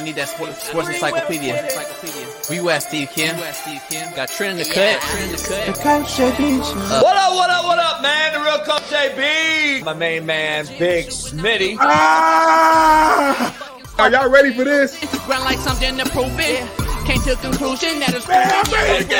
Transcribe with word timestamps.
I 0.00 0.02
need 0.02 0.14
that 0.14 0.28
sports, 0.30 0.62
sports 0.62 0.88
encyclopedia. 0.88 1.52
Where 2.48 2.58
you 2.58 2.70
at, 2.70 2.82
Steve 2.82 3.10
Kim? 3.10 3.36
Got 4.16 4.30
Trent 4.30 4.58
in 4.58 4.66
the 4.66 4.72
cut. 4.72 4.98
Trent 5.02 5.26
in 5.26 5.32
the 5.32 5.36
cut. 5.36 5.68
Uh, 6.72 7.02
what 7.02 7.18
up, 7.18 7.34
what 7.34 7.50
up, 7.50 7.64
what 7.66 7.78
up, 7.78 8.00
man? 8.00 8.32
The 8.32 8.40
real 8.40 8.60
Coach 8.60 8.84
JB. 8.84 9.84
My 9.84 9.92
main 9.92 10.24
man, 10.24 10.64
Big 10.78 11.08
Smitty. 11.08 11.76
Ah! 11.80 13.54
Are 13.98 14.10
y'all 14.10 14.30
ready 14.30 14.54
for 14.54 14.64
this? 14.64 14.98
Ground 15.26 15.44
like 15.44 15.58
something 15.58 15.94
to 15.98 16.06
prove 16.08 16.32
it. 16.40 16.66
Came 17.06 17.20
to 17.20 17.32
a 17.34 17.36
conclusion 17.36 17.98
that 18.00 18.14
it's 18.14 18.24
Smitty 18.24 19.10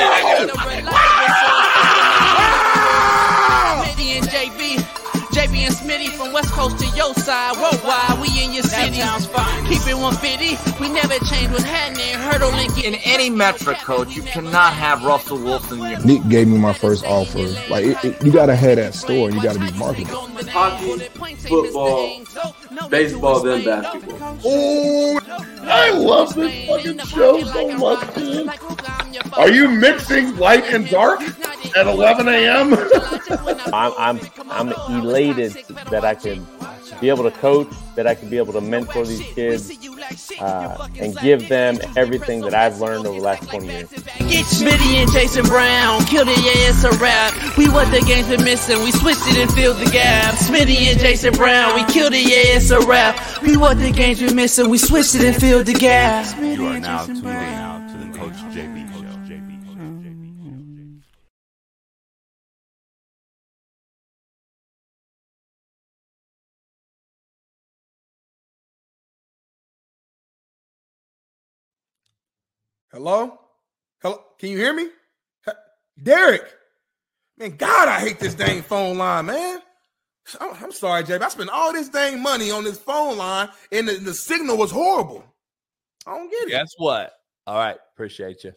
West 6.41 6.53
Coast 6.53 6.79
to 6.79 6.97
your 6.97 7.13
side, 7.13 7.55
worldwide, 7.57 8.19
we 8.19 8.43
in 8.43 8.53
your 8.53 8.63
city. 8.63 8.97
That. 8.97 9.65
Keep 9.69 9.87
it 9.87 9.93
150, 9.93 10.81
we 10.81 10.89
never 10.89 11.13
change 11.25 11.51
what's 11.51 11.63
happening. 11.63 12.13
Hurdle 12.15 12.51
Lincoln. 12.51 12.83
In 12.83 12.95
any 13.03 13.29
metric, 13.29 13.77
coach, 13.77 14.15
you 14.15 14.23
cannot 14.23 14.73
have 14.73 15.03
Russell 15.03 15.37
Wilson. 15.37 15.79
Nick 16.03 16.27
gave 16.29 16.47
me 16.47 16.57
my 16.57 16.73
first 16.73 17.05
offer. 17.05 17.43
Like, 17.69 17.85
it, 17.85 18.03
it, 18.03 18.25
you 18.25 18.31
got 18.31 18.47
to 18.47 18.55
have 18.55 18.77
that 18.77 18.95
store 18.95 19.29
you 19.29 19.41
got 19.43 19.53
to 19.53 19.59
be 19.59 19.71
marketable. 19.77 20.27
Hockey, 20.49 20.97
football, 21.47 22.21
baseball, 22.89 23.43
then 23.43 23.63
basketball. 23.63 24.39
Oh, 24.43 25.19
I 25.63 25.91
love 25.91 26.33
this 26.33 26.67
fucking 26.67 26.97
show 27.05 27.43
so 27.43 27.77
much, 27.77 28.15
man. 28.17 28.51
Are 29.33 29.51
you 29.51 29.67
mixing 29.69 30.35
light 30.37 30.63
and 30.65 30.89
dark 30.89 31.21
at 31.75 31.87
11 31.87 32.27
a.m.? 32.27 32.73
I'm, 33.73 33.93
I'm, 33.97 34.19
I'm 34.49 34.73
elated 35.01 35.53
that 35.89 36.03
I 36.03 36.15
can 36.15 36.45
be 36.99 37.09
able 37.09 37.23
to 37.23 37.31
coach, 37.31 37.67
that 37.95 38.05
I 38.07 38.15
can 38.15 38.29
be 38.29 38.37
able 38.37 38.53
to 38.53 38.61
mentor 38.61 39.05
these 39.05 39.21
kids, 39.33 39.71
uh, 40.39 40.87
and 40.99 41.17
give 41.19 41.47
them 41.49 41.79
everything 41.95 42.41
that 42.41 42.53
I've 42.53 42.79
learned 42.79 43.05
over 43.07 43.17
the 43.17 43.23
last 43.23 43.49
20 43.49 43.67
years. 43.67 43.89
Get 43.91 44.45
Smitty 44.45 45.01
and 45.01 45.11
Jason 45.11 45.45
Brown 45.45 46.05
killed 46.05 46.27
it, 46.29 46.37
yeah, 46.37 46.69
it's 46.69 46.83
a 46.83 46.91
wrap. 46.97 47.57
We 47.57 47.69
what 47.69 47.89
the 47.91 48.01
game's 48.01 48.27
been 48.27 48.43
missing, 48.43 48.81
we 48.83 48.91
switched 48.91 49.27
it 49.27 49.37
and 49.37 49.51
filled 49.51 49.77
the 49.77 49.89
gap. 49.89 50.35
Smitty 50.35 50.91
and 50.91 50.99
Jason 50.99 51.33
Brown, 51.33 51.75
we 51.75 51.83
killed 51.91 52.13
it, 52.13 52.23
yeah, 52.23 52.57
it's 52.57 52.69
a 52.71 52.79
wrap. 52.81 53.41
We 53.41 53.57
what 53.57 53.79
the 53.79 53.91
game's 53.91 54.19
been 54.19 54.35
missing, 54.35 54.69
we 54.69 54.77
switched 54.77 55.15
it 55.15 55.23
and 55.23 55.35
filled 55.35 55.65
the 55.65 55.73
gap. 55.73 56.37
You 56.39 56.67
are 56.67 56.79
now 56.79 57.05
tuned 57.05 57.17
in 57.17 57.23
to 57.23 57.97
the 58.05 58.17
Coach 58.17 58.33
JB 58.53 58.70
Hello? 72.91 73.39
Hello? 74.01 74.21
Can 74.37 74.49
you 74.49 74.57
hear 74.57 74.73
me? 74.73 74.87
Derek. 76.01 76.43
Man, 77.37 77.55
God, 77.55 77.87
I 77.87 77.99
hate 78.01 78.19
this 78.19 78.33
dang 78.33 78.61
phone 78.61 78.97
line, 78.97 79.27
man. 79.27 79.59
I'm 80.39 80.71
sorry, 80.73 81.03
Jay. 81.03 81.17
I 81.17 81.29
spent 81.29 81.49
all 81.49 81.71
this 81.71 81.87
dang 81.87 82.21
money 82.21 82.51
on 82.51 82.63
this 82.65 82.77
phone 82.77 83.17
line, 83.17 83.49
and 83.71 83.87
the, 83.87 83.93
the 83.93 84.13
signal 84.13 84.57
was 84.57 84.71
horrible. 84.71 85.23
I 86.05 86.17
don't 86.17 86.29
get 86.29 86.47
it. 86.47 86.49
Guess 86.49 86.73
what? 86.77 87.13
All 87.47 87.55
right, 87.55 87.77
appreciate 87.93 88.43
you. 88.43 88.53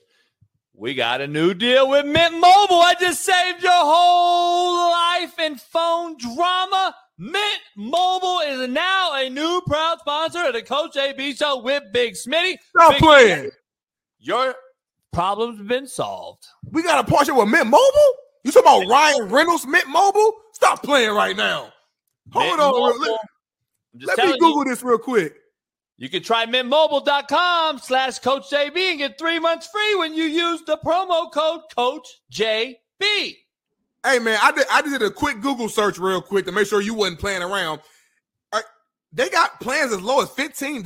We 0.75 0.95
got 0.95 1.21
a 1.21 1.29
new 1.29 1.55
deal 1.55 1.89
with 1.89 2.05
Mint 2.05 2.35
Mobile. 2.35 2.81
I 2.81 2.95
just 2.99 3.23
saved 3.25 3.63
your 3.63 3.71
whole 3.73 4.91
life 4.91 5.39
in 5.39 5.57
phone 5.57 6.17
drama. 6.19 6.95
Mint 7.17 7.61
Mobile 7.77 8.41
is 8.41 8.69
now 8.69 9.15
a 9.15 9.31
new 9.31 9.63
proud 9.69 10.01
sponsor 10.01 10.45
of 10.45 10.55
the 10.55 10.63
Coach 10.63 10.97
JB 10.97 11.39
Show 11.39 11.63
with 11.63 11.85
Big 11.93 12.15
Smitty. 12.15 12.57
Stop 12.71 12.95
Big 12.95 13.01
playing. 13.01 13.45
Smitty. 13.45 13.51
Your 14.25 14.55
problem's 15.13 15.61
been 15.69 15.87
solved. 15.87 16.47
We 16.71 16.83
got 16.83 17.07
a 17.07 17.09
partnership 17.09 17.37
with 17.37 17.49
Mint 17.49 17.67
Mobile? 17.67 18.13
You 18.43 18.53
talking 18.53 18.67
about 18.67 18.91
Ryan 18.91 19.29
Reynolds, 19.29 19.67
Mint 19.67 19.87
Mobile? 19.87 20.33
Stop 20.55 20.83
playing 20.83 21.15
right 21.15 21.37
now. 21.37 21.71
Hold 22.33 22.47
Mint 22.47 22.61
on. 22.61 22.73
Mobile. 22.73 23.19
Let, 24.01 24.19
let 24.19 24.27
me 24.27 24.39
Google 24.39 24.65
you, 24.65 24.71
this 24.71 24.83
real 24.83 24.97
quick. 24.97 25.35
You 25.99 26.09
can 26.09 26.23
try 26.23 26.47
mintmobile.com 26.47 27.79
slash 27.81 28.19
Coach 28.21 28.51
JB 28.51 28.77
and 28.77 28.99
get 28.99 29.19
three 29.19 29.39
months 29.39 29.67
free 29.67 29.95
when 29.97 30.15
you 30.15 30.25
use 30.25 30.63
the 30.67 30.79
promo 30.79 31.31
code 31.31 31.61
Coach 31.77 32.09
JB. 32.33 32.77
Hey 33.01 34.19
man, 34.21 34.39
I 34.43 34.53
did 34.53 34.67
I 34.73 34.83
did 34.83 35.03
a 35.03 35.11
quick 35.11 35.43
Google 35.43 35.69
search 35.69 35.99
real 35.99 36.23
quick 36.23 36.47
to 36.47 36.53
make 36.53 36.67
sure 36.67 36.81
you 36.81 36.95
wasn't 36.95 37.21
playing 37.21 37.43
around. 37.43 37.81
Right, 38.53 38.65
they 39.13 39.29
got 39.29 39.61
plans 39.61 39.93
as 39.93 40.01
low 40.01 40.23
as 40.23 40.31
$15. 40.31 40.83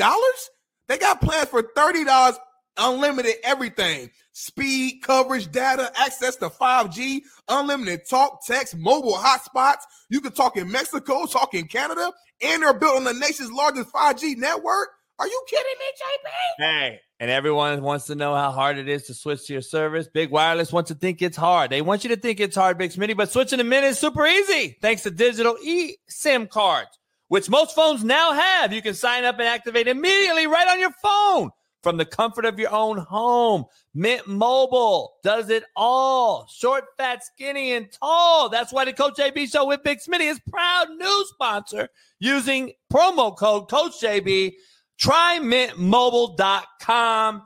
They 0.89 0.99
got 0.99 1.21
plans 1.21 1.49
for 1.49 1.63
$30 1.63 2.37
unlimited 2.79 3.35
everything 3.45 4.11
speed, 4.33 5.01
coverage, 5.03 5.51
data, 5.51 5.91
access 5.97 6.37
to 6.37 6.49
5G, 6.49 7.23
unlimited 7.49 8.09
talk, 8.09 8.47
text, 8.47 8.77
mobile 8.77 9.15
hotspots. 9.15 9.83
You 10.09 10.21
can 10.21 10.33
talk 10.33 10.57
in 10.57 10.71
Mexico, 10.71 11.27
talk 11.27 11.55
in 11.55 11.67
Canada, 11.67 12.13
and 12.41 12.63
they're 12.63 12.73
built 12.73 12.97
on 12.97 13.05
the 13.05 13.15
nation's 13.15 13.51
largest 13.51 13.93
5G 13.93 14.37
network. 14.37 14.91
Are 15.19 15.27
you 15.27 15.45
kidding 15.49 15.75
me, 15.81 15.87
JB? 15.87 16.31
Hey, 16.59 17.01
and 17.19 17.29
everyone 17.29 17.83
wants 17.83 18.07
to 18.07 18.15
know 18.15 18.33
how 18.37 18.53
hard 18.53 18.79
it 18.79 18.89
is 18.89 19.07
to 19.07 19.15
switch 19.15 19.47
to 19.47 19.53
your 19.53 19.63
service. 19.63 20.07
Big 20.07 20.31
Wireless 20.31 20.73
wants 20.73 20.89
to 20.89 20.95
think 20.95 21.21
it's 21.21 21.37
hard. 21.37 21.71
They 21.71 21.83
want 21.83 22.05
you 22.05 22.11
to 22.11 22.17
think 22.17 22.39
it's 22.39 22.55
hard, 22.55 22.79
Big 22.79 22.93
Smitty, 22.93 23.17
but 23.17 23.33
switching 23.33 23.59
to 23.59 23.65
Mint 23.65 23.85
is 23.85 23.99
super 23.99 24.25
easy 24.25 24.79
thanks 24.81 25.03
to 25.03 25.11
digital 25.11 25.57
eSIM 25.67 26.49
cards, 26.49 26.97
which 27.27 27.51
most 27.51 27.75
phones 27.75 28.05
now 28.05 28.33
have. 28.33 28.73
You 28.73 28.83
can 28.83 28.95
sign 28.95 29.25
up 29.25 29.41
and 29.41 29.49
activate 29.49 29.89
immediately 29.89 30.47
right 30.47 30.69
on 30.69 30.79
your 30.79 30.93
phone 31.03 31.51
from 31.83 31.97
the 31.97 32.05
comfort 32.05 32.45
of 32.45 32.59
your 32.59 32.73
own 32.73 32.99
home. 32.99 33.65
Mint 33.95 34.27
Mobile 34.27 35.15
does 35.23 35.51
it 35.51 35.65
all. 35.77 36.49
Short, 36.53 36.85
fat, 36.97 37.25
skinny, 37.25 37.73
and 37.73 37.91
tall. 37.93 38.49
That's 38.49 38.73
why 38.73 38.85
the 38.85 38.93
Coach 38.93 39.15
JB 39.15 39.51
Show 39.51 39.67
with 39.67 39.83
Big 39.83 39.99
Smitty 39.99 40.31
is 40.31 40.41
proud 40.51 40.89
new 40.91 41.25
sponsor 41.35 41.89
using 42.19 42.73
promo 42.93 43.37
code 43.37 43.69
Coach 43.69 44.01
JB. 44.01 44.55
Try 44.99 45.39
mintmobile.com. 45.41 47.43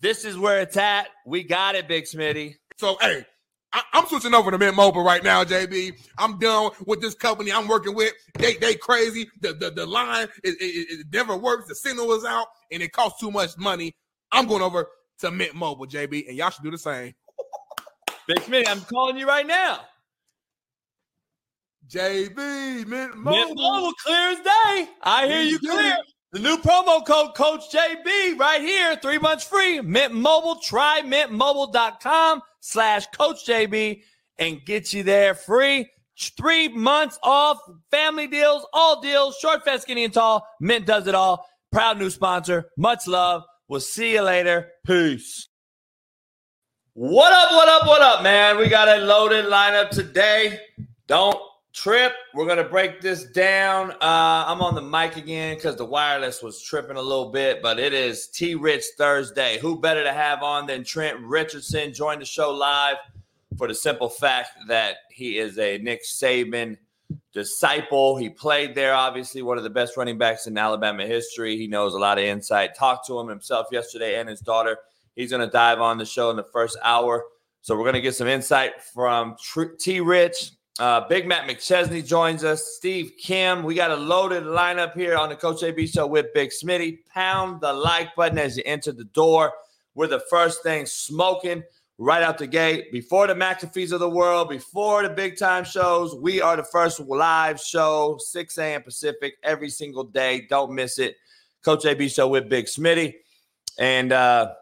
This 0.00 0.24
is 0.24 0.38
where 0.38 0.60
it's 0.60 0.76
at. 0.76 1.08
We 1.26 1.44
got 1.44 1.74
it, 1.74 1.88
Big 1.88 2.04
Smitty. 2.04 2.56
So, 2.76 2.96
hey, 3.00 3.24
I, 3.72 3.82
am 3.94 4.06
switching 4.06 4.34
over 4.34 4.50
to 4.50 4.58
Mint 4.58 4.76
Mobile 4.76 5.02
right 5.02 5.22
now, 5.24 5.44
JB. 5.44 5.98
I'm 6.18 6.38
done 6.38 6.70
with 6.86 7.00
this 7.00 7.14
company 7.14 7.52
I'm 7.52 7.68
working 7.68 7.94
with. 7.94 8.12
They 8.38 8.56
they 8.56 8.74
crazy. 8.74 9.28
The 9.40 9.54
the, 9.54 9.70
the 9.70 9.86
line 9.86 10.28
it, 10.44 10.56
it, 10.60 11.00
it 11.00 11.06
never 11.12 11.36
works. 11.36 11.68
The 11.68 11.74
signal 11.74 12.12
is 12.12 12.24
out, 12.24 12.48
and 12.70 12.82
it 12.82 12.92
costs 12.92 13.20
too 13.20 13.30
much 13.30 13.56
money. 13.56 13.94
I'm 14.30 14.46
going 14.46 14.62
over 14.62 14.88
to 15.20 15.30
Mint 15.30 15.54
Mobile, 15.54 15.86
JB, 15.86 16.28
and 16.28 16.36
y'all 16.36 16.50
should 16.50 16.64
do 16.64 16.70
the 16.70 16.78
same. 16.78 17.14
Big 18.28 18.38
Smitty, 18.38 18.68
I'm 18.68 18.80
calling 18.82 19.16
you 19.16 19.26
right 19.26 19.46
now. 19.46 19.80
JB, 21.88 22.86
Mint 22.86 23.16
Mobile. 23.16 23.38
Mint 23.38 23.58
Mobile, 23.58 23.92
clear 24.04 24.30
as 24.30 24.38
day. 24.38 24.88
I 25.02 25.26
hear 25.26 25.42
you 25.42 25.58
clear. 25.58 25.96
The 26.32 26.38
new 26.38 26.56
promo 26.56 27.04
code 27.04 27.34
Coach 27.34 27.70
JB 27.70 28.38
right 28.38 28.62
here, 28.62 28.96
three 28.96 29.18
months 29.18 29.44
free. 29.44 29.82
Mint 29.82 30.14
Mobile, 30.14 30.56
try 30.56 31.02
mintmobile.com 31.04 32.40
slash 32.62 33.06
Coach 33.08 33.44
JB 33.46 34.02
and 34.38 34.64
get 34.64 34.94
you 34.94 35.02
there 35.02 35.34
free. 35.34 35.90
Three 36.36 36.68
months 36.68 37.18
off, 37.22 37.58
family 37.90 38.26
deals, 38.26 38.64
all 38.72 39.00
deals, 39.00 39.36
short, 39.36 39.64
fat, 39.64 39.82
skinny, 39.82 40.04
and 40.04 40.14
tall. 40.14 40.46
Mint 40.60 40.86
does 40.86 41.06
it 41.06 41.14
all. 41.14 41.44
Proud 41.72 41.98
new 41.98 42.10
sponsor. 42.10 42.70
Much 42.78 43.06
love. 43.06 43.42
We'll 43.68 43.80
see 43.80 44.12
you 44.12 44.22
later. 44.22 44.70
Peace. 44.86 45.48
What 46.94 47.32
up, 47.32 47.50
what 47.52 47.68
up, 47.68 47.86
what 47.88 48.02
up, 48.02 48.22
man? 48.22 48.58
We 48.58 48.68
got 48.68 48.86
a 48.86 49.02
loaded 49.02 49.46
lineup 49.46 49.90
today. 49.90 50.60
Don't 51.06 51.40
trip. 51.72 52.12
We're 52.34 52.46
gonna 52.46 52.64
break 52.64 53.00
this 53.00 53.24
down. 53.24 53.92
Uh, 53.92 54.44
I'm 54.46 54.60
on 54.60 54.74
the 54.74 54.82
mic 54.82 55.16
again 55.16 55.56
because 55.56 55.76
the 55.76 55.84
wireless 55.84 56.42
was 56.42 56.60
tripping 56.62 56.96
a 56.96 57.02
little 57.02 57.30
bit, 57.30 57.62
but 57.62 57.78
it 57.78 57.94
is 57.94 58.28
T 58.28 58.54
Rich 58.54 58.84
Thursday. 58.98 59.58
Who 59.58 59.80
better 59.80 60.04
to 60.04 60.12
have 60.12 60.42
on 60.42 60.66
than 60.66 60.84
Trent 60.84 61.18
Richardson? 61.20 61.92
Join 61.92 62.18
the 62.18 62.24
show 62.24 62.50
live 62.50 62.96
for 63.56 63.68
the 63.68 63.74
simple 63.74 64.08
fact 64.08 64.50
that 64.68 64.96
he 65.10 65.38
is 65.38 65.58
a 65.58 65.78
Nick 65.78 66.04
Saban 66.04 66.76
disciple. 67.32 68.16
He 68.16 68.28
played 68.28 68.74
there, 68.74 68.94
obviously, 68.94 69.42
one 69.42 69.58
of 69.58 69.64
the 69.64 69.70
best 69.70 69.96
running 69.96 70.18
backs 70.18 70.46
in 70.46 70.56
Alabama 70.56 71.06
history. 71.06 71.56
He 71.56 71.66
knows 71.66 71.94
a 71.94 71.98
lot 71.98 72.18
of 72.18 72.24
insight. 72.24 72.74
Talked 72.74 73.06
to 73.06 73.18
him 73.18 73.28
himself 73.28 73.66
yesterday 73.70 74.18
and 74.18 74.28
his 74.28 74.40
daughter. 74.40 74.78
He's 75.16 75.30
going 75.30 75.44
to 75.44 75.52
dive 75.52 75.80
on 75.80 75.98
the 75.98 76.06
show 76.06 76.30
in 76.30 76.36
the 76.36 76.46
first 76.52 76.78
hour. 76.82 77.24
So 77.60 77.76
we're 77.76 77.84
going 77.84 77.94
to 77.94 78.00
get 78.00 78.14
some 78.14 78.28
insight 78.28 78.82
from 78.82 79.36
T 79.78 80.00
Rich 80.00 80.52
uh, 80.78 81.06
Big 81.08 81.26
Matt 81.26 81.48
McChesney 81.48 82.04
joins 82.06 82.44
us. 82.44 82.76
Steve 82.76 83.12
Kim. 83.18 83.62
We 83.62 83.74
got 83.74 83.90
a 83.90 83.96
loaded 83.96 84.44
lineup 84.44 84.94
here 84.94 85.16
on 85.16 85.28
the 85.28 85.36
Coach 85.36 85.60
JB 85.60 85.92
Show 85.92 86.06
with 86.06 86.32
Big 86.34 86.50
Smitty. 86.50 86.98
Pound 87.12 87.60
the 87.60 87.72
like 87.72 88.14
button 88.14 88.38
as 88.38 88.56
you 88.56 88.62
enter 88.64 88.92
the 88.92 89.04
door. 89.04 89.52
We're 89.94 90.06
the 90.06 90.22
first 90.30 90.62
thing 90.62 90.86
smoking 90.86 91.62
right 91.98 92.22
out 92.22 92.38
the 92.38 92.46
gate. 92.46 92.90
Before 92.90 93.26
the 93.26 93.34
McAfee's 93.34 93.92
of 93.92 94.00
the 94.00 94.08
world, 94.08 94.48
before 94.48 95.02
the 95.02 95.10
big 95.10 95.38
time 95.38 95.64
shows, 95.64 96.14
we 96.14 96.40
are 96.40 96.56
the 96.56 96.64
first 96.64 97.00
live 97.00 97.60
show, 97.60 98.16
6 98.18 98.58
a.m. 98.58 98.82
Pacific, 98.82 99.34
every 99.42 99.68
single 99.68 100.04
day. 100.04 100.46
Don't 100.48 100.74
miss 100.74 100.98
it. 100.98 101.16
Coach 101.62 101.84
JB 101.84 102.12
Show 102.12 102.28
with 102.28 102.48
Big 102.48 102.64
Smitty. 102.64 103.14
and 103.78 104.12
uh, 104.12 104.52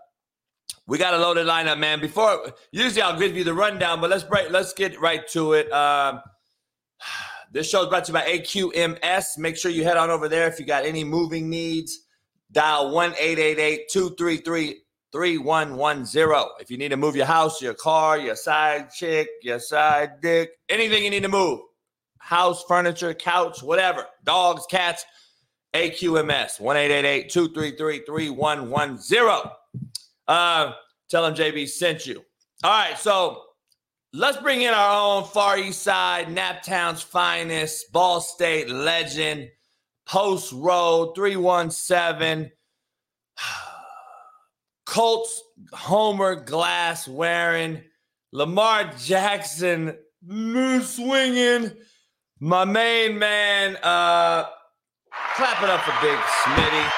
we 0.91 0.99
got 0.99 1.15
a 1.15 1.19
loaded 1.19 1.47
lineup, 1.47 1.79
man. 1.79 2.01
Before 2.01 2.53
usually 2.73 3.01
I'll 3.01 3.17
give 3.17 3.37
you 3.37 3.45
the 3.45 3.55
rundown, 3.55 4.01
but 4.01 4.11
let's 4.11 4.25
break. 4.25 4.51
Let's 4.51 4.73
get 4.73 5.01
right 5.01 5.27
to 5.29 5.53
it. 5.53 5.73
Um, 5.73 6.21
this 7.53 7.71
show 7.71 7.85
is 7.85 7.89
brought 7.89 8.07
to 8.07 8.13
you 8.13 8.15
by 8.15 8.25
AQMS. 8.25 9.39
Make 9.39 9.57
sure 9.57 9.71
you 9.71 9.85
head 9.85 9.97
on 9.97 10.11
over 10.11 10.29
there 10.29 10.49
if 10.49 10.59
you 10.59 10.67
got 10.67 10.85
any 10.85 11.05
moving 11.05 11.49
needs. 11.49 11.97
Dial 12.51 12.91
one 12.91 13.15
eight 13.21 13.39
eight 13.39 13.61
eight 13.61 13.83
two 13.89 14.17
three 14.19 14.39
three 14.39 14.83
3110. 15.13 16.49
If 16.59 16.73
you 16.73 16.77
need 16.77 16.89
to 16.89 16.97
move 16.97 17.15
your 17.15 17.27
house, 17.27 17.63
your 17.63 17.75
car, 17.75 18.19
your 18.19 18.35
side 18.35 18.91
chick, 18.91 19.29
your 19.43 19.61
side 19.61 20.21
dick, 20.21 20.51
anything 20.69 21.05
you 21.05 21.11
need 21.11 21.23
to 21.23 21.29
move, 21.29 21.61
house, 22.19 22.65
furniture, 22.67 23.15
couch, 23.15 23.63
whatever, 23.63 24.07
dogs, 24.25 24.67
cats, 24.69 25.05
AQMS, 25.73 26.59
1 26.59 26.77
233 27.29 28.03
3110. 28.05 29.53
Uh, 30.31 30.75
tell 31.09 31.25
them 31.25 31.35
JB 31.35 31.69
sent 31.69 32.07
you. 32.07 32.25
All 32.63 32.71
right, 32.71 32.97
so 32.97 33.43
let's 34.13 34.37
bring 34.37 34.63
in 34.63 34.73
our 34.73 35.19
own 35.19 35.25
Far 35.25 35.59
East 35.59 35.83
Side, 35.83 36.29
Naptown's 36.29 37.03
finest, 37.03 37.91
Ball 37.91 38.21
State 38.21 38.71
legend, 38.71 39.49
Post 40.07 40.53
Road 40.53 41.17
317. 41.17 42.53
Colts 44.87 45.43
Homer 45.73 46.37
glass 46.37 47.09
wearing, 47.09 47.83
Lamar 48.31 48.93
Jackson 48.99 49.97
moose 50.25 50.95
swinging, 50.95 51.73
my 52.39 52.65
main 52.65 53.19
man. 53.19 53.77
Uh, 53.83 54.45
clap 55.35 55.61
it 55.61 55.69
up 55.69 55.81
for 55.81 55.93
Big 56.01 56.19
Smitty. 56.45 56.91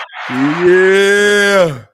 Yeah. 0.68 1.86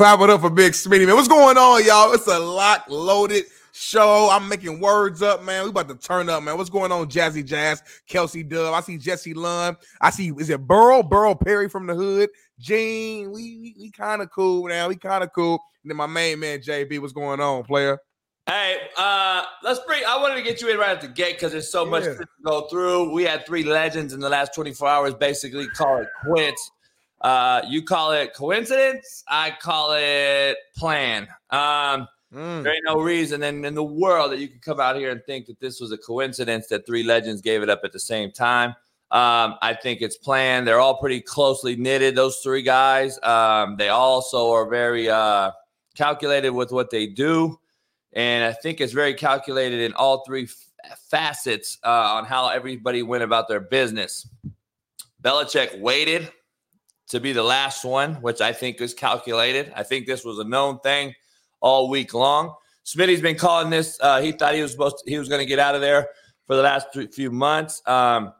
Clap 0.00 0.20
it 0.20 0.30
up 0.30 0.40
for 0.40 0.48
Big 0.48 0.72
Smitty, 0.72 1.06
man. 1.06 1.14
What's 1.14 1.28
going 1.28 1.58
on, 1.58 1.84
y'all? 1.84 2.14
It's 2.14 2.26
a 2.26 2.38
lock 2.38 2.86
loaded 2.88 3.44
show. 3.72 4.30
I'm 4.32 4.48
making 4.48 4.80
words 4.80 5.20
up, 5.20 5.44
man. 5.44 5.64
We 5.64 5.68
about 5.68 5.90
to 5.90 5.94
turn 5.94 6.30
up, 6.30 6.42
man. 6.42 6.56
What's 6.56 6.70
going 6.70 6.90
on, 6.90 7.10
Jazzy 7.10 7.44
Jazz, 7.44 7.82
Kelsey 8.06 8.42
Dub? 8.42 8.72
I 8.72 8.80
see 8.80 8.96
Jesse 8.96 9.34
Lund. 9.34 9.76
I 10.00 10.08
see, 10.08 10.32
is 10.38 10.48
it 10.48 10.66
Burrow? 10.66 11.02
Burrow 11.02 11.34
Perry 11.34 11.68
from 11.68 11.86
the 11.86 11.94
hood. 11.94 12.30
Gene, 12.58 13.30
we 13.30 13.58
we, 13.58 13.76
we 13.78 13.90
kind 13.90 14.22
of 14.22 14.30
cool 14.30 14.66
now. 14.68 14.88
We 14.88 14.96
kind 14.96 15.22
of 15.22 15.34
cool. 15.34 15.60
And 15.84 15.90
then 15.90 15.98
my 15.98 16.06
main 16.06 16.40
man 16.40 16.60
JB, 16.60 16.98
what's 17.00 17.12
going 17.12 17.42
on, 17.42 17.64
player? 17.64 17.98
Hey, 18.46 18.78
uh, 18.96 19.44
let's 19.62 19.80
bring. 19.86 20.02
I 20.08 20.16
wanted 20.16 20.36
to 20.36 20.42
get 20.42 20.62
you 20.62 20.70
in 20.70 20.78
right 20.78 20.92
at 20.92 21.02
the 21.02 21.08
gate 21.08 21.36
because 21.36 21.52
there's 21.52 21.70
so 21.70 21.84
yeah. 21.84 21.90
much 21.90 22.04
to 22.04 22.26
go 22.42 22.62
through. 22.68 23.12
We 23.12 23.24
had 23.24 23.44
three 23.44 23.64
legends 23.64 24.14
in 24.14 24.20
the 24.20 24.30
last 24.30 24.54
24 24.54 24.88
hours. 24.88 25.12
Basically, 25.12 25.68
call 25.68 25.98
it 25.98 26.08
quits. 26.24 26.70
Uh, 27.20 27.60
you 27.68 27.82
call 27.82 28.12
it 28.12 28.34
coincidence. 28.34 29.24
I 29.28 29.50
call 29.50 29.92
it 29.92 30.56
plan. 30.76 31.28
Um, 31.50 32.08
mm. 32.32 32.62
There 32.62 32.72
ain't 32.72 32.84
no 32.86 33.00
reason 33.00 33.42
in, 33.42 33.64
in 33.64 33.74
the 33.74 33.84
world 33.84 34.32
that 34.32 34.38
you 34.38 34.48
could 34.48 34.62
come 34.62 34.80
out 34.80 34.96
here 34.96 35.10
and 35.10 35.22
think 35.24 35.46
that 35.46 35.60
this 35.60 35.80
was 35.80 35.92
a 35.92 35.98
coincidence 35.98 36.68
that 36.68 36.86
three 36.86 37.02
legends 37.02 37.42
gave 37.42 37.62
it 37.62 37.68
up 37.68 37.80
at 37.84 37.92
the 37.92 38.00
same 38.00 38.32
time. 38.32 38.70
Um, 39.10 39.56
I 39.60 39.74
think 39.74 40.02
it's 40.02 40.16
planned. 40.16 40.66
They're 40.66 40.78
all 40.78 40.98
pretty 40.98 41.20
closely 41.20 41.76
knitted, 41.76 42.14
those 42.14 42.38
three 42.38 42.62
guys. 42.62 43.18
Um, 43.22 43.76
they 43.76 43.88
also 43.88 44.52
are 44.52 44.68
very 44.68 45.10
uh, 45.10 45.50
calculated 45.96 46.50
with 46.50 46.70
what 46.70 46.90
they 46.90 47.06
do. 47.06 47.58
And 48.12 48.44
I 48.44 48.52
think 48.52 48.80
it's 48.80 48.92
very 48.92 49.14
calculated 49.14 49.80
in 49.80 49.92
all 49.94 50.24
three 50.24 50.44
f- 50.44 50.98
facets 51.10 51.78
uh, 51.84 51.88
on 51.88 52.24
how 52.24 52.48
everybody 52.48 53.02
went 53.02 53.24
about 53.24 53.48
their 53.48 53.60
business. 53.60 54.28
Belichick 55.22 55.78
waited 55.80 56.30
to 57.10 57.20
be 57.20 57.32
the 57.32 57.42
last 57.42 57.84
one, 57.84 58.14
which 58.16 58.40
I 58.40 58.52
think 58.52 58.80
is 58.80 58.94
calculated. 58.94 59.72
I 59.76 59.82
think 59.82 60.06
this 60.06 60.24
was 60.24 60.38
a 60.38 60.44
known 60.44 60.78
thing 60.80 61.14
all 61.60 61.88
week 61.88 62.14
long. 62.14 62.54
Smitty's 62.84 63.20
been 63.20 63.36
calling 63.36 63.70
this. 63.70 63.98
Uh, 64.00 64.20
he 64.20 64.32
thought 64.32 64.54
he 64.54 64.62
was 64.62 64.72
supposed 64.72 64.98
to, 64.98 65.10
he 65.10 65.18
was 65.18 65.28
going 65.28 65.40
to 65.40 65.46
get 65.46 65.58
out 65.58 65.74
of 65.74 65.80
there 65.80 66.08
for 66.46 66.56
the 66.56 66.62
last 66.62 66.86
few 67.12 67.30
months. 67.30 67.82
Um, 67.86 68.32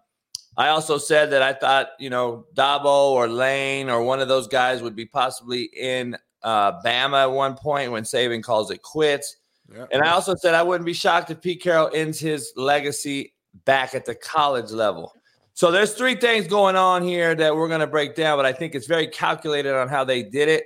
I 0.56 0.68
also 0.68 0.98
said 0.98 1.30
that 1.30 1.42
I 1.42 1.52
thought, 1.52 1.90
you 1.98 2.10
know, 2.10 2.46
Dabo 2.54 3.10
or 3.10 3.28
Lane 3.28 3.88
or 3.88 4.02
one 4.02 4.20
of 4.20 4.28
those 4.28 4.46
guys 4.46 4.82
would 4.82 4.96
be 4.96 5.06
possibly 5.06 5.70
in 5.76 6.16
uh, 6.42 6.80
Bama 6.82 7.22
at 7.22 7.30
one 7.30 7.54
point 7.54 7.92
when 7.92 8.04
Saban 8.04 8.42
calls 8.42 8.70
it 8.70 8.82
quits. 8.82 9.36
Yeah. 9.72 9.86
And 9.92 10.02
I 10.02 10.10
also 10.10 10.34
said 10.34 10.54
I 10.54 10.62
wouldn't 10.62 10.86
be 10.86 10.92
shocked 10.92 11.30
if 11.30 11.40
Pete 11.40 11.62
Carroll 11.62 11.90
ends 11.94 12.18
his 12.18 12.52
legacy 12.56 13.34
back 13.64 13.94
at 13.94 14.04
the 14.04 14.14
college 14.14 14.70
level. 14.70 15.14
So 15.54 15.70
there's 15.70 15.94
three 15.94 16.14
things 16.14 16.46
going 16.46 16.76
on 16.76 17.02
here 17.02 17.34
that 17.34 17.54
we're 17.54 17.68
going 17.68 17.80
to 17.80 17.86
break 17.86 18.14
down, 18.14 18.38
but 18.38 18.46
I 18.46 18.52
think 18.52 18.74
it's 18.74 18.86
very 18.86 19.06
calculated 19.06 19.74
on 19.74 19.88
how 19.88 20.04
they 20.04 20.22
did 20.22 20.48
it. 20.48 20.64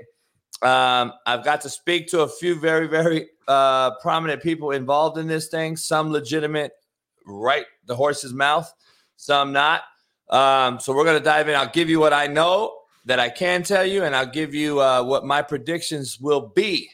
Um, 0.67 1.13
I've 1.27 1.45
got 1.45 1.61
to 1.63 1.71
speak 1.71 2.07
to 2.09 2.21
a 2.21 2.29
few 2.29 2.61
very, 2.61 2.87
very 2.87 3.29
uh, 3.49 3.97
prominent 4.01 4.43
people 4.43 4.71
involved 4.71 5.19
in 5.19 5.27
this 5.27 5.49
thing, 5.49 5.77
some 5.77 6.11
legitimate, 6.11 6.73
right 7.27 7.65
the 7.87 7.97
horse's 7.97 8.33
mouth 8.33 8.73
some 9.17 9.53
not. 9.53 9.83
Um, 10.31 10.81
so 10.81 10.95
we're 10.95 11.05
going 11.05 11.19
to 11.19 11.25
dive 11.25 11.49
in. 11.49 11.55
I'll 11.55 11.69
give 11.69 11.89
you 11.89 12.01
what 12.01 12.13
I 12.13 12.27
know 12.27 12.77
that 13.05 13.21
I 13.21 13.29
can 13.29 13.63
tell 13.63 13.85
you, 13.85 14.05
and 14.05 14.17
I'll 14.17 14.27
give 14.27 14.55
you 14.55 14.81
uh, 14.81 15.03
what 15.03 15.25
my 15.25 15.43
predictions 15.43 16.19
will 16.21 16.53
be 16.55 16.91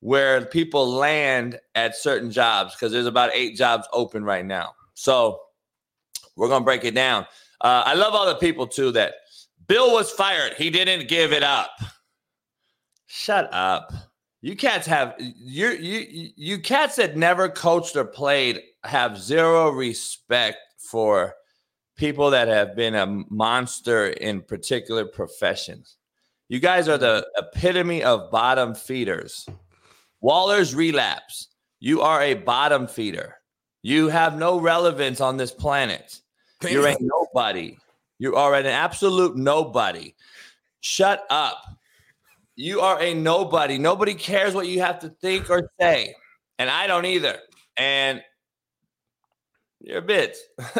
where 0.00 0.44
people 0.44 0.86
land 0.86 1.58
at 1.74 1.96
certain 1.96 2.30
jobs 2.30 2.74
because 2.74 2.92
there's 2.92 3.06
about 3.06 3.30
eight 3.32 3.56
jobs 3.56 3.88
open 3.92 4.22
right 4.22 4.44
now. 4.44 4.74
So 4.92 5.40
we're 6.36 6.48
going 6.48 6.62
to 6.62 6.64
break 6.64 6.84
it 6.84 6.94
down. 6.94 7.24
Uh, 7.60 7.82
I 7.86 7.94
love 7.94 8.14
all 8.14 8.26
the 8.26 8.34
people 8.36 8.66
too 8.66 8.90
that 8.92 9.14
Bill 9.66 9.92
was 9.92 10.10
fired. 10.10 10.54
He 10.54 10.70
didn't 10.70 11.08
give 11.08 11.32
it 11.32 11.42
up. 11.42 11.70
Shut 13.06 13.48
up. 13.52 13.92
You 14.42 14.56
cats 14.56 14.86
have 14.86 15.14
you 15.18 15.70
you 15.70 16.30
you 16.36 16.58
cats 16.58 16.96
that 16.96 17.16
never 17.16 17.48
coached 17.48 17.96
or 17.96 18.04
played 18.04 18.60
have 18.82 19.18
zero 19.18 19.70
respect 19.70 20.58
for 20.76 21.34
people 21.96 22.28
that 22.30 22.48
have 22.48 22.76
been 22.76 22.94
a 22.94 23.06
monster 23.30 24.08
in 24.08 24.42
particular 24.42 25.06
professions. 25.06 25.96
You 26.48 26.60
guys 26.60 26.88
are 26.88 26.98
the 26.98 27.26
epitome 27.38 28.02
of 28.02 28.30
bottom 28.30 28.74
feeders. 28.74 29.48
Waller's 30.20 30.74
relapse. 30.74 31.48
You 31.80 32.02
are 32.02 32.20
a 32.20 32.34
bottom 32.34 32.86
feeder. 32.86 33.36
You 33.82 34.08
have 34.08 34.36
no 34.36 34.58
relevance 34.58 35.20
on 35.20 35.36
this 35.36 35.52
planet. 35.52 36.20
You're 36.72 36.88
a 36.88 36.96
nobody. 37.00 37.76
You 38.18 38.36
are 38.36 38.54
an 38.54 38.66
absolute 38.66 39.36
nobody. 39.36 40.14
Shut 40.80 41.24
up. 41.30 41.64
You 42.56 42.80
are 42.80 43.00
a 43.00 43.14
nobody. 43.14 43.78
Nobody 43.78 44.14
cares 44.14 44.54
what 44.54 44.68
you 44.68 44.80
have 44.80 45.00
to 45.00 45.08
think 45.08 45.50
or 45.50 45.70
say. 45.80 46.14
And 46.58 46.70
I 46.70 46.86
don't 46.86 47.04
either. 47.04 47.38
And 47.76 48.22
you're 49.80 49.98
a 49.98 50.02
bit. 50.02 50.36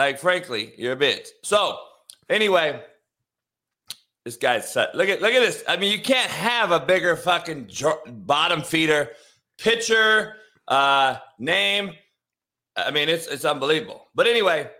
Like, 0.00 0.18
frankly, 0.18 0.72
you're 0.78 0.94
a 0.94 0.96
bitch. 0.96 1.28
So, 1.42 1.78
anyway, 2.30 2.80
this 4.24 4.38
guy's 4.38 4.72
set. 4.72 4.94
Look 4.94 5.10
at 5.10 5.20
look 5.20 5.34
at 5.34 5.40
this. 5.40 5.62
I 5.68 5.76
mean, 5.76 5.92
you 5.92 6.00
can't 6.00 6.30
have 6.30 6.70
a 6.70 6.80
bigger 6.80 7.16
fucking 7.16 7.70
bottom 8.06 8.62
feeder 8.62 9.10
pitcher 9.58 10.36
uh, 10.68 11.16
name. 11.38 11.90
I 12.78 12.90
mean, 12.90 13.10
it's 13.10 13.26
it's 13.26 13.44
unbelievable. 13.44 14.08
But 14.14 14.26
anyway, 14.26 14.70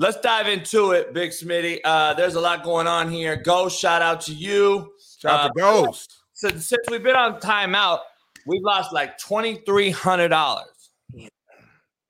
let's 0.00 0.20
dive 0.20 0.48
into 0.48 0.92
it, 0.92 1.12
Big 1.12 1.30
Smitty. 1.30 1.78
Uh, 1.84 2.14
there's 2.14 2.34
a 2.34 2.40
lot 2.40 2.64
going 2.64 2.88
on 2.88 3.10
here. 3.10 3.36
Ghost, 3.36 3.78
shout 3.78 4.02
out 4.02 4.20
to 4.22 4.34
you. 4.34 4.92
Shout 5.20 5.32
out 5.32 5.56
to 5.56 5.62
uh, 5.62 5.84
Ghost. 5.84 6.16
Since, 6.32 6.66
since 6.66 6.82
we've 6.90 7.02
been 7.02 7.16
on 7.16 7.38
timeout, 7.40 8.00
we've 8.46 8.62
lost 8.62 8.92
like 8.92 9.18
twenty 9.18 9.56
three 9.66 9.90
hundred 9.90 10.28
dollars 10.28 10.70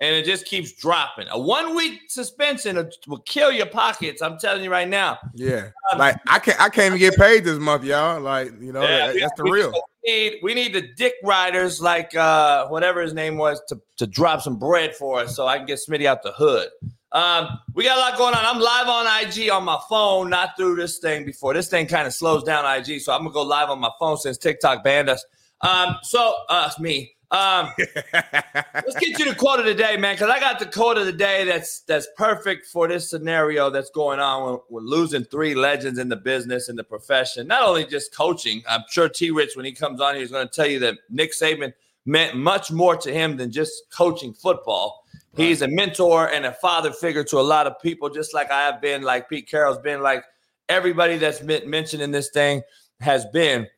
and 0.00 0.14
it 0.14 0.24
just 0.24 0.46
keeps 0.46 0.72
dropping. 0.72 1.26
A 1.30 1.38
one 1.38 1.76
week 1.76 2.00
suspension 2.08 2.90
will 3.06 3.18
kill 3.20 3.52
your 3.52 3.66
pockets. 3.66 4.22
I'm 4.22 4.38
telling 4.38 4.64
you 4.64 4.70
right 4.70 4.88
now. 4.88 5.18
Yeah, 5.34 5.70
um, 5.92 5.98
like 5.98 6.16
I 6.26 6.38
can't, 6.38 6.60
I 6.60 6.68
can't 6.68 6.86
even 6.86 6.98
get 6.98 7.16
paid 7.16 7.44
this 7.44 7.58
month, 7.58 7.84
y'all. 7.84 8.20
Like 8.20 8.52
you 8.60 8.72
know, 8.72 8.82
yeah, 8.82 9.08
that, 9.08 9.16
that's 9.20 9.32
the 9.36 9.44
real. 9.44 9.72
We 10.04 10.12
need, 10.12 10.38
we 10.42 10.54
need 10.54 10.72
the 10.72 10.88
dick 10.96 11.14
riders, 11.22 11.80
like 11.80 12.14
uh, 12.16 12.68
whatever 12.68 13.02
his 13.02 13.12
name 13.12 13.36
was, 13.36 13.60
to 13.68 13.80
to 13.98 14.06
drop 14.06 14.40
some 14.40 14.58
bread 14.58 14.96
for 14.96 15.20
us, 15.20 15.36
so 15.36 15.46
I 15.46 15.58
can 15.58 15.66
get 15.66 15.78
Smitty 15.78 16.06
out 16.06 16.22
the 16.22 16.32
hood. 16.32 16.68
Um, 17.12 17.58
we 17.74 17.84
got 17.84 17.96
a 17.96 18.00
lot 18.00 18.16
going 18.16 18.34
on. 18.34 18.44
I'm 18.44 18.60
live 18.60 18.88
on 18.88 19.26
IG 19.26 19.50
on 19.50 19.64
my 19.64 19.78
phone, 19.88 20.30
not 20.30 20.56
through 20.56 20.76
this 20.76 20.98
thing 20.98 21.24
before. 21.24 21.54
This 21.54 21.68
thing 21.68 21.86
kind 21.86 22.06
of 22.06 22.14
slows 22.14 22.44
down 22.44 22.64
IG, 22.64 23.00
so 23.00 23.12
I'm 23.12 23.22
gonna 23.22 23.32
go 23.32 23.42
live 23.42 23.68
on 23.68 23.80
my 23.80 23.90
phone 23.98 24.16
since 24.16 24.38
TikTok 24.38 24.84
banned 24.84 25.10
us. 25.10 25.24
Um, 25.60 25.96
so 26.02 26.34
uh, 26.48 26.70
me. 26.78 27.16
Um, 27.32 27.70
let's 28.12 28.98
get 28.98 29.18
you 29.18 29.24
the 29.24 29.36
quote 29.36 29.60
of 29.60 29.64
the 29.64 29.74
day, 29.74 29.96
man, 29.96 30.16
because 30.16 30.30
I 30.30 30.40
got 30.40 30.58
the 30.58 30.66
quote 30.66 30.98
of 30.98 31.06
the 31.06 31.12
day 31.12 31.44
that's 31.44 31.80
that's 31.82 32.08
perfect 32.16 32.66
for 32.66 32.88
this 32.88 33.08
scenario 33.08 33.70
that's 33.70 33.90
going 33.90 34.18
on 34.18 34.44
when 34.44 34.60
we're 34.68 34.80
losing 34.80 35.24
three 35.24 35.54
legends 35.54 35.98
in 35.98 36.08
the 36.08 36.16
business 36.16 36.68
in 36.68 36.76
the 36.76 36.84
profession. 36.84 37.46
Not 37.46 37.62
only 37.62 37.86
just 37.86 38.14
coaching, 38.14 38.62
I'm 38.68 38.82
sure 38.88 39.08
T. 39.08 39.30
Rich 39.30 39.56
when 39.56 39.64
he 39.64 39.72
comes 39.72 40.00
on, 40.00 40.14
here, 40.14 40.24
is 40.24 40.32
going 40.32 40.46
to 40.46 40.52
tell 40.52 40.66
you 40.66 40.80
that 40.80 40.98
Nick 41.08 41.32
Saban 41.32 41.72
meant 42.04 42.36
much 42.36 42.72
more 42.72 42.96
to 42.96 43.12
him 43.12 43.36
than 43.36 43.52
just 43.52 43.84
coaching 43.92 44.32
football. 44.32 44.99
Right. 45.32 45.46
He's 45.46 45.62
a 45.62 45.68
mentor 45.68 46.28
and 46.28 46.44
a 46.44 46.52
father 46.52 46.92
figure 46.92 47.22
to 47.24 47.38
a 47.38 47.42
lot 47.42 47.66
of 47.66 47.74
people, 47.80 48.10
just 48.10 48.34
like 48.34 48.50
I 48.50 48.62
have 48.62 48.80
been, 48.80 49.02
like 49.02 49.28
Pete 49.28 49.48
Carroll's 49.48 49.78
been, 49.78 50.02
like 50.02 50.24
everybody 50.68 51.18
that's 51.18 51.42
mentioned 51.42 52.02
in 52.02 52.10
this 52.10 52.30
thing 52.30 52.62
has 53.00 53.24
been, 53.26 53.68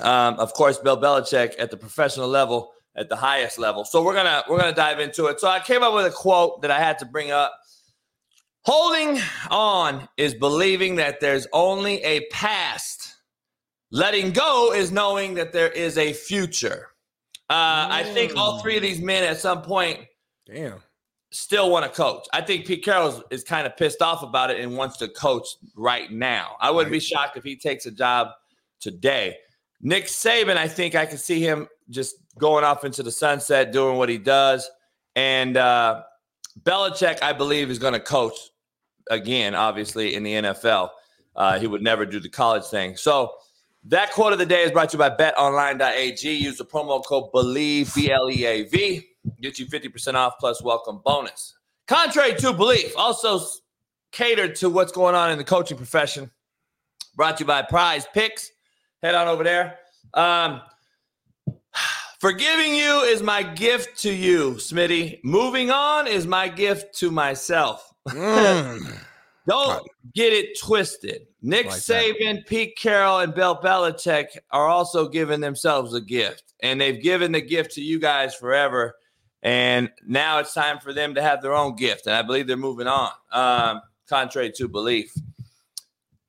um, 0.00 0.34
of 0.38 0.54
course, 0.54 0.78
Bill 0.78 0.98
Belichick 0.98 1.54
at 1.58 1.70
the 1.70 1.76
professional 1.76 2.28
level, 2.28 2.72
at 2.96 3.08
the 3.08 3.16
highest 3.16 3.58
level. 3.58 3.84
So 3.84 4.02
we're 4.02 4.14
gonna 4.14 4.44
we're 4.48 4.58
gonna 4.58 4.74
dive 4.74 5.00
into 5.00 5.26
it. 5.26 5.40
So 5.40 5.48
I 5.48 5.60
came 5.60 5.82
up 5.82 5.94
with 5.94 6.06
a 6.06 6.10
quote 6.10 6.62
that 6.62 6.70
I 6.70 6.78
had 6.78 6.98
to 7.00 7.06
bring 7.06 7.30
up. 7.30 7.58
Holding 8.64 9.20
on 9.50 10.08
is 10.16 10.34
believing 10.34 10.96
that 10.96 11.20
there's 11.20 11.46
only 11.52 12.02
a 12.04 12.26
past. 12.30 13.16
Letting 13.90 14.30
go 14.30 14.72
is 14.72 14.92
knowing 14.92 15.34
that 15.34 15.52
there 15.52 15.68
is 15.68 15.98
a 15.98 16.12
future. 16.12 16.88
Uh, 17.50 17.88
I 17.90 18.04
think 18.14 18.36
all 18.36 18.60
three 18.60 18.76
of 18.76 18.82
these 18.82 19.00
men 19.00 19.24
at 19.24 19.38
some 19.38 19.60
point, 19.60 20.00
damn, 20.46 20.82
still 21.30 21.70
want 21.70 21.84
to 21.84 21.90
coach. 21.90 22.26
I 22.32 22.40
think 22.40 22.66
Pete 22.66 22.84
Carroll 22.84 23.08
is, 23.08 23.22
is 23.30 23.44
kind 23.44 23.66
of 23.66 23.76
pissed 23.76 24.02
off 24.02 24.22
about 24.22 24.50
it 24.50 24.60
and 24.60 24.76
wants 24.76 24.98
to 24.98 25.08
coach 25.08 25.46
right 25.74 26.10
now. 26.10 26.56
I 26.60 26.70
wouldn't 26.70 26.92
be 26.92 27.00
shocked 27.00 27.36
if 27.36 27.44
he 27.44 27.56
takes 27.56 27.86
a 27.86 27.90
job 27.90 28.28
today. 28.80 29.36
Nick 29.80 30.04
Saban, 30.04 30.56
I 30.56 30.68
think 30.68 30.94
I 30.94 31.06
can 31.06 31.18
see 31.18 31.40
him 31.40 31.66
just 31.90 32.16
going 32.38 32.64
off 32.64 32.84
into 32.84 33.02
the 33.02 33.10
sunset, 33.10 33.72
doing 33.72 33.98
what 33.98 34.08
he 34.08 34.18
does. 34.18 34.70
And 35.16 35.56
uh, 35.56 36.02
Belichick, 36.62 37.22
I 37.22 37.32
believe, 37.32 37.70
is 37.70 37.78
going 37.78 37.94
to 37.94 38.00
coach 38.00 38.36
again, 39.10 39.54
obviously, 39.54 40.14
in 40.14 40.22
the 40.22 40.34
NFL. 40.34 40.90
Uh, 41.34 41.58
he 41.58 41.66
would 41.66 41.82
never 41.82 42.06
do 42.06 42.20
the 42.20 42.28
college 42.28 42.64
thing. 42.64 42.96
So 42.96 43.32
that 43.84 44.12
quote 44.12 44.32
of 44.32 44.38
the 44.38 44.46
day 44.46 44.62
is 44.62 44.70
brought 44.70 44.90
to 44.90 44.94
you 44.94 44.98
by 44.98 45.10
betonline.ag. 45.10 46.30
Use 46.30 46.58
the 46.58 46.64
promo 46.64 47.04
code 47.04 47.32
BELIEVE, 47.32 47.92
B 47.94 48.12
L 48.12 48.30
E 48.30 48.44
A 48.44 48.62
V 48.64 49.08
Get 49.40 49.58
you 49.58 49.66
50% 49.66 50.14
off 50.14 50.34
plus 50.38 50.62
welcome 50.62 51.00
bonus. 51.04 51.56
Contrary 51.86 52.34
to 52.36 52.52
belief, 52.52 52.92
also 52.96 53.40
catered 54.12 54.54
to 54.56 54.68
what's 54.70 54.92
going 54.92 55.14
on 55.14 55.30
in 55.30 55.38
the 55.38 55.44
coaching 55.44 55.76
profession. 55.76 56.30
Brought 57.16 57.36
to 57.38 57.42
you 57.42 57.46
by 57.46 57.62
Prize 57.62 58.06
Picks. 58.14 58.50
Head 59.02 59.14
on 59.14 59.28
over 59.28 59.44
there. 59.44 59.78
Um, 60.14 60.62
forgiving 62.20 62.74
you 62.74 63.00
is 63.00 63.22
my 63.22 63.42
gift 63.42 64.00
to 64.02 64.12
you, 64.12 64.52
Smitty. 64.52 65.20
Moving 65.24 65.70
on 65.70 66.06
is 66.06 66.26
my 66.26 66.48
gift 66.48 66.94
to 66.98 67.10
myself. 67.10 67.92
Mm. 68.08 68.98
Don't 69.48 69.84
get 70.14 70.32
it 70.32 70.58
twisted. 70.58 71.26
Nick 71.42 71.66
like 71.66 71.74
Saban, 71.74 72.36
that. 72.36 72.46
Pete 72.46 72.76
Carroll, 72.76 73.18
and 73.18 73.34
Bill 73.34 73.56
Belichick 73.56 74.26
are 74.52 74.68
also 74.68 75.08
giving 75.08 75.40
themselves 75.40 75.94
a 75.94 76.00
gift, 76.00 76.54
and 76.62 76.80
they've 76.80 77.02
given 77.02 77.32
the 77.32 77.40
gift 77.40 77.72
to 77.72 77.82
you 77.82 77.98
guys 77.98 78.34
forever. 78.36 78.94
And 79.42 79.90
now 80.06 80.38
it's 80.38 80.54
time 80.54 80.78
for 80.78 80.92
them 80.92 81.14
to 81.16 81.22
have 81.22 81.42
their 81.42 81.54
own 81.54 81.74
gift. 81.74 82.06
And 82.06 82.14
I 82.14 82.22
believe 82.22 82.46
they're 82.46 82.56
moving 82.56 82.86
on, 82.86 83.10
um, 83.32 83.82
contrary 84.08 84.52
to 84.52 84.68
belief. 84.68 85.12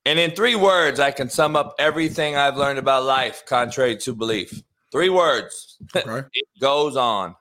And 0.06 0.20
in 0.20 0.32
three 0.32 0.56
words, 0.56 1.00
I 1.00 1.12
can 1.12 1.30
sum 1.30 1.56
up 1.56 1.76
everything 1.80 2.36
I've 2.36 2.58
learned 2.58 2.80
about 2.80 3.04
life, 3.04 3.46
contrary 3.46 3.96
to 3.98 4.14
belief. 4.14 4.62
Three 4.92 5.10
words. 5.10 5.78
It 5.96 6.60
goes 6.60 6.96
on. 6.96 7.36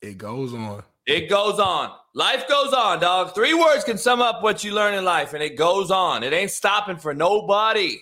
It 0.00 0.18
goes 0.18 0.52
on. 0.54 0.82
It 1.06 1.28
goes 1.28 1.58
on. 1.58 1.92
Life 2.14 2.48
goes 2.48 2.72
on, 2.72 3.00
dog. 3.00 3.34
Three 3.34 3.54
words 3.54 3.84
can 3.84 3.98
sum 3.98 4.20
up 4.20 4.42
what 4.42 4.64
you 4.64 4.72
learn 4.74 4.94
in 4.94 5.04
life, 5.04 5.34
and 5.34 5.42
it 5.42 5.56
goes 5.56 5.90
on. 5.90 6.22
It 6.22 6.32
ain't 6.32 6.50
stopping 6.50 6.96
for 6.96 7.14
nobody. 7.14 7.98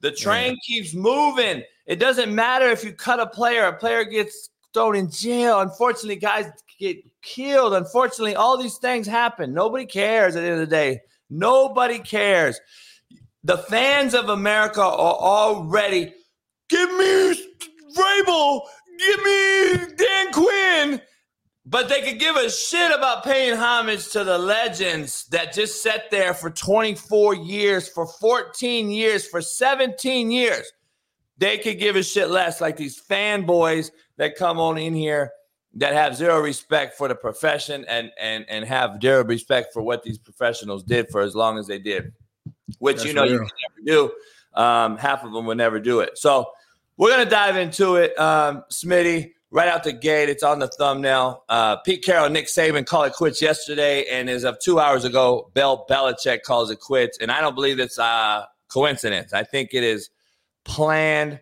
The 0.00 0.12
train 0.12 0.52
yeah. 0.52 0.58
keeps 0.66 0.94
moving. 0.94 1.62
It 1.86 1.96
doesn't 1.96 2.34
matter 2.34 2.66
if 2.68 2.84
you 2.84 2.92
cut 2.92 3.20
a 3.20 3.26
player, 3.26 3.66
a 3.66 3.72
player 3.72 4.04
gets 4.04 4.50
thrown 4.76 4.94
in 4.94 5.10
jail. 5.10 5.60
Unfortunately, 5.60 6.16
guys 6.16 6.44
get 6.78 6.98
killed. 7.22 7.72
Unfortunately, 7.72 8.36
all 8.36 8.58
these 8.58 8.76
things 8.76 9.06
happen. 9.06 9.54
Nobody 9.54 9.86
cares 9.86 10.36
at 10.36 10.42
the 10.42 10.46
end 10.46 10.60
of 10.60 10.60
the 10.60 10.66
day. 10.66 11.00
Nobody 11.30 11.98
cares. 11.98 12.60
The 13.42 13.56
fans 13.56 14.12
of 14.12 14.28
America 14.28 14.82
are 14.82 14.90
already 14.90 16.12
give 16.68 16.90
me 16.90 17.42
Vrabel, 17.96 18.60
give 18.98 19.24
me 19.24 19.94
Dan 19.96 20.32
Quinn. 20.32 21.00
But 21.64 21.88
they 21.88 22.02
could 22.02 22.20
give 22.20 22.36
a 22.36 22.50
shit 22.50 22.92
about 22.92 23.24
paying 23.24 23.56
homage 23.56 24.10
to 24.10 24.24
the 24.24 24.36
legends 24.36 25.24
that 25.30 25.54
just 25.54 25.82
sat 25.82 26.10
there 26.10 26.34
for 26.34 26.50
24 26.50 27.34
years, 27.34 27.88
for 27.88 28.06
14 28.06 28.90
years, 28.90 29.26
for 29.26 29.40
17 29.40 30.30
years. 30.30 30.70
They 31.38 31.58
could 31.58 31.78
give 31.78 31.96
a 31.96 32.02
shit 32.02 32.28
less, 32.30 32.60
like 32.60 32.76
these 32.76 33.00
fanboys 33.02 33.90
that 34.16 34.36
come 34.36 34.58
on 34.58 34.78
in 34.78 34.94
here 34.94 35.32
that 35.74 35.92
have 35.92 36.16
zero 36.16 36.40
respect 36.40 36.96
for 36.96 37.06
the 37.06 37.14
profession 37.14 37.84
and 37.88 38.10
and 38.18 38.44
and 38.48 38.64
have 38.64 38.98
zero 39.00 39.24
respect 39.24 39.72
for 39.72 39.82
what 39.82 40.02
these 40.02 40.18
professionals 40.18 40.82
did 40.82 41.08
for 41.10 41.20
as 41.20 41.34
long 41.34 41.58
as 41.58 41.66
they 41.66 41.78
did, 41.78 42.12
which 42.78 42.96
That's 42.96 43.08
you 43.08 43.14
know 43.14 43.22
real. 43.22 43.32
you 43.32 43.38
can 43.38 43.48
never 43.84 43.84
do. 43.84 44.12
Um, 44.60 44.96
half 44.96 45.22
of 45.22 45.32
them 45.32 45.44
would 45.46 45.58
never 45.58 45.78
do 45.78 46.00
it. 46.00 46.16
So 46.16 46.50
we're 46.96 47.10
gonna 47.10 47.28
dive 47.28 47.56
into 47.56 47.96
it, 47.96 48.18
um, 48.18 48.64
Smitty. 48.70 49.32
Right 49.52 49.68
out 49.68 49.84
the 49.84 49.92
gate, 49.92 50.28
it's 50.28 50.42
on 50.42 50.58
the 50.58 50.66
thumbnail. 50.66 51.44
Uh, 51.48 51.76
Pete 51.76 52.04
Carroll, 52.04 52.28
Nick 52.28 52.46
Saban 52.46 52.84
call 52.84 53.04
it 53.04 53.12
quits 53.12 53.40
yesterday, 53.40 54.04
and 54.10 54.28
as 54.28 54.42
of 54.42 54.58
two 54.58 54.80
hours 54.80 55.04
ago, 55.04 55.50
Bill 55.54 55.86
Belichick 55.88 56.42
calls 56.42 56.68
it 56.70 56.80
quits. 56.80 57.18
And 57.18 57.30
I 57.30 57.40
don't 57.40 57.54
believe 57.54 57.78
it's 57.78 57.96
a 57.96 58.48
coincidence. 58.68 59.32
I 59.32 59.44
think 59.44 59.70
it 59.72 59.84
is 59.84 60.10
planned 60.64 61.40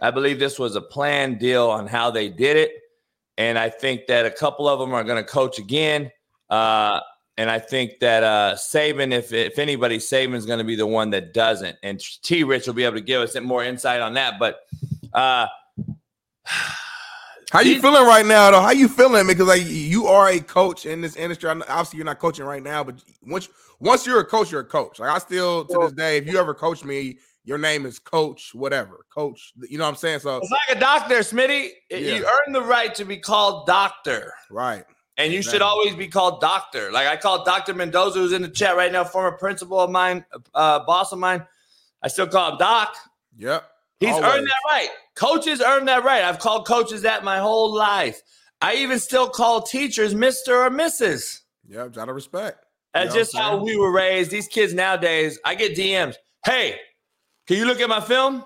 I 0.00 0.10
believe 0.10 0.38
this 0.38 0.58
was 0.58 0.76
a 0.76 0.80
planned 0.80 1.38
deal 1.38 1.68
on 1.68 1.86
how 1.86 2.10
they 2.10 2.28
did 2.28 2.56
it. 2.56 2.72
And 3.38 3.58
I 3.58 3.70
think 3.70 4.06
that 4.06 4.26
a 4.26 4.30
couple 4.30 4.68
of 4.68 4.78
them 4.78 4.92
are 4.92 5.04
going 5.04 5.22
to 5.22 5.28
coach 5.28 5.58
again. 5.58 6.10
Uh, 6.48 7.00
and 7.38 7.50
I 7.50 7.58
think 7.58 8.00
that 8.00 8.22
uh, 8.22 8.54
Saban, 8.54 9.12
if 9.12 9.32
if 9.32 9.58
anybody, 9.58 9.96
Saban's 9.98 10.44
going 10.44 10.58
to 10.58 10.64
be 10.64 10.76
the 10.76 10.86
one 10.86 11.10
that 11.10 11.32
doesn't. 11.32 11.76
And 11.82 11.98
T. 12.22 12.44
Rich 12.44 12.66
will 12.66 12.74
be 12.74 12.84
able 12.84 12.96
to 12.96 13.00
give 13.00 13.22
us 13.22 13.34
more 13.40 13.64
insight 13.64 14.00
on 14.00 14.14
that. 14.14 14.38
But 14.38 14.58
uh, 15.14 15.46
how 17.50 17.60
you 17.60 17.80
feeling 17.80 18.06
right 18.06 18.26
now, 18.26 18.50
though? 18.50 18.60
How 18.60 18.70
you 18.70 18.88
feeling? 18.88 19.26
Because 19.26 19.48
like 19.48 19.62
you 19.64 20.06
are 20.06 20.28
a 20.28 20.40
coach 20.40 20.84
in 20.84 21.00
this 21.00 21.16
industry. 21.16 21.48
Obviously, 21.48 21.96
you're 21.96 22.04
not 22.04 22.18
coaching 22.18 22.44
right 22.44 22.62
now, 22.62 22.84
but 22.84 23.02
once 23.22 23.48
once 23.80 24.06
you're 24.06 24.20
a 24.20 24.24
coach, 24.24 24.52
you're 24.52 24.60
a 24.60 24.64
coach. 24.64 24.98
Like 24.98 25.10
I 25.10 25.18
still 25.18 25.64
to 25.64 25.78
this 25.80 25.92
day, 25.92 26.18
if 26.18 26.26
you 26.26 26.38
ever 26.38 26.52
coach 26.52 26.84
me, 26.84 27.18
your 27.44 27.58
name 27.58 27.86
is 27.86 27.98
coach, 27.98 28.54
whatever, 28.54 29.06
coach. 29.12 29.52
You 29.68 29.78
know 29.78 29.84
what 29.84 29.90
I'm 29.90 29.96
saying? 29.96 30.20
So 30.20 30.36
it's 30.36 30.50
like 30.50 30.76
a 30.76 30.80
doctor, 30.80 31.16
Smitty. 31.16 31.70
Yeah. 31.90 31.98
You 31.98 32.26
earn 32.26 32.52
the 32.52 32.62
right 32.62 32.94
to 32.94 33.04
be 33.04 33.16
called 33.16 33.66
doctor. 33.66 34.32
Right. 34.50 34.84
And 35.16 35.32
you 35.32 35.38
exactly. 35.38 35.56
should 35.56 35.62
always 35.62 35.94
be 35.94 36.08
called 36.08 36.40
doctor. 36.40 36.90
Like 36.92 37.06
I 37.06 37.16
call 37.16 37.44
Dr. 37.44 37.74
Mendoza, 37.74 38.18
who's 38.18 38.32
in 38.32 38.42
the 38.42 38.48
chat 38.48 38.76
right 38.76 38.92
now, 38.92 39.04
former 39.04 39.36
principal 39.36 39.80
of 39.80 39.90
mine, 39.90 40.24
uh, 40.54 40.80
boss 40.84 41.12
of 41.12 41.18
mine. 41.18 41.44
I 42.02 42.08
still 42.08 42.26
call 42.26 42.52
him 42.52 42.58
Doc. 42.58 42.94
Yep. 43.36 43.64
He's 44.00 44.10
always. 44.10 44.24
earned 44.24 44.46
that 44.46 44.70
right. 44.70 44.88
Coaches 45.14 45.60
earn 45.60 45.84
that 45.86 46.04
right. 46.04 46.22
I've 46.22 46.38
called 46.38 46.66
coaches 46.66 47.02
that 47.02 47.22
my 47.22 47.38
whole 47.38 47.74
life. 47.74 48.22
I 48.62 48.76
even 48.76 48.98
still 48.98 49.28
call 49.28 49.62
teachers 49.62 50.14
Mr. 50.14 50.66
or 50.66 50.70
Mrs. 50.70 51.40
Yep, 51.68 51.98
out 51.98 52.08
of 52.08 52.14
respect. 52.14 52.64
That's 52.94 53.14
just 53.14 53.36
how 53.36 53.62
we 53.62 53.76
were 53.76 53.92
raised. 53.92 54.30
These 54.30 54.48
kids 54.48 54.74
nowadays, 54.74 55.38
I 55.44 55.54
get 55.54 55.76
DMs. 55.76 56.16
Hey, 56.44 56.76
can 57.50 57.58
you 57.58 57.64
look 57.64 57.80
at 57.80 57.88
my 57.88 58.00
film? 58.00 58.44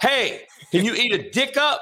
Hey, 0.00 0.42
can 0.70 0.84
you 0.84 0.94
eat 0.94 1.12
a 1.12 1.28
dick 1.32 1.56
up? 1.56 1.80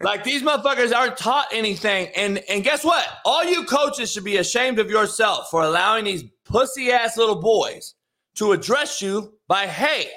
like 0.00 0.22
these 0.22 0.40
motherfuckers 0.40 0.94
aren't 0.94 1.16
taught 1.16 1.48
anything. 1.52 2.12
And 2.14 2.38
and 2.48 2.62
guess 2.62 2.84
what? 2.84 3.04
All 3.24 3.42
you 3.42 3.64
coaches 3.64 4.12
should 4.12 4.22
be 4.22 4.36
ashamed 4.36 4.78
of 4.78 4.88
yourself 4.88 5.50
for 5.50 5.62
allowing 5.62 6.04
these 6.04 6.22
pussy 6.44 6.92
ass 6.92 7.16
little 7.16 7.40
boys 7.40 7.96
to 8.36 8.52
address 8.52 9.02
you 9.02 9.34
by 9.48 9.66
hey. 9.66 10.08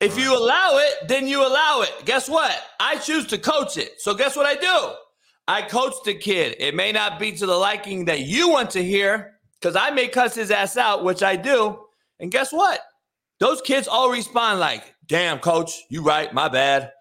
If 0.00 0.18
you 0.18 0.34
allow 0.34 0.78
it, 0.78 1.06
then 1.06 1.28
you 1.28 1.46
allow 1.46 1.82
it. 1.82 1.92
Guess 2.06 2.30
what? 2.30 2.58
I 2.80 2.96
choose 2.96 3.26
to 3.26 3.36
coach 3.36 3.76
it. 3.76 4.00
So 4.00 4.14
guess 4.14 4.36
what 4.36 4.46
I 4.46 4.54
do? 4.54 4.94
I 5.46 5.60
coach 5.60 5.92
the 6.06 6.14
kid. 6.14 6.56
It 6.58 6.74
may 6.74 6.92
not 6.92 7.18
be 7.18 7.32
to 7.32 7.44
the 7.44 7.56
liking 7.56 8.06
that 8.06 8.20
you 8.20 8.48
want 8.48 8.70
to 8.70 8.82
hear, 8.82 9.34
because 9.60 9.76
I 9.76 9.90
may 9.90 10.08
cuss 10.08 10.34
his 10.34 10.50
ass 10.50 10.78
out, 10.78 11.04
which 11.04 11.22
I 11.22 11.36
do. 11.36 11.78
And 12.20 12.32
guess 12.32 12.54
what? 12.54 12.80
Those 13.40 13.60
kids 13.62 13.86
all 13.88 14.10
respond 14.10 14.60
like, 14.60 14.94
damn, 15.06 15.38
coach, 15.38 15.84
you 15.88 16.02
right, 16.02 16.32
my 16.32 16.48
bad. 16.48 16.92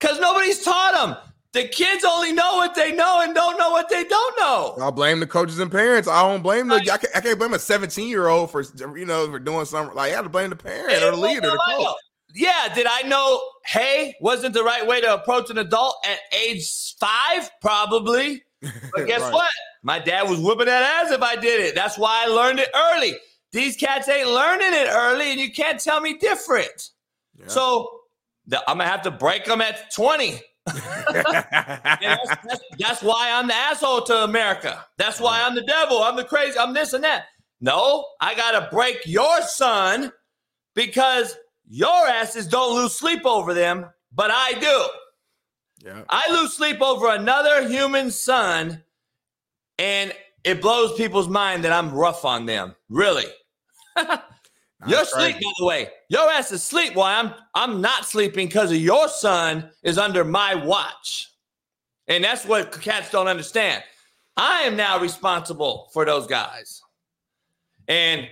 Because 0.00 0.18
nobody's 0.18 0.62
taught 0.62 0.94
them. 0.94 1.16
The 1.52 1.68
kids 1.68 2.02
only 2.02 2.32
know 2.32 2.54
what 2.54 2.74
they 2.74 2.92
know 2.92 3.20
and 3.20 3.34
don't 3.34 3.58
know 3.58 3.70
what 3.70 3.90
they 3.90 4.04
don't 4.04 4.38
know. 4.38 4.74
I'll 4.80 4.90
blame 4.90 5.20
the 5.20 5.26
coaches 5.26 5.58
and 5.58 5.70
parents. 5.70 6.08
I 6.08 6.22
don't 6.22 6.42
blame 6.42 6.68
the. 6.68 6.76
I 6.76 6.96
can't, 6.96 7.08
I 7.14 7.20
can't 7.20 7.38
blame 7.38 7.52
a 7.52 7.58
17 7.58 8.08
year 8.08 8.28
old 8.28 8.50
for 8.50 8.64
you 8.96 9.04
know 9.04 9.30
for 9.30 9.38
doing 9.38 9.66
something. 9.66 9.94
Like 9.94 10.12
I 10.12 10.16
have 10.16 10.24
to 10.24 10.30
blame 10.30 10.48
the 10.48 10.56
parent 10.56 11.02
or 11.02 11.10
the 11.10 11.16
leader, 11.18 11.42
the 11.42 11.60
coach. 11.76 11.94
Yeah, 12.34 12.72
did 12.74 12.86
I 12.88 13.02
know? 13.02 13.38
Hey, 13.66 14.14
wasn't 14.22 14.54
the 14.54 14.64
right 14.64 14.86
way 14.86 15.02
to 15.02 15.12
approach 15.12 15.50
an 15.50 15.58
adult 15.58 15.94
at 16.08 16.18
age 16.34 16.94
five? 16.98 17.50
Probably. 17.60 18.42
But 18.94 19.08
guess 19.08 19.20
right. 19.20 19.32
what? 19.32 19.50
My 19.82 19.98
dad 19.98 20.30
was 20.30 20.38
whipping 20.38 20.66
that 20.66 21.04
ass 21.04 21.10
if 21.10 21.20
I 21.20 21.34
did 21.34 21.60
it. 21.60 21.74
That's 21.74 21.98
why 21.98 22.22
I 22.24 22.28
learned 22.28 22.60
it 22.60 22.68
early. 22.72 23.16
These 23.52 23.76
cats 23.76 24.08
ain't 24.08 24.28
learning 24.28 24.72
it 24.72 24.88
early, 24.90 25.30
and 25.30 25.40
you 25.40 25.52
can't 25.52 25.78
tell 25.78 26.00
me 26.00 26.16
different. 26.16 26.90
Yeah. 27.38 27.48
So 27.48 28.00
the, 28.46 28.58
I'm 28.68 28.78
gonna 28.78 28.88
have 28.88 29.02
to 29.02 29.10
break 29.10 29.44
them 29.44 29.60
at 29.60 29.92
20. 29.94 30.40
that's, 30.66 30.80
that's, 31.10 32.60
that's, 32.78 33.02
why 33.02 33.30
I'm 33.32 33.48
the 33.48 33.54
asshole 33.54 34.02
to 34.02 34.24
America. 34.24 34.84
That's 34.96 35.20
why 35.20 35.42
I'm 35.42 35.54
the 35.54 35.62
devil. 35.62 36.02
I'm 36.02 36.16
the 36.16 36.24
crazy. 36.24 36.58
I'm 36.58 36.72
this 36.72 36.92
and 36.92 37.04
that. 37.04 37.24
No, 37.60 38.06
I 38.20 38.34
gotta 38.34 38.68
break 38.70 38.98
your 39.04 39.42
son 39.42 40.12
because 40.74 41.36
your 41.68 42.08
asses 42.08 42.46
don't 42.46 42.76
lose 42.76 42.94
sleep 42.94 43.26
over 43.26 43.54
them, 43.54 43.86
but 44.12 44.30
I 44.32 44.52
do. 44.54 45.88
Yeah. 45.88 46.02
I 46.08 46.22
lose 46.30 46.54
sleep 46.54 46.80
over 46.80 47.08
another 47.08 47.68
human 47.68 48.10
son, 48.10 48.82
and 49.78 50.12
it 50.44 50.60
blows 50.62 50.96
people's 50.96 51.28
mind 51.28 51.64
that 51.64 51.72
I'm 51.72 51.92
rough 51.92 52.24
on 52.24 52.46
them. 52.46 52.74
Really. 52.88 53.26
You're 54.86 55.02
asleep, 55.02 55.36
by 55.36 55.52
the 55.58 55.64
way. 55.64 55.88
Your 56.08 56.28
ass 56.30 56.46
is 56.50 56.60
asleep 56.62 56.96
Why 56.96 57.14
I'm 57.14 57.34
I'm 57.54 57.80
not 57.80 58.04
sleeping 58.04 58.48
because 58.48 58.72
of 58.72 58.78
your 58.78 59.08
son 59.08 59.70
is 59.82 59.96
under 59.96 60.24
my 60.24 60.54
watch. 60.54 61.28
And 62.08 62.24
that's 62.24 62.44
what 62.44 62.72
cats 62.80 63.10
don't 63.10 63.28
understand. 63.28 63.82
I 64.36 64.62
am 64.62 64.76
now 64.76 64.98
responsible 64.98 65.88
for 65.92 66.04
those 66.04 66.26
guys. 66.26 66.82
And 67.86 68.28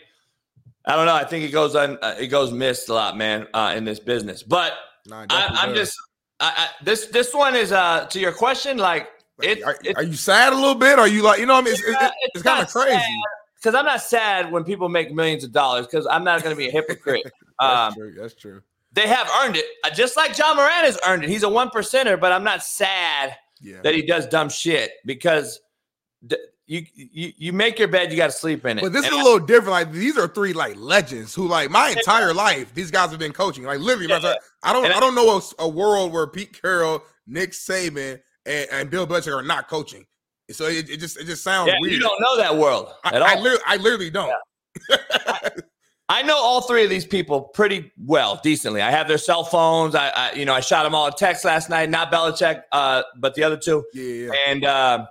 I 0.87 0.97
don't 0.97 1.07
know. 1.07 1.15
I 1.15 1.25
think 1.25 1.45
it 1.45 1.53
goes 1.53 1.77
on. 1.77 1.99
Uh, 2.03 2.17
it 2.19 2.29
goes 2.29 2.51
missed 2.53 2.89
a 2.89 2.95
lot, 2.95 3.17
man, 3.17 3.47
uh, 3.55 3.75
in 3.77 3.85
this 3.85 4.01
business. 4.01 4.43
But 4.43 4.73
Nah, 5.07 5.27
I, 5.31 5.47
I'm 5.63 5.75
just 5.75 5.97
I, 6.41 6.53
I, 6.57 6.85
this. 6.85 7.07
This 7.07 7.35
one 7.35 7.55
is 7.55 7.73
uh 7.73 8.07
to 8.07 8.21
your 8.21 8.33
question. 8.33 8.79
Like 8.79 9.09
it, 9.43 9.63
are, 9.63 9.77
it 9.85 9.97
are 9.97 10.03
you 10.03 10.15
sad 10.15 10.53
a 10.53 10.57
little 10.57 10.75
bit? 10.75 10.99
Are 10.99 11.09
you 11.09 11.23
like 11.23 11.41
you 11.41 11.47
know? 11.47 11.55
what 11.55 11.63
I 11.63 11.65
mean, 11.65 11.75
it's, 11.75 11.83
it's, 11.83 12.13
it's, 12.35 12.43
kind 12.43 12.63
of 12.63 12.71
crazy. 12.71 13.03
Because 13.61 13.75
I'm 13.75 13.85
not 13.85 14.01
sad 14.01 14.51
when 14.51 14.65
people 14.65 14.89
make 14.89 15.13
millions 15.13 15.45
of 15.45 15.53
dollars 15.53 15.87
because 15.87 16.07
I'm 16.07 16.25
not 16.25 16.43
going 16.43 16.55
to 16.55 16.59
be 16.59 16.69
a 16.69 16.71
hypocrite. 16.71 17.23
That's 17.61 17.89
um, 17.89 17.95
true. 17.95 18.15
That's 18.19 18.35
true. 18.35 18.63
they 18.93 19.07
have 19.07 19.29
earned 19.43 19.57
it, 19.57 19.67
Uh, 19.85 19.91
just 19.91 20.17
like 20.17 20.37
Ja 20.39 20.55
Morant 20.55 20.87
has 20.87 20.99
earned 21.07 21.25
it. 21.25 21.29
He's 21.31 21.43
a 21.43 21.49
one 21.49 21.69
percenter, 21.69 22.19
but 22.19 22.33
I'm 22.33 22.43
not 22.45 22.63
sad 22.65 23.37
Yeah. 23.61 23.81
that 23.83 23.95
he 23.95 24.01
does 24.03 24.27
dumb 24.27 24.49
shit 24.49 24.93
because 25.05 25.61
th- 26.29 26.41
you 26.67 26.87
you 26.95 27.33
you 27.37 27.53
make 27.53 27.79
your 27.79 27.89
bed, 27.89 28.11
you 28.13 28.17
got 28.17 28.27
to 28.29 28.33
sleep 28.33 28.65
in 28.65 28.79
it. 28.79 28.83
But 28.83 28.93
this 28.93 29.05
is 29.05 29.11
And 29.13 29.21
a 29.21 29.25
little 29.25 29.45
different. 29.45 29.73
Like 29.73 29.93
these 29.93 30.17
are 30.17 30.29
three 30.29 30.53
like 30.55 30.77
legends 30.79 31.35
who 31.35 31.47
like 31.49 31.69
my 31.69 31.91
entire 31.91 32.33
life 32.33 32.73
these 32.75 32.91
guys 32.91 33.11
have 33.11 33.19
been 33.19 33.33
coaching. 33.33 33.65
Like 33.65 33.81
literally, 33.81 34.07
Yeah. 34.09 34.37
I 34.63 34.73
don't 34.73 34.87
I- 34.87 34.97
I 34.97 35.01
don't 35.01 35.15
know 35.15 35.37
a, 35.37 35.65
a 35.65 35.69
world 35.69 36.13
where 36.13 36.27
Pete 36.29 36.59
Carroll, 36.63 37.03
Nick 37.27 37.51
Saban, 37.51 38.21
and, 38.47 38.69
and 38.73 38.89
Bill 38.91 39.07
Belichick 39.07 39.37
are 39.37 39.43
not 39.43 39.69
coaching. 39.69 40.07
So 40.53 40.67
it, 40.67 40.91
it 40.91 40.99
just 40.99 41.19
it 41.19 41.27
just 41.27 41.43
sounds 41.43 41.69
yeah, 41.69 41.75
weird. 41.81 41.95
you 41.95 42.01
don't 42.01 42.21
know 42.21 42.37
that 42.37 42.57
world 42.57 42.93
I, 43.05 43.09
at 43.15 43.23
all. 43.23 43.29
I, 43.29 43.35
literally, 43.37 43.63
I 43.67 43.77
literally 43.77 44.11
don't. 44.11 44.33
I 46.09 46.23
know 46.23 46.37
all 46.37 46.63
three 46.63 46.83
of 46.83 46.91
these 46.91 47.07
people 47.07 47.41
pretty 47.41 47.93
well, 47.97 48.41
decently. 48.43 48.83
I 48.83 48.91
have 48.91 49.07
their 49.07 49.17
cell 49.17 49.45
phones. 49.45 49.95
I, 49.95 50.09
I 50.09 50.33
you 50.33 50.45
know, 50.45 50.53
I 50.53 50.59
shot 50.59 50.83
them 50.83 50.93
all 50.93 51.07
a 51.07 51.13
text 51.13 51.45
last 51.45 51.71
night. 51.71 51.89
Not 51.89 52.11
Belichick, 52.11 52.63
uh, 52.73 53.05
but 53.17 53.37
the 53.37 53.45
other 53.45 53.57
two. 53.57 53.85
Yeah, 53.95 54.05
yeah. 54.05 54.31
And 54.49 54.65
uh, 54.65 55.07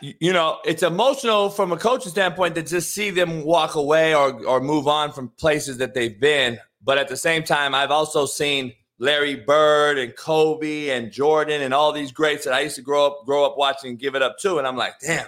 you 0.00 0.14
you 0.20 0.32
know, 0.32 0.60
it's 0.64 0.82
emotional 0.82 1.50
from 1.50 1.72
a 1.72 1.76
coaching 1.76 2.10
standpoint 2.10 2.54
to 2.54 2.62
just 2.62 2.94
see 2.94 3.10
them 3.10 3.44
walk 3.44 3.74
away 3.74 4.14
or 4.14 4.44
or 4.46 4.60
move 4.60 4.88
on 4.88 5.12
from 5.12 5.28
places 5.36 5.76
that 5.76 5.92
they've 5.92 6.18
been. 6.18 6.58
But 6.82 6.96
at 6.96 7.08
the 7.08 7.16
same 7.16 7.42
time, 7.42 7.74
I've 7.74 7.90
also 7.90 8.24
seen 8.24 8.72
Larry 8.98 9.36
Bird 9.36 9.98
and 9.98 10.14
Kobe 10.16 10.88
and 10.90 11.10
Jordan 11.12 11.62
and 11.62 11.72
all 11.72 11.92
these 11.92 12.10
greats 12.12 12.44
that 12.44 12.52
I 12.54 12.60
used 12.60 12.76
to 12.76 12.82
grow 12.82 13.06
up 13.06 13.24
grow 13.26 13.44
up 13.44 13.56
watching 13.56 13.90
and 13.90 13.98
give 13.98 14.14
it 14.14 14.22
up 14.22 14.38
to. 14.40 14.58
And 14.58 14.66
I'm 14.66 14.76
like, 14.76 14.98
damn, 15.00 15.26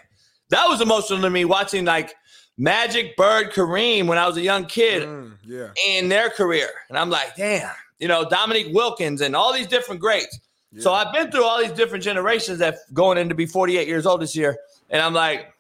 that 0.48 0.66
was 0.68 0.80
emotional 0.80 1.20
to 1.22 1.30
me 1.30 1.44
watching 1.44 1.84
like 1.84 2.14
Magic 2.58 3.16
Bird 3.16 3.52
Kareem 3.52 4.06
when 4.06 4.18
I 4.18 4.26
was 4.26 4.36
a 4.36 4.42
young 4.42 4.66
kid 4.66 5.04
Mm, 5.04 5.32
yeah. 5.44 5.68
in 5.88 6.08
their 6.08 6.30
career. 6.30 6.68
And 6.88 6.98
I'm 6.98 7.10
like, 7.10 7.36
damn, 7.36 7.70
you 7.98 8.08
know, 8.08 8.28
Dominique 8.28 8.74
Wilkins 8.74 9.20
and 9.20 9.34
all 9.36 9.52
these 9.52 9.66
different 9.68 10.00
greats. 10.00 10.38
So 10.78 10.92
I've 10.92 11.12
been 11.12 11.32
through 11.32 11.44
all 11.44 11.60
these 11.60 11.72
different 11.72 12.04
generations 12.04 12.60
that 12.60 12.76
going 12.92 13.18
in 13.18 13.28
to 13.28 13.34
be 13.34 13.44
48 13.44 13.88
years 13.88 14.06
old 14.06 14.20
this 14.20 14.36
year. 14.36 14.56
And 14.88 15.02
I'm 15.02 15.14
like, 15.14 15.52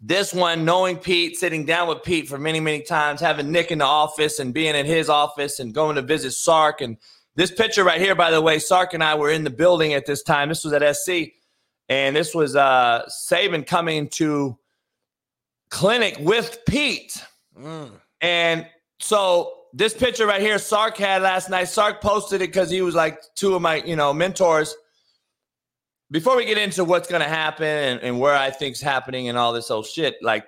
this 0.00 0.32
one, 0.32 0.64
knowing 0.64 0.98
Pete, 0.98 1.36
sitting 1.36 1.64
down 1.66 1.88
with 1.88 2.02
Pete 2.04 2.28
for 2.28 2.38
many, 2.38 2.60
many 2.60 2.80
times, 2.82 3.20
having 3.20 3.50
Nick 3.50 3.70
in 3.72 3.78
the 3.78 3.84
office 3.84 4.38
and 4.38 4.54
being 4.54 4.74
in 4.76 4.86
his 4.86 5.08
office 5.08 5.58
and 5.58 5.74
going 5.74 5.96
to 5.96 6.02
visit 6.02 6.30
Sark. 6.32 6.80
And 6.80 6.96
this 7.40 7.50
picture 7.50 7.84
right 7.84 7.98
here, 7.98 8.14
by 8.14 8.30
the 8.30 8.42
way, 8.42 8.58
Sark 8.58 8.92
and 8.92 9.02
I 9.02 9.14
were 9.14 9.30
in 9.30 9.44
the 9.44 9.50
building 9.50 9.94
at 9.94 10.04
this 10.04 10.22
time. 10.22 10.50
This 10.50 10.62
was 10.62 10.74
at 10.74 10.94
SC. 10.94 11.32
And 11.88 12.14
this 12.14 12.34
was 12.34 12.54
uh 12.54 13.08
Saban 13.08 13.66
coming 13.66 14.08
to 14.10 14.58
clinic 15.70 16.18
with 16.20 16.58
Pete. 16.68 17.24
Mm. 17.58 17.92
And 18.20 18.66
so 18.98 19.54
this 19.72 19.94
picture 19.94 20.26
right 20.26 20.42
here, 20.42 20.58
Sark 20.58 20.98
had 20.98 21.22
last 21.22 21.48
night. 21.48 21.68
Sark 21.68 22.02
posted 22.02 22.42
it 22.42 22.48
because 22.48 22.68
he 22.68 22.82
was 22.82 22.94
like 22.94 23.18
two 23.36 23.54
of 23.54 23.62
my, 23.62 23.76
you 23.76 23.96
know, 23.96 24.12
mentors. 24.12 24.76
Before 26.10 26.36
we 26.36 26.44
get 26.44 26.58
into 26.58 26.84
what's 26.84 27.08
going 27.08 27.22
to 27.22 27.28
happen 27.28 27.66
and, 27.66 28.00
and 28.02 28.20
where 28.20 28.36
I 28.36 28.50
think's 28.50 28.82
happening 28.82 29.30
and 29.30 29.38
all 29.38 29.54
this 29.54 29.70
old 29.70 29.86
shit, 29.86 30.16
like, 30.20 30.44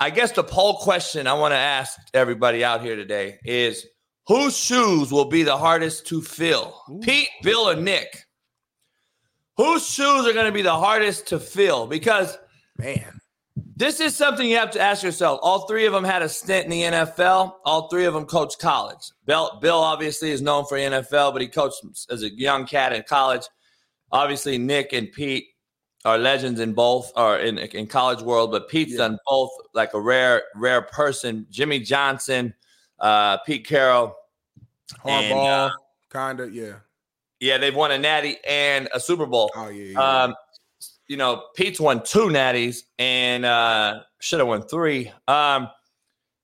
I 0.00 0.10
guess 0.10 0.32
the 0.32 0.44
poll 0.44 0.76
question 0.76 1.26
I 1.26 1.32
want 1.32 1.52
to 1.52 1.58
ask 1.58 1.98
everybody 2.12 2.62
out 2.62 2.82
here 2.82 2.94
today 2.94 3.38
is 3.42 3.86
whose 4.28 4.56
shoes 4.56 5.10
will 5.10 5.24
be 5.24 5.42
the 5.42 5.56
hardest 5.56 6.06
to 6.08 6.22
fill? 6.22 6.80
Pete, 7.02 7.28
Bill, 7.42 7.68
or 7.70 7.74
Nick? 7.74 8.24
Whose 9.56 9.84
shoes 9.88 10.26
are 10.26 10.32
going 10.32 10.46
to 10.46 10.52
be 10.52 10.62
the 10.62 10.76
hardest 10.76 11.26
to 11.28 11.40
fill? 11.40 11.86
Because 11.88 12.38
Man. 12.76 13.20
this 13.74 13.98
is 14.00 14.14
something 14.14 14.48
you 14.48 14.56
have 14.56 14.70
to 14.72 14.80
ask 14.80 15.02
yourself. 15.02 15.40
All 15.42 15.66
three 15.66 15.86
of 15.86 15.92
them 15.92 16.04
had 16.04 16.22
a 16.22 16.28
stint 16.28 16.66
in 16.66 16.70
the 16.70 16.82
NFL. 16.82 17.54
All 17.64 17.88
three 17.88 18.04
of 18.04 18.14
them 18.14 18.24
coached 18.26 18.60
college. 18.60 19.10
Bill, 19.26 19.58
Bill 19.60 19.78
obviously 19.78 20.30
is 20.30 20.40
known 20.42 20.64
for 20.66 20.76
NFL, 20.78 21.32
but 21.32 21.42
he 21.42 21.48
coached 21.48 21.82
as 22.08 22.22
a 22.22 22.30
young 22.30 22.66
cat 22.66 22.92
in 22.92 23.02
college. 23.02 23.42
Obviously, 24.12 24.58
Nick 24.58 24.92
and 24.92 25.10
Pete 25.10 25.46
are 26.04 26.16
legends 26.16 26.60
in 26.60 26.72
both, 26.72 27.10
or 27.16 27.38
in 27.38 27.58
in 27.58 27.86
college 27.88 28.22
world. 28.22 28.52
But 28.52 28.68
Pete's 28.68 28.92
Yeah. 28.92 28.98
done 28.98 29.18
both, 29.26 29.50
like 29.74 29.92
a 29.94 30.00
rare 30.00 30.44
rare 30.54 30.82
person. 30.82 31.46
Jimmy 31.50 31.80
Johnson, 31.80 32.54
uh, 33.00 33.38
Pete 33.38 33.66
Carroll. 33.66 34.14
Hardball, 35.04 35.66
uh, 35.68 35.70
kind 36.08 36.40
of, 36.40 36.54
yeah. 36.54 36.74
Yeah, 37.40 37.58
they've 37.58 37.74
won 37.74 37.90
a 37.92 37.98
Natty 37.98 38.36
and 38.46 38.88
a 38.94 38.98
Super 39.00 39.26
Bowl. 39.26 39.50
Oh 39.54 39.68
yeah, 39.68 39.92
yeah. 39.92 40.22
Um, 40.24 40.34
you 41.06 41.16
know, 41.16 41.44
Pete's 41.54 41.78
won 41.80 42.02
two 42.02 42.26
natties 42.28 42.82
and 42.98 43.44
uh, 43.44 44.00
should 44.20 44.40
have 44.40 44.48
won 44.48 44.62
three. 44.62 45.12
Um, 45.28 45.68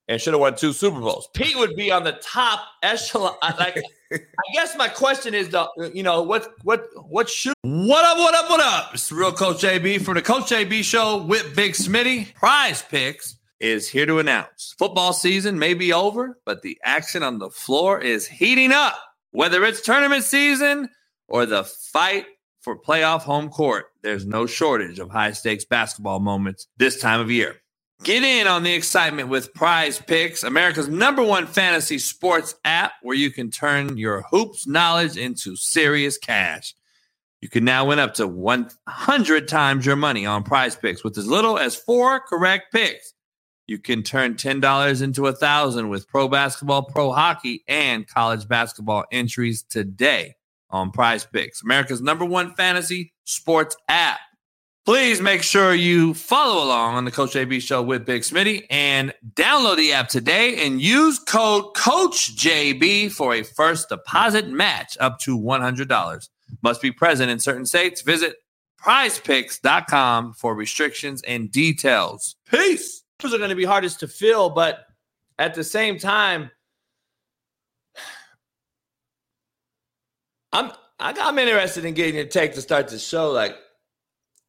and 0.07 0.21
should 0.21 0.35
have 0.35 0.40
won 0.40 0.55
two 0.55 0.73
Super 0.75 1.01
Bowls. 1.01 1.29
Pete 1.35 1.57
would 1.57 1.75
be 1.77 1.90
on 1.90 2.05
the 2.05 2.12
top 2.23 2.61
echelon. 2.83 3.35
I- 3.43 3.55
Like, 3.59 3.83
I 4.12 4.19
guess 4.53 4.77
my 4.77 4.87
question 4.88 5.35
is, 5.35 5.49
the 5.49 5.67
you 5.95 6.03
know, 6.03 6.23
what 6.23 6.53
what 6.62 6.85
what 7.09 7.29
should 7.29 7.55
What 7.62 8.05
up, 8.05 8.19
what 8.19 8.35
up, 8.35 8.51
what 8.51 8.61
up? 8.61 8.90
It's 8.95 9.11
real 9.11 9.33
Coach 9.33 9.62
JB 9.62 10.03
from 10.03 10.14
the 10.14 10.23
Coach 10.23 10.45
JB 10.51 10.85
Show 10.85 11.25
with 11.25 11.57
Big 11.57 11.73
Smitty. 11.73 12.35
Prize 12.35 12.83
Picks 12.83 13.37
is 13.61 13.88
here 13.88 14.07
to 14.07 14.19
announce 14.19 14.75
football 14.79 15.12
season 15.12 15.59
may 15.59 15.75
be 15.75 15.93
over, 15.93 16.38
but 16.45 16.62
the 16.62 16.79
action 16.85 17.23
on 17.23 17.38
the 17.38 17.51
floor 17.51 18.01
is 18.01 18.27
heating 18.27 18.73
up. 18.73 18.97
Whether 19.31 19.64
it's 19.64 19.81
tournament 19.81 20.25
season 20.25 20.88
or 21.29 21.47
the 21.47 21.64
fight 21.64 22.27
for 22.61 22.79
playoff 22.81 23.23
home 23.23 23.49
court, 23.49 23.87
there's 24.03 24.27
no 24.27 24.47
shortage 24.47 24.99
of 24.99 25.11
high 25.11 25.33
stakes 25.33 25.64
basketball 25.64 26.21
moments 26.21 26.67
this 26.77 27.01
time 27.01 27.21
of 27.21 27.31
year. 27.31 27.57
Get 28.03 28.23
in 28.23 28.47
on 28.47 28.64
the 28.64 28.75
excitement 28.75 29.29
with 29.29 29.55
Prize 29.55 29.99
Picks, 29.99 30.43
America's 30.43 30.88
number 30.88 31.23
one 31.23 31.47
fantasy 31.47 31.99
sports 31.99 32.55
app 32.64 32.93
where 33.03 33.17
you 33.17 33.31
can 33.31 33.51
turn 33.51 33.97
your 33.97 34.23
hoops 34.31 34.67
knowledge 34.67 35.17
into 35.17 35.57
serious 35.57 36.19
cash. 36.19 36.75
You 37.40 37.49
can 37.49 37.64
now 37.64 37.87
win 37.87 37.99
up 37.99 38.14
to 38.14 38.27
100 38.27 39.49
times 39.49 39.87
your 39.87 39.97
money 39.97 40.27
on 40.27 40.43
prize 40.43 40.77
picks 40.77 41.05
with 41.05 41.17
as 41.19 41.27
little 41.27 41.59
as 41.59 41.77
four 41.77 42.21
correct 42.21 42.73
picks. 42.73 43.13
You 43.66 43.79
can 43.79 44.03
turn 44.03 44.35
$10 44.35 45.03
into 45.03 45.27
a 45.27 45.33
thousand 45.33 45.88
with 45.88 46.07
pro 46.07 46.29
basketball, 46.29 46.83
pro 46.83 47.12
hockey, 47.12 47.64
and 47.66 48.07
college 48.07 48.46
basketball 48.46 49.05
entries 49.11 49.62
today 49.62 50.37
on 50.70 50.90
prize 50.90 51.24
picks, 51.24 51.62
America's 51.62 52.03
number 52.03 52.24
one 52.24 52.55
fantasy 52.55 53.12
sports 53.24 53.77
app. 53.88 54.20
Please 54.85 55.22
make 55.22 55.42
sure 55.42 55.72
you 55.72 56.12
follow 56.12 56.62
along 56.62 56.96
on 56.96 57.07
the 57.07 57.11
Coach 57.11 57.33
JB 57.33 57.62
show 57.62 57.81
with 57.81 58.05
Big 58.05 58.20
Smitty 58.20 58.66
and 58.68 59.14
download 59.35 59.79
the 59.79 59.94
app 59.94 60.09
today 60.09 60.66
and 60.66 60.83
use 60.83 61.18
code 61.18 61.72
CoachJB 61.74 63.11
for 63.11 63.33
a 63.33 63.42
first 63.42 63.88
deposit 63.88 64.48
match 64.48 64.98
up 65.00 65.20
to 65.20 65.38
$100 65.38 66.29
must 66.62 66.83
be 66.83 66.92
present 66.92 67.31
in 67.31 67.38
certain 67.38 67.64
states. 67.64 68.03
Visit 68.03 68.37
prizepicks.com 68.79 70.35
for 70.35 70.55
restrictions 70.55 71.22
and 71.22 71.50
details. 71.50 72.37
Peace. 72.50 73.04
Are 73.22 73.38
going 73.38 73.50
to 73.50 73.57
be 73.57 73.64
hardest 73.64 74.00
to 74.00 74.09
fill, 74.09 74.50
but 74.50 74.87
at 75.38 75.55
the 75.55 75.64
same 75.64 75.98
time, 75.98 76.50
I'm 80.53 80.72
I'm 81.00 81.38
interested 81.38 81.85
in 81.85 81.94
getting 81.94 82.14
your 82.14 82.27
take 82.27 82.55
to 82.55 82.61
start 82.61 82.88
the 82.88 82.98
show. 82.98 83.31
Like, 83.33 83.57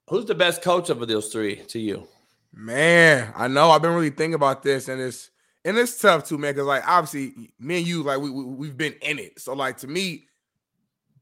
who's 0.09 0.25
the 0.25 0.35
best 0.35 0.61
coach 0.61 0.89
of 0.89 1.05
those 1.07 1.29
three 1.29 1.57
to 1.67 1.79
you? 1.79 2.07
Man, 2.53 3.33
I 3.35 3.47
know. 3.47 3.71
I've 3.71 3.81
been 3.81 3.93
really 3.95 4.11
thinking 4.11 4.35
about 4.35 4.63
this, 4.63 4.87
and 4.87 5.01
it's 5.01 5.31
and 5.65 5.77
it's 5.77 5.99
tough 5.99 6.27
too, 6.27 6.37
man. 6.37 6.53
Because 6.53 6.67
like 6.67 6.87
obviously, 6.87 7.51
me 7.59 7.79
and 7.79 7.87
you, 7.87 8.03
like 8.03 8.19
we, 8.19 8.29
we 8.29 8.43
we've 8.43 8.77
been 8.77 8.95
in 9.01 9.19
it. 9.19 9.39
So 9.39 9.53
like 9.53 9.77
to 9.77 9.87
me, 9.87 10.27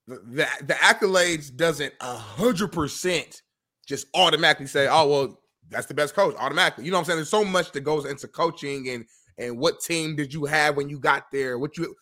the 0.08 0.16
the, 0.16 0.48
the 0.66 0.74
accolades 0.74 1.56
doesn't 1.56 1.94
a 2.02 2.16
hundred 2.16 2.72
percent 2.72 3.42
just 3.88 4.08
automatically 4.14 4.68
say, 4.68 4.88
oh 4.88 5.08
well, 5.08 5.40
that's 5.74 5.88
the 5.88 5.94
best 5.94 6.16
coach 6.16 6.36
automatically. 6.38 6.86
You 6.86 6.92
know 6.92 6.98
what 6.98 7.02
I'm 7.02 7.06
saying? 7.06 7.18
There's 7.18 7.30
so 7.30 7.44
much 7.44 7.72
that 7.72 7.82
goes 7.82 8.06
into 8.06 8.28
coaching 8.28 8.90
and 8.90 9.06
and 9.38 9.58
what 9.58 9.82
team 9.82 10.16
did 10.16 10.34
you 10.34 10.46
have 10.46 10.78
when 10.78 10.90
you 10.90 11.00
got 11.00 11.32
there? 11.32 11.58
What 11.58 11.78
you 11.78 11.96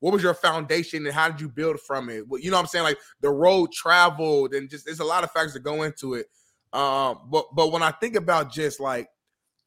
what 0.00 0.12
was 0.12 0.22
your 0.22 0.34
foundation 0.34 1.06
and 1.06 1.14
how 1.14 1.28
did 1.30 1.40
you 1.40 1.48
build 1.48 1.80
from 1.80 2.10
it? 2.10 2.24
You 2.30 2.50
know 2.50 2.56
what 2.56 2.62
I'm 2.62 2.66
saying? 2.66 2.84
Like 2.84 2.98
the 3.20 3.30
road 3.30 3.72
traveled 3.72 4.54
and 4.54 4.68
just 4.68 4.84
there's 4.84 5.00
a 5.00 5.04
lot 5.04 5.24
of 5.24 5.30
factors 5.30 5.54
that 5.54 5.60
go 5.60 5.82
into 5.82 6.14
it. 6.14 6.26
Um, 6.72 7.20
but 7.30 7.46
but 7.54 7.72
when 7.72 7.82
I 7.82 7.92
think 7.92 8.16
about 8.16 8.52
just 8.52 8.80
like 8.80 9.08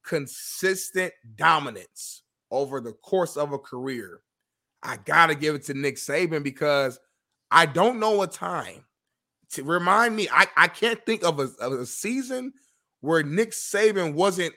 consistent 0.03 1.13
dominance 1.35 2.23
over 2.51 2.79
the 2.79 2.93
course 2.93 3.37
of 3.37 3.53
a 3.53 3.59
career, 3.59 4.21
I 4.83 4.97
gotta 4.97 5.35
give 5.35 5.55
it 5.55 5.63
to 5.65 5.73
Nick 5.73 5.95
Saban 5.95 6.43
because 6.43 6.99
I 7.49 7.65
don't 7.65 7.99
know 7.99 8.21
a 8.21 8.27
time 8.27 8.83
to 9.51 9.63
remind 9.63 10.15
me. 10.15 10.27
I, 10.31 10.47
I 10.57 10.67
can't 10.67 11.03
think 11.05 11.23
of 11.23 11.39
a, 11.39 11.49
of 11.59 11.73
a 11.73 11.85
season 11.85 12.53
where 13.01 13.23
Nick 13.23 13.51
Saban 13.51 14.13
wasn't 14.13 14.53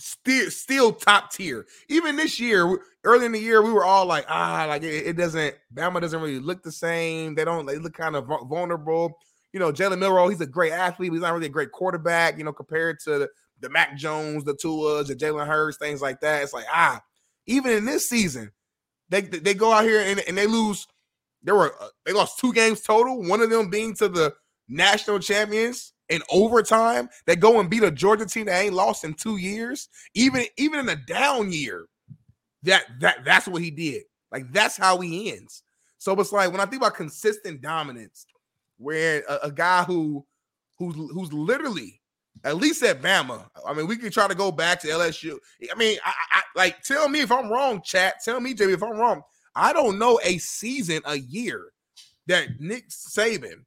still 0.00 0.50
still 0.50 0.92
top 0.92 1.32
tier. 1.32 1.66
Even 1.88 2.16
this 2.16 2.40
year, 2.40 2.78
early 3.04 3.26
in 3.26 3.32
the 3.32 3.38
year, 3.38 3.62
we 3.62 3.72
were 3.72 3.84
all 3.84 4.06
like, 4.06 4.24
ah, 4.28 4.66
like 4.68 4.82
it, 4.82 5.06
it 5.06 5.16
doesn't. 5.16 5.54
Bama 5.74 6.00
doesn't 6.00 6.20
really 6.20 6.40
look 6.40 6.62
the 6.62 6.72
same. 6.72 7.34
They 7.34 7.44
don't. 7.44 7.66
They 7.66 7.78
look 7.78 7.94
kind 7.94 8.16
of 8.16 8.26
vulnerable. 8.48 9.18
You 9.52 9.60
know, 9.60 9.72
Jalen 9.72 9.98
Milroe, 9.98 10.28
he's 10.28 10.40
a 10.40 10.46
great 10.46 10.72
athlete. 10.72 11.12
he's 11.12 11.20
not 11.20 11.34
really 11.34 11.46
a 11.46 11.50
great 11.50 11.72
quarterback. 11.72 12.38
You 12.38 12.44
know, 12.44 12.52
compared 12.52 13.00
to 13.00 13.20
the, 13.20 13.28
the 13.60 13.68
Mac 13.68 13.96
Jones, 13.96 14.44
the 14.44 14.54
Tuas, 14.54 15.08
the 15.08 15.14
Jalen 15.14 15.46
Hurts, 15.46 15.76
things 15.76 16.00
like 16.00 16.20
that. 16.20 16.42
It's 16.42 16.52
like 16.52 16.66
ah, 16.70 17.00
even 17.46 17.72
in 17.72 17.84
this 17.84 18.08
season, 18.08 18.52
they 19.08 19.22
they 19.22 19.54
go 19.54 19.72
out 19.72 19.84
here 19.84 20.00
and, 20.00 20.20
and 20.26 20.36
they 20.36 20.46
lose. 20.46 20.86
There 21.42 21.54
were 21.54 21.74
uh, 21.80 21.88
they 22.04 22.12
lost 22.12 22.38
two 22.38 22.52
games 22.52 22.80
total. 22.80 23.22
One 23.22 23.40
of 23.40 23.50
them 23.50 23.70
being 23.70 23.94
to 23.96 24.08
the 24.08 24.34
national 24.68 25.18
champions 25.18 25.92
in 26.10 26.22
overtime. 26.30 27.08
They 27.26 27.36
go 27.36 27.60
and 27.60 27.70
beat 27.70 27.82
a 27.82 27.90
Georgia 27.90 28.26
team 28.26 28.46
that 28.46 28.62
ain't 28.62 28.74
lost 28.74 29.04
in 29.04 29.14
two 29.14 29.38
years. 29.38 29.88
Even 30.14 30.44
even 30.58 30.80
in 30.80 30.88
a 30.90 30.96
down 30.96 31.52
year, 31.52 31.86
that 32.64 32.84
that 33.00 33.24
that's 33.24 33.48
what 33.48 33.62
he 33.62 33.70
did. 33.70 34.02
Like 34.30 34.52
that's 34.52 34.76
how 34.76 34.98
he 34.98 35.32
ends. 35.32 35.62
So 35.98 36.18
it's 36.20 36.32
like 36.32 36.50
when 36.50 36.60
I 36.60 36.66
think 36.66 36.82
about 36.82 36.94
consistent 36.94 37.62
dominance, 37.62 38.26
where 38.78 39.22
a, 39.28 39.38
a 39.44 39.52
guy 39.52 39.84
who 39.84 40.26
who's 40.78 40.94
who's 40.94 41.32
literally 41.32 42.00
at 42.44 42.56
least 42.56 42.82
at 42.82 43.02
Bama. 43.02 43.46
I 43.66 43.74
mean, 43.74 43.86
we 43.86 43.96
can 43.96 44.10
try 44.10 44.26
to 44.26 44.34
go 44.34 44.50
back 44.50 44.80
to 44.80 44.88
LSU. 44.88 45.36
I 45.70 45.74
mean, 45.76 45.98
I, 46.04 46.12
I 46.32 46.42
like 46.56 46.82
tell 46.82 47.08
me 47.08 47.20
if 47.20 47.30
I'm 47.30 47.50
wrong, 47.50 47.82
chat. 47.82 48.14
Tell 48.24 48.40
me, 48.40 48.54
JB, 48.54 48.74
if 48.74 48.82
I'm 48.82 48.98
wrong. 48.98 49.22
I 49.54 49.72
don't 49.72 49.98
know 49.98 50.20
a 50.24 50.38
season, 50.38 51.02
a 51.04 51.16
year 51.16 51.72
that 52.28 52.60
Nick 52.60 52.88
Saban 52.88 53.64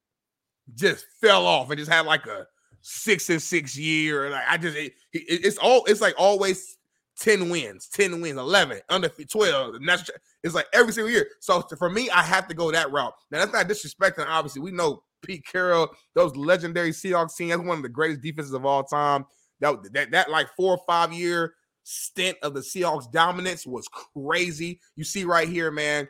just 0.76 1.06
fell 1.22 1.46
off 1.46 1.70
and 1.70 1.78
just 1.78 1.92
had 1.92 2.06
like 2.06 2.26
a 2.26 2.48
six 2.82 3.30
and 3.30 3.42
six 3.42 3.78
year. 3.78 4.30
Like 4.30 4.44
I 4.48 4.58
just, 4.58 4.78
it, 4.78 4.94
it, 5.14 5.46
it's 5.46 5.58
all, 5.58 5.84
it's 5.86 6.02
like 6.02 6.16
always 6.18 6.78
10 7.20 7.50
wins, 7.50 7.88
10 7.90 8.22
wins, 8.22 8.38
11, 8.38 8.82
under 8.90 9.10
12. 9.10 9.76
And 9.76 9.88
that's 9.88 10.10
it's 10.44 10.56
like 10.56 10.66
every 10.74 10.94
single 10.94 11.12
year. 11.12 11.28
So 11.40 11.62
for 11.62 11.90
me, 11.90 12.10
I 12.10 12.22
have 12.22 12.48
to 12.48 12.54
go 12.54 12.72
that 12.72 12.92
route. 12.92 13.14
Now, 13.32 13.40
that's 13.40 13.54
not 13.54 13.68
disrespecting. 13.68 14.26
Obviously, 14.28 14.62
we 14.62 14.72
know 14.72 15.04
Pete 15.22 15.46
Carroll, 15.46 15.90
those 16.16 16.36
legendary 16.36 16.92
Seahawks 16.92 17.36
team, 17.36 17.50
that's 17.50 17.62
one 17.62 17.78
of 17.78 17.84
the 17.84 17.90
greatest 17.90 18.22
defenses 18.22 18.54
of 18.54 18.66
all 18.66 18.84
time. 18.84 19.26
That, 19.60 19.94
that, 19.94 20.12
that 20.12 20.30
like 20.30 20.50
four 20.56 20.74
or 20.74 20.82
five 20.86 21.14
year 21.14 21.54
stint 21.84 22.38
of 22.42 22.54
the 22.54 22.60
Seahawks 22.62 23.12
dominance 23.12 23.66
was 23.66 23.88
crazy. 23.88 24.80
You 24.96 25.04
see 25.04 25.24
right 25.24 25.48
here, 25.48 25.72
man, 25.72 26.08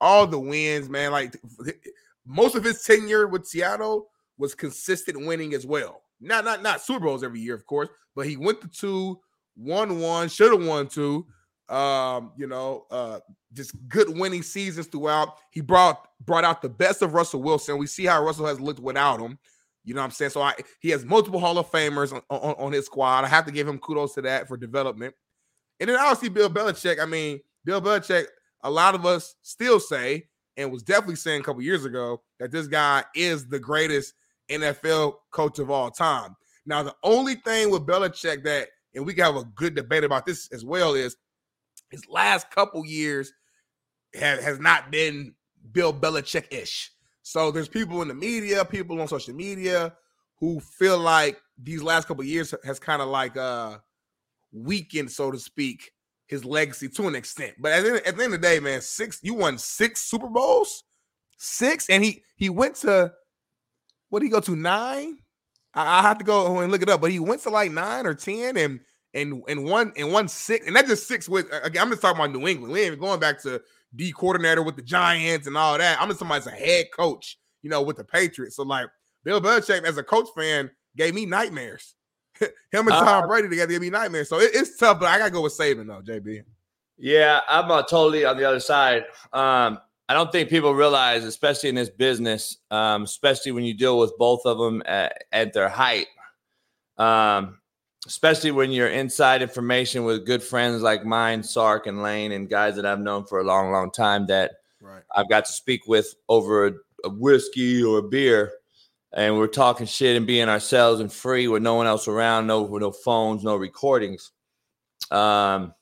all 0.00 0.26
the 0.26 0.40
wins, 0.40 0.88
man. 0.88 1.12
Like 1.12 1.36
most 2.26 2.54
of 2.54 2.64
his 2.64 2.82
tenure 2.82 3.26
with 3.26 3.46
Seattle 3.46 4.08
was 4.38 4.54
consistent 4.54 5.26
winning 5.26 5.54
as 5.54 5.64
well. 5.66 6.02
Not 6.20 6.44
not 6.44 6.62
not 6.62 6.80
Super 6.80 7.06
Bowls 7.06 7.22
every 7.22 7.40
year, 7.40 7.54
of 7.54 7.66
course, 7.66 7.88
but 8.14 8.26
he 8.26 8.36
went 8.36 8.60
to 8.62 8.68
two, 8.68 9.20
won 9.56 10.00
one, 10.00 10.28
should 10.28 10.52
have 10.52 10.66
won 10.66 10.88
two. 10.88 11.26
Um, 11.68 12.32
you 12.36 12.46
know, 12.46 12.86
uh, 12.90 13.20
just 13.52 13.74
good 13.88 14.08
winning 14.16 14.42
seasons 14.42 14.86
throughout. 14.86 15.36
He 15.50 15.60
brought 15.60 16.08
brought 16.24 16.44
out 16.44 16.62
the 16.62 16.68
best 16.68 17.02
of 17.02 17.14
Russell 17.14 17.42
Wilson. 17.42 17.78
We 17.78 17.86
see 17.86 18.06
how 18.06 18.22
Russell 18.24 18.46
has 18.46 18.60
looked 18.60 18.80
without 18.80 19.20
him. 19.20 19.38
You 19.84 19.94
know 19.94 20.00
what 20.00 20.06
I'm 20.06 20.10
saying? 20.12 20.30
So 20.30 20.42
I 20.42 20.54
he 20.80 20.90
has 20.90 21.04
multiple 21.04 21.40
Hall 21.40 21.58
of 21.58 21.70
Famers 21.70 22.12
on, 22.12 22.22
on, 22.30 22.54
on 22.58 22.72
his 22.72 22.86
squad. 22.86 23.24
I 23.24 23.28
have 23.28 23.46
to 23.46 23.52
give 23.52 23.68
him 23.68 23.78
kudos 23.78 24.14
to 24.14 24.22
that 24.22 24.48
for 24.48 24.56
development. 24.56 25.14
And 25.80 25.90
then 25.90 25.96
obviously 25.96 26.28
Bill 26.28 26.50
Belichick. 26.50 27.00
I 27.00 27.06
mean, 27.06 27.40
Bill 27.64 27.80
Belichick, 27.80 28.26
a 28.62 28.70
lot 28.70 28.94
of 28.94 29.04
us 29.04 29.36
still 29.42 29.78
say, 29.78 30.28
and 30.56 30.72
was 30.72 30.82
definitely 30.82 31.16
saying 31.16 31.40
a 31.40 31.44
couple 31.44 31.62
years 31.62 31.84
ago, 31.84 32.22
that 32.38 32.50
this 32.50 32.66
guy 32.66 33.04
is 33.14 33.46
the 33.46 33.58
greatest 33.58 34.14
NFL 34.50 35.14
coach 35.30 35.58
of 35.58 35.70
all 35.70 35.90
time. 35.90 36.36
Now, 36.64 36.82
the 36.82 36.94
only 37.02 37.36
thing 37.36 37.70
with 37.70 37.86
Belichick 37.86 38.44
that, 38.44 38.68
and 38.94 39.04
we 39.04 39.14
can 39.14 39.24
have 39.24 39.36
a 39.36 39.44
good 39.54 39.74
debate 39.74 40.04
about 40.04 40.26
this 40.26 40.48
as 40.52 40.64
well, 40.64 40.94
is 40.94 41.16
his 41.90 42.08
last 42.08 42.50
couple 42.50 42.84
years 42.84 43.32
have, 44.14 44.42
has 44.42 44.58
not 44.58 44.90
been 44.90 45.34
Bill 45.72 45.92
Belichick 45.92 46.52
ish. 46.52 46.90
So 47.22 47.50
there's 47.50 47.68
people 47.68 48.02
in 48.02 48.08
the 48.08 48.14
media, 48.14 48.64
people 48.64 49.00
on 49.00 49.08
social 49.08 49.34
media 49.34 49.94
who 50.38 50.60
feel 50.60 50.98
like 50.98 51.40
these 51.58 51.82
last 51.82 52.06
couple 52.06 52.24
years 52.24 52.54
has 52.64 52.78
kind 52.78 53.02
of 53.02 53.08
like 53.08 53.36
uh 53.36 53.78
weakened, 54.52 55.10
so 55.10 55.30
to 55.30 55.38
speak, 55.38 55.92
his 56.26 56.44
legacy 56.44 56.88
to 56.88 57.08
an 57.08 57.14
extent. 57.14 57.54
But 57.58 57.72
at 57.72 57.84
the, 57.84 58.06
at 58.06 58.16
the 58.16 58.24
end 58.24 58.34
of 58.34 58.40
the 58.40 58.46
day, 58.46 58.60
man, 58.60 58.80
six 58.80 59.20
you 59.22 59.34
won 59.34 59.58
six 59.58 60.02
Super 60.02 60.28
Bowls, 60.28 60.84
six, 61.38 61.88
and 61.88 62.04
he 62.04 62.22
he 62.36 62.48
went 62.48 62.76
to 62.76 63.12
what 64.08 64.20
did 64.20 64.26
he 64.26 64.30
go 64.30 64.40
to 64.40 64.56
nine? 64.56 65.18
I, 65.74 65.98
I 65.98 66.02
have 66.02 66.18
to 66.18 66.24
go 66.24 66.60
and 66.60 66.72
look 66.72 66.82
it 66.82 66.88
up, 66.88 67.00
but 67.00 67.10
he 67.10 67.18
went 67.18 67.42
to 67.42 67.50
like 67.50 67.70
nine 67.70 68.06
or 68.06 68.14
ten, 68.14 68.56
and 68.56 68.80
and 69.14 69.42
and 69.48 69.64
one 69.64 69.92
and 69.96 70.12
one 70.12 70.28
six, 70.28 70.66
and 70.66 70.74
that's 70.74 70.88
just 70.88 71.08
six 71.08 71.28
with. 71.28 71.46
Again, 71.62 71.82
I'm 71.82 71.90
just 71.90 72.02
talking 72.02 72.20
about 72.20 72.32
New 72.36 72.46
England. 72.46 72.72
We 72.72 72.80
ain't 72.80 72.88
even 72.88 73.00
going 73.00 73.20
back 73.20 73.40
to 73.42 73.62
D 73.94 74.12
coordinator 74.12 74.62
with 74.62 74.76
the 74.76 74.82
Giants 74.82 75.46
and 75.46 75.56
all 75.56 75.78
that. 75.78 76.00
I'm 76.00 76.08
just 76.08 76.22
as 76.22 76.46
a 76.46 76.50
head 76.50 76.86
coach, 76.96 77.38
you 77.62 77.70
know, 77.70 77.82
with 77.82 77.96
the 77.96 78.04
Patriots. 78.04 78.56
So 78.56 78.62
like 78.62 78.88
Bill 79.24 79.40
Belichick, 79.40 79.84
as 79.84 79.98
a 79.98 80.02
coach 80.02 80.28
fan, 80.36 80.70
gave 80.96 81.14
me 81.14 81.26
nightmares. 81.26 81.94
Him 82.72 82.88
and 82.88 82.88
Tom 82.88 83.24
uh, 83.24 83.26
Brady 83.26 83.48
together 83.48 83.72
gave 83.72 83.80
me 83.80 83.90
nightmares. 83.90 84.28
So 84.28 84.38
it, 84.38 84.50
it's 84.54 84.76
tough, 84.76 85.00
but 85.00 85.08
I 85.08 85.18
gotta 85.18 85.30
go 85.30 85.42
with 85.42 85.56
Saban 85.56 85.86
though, 85.86 86.02
JB. 86.02 86.42
Yeah, 86.98 87.40
I'm 87.48 87.70
uh, 87.70 87.82
totally 87.82 88.24
on 88.24 88.36
the 88.36 88.44
other 88.44 88.60
side. 88.60 89.04
Um, 89.32 89.78
I 90.08 90.14
don't 90.14 90.30
think 90.30 90.48
people 90.48 90.72
realize, 90.74 91.24
especially 91.24 91.68
in 91.68 91.74
this 91.74 91.90
business, 91.90 92.58
um, 92.70 93.02
especially 93.02 93.52
when 93.52 93.64
you 93.64 93.74
deal 93.74 93.98
with 93.98 94.16
both 94.18 94.42
of 94.46 94.58
them 94.58 94.82
at, 94.86 95.24
at 95.32 95.52
their 95.52 95.68
height, 95.68 96.06
um, 96.96 97.58
especially 98.06 98.52
when 98.52 98.70
you're 98.70 98.88
inside 98.88 99.42
information 99.42 100.04
with 100.04 100.24
good 100.24 100.42
friends 100.42 100.80
like 100.80 101.04
mine, 101.04 101.42
Sark 101.42 101.86
and 101.86 102.02
Lane, 102.02 102.32
and 102.32 102.48
guys 102.48 102.76
that 102.76 102.86
I've 102.86 103.00
known 103.00 103.26
for 103.26 103.40
a 103.40 103.44
long, 103.44 103.72
long 103.72 103.90
time 103.90 104.26
that 104.26 104.52
right. 104.80 105.02
I've 105.14 105.28
got 105.28 105.44
to 105.46 105.52
speak 105.52 105.88
with 105.88 106.14
over 106.28 106.68
a, 106.68 106.72
a 107.04 107.10
whiskey 107.10 107.82
or 107.82 107.98
a 107.98 108.02
beer. 108.02 108.52
And 109.12 109.38
we're 109.38 109.46
talking 109.46 109.86
shit 109.86 110.16
and 110.16 110.26
being 110.26 110.48
ourselves 110.48 111.00
and 111.00 111.12
free 111.12 111.48
with 111.48 111.62
no 111.62 111.74
one 111.74 111.86
else 111.86 112.08
around, 112.08 112.46
no 112.46 112.66
no 112.66 112.90
phones, 112.90 113.44
no 113.44 113.56
recordings. 113.56 114.32
Um, 115.10 115.74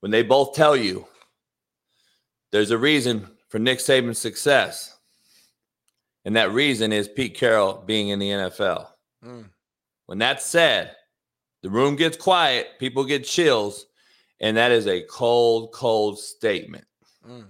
when 0.00 0.12
they 0.12 0.22
both 0.22 0.54
tell 0.54 0.76
you 0.76 1.06
there's 2.50 2.70
a 2.70 2.78
reason 2.78 3.26
for 3.48 3.58
Nick 3.58 3.78
Saban's 3.78 4.18
success. 4.18 4.96
And 6.24 6.36
that 6.36 6.52
reason 6.52 6.92
is 6.92 7.08
Pete 7.08 7.36
Carroll 7.36 7.82
being 7.86 8.08
in 8.08 8.18
the 8.18 8.30
NFL. 8.30 8.88
Mm. 9.24 9.46
When 10.06 10.18
that's 10.18 10.44
said, 10.44 10.94
the 11.62 11.70
room 11.70 11.96
gets 11.96 12.16
quiet, 12.16 12.78
people 12.78 13.04
get 13.04 13.24
chills, 13.24 13.86
and 14.40 14.56
that 14.56 14.70
is 14.70 14.86
a 14.86 15.02
cold, 15.02 15.72
cold 15.72 16.18
statement. 16.18 16.84
Mm. 17.28 17.46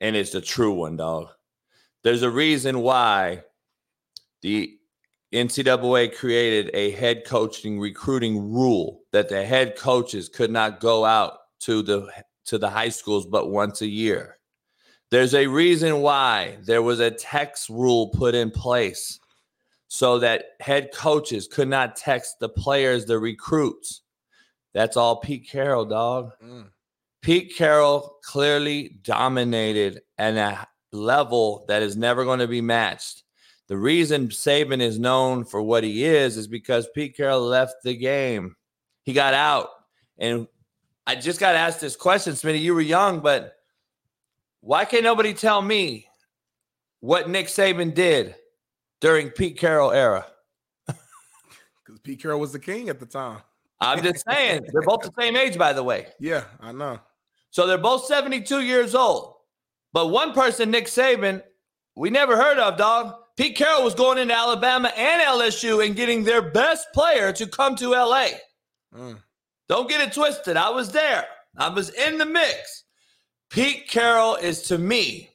And 0.00 0.16
it's 0.16 0.30
the 0.30 0.40
true 0.40 0.72
one, 0.72 0.96
dog. 0.96 1.28
There's 2.02 2.22
a 2.22 2.30
reason 2.30 2.80
why 2.80 3.44
the 4.42 4.78
NCAA 5.32 6.14
created 6.14 6.70
a 6.74 6.90
head 6.90 7.24
coaching 7.24 7.80
recruiting 7.80 8.52
rule 8.52 9.00
that 9.12 9.28
the 9.28 9.44
head 9.44 9.76
coaches 9.76 10.28
could 10.28 10.50
not 10.50 10.80
go 10.80 11.04
out 11.04 11.38
to 11.60 11.82
the 11.82 12.08
to 12.44 12.58
the 12.58 12.68
high 12.68 12.88
schools 12.90 13.24
but 13.24 13.50
once 13.50 13.80
a 13.80 13.86
year. 13.86 14.38
There's 15.10 15.34
a 15.34 15.46
reason 15.46 16.00
why 16.00 16.58
there 16.64 16.82
was 16.82 17.00
a 17.00 17.10
text 17.10 17.68
rule 17.68 18.08
put 18.08 18.34
in 18.34 18.50
place 18.50 19.20
so 19.88 20.18
that 20.18 20.44
head 20.60 20.90
coaches 20.92 21.46
could 21.46 21.68
not 21.68 21.96
text 21.96 22.40
the 22.40 22.48
players, 22.48 23.04
the 23.04 23.18
recruits. 23.18 24.02
That's 24.72 24.96
all 24.96 25.16
Pete 25.16 25.48
Carroll, 25.48 25.84
dog. 25.84 26.32
Mm. 26.42 26.68
Pete 27.20 27.54
Carroll 27.54 28.16
clearly 28.24 28.98
dominated 29.02 30.00
at 30.18 30.36
a 30.36 30.66
level 30.96 31.66
that 31.68 31.82
is 31.82 31.96
never 31.96 32.24
going 32.24 32.38
to 32.38 32.48
be 32.48 32.62
matched. 32.62 33.22
The 33.68 33.76
reason 33.76 34.28
Saban 34.28 34.80
is 34.80 34.98
known 34.98 35.44
for 35.44 35.62
what 35.62 35.84
he 35.84 36.04
is 36.04 36.36
is 36.36 36.46
because 36.46 36.88
Pete 36.94 37.16
Carroll 37.16 37.42
left 37.42 37.76
the 37.84 37.96
game. 37.96 38.56
He 39.04 39.12
got 39.12 39.34
out. 39.34 39.68
And 40.18 40.46
I 41.06 41.14
just 41.14 41.40
got 41.40 41.54
asked 41.54 41.80
this 41.80 41.96
question, 41.96 42.34
Smitty. 42.34 42.60
You 42.60 42.74
were 42.74 42.80
young, 42.80 43.20
but 43.20 43.54
why 44.60 44.84
can't 44.84 45.04
nobody 45.04 45.34
tell 45.34 45.60
me 45.62 46.06
what 47.00 47.28
Nick 47.28 47.46
Saban 47.46 47.94
did 47.94 48.34
during 49.00 49.30
Pete 49.30 49.58
Carroll 49.58 49.90
era? 49.90 50.26
Because 51.84 51.98
Pete 52.00 52.22
Carroll 52.22 52.38
was 52.38 52.52
the 52.52 52.60
king 52.60 52.88
at 52.88 53.00
the 53.00 53.06
time. 53.06 53.38
I'm 53.80 54.02
just 54.02 54.24
saying 54.28 54.66
they're 54.72 54.82
both 54.82 55.02
the 55.02 55.10
same 55.18 55.34
age, 55.34 55.58
by 55.58 55.72
the 55.72 55.82
way. 55.82 56.06
Yeah, 56.20 56.44
I 56.60 56.70
know. 56.70 57.00
So 57.50 57.66
they're 57.66 57.76
both 57.76 58.04
72 58.04 58.60
years 58.60 58.94
old. 58.94 59.34
But 59.92 60.06
one 60.06 60.32
person, 60.32 60.70
Nick 60.70 60.86
Saban, 60.86 61.42
we 61.96 62.08
never 62.08 62.36
heard 62.36 62.58
of, 62.58 62.78
dog. 62.78 63.16
Pete 63.36 63.56
Carroll 63.56 63.84
was 63.84 63.94
going 63.94 64.18
into 64.18 64.34
Alabama 64.34 64.92
and 64.96 65.22
LSU 65.22 65.84
and 65.84 65.96
getting 65.96 66.22
their 66.22 66.42
best 66.42 66.86
player 66.92 67.32
to 67.32 67.46
come 67.46 67.74
to 67.76 67.90
LA. 67.90 68.28
Mm. 68.94 69.18
Don't 69.68 69.88
get 69.88 70.06
it 70.06 70.12
twisted. 70.12 70.56
I 70.56 70.68
was 70.70 70.92
there. 70.92 71.24
I 71.56 71.68
was 71.68 71.90
in 71.90 72.18
the 72.18 72.26
mix. 72.26 72.84
Pete 73.48 73.88
Carroll 73.88 74.36
is 74.36 74.62
to 74.62 74.78
me 74.78 75.30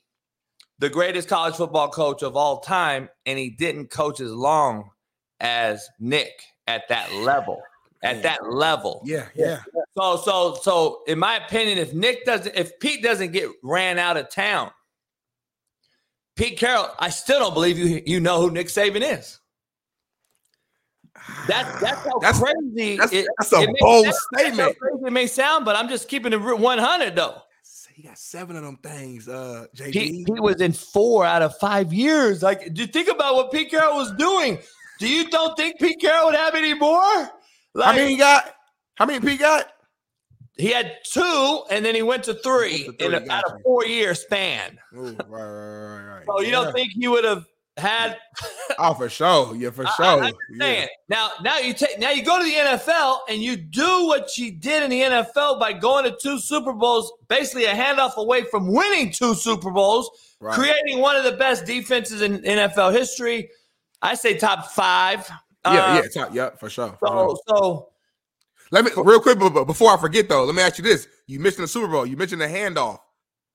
the 0.80 0.90
greatest 0.90 1.28
college 1.28 1.56
football 1.56 1.90
coach 1.90 2.22
of 2.22 2.36
all 2.36 2.60
time, 2.60 3.10
and 3.26 3.40
he 3.40 3.50
didn't 3.50 3.90
coach 3.90 4.20
as 4.20 4.32
long 4.32 4.92
as 5.40 5.88
Nick 6.00 6.40
at 6.68 6.88
that 6.90 7.12
level. 7.14 7.62
At 8.04 8.22
that 8.22 8.52
level. 8.52 9.02
Yeah, 9.04 9.26
yeah. 9.36 9.62
So, 9.98 10.18
so, 10.18 10.60
so, 10.62 11.02
in 11.08 11.18
my 11.18 11.38
opinion, 11.38 11.80
if 11.80 11.94
Nick 11.96 12.26
doesn't, 12.26 12.56
if 12.56 12.80
Pete 12.80 13.02
doesn't 13.02 13.32
get 13.32 13.50
ran 13.64 13.98
out 13.98 14.18
of 14.18 14.30
town, 14.30 14.70
Pete 16.38 16.58
Carroll, 16.58 16.89
I 17.00 17.10
still 17.10 17.39
don't 17.39 17.54
believe 17.54 17.78
you. 17.78 18.02
You 18.06 18.19
know 18.19 18.39
who 18.39 18.52
Nick 18.52 18.67
Saban 18.67 19.02
is. 19.02 19.39
That's 21.47 21.80
that's 21.82 22.06
how 22.06 22.19
that's, 22.19 22.39
crazy. 22.39 22.97
That's, 22.97 23.12
it, 23.12 23.28
that's 23.38 23.52
a 23.52 23.62
it 23.62 23.76
bold 23.80 24.06
may, 24.06 24.12
statement. 24.12 24.78
it 25.06 25.13
may 25.13 25.28
sound, 25.28 25.65
but 25.65 25.76
I'm 25.76 25.89
just 25.89 26.08
keeping 26.08 26.32
it 26.32 26.38
100 26.38 27.15
though. 27.15 27.41
He 27.93 28.04
got 28.04 28.19
seven 28.19 28.56
of 28.56 28.63
them 28.63 28.78
things. 28.78 29.28
Uh, 29.28 29.65
JB. 29.76 29.91
He, 29.91 30.23
he 30.23 30.39
was 30.39 30.62
in 30.62 30.71
four 30.71 31.26
out 31.26 31.41
of 31.41 31.58
five 31.58 31.91
years. 31.91 32.43
Like, 32.43 32.71
do 32.71 32.82
you 32.82 32.88
think 32.88 33.10
about 33.10 33.34
what 33.34 33.52
Pete 33.52 33.71
Carroll 33.71 33.95
was 33.95 34.12
doing? 34.12 34.60
Do 35.00 35.10
you 35.10 35.28
don't 35.32 35.58
think 35.58 35.80
Pete 35.80 36.00
Carroll 36.00 36.28
would 36.28 36.36
have 36.36 36.54
any 36.54 36.76
more? 36.76 37.32
Like, 37.73 37.86
how 37.86 37.93
many 37.93 38.12
he 38.12 38.17
got? 38.17 38.54
How 38.93 39.08
many 39.08 39.19
Pete 39.19 39.39
got? 39.39 39.71
He 40.58 40.70
had 40.70 40.98
two, 41.04 41.63
and 41.70 41.86
then 41.86 41.93
he 41.93 42.02
went 42.02 42.24
to 42.24 42.34
three, 42.34 42.86
to 42.86 42.91
three 42.93 43.08
in 43.08 43.13
a, 43.13 43.17
a 43.17 43.60
four 43.63 43.86
year 43.86 44.15
span. 44.15 44.80
Ooh, 44.96 45.15
right, 45.28 45.28
right, 45.28 45.43
right, 45.43 46.15
right. 46.15 46.26
So 46.26 46.41
you 46.41 46.48
yeah. 46.48 46.52
don't 46.52 46.74
think 46.74 46.93
he 46.93 47.08
would 47.08 47.24
have 47.24 47.46
had? 47.78 48.17
oh, 48.80 48.93
for 48.93 49.10
sure. 49.10 49.56
Yeah, 49.56 49.70
for 49.70 49.86
sure. 49.86 50.24
I, 50.24 50.32
yeah. 50.52 50.88
Now, 51.10 51.30
now 51.41 51.60
you 51.60 51.74
take 51.74 52.00
now 52.00 52.10
you 52.10 52.24
go 52.24 52.39
to 52.39 52.43
the 52.43 52.56
NFL 52.56 53.20
and 53.30 53.41
you 53.41 53.56
do 53.56 54.08
what 54.08 54.38
you 54.38 54.52
did 54.52 54.84
in 54.84 54.89
the 54.89 55.02
NFL 55.02 55.60
by 55.60 55.74
going 55.74 56.06
to 56.06 56.17
two 56.22 56.39
Super 56.39 56.74
Bowls, 56.74 57.12
basically 57.28 57.65
a 57.65 57.74
handoff 57.74 58.15
away 58.17 58.43
from 58.43 58.72
winning 58.72 59.12
two 59.12 59.36
Super 59.36 59.72
Bowls, 59.72 60.10
right. 60.39 60.56
creating 60.56 61.00
one 61.00 61.15
of 61.15 61.24
the 61.24 61.34
best 61.34 61.65
defenses 61.65 62.22
in 62.22 62.39
NFL 62.39 62.93
history. 62.93 63.50
I 64.02 64.15
say 64.15 64.38
top 64.38 64.72
five. 64.72 65.30
Yeah, 65.65 65.72
uh, 65.72 65.96
yeah, 65.96 66.02
top, 66.13 66.34
yeah, 66.34 66.50
for 66.52 66.70
sure. 66.70 66.96
For 67.00 67.08
so, 67.08 67.13
sure. 67.13 67.38
so 67.48 67.89
let 68.72 68.86
me 68.86 68.92
real 68.98 69.20
quick, 69.20 69.40
but 69.40 69.66
before 69.66 69.92
I 69.92 69.98
forget 69.98 70.30
though, 70.30 70.44
let 70.46 70.56
me 70.56 70.62
ask 70.62 70.78
you 70.78 70.84
this: 70.84 71.08
You 71.28 71.40
mentioned 71.40 71.64
the 71.64 71.68
Super 71.68 71.88
Bowl, 71.88 72.06
you 72.06 72.18
mentioned 72.18 72.42
the 72.42 72.48
handoff. 72.48 73.00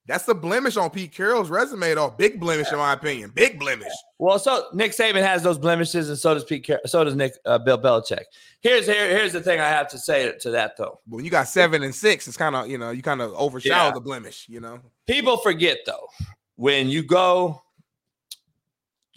That's 0.06 0.26
a 0.26 0.34
blemish 0.34 0.76
on 0.76 0.90
Pete 0.90 1.12
Carroll's 1.12 1.48
resume, 1.48 1.94
though. 1.94 2.10
Big 2.10 2.40
blemish, 2.40 2.72
in 2.72 2.78
my 2.78 2.92
opinion. 2.92 3.30
Big 3.36 3.60
blemish. 3.60 3.92
Well, 4.18 4.36
so 4.40 4.66
Nick 4.74 4.90
Saban 4.90 5.22
has 5.22 5.44
those 5.44 5.58
blemishes, 5.58 6.08
and 6.08 6.18
so 6.18 6.34
does 6.34 6.42
Pete. 6.42 6.66
Car- 6.66 6.80
so 6.86 7.04
does 7.04 7.14
Nick 7.14 7.34
uh, 7.46 7.58
Bill 7.58 7.78
Belichick. 7.78 8.24
Here's 8.60 8.84
here, 8.84 9.08
here's 9.08 9.32
the 9.32 9.40
thing 9.40 9.60
I 9.60 9.68
have 9.68 9.88
to 9.90 9.98
say 9.98 10.36
to 10.40 10.50
that 10.50 10.76
though. 10.76 10.98
When 11.06 11.24
you 11.24 11.30
got 11.30 11.46
seven 11.46 11.84
and 11.84 11.94
six, 11.94 12.26
it's 12.26 12.36
kind 12.36 12.56
of 12.56 12.68
you 12.68 12.78
know 12.78 12.90
you 12.90 13.02
kind 13.02 13.22
of 13.22 13.32
overshadow 13.34 13.86
yeah. 13.86 13.92
the 13.92 14.00
blemish. 14.00 14.46
You 14.48 14.60
know, 14.60 14.80
people 15.06 15.36
forget 15.36 15.78
though 15.86 16.08
when 16.56 16.88
you 16.88 17.04
go 17.04 17.62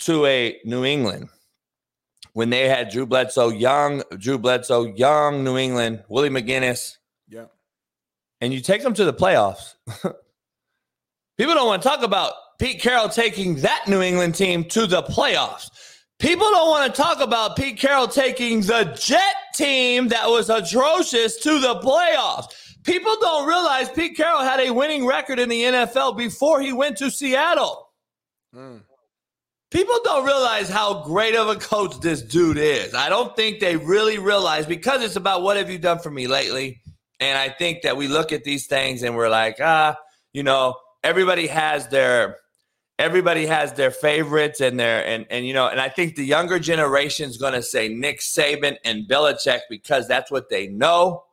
to 0.02 0.26
a 0.28 0.60
New 0.66 0.86
England 0.86 1.30
when 2.36 2.50
they 2.50 2.68
had 2.68 2.90
Drew 2.90 3.06
Bledsoe 3.06 3.48
young, 3.48 4.04
Drew 4.18 4.38
Bledsoe 4.38 4.94
young, 4.94 5.46
New 5.46 5.58
England, 5.58 6.04
Willie 6.10 6.30
McGinest. 6.30 6.98
Yeah. 7.30 7.46
And 8.42 8.54
you 8.54 8.60
take 8.60 8.84
them 8.84 8.94
to 8.94 9.06
the 9.06 9.14
playoffs. 9.14 9.76
People 11.38 11.54
don't 11.54 11.66
want 11.66 11.82
to 11.82 11.88
talk 11.88 12.04
about 12.04 12.34
Pete 12.60 12.82
Carroll 12.82 13.08
taking 13.08 13.56
that 13.62 13.86
New 13.88 14.02
England 14.02 14.36
team 14.36 14.66
to 14.66 14.86
the 14.86 15.02
playoffs. 15.04 15.70
People 16.20 16.50
don't 16.50 16.70
want 16.70 16.94
to 16.94 17.02
talk 17.02 17.22
about 17.22 17.56
Pete 17.56 17.80
Carroll 17.80 18.10
taking 18.10 18.60
the 18.60 18.84
Jet 19.00 19.36
team 19.54 20.10
that 20.10 20.28
was 20.28 20.50
atrocious 20.50 21.38
to 21.38 21.60
the 21.62 21.76
playoffs. 21.76 22.48
People 22.84 23.16
don't 23.22 23.48
realize 23.48 23.90
Pete 23.90 24.18
Carroll 24.18 24.44
had 24.44 24.60
a 24.60 24.72
winning 24.72 25.06
record 25.06 25.40
in 25.40 25.48
the 25.48 25.62
NFL 25.62 26.18
before 26.18 26.60
he 26.60 26.74
went 26.74 26.98
to 26.98 27.10
Seattle. 27.10 27.92
Mm. 28.54 28.82
People 29.76 30.00
don't 30.06 30.26
realize 30.26 30.70
how 30.70 31.04
great 31.04 31.36
of 31.36 31.50
a 31.50 31.58
coach 31.58 32.00
this 32.00 32.22
dude 32.22 32.56
is. 32.56 32.94
I 32.94 33.10
don't 33.10 33.36
think 33.36 33.60
they 33.60 33.76
really 33.76 34.18
realize 34.18 34.66
because 34.66 35.04
it's 35.04 35.18
about 35.18 35.42
what 35.42 35.58
have 35.58 35.70
you 35.70 35.78
done 35.78 36.00
for 36.00 36.10
me 36.10 36.28
lately. 36.28 36.80
And 37.20 37.38
I 37.38 37.50
think 37.50 37.82
that 37.82 37.98
we 37.98 38.08
look 38.08 38.32
at 38.32 38.46
these 38.46 38.68
things 38.68 39.04
and 39.04 39.18
we're 39.18 39.28
like, 39.28 39.58
ah, 39.60 39.98
you 40.32 40.44
know, 40.44 40.76
everybody 41.04 41.48
has 41.48 41.90
their 41.90 42.38
everybody 43.00 43.46
has 43.48 43.74
their 43.74 43.92
favorites 43.92 44.62
and 44.62 44.80
their 44.80 45.06
and 45.06 45.26
and 45.30 45.46
you 45.46 45.54
know, 45.54 45.68
and 45.68 45.82
I 45.82 45.90
think 45.90 46.16
the 46.16 46.26
younger 46.26 46.58
generation 46.58 47.30
is 47.30 47.36
going 47.36 47.52
to 47.52 47.62
say 47.62 47.90
Nick 47.90 48.22
Saban 48.22 48.78
and 48.86 49.10
Belichick 49.10 49.60
because 49.70 50.08
that's 50.08 50.32
what 50.32 50.50
they 50.50 50.68
know. 50.68 51.26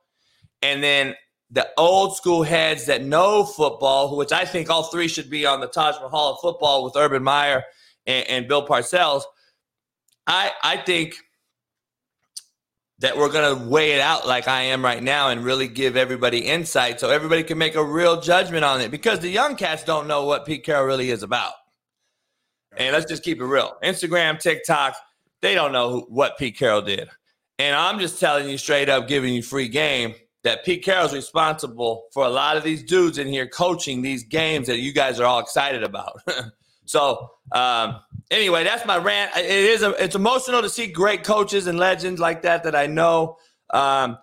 And 0.63 0.83
then 0.83 1.15
the 1.53 1.69
old 1.79 2.17
school 2.17 2.43
heads 2.43 2.87
that 2.87 3.05
know 3.05 3.45
football, 3.45 4.17
which 4.17 4.33
I 4.33 4.45
think 4.45 4.69
all 4.69 4.83
three 4.83 5.07
should 5.07 5.31
be 5.31 5.47
on 5.47 5.61
the 5.61 5.69
Taj 5.69 5.95
Mahal 6.01 6.33
of 6.33 6.41
football 6.41 6.83
with 6.83 6.97
Urban 6.97 7.23
Meyer 7.23 7.63
and, 8.07 8.29
and 8.29 8.49
Bill 8.49 8.67
Parcells, 8.67 9.23
I 10.27 10.53
I 10.63 10.77
think 10.79 11.17
that 13.03 13.17
we're 13.17 13.33
going 13.33 13.59
to 13.59 13.69
weigh 13.69 13.93
it 13.93 14.01
out 14.01 14.29
like 14.29 14.47
I 14.47 14.63
am 14.63 14.85
right 14.85 15.03
now 15.03 15.29
and 15.31 15.45
really 15.45 15.67
give 15.67 15.97
everybody 15.97 16.39
insight 16.39 17.01
so 17.01 17.11
everybody 17.11 17.43
can 17.43 17.59
make 17.59 17.75
a 17.75 17.85
real 17.85 18.21
judgment 18.21 18.65
on 18.65 18.81
it 18.81 18.93
because 18.93 19.19
the 19.19 19.29
young 19.29 19.57
cats 19.57 19.83
don't 19.83 20.07
know 20.07 20.25
what 20.25 20.47
Pete 20.47 20.65
Carroll 20.65 20.87
really 20.87 21.11
is 21.11 21.25
about. 21.25 21.53
And 22.77 22.93
let's 22.93 23.07
just 23.07 23.25
keep 23.25 23.41
it 23.41 23.45
real. 23.45 23.77
Instagram, 23.83 24.39
TikTok, 24.39 24.95
they 25.43 25.53
don't 25.53 25.73
know 25.73 25.91
who, 25.91 26.01
what 26.03 26.39
Pete 26.39 26.57
Carroll 26.57 26.81
did. 26.81 27.09
And 27.59 27.75
I'm 27.75 27.99
just 27.99 28.21
telling 28.21 28.49
you 28.49 28.57
straight 28.57 28.89
up, 28.89 29.09
giving 29.09 29.35
you 29.35 29.43
free 29.43 29.69
game 29.69 30.15
that 30.45 30.65
Pete 30.65 30.85
Carroll's 30.85 31.13
responsible 31.13 32.05
for 32.13 32.25
a 32.25 32.31
lot 32.31 32.57
of 32.57 32.63
these 32.63 32.85
dudes 32.85 33.19
in 33.19 33.27
here 33.27 33.49
coaching 33.49 34.03
these 34.03 34.23
games 34.23 34.69
that 34.69 34.79
you 34.79 34.93
guys 34.93 35.19
are 35.19 35.27
all 35.27 35.41
excited 35.41 35.83
about. 35.83 36.21
So 36.85 37.31
um, 37.53 38.01
anyway, 38.31 38.65
that's 38.65 38.85
my 38.87 38.99
rant. 38.99 39.33
It 39.37 39.47
is 39.47 39.83
a, 39.83 39.91
it's 40.03 40.15
emotional 40.15 40.63
to 40.63 40.69
see 40.69 40.87
great 40.87 41.25
coaches 41.25 41.67
and 41.67 41.79
legends 41.79 42.21
like 42.21 42.43
that 42.43 42.65
that 42.65 42.75
I 42.75 42.87
know. 42.87 43.39
Um, 43.71 44.19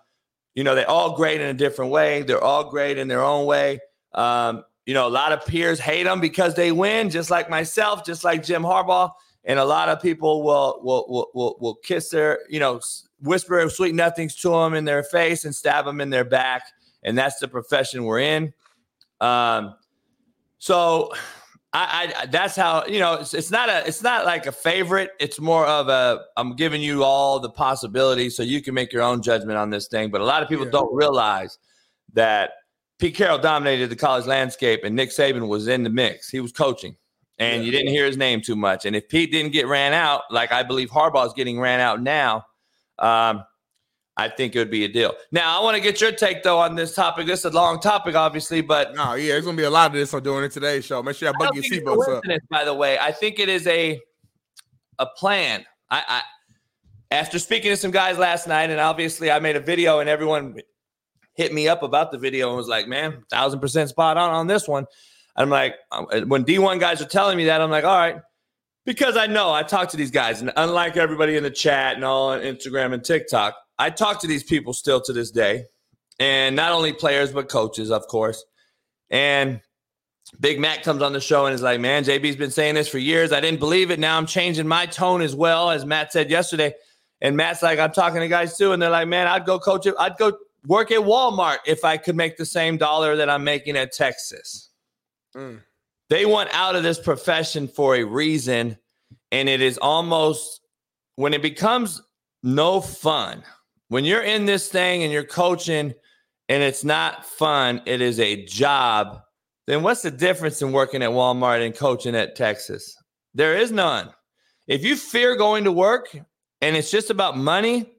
you 0.54 0.64
know, 0.64 0.74
they're 0.74 0.88
all 0.90 1.16
great 1.16 1.40
in 1.40 1.46
a 1.48 1.54
different 1.54 1.90
way. 1.90 2.22
They're 2.22 2.42
all 2.42 2.70
great 2.70 2.98
in 2.98 3.08
their 3.08 3.22
own 3.22 3.46
way. 3.46 3.80
Um, 4.12 4.64
you 4.86 4.94
know, 4.94 5.06
a 5.06 5.10
lot 5.10 5.32
of 5.32 5.46
peers 5.46 5.78
hate 5.78 6.04
them 6.04 6.20
because 6.20 6.54
they 6.54 6.72
win, 6.72 7.10
just 7.10 7.30
like 7.30 7.48
myself, 7.48 8.04
just 8.04 8.24
like 8.24 8.42
Jim 8.42 8.62
Harbaugh. 8.62 9.10
And 9.44 9.58
a 9.58 9.64
lot 9.64 9.88
of 9.88 10.02
people 10.02 10.42
will 10.42 10.80
will 10.82 11.06
will 11.08 11.30
will, 11.32 11.56
will 11.60 11.74
kiss 11.76 12.10
their, 12.10 12.40
you 12.48 12.60
know, 12.60 12.80
whisper 13.20 13.68
sweet 13.70 13.94
nothings 13.94 14.34
to 14.36 14.50
them 14.50 14.74
in 14.74 14.84
their 14.84 15.02
face 15.02 15.44
and 15.44 15.54
stab 15.54 15.84
them 15.84 16.00
in 16.00 16.10
their 16.10 16.24
back. 16.24 16.62
And 17.02 17.16
that's 17.16 17.38
the 17.38 17.48
profession 17.48 18.04
we're 18.04 18.20
in. 18.20 18.52
Um, 19.20 19.76
so 20.58 21.12
I, 21.72 22.12
I, 22.18 22.26
that's 22.26 22.56
how 22.56 22.84
you 22.86 22.98
know 22.98 23.14
it's, 23.14 23.32
it's 23.32 23.50
not 23.50 23.68
a 23.68 23.86
it's 23.86 24.02
not 24.02 24.24
like 24.24 24.46
a 24.46 24.52
favorite 24.52 25.10
it's 25.20 25.38
more 25.38 25.64
of 25.66 25.88
a 25.88 26.22
i'm 26.36 26.56
giving 26.56 26.82
you 26.82 27.04
all 27.04 27.38
the 27.38 27.50
possibilities 27.50 28.36
so 28.36 28.42
you 28.42 28.60
can 28.60 28.74
make 28.74 28.92
your 28.92 29.02
own 29.02 29.22
judgment 29.22 29.56
on 29.56 29.70
this 29.70 29.86
thing 29.86 30.10
but 30.10 30.20
a 30.20 30.24
lot 30.24 30.42
of 30.42 30.48
people 30.48 30.64
yeah. 30.64 30.72
don't 30.72 30.92
realize 30.92 31.58
that 32.12 32.50
pete 32.98 33.14
carroll 33.14 33.38
dominated 33.38 33.88
the 33.88 33.94
college 33.94 34.26
landscape 34.26 34.80
and 34.82 34.96
nick 34.96 35.10
saban 35.10 35.46
was 35.46 35.68
in 35.68 35.84
the 35.84 35.90
mix 35.90 36.28
he 36.28 36.40
was 36.40 36.50
coaching 36.50 36.96
and 37.38 37.62
yeah. 37.62 37.66
you 37.66 37.70
didn't 37.70 37.92
hear 37.92 38.04
his 38.04 38.16
name 38.16 38.40
too 38.40 38.56
much 38.56 38.84
and 38.84 38.96
if 38.96 39.08
pete 39.08 39.30
didn't 39.30 39.52
get 39.52 39.68
ran 39.68 39.92
out 39.92 40.22
like 40.28 40.50
i 40.50 40.64
believe 40.64 40.90
harbaugh 40.90 41.24
is 41.24 41.32
getting 41.34 41.60
ran 41.60 41.78
out 41.78 42.02
now 42.02 42.44
um, 42.98 43.44
I 44.20 44.28
think 44.28 44.54
it 44.54 44.58
would 44.58 44.70
be 44.70 44.84
a 44.84 44.88
deal. 44.88 45.14
Now, 45.32 45.58
I 45.58 45.64
want 45.64 45.76
to 45.76 45.82
get 45.82 46.00
your 46.00 46.12
take 46.12 46.42
though 46.42 46.58
on 46.58 46.74
this 46.74 46.94
topic. 46.94 47.26
This 47.26 47.40
is 47.40 47.46
a 47.46 47.50
long 47.50 47.80
topic, 47.80 48.14
obviously, 48.14 48.60
but 48.60 48.94
no, 48.94 49.14
yeah, 49.14 49.32
there's 49.32 49.46
gonna 49.46 49.56
be 49.56 49.62
a 49.62 49.70
lot 49.70 49.86
of 49.90 49.94
this 49.94 50.12
on 50.12 50.22
doing 50.22 50.44
it 50.44 50.52
today's 50.52 50.84
show. 50.84 51.02
Make 51.02 51.16
sure 51.16 51.28
you 51.28 51.38
bug 51.38 51.54
your 51.54 51.64
seatbelts 51.64 52.16
up. 52.16 52.24
By 52.50 52.64
the 52.64 52.74
way, 52.74 52.98
I 52.98 53.12
think 53.12 53.38
it 53.38 53.48
is 53.48 53.66
a 53.66 53.98
a 54.98 55.06
plan. 55.06 55.64
I, 55.90 56.02
I 56.06 56.22
after 57.10 57.38
speaking 57.38 57.70
to 57.70 57.76
some 57.76 57.90
guys 57.90 58.18
last 58.18 58.46
night, 58.46 58.70
and 58.70 58.78
obviously 58.78 59.30
I 59.30 59.38
made 59.40 59.56
a 59.56 59.60
video, 59.60 60.00
and 60.00 60.08
everyone 60.08 60.56
hit 61.34 61.52
me 61.52 61.66
up 61.66 61.82
about 61.82 62.12
the 62.12 62.18
video 62.18 62.48
and 62.48 62.56
was 62.56 62.68
like, 62.68 62.86
"Man, 62.86 63.24
thousand 63.30 63.60
percent 63.60 63.88
spot 63.88 64.16
on 64.16 64.30
on 64.30 64.46
this 64.46 64.68
one." 64.68 64.86
I'm 65.36 65.48
like, 65.48 65.76
um, 65.92 66.06
when 66.28 66.44
D1 66.44 66.80
guys 66.80 67.00
are 67.00 67.06
telling 67.06 67.38
me 67.38 67.46
that, 67.46 67.62
I'm 67.62 67.70
like, 67.70 67.84
all 67.84 67.96
right, 67.96 68.20
because 68.84 69.16
I 69.16 69.26
know 69.26 69.52
I 69.52 69.62
talk 69.62 69.88
to 69.90 69.96
these 69.96 70.10
guys, 70.10 70.40
and 70.40 70.52
unlike 70.56 70.96
everybody 70.96 71.36
in 71.36 71.42
the 71.42 71.50
chat 71.50 71.94
and 71.94 72.04
all 72.04 72.30
on 72.30 72.40
Instagram 72.40 72.92
and 72.92 73.04
TikTok, 73.04 73.56
I 73.80 73.90
talk 73.90 74.20
to 74.20 74.26
these 74.28 74.44
people 74.44 74.72
still 74.72 75.00
to 75.00 75.12
this 75.12 75.30
day, 75.30 75.64
and 76.18 76.54
not 76.54 76.70
only 76.70 76.92
players 76.92 77.32
but 77.32 77.48
coaches, 77.48 77.90
of 77.90 78.06
course. 78.06 78.44
And 79.10 79.60
Big 80.38 80.60
Mac 80.60 80.84
comes 80.84 81.02
on 81.02 81.12
the 81.12 81.20
show 81.20 81.46
and 81.46 81.54
is 81.54 81.62
like, 81.62 81.80
"Man, 81.80 82.04
JB's 82.04 82.36
been 82.36 82.52
saying 82.52 82.76
this 82.76 82.88
for 82.88 82.98
years. 82.98 83.32
I 83.32 83.40
didn't 83.40 83.58
believe 83.58 83.90
it. 83.90 83.98
Now 83.98 84.16
I'm 84.16 84.26
changing 84.26 84.68
my 84.68 84.86
tone 84.86 85.22
as 85.22 85.34
well." 85.34 85.70
As 85.70 85.84
Matt 85.84 86.12
said 86.12 86.30
yesterday, 86.30 86.74
And 87.20 87.36
Matt's 87.36 87.62
like, 87.62 87.78
I'm 87.78 87.92
talking 87.92 88.20
to 88.20 88.28
guys 88.28 88.56
too, 88.56 88.72
and 88.72 88.80
they're 88.80 88.90
like, 88.90 89.08
man, 89.08 89.26
I'd 89.26 89.44
go 89.44 89.58
coach 89.58 89.86
it. 89.86 89.94
I'd 89.98 90.16
go 90.16 90.32
work 90.66 90.90
at 90.90 91.00
Walmart 91.00 91.58
if 91.66 91.84
I 91.84 91.96
could 91.96 92.16
make 92.16 92.36
the 92.36 92.46
same 92.46 92.76
dollar 92.78 93.16
that 93.16 93.28
I'm 93.28 93.44
making 93.44 93.76
at 93.76 93.92
Texas. 93.92 94.70
Mm. 95.36 95.60
They 96.08 96.26
want 96.26 96.48
out 96.52 96.76
of 96.76 96.82
this 96.82 96.98
profession 96.98 97.68
for 97.68 97.96
a 97.96 98.04
reason, 98.04 98.78
and 99.30 99.48
it 99.48 99.60
is 99.60 99.78
almost 99.78 100.60
when 101.16 101.34
it 101.34 101.42
becomes 101.42 102.02
no 102.42 102.80
fun. 102.80 103.42
When 103.90 104.04
you're 104.04 104.22
in 104.22 104.44
this 104.44 104.68
thing 104.68 105.02
and 105.02 105.12
you're 105.12 105.24
coaching 105.24 105.92
and 106.48 106.62
it's 106.62 106.84
not 106.84 107.26
fun, 107.26 107.82
it 107.86 108.00
is 108.00 108.20
a 108.20 108.44
job. 108.44 109.20
Then 109.66 109.82
what's 109.82 110.02
the 110.02 110.12
difference 110.12 110.62
in 110.62 110.70
working 110.70 111.02
at 111.02 111.10
Walmart 111.10 111.66
and 111.66 111.74
coaching 111.74 112.14
at 112.14 112.36
Texas? 112.36 112.96
There 113.34 113.56
is 113.56 113.72
none. 113.72 114.10
If 114.68 114.84
you 114.84 114.94
fear 114.94 115.34
going 115.34 115.64
to 115.64 115.72
work 115.72 116.16
and 116.60 116.76
it's 116.76 116.88
just 116.88 117.10
about 117.10 117.36
money, 117.36 117.92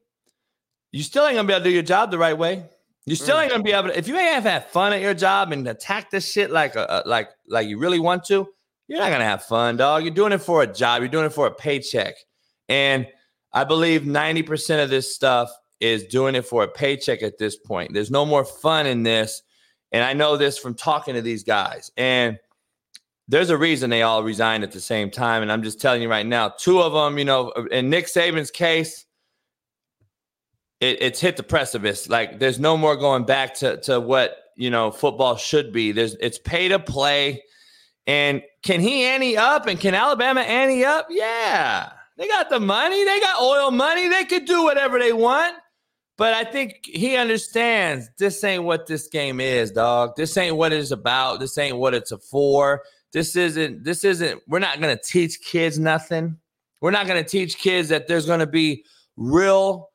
you 0.94 1.04
still 1.04 1.28
ain't 1.28 1.36
gonna 1.36 1.48
be 1.50 1.54
able 1.54 1.66
to 1.66 1.70
do 1.70 1.74
your 1.74 1.84
job 1.84 2.10
the 2.10 2.18
right 2.18 2.38
way. 2.38 2.64
You 3.06 3.18
still 3.18 3.36
mm. 3.36 3.44
ain't 3.44 3.52
gonna 3.52 3.64
be 3.64 3.74
able 3.74 3.90
to. 3.90 3.98
If 3.98 4.08
you 4.08 4.18
ain't 4.18 4.44
have 4.44 4.68
fun 4.68 4.94
at 4.94 5.02
your 5.02 5.14
job 5.14 5.52
and 5.52 5.68
attack 5.68 6.10
this 6.10 6.32
shit 6.32 6.52
like 6.52 6.78
a, 6.78 7.04
like 7.06 7.32
like 7.50 7.68
you 7.68 7.78
really 7.78 8.00
want 8.00 8.24
to, 8.26 8.48
you're 8.88 9.00
not 9.00 9.12
gonna 9.12 9.26
have 9.26 9.44
fun, 9.44 9.76
dog. 9.76 10.04
You're 10.04 10.14
doing 10.14 10.32
it 10.32 10.42
for 10.42 10.64
a 10.64 10.68
job. 10.68 11.02
You're 11.02 11.10
doing 11.10 11.26
it 11.26 11.34
for 11.34 11.48
a 11.48 11.54
paycheck. 11.54 12.14
And 12.70 13.08
I 13.52 13.66
believe 13.66 14.04
90% 14.04 14.82
of 14.82 14.90
this 14.90 15.14
stuff 15.14 15.52
is 15.82 16.04
doing 16.06 16.36
it 16.36 16.46
for 16.46 16.64
a 16.64 16.68
paycheck 16.68 17.24
at 17.24 17.38
this 17.38 17.58
point. 17.58 17.94
There's 17.94 18.12
no 18.12 18.26
more 18.26 18.46
fun 18.46 18.86
in 18.86 19.04
this. 19.04 19.42
And 19.92 20.04
I 20.04 20.14
know 20.14 20.38
this 20.38 20.58
from 20.58 20.76
talking 20.76 21.16
to 21.16 21.22
these 21.22 21.44
guys. 21.44 21.92
And 21.98 22.40
there's 23.28 23.50
a 23.50 23.58
reason 23.58 23.90
they 23.90 24.04
all 24.04 24.24
resigned 24.24 24.64
at 24.64 24.72
the 24.72 24.80
same 24.80 25.10
time. 25.10 25.42
And 25.42 25.52
I'm 25.52 25.64
just 25.64 25.82
telling 25.82 26.02
you 26.02 26.10
right 26.10 26.26
now, 26.26 26.50
two 26.50 26.82
of 26.82 26.94
them, 26.94 27.18
you 27.18 27.26
know, 27.26 27.50
in 27.72 27.90
Nick 27.90 28.06
Saban's 28.06 28.52
case, 28.52 29.06
it, 30.80 31.02
it's 31.02 31.20
hit 31.20 31.36
the 31.36 31.44
precipice. 31.44 32.08
Like 32.08 32.40
there's 32.40 32.60
no 32.60 32.78
more 32.78 32.96
going 32.96 33.26
back 33.26 33.56
to, 33.56 33.78
to 33.82 34.00
what, 34.00 34.38
you 34.56 34.70
know, 34.70 34.92
football 34.92 35.36
should 35.36 35.74
be. 35.74 35.92
There's 35.92 36.16
it's 36.16 36.38
pay 36.38 36.68
to 36.70 36.80
play. 36.80 37.44
And 38.08 38.44
can 38.64 38.82
he 38.82 39.04
ante 39.04 39.38
up 39.38 39.68
and 39.68 39.80
can 39.80 39.96
Alabama 39.96 40.42
ante 40.42 40.86
up? 40.86 41.08
Yeah. 41.10 41.92
They 42.18 42.28
got 42.28 42.50
the 42.50 42.60
money. 42.60 43.04
They 43.04 43.20
got 43.20 43.42
oil 43.42 43.72
money. 43.72 44.08
They 44.08 44.26
could 44.26 44.46
do 44.46 44.64
whatever 44.64 45.00
they 45.00 45.14
want. 45.14 45.56
But 46.22 46.36
I 46.36 46.44
think 46.44 46.82
he 46.84 47.16
understands 47.16 48.08
this 48.20 48.44
ain't 48.44 48.64
what 48.64 48.86
this 48.86 49.08
game 49.08 49.40
is, 49.40 49.72
dog. 49.72 50.16
This 50.16 50.38
ain't 50.38 50.56
what 50.56 50.72
it's 50.72 50.92
about. 50.92 51.40
This 51.40 51.58
ain't 51.58 51.78
what 51.78 51.96
it's 51.96 52.14
for. 52.30 52.84
This 53.12 53.36
isn't, 53.36 53.84
this 53.84 54.04
isn't, 54.04 54.40
we're 54.48 54.60
not 54.60 54.80
going 54.80 54.96
to 54.96 55.02
teach 55.02 55.42
kids 55.42 55.80
nothing. 55.80 56.38
We're 56.80 56.92
not 56.92 57.08
going 57.08 57.24
to 57.24 57.28
teach 57.28 57.58
kids 57.58 57.90
that 57.90 58.08
there's 58.08 58.28
going 58.28 58.40
to 58.40 58.46
be 58.46 58.86
real 59.18 59.90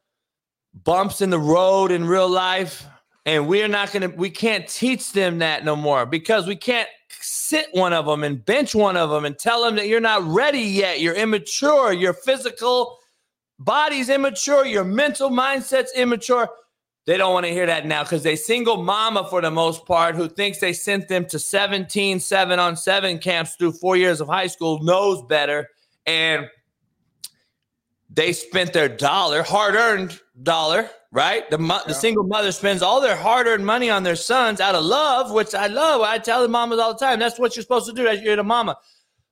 bumps 0.83 1.21
in 1.21 1.31
the 1.31 1.39
road 1.39 1.93
in 1.93 2.05
real 2.05 2.29
life. 2.29 2.85
And 3.25 3.47
we're 3.47 3.69
not 3.69 3.93
going 3.93 4.11
to, 4.11 4.17
we 4.17 4.31
can't 4.31 4.67
teach 4.67 5.13
them 5.13 5.39
that 5.39 5.65
no 5.65 5.77
more 5.77 6.07
because 6.07 6.49
we 6.49 6.57
can't 6.57 6.89
sit 7.21 7.69
one 7.71 7.93
of 7.93 8.05
them 8.05 8.25
and 8.25 8.45
bench 8.45 8.75
one 8.75 8.97
of 8.97 9.11
them 9.11 9.27
and 9.27 9.39
tell 9.39 9.63
them 9.63 9.77
that 9.77 9.87
you're 9.87 10.01
not 10.01 10.25
ready 10.25 10.59
yet. 10.59 11.01
You're 11.01 11.15
immature. 11.15 11.93
You're 11.93 12.15
physical 12.15 12.99
body's 13.59 14.09
immature. 14.09 14.67
Your 14.67 14.85
mental 14.85 15.31
mindset's 15.31 15.93
immature. 15.97 16.49
They 17.07 17.17
don't 17.17 17.33
want 17.33 17.47
to 17.47 17.53
hear 17.53 17.67
that 17.67 17.87
now 17.87 18.03
because 18.03 18.25
they 18.25 18.35
single 18.35 18.83
mama 18.83 19.29
for 19.31 19.41
the 19.41 19.51
most 19.51 19.87
part 19.87 20.17
who 20.17 20.29
thinks 20.29 20.59
they 20.59 20.73
sent 20.73 21.07
them 21.07 21.25
to 21.27 21.39
17 21.39 22.19
seven 22.19 22.59
on 22.59 22.77
seven 22.77 23.19
camps 23.19 23.55
through 23.55 23.73
four 23.73 23.97
years 23.97 24.21
of 24.21 24.27
high 24.27 24.49
school 24.49 24.83
knows 24.83 25.23
better. 25.23 25.69
And 26.05 26.49
they 28.11 28.33
spent 28.33 28.73
their 28.73 28.89
dollar, 28.89 29.43
hard 29.45 29.77
earned 29.77 30.21
dollar, 30.43 30.91
right? 31.13 31.49
The, 31.49 31.59
mo- 31.59 31.77
yeah. 31.77 31.89
the 31.89 31.95
single 31.95 32.25
mother 32.25 32.51
spends 32.51 32.83
all 32.83 33.01
their 33.01 33.17
hard 33.17 33.47
earned 33.47 33.65
money 33.65 33.89
on 33.89 34.03
their 34.03 34.17
sons 34.17 34.61
out 34.61 34.75
of 34.75 34.85
love, 34.85 35.31
which 35.31 35.55
I 35.55 35.69
love. 35.69 36.01
I 36.01 36.19
tell 36.19 36.43
the 36.43 36.49
mamas 36.49 36.81
all 36.81 36.93
the 36.93 36.99
time 36.99 37.21
that's 37.21 37.39
what 37.39 37.55
you're 37.55 37.63
supposed 37.63 37.87
to 37.87 37.93
do 37.93 38.09
as 38.09 38.21
you're 38.21 38.37
the 38.37 38.45
mama. 38.45 38.77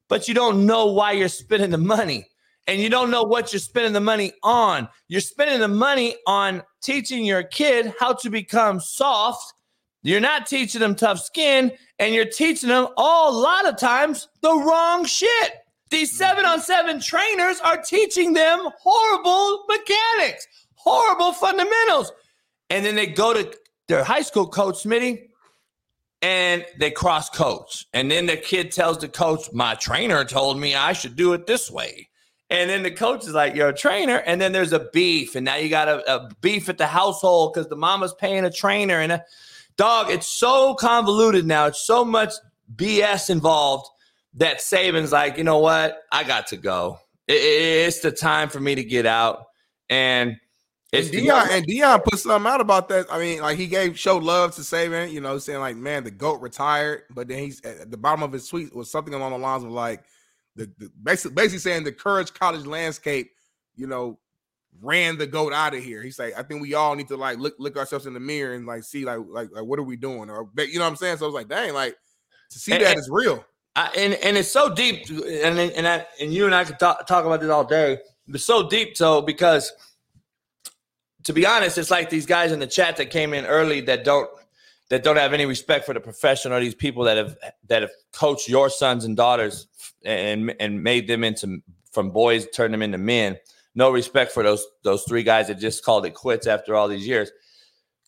But 0.09 0.29
you 0.29 0.35
don't 0.35 0.65
know 0.65 0.87
why 0.87 1.13
you're 1.13 1.29
spending 1.29 1.71
the 1.71 1.79
money 1.79 2.27
and 2.67 2.81
you 2.81 2.89
don't 2.89 3.11
know 3.11 3.23
what 3.23 3.53
you're 3.53 3.61
spending 3.61 3.93
the 3.93 4.01
money 4.01 4.33
on. 4.43 4.89
You're 5.09 5.21
spending 5.21 5.61
the 5.61 5.69
money 5.69 6.17
on 6.27 6.63
teaching 6.83 7.25
your 7.25 7.43
kid 7.43 7.93
how 7.99 8.15
to 8.15 8.31
become 8.31 8.81
soft. 8.81 9.53
You're 10.03 10.21
not 10.21 10.47
teaching 10.47 10.81
them 10.81 10.95
tough 10.95 11.21
skin, 11.21 11.73
and 11.99 12.15
you're 12.15 12.25
teaching 12.25 12.69
them 12.69 12.89
all 12.97 13.35
a 13.35 13.41
lot 13.41 13.67
of 13.67 13.79
times 13.79 14.29
the 14.43 14.55
wrong 14.55 15.05
shit. 15.05 15.53
These 15.91 16.11
mm-hmm. 16.11 16.19
seven 16.19 16.45
on 16.45 16.61
seven 16.61 17.01
trainers 17.01 17.61
are 17.61 17.81
teaching 17.81 18.33
them 18.33 18.69
horrible 18.81 19.65
mechanics, 19.69 20.47
horrible 20.75 21.33
fundamentals. 21.33 22.13
And 22.71 22.85
then 22.85 22.97
they 22.97 23.07
go 23.07 23.35
to 23.35 23.55
their 23.89 24.05
high 24.05 24.23
school 24.23 24.47
coach, 24.47 24.85
Smitty, 24.85 25.29
and 26.23 26.65
they 26.79 26.91
cross 26.91 27.29
coach. 27.29 27.87
And 27.93 28.11
then 28.11 28.27
the 28.27 28.37
kid 28.37 28.73
tells 28.73 28.99
the 28.99 29.09
coach, 29.09 29.53
My 29.53 29.75
trainer 29.75 30.25
told 30.25 30.59
me 30.59 30.75
I 30.75 30.95
should 30.95 31.17
do 31.17 31.35
it 31.35 31.47
this 31.47 31.71
way. 31.71 32.09
And 32.61 32.71
then 32.71 32.83
the 32.83 32.91
coach 32.91 33.25
is 33.25 33.33
like, 33.33 33.55
You're 33.55 33.69
a 33.69 33.75
trainer. 33.75 34.19
And 34.19 34.41
then 34.41 34.53
there's 34.53 34.73
a 34.73 34.89
beef. 34.93 35.35
And 35.35 35.45
now 35.45 35.57
you 35.57 35.69
got 35.69 35.89
a, 35.89 36.15
a 36.15 36.29
beef 36.41 36.69
at 36.69 36.79
the 36.79 36.87
household 36.87 37.53
because 37.53 37.69
the 37.69 37.77
mama's 37.77 38.15
paying 38.15 38.45
a 38.45 38.51
trainer. 38.51 39.01
And 39.01 39.13
a 39.13 39.25
dog, 39.77 40.11
it's 40.11 40.27
so 40.27 40.75
convoluted 40.75 41.47
now. 41.47 41.67
It's 41.67 41.83
so 41.83 42.05
much 42.05 42.33
BS 42.77 43.31
involved 43.31 43.89
that 44.35 44.59
Saban's 44.59 45.13
like, 45.13 45.37
You 45.37 45.45
know 45.45 45.59
what? 45.59 46.03
I 46.13 46.25
got 46.25 46.47
to 46.49 46.57
go. 46.57 46.99
It, 47.27 47.35
it, 47.35 47.87
it's 47.89 48.01
the 48.01 48.13
time 48.13 48.49
for 48.49 48.61
me 48.61 48.75
to 48.75 48.85
get 48.85 49.07
out. 49.07 49.47
And 49.91 50.37
and 50.93 51.07
Deion 51.07 51.51
and 51.51 51.67
Deion 51.67 52.05
put 52.05 52.21
something 52.21 52.51
out 52.51 52.61
about 52.61 52.89
that. 52.91 53.07
I 53.11 53.19
mean, 53.19 53.41
like 53.41 53.59
he 53.59 53.67
gave 53.67 53.99
showed 53.99 54.23
love 54.23 54.55
to 54.55 54.61
Saban, 54.61 55.11
you 55.11 55.21
know, 55.21 55.39
saying 55.39 55.59
like, 55.59 55.77
man, 55.77 56.05
the 56.05 56.11
goat 56.11 56.41
retired, 56.41 57.03
but 57.11 57.27
then 57.27 57.39
he's 57.39 57.61
at 57.65 57.91
the 57.91 57.97
bottom 57.97 58.23
of 58.23 58.33
his 58.33 58.47
tweet 58.47 58.75
was 58.75 58.91
something 58.91 59.13
along 59.13 59.33
the 59.33 59.39
lines 59.39 59.65
of 59.65 59.71
like, 59.71 60.05
the, 60.57 60.71
the 60.79 60.91
basically 61.03 61.35
basically 61.35 61.59
saying 61.59 61.85
the 61.85 61.93
Courage 61.93 62.33
College 62.33 62.67
landscape, 62.67 63.31
you 63.77 63.87
know, 63.87 64.19
ran 64.81 65.19
the 65.19 65.27
goat 65.27 65.53
out 65.53 65.75
of 65.75 65.83
here. 65.83 66.03
He's 66.03 66.19
like, 66.19 66.35
I 66.37 66.43
think 66.43 66.61
we 66.61 66.75
all 66.75 66.95
need 66.95 67.09
to 67.09 67.17
like 67.17 67.39
look 67.39 67.55
look 67.59 67.77
ourselves 67.77 68.07
in 68.07 68.15
the 68.15 68.21
mirror 68.21 68.55
and 68.55 68.67
like 68.67 68.85
see 68.85 69.05
like 69.05 69.19
like, 69.29 69.51
like 69.53 69.65
what 69.65 69.79
are 69.79 69.85
we 69.85 69.97
doing 69.97 70.31
or 70.31 70.49
you 70.59 70.79
know 70.79 70.85
what 70.85 70.91
I'm 70.91 70.97
saying. 70.97 71.19
So 71.19 71.25
I 71.25 71.29
was 71.29 71.35
like, 71.35 71.49
dang, 71.49 71.75
like 71.75 71.97
to 72.51 72.59
see 72.59 72.73
and, 72.73 72.83
that 72.83 72.93
and, 72.93 73.01
is 73.01 73.09
real. 73.11 73.45
I, 73.77 73.91
and 73.97 74.15
and 74.15 74.37
it's 74.37 74.51
so 74.51 74.73
deep, 74.73 75.09
and 75.09 75.59
and 75.59 75.89
I, 75.89 76.07
and 76.21 76.33
you 76.33 76.47
and 76.47 76.55
I 76.55 76.65
could 76.65 76.79
talk, 76.79 77.07
talk 77.07 77.25
about 77.25 77.41
this 77.41 77.51
all 77.51 77.65
day. 77.65 77.99
It's 78.29 78.45
so 78.45 78.69
deep, 78.69 78.97
so 78.97 79.21
because 79.21 79.73
to 81.25 81.33
be 81.33 81.45
honest, 81.47 81.77
it's 81.79 81.91
like 81.91 82.09
these 82.09 82.27
guys 82.27 82.53
in 82.53 82.61
the 82.61 82.67
chat 82.67 82.97
that 82.99 83.07
came 83.07 83.35
in 83.35 83.45
early 83.47 83.81
that 83.83 84.05
don't 84.05 84.31
that 84.91 85.03
don't 85.03 85.17
have 85.17 85.33
any 85.33 85.47
respect 85.47 85.87
for 85.87 85.95
the 85.95 86.01
profession 86.01 86.53
or 86.53 86.61
these 86.61 86.75
people 86.75 87.03
that 87.05 87.17
have 87.17 87.37
that 87.67 87.83
have 87.83 87.91
coached 88.13 88.49
your 88.49 88.71
sons 88.71 89.05
and 89.05 89.17
daughters 89.17 89.67
and 90.05 90.55
and 90.61 90.83
made 90.83 91.09
them 91.09 91.25
into 91.25 91.61
from 91.93 92.11
boys 92.11 92.47
turned 92.51 92.75
them 92.75 92.83
into 92.83 92.99
men. 92.99 93.39
No 93.75 93.91
respect 93.91 94.33
for 94.33 94.43
those 94.43 94.67
those 94.83 95.05
three 95.05 95.23
guys 95.23 95.49
that 95.49 95.59
just 95.59 95.85
called 95.85 96.07
it 96.07 96.15
quits 96.15 96.47
after 96.47 96.75
all 96.75 96.89
these 96.89 97.07
years. 97.07 97.31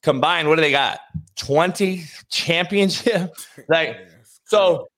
Combined, 0.03 0.49
what 0.49 0.57
do 0.57 0.63
they 0.63 0.71
got? 0.71 1.01
Twenty 1.37 2.05
championship, 2.29 3.35
like 3.69 3.97
so. 4.45 4.89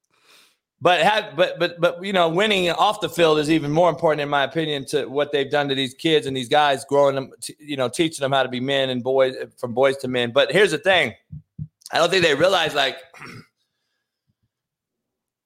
But 0.80 1.00
have 1.00 1.34
but 1.34 1.58
but 1.58 1.80
but 1.80 2.04
you 2.04 2.12
know, 2.12 2.28
winning 2.28 2.70
off 2.70 3.00
the 3.00 3.08
field 3.08 3.40
is 3.40 3.50
even 3.50 3.72
more 3.72 3.90
important, 3.90 4.20
in 4.20 4.28
my 4.28 4.44
opinion, 4.44 4.84
to 4.86 5.06
what 5.06 5.32
they've 5.32 5.50
done 5.50 5.68
to 5.70 5.74
these 5.74 5.92
kids 5.92 6.26
and 6.26 6.36
these 6.36 6.48
guys, 6.48 6.84
growing 6.84 7.16
them, 7.16 7.32
you 7.58 7.76
know, 7.76 7.88
teaching 7.88 8.22
them 8.22 8.30
how 8.30 8.44
to 8.44 8.48
be 8.48 8.60
men 8.60 8.90
and 8.90 9.02
boys 9.02 9.34
from 9.56 9.74
boys 9.74 9.96
to 9.98 10.08
men. 10.08 10.30
But 10.30 10.52
here's 10.52 10.70
the 10.70 10.78
thing: 10.78 11.14
I 11.90 11.98
don't 11.98 12.10
think 12.10 12.22
they 12.22 12.34
realize 12.34 12.74
like 12.76 12.96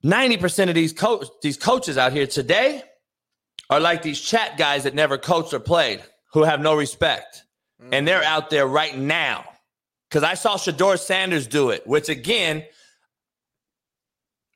90% 0.04 0.68
of 0.68 0.74
these 0.74 0.92
coach 0.92 1.26
these 1.42 1.56
coaches 1.56 1.96
out 1.96 2.12
here 2.12 2.26
today 2.26 2.82
are 3.70 3.80
like 3.80 4.02
these 4.02 4.20
chat 4.20 4.58
guys 4.58 4.82
that 4.84 4.94
never 4.94 5.16
coached 5.16 5.54
or 5.54 5.60
played, 5.60 6.02
who 6.32 6.42
have 6.42 6.60
no 6.60 6.74
respect. 6.74 7.44
Mm-hmm. 7.80 7.94
And 7.94 8.08
they're 8.08 8.24
out 8.24 8.50
there 8.50 8.66
right 8.66 8.96
now. 8.96 9.44
Because 10.08 10.24
I 10.24 10.34
saw 10.34 10.56
Shedeur 10.56 10.98
Sanders 10.98 11.46
do 11.46 11.70
it, 11.70 11.86
which 11.86 12.10
again 12.10 12.64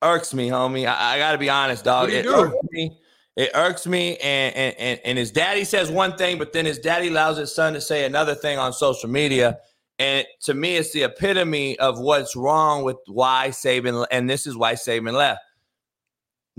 irks 0.03 0.35
me, 0.35 0.49
homie. 0.49 0.87
I, 0.87 1.15
I 1.15 1.19
gotta 1.19 1.39
be 1.39 1.49
honest, 1.49 1.85
dog. 1.85 2.11
It 2.11 2.27
irks 2.27 2.57
me. 2.71 2.99
It 3.37 3.51
irks 3.55 3.87
me. 3.87 4.17
And, 4.19 4.55
and 4.79 5.01
and 5.03 5.17
his 5.19 5.31
daddy 5.31 5.65
says 5.65 5.91
one 5.91 6.17
thing, 6.19 6.39
but 6.39 6.53
then 6.53 6.67
his 6.67 6.79
daddy 6.79 7.09
allows 7.09 7.39
his 7.39 7.55
son 7.55 7.73
to 7.73 7.81
say 7.81 8.05
another 8.05 8.35
thing 8.35 8.59
on 8.59 8.73
social 8.73 9.09
media. 9.09 9.59
And 9.99 10.27
to 10.43 10.55
me, 10.55 10.77
it's 10.77 10.93
the 10.93 11.05
epitome 11.05 11.79
of 11.79 11.99
what's 11.99 12.37
wrong 12.37 12.85
with 12.85 12.97
why 13.07 13.49
Saban, 13.51 14.07
and 14.11 14.29
this 14.29 14.47
is 14.47 14.57
why 14.57 14.75
Saban 14.75 15.15
left. 15.15 15.41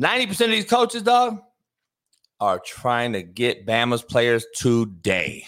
90% 0.01 0.29
of 0.29 0.51
these 0.51 0.65
coaches, 0.65 1.03
dog, 1.03 1.39
are 2.39 2.59
trying 2.59 3.13
to 3.13 3.23
get 3.23 3.65
Bama's 3.65 4.03
players 4.03 4.45
today. 4.55 5.45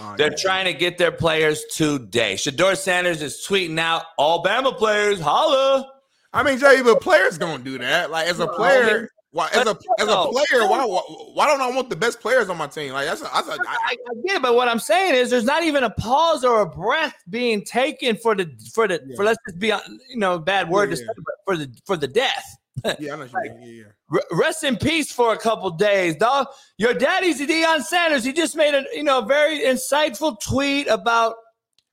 Oh, 0.00 0.14
They're 0.16 0.30
yeah. 0.30 0.36
trying 0.36 0.64
to 0.66 0.74
get 0.74 0.98
their 0.98 1.12
players 1.12 1.64
today. 1.72 2.34
Shedeur 2.34 2.76
Sanders 2.76 3.22
is 3.22 3.44
tweeting 3.48 3.78
out, 3.78 4.04
all 4.18 4.42
Bama 4.42 4.76
players, 4.76 5.20
holla. 5.20 5.88
I 6.32 6.42
mean, 6.42 6.58
Jay, 6.58 6.82
but 6.82 7.00
players 7.00 7.38
gonna 7.38 7.62
do 7.62 7.78
that. 7.78 8.10
Like 8.10 8.26
as 8.26 8.40
a 8.40 8.48
player, 8.48 9.08
Why 9.34 9.48
as 9.52 9.66
a 9.66 9.76
as 9.98 10.06
a 10.06 10.26
player, 10.30 10.68
why, 10.68 10.84
why 10.84 11.00
why 11.32 11.48
don't 11.48 11.60
I 11.60 11.68
want 11.74 11.90
the 11.90 11.96
best 11.96 12.20
players 12.20 12.48
on 12.48 12.56
my 12.56 12.68
team? 12.68 12.92
Like 12.92 13.06
that's 13.06 13.20
a, 13.20 13.24
that's 13.24 13.48
a, 13.48 13.50
I, 13.50 13.56
I, 13.68 13.96
I 14.08 14.14
get, 14.24 14.40
but 14.40 14.54
what 14.54 14.68
I'm 14.68 14.78
saying 14.78 15.16
is 15.16 15.28
there's 15.28 15.42
not 15.42 15.64
even 15.64 15.82
a 15.82 15.90
pause 15.90 16.44
or 16.44 16.60
a 16.60 16.66
breath 16.66 17.16
being 17.28 17.64
taken 17.64 18.14
for 18.14 18.36
the 18.36 18.48
for 18.72 18.86
the 18.86 19.02
yeah. 19.04 19.16
for 19.16 19.24
let's 19.24 19.40
just 19.48 19.58
be 19.58 19.72
uh, 19.72 19.80
you 20.08 20.18
know 20.18 20.38
bad 20.38 20.70
word 20.70 20.90
yeah, 20.90 20.94
to 20.94 20.96
say, 20.98 21.06
for 21.44 21.56
the 21.56 21.68
for 21.84 21.96
the 21.96 22.06
death. 22.06 22.44
yeah, 23.00 23.14
I 23.14 23.16
know 23.16 23.26
like, 23.32 23.50
yeah, 23.60 23.66
yeah. 23.66 24.20
Rest 24.30 24.62
in 24.62 24.76
peace 24.76 25.10
for 25.10 25.32
a 25.32 25.36
couple 25.36 25.68
days, 25.70 26.14
dog. 26.14 26.46
Your 26.78 26.94
daddy's 26.94 27.40
Deion 27.40 27.82
Sanders. 27.82 28.22
He 28.22 28.32
just 28.32 28.54
made 28.54 28.72
a 28.72 28.84
you 28.94 29.02
know 29.02 29.22
very 29.22 29.58
insightful 29.62 30.40
tweet 30.40 30.86
about, 30.86 31.34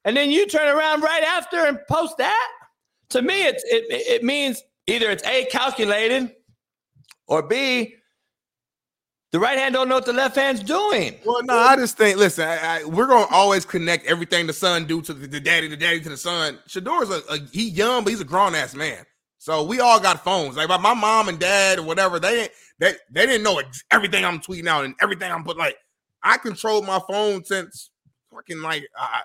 and 0.05 0.15
then 0.15 0.29
you 0.29 0.45
turn 0.45 0.67
around 0.67 1.01
right 1.01 1.23
after 1.23 1.65
and 1.65 1.79
post 1.89 2.19
that. 2.19 2.51
To 3.09 3.23
me, 3.23 3.47
it's 3.47 3.63
it 3.63 3.85
it 3.89 4.23
means 4.23 4.61
either 4.85 5.09
it's 5.09 5.23
a 5.23 5.45
calculated 5.45 6.35
or 7.31 7.41
B, 7.41 7.95
the 9.31 9.39
right 9.39 9.57
hand 9.57 9.73
don't 9.73 9.87
know 9.87 9.95
what 9.95 10.05
the 10.05 10.11
left 10.11 10.35
hand's 10.35 10.61
doing. 10.61 11.15
Well, 11.25 11.41
no, 11.43 11.57
I 11.57 11.77
just 11.77 11.97
think, 11.97 12.17
listen, 12.17 12.45
I, 12.45 12.81
I, 12.81 12.83
we're 12.83 13.07
gonna 13.07 13.25
always 13.31 13.63
connect 13.63 14.05
everything 14.05 14.47
the 14.47 14.53
son 14.53 14.85
do 14.85 15.01
to 15.01 15.13
the, 15.13 15.27
the 15.27 15.39
daddy, 15.39 15.69
the 15.69 15.77
daddy 15.77 16.01
to 16.01 16.09
the 16.09 16.17
son. 16.17 16.59
Shedeur's 16.67 17.09
a, 17.09 17.21
a 17.29 17.39
he 17.53 17.69
young, 17.69 18.03
but 18.03 18.09
he's 18.09 18.19
a 18.19 18.25
grown 18.25 18.53
ass 18.53 18.75
man. 18.75 19.05
So 19.37 19.63
we 19.63 19.79
all 19.79 19.97
got 19.97 20.25
phones. 20.25 20.57
Like 20.57 20.67
my 20.67 20.93
mom 20.93 21.29
and 21.29 21.39
dad 21.39 21.79
or 21.79 21.83
whatever, 21.83 22.19
they 22.19 22.49
they 22.79 22.95
they 23.09 23.25
didn't 23.25 23.43
know 23.43 23.61
everything 23.91 24.25
I'm 24.25 24.39
tweeting 24.39 24.67
out 24.67 24.83
and 24.83 24.93
everything 25.01 25.31
I'm 25.31 25.45
put. 25.45 25.57
Like 25.57 25.77
I 26.21 26.37
controlled 26.37 26.85
my 26.85 26.99
phone 27.09 27.45
since 27.45 27.91
fucking 28.33 28.61
like 28.61 28.85
uh, 28.99 29.19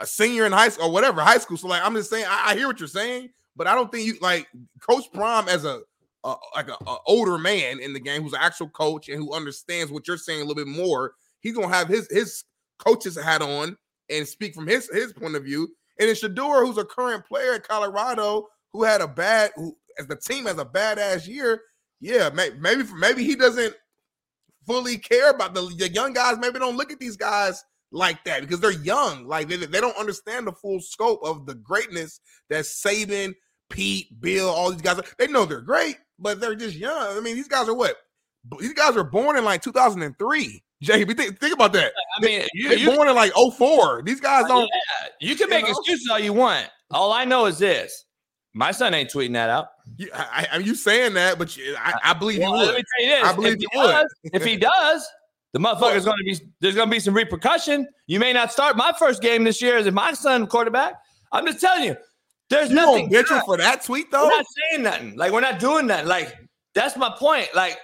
a 0.00 0.06
senior 0.06 0.44
in 0.44 0.50
high 0.50 0.70
school 0.70 0.88
or 0.88 0.92
whatever 0.92 1.20
high 1.20 1.38
school. 1.38 1.56
So 1.56 1.68
like 1.68 1.82
I'm 1.84 1.94
just 1.94 2.10
saying, 2.10 2.26
I, 2.28 2.50
I 2.50 2.56
hear 2.56 2.66
what 2.66 2.80
you're 2.80 2.88
saying, 2.88 3.30
but 3.54 3.68
I 3.68 3.76
don't 3.76 3.92
think 3.92 4.04
you 4.04 4.16
like 4.20 4.48
Coach 4.80 5.04
Prime 5.14 5.48
as 5.48 5.64
a 5.64 5.82
a, 6.32 6.36
like 6.54 6.68
a, 6.68 6.76
a, 6.86 6.96
older 7.06 7.38
man 7.38 7.80
in 7.80 7.92
the 7.92 8.00
game 8.00 8.22
who's 8.22 8.32
an 8.32 8.40
actual 8.42 8.68
coach 8.68 9.08
and 9.08 9.18
who 9.18 9.32
understands 9.32 9.90
what 9.90 10.06
you're 10.06 10.16
saying 10.16 10.40
a 10.40 10.44
little 10.44 10.64
bit 10.64 10.66
more. 10.66 11.12
He's 11.40 11.54
gonna 11.54 11.68
have 11.68 11.88
his 11.88 12.08
his 12.10 12.44
coach's 12.78 13.20
hat 13.20 13.42
on 13.42 13.76
and 14.10 14.26
speak 14.26 14.54
from 14.54 14.66
his 14.66 14.88
his 14.90 15.12
point 15.12 15.36
of 15.36 15.44
view. 15.44 15.68
And 15.98 16.08
then 16.08 16.14
Shedeur, 16.14 16.64
who's 16.64 16.78
a 16.78 16.84
current 16.84 17.26
player 17.26 17.54
at 17.54 17.66
Colorado, 17.66 18.48
who 18.72 18.84
had 18.84 19.00
a 19.00 19.08
bad 19.08 19.50
who 19.56 19.76
as 19.98 20.06
the 20.06 20.16
team 20.16 20.46
has 20.46 20.58
a 20.58 20.64
badass 20.64 21.26
year. 21.26 21.62
Yeah, 22.00 22.30
may, 22.30 22.50
maybe 22.58 22.84
maybe 22.96 23.24
he 23.24 23.34
doesn't 23.34 23.74
fully 24.66 24.98
care 24.98 25.30
about 25.30 25.54
the, 25.54 25.62
the 25.76 25.88
young 25.88 26.12
guys. 26.12 26.38
Maybe 26.38 26.58
don't 26.58 26.76
look 26.76 26.92
at 26.92 27.00
these 27.00 27.16
guys 27.16 27.64
like 27.90 28.22
that 28.24 28.42
because 28.42 28.60
they're 28.60 28.70
young. 28.70 29.26
Like 29.26 29.48
they, 29.48 29.56
they 29.56 29.80
don't 29.80 29.96
understand 29.96 30.46
the 30.46 30.52
full 30.52 30.80
scope 30.80 31.20
of 31.24 31.46
the 31.46 31.54
greatness 31.54 32.20
that 32.50 32.64
Saban, 32.64 33.34
Pete, 33.70 34.20
Bill, 34.20 34.48
all 34.48 34.70
these 34.70 34.82
guys. 34.82 35.00
They 35.18 35.26
know 35.26 35.44
they're 35.44 35.60
great, 35.60 35.96
but 36.18 36.40
they're 36.40 36.54
just 36.54 36.76
young. 36.76 37.16
I 37.16 37.20
mean, 37.20 37.36
these 37.36 37.48
guys 37.48 37.68
are 37.68 37.74
what? 37.74 37.96
These 38.60 38.74
guys 38.74 38.94
were 38.94 39.04
born 39.04 39.36
in 39.36 39.44
like 39.44 39.62
2003. 39.62 40.62
JB, 40.82 41.16
think, 41.16 41.40
think 41.40 41.54
about 41.54 41.72
that. 41.72 41.92
I 42.16 42.24
mean, 42.24 42.42
you, 42.54 42.68
they're 42.68 42.94
born 42.94 43.08
in 43.08 43.14
like 43.14 43.32
04. 43.32 44.02
These 44.02 44.20
guys 44.20 44.44
oh, 44.46 44.48
don't. 44.48 44.70
Yeah, 45.20 45.28
you 45.28 45.36
can 45.36 45.50
make 45.50 45.66
you 45.66 45.72
know? 45.72 45.78
excuses 45.78 46.08
all 46.10 46.18
you 46.18 46.32
want. 46.32 46.68
All 46.90 47.12
I 47.12 47.24
know 47.24 47.46
is 47.46 47.58
this: 47.58 48.04
my 48.54 48.70
son 48.70 48.94
ain't 48.94 49.10
tweeting 49.10 49.32
that 49.32 49.50
out. 49.50 49.68
You, 49.96 50.08
I, 50.14 50.46
I, 50.52 50.56
you 50.58 50.74
saying 50.74 51.14
that, 51.14 51.38
but 51.38 51.56
you, 51.56 51.74
I, 51.78 51.94
I, 52.04 52.14
believe 52.14 52.40
well, 52.40 52.52
you 52.52 52.58
would. 52.58 52.66
Let 52.68 52.76
me 52.76 52.84
tell 52.96 53.04
you 53.04 53.10
this: 53.10 53.24
I 53.24 53.34
believe 53.34 53.56
you 53.60 53.68
would. 53.74 53.86
Does, 53.86 54.14
if 54.24 54.44
he 54.44 54.56
does, 54.56 55.08
the 55.52 55.58
motherfucker's 55.58 56.04
going 56.04 56.18
to 56.18 56.24
be. 56.24 56.38
There's 56.60 56.76
going 56.76 56.88
to 56.88 56.94
be 56.94 57.00
some 57.00 57.14
repercussion. 57.14 57.88
You 58.06 58.20
may 58.20 58.32
not 58.32 58.52
start 58.52 58.76
my 58.76 58.92
first 58.96 59.20
game 59.20 59.42
this 59.42 59.60
year 59.60 59.78
as 59.78 59.90
my 59.90 60.12
son 60.12 60.46
quarterback. 60.46 60.94
I'm 61.32 61.44
just 61.44 61.60
telling 61.60 61.84
you. 61.84 61.96
There's 62.50 62.70
you 62.70 62.76
nothing. 62.76 63.08
Get 63.08 63.28
you 63.30 63.40
for 63.44 63.56
that 63.56 63.84
tweet 63.84 64.10
though. 64.10 64.24
We're 64.24 64.36
not 64.36 64.46
saying 64.70 64.82
nothing. 64.82 65.16
Like 65.16 65.32
we're 65.32 65.40
not 65.40 65.58
doing 65.58 65.86
that. 65.88 66.06
Like 66.06 66.34
that's 66.74 66.96
my 66.96 67.14
point. 67.18 67.48
Like 67.54 67.78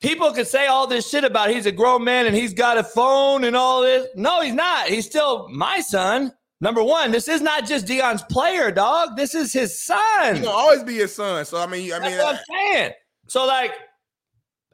people 0.00 0.32
can 0.32 0.44
say 0.44 0.66
all 0.66 0.86
this 0.86 1.08
shit 1.08 1.24
about 1.24 1.50
he's 1.50 1.66
a 1.66 1.72
grown 1.72 2.04
man 2.04 2.26
and 2.26 2.36
he's 2.36 2.54
got 2.54 2.78
a 2.78 2.84
phone 2.84 3.44
and 3.44 3.56
all 3.56 3.82
this. 3.82 4.06
No, 4.14 4.40
he's 4.40 4.54
not. 4.54 4.86
He's 4.86 5.06
still 5.06 5.48
my 5.48 5.80
son. 5.80 6.32
Number 6.60 6.82
one, 6.82 7.10
this 7.10 7.28
is 7.28 7.42
not 7.42 7.66
just 7.66 7.86
Deion's 7.86 8.22
player, 8.22 8.70
dog. 8.70 9.16
This 9.16 9.34
is 9.34 9.52
his 9.52 9.78
son. 9.78 10.36
He'll 10.36 10.48
always 10.48 10.84
be 10.84 10.94
his 10.94 11.14
son. 11.14 11.44
So 11.44 11.58
I 11.58 11.66
mean, 11.66 11.92
I 11.92 11.98
that's 11.98 12.10
mean, 12.10 12.18
what 12.18 12.36
I'm 12.36 12.72
saying. 12.72 12.92
So 13.26 13.46
like, 13.46 13.72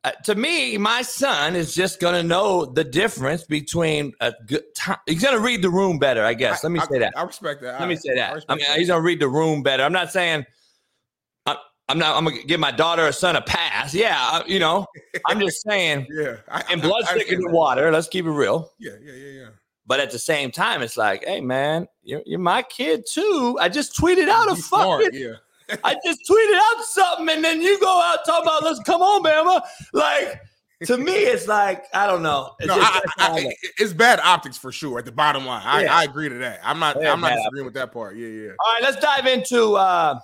uh, 0.03 0.12
to 0.24 0.34
me, 0.34 0.78
my 0.78 1.03
son 1.03 1.55
is 1.55 1.74
just 1.74 2.01
gonna 2.01 2.22
know 2.22 2.64
the 2.64 2.84
difference 2.84 3.44
between 3.44 4.12
a 4.20 4.32
good 4.46 4.64
time. 4.74 4.96
He's 5.07 5.22
gonna 5.22 5.38
read 5.38 5.61
the 5.61 5.68
room 5.68 5.98
better, 5.98 6.24
I 6.24 6.32
guess. 6.32 6.64
Let 6.64 6.72
me 6.72 6.80
I, 6.80 6.86
say 6.86 6.98
that. 7.01 7.12
I 7.16 7.22
respect 7.22 7.61
that. 7.62 7.74
Let 7.74 7.82
I, 7.82 7.86
me 7.86 7.96
say 7.96 8.14
that. 8.14 8.44
I, 8.48 8.55
mean, 8.55 8.64
that. 8.66 8.78
he's 8.78 8.88
gonna 8.88 9.03
read 9.03 9.20
the 9.20 9.28
room 9.28 9.62
better. 9.62 9.82
I'm 9.82 9.92
not 9.92 10.11
saying. 10.11 10.46
I, 11.44 11.57
I'm 11.90 11.98
not. 11.98 12.16
I'm 12.16 12.24
gonna 12.24 12.42
give 12.44 12.61
my 12.61 12.70
daughter 12.70 13.07
or 13.07 13.12
son 13.12 13.36
a 13.36 13.42
pass. 13.42 13.94
Yeah, 13.94 14.16
uh, 14.18 14.42
you 14.46 14.59
know. 14.59 14.86
I'm 15.26 15.38
just 15.38 15.62
saying. 15.68 16.07
yeah. 16.11 16.36
and 16.70 16.80
blood 16.80 17.07
thicker 17.09 17.36
than 17.36 17.53
water. 17.53 17.90
Let's 17.90 18.09
keep 18.09 18.24
it 18.24 18.30
real. 18.30 18.72
Yeah, 18.78 18.92
yeah, 19.03 19.12
yeah, 19.12 19.40
yeah. 19.40 19.48
But 19.86 20.01
at 20.01 20.11
the 20.11 20.18
same 20.18 20.51
time, 20.51 20.80
it's 20.80 20.96
like, 20.96 21.24
hey 21.26 21.42
man, 21.42 21.86
you're, 22.03 22.22
you're 22.24 22.38
my 22.38 22.62
kid 22.62 23.05
too. 23.11 23.59
I 23.61 23.68
just 23.68 23.94
tweeted 23.94 24.28
out 24.28 24.51
a 24.51 24.57
fucking. 24.57 25.11
yeah 25.12 25.34
I 25.84 25.96
just 26.04 26.20
tweeted 26.28 26.54
out 26.54 26.84
something, 26.84 27.28
and 27.28 27.44
then 27.44 27.60
you 27.60 27.78
go 27.80 28.00
out 28.02 28.24
talk 28.24 28.42
about 28.42 28.62
let's 28.62 28.80
come 28.80 29.02
on, 29.02 29.22
Bama. 29.22 29.62
Like 29.92 30.40
to 30.84 30.96
me, 30.96 31.12
it's 31.12 31.46
like 31.46 31.84
I 31.92 32.06
don't 32.06 32.22
know. 32.22 32.54
It's, 32.58 32.68
no, 32.68 32.74
I, 32.78 33.00
I, 33.18 33.54
it's 33.78 33.92
bad 33.92 34.20
optics 34.20 34.56
for 34.56 34.72
sure. 34.72 34.98
At 34.98 35.04
the 35.04 35.12
bottom 35.12 35.44
line, 35.44 35.62
I, 35.64 35.84
yeah. 35.84 35.94
I 35.94 36.04
agree 36.04 36.28
to 36.28 36.36
that. 36.36 36.60
I'm 36.62 36.78
not. 36.78 37.00
Yeah, 37.00 37.12
I'm 37.12 37.20
not 37.20 37.34
disagreeing 37.34 37.46
optics. 37.46 37.64
with 37.64 37.74
that 37.74 37.92
part. 37.92 38.16
Yeah, 38.16 38.28
yeah. 38.28 38.50
All 38.64 38.72
right, 38.72 38.82
let's 38.82 38.96
dive 38.96 39.26
into 39.26 39.74
uh, 39.74 40.18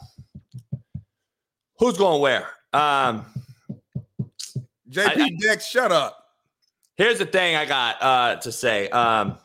who's 1.79 1.99
going 1.99 2.21
where. 2.21 2.49
Um, 2.73 3.27
JP 4.91 5.39
Dex, 5.41 5.67
shut 5.67 5.93
up. 5.93 6.25
Here's 6.97 7.19
the 7.19 7.27
thing 7.27 7.57
I 7.57 7.67
got 7.67 8.03
uh, 8.03 8.37
to 8.37 8.51
say. 8.51 8.89
Um, 8.89 9.37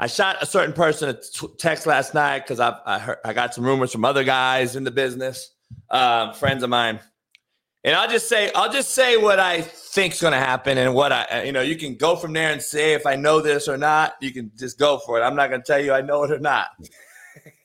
I 0.00 0.06
shot 0.06 0.38
a 0.40 0.46
certain 0.46 0.72
person 0.72 1.10
a 1.10 1.12
t- 1.12 1.46
text 1.58 1.86
last 1.86 2.14
night 2.14 2.38
because 2.40 2.58
I 2.58 2.74
I, 2.86 2.98
heard, 2.98 3.18
I 3.22 3.34
got 3.34 3.52
some 3.54 3.64
rumors 3.64 3.92
from 3.92 4.06
other 4.06 4.24
guys 4.24 4.74
in 4.74 4.82
the 4.82 4.90
business, 4.90 5.52
uh, 5.90 6.32
friends 6.32 6.62
of 6.62 6.70
mine, 6.70 7.00
and 7.84 7.94
I'll 7.94 8.08
just 8.08 8.26
say 8.26 8.50
I'll 8.54 8.72
just 8.72 8.92
say 8.92 9.18
what 9.18 9.38
I 9.38 9.60
think's 9.60 10.18
going 10.22 10.32
to 10.32 10.38
happen 10.38 10.78
and 10.78 10.94
what 10.94 11.12
I 11.12 11.42
you 11.42 11.52
know 11.52 11.60
you 11.60 11.76
can 11.76 11.96
go 11.96 12.16
from 12.16 12.32
there 12.32 12.50
and 12.50 12.62
say 12.62 12.94
if 12.94 13.06
I 13.06 13.14
know 13.14 13.42
this 13.42 13.68
or 13.68 13.76
not. 13.76 14.14
You 14.22 14.32
can 14.32 14.50
just 14.56 14.78
go 14.78 14.98
for 15.04 15.20
it. 15.20 15.22
I'm 15.22 15.36
not 15.36 15.50
going 15.50 15.60
to 15.60 15.66
tell 15.66 15.78
you 15.78 15.92
I 15.92 16.00
know 16.00 16.24
it 16.24 16.30
or 16.30 16.40
not. 16.40 16.68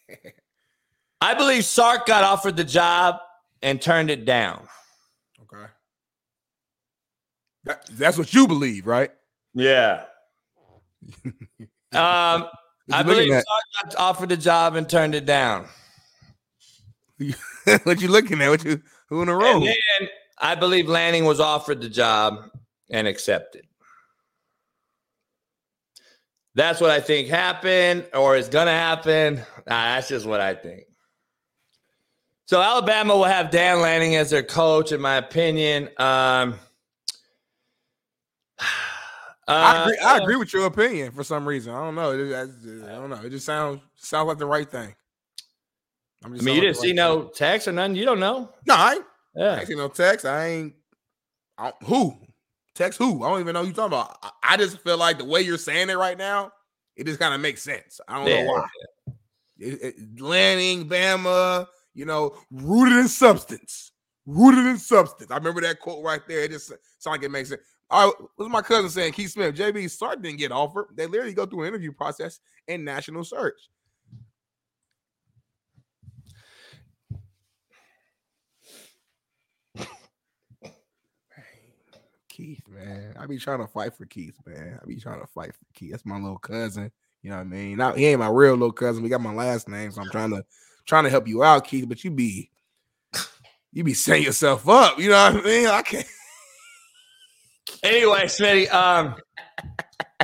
I 1.22 1.36
believe 1.36 1.64
Sark 1.64 2.06
got 2.06 2.26
offered 2.26 2.58
the 2.58 2.66
job 2.66 3.16
and 3.62 3.82
turned 3.82 4.10
it 4.10 4.26
down. 4.26 4.68
Okay, 5.44 5.72
that, 7.64 7.86
that's 7.92 8.18
what 8.18 8.34
you 8.34 8.46
believe, 8.46 8.86
right? 8.86 9.12
Yeah. 9.54 10.04
Um, 11.96 12.48
I 12.92 13.04
believe 13.04 13.32
Sark 13.32 13.94
offered 13.98 14.30
the 14.30 14.38
job 14.38 14.76
and 14.76 14.88
turned 14.88 15.16
it 15.16 15.26
down. 15.26 15.68
what 17.84 18.02
you 18.02 18.10
looking 18.10 18.42
at? 18.42 18.50
What 18.50 18.64
you 18.64 18.82
who 19.10 19.22
in 19.22 19.30
a 19.30 19.36
row? 19.36 19.56
And 19.56 19.64
then 19.64 20.10
I 20.38 20.56
believe 20.56 20.88
Lanning 20.88 21.26
was 21.26 21.40
offered 21.40 21.82
the 21.82 21.90
job 21.90 22.50
and 22.90 23.08
accepted. 23.08 23.66
That's 26.56 26.80
what 26.80 26.90
I 26.90 27.02
think 27.02 27.28
happened 27.28 28.06
or 28.14 28.38
is 28.38 28.48
going 28.48 28.68
to 28.68 28.72
happen. 28.72 29.38
Nah, 29.68 29.96
that's 29.96 30.08
just 30.08 30.26
what 30.26 30.40
I 30.40 30.56
think. 30.56 30.86
So 32.46 32.62
Alabama 32.62 33.16
will 33.16 33.24
have 33.26 33.52
Dan 33.52 33.82
Lanning 33.82 34.16
as 34.16 34.30
their 34.30 34.44
coach, 34.44 34.92
in 34.92 35.02
my 35.02 35.16
opinion. 35.16 35.90
Um, 35.98 36.56
uh, 39.48 39.52
I, 39.52 39.82
agree, 39.84 39.98
I 40.00 40.18
agree 40.18 40.36
with 40.38 40.54
your 40.54 40.66
opinion 40.66 41.12
for 41.12 41.24
some 41.24 41.48
reason. 41.48 41.74
I 41.74 41.84
don't 41.84 41.96
know. 41.96 42.12
It, 42.12 42.34
I, 42.36 42.96
don't 42.96 43.10
know. 43.10 43.22
It 43.24 43.30
just 43.30 43.46
sounds 43.46 43.82
sounds 43.96 44.28
like 44.28 44.38
the 44.38 44.46
right 44.46 44.70
thing. 44.70 44.94
i 46.24 46.28
mean, 46.28 46.42
you 46.42 46.62
didn't 46.62 46.78
see 46.78 46.90
right 46.90 46.96
no 46.96 47.22
thing. 47.24 47.32
text 47.36 47.68
or 47.68 47.72
nothing. 47.72 47.96
You 47.96 48.06
don't 48.06 48.20
know. 48.20 48.50
No, 48.66 48.76
I 48.76 48.94
ain't. 48.94 49.06
Yeah. 49.36 49.52
I 49.52 49.60
ain't 49.60 49.68
see 49.68 49.76
no 49.76 49.88
text. 49.88 50.26
I 50.26 50.46
ain't. 50.48 50.74
I 51.58 51.74
who 51.84 52.18
text 52.76 53.00
who? 53.00 53.24
I 53.24 53.30
don't 53.30 53.40
even 53.40 53.54
know 53.54 53.62
who 53.62 53.70
you 53.70 53.74
talking 53.74 53.98
about. 53.98 54.18
I, 54.22 54.32
I, 54.44 54.58
just 54.58 54.80
feel 54.82 54.98
like 54.98 55.18
the 55.18 55.26
way 55.26 55.42
you're 55.42 55.58
saying 55.58 55.90
it 55.90 55.98
right 55.98 56.18
now, 56.18 56.52
it 56.96 57.06
just 57.06 57.20
kind 57.20 57.34
of 57.34 57.42
makes 57.42 57.64
sense. 57.64 58.00
I 58.08 58.18
don't 58.18 58.28
yeah. 58.28 58.44
know 58.44 58.52
why. 58.52 58.68
It, 59.58 59.82
it, 59.82 60.22
Lanning, 60.22 60.88
Bama, 60.88 61.68
you 61.94 62.06
know, 62.06 62.36
rooted 62.52 62.98
in 62.98 63.08
substance. 63.08 63.92
Rooted 64.26 64.66
in 64.66 64.78
substance. 64.78 65.32
I 65.32 65.38
remember 65.38 65.62
that 65.62 65.80
quote 65.80 66.04
right 66.04 66.22
there. 66.28 66.42
It 66.42 66.52
just 66.52 66.68
sounds 66.68 66.80
like 67.06 67.24
it 67.24 67.32
makes 67.32 67.50
sense. 67.50 67.62
All 67.90 68.08
right, 68.08 68.16
what's 68.36 68.52
my 68.52 68.62
cousin 68.62 68.90
saying? 68.90 69.14
Keith 69.14 69.32
Smith, 69.32 69.56
JB 69.56 69.90
Sark 69.92 70.22
didn't 70.22 70.40
get 70.40 70.52
offered. 70.52 70.88
They 70.96 71.06
literally 71.06 71.34
go 71.34 71.46
through 71.46 71.62
an 71.62 71.68
interview 71.68 71.92
process 71.92 72.40
and 72.68 72.84
national 72.84 73.24
search. 73.24 73.60
Keith, 82.28 82.64
man. 82.68 83.16
I 83.20 83.28
be 83.28 83.38
trying 83.38 83.60
to 83.60 83.68
fight 83.68 83.96
for 83.96 84.06
Keith, 84.06 84.36
man. 84.48 84.80
I 84.82 84.86
be 84.86 85.00
trying 85.00 85.22
to 85.22 85.28
fight 85.28 85.54
for 85.54 85.66
Keith. 85.76 85.92
That's 85.92 86.06
my 86.06 86.18
little 86.18 86.40
cousin. 86.40 86.92
You 87.22 87.30
know 87.30 87.38
what 87.38 87.44
I 87.44 87.46
mean? 87.46 87.78
Now 87.78 87.94
he 87.94 88.08
ain't 88.08 88.20
my 88.20 88.30
real 88.30 88.54
little 88.54 88.72
cousin. 88.72 89.04
We 89.04 89.10
got 89.10 89.22
my 89.22 89.34
last 89.34 89.70
name, 89.70 89.92
so 89.92 90.02
I'm 90.02 90.10
trying 90.10 90.32
to 90.32 90.44
trying 90.86 91.06
to 91.06 91.10
help 91.10 91.28
you 91.28 91.44
out, 91.44 91.66
Keith. 91.66 91.88
But 91.88 92.04
you 92.04 92.12
be 92.12 92.50
you 93.72 93.84
be 93.84 93.94
setting 93.94 94.24
yourself 94.24 94.68
up. 94.68 95.00
You 95.00 95.10
know 95.10 95.34
what 95.34 95.44
I 95.44 95.48
mean? 95.48 95.68
I 95.68 95.82
can't. 95.82 96.06
Anyway, 97.84 98.24
Smitty, 98.24 98.72
um, 98.74 99.16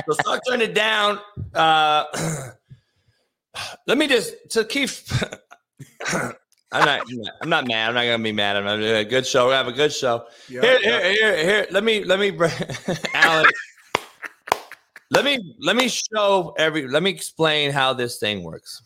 so 0.06 0.16
Sark 0.24 0.40
turning 0.48 0.70
it 0.70 0.74
down. 0.74 1.18
Uh, 1.54 2.04
let 3.86 3.98
me 3.98 4.06
just 4.06 4.34
to 4.50 4.64
keep. 4.64 4.90
I'm 6.72 6.86
not. 6.86 7.02
I'm 7.42 7.50
not 7.50 7.68
mad. 7.68 7.88
I'm 7.88 7.94
not 7.94 8.04
gonna 8.04 8.18
be 8.22 8.32
mad. 8.32 8.56
I'm 8.56 8.64
gonna 8.64 8.82
do 8.82 8.94
a 8.94 9.04
good 9.04 9.26
show. 9.26 9.48
We 9.48 9.52
have 9.52 9.68
a 9.68 9.72
good 9.72 9.92
show. 9.92 10.24
Yeah, 10.48 10.62
here, 10.62 10.78
yeah. 10.82 11.00
here, 11.00 11.12
here, 11.12 11.44
here. 11.44 11.66
Let 11.70 11.84
me, 11.84 12.02
let 12.04 12.18
me, 12.18 12.30
Alan. 13.14 13.50
let 15.10 15.24
me, 15.24 15.54
let 15.60 15.76
me 15.76 15.88
show 15.88 16.54
every. 16.58 16.88
Let 16.88 17.02
me 17.02 17.10
explain 17.10 17.72
how 17.72 17.92
this 17.92 18.18
thing 18.18 18.42
works. 18.42 18.82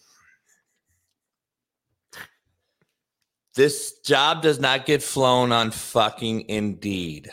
This 3.55 4.01
job 4.05 4.43
does 4.43 4.59
not 4.59 4.85
get 4.85 5.03
flown 5.03 5.53
on 5.53 5.71
fucking 5.71 6.49
Indeed. 6.49 7.31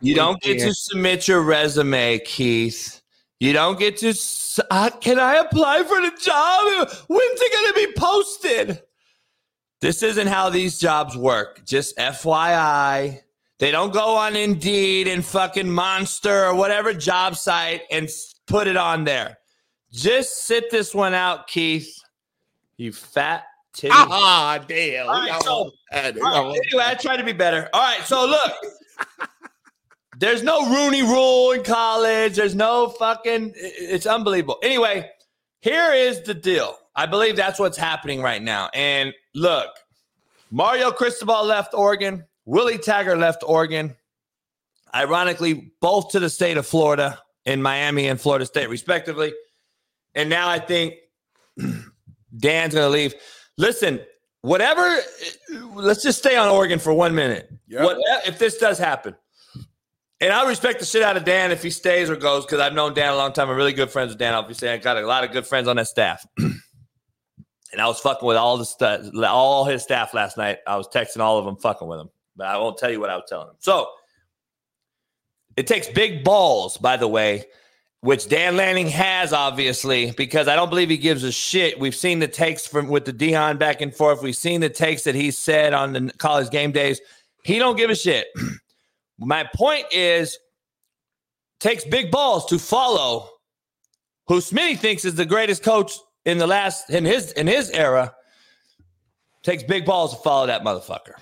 You 0.00 0.14
don't 0.14 0.40
get 0.40 0.58
to 0.60 0.74
submit 0.74 1.28
your 1.28 1.42
resume, 1.42 2.18
Keith. 2.20 3.00
You 3.40 3.52
don't 3.52 3.78
get 3.78 3.98
to. 3.98 4.14
Uh, 4.70 4.90
can 5.00 5.18
I 5.20 5.36
apply 5.36 5.84
for 5.84 6.00
the 6.00 6.10
job? 6.20 6.88
When's 7.08 7.40
it 7.40 7.52
going 7.52 7.72
to 7.72 7.86
be 7.86 7.92
posted? 8.00 8.82
This 9.80 10.02
isn't 10.02 10.26
how 10.26 10.50
these 10.50 10.80
jobs 10.80 11.16
work. 11.16 11.64
Just 11.64 11.96
FYI. 11.96 13.20
They 13.58 13.70
don't 13.70 13.92
go 13.92 14.16
on 14.16 14.34
Indeed 14.34 15.06
and 15.08 15.24
fucking 15.24 15.70
Monster 15.70 16.46
or 16.46 16.54
whatever 16.54 16.92
job 16.92 17.36
site 17.36 17.82
and 17.90 18.08
put 18.46 18.66
it 18.66 18.76
on 18.76 19.04
there. 19.04 19.38
Just 19.92 20.44
sit 20.46 20.70
this 20.70 20.94
one 20.94 21.14
out, 21.14 21.46
Keith. 21.46 21.92
You 22.76 22.92
fat 22.92 23.44
Ah, 23.92 24.64
damn. 24.66 25.06
All 25.08 25.12
right, 25.20 25.42
so- 25.42 25.70
right, 25.92 26.60
anyway, 26.72 26.84
I 26.84 26.94
tried 26.94 27.18
to 27.18 27.24
be 27.24 27.32
better. 27.32 27.68
All 27.72 27.80
right, 27.80 28.04
so 28.04 28.26
look. 28.26 28.52
There's 30.18 30.42
no 30.42 30.68
Rooney 30.68 31.02
rule 31.02 31.52
in 31.52 31.62
college. 31.62 32.34
There's 32.34 32.56
no 32.56 32.88
fucking 32.88 33.52
it's 33.54 34.04
unbelievable. 34.04 34.58
Anyway, 34.64 35.08
here 35.60 35.92
is 35.92 36.22
the 36.22 36.34
deal. 36.34 36.76
I 36.96 37.06
believe 37.06 37.36
that's 37.36 37.60
what's 37.60 37.78
happening 37.78 38.20
right 38.20 38.42
now. 38.42 38.68
And 38.74 39.14
look, 39.36 39.68
Mario 40.50 40.90
Cristobal 40.90 41.44
left 41.44 41.72
Oregon, 41.72 42.24
Willie 42.46 42.78
Taggart 42.78 43.18
left 43.18 43.44
Oregon. 43.46 43.94
Ironically, 44.92 45.70
both 45.80 46.10
to 46.12 46.20
the 46.20 46.30
state 46.30 46.56
of 46.56 46.66
Florida 46.66 47.20
in 47.44 47.62
Miami 47.62 48.08
and 48.08 48.20
Florida 48.20 48.46
State, 48.46 48.68
respectively. 48.70 49.32
And 50.14 50.28
now 50.28 50.48
I 50.48 50.58
think 50.58 50.94
Dan's 52.36 52.74
going 52.74 52.86
to 52.86 52.88
leave. 52.88 53.14
Listen, 53.58 54.00
whatever, 54.42 54.98
let's 55.74 56.02
just 56.02 56.18
stay 56.18 56.36
on 56.36 56.48
Oregon 56.48 56.78
for 56.78 56.94
one 56.94 57.14
minute. 57.14 57.50
Yep. 57.66 57.84
What 57.84 57.98
if 58.26 58.38
this 58.38 58.56
does 58.56 58.78
happen? 58.78 59.14
And 60.20 60.32
I 60.32 60.48
respect 60.48 60.80
the 60.80 60.86
shit 60.86 61.02
out 61.02 61.16
of 61.16 61.24
Dan 61.24 61.52
if 61.52 61.62
he 61.62 61.70
stays 61.70 62.08
or 62.08 62.16
goes 62.16 62.44
because 62.44 62.60
I've 62.60 62.72
known 62.72 62.94
Dan 62.94 63.12
a 63.12 63.16
long 63.16 63.32
time. 63.32 63.50
I'm 63.50 63.56
really 63.56 63.72
good 63.72 63.90
friends 63.90 64.10
with 64.10 64.18
Dan. 64.18 64.34
Obviously, 64.34 64.68
I 64.68 64.76
got 64.78 64.96
a 64.96 65.06
lot 65.06 65.22
of 65.24 65.32
good 65.32 65.46
friends 65.46 65.68
on 65.68 65.76
that 65.76 65.86
staff. 65.86 66.26
and 66.38 67.80
I 67.80 67.86
was 67.86 68.00
fucking 68.00 68.26
with 68.26 68.36
all 68.36 68.56
the 68.56 68.64
stuff, 68.64 69.02
all 69.24 69.64
his 69.64 69.82
staff 69.82 70.14
last 70.14 70.36
night. 70.36 70.58
I 70.66 70.76
was 70.76 70.88
texting 70.88 71.20
all 71.20 71.38
of 71.38 71.44
them, 71.44 71.56
fucking 71.56 71.86
with 71.86 71.98
them. 71.98 72.10
But 72.36 72.48
I 72.48 72.56
won't 72.56 72.78
tell 72.78 72.90
you 72.90 73.00
what 73.00 73.10
I 73.10 73.16
was 73.16 73.24
telling 73.28 73.46
them. 73.46 73.56
So 73.60 73.88
it 75.56 75.66
takes 75.66 75.88
big 75.88 76.24
balls, 76.24 76.78
by 76.78 76.96
the 76.96 77.08
way, 77.08 77.44
which 78.00 78.28
Dan 78.28 78.56
Lanning 78.56 78.88
has 78.88 79.32
obviously, 79.32 80.12
because 80.12 80.48
I 80.48 80.56
don't 80.56 80.70
believe 80.70 80.90
he 80.90 80.98
gives 80.98 81.24
a 81.24 81.32
shit. 81.32 81.78
We've 81.78 81.94
seen 81.94 82.20
the 82.20 82.28
takes 82.28 82.66
from 82.66 82.88
with 82.88 83.04
the 83.04 83.12
Deion 83.12 83.58
back 83.58 83.80
and 83.80 83.94
forth. 83.94 84.22
We've 84.22 84.36
seen 84.36 84.60
the 84.60 84.68
takes 84.68 85.02
that 85.02 85.14
he 85.14 85.30
said 85.30 85.74
on 85.74 85.92
the 85.92 86.12
college 86.18 86.50
game 86.50 86.72
days. 86.72 87.00
He 87.44 87.58
don't 87.58 87.76
give 87.76 87.90
a 87.90 87.94
shit. 87.94 88.28
My 89.18 89.48
point 89.54 89.86
is, 89.90 90.38
takes 91.60 91.84
big 91.84 92.10
balls 92.10 92.46
to 92.46 92.58
follow 92.58 93.30
who 94.28 94.40
Smitty 94.40 94.78
thinks 94.78 95.04
is 95.04 95.14
the 95.14 95.26
greatest 95.26 95.62
coach 95.64 95.92
in 96.24 96.38
the 96.38 96.46
last 96.46 96.90
in 96.90 97.04
his 97.04 97.32
in 97.32 97.46
his 97.46 97.70
era. 97.70 98.14
Takes 99.42 99.62
big 99.62 99.86
balls 99.86 100.14
to 100.14 100.22
follow 100.22 100.46
that 100.46 100.62
motherfucker. 100.62 101.14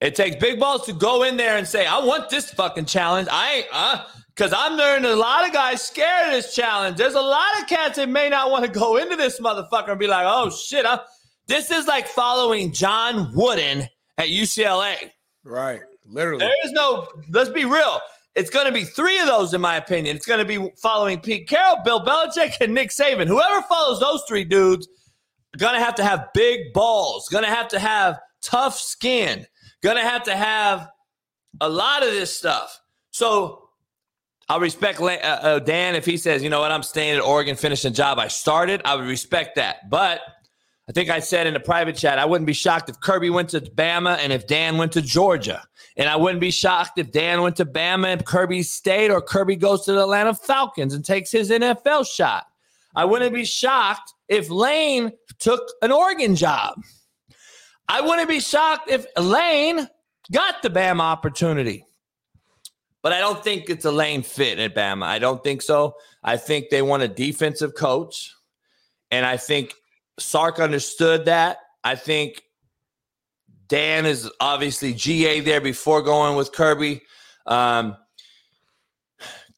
It 0.00 0.14
takes 0.14 0.36
big 0.36 0.60
balls 0.60 0.86
to 0.86 0.92
go 0.92 1.24
in 1.24 1.36
there 1.36 1.56
and 1.56 1.66
say, 1.66 1.86
"I 1.86 1.98
want 1.98 2.30
this 2.30 2.50
fucking 2.50 2.84
challenge." 2.86 3.28
I 3.30 3.52
ain't 3.52 3.66
uh 3.72 4.04
because 4.34 4.52
I'm 4.52 4.76
learning 4.76 5.10
a 5.10 5.16
lot 5.16 5.46
of 5.46 5.52
guys 5.52 5.82
scared 5.82 6.28
of 6.28 6.32
this 6.32 6.54
challenge. 6.54 6.96
There's 6.96 7.14
a 7.14 7.20
lot 7.20 7.60
of 7.60 7.66
cats 7.68 7.96
that 7.96 8.08
may 8.08 8.28
not 8.28 8.50
want 8.50 8.64
to 8.64 8.70
go 8.70 8.96
into 8.96 9.16
this 9.16 9.40
motherfucker 9.40 9.90
and 9.90 9.98
be 9.98 10.06
like, 10.06 10.26
"Oh 10.26 10.50
shit!" 10.50 10.86
i 10.86 10.98
this 11.46 11.70
is 11.70 11.86
like 11.86 12.06
following 12.08 12.72
John 12.72 13.30
Wooden 13.34 13.86
at 14.18 14.28
UCLA. 14.28 15.10
Right. 15.44 15.80
Literally. 16.06 16.38
There 16.38 16.54
is 16.64 16.72
no, 16.72 17.06
let's 17.30 17.50
be 17.50 17.64
real. 17.64 18.00
It's 18.34 18.50
going 18.50 18.66
to 18.66 18.72
be 18.72 18.84
three 18.84 19.18
of 19.20 19.26
those, 19.26 19.54
in 19.54 19.60
my 19.60 19.76
opinion. 19.76 20.16
It's 20.16 20.26
going 20.26 20.40
to 20.40 20.44
be 20.44 20.70
following 20.76 21.20
Pete 21.20 21.48
Carroll, 21.48 21.78
Bill 21.84 22.04
Belichick, 22.04 22.60
and 22.60 22.74
Nick 22.74 22.90
Saban. 22.90 23.28
Whoever 23.28 23.62
follows 23.62 24.00
those 24.00 24.24
three 24.26 24.44
dudes, 24.44 24.88
going 25.56 25.74
to 25.74 25.80
have 25.80 25.94
to 25.96 26.04
have 26.04 26.32
big 26.34 26.72
balls, 26.72 27.28
going 27.28 27.44
to 27.44 27.50
have 27.50 27.68
to 27.68 27.78
have 27.78 28.18
tough 28.40 28.78
skin, 28.78 29.46
going 29.82 29.96
to 29.96 30.02
have 30.02 30.24
to 30.24 30.34
have 30.34 30.88
a 31.60 31.68
lot 31.68 32.02
of 32.02 32.10
this 32.10 32.36
stuff. 32.36 32.80
So 33.12 33.63
I 34.48 34.58
respect 34.58 35.00
uh, 35.00 35.06
uh, 35.06 35.58
Dan 35.58 35.94
if 35.94 36.04
he 36.04 36.16
says, 36.16 36.42
you 36.42 36.50
know 36.50 36.60
what, 36.60 36.70
I'm 36.70 36.82
staying 36.82 37.16
at 37.16 37.22
Oregon, 37.22 37.56
finishing 37.56 37.92
the 37.92 37.96
job 37.96 38.18
I 38.18 38.28
started. 38.28 38.82
I 38.84 38.94
would 38.94 39.06
respect 39.06 39.56
that. 39.56 39.88
But 39.88 40.20
I 40.88 40.92
think 40.92 41.08
I 41.08 41.20
said 41.20 41.46
in 41.46 41.54
the 41.54 41.60
private 41.60 41.96
chat, 41.96 42.18
I 42.18 42.26
wouldn't 42.26 42.46
be 42.46 42.52
shocked 42.52 42.90
if 42.90 43.00
Kirby 43.00 43.30
went 43.30 43.48
to 43.50 43.60
Bama 43.60 44.18
and 44.18 44.32
if 44.32 44.46
Dan 44.46 44.76
went 44.76 44.92
to 44.92 45.02
Georgia. 45.02 45.62
And 45.96 46.08
I 46.08 46.16
wouldn't 46.16 46.40
be 46.40 46.50
shocked 46.50 46.98
if 46.98 47.10
Dan 47.10 47.40
went 47.40 47.56
to 47.56 47.64
Bama 47.64 48.08
and 48.08 48.24
Kirby 48.26 48.62
stayed 48.62 49.10
or 49.10 49.22
Kirby 49.22 49.56
goes 49.56 49.84
to 49.86 49.92
the 49.92 50.02
Atlanta 50.02 50.34
Falcons 50.34 50.92
and 50.92 51.04
takes 51.04 51.30
his 51.30 51.50
NFL 51.50 52.06
shot. 52.06 52.46
I 52.94 53.06
wouldn't 53.06 53.34
be 53.34 53.44
shocked 53.44 54.12
if 54.28 54.50
Lane 54.50 55.12
took 55.38 55.62
an 55.80 55.90
Oregon 55.90 56.36
job. 56.36 56.74
I 57.88 58.00
wouldn't 58.00 58.28
be 58.28 58.40
shocked 58.40 58.90
if 58.90 59.06
Lane 59.16 59.88
got 60.32 60.62
the 60.62 60.70
Bama 60.70 61.00
opportunity. 61.00 61.84
But 63.04 63.12
I 63.12 63.20
don't 63.20 63.44
think 63.44 63.68
it's 63.68 63.84
a 63.84 63.92
Lane 63.92 64.22
fit 64.22 64.58
at 64.58 64.74
Bama. 64.74 65.04
I 65.04 65.18
don't 65.18 65.44
think 65.44 65.60
so. 65.60 65.94
I 66.22 66.38
think 66.38 66.70
they 66.70 66.80
want 66.80 67.02
a 67.02 67.08
defensive 67.08 67.74
coach. 67.74 68.34
And 69.10 69.26
I 69.26 69.36
think 69.36 69.74
Sark 70.18 70.58
understood 70.58 71.26
that. 71.26 71.58
I 71.84 71.96
think 71.96 72.42
Dan 73.68 74.06
is 74.06 74.30
obviously 74.40 74.94
GA 74.94 75.40
there 75.40 75.60
before 75.60 76.00
going 76.00 76.34
with 76.34 76.52
Kirby. 76.52 77.02
Um, 77.44 77.94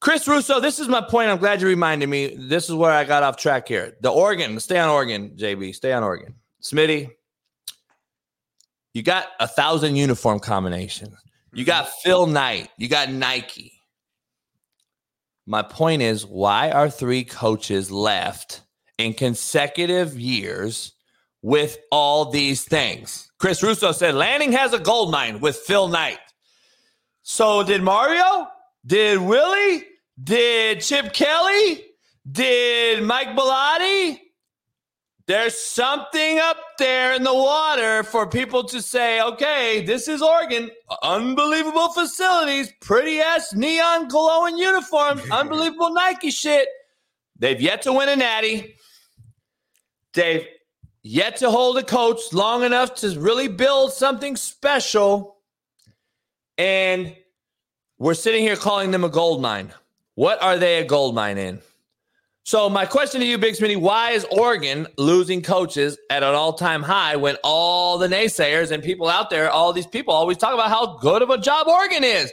Chris 0.01 0.27
Russo, 0.27 0.59
this 0.59 0.77
is 0.77 0.89
my 0.89 0.99
point. 0.99 1.29
I'm 1.29 1.37
glad 1.37 1.61
you 1.61 1.69
reminded 1.69 2.09
me. 2.09 2.35
This 2.35 2.67
is 2.67 2.75
where 2.75 2.91
I 2.91 3.05
got 3.05 3.23
off 3.23 3.37
track 3.37 3.69
here. 3.69 3.95
The 4.01 4.09
Oregon, 4.09 4.59
stay 4.59 4.77
on 4.77 4.89
Oregon, 4.89 5.31
JB, 5.37 5.73
stay 5.73 5.93
on 5.93 6.03
Oregon. 6.03 6.35
Smitty, 6.61 7.11
you 8.93 9.03
got 9.03 9.27
a 9.39 9.47
thousand 9.47 9.95
uniform 9.95 10.41
combinations. 10.41 11.15
You 11.57 11.65
got 11.65 11.89
Phil 12.03 12.27
Knight. 12.27 12.69
You 12.77 12.87
got 12.87 13.11
Nike. 13.11 13.73
My 15.47 15.63
point 15.63 16.03
is, 16.03 16.23
why 16.23 16.69
are 16.69 16.87
three 16.87 17.23
coaches 17.23 17.89
left 17.89 18.61
in 18.99 19.15
consecutive 19.15 20.19
years 20.19 20.93
with 21.41 21.79
all 21.91 22.29
these 22.29 22.63
things? 22.63 23.31
Chris 23.39 23.63
Russo 23.63 23.91
said 23.91 24.13
Lanning 24.13 24.51
has 24.51 24.71
a 24.71 24.77
gold 24.77 25.09
mine 25.09 25.39
with 25.39 25.55
Phil 25.55 25.87
Knight. 25.87 26.19
So 27.23 27.63
did 27.63 27.81
Mario? 27.81 28.49
Did 28.85 29.17
Willie? 29.17 29.83
Did 30.23 30.81
Chip 30.81 31.11
Kelly? 31.11 31.85
Did 32.31 33.01
Mike 33.01 33.29
Bellotti? 33.29 34.19
There's 35.27 35.57
something 35.57 36.39
up 36.39 36.57
there 36.79 37.13
in 37.13 37.23
the 37.23 37.33
water 37.33 38.03
for 38.03 38.25
people 38.25 38.63
to 38.63 38.81
say, 38.81 39.21
okay, 39.21 39.83
this 39.85 40.07
is 40.07 40.21
Oregon. 40.21 40.71
Unbelievable 41.03 41.89
facilities, 41.89 42.71
pretty 42.79 43.19
ass 43.19 43.53
neon 43.53 44.07
glowing 44.07 44.57
uniforms, 44.57 45.21
unbelievable 45.31 45.93
Nike 45.93 46.31
shit. 46.31 46.69
They've 47.37 47.59
yet 47.59 47.81
to 47.81 47.91
win 47.91 48.07
a 48.07 48.15
natty. 48.15 48.75
They've 50.13 50.47
yet 51.03 51.35
to 51.37 51.51
hold 51.51 51.77
a 51.77 51.83
coach 51.83 52.31
long 52.31 52.63
enough 52.63 52.95
to 52.95 53.19
really 53.19 53.49
build 53.49 53.91
something 53.91 54.37
special. 54.37 55.35
And 56.57 57.17
we're 57.97 58.13
sitting 58.13 58.43
here 58.43 58.55
calling 58.55 58.91
them 58.91 59.03
a 59.03 59.09
gold 59.09 59.41
mine. 59.41 59.73
What 60.15 60.41
are 60.41 60.57
they 60.57 60.79
a 60.79 60.85
gold 60.85 61.15
mine 61.15 61.37
in? 61.37 61.61
So 62.47 62.69
my 62.69 62.85
question 62.85 63.19
to 63.19 63.27
you, 63.27 63.37
Big 63.37 63.55
Smitty, 63.55 63.75
why 63.75 64.11
is 64.11 64.25
Oregon 64.31 64.87
losing 64.97 65.41
coaches 65.41 65.97
at 66.09 66.23
an 66.23 66.33
all-time 66.33 66.81
high 66.81 67.17
when 67.17 67.35
all 67.43 67.97
the 67.97 68.07
naysayers 68.07 68.71
and 68.71 68.81
people 68.81 69.09
out 69.09 69.29
there, 69.29 69.51
all 69.51 69.73
these 69.73 69.85
people 69.85 70.13
always 70.13 70.37
talk 70.37 70.53
about 70.53 70.69
how 70.69 70.95
good 70.99 71.21
of 71.21 71.29
a 71.29 71.37
job 71.37 71.67
Oregon 71.67 72.05
is? 72.05 72.31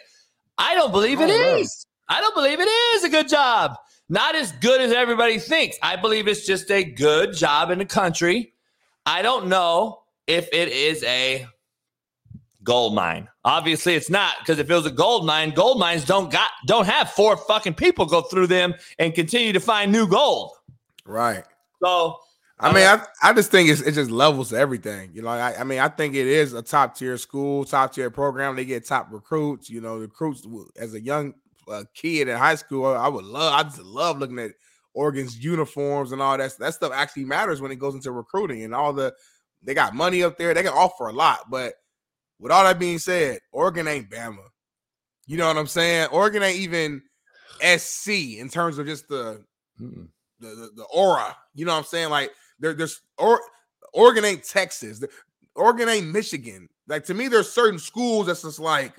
I 0.57 0.77
don't 0.77 0.93
believe 0.93 1.21
it 1.21 1.31
Oh, 1.31 1.57
is. 1.57 1.85
I 2.09 2.21
don't 2.21 2.33
believe 2.37 2.61
it 2.61 2.69
is 2.69 3.03
a 3.03 3.09
good 3.09 3.29
job. 3.29 3.75
Not 4.09 4.37
as 4.37 4.53
good 4.53 4.81
as 4.81 4.93
everybody 4.93 5.41
thinks. 5.41 5.77
I 5.83 5.97
believe 5.97 6.29
it's 6.29 6.47
just 6.47 6.71
a 6.71 6.85
good 6.85 7.35
job 7.35 7.73
in 7.73 7.81
the 7.81 7.85
country. 7.85 8.53
I 9.07 9.21
don't 9.21 9.49
know 9.49 10.03
if 10.29 10.49
it 10.53 10.69
is 10.69 11.03
a 11.03 11.45
gold 12.65 12.95
mine. 12.95 13.29
Obviously, 13.45 13.95
it's 13.95 14.11
not 14.11 14.35
because 14.41 14.59
if 14.59 14.69
it 14.69 14.75
was 14.75 14.87
a 14.87 14.91
gold 14.91 15.27
mine, 15.27 15.51
gold 15.51 15.79
mines 15.79 16.05
don't 16.05 16.33
got 16.33 16.51
don't 16.67 16.87
have 16.87 17.11
four 17.11 17.37
fucking 17.37 17.75
people 17.75 18.07
go 18.07 18.23
through 18.23 18.49
them 18.49 18.75
and 18.99 19.15
continue 19.15 19.53
to 19.53 19.61
find 19.61 19.93
new 19.93 20.09
gold. 20.09 20.53
Right. 21.05 21.45
So 21.83 22.19
I 22.59 22.73
mean, 22.73 22.87
I, 22.87 23.05
I 23.23 23.33
just 23.33 23.51
think 23.51 23.69
it's 23.69 23.83
it 23.83 23.93
just 23.93 24.11
levels 24.11 24.53
everything. 24.53 25.11
You 25.13 25.23
know, 25.23 25.29
I, 25.29 25.61
I 25.61 25.65
mean, 25.65 25.81
I 25.81 25.89
think 25.89 26.15
it 26.15 26.27
is 26.27 26.53
a 26.53 26.63
top 26.63 26.97
tier 26.97 27.19
school, 27.19 27.65
top 27.65 27.93
tier 27.93 28.11
program. 28.11 28.57
They 28.57 28.65
get 28.65 28.87
top 28.87 29.09
recruits. 29.11 29.69
You 29.69 29.81
know, 29.81 29.99
recruits 29.99 30.47
as 30.79 30.95
a 30.95 31.01
young 31.01 31.35
uh, 31.69 31.85
kid 31.95 32.29
in 32.29 32.37
high 32.37 32.55
school. 32.55 32.87
I 32.87 33.09
would 33.09 33.25
love, 33.25 33.53
I 33.53 33.65
just 33.65 33.81
love 33.81 34.19
looking 34.19 34.39
at 34.39 34.53
Oregon's 34.95 35.43
uniforms 35.43 36.13
and 36.13 36.23
all 36.23 36.39
that. 36.39 36.57
That 36.59 36.75
stuff 36.75 36.93
actually 36.95 37.25
matters 37.25 37.61
when 37.61 37.73
it 37.73 37.79
goes 37.79 37.95
into 37.95 38.13
recruiting 38.13 38.63
and 38.63 38.75
all 38.75 38.93
the. 38.93 39.13
They 39.63 39.73
got 39.73 39.95
money 39.95 40.23
up 40.23 40.37
there. 40.37 40.53
They 40.53 40.63
can 40.63 40.75
offer 40.75 41.07
a 41.07 41.13
lot, 41.13 41.51
but 41.51 41.73
with 42.39 42.53
all 42.53 42.65
that 42.65 42.79
being 42.79 42.99
said, 42.99 43.39
Oregon 43.53 43.89
ain't 43.89 44.11
Bama. 44.11 44.39
You 45.27 45.37
know 45.37 45.47
what 45.47 45.57
I'm 45.57 45.67
saying? 45.67 46.09
Oregon 46.09 46.43
ain't 46.43 46.59
even 46.59 47.03
SC 47.79 48.39
in 48.39 48.49
terms 48.49 48.79
of 48.79 48.87
just 48.87 49.09
the 49.09 49.43
the, 49.79 50.09
the, 50.41 50.71
the 50.77 50.85
aura. 50.85 51.37
You 51.55 51.65
know 51.65 51.73
what 51.73 51.79
I'm 51.79 51.85
saying? 51.85 52.11
Like 52.11 52.31
there, 52.59 52.75
there's 52.75 53.01
or 53.19 53.41
Oregon 53.93 54.25
ain't 54.25 54.45
Texas. 54.45 55.03
Oregon 55.55 55.89
ain't 55.89 56.09
Michigan. 56.09 56.69
Like 56.87 57.05
to 57.05 57.15
me, 57.15 57.29
there's 57.29 57.51
certain 57.51 57.79
schools 57.79 58.27
that's 58.27 58.43
just 58.43 58.59
like 58.59 58.93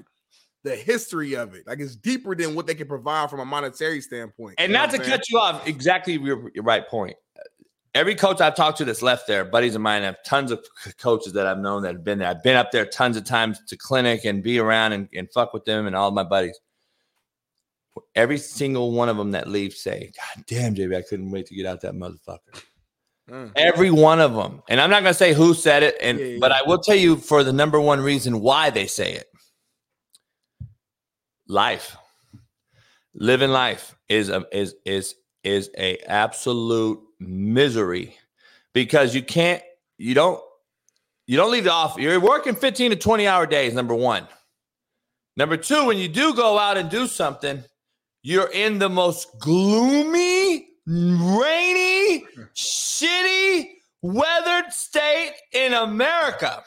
the 0.64 0.76
history 0.76 1.36
of 1.36 1.54
it. 1.54 1.68
Like 1.68 1.80
it's 1.80 1.96
deeper 1.96 2.34
than 2.34 2.56
what 2.56 2.66
they 2.66 2.76
can 2.76 2.88
provide 2.88 3.30
from 3.30 3.40
a 3.40 3.46
monetary 3.46 4.02
standpoint. 4.02 4.56
And 4.58 4.74
not 4.74 4.90
to 4.92 4.98
saying? 4.98 5.10
cut 5.10 5.30
you 5.30 5.38
off, 5.38 5.68
exactly 5.68 6.14
your, 6.14 6.52
your 6.56 6.64
right 6.64 6.88
point 6.88 7.16
every 7.96 8.14
coach 8.14 8.42
I've 8.42 8.56
talked 8.56 8.78
to 8.80 8.86
that's 8.86 9.02
left 9.02 9.26
there, 9.26 9.46
buddies 9.46 9.74
of 9.74 9.82
mine, 9.82 10.04
I 10.04 10.08
have 10.08 10.22
tons 10.24 10.52
of 10.52 10.64
coaches 11.00 11.34
that 11.34 11.48
I've 11.48 11.58
known 11.58 11.82
that 11.84 11.94
have 11.94 12.04
been 12.04 12.20
there. 12.20 12.28
I've 12.28 12.44
been 12.44 12.58
up 12.58 12.72
there 12.72 12.86
tons 12.86 13.18
of 13.18 13.24
times 13.24 13.60
to 13.68 13.78
clinic 13.78 14.26
and 14.26 14.44
be 14.44 14.60
around 14.60 14.92
and, 14.92 15.08
and 15.16 15.32
fuck 15.32 15.54
with 15.54 15.66
them 15.66 15.88
and 15.88 15.96
all 15.96 16.12
my 16.12 16.24
buddies. 16.24 16.60
Every 18.14 18.38
single 18.38 18.92
one 18.92 19.08
of 19.08 19.16
them 19.16 19.32
that 19.32 19.48
leaves 19.48 19.82
say, 19.82 20.12
God 20.16 20.44
damn, 20.46 20.76
JB, 20.76 20.98
I 20.98 21.02
couldn't 21.02 21.32
wait 21.32 21.48
to 21.48 21.56
get 21.56 21.66
out 21.66 21.82
that 21.82 21.94
motherfucker. 21.94 22.62
Mm. 23.30 23.54
Every 23.56 23.90
one 23.90 24.20
of 24.20 24.36
them. 24.36 24.62
And 24.68 24.82
I'm 24.82 24.90
not 24.90 25.02
going 25.02 25.14
to 25.14 25.18
say 25.18 25.34
who 25.34 25.54
said 25.54 25.82
it, 25.82 25.96
and 26.02 26.20
yeah, 26.20 26.26
yeah. 26.26 26.38
but 26.40 26.52
I 26.52 26.62
will 26.68 26.78
tell 26.78 26.96
you 26.96 27.16
for 27.16 27.44
the 27.44 27.54
number 27.54 27.80
one 27.80 28.02
reason 28.02 28.42
why 28.42 28.70
they 28.70 28.86
say 28.86 29.14
it. 29.14 29.28
Life. 31.48 31.96
Living 33.14 33.50
life 33.50 33.96
is 34.10 34.28
a, 34.28 34.46
is 34.52 34.76
is 34.84 35.16
is 35.46 35.70
a 35.78 35.98
absolute 36.00 37.00
misery 37.28 38.16
because 38.74 39.16
you 39.16 39.24
can't, 39.24 39.62
you 39.98 40.14
don't, 40.14 40.42
you 41.28 41.38
don't 41.38 41.52
leave 41.52 41.64
the 41.64 41.72
office. 41.72 42.02
You're 42.02 42.20
working 42.20 42.56
15 42.56 42.92
to 42.92 42.98
20 42.98 43.28
hour 43.28 43.46
days, 43.46 43.74
number 43.74 43.96
one. 43.96 44.28
Number 45.38 45.58
two, 45.58 45.86
when 45.86 45.98
you 45.98 46.08
do 46.08 46.34
go 46.34 46.58
out 46.58 46.78
and 46.78 46.90
do 46.90 47.08
something, 47.08 47.64
you're 48.24 48.50
in 48.52 48.80
the 48.80 48.90
most 48.90 49.40
gloomy, 49.40 50.68
rainy, 50.88 52.26
shitty, 52.56 53.68
weathered 54.02 54.72
state 54.72 55.34
in 55.52 55.74
America. 55.74 56.64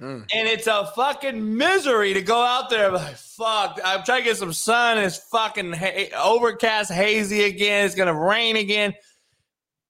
Mm. 0.00 0.28
And 0.34 0.48
it's 0.48 0.66
a 0.66 0.90
fucking 0.94 1.56
misery 1.56 2.12
to 2.14 2.20
go 2.20 2.42
out 2.42 2.68
there. 2.68 2.90
Like, 2.90 3.16
fuck, 3.16 3.80
I'm 3.84 4.04
trying 4.04 4.22
to 4.22 4.24
get 4.24 4.36
some 4.36 4.52
sun. 4.52 4.98
It's 4.98 5.16
fucking 5.30 5.72
ha- 5.72 6.08
overcast, 6.22 6.92
hazy 6.92 7.44
again. 7.44 7.86
It's 7.86 7.94
gonna 7.94 8.14
rain 8.14 8.56
again. 8.56 8.94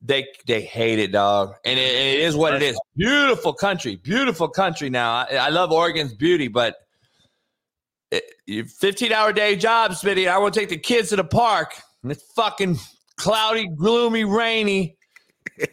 They 0.07 0.29
they 0.47 0.63
hate 0.63 1.01
it, 1.01 1.11
dog, 1.11 1.55
and 1.65 1.79
it, 1.79 1.83
it 1.83 2.21
is 2.21 2.37
what 2.37 2.55
it 2.55 2.63
is. 2.63 2.79
Beautiful 2.97 3.53
country, 3.53 3.97
beautiful 3.97 4.49
country. 4.49 4.89
Now 4.89 5.13
I, 5.13 5.35
I 5.35 5.49
love 5.49 5.73
Oregon's 5.73 6.15
beauty, 6.15 6.47
but 6.47 6.77
it, 8.13 8.71
15 8.71 9.13
hour 9.13 9.33
day 9.33 9.57
job, 9.57 9.93
Smitty. 9.93 10.29
I 10.29 10.39
want 10.39 10.55
to 10.55 10.61
take 10.61 10.69
the 10.69 10.79
kids 10.79 11.09
to 11.09 11.17
the 11.17 11.25
park, 11.25 11.75
and 12.03 12.13
it's 12.13 12.23
fucking 12.35 12.79
cloudy, 13.17 13.69
gloomy, 13.77 14.23
rainy. 14.23 14.97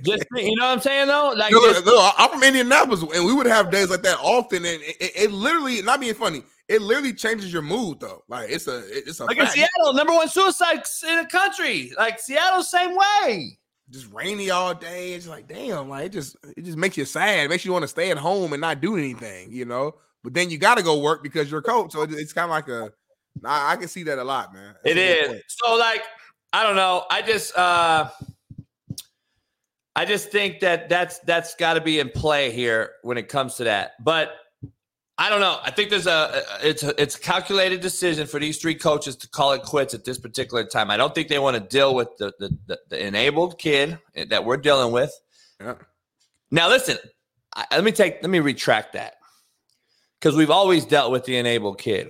Just 0.01 0.25
you 0.35 0.55
know 0.55 0.65
what 0.65 0.71
I'm 0.71 0.81
saying 0.81 1.07
though? 1.07 1.33
Like 1.35 1.51
no, 1.51 1.59
no, 1.85 2.11
I'm 2.17 2.29
from 2.31 2.41
Indianapolis, 2.41 3.01
and 3.01 3.25
we 3.25 3.33
would 3.33 3.45
have 3.45 3.69
days 3.69 3.91
like 3.91 4.01
that 4.01 4.17
often, 4.19 4.65
and 4.65 4.81
it, 4.81 4.95
it, 4.99 5.11
it, 5.15 5.31
literally 5.31 5.83
not 5.83 5.99
being 5.99 6.15
funny. 6.15 6.41
It 6.67 6.81
literally 6.81 7.13
changes 7.13 7.53
your 7.53 7.61
mood 7.61 7.99
though. 7.99 8.23
Like 8.27 8.49
it's 8.49 8.67
a 8.67 8.81
it's 8.87 9.19
a 9.19 9.25
like 9.25 9.37
fact. 9.37 9.55
in 9.55 9.63
Seattle, 9.63 9.93
number 9.93 10.13
one 10.13 10.27
suicide 10.27 10.81
in 11.07 11.17
the 11.17 11.25
country. 11.25 11.91
Like 11.97 12.19
Seattle, 12.19 12.63
same 12.63 12.95
way 12.95 13.59
just 13.93 14.11
rainy 14.11 14.49
all 14.49 14.73
day. 14.73 15.13
It's 15.13 15.27
like, 15.27 15.47
damn, 15.47 15.87
like 15.87 16.07
it 16.07 16.11
just 16.11 16.35
it 16.57 16.65
just 16.65 16.77
makes 16.77 16.97
you 16.97 17.05
sad. 17.05 17.45
It 17.45 17.49
makes 17.49 17.63
you 17.63 17.71
want 17.71 17.83
to 17.83 17.87
stay 17.87 18.11
at 18.11 18.17
home 18.17 18.51
and 18.53 18.59
not 18.61 18.81
do 18.81 18.97
anything, 18.97 19.51
you 19.51 19.65
know. 19.65 19.95
But 20.23 20.33
then 20.33 20.49
you 20.49 20.57
got 20.57 20.77
to 20.77 20.83
go 20.83 20.99
work 20.99 21.21
because 21.21 21.51
you're 21.51 21.59
a 21.59 21.63
coach. 21.63 21.91
So 21.91 22.01
it's 22.01 22.33
kind 22.33 22.45
of 22.45 22.51
like 22.51 22.67
a. 22.67 22.91
I, 23.45 23.73
I 23.73 23.75
can 23.75 23.87
see 23.87 24.03
that 24.03 24.17
a 24.17 24.23
lot, 24.23 24.53
man. 24.53 24.75
That's 24.83 24.95
it 24.95 24.97
is. 24.97 25.43
So 25.47 25.75
like, 25.75 26.03
I 26.51 26.63
don't 26.63 26.75
know. 26.75 27.05
I 27.09 27.21
just 27.21 27.55
uh 27.57 28.09
I 29.95 30.05
just 30.05 30.31
think 30.31 30.59
that 30.61 30.89
that's 30.89 31.19
that's 31.19 31.55
got 31.55 31.75
to 31.75 31.81
be 31.81 31.99
in 31.99 32.09
play 32.09 32.51
here 32.51 32.91
when 33.03 33.17
it 33.17 33.29
comes 33.29 33.55
to 33.55 33.65
that. 33.65 33.91
But 34.03 34.33
I 35.17 35.29
don't 35.29 35.41
know. 35.41 35.59
I 35.63 35.69
think 35.69 35.91
there's 35.91 36.07
a 36.07 36.41
it's 36.63 36.81
a 36.81 36.99
it's 36.99 37.15
a 37.15 37.19
calculated 37.19 37.81
decision 37.81 38.25
for 38.25 38.39
these 38.39 38.57
three 38.57 38.73
coaches 38.73 39.15
to 39.17 39.29
call 39.29 39.51
it 39.51 39.61
quits 39.61 39.93
at 39.93 40.05
this 40.05 40.17
particular 40.17 40.63
time. 40.65 40.89
I 40.89 40.97
don't 40.97 41.13
think 41.13 41.27
they 41.27 41.37
want 41.37 41.55
to 41.55 41.59
deal 41.59 41.93
with 41.93 42.09
the 42.17 42.33
the, 42.39 42.57
the, 42.65 42.79
the 42.89 43.05
enabled 43.05 43.59
kid 43.59 43.99
that 44.15 44.43
we're 44.43 44.57
dealing 44.57 44.91
with. 44.91 45.13
Yeah. 45.61 45.75
Now 46.49 46.67
listen, 46.67 46.97
I, 47.55 47.65
let 47.71 47.83
me 47.83 47.91
take 47.91 48.23
let 48.23 48.31
me 48.31 48.39
retract 48.39 48.93
that 48.93 49.15
because 50.19 50.35
we've 50.35 50.51
always 50.51 50.83
dealt 50.83 51.11
with 51.11 51.25
the 51.25 51.37
enabled 51.37 51.77
kid. 51.79 52.09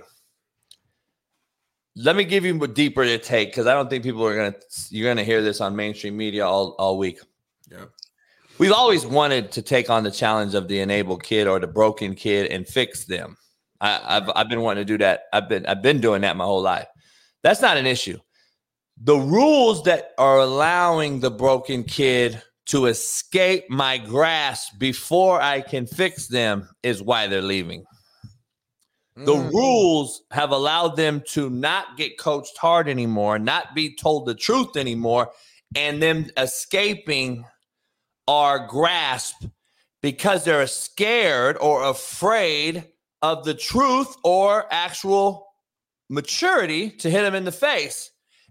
Let 1.96 2.16
me 2.16 2.24
give 2.24 2.44
you 2.44 2.60
a 2.62 2.68
deeper 2.68 3.04
to 3.04 3.18
take 3.18 3.50
because 3.50 3.66
I 3.66 3.74
don't 3.74 3.90
think 3.90 4.02
people 4.02 4.26
are 4.26 4.34
gonna 4.34 4.54
you're 4.88 5.10
gonna 5.10 5.24
hear 5.24 5.42
this 5.42 5.60
on 5.60 5.76
mainstream 5.76 6.16
media 6.16 6.46
all 6.46 6.74
all 6.78 6.96
week. 6.96 7.20
Yeah. 7.70 7.84
We've 8.58 8.72
always 8.72 9.04
wanted 9.04 9.50
to 9.52 9.62
take 9.62 9.90
on 9.90 10.04
the 10.04 10.10
challenge 10.10 10.54
of 10.54 10.68
the 10.68 10.80
enabled 10.80 11.24
kid 11.24 11.48
or 11.48 11.58
the 11.58 11.66
broken 11.66 12.14
kid 12.14 12.50
and 12.52 12.66
fix 12.66 13.04
them. 13.04 13.36
I, 13.80 14.14
have 14.14 14.30
I've 14.34 14.48
been 14.48 14.60
wanting 14.60 14.82
to 14.82 14.92
do 14.92 14.98
that. 14.98 15.24
I've 15.32 15.48
been 15.48 15.66
I've 15.66 15.82
been 15.82 16.00
doing 16.00 16.22
that 16.22 16.36
my 16.36 16.44
whole 16.44 16.62
life. 16.62 16.86
That's 17.42 17.60
not 17.60 17.76
an 17.76 17.86
issue. 17.86 18.18
The 19.02 19.16
rules 19.16 19.82
that 19.84 20.12
are 20.18 20.38
allowing 20.38 21.20
the 21.20 21.30
broken 21.30 21.82
kid 21.82 22.40
to 22.66 22.86
escape 22.86 23.68
my 23.68 23.98
grasp 23.98 24.78
before 24.78 25.40
I 25.42 25.60
can 25.60 25.86
fix 25.86 26.28
them 26.28 26.68
is 26.82 27.02
why 27.02 27.26
they're 27.26 27.42
leaving. 27.42 27.84
The 29.16 29.34
mm. 29.34 29.52
rules 29.52 30.22
have 30.30 30.50
allowed 30.50 30.96
them 30.96 31.22
to 31.28 31.50
not 31.50 31.96
get 31.96 32.18
coached 32.18 32.56
hard 32.56 32.88
anymore, 32.88 33.38
not 33.38 33.74
be 33.74 33.94
told 33.94 34.26
the 34.26 34.34
truth 34.34 34.76
anymore, 34.76 35.30
and 35.76 36.02
them 36.02 36.26
escaping 36.36 37.44
are 38.26 38.66
grasp 38.66 39.44
because 40.02 40.44
they're 40.44 40.66
scared 40.66 41.56
or 41.60 41.84
afraid 41.84 42.84
of 43.22 43.44
the 43.44 43.54
truth 43.54 44.14
or 44.22 44.66
actual 44.70 45.46
maturity 46.10 46.90
to 46.90 47.10
hit 47.10 47.22
them 47.22 47.34
in 47.34 47.44
the 47.44 47.52
face 47.52 48.10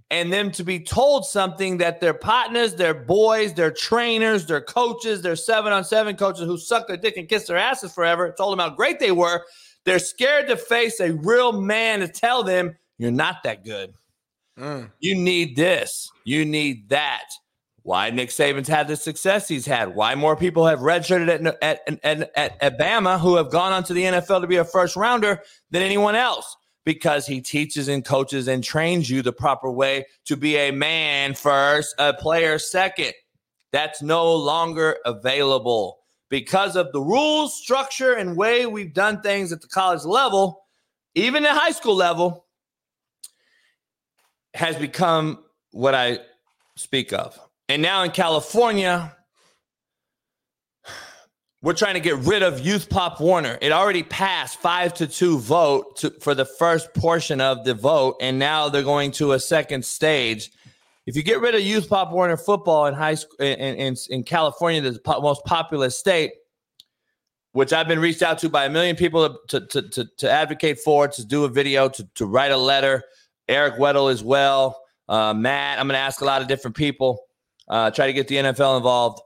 and 0.10 0.32
them 0.32 0.52
to 0.52 0.64
be 0.64 0.80
told 0.80 1.26
something 1.26 1.78
that 1.78 2.00
their 2.00 2.14
partners, 2.14 2.76
their 2.76 2.94
boys, 2.94 3.54
their 3.54 3.72
trainers, 3.72 4.46
their 4.46 4.62
coaches, 4.62 5.22
their 5.22 5.36
seven 5.36 5.74
on 5.74 5.84
seven 5.84 6.16
coaches 6.16 6.46
who 6.46 6.58
suck 6.58 6.88
their 6.88 6.98
dick 6.98 7.18
and 7.18 7.30
kiss 7.30 7.48
their 7.48 7.58
asses 7.58 7.94
forever 7.94 8.34
told 8.38 8.52
them 8.52 8.60
how 8.60 8.76
great 8.76 9.00
they 9.00 9.12
were. 9.12 9.44
They're 9.86 10.00
scared 10.00 10.48
to 10.48 10.58
face 10.58 11.00
a 11.00 11.14
real 11.14 11.52
man 11.52 12.00
to 12.00 12.08
tell 12.08 12.44
them, 12.44 12.76
you're 12.98 13.12
not 13.12 13.44
that 13.44 13.64
good. 13.66 13.94
Mm. 14.58 14.92
You 15.00 15.16
need 15.16 15.56
this. 15.56 16.12
You 16.26 16.46
need 16.46 16.90
that 16.90 17.26
why 17.84 18.10
Nick 18.10 18.30
Saban's 18.30 18.68
had 18.68 18.88
the 18.88 18.96
success 18.96 19.48
he's 19.48 19.66
had, 19.66 19.94
why 19.94 20.16
more 20.16 20.36
people 20.36 20.66
have 20.66 20.80
redshirted 20.80 21.30
at, 21.30 21.58
at, 21.62 22.00
at, 22.04 22.32
at, 22.36 22.58
at 22.62 22.80
Bama 22.80 23.20
who 23.20 23.36
have 23.36 23.52
gone 23.52 23.74
on 23.74 23.84
to 23.84 23.94
the 23.94 24.04
NFL 24.04 24.42
to 24.42 24.48
be 24.48 24.56
a 24.56 24.66
first 24.66 24.96
rounder 24.96 25.42
than 25.70 25.82
anyone 25.82 26.16
else. 26.16 26.56
Because 26.86 27.26
he 27.26 27.40
teaches 27.40 27.88
and 27.88 28.04
coaches 28.04 28.50
and 28.50 28.62
trains 28.62 29.10
you 29.10 29.22
the 29.22 29.32
proper 29.32 29.72
way 29.72 30.06
to 30.26 30.36
be 30.36 30.58
a 30.58 30.72
man 30.72 31.34
first, 31.34 31.96
a 31.98 32.14
player 32.14 32.60
second. 32.60 33.14
That's 33.72 34.02
no 34.02 34.36
longer 34.36 34.98
available 35.06 36.00
because 36.30 36.76
of 36.76 36.92
the 36.92 37.00
rules, 37.00 37.56
structure, 37.56 38.14
and 38.14 38.36
way 38.36 38.66
we've 38.66 38.94
done 38.94 39.22
things 39.22 39.54
at 39.54 39.62
the 39.62 39.68
college 39.68 40.04
level, 40.04 40.66
even 41.16 41.46
at 41.46 41.56
high 41.56 41.72
school 41.72 41.96
level, 41.96 42.48
has 44.54 44.76
become 44.76 45.44
what 45.72 45.96
I 45.96 46.20
speak 46.76 47.14
of. 47.14 47.40
And 47.74 47.82
now 47.82 48.04
in 48.04 48.12
California, 48.12 49.18
we're 51.64 51.74
trying 51.74 51.96
to 51.96 52.00
get 52.00 52.18
rid 52.18 52.44
of 52.44 52.60
Youth 52.60 52.88
Pop 52.88 53.20
Warner. 53.20 53.58
It 53.62 53.72
already 53.72 54.04
passed 54.04 54.60
five 54.60 54.94
to 54.94 55.08
two 55.08 55.40
vote 55.40 55.96
to, 55.96 56.12
for 56.22 56.36
the 56.36 56.46
first 56.46 56.94
portion 56.94 57.42
of 57.42 57.66
the 57.66 57.74
vote, 57.74 58.18
and 58.22 58.38
now 58.38 58.70
they're 58.70 58.84
going 58.84 59.10
to 59.14 59.32
a 59.32 59.40
second 59.40 59.84
stage. 59.84 60.52
If 61.08 61.16
you 61.16 61.24
get 61.24 61.42
rid 61.42 61.56
of 61.56 61.62
Youth 61.62 61.90
Pop 61.90 62.12
Warner 62.12 62.38
football 62.38 62.86
in 62.86 62.94
high 62.94 63.16
school 63.16 63.38
in, 63.40 63.58
in, 63.58 63.96
in 64.12 64.24
California, 64.24 64.80
the 64.80 65.00
po- 65.00 65.22
most 65.22 65.44
populous 65.46 65.98
state, 65.98 66.34
which 67.54 67.74
I've 67.74 67.88
been 67.88 67.98
reached 67.98 68.22
out 68.22 68.38
to 68.40 68.50
by 68.50 68.66
a 68.66 68.70
million 68.70 68.96
people 68.96 69.36
to 69.48 69.66
to 69.66 69.82
to, 69.82 70.06
to 70.20 70.30
advocate 70.30 70.78
for, 70.78 71.08
to 71.08 71.26
do 71.26 71.44
a 71.44 71.50
video, 71.50 71.90
to 71.90 72.08
to 72.14 72.28
write 72.28 72.52
a 72.52 72.58
letter. 72.58 73.02
Eric 73.50 73.80
Weddle 73.80 74.12
as 74.12 74.24
well. 74.24 74.80
Uh, 75.10 75.34
Matt, 75.34 75.80
I'm 75.80 75.88
going 75.88 75.96
to 75.96 76.00
ask 76.00 76.22
a 76.22 76.26
lot 76.26 76.44
of 76.44 76.48
different 76.48 76.78
people. 76.78 77.20
Uh, 77.68 77.92
try 77.92 78.08
to 78.08 78.14
get 78.14 78.28
the 78.28 78.36
NFL 78.36 78.78
involved. 78.78 79.22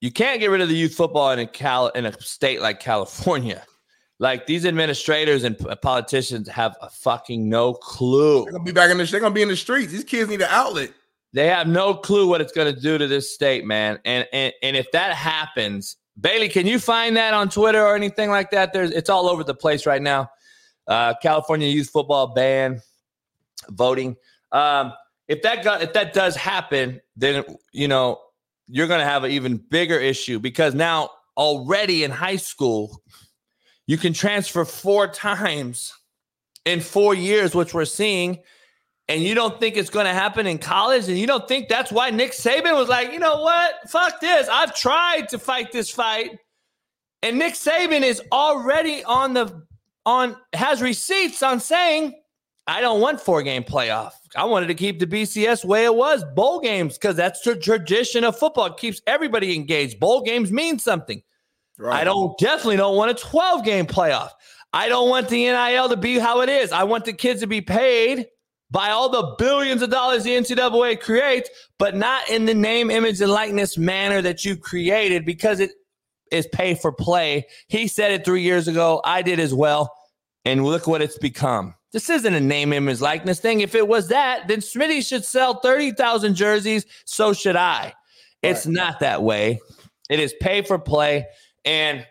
You 0.00 0.12
can't 0.12 0.40
get 0.40 0.50
rid 0.50 0.60
of 0.60 0.68
the 0.68 0.76
youth 0.76 0.94
football 0.94 1.32
in 1.32 1.38
a 1.38 1.46
Cal 1.46 1.88
in 1.88 2.06
a 2.06 2.12
state 2.20 2.60
like 2.60 2.80
California. 2.80 3.64
Like 4.20 4.48
these 4.48 4.66
administrators 4.66 5.44
and 5.44 5.56
politicians 5.80 6.48
have 6.48 6.76
a 6.82 6.90
fucking 6.90 7.48
no 7.48 7.72
clue. 7.72 8.42
They're 8.42 8.50
gonna 8.50 8.64
be 8.64 8.72
back 8.72 8.90
in 8.90 8.98
the. 8.98 9.04
They're 9.04 9.20
gonna 9.20 9.32
be 9.32 9.42
in 9.42 9.48
the 9.48 9.54
streets. 9.54 9.92
These 9.92 10.02
kids 10.02 10.28
need 10.28 10.40
an 10.40 10.48
outlet. 10.50 10.90
They 11.32 11.46
have 11.46 11.66
no 11.66 11.94
clue 11.94 12.26
what 12.26 12.40
it's 12.40 12.52
going 12.52 12.74
to 12.74 12.80
do 12.80 12.96
to 12.96 13.06
this 13.06 13.32
state, 13.32 13.64
man. 13.64 13.98
And 14.04 14.26
and 14.32 14.52
and 14.62 14.76
if 14.76 14.90
that 14.92 15.14
happens, 15.14 15.96
Bailey, 16.20 16.48
can 16.48 16.66
you 16.66 16.78
find 16.78 17.16
that 17.16 17.34
on 17.34 17.50
Twitter 17.50 17.84
or 17.84 17.94
anything 17.94 18.30
like 18.30 18.50
that? 18.52 18.72
There's 18.72 18.90
it's 18.90 19.10
all 19.10 19.28
over 19.28 19.44
the 19.44 19.54
place 19.54 19.86
right 19.86 20.02
now. 20.02 20.30
Uh, 20.86 21.14
California 21.20 21.68
youth 21.68 21.90
football 21.90 22.28
ban 22.34 22.80
voting. 23.68 24.16
Um, 24.52 24.92
if 25.28 25.42
that 25.42 25.62
got, 25.62 25.82
if 25.82 25.92
that 25.92 26.12
does 26.14 26.34
happen, 26.34 27.00
then 27.16 27.44
you 27.72 27.88
know 27.88 28.20
you're 28.66 28.86
going 28.86 29.00
to 29.00 29.06
have 29.06 29.24
an 29.24 29.30
even 29.30 29.56
bigger 29.56 29.98
issue 29.98 30.38
because 30.38 30.74
now 30.74 31.10
already 31.36 32.04
in 32.04 32.10
high 32.10 32.36
school 32.36 33.02
you 33.86 33.96
can 33.96 34.12
transfer 34.12 34.64
four 34.66 35.08
times 35.08 35.94
in 36.66 36.80
four 36.80 37.14
years, 37.14 37.54
which 37.54 37.72
we're 37.72 37.86
seeing. 37.86 38.38
And 39.08 39.22
you 39.22 39.34
don't 39.34 39.58
think 39.58 39.78
it's 39.78 39.88
going 39.88 40.04
to 40.04 40.12
happen 40.12 40.46
in 40.46 40.58
college, 40.58 41.08
and 41.08 41.16
you 41.16 41.26
don't 41.26 41.48
think 41.48 41.70
that's 41.70 41.90
why 41.90 42.10
Nick 42.10 42.32
Saban 42.32 42.76
was 42.76 42.90
like, 42.90 43.10
you 43.10 43.18
know 43.18 43.40
what? 43.40 43.76
Fuck 43.88 44.20
this. 44.20 44.46
I've 44.52 44.74
tried 44.74 45.30
to 45.30 45.38
fight 45.38 45.72
this 45.72 45.90
fight. 45.90 46.38
And 47.22 47.38
Nick 47.38 47.54
Saban 47.54 48.02
is 48.02 48.20
already 48.30 49.02
on 49.04 49.32
the 49.32 49.62
on 50.04 50.36
has 50.52 50.82
receipts 50.82 51.42
on 51.42 51.58
saying, 51.58 52.17
I 52.68 52.82
don't 52.82 53.00
want 53.00 53.18
four 53.18 53.42
game 53.42 53.64
playoff. 53.64 54.12
I 54.36 54.44
wanted 54.44 54.66
to 54.66 54.74
keep 54.74 54.98
the 54.98 55.06
BCS 55.06 55.64
way 55.64 55.86
it 55.86 55.94
was, 55.94 56.22
bowl 56.36 56.60
games, 56.60 56.98
because 56.98 57.16
that's 57.16 57.40
the 57.40 57.56
tradition 57.56 58.24
of 58.24 58.38
football. 58.38 58.66
It 58.66 58.76
keeps 58.76 59.00
everybody 59.06 59.54
engaged. 59.54 59.98
Bowl 59.98 60.22
games 60.22 60.52
mean 60.52 60.78
something. 60.78 61.22
Right. 61.78 62.02
I 62.02 62.04
don't 62.04 62.36
definitely 62.38 62.76
don't 62.76 62.94
want 62.96 63.10
a 63.10 63.14
12 63.14 63.64
game 63.64 63.86
playoff. 63.86 64.32
I 64.74 64.90
don't 64.90 65.08
want 65.08 65.30
the 65.30 65.46
NIL 65.46 65.88
to 65.88 65.96
be 65.96 66.18
how 66.18 66.42
it 66.42 66.50
is. 66.50 66.70
I 66.70 66.84
want 66.84 67.06
the 67.06 67.14
kids 67.14 67.40
to 67.40 67.46
be 67.46 67.62
paid 67.62 68.26
by 68.70 68.90
all 68.90 69.08
the 69.08 69.34
billions 69.38 69.80
of 69.80 69.88
dollars 69.88 70.24
the 70.24 70.32
NCAA 70.32 71.00
creates, 71.00 71.48
but 71.78 71.96
not 71.96 72.28
in 72.28 72.44
the 72.44 72.52
name, 72.52 72.90
image, 72.90 73.18
and 73.22 73.32
likeness 73.32 73.78
manner 73.78 74.20
that 74.20 74.44
you 74.44 74.56
created 74.56 75.24
because 75.24 75.60
it 75.60 75.70
is 76.30 76.46
pay 76.48 76.74
for 76.74 76.92
play. 76.92 77.46
He 77.68 77.88
said 77.88 78.12
it 78.12 78.26
three 78.26 78.42
years 78.42 78.68
ago. 78.68 79.00
I 79.06 79.22
did 79.22 79.40
as 79.40 79.54
well. 79.54 79.90
And 80.44 80.66
look 80.66 80.86
what 80.86 81.00
it's 81.00 81.16
become. 81.16 81.74
This 81.92 82.10
isn't 82.10 82.34
a 82.34 82.40
name, 82.40 82.72
image, 82.72 83.00
likeness 83.00 83.40
thing. 83.40 83.60
If 83.60 83.74
it 83.74 83.86
was 83.86 84.08
that, 84.08 84.46
then 84.46 84.58
Smitty 84.58 85.06
should 85.06 85.24
sell 85.24 85.60
30,000 85.60 86.34
jerseys. 86.34 86.84
So 87.04 87.32
should 87.32 87.56
I. 87.56 87.84
Right. 87.84 87.94
It's 88.42 88.66
not 88.66 89.00
that 89.00 89.22
way. 89.22 89.58
It 90.10 90.20
is 90.20 90.34
pay 90.40 90.62
for 90.62 90.78
play. 90.78 91.26
And 91.64 92.06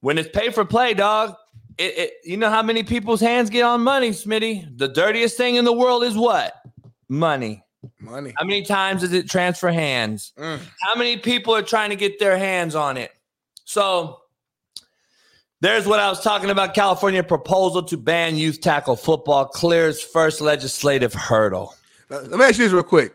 when 0.00 0.18
it's 0.18 0.30
pay 0.30 0.50
for 0.50 0.64
play, 0.64 0.94
dog, 0.94 1.36
it, 1.78 1.98
it, 1.98 2.12
you 2.24 2.36
know 2.36 2.50
how 2.50 2.62
many 2.62 2.82
people's 2.82 3.20
hands 3.20 3.50
get 3.50 3.62
on 3.62 3.82
money, 3.82 4.10
Smitty? 4.10 4.76
The 4.78 4.88
dirtiest 4.88 5.36
thing 5.36 5.56
in 5.56 5.64
the 5.64 5.72
world 5.72 6.02
is 6.02 6.16
what? 6.16 6.54
Money. 7.08 7.62
Money. 7.98 8.34
How 8.36 8.44
many 8.44 8.62
times 8.62 9.02
does 9.02 9.12
it 9.12 9.28
transfer 9.28 9.70
hands? 9.70 10.32
Mm. 10.38 10.58
How 10.82 10.94
many 10.94 11.16
people 11.16 11.54
are 11.54 11.62
trying 11.62 11.90
to 11.90 11.96
get 11.96 12.18
their 12.18 12.38
hands 12.38 12.74
on 12.74 12.96
it? 12.96 13.10
So 13.64 14.19
there's 15.60 15.86
what 15.86 16.00
I 16.00 16.08
was 16.08 16.20
talking 16.22 16.50
about. 16.50 16.74
California 16.74 17.22
proposal 17.22 17.82
to 17.84 17.96
ban 17.96 18.36
youth 18.36 18.60
tackle 18.60 18.96
football 18.96 19.46
clears 19.46 20.02
first 20.02 20.40
legislative 20.40 21.12
hurdle. 21.14 21.74
Let 22.08 22.30
me 22.30 22.44
ask 22.44 22.58
you 22.58 22.64
this 22.64 22.72
real 22.72 22.82
quick. 22.82 23.14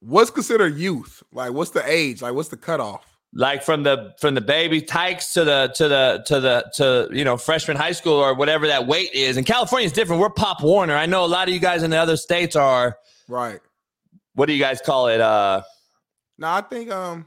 What's 0.00 0.30
considered 0.30 0.76
youth? 0.76 1.22
Like, 1.32 1.52
what's 1.52 1.70
the 1.70 1.82
age? 1.90 2.22
Like, 2.22 2.34
what's 2.34 2.48
the 2.48 2.56
cutoff? 2.56 3.16
like 3.36 3.62
from 3.62 3.82
the 3.82 4.14
from 4.18 4.34
the 4.34 4.40
baby 4.40 4.80
tykes 4.80 5.32
to 5.34 5.44
the 5.44 5.72
to 5.74 5.88
the 5.88 6.24
to 6.26 6.40
the 6.40 6.64
to 6.74 7.08
you 7.12 7.24
know 7.24 7.36
freshman 7.36 7.76
high 7.76 7.92
school 7.92 8.14
or 8.14 8.34
whatever 8.34 8.66
that 8.66 8.86
weight 8.86 9.12
is. 9.12 9.36
And 9.36 9.46
California 9.46 9.86
is 9.86 9.92
different. 9.92 10.20
We're 10.20 10.30
Pop 10.30 10.62
Warner. 10.62 10.94
I 10.94 11.06
know 11.06 11.24
a 11.24 11.26
lot 11.26 11.46
of 11.46 11.54
you 11.54 11.60
guys 11.60 11.82
in 11.82 11.90
the 11.90 11.98
other 11.98 12.16
states 12.16 12.56
are 12.56 12.96
right. 13.28 13.60
What 14.34 14.46
do 14.46 14.54
you 14.54 14.60
guys 14.60 14.80
call 14.80 15.08
it? 15.08 15.20
Uh 15.20 15.62
No, 16.38 16.48
I 16.48 16.62
think 16.62 16.90
um 16.90 17.26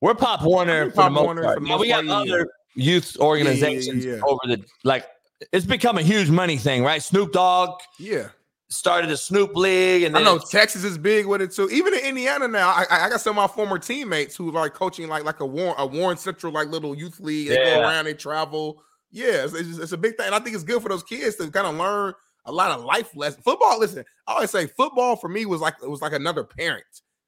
we're 0.00 0.14
Pop 0.14 0.42
Warner 0.42 0.86
most 0.86 0.96
Warner 0.96 1.42
part. 1.42 1.62
Now 1.62 1.78
we 1.78 1.90
have 1.90 2.08
other 2.08 2.48
youth 2.78 3.16
organizations 3.18 4.04
yeah, 4.04 4.12
yeah, 4.12 4.16
yeah, 4.18 4.24
over 4.24 4.40
the 4.46 4.64
like. 4.84 5.06
It's 5.52 5.66
become 5.66 5.98
a 5.98 6.02
huge 6.02 6.30
money 6.30 6.56
thing, 6.56 6.82
right? 6.82 7.00
Snoop 7.00 7.32
Dogg, 7.32 7.80
yeah, 7.98 8.28
started 8.68 9.10
a 9.10 9.16
Snoop 9.16 9.54
League, 9.54 10.02
and 10.02 10.16
I 10.16 10.22
know 10.22 10.38
Texas 10.38 10.82
is 10.82 10.98
big 10.98 11.26
with 11.26 11.40
it 11.40 11.52
too. 11.52 11.68
Even 11.70 11.94
in 11.94 12.00
Indiana 12.00 12.48
now, 12.48 12.70
I, 12.70 12.86
I 12.90 13.08
got 13.08 13.20
some 13.20 13.38
of 13.38 13.50
my 13.50 13.54
former 13.54 13.78
teammates 13.78 14.34
who 14.36 14.50
like 14.50 14.74
coaching 14.74 15.08
like 15.08 15.24
like 15.24 15.40
a 15.40 15.46
Warren 15.46 15.74
a 15.78 15.86
Warren 15.86 16.16
Central 16.16 16.52
like 16.52 16.68
little 16.68 16.94
youth 16.96 17.20
league. 17.20 17.48
They 17.48 17.56
go 17.56 17.80
around, 17.80 18.06
they 18.06 18.14
travel. 18.14 18.82
Yeah, 19.10 19.44
it's, 19.44 19.54
it's, 19.54 19.78
it's, 19.78 19.92
a 19.92 19.96
big 19.96 20.16
thing, 20.16 20.26
and 20.26 20.34
I 20.34 20.38
think 20.38 20.54
it's 20.54 20.64
good 20.64 20.82
for 20.82 20.90
those 20.90 21.02
kids 21.02 21.36
to 21.36 21.50
kind 21.50 21.66
of 21.66 21.76
learn 21.76 22.12
a 22.44 22.52
lot 22.52 22.72
of 22.72 22.84
life 22.84 23.16
lessons. 23.16 23.42
Football, 23.42 23.78
listen, 23.78 24.04
I 24.26 24.34
always 24.34 24.50
say 24.50 24.66
football 24.66 25.16
for 25.16 25.28
me 25.28 25.46
was 25.46 25.60
like 25.60 25.76
it 25.82 25.88
was 25.88 26.02
like 26.02 26.12
another 26.12 26.44
parent 26.44 26.84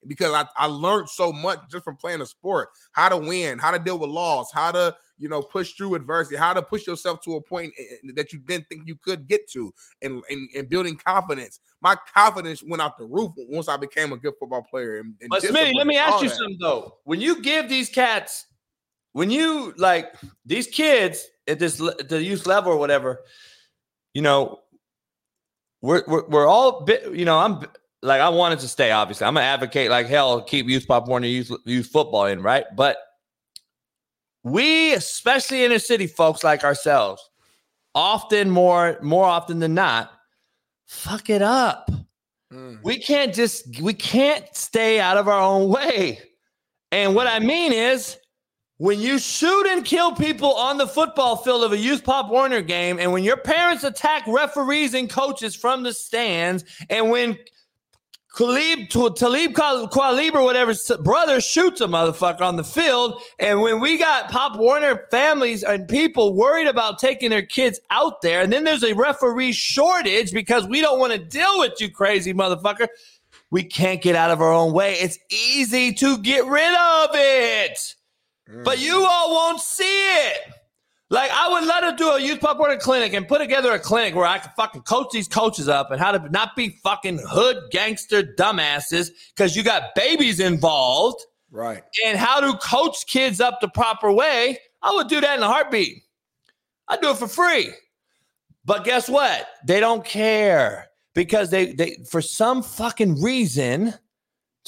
because 0.06 0.32
I, 0.32 0.46
I 0.56 0.66
learned 0.66 1.08
so 1.08 1.32
much 1.32 1.60
just 1.70 1.84
from 1.84 1.96
playing 1.96 2.20
a 2.20 2.26
sport 2.26 2.70
how 2.92 3.08
to 3.08 3.16
win 3.16 3.58
how 3.58 3.70
to 3.70 3.78
deal 3.78 3.98
with 3.98 4.10
loss 4.10 4.50
how 4.52 4.72
to 4.72 4.94
you 5.20 5.28
know 5.28 5.42
push 5.42 5.74
through 5.74 5.94
adversity 5.94 6.36
how 6.36 6.52
to 6.52 6.62
push 6.62 6.86
yourself 6.86 7.20
to 7.20 7.36
a 7.36 7.40
point 7.40 7.72
eh, 7.78 7.82
eh, 7.92 8.12
that 8.14 8.32
you 8.32 8.40
didn't 8.40 8.66
think 8.68 8.82
you 8.86 8.96
could 8.96 9.28
get 9.28 9.48
to 9.48 9.72
and, 10.02 10.22
and, 10.30 10.48
and 10.56 10.68
building 10.68 10.96
confidence 10.96 11.60
my 11.80 11.94
confidence 12.12 12.62
went 12.62 12.82
out 12.82 12.98
the 12.98 13.04
roof 13.04 13.30
once 13.36 13.68
i 13.68 13.76
became 13.76 14.12
a 14.12 14.16
good 14.16 14.34
football 14.40 14.62
player 14.62 14.98
and, 14.98 15.14
and 15.20 15.28
but 15.28 15.42
Smitty, 15.42 15.74
let 15.74 15.86
me 15.86 15.96
ask 15.96 16.22
you 16.22 16.28
that. 16.28 16.36
something 16.36 16.58
though 16.60 16.96
when 17.04 17.20
you 17.20 17.40
give 17.42 17.68
these 17.68 17.88
cats 17.88 18.46
when 19.12 19.30
you 19.30 19.74
like 19.76 20.12
these 20.44 20.66
kids 20.66 21.26
at 21.46 21.58
this 21.58 21.76
the 21.76 22.22
youth 22.22 22.46
level 22.46 22.72
or 22.72 22.76
whatever 22.76 23.20
you 24.14 24.22
know 24.22 24.60
we're, 25.82 26.02
we're, 26.06 26.26
we're 26.28 26.46
all 26.46 26.82
bit, 26.82 27.14
you 27.14 27.24
know 27.24 27.38
i'm 27.38 27.64
like 28.02 28.20
I 28.20 28.30
wanted 28.30 28.60
to 28.60 28.68
stay. 28.68 28.90
Obviously, 28.92 29.26
I'm 29.26 29.34
gonna 29.34 29.46
advocate 29.46 29.90
like 29.90 30.06
hell 30.06 30.42
keep 30.42 30.66
youth 30.66 30.86
pop 30.88 31.06
Warner 31.06 31.26
youth 31.26 31.50
youth 31.64 31.88
football 31.88 32.26
in 32.26 32.42
right, 32.42 32.64
but 32.74 32.96
we, 34.42 34.92
especially 34.94 35.64
inner 35.64 35.78
city 35.78 36.06
folks 36.06 36.42
like 36.42 36.64
ourselves, 36.64 37.28
often 37.94 38.50
more 38.50 38.98
more 39.02 39.24
often 39.24 39.58
than 39.58 39.74
not, 39.74 40.10
fuck 40.86 41.30
it 41.30 41.42
up. 41.42 41.90
Mm. 42.52 42.82
We 42.82 42.98
can't 42.98 43.34
just 43.34 43.80
we 43.80 43.94
can't 43.94 44.44
stay 44.56 45.00
out 45.00 45.16
of 45.16 45.28
our 45.28 45.40
own 45.40 45.68
way. 45.68 46.20
And 46.92 47.14
what 47.14 47.26
I 47.26 47.38
mean 47.38 47.72
is 47.72 48.16
when 48.78 48.98
you 48.98 49.18
shoot 49.18 49.66
and 49.66 49.84
kill 49.84 50.12
people 50.12 50.54
on 50.54 50.78
the 50.78 50.86
football 50.86 51.36
field 51.36 51.62
of 51.64 51.72
a 51.72 51.78
youth 51.78 52.02
pop 52.02 52.30
Warner 52.30 52.62
game, 52.62 52.98
and 52.98 53.12
when 53.12 53.22
your 53.22 53.36
parents 53.36 53.84
attack 53.84 54.24
referees 54.26 54.94
and 54.94 55.08
coaches 55.08 55.54
from 55.54 55.82
the 55.82 55.92
stands, 55.92 56.64
and 56.88 57.10
when 57.10 57.38
Talib, 58.36 58.88
Talib 58.88 60.34
or 60.34 60.44
whatever 60.44 60.72
brother 61.00 61.40
shoots 61.40 61.80
a 61.80 61.86
motherfucker 61.86 62.42
on 62.42 62.56
the 62.56 62.64
field. 62.64 63.20
And 63.38 63.60
when 63.60 63.80
we 63.80 63.98
got 63.98 64.30
Pop 64.30 64.56
Warner 64.56 65.06
families 65.10 65.62
and 65.62 65.88
people 65.88 66.34
worried 66.34 66.68
about 66.68 66.98
taking 66.98 67.30
their 67.30 67.42
kids 67.42 67.80
out 67.90 68.22
there, 68.22 68.42
and 68.42 68.52
then 68.52 68.64
there's 68.64 68.84
a 68.84 68.94
referee 68.94 69.52
shortage 69.52 70.32
because 70.32 70.66
we 70.66 70.80
don't 70.80 71.00
want 71.00 71.12
to 71.12 71.18
deal 71.18 71.58
with 71.58 71.80
you, 71.80 71.90
crazy 71.90 72.32
motherfucker. 72.32 72.86
We 73.50 73.64
can't 73.64 74.00
get 74.00 74.14
out 74.14 74.30
of 74.30 74.40
our 74.40 74.52
own 74.52 74.72
way. 74.72 74.94
It's 74.94 75.18
easy 75.30 75.92
to 75.94 76.18
get 76.18 76.46
rid 76.46 76.74
of 76.74 77.10
it, 77.14 77.94
mm. 78.48 78.62
but 78.62 78.78
you 78.78 79.04
all 79.04 79.32
won't 79.32 79.60
see 79.60 79.82
it. 79.84 80.59
Like 81.10 81.32
I 81.32 81.48
would 81.48 81.66
let 81.66 81.82
her 81.82 81.96
do 81.96 82.10
a 82.10 82.20
youth 82.20 82.40
pop 82.40 82.58
Warner 82.58 82.76
clinic 82.76 83.14
and 83.14 83.26
put 83.26 83.38
together 83.38 83.72
a 83.72 83.80
clinic 83.80 84.14
where 84.14 84.26
I 84.26 84.38
could 84.38 84.52
fucking 84.56 84.82
coach 84.82 85.08
these 85.12 85.26
coaches 85.26 85.68
up 85.68 85.90
and 85.90 86.00
how 86.00 86.12
to 86.12 86.28
not 86.30 86.54
be 86.54 86.78
fucking 86.84 87.20
hood 87.28 87.64
gangster 87.72 88.22
dumbasses 88.22 89.10
because 89.34 89.56
you 89.56 89.64
got 89.64 89.94
babies 89.96 90.38
involved. 90.38 91.20
Right. 91.50 91.82
And 92.06 92.16
how 92.16 92.38
to 92.38 92.56
coach 92.58 93.06
kids 93.08 93.40
up 93.40 93.60
the 93.60 93.68
proper 93.68 94.12
way. 94.12 94.58
I 94.82 94.94
would 94.94 95.08
do 95.08 95.20
that 95.20 95.36
in 95.36 95.42
a 95.42 95.48
heartbeat. 95.48 96.04
I'd 96.86 97.00
do 97.00 97.10
it 97.10 97.16
for 97.16 97.26
free. 97.26 97.70
But 98.64 98.84
guess 98.84 99.08
what? 99.08 99.48
They 99.66 99.80
don't 99.80 100.04
care 100.04 100.90
because 101.14 101.50
they 101.50 101.72
they 101.72 101.96
for 102.08 102.22
some 102.22 102.62
fucking 102.62 103.20
reason, 103.20 103.94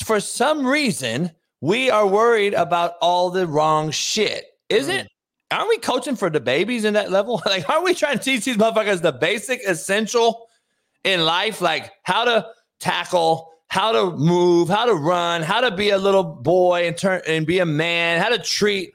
for 0.05 0.19
some 0.19 0.67
reason, 0.67 1.31
we 1.61 1.89
are 1.89 2.07
worried 2.07 2.55
about 2.55 2.95
all 3.01 3.31
the 3.31 3.47
wrong 3.47 3.93
shit. 3.93 4.47
Is 4.69 4.89
mm. 4.89 5.01
it? 5.01 5.12
Aren't 5.53 5.69
we 5.69 5.79
coaching 5.79 6.17
for 6.17 6.31
the 6.31 6.41
babies 6.41 6.85
in 6.85 6.95
that 6.95 7.11
level? 7.11 7.43
like, 7.47 7.69
aren't 7.69 7.85
we 7.85 7.95
trying 7.95 8.19
to 8.19 8.25
teach 8.25 8.45
these 8.45 8.57
motherfuckers 8.57 9.03
the 9.03 9.13
basic 9.13 9.61
essential 9.67 10.47
in 11.05 11.25
life, 11.25 11.61
like 11.61 11.91
how 12.05 12.25
to 12.25 12.47
tackle, 12.81 13.53
how 13.69 13.93
to 13.93 14.17
move, 14.17 14.69
how 14.69 14.85
to 14.85 14.95
run, 14.95 15.43
how 15.43 15.61
to 15.61 15.71
be 15.75 15.91
a 15.91 15.99
little 15.99 16.25
boy 16.25 16.87
and 16.87 16.97
turn 16.97 17.23
and 17.27 17.47
be 17.47 17.59
a 17.59 17.67
man, 17.67 18.21
how 18.21 18.29
to 18.29 18.39
treat 18.39 18.93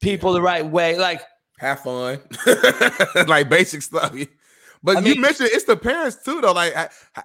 people 0.00 0.32
the 0.32 0.42
right 0.42 0.64
way. 0.66 0.96
Like 0.98 1.20
have 1.58 1.80
fun, 1.80 2.20
like 3.26 3.48
basic 3.48 3.82
stuff. 3.82 4.14
But 4.82 4.98
I 4.98 5.00
you 5.00 5.12
mean- 5.14 5.20
mentioned 5.20 5.50
it's 5.52 5.64
the 5.64 5.76
parents 5.76 6.16
too, 6.24 6.40
though. 6.40 6.52
Like, 6.52 6.76
I- 6.76 6.88
I- 7.16 7.22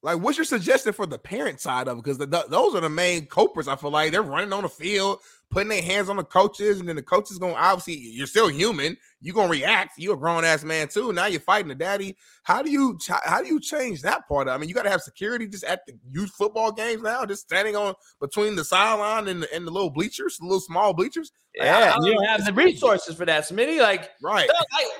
like 0.00 0.20
what's 0.20 0.38
your 0.38 0.44
suggestion 0.44 0.92
for 0.92 1.06
the 1.06 1.18
parent 1.18 1.60
side 1.60 1.88
of 1.88 1.98
it? 1.98 2.04
Because 2.04 2.18
those 2.18 2.74
are 2.74 2.80
the 2.80 2.88
main 2.88 3.26
culprits. 3.26 3.68
I 3.68 3.74
feel 3.76 3.90
like 3.90 4.12
they're 4.12 4.22
running 4.22 4.52
on 4.52 4.62
the 4.62 4.68
field, 4.68 5.18
putting 5.50 5.68
their 5.68 5.82
hands 5.82 6.08
on 6.08 6.16
the 6.16 6.24
coaches, 6.24 6.80
and 6.80 6.88
then 6.88 6.96
the 6.96 7.02
coaches 7.02 7.38
going 7.38 7.54
obviously 7.54 7.94
you're 7.94 8.26
still 8.26 8.48
human. 8.48 8.96
You're 9.20 9.34
gonna 9.34 9.48
react. 9.50 9.92
You're 9.98 10.14
a 10.14 10.18
grown 10.18 10.44
ass 10.44 10.62
man 10.62 10.86
too. 10.88 11.12
Now 11.12 11.26
you're 11.26 11.40
fighting 11.40 11.68
the 11.68 11.74
daddy. 11.74 12.16
How 12.44 12.62
do 12.62 12.70
you 12.70 12.98
how 13.24 13.42
do 13.42 13.48
you 13.48 13.58
change 13.60 14.02
that 14.02 14.28
part? 14.28 14.46
Of? 14.48 14.54
I 14.54 14.58
mean, 14.58 14.68
you 14.68 14.74
got 14.74 14.84
to 14.84 14.90
have 14.90 15.00
security 15.02 15.48
just 15.48 15.64
at 15.64 15.80
the 15.86 15.94
youth 16.10 16.30
football 16.30 16.70
games 16.70 17.02
now, 17.02 17.24
just 17.26 17.42
standing 17.42 17.74
on 17.74 17.94
between 18.20 18.54
the 18.54 18.64
sideline 18.64 19.26
and 19.28 19.42
the, 19.42 19.52
and 19.54 19.66
the 19.66 19.70
little 19.72 19.90
bleachers, 19.90 20.38
the 20.38 20.44
little 20.44 20.60
small 20.60 20.92
bleachers. 20.94 21.32
Like, 21.58 21.68
I- 21.68 21.80
Yeah, 21.80 21.94
I 22.00 22.06
you 22.06 22.14
don't 22.14 22.24
have 22.26 22.44
the 22.44 22.52
resources 22.52 23.16
for 23.16 23.26
that, 23.26 23.42
Smitty. 23.44 23.80
Like, 23.80 24.10
Right. 24.22 24.48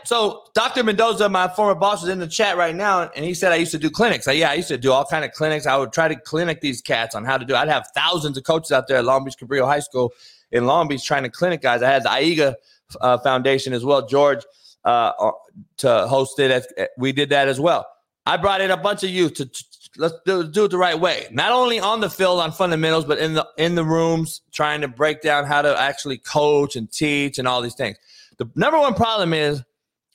So 0.05 0.43
Dr. 0.55 0.83
Mendoza, 0.83 1.29
my 1.29 1.47
former 1.49 1.75
boss, 1.77 2.03
is 2.03 2.09
in 2.09 2.19
the 2.19 2.27
chat 2.27 2.57
right 2.57 2.75
now, 2.75 3.11
and 3.15 3.25
he 3.25 3.35
said 3.35 3.53
I 3.53 3.57
used 3.57 3.71
to 3.73 3.79
do 3.79 3.89
clinics. 3.89 4.27
Like, 4.27 4.39
yeah, 4.39 4.51
I 4.51 4.55
used 4.55 4.69
to 4.69 4.79
do 4.79 4.91
all 4.93 5.05
kind 5.05 5.25
of 5.25 5.31
clinics. 5.33 5.67
I 5.67 5.77
would 5.77 5.93
try 5.93 6.09
to 6.09 6.17
clinic 6.17 6.61
these 6.61 6.81
cats 6.81 7.15
on 7.15 7.25
how 7.25 7.39
to 7.39 7.45
do. 7.45 7.55
I'd 7.55 7.69
have 7.69 7.87
thousands 7.95 8.37
of 8.37 8.43
coaches 8.45 8.73
out 8.73 8.89
there 8.89 8.97
at 8.97 9.05
Long 9.05 9.25
Beach 9.25 9.37
Cabrillo 9.41 9.67
High 9.67 9.79
School 9.81 10.13
in 10.51 10.67
Long 10.67 10.89
Beach 10.89 11.05
trying 11.05 11.23
to 11.25 11.29
clinic 11.31 11.61
guys. 11.63 11.83
I 11.83 11.91
had 11.91 12.03
the 12.03 12.09
AIGA 12.09 12.55
uh, 13.01 13.19
Foundation 13.19 13.73
as 13.73 13.85
well, 13.85 14.07
George, 14.07 14.45
uh, 14.85 15.13
uh, 15.19 15.33
to 15.79 16.07
host 16.07 16.39
it. 16.39 16.51
At, 16.51 16.91
we 16.97 17.13
did 17.13 17.31
that 17.31 17.49
as 17.49 17.61
well. 17.61 17.87
I 18.27 18.37
brought 18.37 18.61
in 18.61 18.71
a 18.71 18.77
bunch 18.77 19.03
of 19.05 19.11
youth 19.11 19.35
to, 19.35 19.47
to 19.47 19.65
let's 19.97 20.15
do, 20.27 20.47
do 20.47 20.65
it 20.67 20.71
the 20.71 20.79
right 20.79 20.99
way. 20.99 21.27
Not 21.31 21.53
only 21.53 21.81
on 21.81 22.01
the 22.01 22.11
field 22.11 22.41
on 22.41 22.53
fundamentals, 22.53 23.05
but 23.05 23.19
in 23.19 23.35
the 23.35 23.47
in 23.57 23.75
the 23.75 23.85
rooms, 23.85 24.43
trying 24.53 24.81
to 24.83 24.89
break 24.89 25.23
down 25.23 25.45
how 25.45 25.63
to 25.63 25.79
actually 25.79 26.19
coach 26.19 26.77
and 26.77 26.91
teach 26.91 27.39
and 27.39 27.49
all 27.49 27.63
these 27.63 27.75
things. 27.75 27.97
The 28.39 28.49
number 28.55 28.79
one 28.79 28.95
problem 28.95 29.33
is 29.33 29.63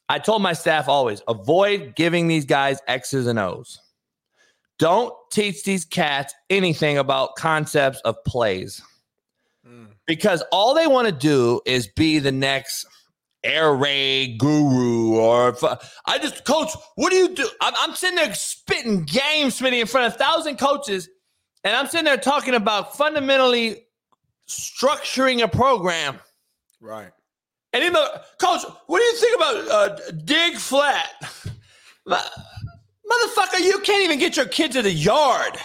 I 0.09 0.19
told 0.19 0.41
my 0.41 0.53
staff 0.53 0.87
always 0.87 1.21
avoid 1.27 1.95
giving 1.95 2.27
these 2.27 2.45
guys 2.45 2.79
X's 2.87 3.27
and 3.27 3.39
O's. 3.39 3.79
Don't 4.79 5.13
teach 5.31 5.63
these 5.63 5.85
cats 5.85 6.33
anything 6.49 6.97
about 6.97 7.35
concepts 7.35 7.99
of 8.01 8.21
plays 8.25 8.81
because 10.05 10.43
all 10.51 10.73
they 10.73 10.87
want 10.87 11.07
to 11.07 11.13
do 11.13 11.61
is 11.65 11.87
be 11.87 12.19
the 12.19 12.31
next 12.31 12.85
air 13.43 13.73
raid 13.75 14.39
guru 14.39 15.15
or 15.15 15.55
I 16.05 16.17
just 16.17 16.45
coach. 16.45 16.69
What 16.95 17.11
do 17.11 17.17
you 17.17 17.35
do? 17.35 17.47
I'm, 17.61 17.73
I'm 17.77 17.95
sitting 17.95 18.15
there 18.15 18.33
spitting 18.33 19.03
game, 19.03 19.47
Smitty, 19.47 19.79
in 19.81 19.87
front 19.87 20.07
of 20.07 20.15
a 20.15 20.23
thousand 20.23 20.57
coaches, 20.57 21.09
and 21.63 21.75
I'm 21.75 21.87
sitting 21.87 22.05
there 22.05 22.17
talking 22.17 22.55
about 22.55 22.95
fundamentally 22.97 23.85
structuring 24.47 25.43
a 25.43 25.47
program. 25.47 26.19
Right. 26.81 27.11
And 27.73 27.83
in 27.83 27.93
the 27.93 28.21
coach, 28.39 28.61
what 28.87 28.99
do 28.99 29.03
you 29.03 29.15
think 29.17 29.35
about 29.35 29.71
uh, 29.71 30.11
dig 30.25 30.55
flat? 30.57 31.09
Motherfucker, 32.05 33.59
you 33.59 33.79
can't 33.79 34.03
even 34.03 34.19
get 34.19 34.37
your 34.37 34.45
kid 34.45 34.71
to 34.73 34.81
the 34.81 34.91
yard. 34.91 35.57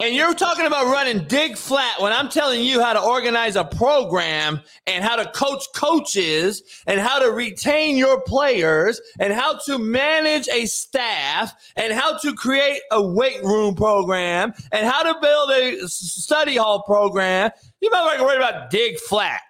And 0.00 0.14
you're 0.14 0.34
talking 0.34 0.66
about 0.66 0.86
running 0.86 1.24
dig 1.28 1.56
flat 1.56 2.00
when 2.00 2.12
I'm 2.12 2.28
telling 2.28 2.62
you 2.62 2.82
how 2.82 2.94
to 2.94 3.00
organize 3.00 3.54
a 3.54 3.64
program 3.64 4.60
and 4.88 5.04
how 5.04 5.14
to 5.16 5.30
coach 5.30 5.62
coaches 5.74 6.62
and 6.86 7.00
how 7.00 7.20
to 7.20 7.30
retain 7.30 7.96
your 7.96 8.20
players 8.22 9.00
and 9.20 9.32
how 9.32 9.58
to 9.66 9.78
manage 9.78 10.48
a 10.48 10.66
staff 10.66 11.54
and 11.76 11.92
how 11.92 12.18
to 12.18 12.34
create 12.34 12.80
a 12.90 13.00
weight 13.00 13.42
room 13.44 13.76
program 13.76 14.52
and 14.72 14.86
how 14.86 15.04
to 15.04 15.18
build 15.20 15.50
a 15.50 15.88
study 15.88 16.56
hall 16.56 16.82
program. 16.82 17.52
You 17.80 17.90
might 17.90 18.20
worry 18.20 18.36
about 18.36 18.70
dig 18.70 18.98
flat. 18.98 19.42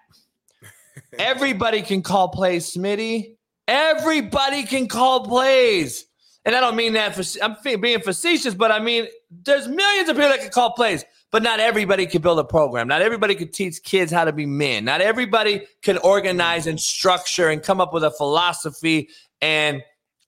Everybody 1.17 1.81
can 1.81 2.03
call 2.03 2.29
plays, 2.29 2.71
Smitty. 2.71 3.35
Everybody 3.67 4.63
can 4.63 4.87
call 4.87 5.25
plays. 5.25 6.05
And 6.45 6.55
I 6.55 6.59
don't 6.59 6.75
mean 6.75 6.93
that 6.93 7.15
for 7.15 7.23
I'm 7.43 7.57
being 7.81 8.01
facetious, 8.01 8.53
but 8.53 8.71
I 8.71 8.79
mean 8.79 9.07
there's 9.43 9.67
millions 9.67 10.09
of 10.09 10.15
people 10.15 10.29
that 10.29 10.41
can 10.41 10.51
call 10.51 10.73
plays, 10.73 11.03
but 11.31 11.41
not 11.41 11.59
everybody 11.59 12.05
can 12.05 12.21
build 12.21 12.37
a 12.37 12.43
program. 12.43 12.87
Not 12.87 13.01
everybody 13.01 13.33
can 13.33 13.51
teach 13.51 13.81
kids 13.83 14.11
how 14.11 14.25
to 14.25 14.31
be 14.31 14.45
men. 14.45 14.85
Not 14.85 15.01
everybody 15.01 15.65
can 15.81 15.97
organize 15.97 16.67
and 16.67 16.79
structure 16.79 17.49
and 17.49 17.63
come 17.63 17.81
up 17.81 17.93
with 17.93 18.03
a 18.03 18.11
philosophy 18.11 19.09
and 19.41 19.81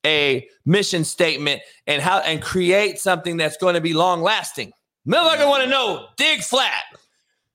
a 0.04 0.48
mission 0.64 1.04
statement 1.04 1.62
and 1.86 2.02
how 2.02 2.18
and 2.18 2.42
create 2.42 2.98
something 2.98 3.36
that's 3.36 3.56
going 3.56 3.74
to 3.74 3.80
be 3.80 3.94
long 3.94 4.20
lasting. 4.20 4.72
Motherfucker 5.06 5.48
want 5.48 5.64
to 5.64 5.70
know, 5.70 6.06
dig 6.16 6.42
flat. 6.42 6.82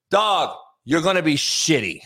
Dog, 0.10 0.56
you're 0.86 1.02
going 1.02 1.18
to 1.18 1.24
be 1.24 1.36
shitty. 1.36 2.00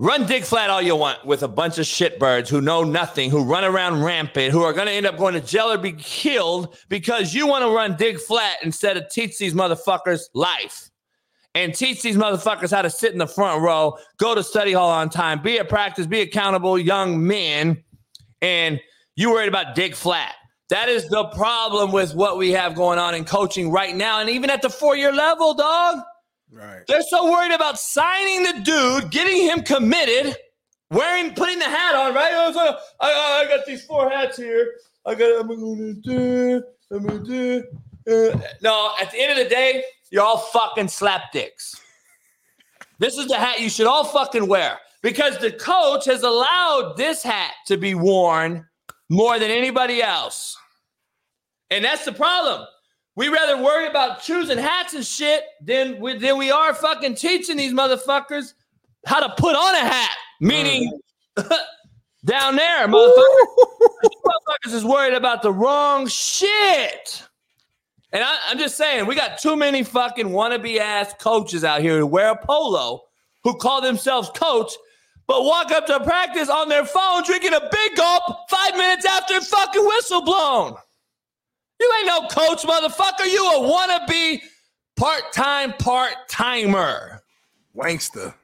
Run 0.00 0.26
dig 0.26 0.42
flat 0.42 0.70
all 0.70 0.82
you 0.82 0.96
want 0.96 1.24
with 1.24 1.44
a 1.44 1.48
bunch 1.48 1.78
of 1.78 1.86
shitbirds 1.86 2.48
who 2.48 2.60
know 2.60 2.82
nothing, 2.82 3.30
who 3.30 3.44
run 3.44 3.62
around 3.62 4.02
rampant, 4.02 4.50
who 4.50 4.62
are 4.62 4.72
going 4.72 4.88
to 4.88 4.92
end 4.92 5.06
up 5.06 5.16
going 5.16 5.34
to 5.34 5.40
jail 5.40 5.70
or 5.70 5.78
be 5.78 5.92
killed 5.92 6.76
because 6.88 7.32
you 7.32 7.46
want 7.46 7.64
to 7.64 7.70
run 7.70 7.94
dig 7.96 8.18
flat 8.18 8.56
instead 8.64 8.96
of 8.96 9.08
teach 9.08 9.38
these 9.38 9.54
motherfuckers 9.54 10.22
life 10.34 10.90
and 11.54 11.72
teach 11.72 12.02
these 12.02 12.16
motherfuckers 12.16 12.72
how 12.72 12.82
to 12.82 12.90
sit 12.90 13.12
in 13.12 13.18
the 13.18 13.26
front 13.26 13.62
row, 13.62 13.96
go 14.16 14.34
to 14.34 14.42
study 14.42 14.72
hall 14.72 14.90
on 14.90 15.08
time, 15.08 15.40
be 15.40 15.60
at 15.60 15.68
practice, 15.68 16.06
be 16.06 16.22
accountable 16.22 16.76
young 16.76 17.24
men, 17.24 17.80
and 18.42 18.80
you 19.14 19.30
worried 19.30 19.46
about 19.46 19.76
dig 19.76 19.94
flat. 19.94 20.34
That 20.70 20.88
is 20.88 21.08
the 21.08 21.26
problem 21.26 21.92
with 21.92 22.16
what 22.16 22.36
we 22.36 22.50
have 22.50 22.74
going 22.74 22.98
on 22.98 23.14
in 23.14 23.24
coaching 23.24 23.70
right 23.70 23.94
now, 23.94 24.18
and 24.18 24.28
even 24.28 24.50
at 24.50 24.60
the 24.60 24.70
four 24.70 24.96
year 24.96 25.12
level, 25.12 25.54
dog. 25.54 26.00
Right. 26.54 26.82
They're 26.86 27.02
so 27.02 27.30
worried 27.30 27.50
about 27.52 27.78
signing 27.80 28.44
the 28.44 28.60
dude, 28.62 29.10
getting 29.10 29.42
him 29.42 29.62
committed, 29.62 30.36
wearing, 30.92 31.34
putting 31.34 31.58
the 31.58 31.64
hat 31.64 31.96
on, 31.96 32.14
right? 32.14 32.32
I, 32.32 32.46
like, 32.50 32.76
I, 33.00 33.10
I- 33.10 33.40
I 33.44 33.48
got 33.56 33.66
these 33.66 33.84
four 33.84 34.08
hats 34.08 34.36
here. 34.36 34.72
I 35.04 35.14
got, 35.16 35.40
I'm 35.40 35.48
gonna 35.48 35.94
do, 35.94 36.62
I'm 36.92 37.04
gonna 37.06 37.18
do. 37.24 37.64
uh." 38.08 38.38
No, 38.62 38.92
at 39.00 39.10
the 39.10 39.20
end 39.20 39.32
of 39.32 39.38
the 39.38 39.52
day, 39.52 39.82
you're 40.10 40.22
all 40.22 40.38
fucking 40.38 40.88
slap 40.88 41.32
dicks. 41.32 41.74
This 43.00 43.18
is 43.18 43.26
the 43.26 43.36
hat 43.36 43.60
you 43.60 43.68
should 43.68 43.88
all 43.88 44.04
fucking 44.04 44.46
wear 44.46 44.78
because 45.02 45.36
the 45.38 45.50
coach 45.50 46.04
has 46.04 46.22
allowed 46.22 46.94
this 46.96 47.22
hat 47.24 47.52
to 47.66 47.76
be 47.76 47.94
worn 47.96 48.64
more 49.10 49.40
than 49.40 49.50
anybody 49.50 50.00
else. 50.02 50.56
And 51.70 51.84
that's 51.84 52.04
the 52.04 52.12
problem. 52.12 52.66
We 53.16 53.28
rather 53.28 53.62
worry 53.62 53.86
about 53.86 54.22
choosing 54.22 54.58
hats 54.58 54.94
and 54.94 55.04
shit 55.04 55.44
than 55.60 56.00
we, 56.00 56.18
than 56.18 56.36
we 56.36 56.50
are 56.50 56.74
fucking 56.74 57.14
teaching 57.14 57.56
these 57.56 57.72
motherfuckers 57.72 58.54
how 59.06 59.20
to 59.20 59.32
put 59.40 59.54
on 59.54 59.74
a 59.74 59.78
hat. 59.78 60.16
Meaning, 60.40 60.98
mm. 61.36 61.56
down 62.24 62.56
there, 62.56 62.88
motherfuckers, 62.88 64.08
motherfuckers 64.24 64.74
is 64.74 64.84
worried 64.84 65.14
about 65.14 65.42
the 65.42 65.52
wrong 65.52 66.08
shit. 66.08 67.22
And 68.12 68.22
I, 68.22 68.36
I'm 68.48 68.58
just 68.58 68.76
saying, 68.76 69.06
we 69.06 69.14
got 69.14 69.38
too 69.38 69.56
many 69.56 69.82
fucking 69.82 70.28
wannabe 70.28 70.78
ass 70.78 71.14
coaches 71.20 71.64
out 71.64 71.80
here 71.80 71.98
who 71.98 72.06
wear 72.06 72.30
a 72.30 72.36
polo, 72.36 73.02
who 73.44 73.56
call 73.56 73.80
themselves 73.80 74.30
coach, 74.34 74.72
but 75.26 75.44
walk 75.44 75.70
up 75.70 75.86
to 75.86 76.00
practice 76.00 76.48
on 76.48 76.68
their 76.68 76.84
phone 76.84 77.22
drinking 77.24 77.54
a 77.54 77.60
big 77.60 77.96
gulp 77.96 78.22
five 78.50 78.76
minutes 78.76 79.04
after 79.04 79.40
fucking 79.40 79.84
whistle 79.84 80.22
blown. 80.22 80.74
You 81.80 81.92
ain't 81.98 82.06
no 82.06 82.28
coach, 82.28 82.62
motherfucker. 82.62 83.26
You 83.30 83.44
a 83.46 83.58
wannabe 83.60 84.40
part-time 84.96 85.74
part-timer. 85.78 87.20
Wankster. 87.76 88.34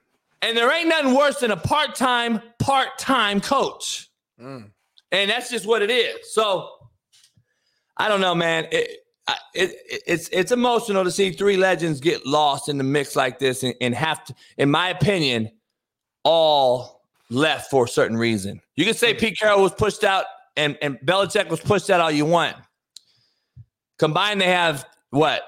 And 0.42 0.56
there 0.56 0.72
ain't 0.72 0.88
nothing 0.88 1.14
worse 1.14 1.38
than 1.40 1.50
a 1.50 1.56
part-time 1.56 2.40
part-time 2.58 3.40
coach. 3.40 4.08
Mm. 4.40 4.70
And 5.12 5.30
that's 5.30 5.50
just 5.50 5.66
what 5.66 5.82
it 5.82 5.90
is. 5.90 6.32
So 6.32 6.70
I 7.96 8.08
don't 8.08 8.20
know, 8.20 8.34
man. 8.34 8.66
It, 8.72 8.90
it, 9.54 9.70
it- 9.88 10.02
it's 10.06 10.28
it's 10.32 10.50
emotional 10.50 11.04
to 11.04 11.10
see 11.10 11.30
three 11.30 11.56
legends 11.56 12.00
get 12.00 12.26
lost 12.26 12.68
in 12.68 12.78
the 12.78 12.84
mix 12.84 13.14
like 13.14 13.38
this 13.38 13.62
and, 13.62 13.74
and 13.80 13.94
have 13.94 14.24
to, 14.24 14.34
in 14.56 14.70
my 14.70 14.88
opinion, 14.88 15.50
all 16.24 17.02
left 17.28 17.70
for 17.70 17.84
a 17.84 17.88
certain 17.88 18.16
reason. 18.16 18.60
You 18.76 18.84
can 18.84 18.94
say 18.94 19.14
Pete 19.14 19.38
Carroll 19.38 19.62
was 19.62 19.72
pushed 19.72 20.02
out 20.02 20.24
and, 20.56 20.76
and 20.82 20.98
Belichick 21.00 21.48
was 21.48 21.60
pushed 21.60 21.90
out 21.90 22.00
all 22.00 22.10
you 22.10 22.24
want. 22.24 22.56
Combined, 24.00 24.40
they 24.40 24.46
have 24.46 24.86
what 25.10 25.42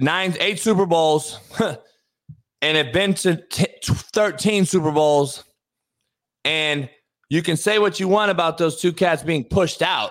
nine, 0.00 0.34
eight 0.40 0.58
Super 0.58 0.86
Bowls, 0.86 1.38
and 2.60 2.76
have 2.76 2.92
been 2.92 3.14
to 3.14 3.36
t- 3.36 3.66
13 3.84 4.66
Super 4.66 4.90
Bowls. 4.90 5.44
And 6.44 6.90
you 7.30 7.42
can 7.42 7.56
say 7.56 7.78
what 7.78 8.00
you 8.00 8.08
want 8.08 8.32
about 8.32 8.58
those 8.58 8.80
two 8.80 8.92
cats 8.92 9.22
being 9.22 9.44
pushed 9.44 9.82
out. 9.82 10.10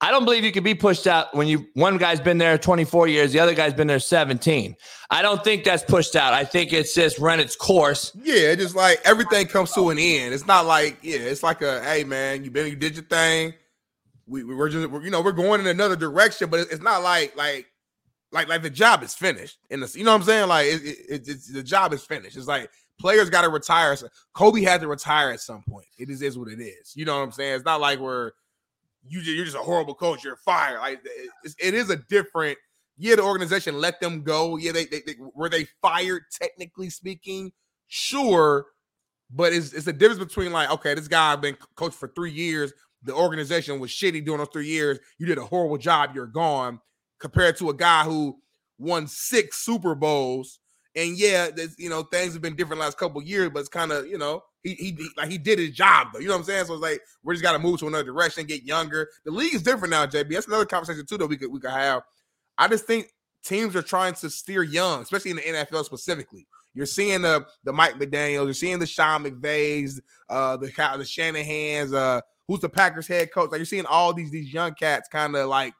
I 0.00 0.10
don't 0.10 0.24
believe 0.24 0.42
you 0.42 0.52
can 0.52 0.64
be 0.64 0.74
pushed 0.74 1.06
out 1.06 1.34
when 1.36 1.46
you 1.46 1.66
one 1.74 1.98
guy's 1.98 2.18
been 2.18 2.38
there 2.38 2.56
24 2.56 3.08
years, 3.08 3.30
the 3.30 3.40
other 3.40 3.54
guy's 3.54 3.74
been 3.74 3.86
there 3.86 4.00
17. 4.00 4.74
I 5.10 5.20
don't 5.20 5.44
think 5.44 5.64
that's 5.64 5.84
pushed 5.84 6.16
out. 6.16 6.32
I 6.32 6.44
think 6.44 6.72
it's 6.72 6.94
just 6.94 7.18
run 7.18 7.40
its 7.40 7.54
course. 7.54 8.16
Yeah, 8.22 8.54
just 8.54 8.74
like 8.74 9.02
everything 9.04 9.48
comes 9.48 9.70
to 9.74 9.90
an 9.90 9.98
end. 9.98 10.32
It's 10.32 10.46
not 10.46 10.64
like 10.64 10.96
yeah, 11.02 11.18
it's 11.18 11.42
like 11.42 11.60
a 11.60 11.84
hey 11.84 12.04
man, 12.04 12.42
you 12.42 12.50
been 12.50 12.68
you 12.68 12.74
did 12.74 12.94
your 12.94 13.04
thing. 13.04 13.52
We 14.32 14.44
we're 14.44 14.70
just 14.70 14.88
we're, 14.88 15.02
you 15.04 15.10
know 15.10 15.20
we're 15.20 15.32
going 15.32 15.60
in 15.60 15.66
another 15.66 15.94
direction, 15.96 16.48
but 16.48 16.60
it's 16.60 16.80
not 16.80 17.02
like 17.02 17.36
like 17.36 17.66
like 18.32 18.48
like 18.48 18.62
the 18.62 18.70
job 18.70 19.02
is 19.02 19.14
finished. 19.14 19.58
In 19.68 19.80
the 19.80 19.92
you 19.94 20.04
know 20.04 20.12
what 20.12 20.22
I'm 20.22 20.26
saying? 20.26 20.48
Like 20.48 20.66
it, 20.66 20.82
it, 20.82 21.28
it's 21.28 21.52
the 21.52 21.62
job 21.62 21.92
is 21.92 22.02
finished. 22.02 22.36
It's 22.36 22.46
like 22.46 22.70
players 22.98 23.28
got 23.28 23.42
to 23.42 23.50
retire. 23.50 23.96
Kobe 24.32 24.62
had 24.62 24.80
to 24.80 24.88
retire 24.88 25.30
at 25.30 25.40
some 25.40 25.62
point. 25.68 25.86
It 25.98 26.08
is 26.08 26.22
is 26.22 26.38
what 26.38 26.48
it 26.48 26.60
is. 26.60 26.92
You 26.96 27.04
know 27.04 27.18
what 27.18 27.24
I'm 27.24 27.32
saying? 27.32 27.56
It's 27.56 27.64
not 27.64 27.80
like 27.80 27.98
we're 27.98 28.32
you 29.06 29.20
you're 29.20 29.44
just 29.44 29.56
a 29.56 29.60
horrible 29.60 29.94
coach. 29.94 30.24
You're 30.24 30.36
fired. 30.36 30.78
Like 30.78 31.00
it, 31.04 31.54
it 31.58 31.74
is 31.74 31.90
a 31.90 31.96
different. 31.96 32.58
Yeah, 32.96 33.16
the 33.16 33.22
organization 33.22 33.80
let 33.80 34.00
them 34.00 34.22
go. 34.22 34.56
Yeah, 34.56 34.72
they, 34.72 34.84
they, 34.86 35.00
they 35.06 35.14
were 35.34 35.48
they 35.48 35.66
fired 35.82 36.22
technically 36.30 36.88
speaking. 36.88 37.52
Sure, 37.88 38.66
but 39.30 39.52
it's 39.52 39.72
it's 39.72 39.86
a 39.86 39.92
difference 39.92 40.24
between 40.24 40.52
like 40.52 40.70
okay, 40.70 40.94
this 40.94 41.08
guy 41.08 41.32
I've 41.32 41.40
been 41.42 41.56
coached 41.74 41.96
for 41.96 42.08
three 42.08 42.32
years. 42.32 42.72
The 43.04 43.14
organization 43.14 43.80
was 43.80 43.90
shitty 43.90 44.24
during 44.24 44.38
those 44.38 44.48
three 44.52 44.68
years. 44.68 44.98
You 45.18 45.26
did 45.26 45.38
a 45.38 45.44
horrible 45.44 45.78
job. 45.78 46.10
You're 46.14 46.26
gone. 46.26 46.80
Compared 47.18 47.56
to 47.58 47.70
a 47.70 47.74
guy 47.74 48.04
who 48.04 48.38
won 48.78 49.06
six 49.06 49.58
Super 49.58 49.94
Bowls 49.94 50.58
and 50.94 51.16
yeah, 51.16 51.48
you 51.78 51.88
know 51.88 52.02
things 52.02 52.32
have 52.34 52.42
been 52.42 52.54
different 52.56 52.80
last 52.80 52.98
couple 52.98 53.22
years, 53.22 53.50
but 53.52 53.60
it's 53.60 53.68
kind 53.68 53.92
of 53.92 54.06
you 54.06 54.18
know 54.18 54.42
he, 54.62 54.74
he 54.74 55.08
like 55.16 55.30
he 55.30 55.38
did 55.38 55.58
his 55.58 55.70
job 55.70 56.08
though. 56.12 56.18
You 56.18 56.28
know 56.28 56.34
what 56.34 56.40
I'm 56.40 56.44
saying? 56.44 56.66
So 56.66 56.74
it's 56.74 56.82
like 56.82 57.00
we 57.22 57.34
just 57.34 57.42
got 57.42 57.52
to 57.52 57.58
move 57.58 57.80
to 57.80 57.86
another 57.86 58.04
direction, 58.04 58.46
get 58.46 58.64
younger. 58.64 59.08
The 59.24 59.30
league 59.30 59.54
is 59.54 59.62
different 59.62 59.92
now, 59.92 60.06
JB. 60.06 60.30
That's 60.30 60.46
another 60.46 60.66
conversation 60.66 61.06
too 61.06 61.16
that 61.18 61.26
we 61.26 61.36
could 61.36 61.50
we 61.50 61.60
could 61.60 61.70
have. 61.70 62.02
I 62.58 62.68
just 62.68 62.84
think 62.84 63.08
teams 63.42 63.74
are 63.74 63.82
trying 63.82 64.14
to 64.14 64.28
steer 64.28 64.62
young, 64.62 65.02
especially 65.02 65.30
in 65.30 65.36
the 65.38 65.42
NFL 65.42 65.84
specifically. 65.84 66.46
You're 66.74 66.86
seeing 66.86 67.22
the 67.22 67.46
the 67.64 67.72
Mike 67.72 67.94
McDaniels, 67.94 68.44
you're 68.44 68.54
seeing 68.54 68.78
the 68.78 68.86
Sean 68.86 69.24
McVays, 69.24 69.98
uh, 70.28 70.58
the 70.58 70.66
the 70.98 71.04
Shanahan's, 71.04 71.94
uh, 71.94 72.20
who's 72.52 72.60
the 72.60 72.68
Packers 72.68 73.06
head 73.06 73.32
coach. 73.32 73.50
Like 73.50 73.58
you're 73.58 73.64
seeing 73.64 73.86
all 73.86 74.12
these 74.12 74.30
these 74.30 74.52
young 74.52 74.74
cats 74.74 75.08
kind 75.08 75.34
of 75.34 75.48
like 75.48 75.74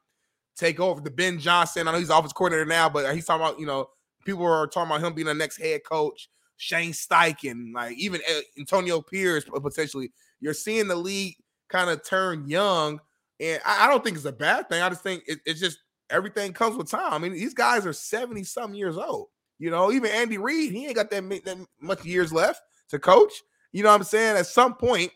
take 0.56 0.80
over. 0.80 1.00
The 1.00 1.10
Ben 1.10 1.38
Johnson, 1.38 1.86
I 1.86 1.92
know 1.92 1.98
he's 1.98 2.10
office 2.10 2.32
coordinator 2.32 2.66
now, 2.66 2.88
but 2.88 3.14
he's 3.14 3.26
talking 3.26 3.44
about 3.44 3.60
you 3.60 3.66
know 3.66 3.88
people 4.24 4.44
are 4.46 4.66
talking 4.66 4.90
about 4.90 5.04
him 5.04 5.12
being 5.12 5.26
the 5.26 5.34
next 5.34 5.58
head 5.58 5.82
coach. 5.84 6.28
Shane 6.56 6.92
Steichen, 6.92 7.74
like 7.74 7.96
even 7.98 8.20
eh, 8.26 8.40
Antonio 8.58 9.02
Pierce 9.02 9.44
potentially. 9.44 10.12
You're 10.40 10.54
seeing 10.54 10.88
the 10.88 10.96
league 10.96 11.36
kind 11.68 11.90
of 11.90 12.04
turn 12.04 12.48
young, 12.48 13.00
and 13.40 13.60
I, 13.66 13.86
I, 13.86 13.90
don't 13.90 14.02
think 14.04 14.16
it's 14.16 14.26
a 14.26 14.32
bad 14.32 14.68
thing. 14.68 14.80
I 14.80 14.88
just 14.88 15.02
think 15.02 15.24
it, 15.26 15.40
it's 15.44 15.60
just 15.60 15.78
everything 16.08 16.52
comes 16.52 16.76
with 16.76 16.90
time. 16.90 17.12
I 17.12 17.18
mean, 17.18 17.32
these 17.32 17.54
guys 17.54 17.84
are 17.86 17.92
70 17.92 18.44
some 18.44 18.74
years 18.74 18.96
old. 18.96 19.28
You 19.58 19.70
know, 19.70 19.92
even 19.92 20.10
Andy 20.10 20.38
Reid, 20.38 20.72
he 20.72 20.86
ain't 20.86 20.96
got 20.96 21.10
that, 21.10 21.28
that 21.44 21.66
much 21.80 22.04
years 22.04 22.32
left 22.32 22.60
to 22.90 22.98
coach. 22.98 23.32
You 23.72 23.82
know 23.82 23.90
what 23.90 23.96
I'm 23.96 24.04
saying? 24.04 24.36
At 24.36 24.46
some 24.46 24.74
point, 24.74 25.10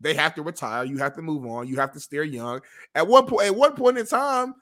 they 0.00 0.14
have 0.14 0.34
to 0.34 0.42
retire. 0.42 0.84
You 0.84 0.98
have 0.98 1.14
to 1.16 1.22
move 1.22 1.46
on. 1.46 1.68
You 1.68 1.76
have 1.76 1.92
to 1.92 2.00
stay 2.00 2.22
young. 2.24 2.60
At 2.94 3.06
one 3.06 3.26
point, 3.26 3.46
at 3.46 3.56
one 3.56 3.74
point 3.74 3.98
in 3.98 4.06
time, 4.06 4.54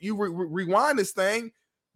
you 0.00 0.16
re- 0.16 0.30
re- 0.30 0.64
rewind 0.64 0.98
this 0.98 1.12
thing. 1.12 1.52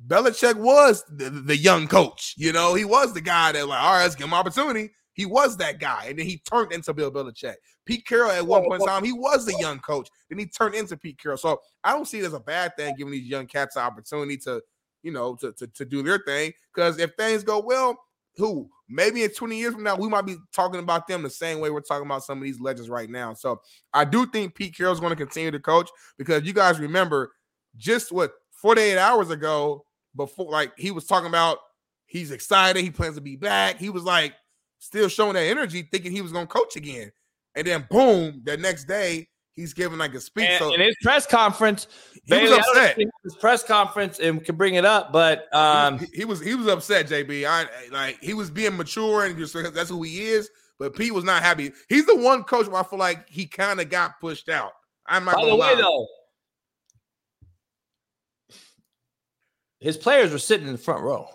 Belichick 0.07 0.55
was 0.55 1.05
the, 1.11 1.31
the, 1.31 1.57
young 1.57 1.89
coach. 1.89 2.35
You 2.37 2.53
know, 2.53 2.75
he 2.75 2.85
was 2.85 3.13
the 3.13 3.21
guy 3.21 3.53
that 3.53 3.67
like, 3.67 3.83
all 3.83 3.95
right, 3.95 4.03
let's 4.03 4.15
give 4.15 4.27
him 4.27 4.35
opportunity. 4.35 4.91
He 5.15 5.27
was 5.27 5.57
that 5.57 5.81
guy, 5.81 6.07
and 6.09 6.19
then 6.19 6.27
he 6.27 6.39
turned 6.39 6.73
into 6.73 6.95
Bill 6.95 7.11
Belichick. 7.11 7.57
Pete 7.85 8.07
Carroll 8.07 8.31
at 8.31 8.47
one 8.47 8.63
point 8.65 8.83
in 8.83 8.87
time, 8.87 9.03
he 9.03 9.13
was 9.13 9.45
the 9.45 9.57
young 9.59 9.81
coach. 9.81 10.09
Then 10.29 10.39
he 10.39 10.47
turned 10.47 10.77
into 10.77 10.97
Pete 10.97 11.19
Carroll. 11.19 11.39
So 11.39 11.61
I 11.83 11.93
don't 11.93 12.07
see 12.07 12.21
it 12.21 12.27
as 12.27 12.35
a 12.35 12.41
bad 12.41 12.77
thing 12.77 12.95
giving 12.97 13.13
these 13.13 13.27
young 13.27 13.47
cats 13.47 13.75
an 13.75 13.83
opportunity 13.83 14.37
to, 14.39 14.63
you 15.03 15.11
know, 15.11 15.35
to 15.37 15.53
to, 15.53 15.67
to 15.67 15.85
do 15.85 16.03
their 16.05 16.19
thing. 16.19 16.53
Because 16.73 16.99
if 16.99 17.15
things 17.19 17.43
go 17.43 17.59
well, 17.59 17.99
who 18.37 18.71
maybe 18.89 19.23
in 19.23 19.31
20 19.31 19.57
years 19.57 19.75
from 19.75 19.83
now 19.83 19.97
we 19.97 20.09
might 20.09 20.27
be 20.27 20.37
talking 20.55 20.81
about 20.81 21.07
them 21.07 21.23
the 21.23 21.31
same 21.31 21.61
way 21.61 21.71
we're 21.71 21.81
talking 21.81 22.07
about 22.07 22.25
some 22.25 22.39
of 22.39 22.45
these 22.45 22.61
legends 22.61 22.89
right 22.89 23.11
now. 23.11 23.35
So 23.35 23.61
I 23.93 24.05
do 24.05 24.27
think 24.27 24.55
Pete 24.55 24.77
Carroll 24.77 24.93
is 24.93 25.01
going 25.01 25.11
to 25.11 25.17
continue 25.17 25.51
to 25.51 25.61
coach 25.61 25.91
because 26.17 26.45
you 26.45 26.53
guys 26.53 26.81
remember 26.81 27.33
just 27.77 28.11
what 28.13 28.33
48 28.63 28.99
hours 28.99 29.31
ago 29.31 29.85
before 30.17 30.51
like 30.51 30.73
he 30.77 30.91
was 30.91 31.07
talking 31.07 31.29
about 31.29 31.59
he's 32.07 32.31
excited, 32.31 32.83
he 32.83 32.91
plans 32.91 33.17
to 33.17 33.21
be 33.21 33.37
back. 33.37 33.79
He 33.79 33.91
was 33.91 34.05
like 34.05 34.35
still 34.79 35.09
showing 35.09 35.35
that 35.35 35.45
energy, 35.45 35.89
thinking 35.91 36.13
he 36.13 36.23
was 36.23 36.33
gonna 36.33 36.47
coach 36.47 36.77
again. 36.77 37.13
And 37.55 37.67
then 37.67 37.87
boom, 37.91 38.43
the 38.45 38.57
next 38.57 38.85
day 38.85 39.29
he's 39.59 39.75
giving 39.75 39.99
like 39.99 40.15
a 40.15 40.21
speech. 40.21 40.47
And, 40.49 40.59
so 40.59 40.73
in 40.73 40.81
his 40.81 40.97
press 41.03 41.27
conference, 41.27 41.89
he 42.15 42.21
Bailey, 42.29 42.57
was 42.57 42.59
upset. 42.59 42.97
His 43.25 43.35
press 43.37 43.63
conference 43.65 44.21
and 44.21 44.45
can 44.45 44.57
bring 44.57 44.77
it 44.77 44.85
up, 44.85 45.13
but 45.13 45.53
um, 45.55 45.99
he, 45.99 46.07
he, 46.15 46.25
was 46.25 46.41
he 46.41 46.55
was 46.55 46.69
upset. 46.69 47.09
JB, 47.09 47.45
I 47.47 47.67
like 47.91 48.23
he 48.23 48.35
was 48.35 48.51
being 48.51 48.77
mature 48.77 49.25
and 49.25 49.37
just 49.37 49.55
that's 49.75 49.91
who 49.91 50.03
he 50.03 50.23
is. 50.23 50.49
But 50.79 50.95
Pete 50.95 51.13
was 51.13 51.25
not 51.25 51.43
happy. 51.43 51.73
He's 51.89 52.07
the 52.07 52.17
one 52.17 52.45
coach 52.45 52.69
where 52.69 52.81
I 52.81 52.85
feel 52.85 53.01
like 53.01 53.29
he 53.29 53.47
kind 53.47 53.81
of 53.81 53.91
got 53.91 54.21
pushed 54.21 54.49
out. 54.49 54.73
I'm 55.07 55.25
not. 55.25 55.35
By 55.35 55.47
the 55.47 55.57
way, 55.57 55.75
though, 55.75 56.07
his 59.81 59.97
players 59.97 60.31
were 60.31 60.39
sitting 60.39 60.69
in 60.69 60.73
the 60.73 60.79
front 60.79 61.03
row. 61.03 61.29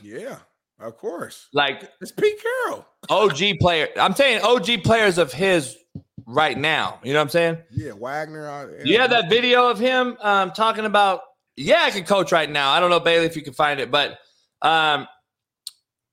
Yeah, 0.00 0.36
of 0.78 0.96
course. 0.96 1.48
Like 1.52 1.90
it's 2.00 2.12
Pete 2.12 2.40
Carroll. 2.40 2.86
OG 3.08 3.58
player. 3.58 3.88
I'm 3.96 4.14
saying 4.14 4.42
OG 4.44 4.84
players 4.84 5.18
of 5.18 5.32
his 5.32 5.76
right 6.26 6.56
now. 6.56 6.98
You 7.02 7.12
know 7.12 7.18
what 7.18 7.24
I'm 7.24 7.28
saying? 7.30 7.58
Yeah, 7.70 7.92
Wagner. 7.92 8.48
Uh, 8.48 8.66
yeah. 8.78 8.84
You 8.84 8.98
have 9.00 9.10
that 9.10 9.28
video 9.28 9.68
of 9.68 9.78
him 9.78 10.16
um, 10.20 10.50
talking 10.52 10.84
about, 10.84 11.20
yeah, 11.56 11.82
I 11.82 11.90
can 11.90 12.04
coach 12.04 12.32
right 12.32 12.50
now. 12.50 12.70
I 12.70 12.80
don't 12.80 12.90
know, 12.90 13.00
Bailey, 13.00 13.26
if 13.26 13.36
you 13.36 13.42
can 13.42 13.52
find 13.52 13.80
it, 13.80 13.90
but 13.90 14.18
um, 14.62 15.06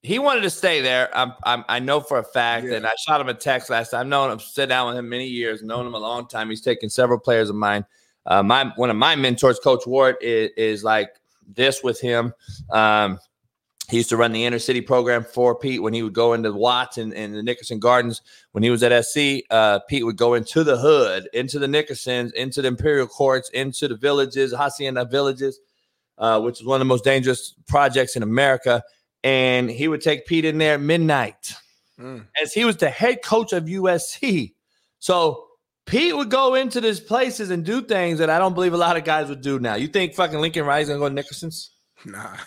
he 0.03 0.19
wanted 0.19 0.41
to 0.41 0.49
stay 0.49 0.82
there. 0.82 1.15
I'm, 1.15 1.34
I'm, 1.43 1.63
i 1.69 1.79
know 1.79 1.99
for 1.99 2.17
a 2.17 2.23
fact, 2.23 2.65
yeah. 2.65 2.75
and 2.75 2.86
I 2.86 2.91
shot 3.07 3.21
him 3.21 3.29
a 3.29 3.34
text 3.34 3.69
last 3.69 3.91
time. 3.91 4.01
I've 4.01 4.07
known 4.07 4.32
him, 4.32 4.39
sit 4.39 4.67
down 4.67 4.88
with 4.88 4.97
him 4.97 5.09
many 5.09 5.27
years, 5.27 5.61
known 5.61 5.86
him 5.86 5.93
a 5.93 5.99
long 5.99 6.27
time. 6.27 6.49
He's 6.49 6.61
taken 6.61 6.89
several 6.89 7.19
players 7.19 7.49
of 7.49 7.55
mine. 7.55 7.86
Uh, 8.25 8.43
my 8.43 8.71
one 8.75 8.89
of 8.89 8.95
my 8.95 9.15
mentors, 9.15 9.59
Coach 9.59 9.88
Ward, 9.88 10.15
is, 10.21 10.51
is 10.55 10.84
like 10.84 11.09
this 11.47 11.84
with 11.84 11.99
him. 11.99 12.34
Um, 12.69 13.19
he 13.91 13.97
used 13.97 14.09
to 14.09 14.15
run 14.15 14.31
the 14.31 14.45
inner 14.45 14.57
city 14.57 14.79
program 14.79 15.25
for 15.25 15.53
Pete 15.53 15.83
when 15.83 15.93
he 15.93 16.01
would 16.01 16.13
go 16.13 16.31
into 16.31 16.53
Watts 16.53 16.97
and, 16.97 17.13
and 17.13 17.35
the 17.35 17.43
Nickerson 17.43 17.77
Gardens. 17.77 18.21
When 18.53 18.63
he 18.63 18.69
was 18.69 18.81
at 18.83 19.05
SC, 19.05 19.43
uh, 19.49 19.79
Pete 19.89 20.05
would 20.05 20.15
go 20.15 20.33
into 20.33 20.63
the 20.63 20.77
hood, 20.77 21.27
into 21.33 21.59
the 21.59 21.67
Nickersons, 21.67 22.31
into 22.31 22.61
the 22.61 22.69
Imperial 22.69 23.05
Courts, 23.05 23.49
into 23.49 23.89
the 23.89 23.97
villages, 23.97 24.53
Hacienda 24.53 25.03
villages, 25.03 25.59
uh, 26.17 26.39
which 26.39 26.61
is 26.61 26.65
one 26.65 26.77
of 26.77 26.79
the 26.79 26.85
most 26.85 27.03
dangerous 27.03 27.53
projects 27.67 28.15
in 28.15 28.23
America. 28.23 28.81
And 29.25 29.69
he 29.69 29.89
would 29.89 30.01
take 30.01 30.25
Pete 30.25 30.45
in 30.45 30.57
there 30.57 30.75
at 30.75 30.81
midnight 30.81 31.53
mm. 31.99 32.25
as 32.41 32.53
he 32.53 32.63
was 32.63 32.77
the 32.77 32.89
head 32.89 33.21
coach 33.21 33.51
of 33.51 33.65
USC. 33.65 34.53
So 34.99 35.47
Pete 35.85 36.15
would 36.15 36.29
go 36.29 36.55
into 36.55 36.79
these 36.79 37.01
places 37.01 37.49
and 37.49 37.65
do 37.65 37.81
things 37.81 38.19
that 38.19 38.29
I 38.29 38.39
don't 38.39 38.53
believe 38.53 38.73
a 38.73 38.77
lot 38.77 38.95
of 38.95 39.03
guys 39.03 39.27
would 39.27 39.41
do 39.41 39.59
now. 39.59 39.75
You 39.75 39.89
think 39.89 40.13
fucking 40.13 40.39
Lincoln 40.39 40.65
Riley's 40.65 40.87
gonna 40.87 40.99
go 40.99 41.09
to 41.09 41.13
Nickerson's? 41.13 41.71
Nah. 42.05 42.37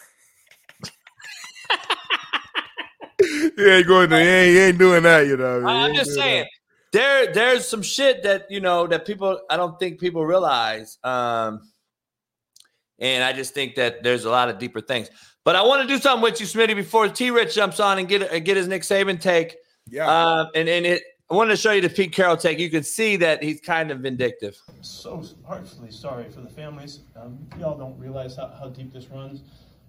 he 3.56 3.64
ain't 3.70 3.86
going 3.86 4.10
to. 4.10 4.18
He 4.18 4.28
ain't, 4.28 4.50
he 4.50 4.58
ain't 4.60 4.78
doing 4.78 5.02
that. 5.02 5.26
You 5.26 5.36
know. 5.36 5.66
I 5.66 5.88
am 5.88 5.94
just 5.94 6.14
saying. 6.14 6.44
That. 6.44 6.50
There, 6.92 7.32
there's 7.32 7.66
some 7.66 7.82
shit 7.82 8.22
that 8.22 8.50
you 8.50 8.60
know 8.60 8.86
that 8.86 9.06
people. 9.06 9.40
I 9.50 9.56
don't 9.56 9.78
think 9.78 9.98
people 9.98 10.24
realize. 10.24 10.98
Um, 11.02 11.68
and 12.98 13.24
I 13.24 13.32
just 13.32 13.54
think 13.54 13.74
that 13.74 14.02
there's 14.02 14.24
a 14.24 14.30
lot 14.30 14.48
of 14.48 14.58
deeper 14.58 14.80
things. 14.80 15.10
But 15.44 15.56
I 15.56 15.62
want 15.62 15.82
to 15.82 15.88
do 15.88 16.00
something 16.00 16.22
with 16.22 16.40
you, 16.40 16.46
Smitty, 16.46 16.74
before 16.74 17.08
T. 17.08 17.30
Rich 17.30 17.54
jumps 17.54 17.80
on 17.80 17.98
and 17.98 18.08
get 18.08 18.44
get 18.44 18.56
his 18.56 18.68
Nick 18.68 18.82
Saban 18.82 19.20
take. 19.20 19.56
Yeah. 19.88 20.06
Um, 20.06 20.48
and 20.54 20.68
and 20.68 20.86
it 20.86 21.02
I 21.30 21.34
wanted 21.34 21.52
to 21.52 21.56
show 21.56 21.72
you 21.72 21.80
the 21.80 21.88
Pete 21.88 22.12
Carroll 22.12 22.36
take. 22.36 22.58
You 22.58 22.68
can 22.68 22.82
see 22.82 23.16
that 23.16 23.42
he's 23.42 23.60
kind 23.60 23.90
of 23.90 24.00
vindictive. 24.00 24.60
I'm 24.68 24.82
so 24.82 25.24
heartfully 25.46 25.90
sorry 25.90 26.28
for 26.28 26.42
the 26.42 26.50
families. 26.50 27.00
Um, 27.16 27.38
y'all 27.58 27.78
don't 27.78 27.98
realize 27.98 28.36
how, 28.36 28.54
how 28.58 28.68
deep 28.68 28.92
this 28.92 29.08
runs. 29.08 29.40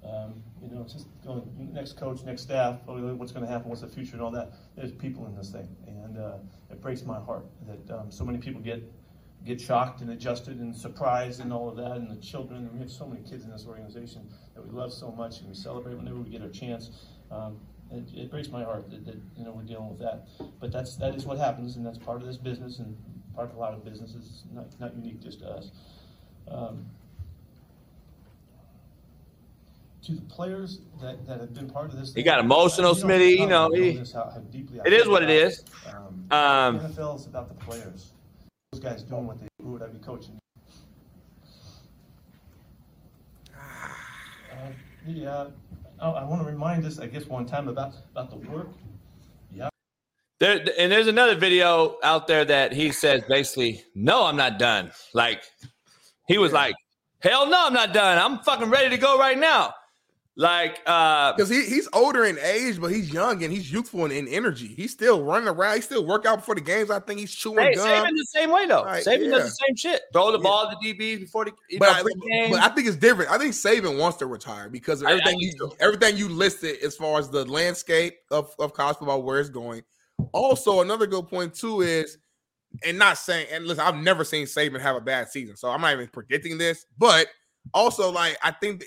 Um, 0.05 0.43
you 0.61 0.69
know, 0.69 0.83
just 0.83 1.07
going 1.25 1.43
next 1.73 1.97
coach, 1.97 2.23
next 2.23 2.43
staff, 2.43 2.79
what's 2.85 3.31
going 3.31 3.45
to 3.45 3.51
happen, 3.51 3.69
what's 3.69 3.81
the 3.81 3.87
future, 3.87 4.13
and 4.13 4.21
all 4.21 4.31
that. 4.31 4.53
There's 4.75 4.91
people 4.91 5.25
in 5.25 5.35
this 5.35 5.49
thing, 5.49 5.67
and 5.87 6.17
uh, 6.17 6.37
it 6.69 6.81
breaks 6.81 7.03
my 7.03 7.19
heart 7.19 7.45
that 7.67 7.97
um, 7.97 8.11
so 8.11 8.23
many 8.23 8.37
people 8.37 8.61
get 8.61 8.83
get 9.45 9.61
shocked 9.61 10.01
and 10.01 10.09
adjusted 10.09 10.59
and 10.59 10.75
surprised 10.75 11.39
and 11.39 11.53
all 11.53 11.69
of 11.69 11.75
that. 11.77 11.97
And 11.97 12.09
the 12.09 12.21
children, 12.21 12.69
we 12.73 12.79
have 12.79 12.91
so 12.91 13.05
many 13.05 13.21
kids 13.21 13.45
in 13.45 13.51
this 13.51 13.65
organization 13.67 14.27
that 14.55 14.65
we 14.65 14.71
love 14.71 14.91
so 14.93 15.11
much, 15.11 15.39
and 15.39 15.49
we 15.49 15.55
celebrate 15.55 15.95
whenever 15.95 16.17
we 16.17 16.29
get 16.29 16.41
a 16.41 16.49
chance. 16.49 16.89
Um, 17.31 17.57
it, 17.91 18.07
it 18.15 18.31
breaks 18.31 18.49
my 18.49 18.63
heart 18.63 18.89
that, 18.89 19.05
that, 19.05 19.15
you 19.37 19.43
know 19.43 19.51
we're 19.51 19.63
dealing 19.63 19.89
with 19.89 19.99
that. 19.99 20.27
But 20.59 20.71
that's 20.71 20.95
that 20.97 21.15
is 21.15 21.25
what 21.25 21.37
happens, 21.37 21.77
and 21.77 21.85
that's 21.85 21.97
part 21.97 22.21
of 22.21 22.27
this 22.27 22.37
business, 22.37 22.79
and 22.79 22.95
part 23.35 23.49
of 23.49 23.55
a 23.55 23.59
lot 23.59 23.73
of 23.73 23.83
businesses, 23.83 24.43
not 24.53 24.67
not 24.79 24.95
unique 24.95 25.21
just 25.21 25.39
to 25.39 25.49
us. 25.49 25.71
Um, 26.47 26.85
to 30.05 30.13
the 30.13 30.21
players 30.21 30.79
that, 31.01 31.25
that 31.27 31.39
have 31.39 31.53
been 31.53 31.69
part 31.69 31.91
of 31.91 31.99
this, 31.99 32.13
he 32.13 32.23
got 32.23 32.39
emotional, 32.39 32.93
Smitty. 32.93 33.37
You 33.37 33.47
know, 33.47 33.71
he, 33.73 33.97
how, 34.13 34.29
how 34.29 34.43
it 34.85 34.93
is 34.93 35.07
what 35.07 35.23
it 35.23 35.29
is. 35.29 35.63
Um, 35.87 36.27
um, 36.31 36.79
NFL 36.79 37.19
is 37.19 37.25
about 37.25 37.49
the 37.49 37.55
players. 37.55 38.13
Those 38.71 38.81
guys 38.81 39.03
doing 39.03 39.27
what 39.27 39.39
they 39.39 39.45
do. 39.45 39.65
Who 39.65 39.71
would 39.71 39.81
I 39.81 39.87
be 39.87 39.99
coaching? 39.99 40.37
Uh, 44.51 44.69
yeah, 45.05 45.47
oh, 45.99 46.11
I 46.11 46.23
want 46.23 46.41
to 46.41 46.47
remind 46.47 46.85
us, 46.85 46.97
I 46.97 47.07
guess, 47.07 47.25
one 47.25 47.45
time 47.45 47.67
about 47.67 47.93
about 48.11 48.29
the 48.29 48.37
work. 48.49 48.69
Yeah. 49.53 49.67
There 50.39 50.65
and 50.77 50.89
there's 50.89 51.07
another 51.07 51.35
video 51.35 51.97
out 52.03 52.25
there 52.27 52.45
that 52.45 52.71
he 52.71 52.91
says 52.91 53.23
basically, 53.27 53.83
"No, 53.93 54.23
I'm 54.23 54.37
not 54.37 54.57
done." 54.57 54.91
Like 55.13 55.43
he 56.27 56.37
was 56.37 56.53
like, 56.53 56.73
Hell 57.25 57.49
no, 57.49 57.65
I'm 57.65 57.73
not 57.73 57.91
done. 57.91 58.19
I'm 58.19 58.37
fucking 58.43 58.69
ready 58.69 58.89
to 58.91 58.97
go 58.97 59.17
right 59.17 59.37
now. 59.37 59.73
Like, 60.37 60.81
uh, 60.85 61.31
because 61.33 61.49
he, 61.49 61.63
he's 61.63 61.87
older 61.93 62.25
in 62.25 62.37
age, 62.39 62.81
but 62.81 62.87
he's 62.91 63.11
young 63.13 63.41
and 63.43 63.53
he's 63.53 63.71
youthful 63.71 64.03
in, 64.03 64.11
in 64.11 64.27
energy. 64.27 64.67
He's 64.67 64.91
still 64.91 65.23
running 65.23 65.47
around. 65.47 65.75
He 65.77 65.81
still 65.81 66.05
work 66.05 66.25
out 66.25 66.39
before 66.39 66.55
the 66.55 66.61
games. 66.61 66.91
I 66.91 66.99
think 66.99 67.21
he's 67.21 67.33
chewing 67.33 67.59
hey, 67.59 67.75
gum. 67.75 67.87
Saban 67.87 68.09
the 68.09 68.25
same 68.25 68.51
way 68.51 68.65
though. 68.65 68.83
Saban 68.83 69.25
yeah. 69.25 69.29
does 69.29 69.43
the 69.45 69.65
same 69.65 69.75
shit. 69.77 70.01
Throw 70.11 70.33
the 70.33 70.39
Yeah. 70.39 70.43
ball 70.43 70.69
to 70.69 70.75
the 70.81 70.93
DBs 70.93 71.21
before 71.21 71.45
the 71.45 71.53
you 71.69 71.79
But 71.79 71.85
know, 71.85 71.93
I, 71.93 72.01
pregame. 72.03 72.49
but 72.51 72.59
I 72.59 72.67
think 72.67 72.87
it's 72.87 72.97
different. 72.97 73.31
I 73.31 73.37
think 73.37 73.53
Saban 73.53 73.97
wants 73.97 74.17
to 74.17 74.25
retire 74.25 74.67
because 74.67 75.01
of 75.01 75.07
I- 75.07 75.11
I 75.11 75.13
everything 75.13 75.39
do 75.39 75.45
you, 75.45 75.71
everything 75.79 76.17
you 76.17 76.27
listed 76.27 76.79
as 76.83 76.97
far 76.97 77.17
as 77.17 77.29
the 77.29 77.45
landscape 77.45 78.15
of, 78.29 78.53
of 78.59 78.73
college 78.73 78.97
football, 78.97 79.23
where 79.23 79.39
it's 79.39 79.49
going. 79.49 79.83
Also, 80.33 80.81
another 80.81 81.07
good 81.07 81.29
point 81.29 81.53
too 81.53 81.79
is, 81.79 82.17
and 82.85 82.99
not 82.99 83.17
saying, 83.17 83.47
and 83.53 83.65
listen, 83.65 83.85
I've 83.85 83.95
never 83.95 84.25
seen 84.25 84.47
Saban 84.47 84.81
have 84.81 84.97
a 84.97 85.01
bad 85.01 85.29
season, 85.29 85.55
so 85.55 85.69
I'm 85.69 85.79
not 85.79 85.93
even 85.93 86.09
predicting 86.09 86.57
this. 86.57 86.85
But 86.97 87.27
also, 87.73 88.11
like 88.11 88.37
I 88.43 88.51
think 88.51 88.83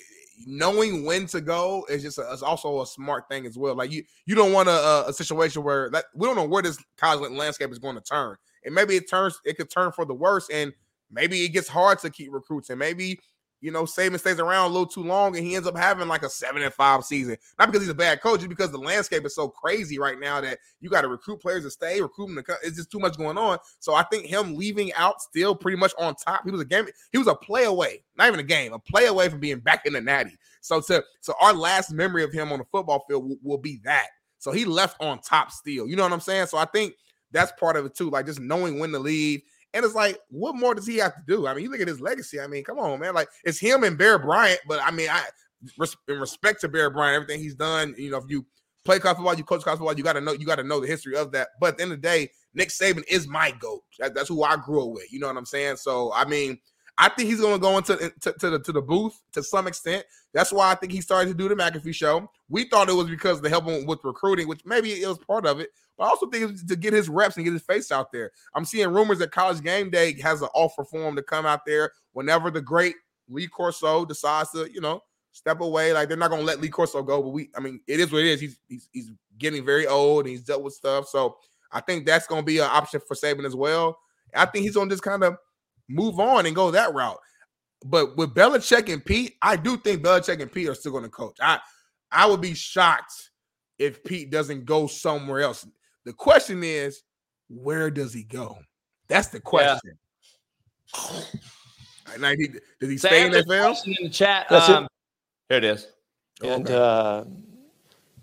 knowing 0.47 1.05
when 1.05 1.27
to 1.27 1.41
go 1.41 1.87
is 1.89 2.03
just 2.03 2.19
a, 2.19 2.31
is 2.33 2.43
also 2.43 2.83
a 2.83 2.87
smart 2.87 3.25
thing 3.29 3.47
as 3.47 3.57
well. 3.57 3.75
Like 3.75 3.91
you, 3.91 4.03
you 4.27 4.35
don't 4.35 4.53
want 4.53 4.69
a, 4.69 4.73
a, 4.73 5.09
a 5.09 5.13
situation 5.13 5.63
where 5.63 5.91
that 5.91 6.07
we 6.15 6.27
don't 6.27 6.37
know 6.37 6.47
where 6.47 6.63
this 6.63 6.79
college 6.97 7.31
landscape 7.31 7.71
is 7.71 7.79
going 7.79 7.97
to 7.97 8.03
turn, 8.03 8.37
and 8.65 8.75
maybe 8.75 8.97
it 8.97 9.09
turns, 9.09 9.41
it 9.45 9.57
could 9.57 9.71
turn 9.71 9.93
for 9.93 10.05
the 10.05 10.15
worse, 10.15 10.49
and 10.53 10.73
maybe 11.11 11.45
it 11.45 11.49
gets 11.49 11.69
hard 11.69 11.99
to 12.01 12.11
keep 12.11 12.33
recruits, 12.33 12.71
and 12.71 12.79
maybe 12.79 13.19
you 13.61 13.71
know 13.71 13.85
Saban 13.85 14.19
stays 14.19 14.39
around 14.39 14.71
a 14.71 14.73
little 14.73 14.87
too 14.87 15.03
long, 15.03 15.37
and 15.37 15.45
he 15.45 15.57
ends 15.57 15.67
up 15.67 15.77
having 15.77 16.09
like 16.09 16.23
a 16.23 16.31
seven 16.31 16.63
and 16.63 16.73
five 16.73 17.05
season. 17.05 17.37
Not 17.59 17.67
because 17.67 17.83
he's 17.83 17.91
a 17.91 17.95
bad 17.95 18.21
coach, 18.21 18.41
just 18.41 18.49
because 18.49 18.71
the 18.71 18.79
landscape 18.79 19.25
is 19.25 19.35
so 19.35 19.49
crazy 19.49 19.99
right 19.99 20.19
now 20.19 20.41
that 20.41 20.59
you 20.81 20.89
got 20.89 21.03
to 21.03 21.09
recruit 21.09 21.41
players 21.41 21.65
to 21.65 21.71
stay, 21.71 22.01
recruit 22.01 22.29
them 22.29 22.37
to 22.37 22.43
co- 22.43 22.57
It's 22.63 22.77
just 22.77 22.91
too 22.91 22.99
much 22.99 23.17
going 23.17 23.39
on. 23.39 23.59
So 23.81 23.95
I 23.95 24.05
think 24.05 24.27
him 24.27 24.57
leaving 24.57 24.93
out 24.95 25.21
still 25.21 25.55
pretty 25.55 25.77
much 25.77 25.93
on 25.99 26.15
top. 26.15 26.43
He 26.45 26.51
was 26.51 26.61
a 26.61 26.65
game. 26.65 26.87
He 27.13 27.19
was 27.19 27.27
a 27.27 27.35
play 27.35 27.65
away, 27.65 28.03
not 28.17 28.29
even 28.29 28.41
a 28.41 28.45
game, 28.45 28.73
a 28.73 28.79
play 28.79 29.07
away 29.07 29.29
from 29.29 29.41
being 29.41 29.61
back 29.61 29.87
in 29.87 29.93
the 29.93 30.01
natty. 30.01 30.37
So 30.61 30.81
to 30.81 31.05
so 31.21 31.35
our 31.41 31.53
last 31.53 31.93
memory 31.93 32.25
of 32.25 32.33
him 32.33 32.53
on 32.53 32.59
the 32.59 32.65
football 32.67 33.05
field 33.09 33.29
will, 33.29 33.39
will 33.43 33.59
be 33.59 33.81
that. 33.85 34.09
So 34.39 34.53
he 34.53 34.65
left 34.65 35.01
on 35.03 35.21
top 35.21 35.51
still. 35.51 35.89
You 35.89 35.97
know 35.97 36.05
what 36.05 36.13
I'm 36.13 36.21
saying? 36.21 36.47
So 36.47 36.59
I 36.59 36.65
think 36.67 36.95
that's 37.33 37.53
part 37.59 37.77
of 37.77 37.85
it 37.85 37.95
too. 37.95 38.11
Like 38.11 38.27
just 38.27 38.41
knowing 38.41 38.79
when 38.79 38.91
to 38.93 38.99
leave. 38.99 39.43
And 39.75 39.85
it's 39.85 39.95
like, 39.95 40.19
what 40.31 40.57
more 40.57 40.75
does 40.75 40.87
he 40.87 40.97
have 40.97 41.15
to 41.15 41.23
do? 41.27 41.47
I 41.47 41.55
mean, 41.55 41.65
you 41.65 41.71
look 41.71 41.81
at 41.81 41.89
his 41.89 42.01
legacy. 42.01 42.41
I 42.41 42.47
mean, 42.47 42.65
come 42.65 42.79
on, 42.79 42.99
man. 43.01 43.15
Like 43.15 43.29
it's 43.45 43.59
him 43.59 43.85
and 43.85 43.99
Bear 43.99 44.19
Bryant. 44.19 44.61
But 44.67 44.81
I 44.83 44.91
mean, 44.91 45.09
I 45.11 45.25
in 46.09 46.21
respect 46.21 46.61
to 46.63 46.69
Bear 46.69 46.91
Bryant, 46.91 47.23
everything 47.23 47.41
he's 47.43 47.55
done. 47.55 47.95
You 47.99 48.11
know, 48.11 48.19
if 48.19 48.25
you 48.29 48.47
play 48.85 48.99
college 48.99 49.17
football, 49.17 49.35
you 49.35 49.45
coach 49.45 49.63
college 49.63 49.79
football, 49.79 49.97
you 49.97 50.05
got 50.05 50.15
to 50.15 50.21
know 50.21 50.33
you 50.33 50.47
got 50.47 50.57
to 50.57 50.65
know 50.65 50.81
the 50.81 50.87
history 50.87 51.17
of 51.17 51.33
that. 51.33 51.49
But 51.61 51.71
at 51.71 51.77
the 51.77 51.83
end 51.83 51.93
of 51.93 52.01
the 52.01 52.09
day, 52.09 52.31
Nick 52.55 52.69
Saban 52.71 53.05
is 53.09 53.29
my 53.29 53.53
goat. 53.61 53.83
That- 53.99 54.15
that's 54.15 54.29
who 54.29 54.43
I 54.43 54.57
grew 54.57 54.85
up 54.87 54.95
with. 54.95 55.13
You 55.13 55.21
know 55.21 55.27
what 55.27 55.37
I'm 55.37 55.45
saying? 55.47 55.77
So 55.77 56.13
I 56.15 56.25
mean, 56.25 56.59
I 56.97 57.09
think 57.11 57.29
he's 57.29 57.41
going 57.41 57.55
to 57.55 57.61
go 57.61 57.77
into 57.79 57.97
to, 58.21 58.33
to 58.33 58.51
the 58.51 58.59
to 58.61 58.73
the 58.73 58.83
booth 58.83 59.21
to 59.33 59.43
some 59.43 59.67
extent. 59.67 60.05
That's 60.33 60.53
why 60.53 60.71
I 60.71 60.75
think 60.75 60.93
he 60.93 61.01
started 61.01 61.29
to 61.29 61.35
do 61.35 61.49
the 61.49 61.55
McAfee 61.55 61.95
show. 61.95 62.31
We 62.49 62.65
thought 62.65 62.89
it 62.89 62.95
was 62.95 63.09
because 63.09 63.41
the 63.41 63.49
help 63.49 63.67
him 63.67 63.87
with 63.87 64.05
recruiting, 64.05 64.49
which 64.49 64.65
maybe 64.65 64.93
it 64.93 65.09
was 65.09 65.19
part 65.19 65.47
of 65.47 65.61
it. 65.61 65.71
But 65.99 66.05
I 66.05 66.09
also 66.09 66.29
think 66.31 66.67
to 66.69 66.77
get 66.77 66.93
his 66.93 67.09
reps 67.09 67.37
and 67.37 67.45
get 67.45 67.53
his 67.53 67.63
face 67.63 67.91
out 67.91 68.13
there. 68.13 68.31
I'm 68.55 68.65
seeing 68.65 68.89
rumors 68.89 69.19
that 69.19 69.33
College 69.33 69.63
Game 69.63 69.91
Day 69.91 70.19
has 70.21 70.41
an 70.41 70.49
offer 70.55 70.85
for 70.85 71.09
him 71.09 71.17
to 71.17 71.23
come 71.23 71.45
out 71.45 71.67
there 71.67 71.93
whenever 72.13 72.51
the 72.51 72.63
great 72.63 72.95
Lee 73.29 73.49
Corso 73.49 74.05
decides 74.05 74.51
to, 74.53 74.71
you 74.73 74.81
know, 74.81 75.03
step 75.33 75.61
away. 75.61 75.93
Like 75.93 76.09
they're 76.09 76.17
not 76.17 76.29
to 76.41 76.47
let 76.47 76.61
Lee 76.61 76.69
Corso 76.69 77.03
go, 77.03 77.21
but 77.21 77.31
we, 77.31 77.51
I 77.57 77.61
mean, 77.61 77.81
it 77.87 78.01
is 78.01 78.13
what 78.13 78.23
it 78.23 78.29
is. 78.29 78.41
He's 78.41 78.59
he's 78.69 78.89
he's 78.93 79.11
getting 79.39 79.65
very 79.65 79.87
old 79.87 80.25
and 80.25 80.31
he's 80.31 80.43
dealt 80.43 80.63
with 80.63 80.75
stuff. 80.75 81.09
So 81.09 81.37
I 81.73 81.81
think 81.81 82.07
that's 82.07 82.27
to 82.43 82.47
be 82.47 82.59
an 82.59 82.69
option 82.71 83.01
for 83.07 83.15
Saban 83.15 83.45
as 83.45 83.57
well. 83.57 83.99
I 84.35 84.47
think 84.47 84.65
he's 84.65 84.75
to 84.89 84.95
just 84.95 85.03
kind 85.03 85.25
of 85.25 85.37
move 85.89 86.21
on 86.21 86.47
and 86.47 86.55
go 86.55 86.71
that 86.71 86.95
route. 86.95 87.19
But 87.85 88.17
with 88.17 88.35
Belichick 88.35 88.93
and 88.93 89.05
Pete, 89.05 89.35
I 89.43 89.57
do 89.57 89.77
think 89.77 90.03
Belichick 90.03 90.41
and 90.41 90.51
Pete 90.51 90.69
are 90.69 90.75
still 90.75 90.93
to 91.05 91.11
coach. 91.11 91.37
I 91.41 91.61
I 92.11 92.27
would 92.27 92.41
be 92.41 92.55
shocked 92.55 93.31
if 93.79 94.03
Pete 94.05 94.31
doesn't 94.31 94.65
go 94.65 94.87
somewhere 94.87 95.41
else. 95.41 95.67
The 96.09 96.15
question 96.15 96.65
is, 96.65 97.03
where 97.51 97.91
does 97.91 98.15
he 98.15 98.23
go? 98.25 98.57
That's 99.09 99.29
the 99.29 99.41
question. 99.41 99.99
Now, 102.19 102.31
he- 102.31 102.49
does 102.81 102.89
he 102.89 102.97
So 102.97 103.09
stay 103.09 103.27
in 103.27 103.33
the 103.33 103.43
the 103.43 103.45
NFL? 103.45 103.87
in 103.87 104.05
the 104.05 104.09
chat. 104.09 104.47
That's 104.49 104.71
it. 104.71 104.75
Um, 104.75 104.89
here 105.51 105.59
it 105.59 105.65
is. 105.65 105.87
And 106.43 106.71
uh, 106.71 107.25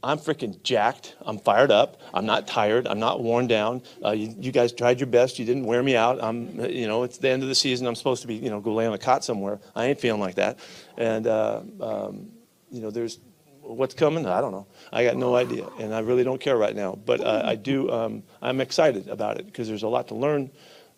I'm 0.01 0.17
freaking 0.17 0.63
jacked. 0.63 1.15
I'm 1.21 1.37
fired 1.37 1.69
up. 1.69 2.01
I'm 2.11 2.25
not 2.25 2.47
tired. 2.47 2.87
I'm 2.87 2.97
not 2.97 3.21
worn 3.21 3.45
down. 3.45 3.83
Uh, 4.03 4.13
you, 4.13 4.33
you 4.39 4.51
guys 4.51 4.73
tried 4.73 4.99
your 4.99 5.05
best. 5.05 5.37
You 5.37 5.45
didn't 5.45 5.65
wear 5.65 5.83
me 5.83 5.95
out. 5.95 6.17
I'm, 6.23 6.59
you 6.67 6.87
know, 6.87 7.03
it's 7.03 7.19
the 7.19 7.29
end 7.29 7.43
of 7.43 7.49
the 7.49 7.53
season. 7.53 7.85
I'm 7.85 7.93
supposed 7.93 8.23
to 8.23 8.27
be, 8.27 8.33
you 8.33 8.49
know, 8.49 8.59
go 8.59 8.73
lay 8.73 8.87
on 8.87 8.95
a 8.95 8.97
cot 8.97 9.23
somewhere. 9.23 9.59
I 9.75 9.85
ain't 9.85 9.99
feeling 9.99 10.21
like 10.21 10.35
that. 10.35 10.57
And, 10.97 11.27
uh, 11.27 11.61
um, 11.79 12.31
you 12.71 12.81
know, 12.81 12.89
there's 12.89 13.19
what's 13.65 13.93
coming. 13.93 14.25
I 14.25 14.41
don't 14.41 14.51
know. 14.51 14.67
I 14.91 15.03
got 15.03 15.17
no 15.17 15.35
idea, 15.35 15.67
and 15.79 15.93
I 15.93 15.99
really 15.99 16.23
don't 16.23 16.39
care 16.39 16.57
right 16.57 16.75
now. 16.75 16.97
But 17.05 17.21
uh, 17.21 17.41
I 17.45 17.55
do. 17.55 17.89
Um, 17.91 18.23
I'm 18.41 18.61
excited 18.61 19.07
about 19.07 19.39
it 19.39 19.45
because 19.45 19.67
there's 19.67 19.83
a 19.83 19.87
lot 19.87 20.07
to 20.09 20.15
learn. 20.15 20.51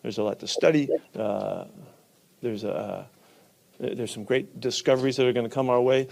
There's 0.04 0.18
a 0.18 0.24
lot 0.24 0.40
to 0.40 0.48
study. 0.48 0.90
Uh, 1.16 1.66
there's 2.42 2.64
a 2.64 3.08
there's 3.80 4.14
some 4.14 4.24
great 4.24 4.60
discoveries 4.60 5.18
that 5.18 5.28
are 5.28 5.34
going 5.34 5.48
to 5.48 5.54
come 5.54 5.70
our 5.70 5.82
way. 5.82 6.08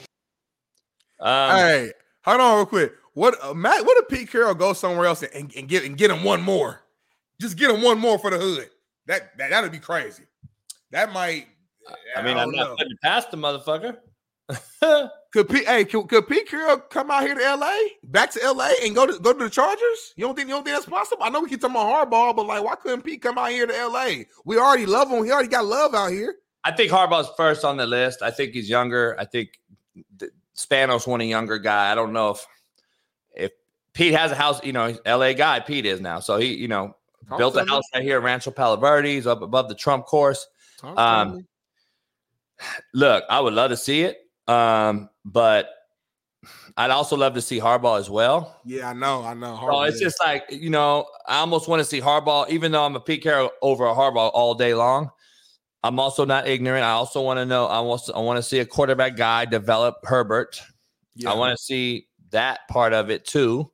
Um, 1.20 1.52
hey, 1.52 1.92
hold 2.24 2.42
on 2.42 2.58
real 2.58 2.66
quick. 2.66 2.94
What 3.14 3.36
uh, 3.44 3.54
Matt? 3.54 3.86
What 3.86 3.98
if 4.04 4.10
Pete 4.10 4.30
Carroll 4.30 4.56
go 4.56 4.74
somewhere 4.74 5.06
else 5.06 5.24
and, 5.24 5.54
and 5.56 5.68
get 5.68 5.84
and 5.84 5.98
get 5.98 6.12
him 6.12 6.24
one 6.24 6.42
more? 6.42 6.82
Just 7.40 7.58
get 7.58 7.72
him 7.72 7.82
one 7.82 8.00
more 8.00 8.20
for 8.20 8.30
the 8.30 8.38
hood. 8.38 8.70
That 9.08 9.38
that 9.38 9.50
that'd 9.50 9.72
be 9.72 9.80
crazy. 9.80 10.24
That 10.92 11.12
might. 11.14 11.48
I 12.16 12.22
mean, 12.22 12.38
I'm 12.38 12.48
don't 12.48 12.56
not 12.56 12.70
know. 12.70 12.76
putting 12.78 12.98
past 13.04 13.32
the 13.32 13.38
motherfucker. 13.38 13.98
Could 15.32 15.50
Pete? 15.50 15.68
Hey, 15.68 15.84
could, 15.84 16.08
could 16.08 16.30
Pete 16.30 16.48
Carroll 16.48 16.78
come 16.78 17.12
out 17.12 17.24
here 17.24 17.36
to 17.36 17.44
L.A. 17.44 17.92
back 18.06 18.32
to 18.32 18.42
L.A. 18.42 18.74
and 18.86 18.96
go 18.96 19.06
to 19.06 19.20
go 19.20 19.34
to 19.34 19.44
the 19.44 19.50
Chargers? 19.50 20.14
You 20.16 20.26
don't 20.26 20.34
think 20.34 20.48
you 20.48 20.54
don't 20.56 20.64
think 20.64 20.78
that's 20.78 20.86
possible? 20.86 21.24
I 21.24 21.30
know 21.30 21.42
we 21.42 21.50
keep 21.50 21.60
talking 21.60 21.76
about 21.76 22.10
Harbaugh, 22.10 22.34
but 22.34 22.46
like, 22.46 22.64
why 22.64 22.76
couldn't 22.76 23.02
Pete 23.02 23.22
come 23.22 23.38
out 23.38 23.50
here 23.50 23.68
to 23.68 23.78
L.A.? 23.78 24.28
We 24.46 24.58
already 24.58 24.86
love 24.86 25.10
him. 25.10 25.26
He 25.26 25.32
already 25.32 25.50
got 25.50 25.66
love 25.66 25.94
out 25.94 26.12
here. 26.12 26.36
I 26.64 26.72
think 26.72 26.90
Harbaugh's 26.90 27.30
first 27.36 27.66
on 27.66 27.76
the 27.76 27.86
list. 27.86 28.22
I 28.22 28.32
think 28.32 28.54
he's 28.54 28.70
younger. 28.70 29.18
I 29.20 29.26
think 29.26 29.60
Spanos 30.56 31.06
one 31.06 31.20
a 31.20 31.26
younger 31.26 31.60
guy. 31.60 31.92
I 31.92 31.96
don't 31.96 32.14
know 32.14 32.30
if 32.30 32.48
if 33.36 33.52
Pete 33.92 34.14
has 34.14 34.32
a 34.32 34.36
house. 34.36 34.64
You 34.64 34.72
know, 34.72 34.96
L.A. 35.06 35.34
guy. 35.34 35.60
Pete 35.60 35.86
is 35.86 36.00
now, 36.00 36.22
so 36.22 36.38
he 36.38 36.54
you 36.56 36.70
know 36.70 36.96
Talk 37.28 37.40
built 37.40 37.54
to 37.56 37.60
a 37.60 37.66
me. 37.66 37.72
house 37.72 37.84
right 37.94 38.04
here, 38.04 38.20
at 38.20 38.24
Rancho 38.24 38.52
Palos 38.52 38.80
Verdes. 38.80 39.10
He's 39.12 39.28
up 39.28 39.42
above 39.42 39.68
the 39.68 39.76
Trump 39.76 40.06
course. 40.06 40.48
Talk 40.78 40.98
Um. 40.98 41.46
Look, 42.94 43.26
I 43.30 43.42
would 43.42 43.54
love 43.54 43.72
to 43.72 43.78
see 43.78 44.04
it, 44.04 44.25
um, 44.48 45.10
but 45.24 45.70
I'd 46.78 46.92
also 46.92 47.16
love 47.16 47.34
to 47.36 47.42
see 47.42 47.60
Harbaugh 47.60 48.00
as 48.00 48.10
well. 48.10 48.62
yeah, 48.66 48.90
I 48.90 48.94
know, 48.94 49.24
I 49.24 49.34
know. 49.34 49.58
So 49.62 49.82
it's 49.84 50.00
just 50.00 50.20
like 50.20 50.44
you 50.50 50.70
know, 50.70 51.08
I 51.28 51.40
almost 51.40 51.68
want 51.68 51.80
to 51.80 51.86
see 51.86 52.02
Harbaugh, 52.02 52.50
even 52.50 52.72
though 52.72 52.84
I'm 52.84 52.96
a 52.96 53.00
Pete 53.00 53.24
Carroll 53.24 53.52
over 53.62 53.86
a 53.86 53.94
Harbaugh 53.94 54.32
all 54.34 54.54
day 54.54 54.74
long. 54.74 55.10
I'm 55.84 56.00
also 56.00 56.26
not 56.26 56.48
ignorant. 56.48 56.84
I 56.84 56.92
also 56.92 57.22
want 57.22 57.38
to 57.38 57.46
know. 57.46 57.68
I 57.68 57.80
want. 57.80 58.02
I 58.14 58.20
want 58.20 58.38
to 58.38 58.44
see 58.44 58.60
a 58.60 58.66
quarterback 58.66 59.16
guy 59.16 59.46
develop 59.46 59.98
Herbert. 60.04 60.62
yeah. 61.16 61.32
I 61.32 61.36
want 61.36 61.58
to 61.58 61.64
see 61.64 62.08
that 62.32 62.68
part 62.70 62.92
of 62.94 63.10
it 63.10 63.26
too, 63.26 63.72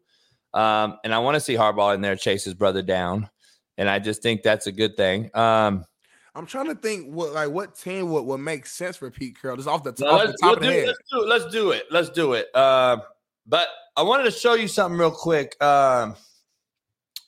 um, 0.53 0.97
and 1.03 1.13
I 1.13 1.19
want 1.19 1.35
to 1.35 1.39
see 1.41 1.55
Harbaugh 1.55 1.95
in 1.95 2.01
there 2.01 2.15
chase 2.15 2.43
his 2.43 2.53
brother 2.53 2.81
down. 2.81 3.29
And 3.77 3.89
I 3.89 3.99
just 3.99 4.21
think 4.21 4.43
that's 4.43 4.67
a 4.67 4.71
good 4.71 4.95
thing. 4.95 5.31
Um, 5.33 5.85
I'm 6.33 6.45
trying 6.45 6.67
to 6.67 6.75
think 6.75 7.13
what 7.13 7.33
like 7.33 7.49
what 7.49 7.75
team 7.77 8.09
would, 8.09 8.23
would 8.23 8.37
make 8.39 8.65
sense 8.65 8.95
for 8.97 9.11
Pete 9.11 9.39
Carroll. 9.41 9.57
Just 9.57 9.67
off 9.67 9.83
the, 9.83 9.93
No, 9.99 10.11
off 10.11 10.27
the 10.27 10.33
top 10.33 10.37
we'll 10.41 10.53
of 10.53 10.59
the 10.61 10.67
do, 10.67 10.71
head. 10.71 10.87
let's 10.87 10.99
do 11.11 11.21
it. 11.21 11.27
Let's 11.27 11.45
do 11.51 11.71
it. 11.71 11.83
Let's 11.91 12.09
do 12.09 12.33
it. 12.33 12.55
Um, 12.55 13.01
but 13.45 13.67
I 13.97 14.03
wanted 14.03 14.23
to 14.23 14.31
show 14.31 14.53
you 14.53 14.67
something 14.69 14.97
real 14.97 15.11
quick. 15.11 15.61
Um, 15.61 16.15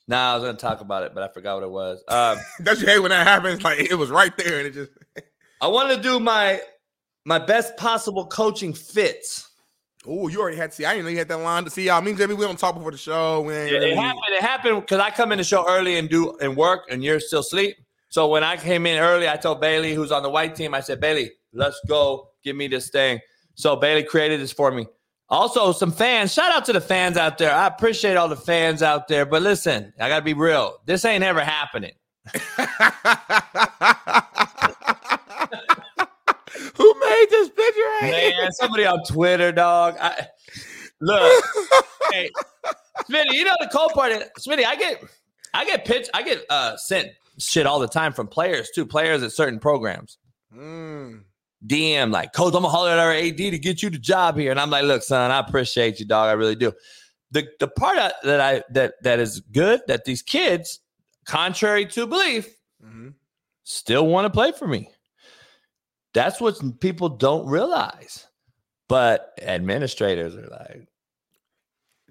nah, 0.08 0.32
I 0.32 0.34
was 0.36 0.44
going 0.44 0.56
to 0.56 0.60
talk 0.60 0.80
about 0.80 1.02
it, 1.02 1.12
but 1.14 1.22
I 1.22 1.28
forgot 1.32 1.56
what 1.56 1.64
it 1.64 1.70
was. 1.70 2.02
Um, 2.08 2.38
Don't 2.62 2.80
you 2.80 2.86
hate 2.86 3.00
when 3.00 3.10
that 3.10 3.26
happens? 3.26 3.62
Like 3.62 3.78
it 3.80 3.94
was 3.94 4.10
right 4.10 4.34
there, 4.38 4.58
and 4.58 4.66
it 4.68 4.72
just 4.72 4.90
I 5.60 5.66
wanted 5.68 5.96
to 5.96 6.02
do 6.02 6.18
my 6.18 6.60
my 7.26 7.38
best 7.38 7.76
possible 7.76 8.26
coaching 8.26 8.72
fits. 8.72 9.50
oh, 10.06 10.28
you 10.28 10.40
already 10.40 10.56
had 10.56 10.70
to 10.70 10.76
see. 10.76 10.84
I 10.86 10.92
didn't 10.94 11.04
know 11.04 11.10
you 11.10 11.18
had 11.18 11.28
that 11.28 11.38
line 11.38 11.64
to 11.64 11.70
see. 11.70 11.84
Y'all, 11.84 12.00
me 12.00 12.10
and 12.12 12.18
Jimmy, 12.18 12.34
we 12.34 12.44
don't 12.46 12.58
talk 12.58 12.74
before 12.74 12.90
the 12.90 12.96
show. 12.98 13.50
Ain't 13.50 13.70
It, 13.72 13.82
it 13.82 13.96
happened. 13.98 14.22
It 14.30 14.42
happened 14.42 14.80
because 14.80 15.00
I 15.00 15.10
come 15.10 15.30
in 15.32 15.38
the 15.38 15.44
show 15.44 15.66
early 15.68 15.98
and 15.98 16.08
do 16.08 16.36
and 16.38 16.56
work, 16.56 16.84
and 16.90 17.04
you're 17.04 17.20
still 17.20 17.40
asleep. 17.40 17.76
So 18.14 18.28
when 18.28 18.44
I 18.44 18.56
came 18.56 18.86
in 18.86 19.00
early, 19.00 19.28
I 19.28 19.34
told 19.34 19.60
Bailey, 19.60 19.92
who's 19.92 20.12
on 20.12 20.22
the 20.22 20.30
white 20.30 20.54
team, 20.54 20.72
I 20.72 20.78
said, 20.78 21.00
Bailey, 21.00 21.32
let's 21.52 21.80
go. 21.88 22.28
Give 22.44 22.54
me 22.54 22.68
this 22.68 22.88
thing. 22.90 23.18
So 23.56 23.74
Bailey 23.74 24.04
created 24.04 24.40
this 24.40 24.52
for 24.52 24.70
me. 24.70 24.86
Also, 25.30 25.72
some 25.72 25.90
fans. 25.90 26.32
Shout 26.32 26.54
out 26.54 26.64
to 26.66 26.72
the 26.72 26.80
fans 26.80 27.16
out 27.16 27.38
there. 27.38 27.52
I 27.52 27.66
appreciate 27.66 28.16
all 28.16 28.28
the 28.28 28.36
fans 28.36 28.84
out 28.84 29.08
there. 29.08 29.26
But 29.26 29.42
listen, 29.42 29.92
I 29.98 30.08
gotta 30.08 30.24
be 30.24 30.32
real. 30.32 30.76
This 30.86 31.04
ain't 31.04 31.24
ever 31.24 31.40
happening. 31.40 31.90
Who 36.76 36.94
made 37.00 37.26
this 37.30 37.48
picture? 37.48 37.82
Man, 38.02 38.52
somebody 38.52 38.86
on 38.86 39.02
Twitter, 39.02 39.50
dog. 39.50 39.96
I, 40.00 40.28
look, 41.00 41.44
hey, 42.12 42.30
Smitty, 43.10 43.32
you 43.32 43.44
know 43.44 43.56
the 43.58 43.68
cold 43.72 43.90
part. 43.92 44.12
Is, 44.12 44.22
Smitty, 44.38 44.64
I 44.64 44.76
get, 44.76 45.02
I 45.52 45.64
get 45.64 45.84
pitch, 45.84 46.08
I 46.14 46.22
get 46.22 46.44
uh 46.48 46.76
sent 46.76 47.08
shit 47.38 47.66
all 47.66 47.78
the 47.78 47.88
time 47.88 48.12
from 48.12 48.26
players 48.28 48.70
too. 48.74 48.86
Players 48.86 49.22
at 49.22 49.32
certain 49.32 49.58
programs. 49.58 50.18
Mm. 50.54 51.22
DM 51.66 52.12
like, 52.12 52.32
Coach, 52.32 52.54
I'm 52.54 52.62
gonna 52.62 52.68
holler 52.68 52.90
at 52.90 52.98
our 52.98 53.12
AD 53.12 53.36
to 53.36 53.58
get 53.58 53.82
you 53.82 53.90
the 53.90 53.98
job 53.98 54.36
here. 54.36 54.50
And 54.50 54.60
I'm 54.60 54.70
like, 54.70 54.84
look, 54.84 55.02
son, 55.02 55.30
I 55.30 55.38
appreciate 55.38 55.98
you, 55.98 56.06
dog. 56.06 56.28
I 56.28 56.32
really 56.32 56.56
do. 56.56 56.72
The 57.30 57.48
the 57.58 57.68
part 57.68 57.96
that 58.22 58.40
I 58.40 58.62
that 58.70 58.94
that 59.02 59.18
is 59.18 59.40
good 59.40 59.80
that 59.88 60.04
these 60.04 60.22
kids, 60.22 60.80
contrary 61.24 61.86
to 61.86 62.06
belief, 62.06 62.46
mm-hmm. 62.84 63.08
still 63.64 64.06
want 64.06 64.26
to 64.26 64.30
play 64.30 64.52
for 64.52 64.68
me. 64.68 64.90
That's 66.12 66.40
what 66.40 66.60
people 66.80 67.08
don't 67.08 67.46
realize. 67.46 68.26
But 68.88 69.32
administrators 69.42 70.36
are 70.36 70.46
like, 70.46 70.86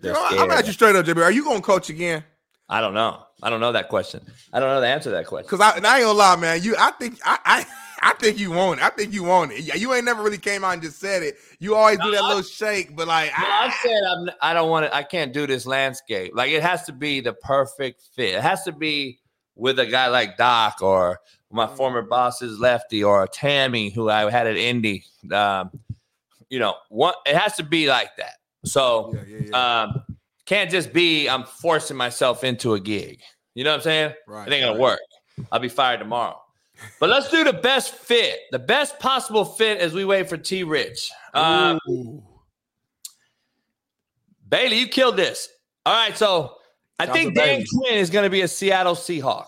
you 0.01 0.11
know, 0.11 0.27
I'm 0.29 0.51
at 0.51 0.65
you 0.65 0.73
straight 0.73 0.95
up, 0.95 1.05
JB. 1.05 1.23
Are 1.23 1.31
you 1.31 1.45
gonna 1.45 1.61
coach 1.61 1.89
again? 1.89 2.23
I 2.67 2.81
don't 2.81 2.93
know. 2.95 3.23
I 3.43 3.49
don't 3.49 3.59
know 3.59 3.71
that 3.71 3.89
question. 3.89 4.21
I 4.51 4.59
don't 4.59 4.69
know 4.69 4.81
the 4.81 4.87
answer 4.87 5.09
to 5.09 5.15
that 5.15 5.27
question. 5.27 5.45
Because 5.45 5.59
I, 5.59 5.77
and 5.77 5.85
I 5.85 5.97
ain't 5.97 6.05
gonna 6.05 6.17
lie, 6.17 6.35
man. 6.37 6.63
You, 6.63 6.75
I 6.77 6.91
think, 6.91 7.19
I, 7.25 7.37
I, 7.45 7.65
I 8.11 8.13
think 8.13 8.37
you 8.37 8.51
want 8.51 8.79
it. 8.79 8.83
I 8.83 8.89
think 8.89 9.13
you 9.13 9.23
want 9.23 9.51
it. 9.53 9.79
You 9.79 9.93
ain't 9.93 10.05
never 10.05 10.23
really 10.23 10.37
came 10.37 10.63
out 10.63 10.73
and 10.73 10.81
just 10.81 10.99
said 10.99 11.23
it. 11.23 11.37
You 11.59 11.75
always 11.75 11.99
do 11.99 12.11
that 12.11 12.23
little 12.23 12.41
shake, 12.41 12.95
but 12.95 13.07
like, 13.07 13.31
no, 13.37 13.45
I, 13.45 13.67
I 13.67 13.73
said 13.81 14.03
I'm, 14.03 14.29
I 14.41 14.53
don't 14.53 14.69
want 14.69 14.85
it. 14.85 14.91
I 14.93 15.03
can't 15.03 15.31
do 15.31 15.47
this 15.47 15.65
landscape. 15.65 16.33
Like, 16.35 16.51
it 16.51 16.61
has 16.61 16.83
to 16.83 16.91
be 16.91 17.21
the 17.21 17.33
perfect 17.33 18.01
fit. 18.13 18.35
It 18.35 18.41
has 18.41 18.63
to 18.63 18.71
be 18.73 19.19
with 19.55 19.79
a 19.79 19.85
guy 19.85 20.07
like 20.07 20.37
Doc 20.37 20.81
or 20.81 21.19
my 21.51 21.67
mm. 21.67 21.77
former 21.77 22.01
boss's 22.01 22.59
lefty 22.59 23.03
or 23.03 23.27
Tammy, 23.27 23.89
who 23.89 24.09
I 24.09 24.29
had 24.29 24.47
at 24.47 24.57
Indy. 24.57 25.05
Um, 25.31 25.71
you 26.49 26.59
know, 26.59 26.75
one 26.89 27.13
it 27.25 27.35
has 27.35 27.55
to 27.55 27.63
be 27.63 27.87
like 27.87 28.15
that. 28.17 28.35
So, 28.65 29.13
yeah, 29.13 29.21
yeah, 29.27 29.39
yeah. 29.49 29.83
um, 29.83 30.03
can't 30.45 30.69
just 30.69 30.93
be 30.93 31.27
I'm 31.29 31.43
forcing 31.43 31.97
myself 31.97 32.43
into 32.43 32.73
a 32.73 32.79
gig. 32.79 33.21
You 33.55 33.63
know 33.63 33.71
what 33.71 33.77
I'm 33.77 33.81
saying? 33.81 34.13
Right, 34.27 34.47
it 34.47 34.53
ain't 34.53 34.63
gonna 34.63 34.73
right. 34.73 34.81
work. 34.81 34.99
I'll 35.51 35.59
be 35.59 35.69
fired 35.69 35.99
tomorrow. 35.99 36.39
But 36.99 37.09
let's 37.09 37.29
do 37.29 37.43
the 37.43 37.53
best 37.53 37.93
fit, 37.93 38.39
the 38.51 38.59
best 38.59 38.99
possible 38.99 39.45
fit 39.45 39.79
as 39.79 39.93
we 39.93 40.05
wait 40.05 40.27
for 40.27 40.37
T 40.37 40.63
Rich. 40.63 41.11
Um, 41.33 41.79
Bailey, 44.49 44.79
you 44.79 44.87
killed 44.87 45.17
this. 45.17 45.49
All 45.85 45.93
right, 45.93 46.17
so 46.17 46.55
I 46.99 47.05
think 47.07 47.35
Dan 47.35 47.63
Quinn 47.71 47.95
is 47.95 48.09
going 48.09 48.23
to 48.23 48.29
be 48.29 48.41
a 48.41 48.47
Seattle 48.47 48.95
Seahawk. 48.95 49.47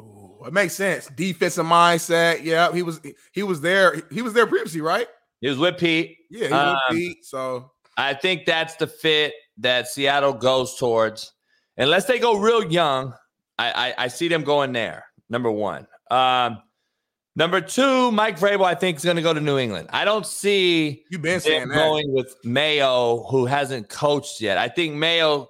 Ooh, 0.00 0.42
it 0.46 0.52
makes 0.52 0.74
sense. 0.74 1.08
Defensive 1.08 1.66
mindset. 1.66 2.42
Yeah, 2.42 2.72
he 2.72 2.82
was 2.82 3.00
he 3.32 3.42
was 3.42 3.60
there. 3.60 4.02
He 4.10 4.22
was 4.22 4.32
there 4.32 4.46
previously, 4.46 4.80
right? 4.80 5.06
He 5.40 5.48
was 5.48 5.58
with 5.58 5.78
Pete. 5.78 6.16
Yeah, 6.30 6.46
he 6.46 6.52
was 6.52 6.52
um, 6.52 6.76
with 6.88 6.98
Pete. 6.98 7.24
So 7.24 7.72
I 7.96 8.14
think 8.14 8.46
that's 8.46 8.76
the 8.76 8.86
fit 8.86 9.34
that 9.58 9.88
Seattle 9.88 10.32
goes 10.32 10.76
towards. 10.76 11.32
Unless 11.76 12.06
they 12.06 12.18
go 12.18 12.38
real 12.38 12.70
young, 12.70 13.14
I, 13.58 13.94
I, 13.98 14.04
I 14.04 14.08
see 14.08 14.28
them 14.28 14.44
going 14.44 14.72
there. 14.72 15.06
Number 15.28 15.50
one. 15.50 15.86
Um, 16.10 16.58
number 17.36 17.60
two, 17.60 18.10
Mike 18.10 18.38
Vrabel, 18.38 18.64
I 18.64 18.74
think 18.74 18.96
is 18.98 19.04
going 19.04 19.16
to 19.16 19.22
go 19.22 19.32
to 19.32 19.40
New 19.40 19.58
England. 19.58 19.88
I 19.92 20.04
don't 20.04 20.26
see 20.26 21.04
you 21.10 21.18
been 21.18 21.40
saying 21.40 21.68
going 21.68 22.12
with 22.12 22.34
Mayo, 22.44 23.24
who 23.30 23.46
hasn't 23.46 23.88
coached 23.88 24.40
yet. 24.40 24.58
I 24.58 24.68
think 24.68 24.94
Mayo, 24.94 25.48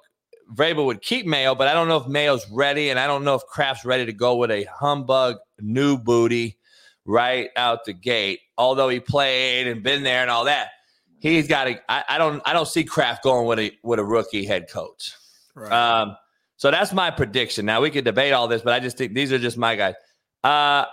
Vrabel 0.54 0.84
would 0.86 1.00
keep 1.00 1.26
Mayo, 1.26 1.54
but 1.54 1.68
I 1.68 1.72
don't 1.72 1.88
know 1.88 1.96
if 1.96 2.06
Mayo's 2.06 2.48
ready, 2.50 2.90
and 2.90 2.98
I 2.98 3.06
don't 3.06 3.24
know 3.24 3.34
if 3.34 3.42
Kraft's 3.46 3.84
ready 3.84 4.04
to 4.06 4.12
go 4.12 4.36
with 4.36 4.50
a 4.50 4.64
humbug 4.64 5.36
new 5.60 5.96
booty 5.96 6.58
right 7.06 7.50
out 7.56 7.84
the 7.84 7.92
gate. 7.92 8.40
Although 8.58 8.88
he 8.88 9.00
played 9.00 9.66
and 9.66 9.82
been 9.82 10.02
there 10.02 10.22
and 10.22 10.30
all 10.30 10.44
that, 10.44 10.68
he's 11.20 11.48
got 11.48 11.64
to. 11.64 11.80
I, 11.88 12.04
I 12.10 12.18
don't. 12.18 12.42
I 12.44 12.52
don't 12.52 12.68
see 12.68 12.84
Kraft 12.84 13.22
going 13.22 13.46
with 13.46 13.58
a 13.58 13.72
with 13.82 13.98
a 13.98 14.04
rookie 14.04 14.44
head 14.44 14.68
coach. 14.68 15.14
Right. 15.60 15.72
Um, 15.72 16.16
so 16.56 16.70
that's 16.70 16.92
my 16.92 17.10
prediction. 17.10 17.66
Now 17.66 17.80
we 17.80 17.90
could 17.90 18.04
debate 18.04 18.32
all 18.32 18.48
this, 18.48 18.62
but 18.62 18.72
I 18.72 18.80
just 18.80 18.98
think 18.98 19.14
these 19.14 19.32
are 19.32 19.38
just 19.38 19.56
my 19.56 19.76
guys. 19.76 19.94
Uh, 20.44 20.84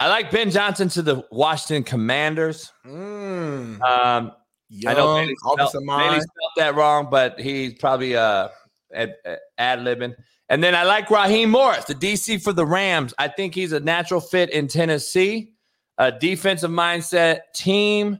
I 0.00 0.08
like 0.08 0.30
Ben 0.30 0.50
Johnson 0.50 0.88
to 0.90 1.02
the 1.02 1.24
Washington 1.30 1.84
Commanders. 1.84 2.72
Mm. 2.86 3.80
Um, 3.82 4.32
Young, 4.70 4.92
I 4.92 4.96
know 4.96 5.14
Bailey 5.14 5.34
spelled, 5.36 5.86
Bailey 5.86 6.20
spelled 6.20 6.52
that 6.56 6.74
wrong, 6.76 7.08
but 7.10 7.38
he's 7.40 7.74
probably 7.74 8.16
uh, 8.16 8.48
ad, 8.94 9.16
ad 9.58 9.80
libbing. 9.80 10.14
And 10.48 10.62
then 10.64 10.74
I 10.74 10.84
like 10.84 11.10
Raheem 11.10 11.50
Morris, 11.50 11.84
the 11.84 11.94
DC 11.94 12.42
for 12.42 12.52
the 12.52 12.64
Rams. 12.64 13.12
I 13.18 13.28
think 13.28 13.54
he's 13.54 13.72
a 13.72 13.80
natural 13.80 14.20
fit 14.20 14.50
in 14.50 14.68
Tennessee. 14.68 15.52
A 15.98 16.10
defensive 16.10 16.70
mindset 16.70 17.40
team. 17.54 18.14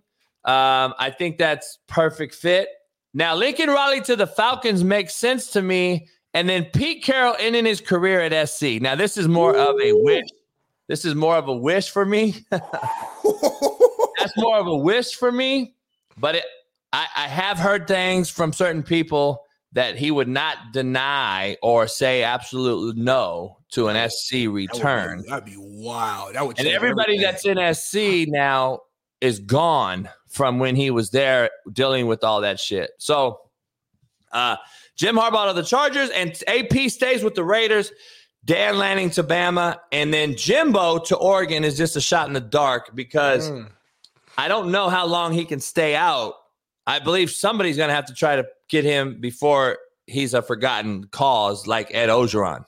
Um, 0.44 0.94
I 0.98 1.14
think 1.16 1.38
that's 1.38 1.78
perfect 1.88 2.34
fit. 2.34 2.68
Now, 3.12 3.34
Lincoln 3.34 3.70
Riley 3.70 4.00
to 4.02 4.16
the 4.16 4.26
Falcons 4.26 4.84
makes 4.84 5.14
sense 5.14 5.50
to 5.52 5.62
me. 5.62 6.06
And 6.32 6.48
then 6.48 6.64
Pete 6.66 7.02
Carroll 7.02 7.34
ending 7.40 7.64
his 7.64 7.80
career 7.80 8.20
at 8.20 8.48
SC. 8.48 8.80
Now, 8.80 8.94
this 8.94 9.16
is 9.16 9.26
more 9.26 9.54
Ooh. 9.54 9.70
of 9.70 9.80
a 9.80 9.92
wish. 9.94 10.28
This 10.86 11.04
is 11.04 11.14
more 11.14 11.36
of 11.36 11.48
a 11.48 11.56
wish 11.56 11.90
for 11.90 12.04
me. 12.04 12.44
That's 12.50 14.36
more 14.36 14.58
of 14.58 14.66
a 14.66 14.76
wish 14.76 15.14
for 15.14 15.32
me. 15.32 15.74
But 16.18 16.36
it, 16.36 16.44
I, 16.92 17.06
I 17.16 17.28
have 17.28 17.58
heard 17.58 17.88
things 17.88 18.30
from 18.30 18.52
certain 18.52 18.82
people 18.82 19.44
that 19.72 19.96
he 19.96 20.10
would 20.10 20.28
not 20.28 20.72
deny 20.72 21.56
or 21.62 21.86
say 21.86 22.22
absolutely 22.22 23.00
no 23.00 23.58
to 23.70 23.88
an 23.88 24.10
SC 24.10 24.48
return. 24.48 25.22
That 25.28 25.36
would 25.36 25.44
be, 25.44 25.52
that'd 25.52 25.78
be 25.78 25.84
wild. 25.84 26.34
That 26.34 26.46
would 26.46 26.58
and 26.58 26.68
everybody 26.68 27.24
everything. 27.24 27.54
that's 27.54 27.86
in 27.86 28.24
SC 28.24 28.28
now 28.28 28.80
is 29.20 29.38
gone 29.38 30.08
from 30.30 30.58
when 30.58 30.76
he 30.76 30.90
was 30.90 31.10
there 31.10 31.50
dealing 31.72 32.06
with 32.06 32.24
all 32.24 32.40
that 32.40 32.58
shit. 32.58 32.90
So, 32.98 33.40
uh, 34.32 34.56
Jim 34.96 35.16
Harbaugh 35.16 35.48
to 35.48 35.54
the 35.54 35.66
Chargers, 35.66 36.10
and 36.10 36.30
AP 36.46 36.90
stays 36.90 37.22
with 37.22 37.34
the 37.34 37.44
Raiders. 37.44 37.92
Dan 38.44 38.78
Lanning 38.78 39.10
to 39.10 39.22
Bama, 39.22 39.78
and 39.92 40.14
then 40.14 40.34
Jimbo 40.34 41.00
to 41.00 41.16
Oregon 41.16 41.62
is 41.62 41.76
just 41.76 41.94
a 41.96 42.00
shot 42.00 42.26
in 42.26 42.32
the 42.32 42.40
dark 42.40 42.94
because 42.94 43.50
mm. 43.50 43.68
I 44.38 44.48
don't 44.48 44.70
know 44.70 44.88
how 44.88 45.04
long 45.06 45.34
he 45.34 45.44
can 45.44 45.60
stay 45.60 45.94
out. 45.94 46.34
I 46.86 47.00
believe 47.00 47.30
somebody's 47.30 47.76
going 47.76 47.90
to 47.90 47.94
have 47.94 48.06
to 48.06 48.14
try 48.14 48.36
to 48.36 48.46
get 48.70 48.84
him 48.84 49.20
before 49.20 49.76
he's 50.06 50.32
a 50.32 50.40
forgotten 50.40 51.04
cause 51.04 51.66
like 51.66 51.94
Ed 51.94 52.08
Orgeron. 52.08 52.64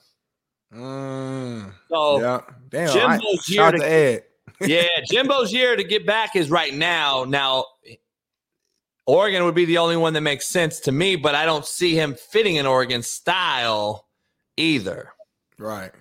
Mm. 0.73 1.73
So 1.89 2.19
yeah. 2.21 2.41
Damn, 2.69 2.93
Jimbo's 2.93 3.45
I, 3.49 3.51
year 3.51 3.71
to, 3.71 3.77
to 3.79 3.85
Ed. 3.85 4.23
Yeah, 4.61 4.87
Jimbo's 5.09 5.51
year 5.53 5.75
to 5.75 5.83
get 5.83 6.05
back 6.05 6.35
is 6.35 6.49
right 6.49 6.73
now. 6.73 7.25
Now 7.27 7.65
Oregon 9.05 9.43
would 9.43 9.55
be 9.55 9.65
the 9.65 9.77
only 9.79 9.97
one 9.97 10.13
that 10.13 10.21
makes 10.21 10.45
sense 10.45 10.79
to 10.81 10.91
me, 10.91 11.15
but 11.15 11.35
I 11.35 11.45
don't 11.45 11.65
see 11.65 11.95
him 11.95 12.15
fitting 12.15 12.57
an 12.57 12.65
Oregon 12.65 13.01
style 13.01 14.07
either. 14.55 15.09
Right. 15.57 15.91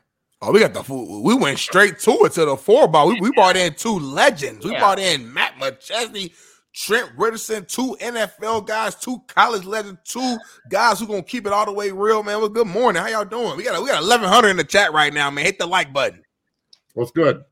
Oh, 0.41 0.53
we 0.53 0.61
got 0.61 0.75
the 0.75 0.83
we 0.93 1.35
went 1.35 1.59
straight 1.59 1.99
to 2.01 2.25
it 2.25 2.33
to 2.33 2.45
the 2.45 2.57
four 2.57 2.89
ball. 2.89 3.09
We, 3.09 3.21
we 3.21 3.31
brought 3.33 3.57
in 3.57 3.75
two 3.75 3.99
legends. 3.99 4.65
We 4.65 4.73
yeah. 4.73 4.81
brought 4.81 4.99
in 4.99 5.33
Matt 5.33 5.55
McChesney, 5.61 6.33
Trent 6.75 7.11
Richardson, 7.17 7.65
two 7.67 7.97
NFL 8.01 8.67
guys, 8.67 8.97
two 8.97 9.23
college 9.29 9.65
legends, 9.65 10.01
two 10.05 10.39
guys 10.69 10.99
who 10.99 11.07
gonna 11.07 11.23
keep 11.23 11.47
it 11.47 11.53
all 11.53 11.65
the 11.65 11.73
way 11.73 11.93
real, 11.93 12.25
man. 12.25 12.41
Well, 12.41 12.49
good 12.49 12.67
morning. 12.67 13.03
How 13.03 13.09
y'all 13.09 13.25
doing? 13.25 13.57
We 13.57 13.63
got 13.63 13.81
we 13.81 13.89
got 13.89 14.03
eleven 14.03 14.29
hundred 14.29 14.49
in 14.49 14.57
the 14.57 14.65
chat 14.65 14.93
right 14.93 15.15
now, 15.15 15.31
man. 15.31 15.45
Hit 15.45 15.61
the 15.61 15.67
like 15.67 15.93
button. 15.93 16.25
What's 16.95 17.13
good? 17.13 17.45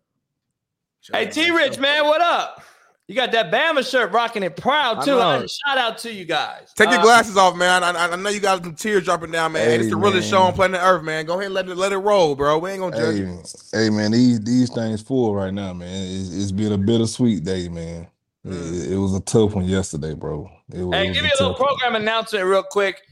Hey 1.12 1.26
T 1.26 1.50
Rich, 1.50 1.78
man, 1.78 2.04
what 2.04 2.20
up? 2.20 2.62
You 3.08 3.16
got 3.16 3.32
that 3.32 3.50
Bama 3.50 3.84
shirt 3.84 4.12
rocking 4.12 4.44
it 4.44 4.56
proud 4.56 5.02
too. 5.02 5.18
Shout 5.18 5.78
out 5.78 5.98
to 5.98 6.12
you 6.12 6.24
guys. 6.24 6.72
Take 6.76 6.90
your 6.90 7.00
uh, 7.00 7.02
glasses 7.02 7.36
off, 7.36 7.56
man. 7.56 7.82
I, 7.82 7.90
I, 7.90 8.14
know 8.14 8.30
you 8.30 8.38
got 8.38 8.62
some 8.62 8.76
tears 8.76 9.04
dropping 9.04 9.32
down, 9.32 9.50
man. 9.50 9.66
Hey, 9.66 9.76
it's 9.76 9.90
the 9.90 9.96
man. 9.96 10.04
realest 10.04 10.30
show 10.30 10.42
on 10.42 10.52
planet 10.52 10.80
Earth, 10.80 11.02
man. 11.02 11.26
Go 11.26 11.32
ahead 11.32 11.46
and 11.46 11.54
let 11.54 11.68
it 11.68 11.76
let 11.76 11.90
it 11.90 11.96
roll, 11.96 12.36
bro. 12.36 12.58
We 12.58 12.70
ain't 12.70 12.80
gonna 12.80 12.96
judge 12.96 13.16
hey, 13.16 13.22
you. 13.22 13.42
Hey, 13.72 13.90
man, 13.90 14.12
these 14.12 14.40
these 14.42 14.70
things 14.72 15.02
full 15.02 15.34
right 15.34 15.52
now, 15.52 15.72
man. 15.72 15.88
It's, 15.88 16.32
it's 16.32 16.52
been 16.52 16.70
a 16.70 16.78
bittersweet 16.78 17.42
day, 17.42 17.68
man. 17.68 18.06
Mm. 18.46 18.86
It, 18.86 18.92
it, 18.92 18.96
was 18.96 19.12
a 19.14 19.20
tough 19.20 19.54
one 19.54 19.64
yesterday, 19.64 20.14
bro. 20.14 20.48
It 20.72 20.84
was, 20.84 20.94
hey, 20.94 21.12
give 21.12 21.24
me 21.24 21.30
a 21.30 21.42
little 21.42 21.56
program 21.56 21.94
one. 21.94 22.02
announcement 22.02 22.44
real 22.44 22.62
quick. 22.62 23.02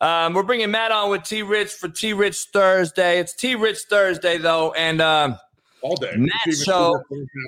Um, 0.00 0.34
we're 0.34 0.42
bringing 0.42 0.72
Matt 0.72 0.90
on 0.90 1.10
with 1.10 1.22
T 1.22 1.42
Rich 1.42 1.70
for 1.74 1.88
T 1.88 2.12
Rich 2.12 2.48
Thursday. 2.52 3.20
It's 3.20 3.34
T 3.34 3.54
Rich 3.54 3.82
Thursday 3.88 4.36
though, 4.36 4.72
and 4.72 5.00
um, 5.00 5.38
all 5.84 5.96
day. 5.96 6.14
Matt 6.16 6.56
show 6.56 7.00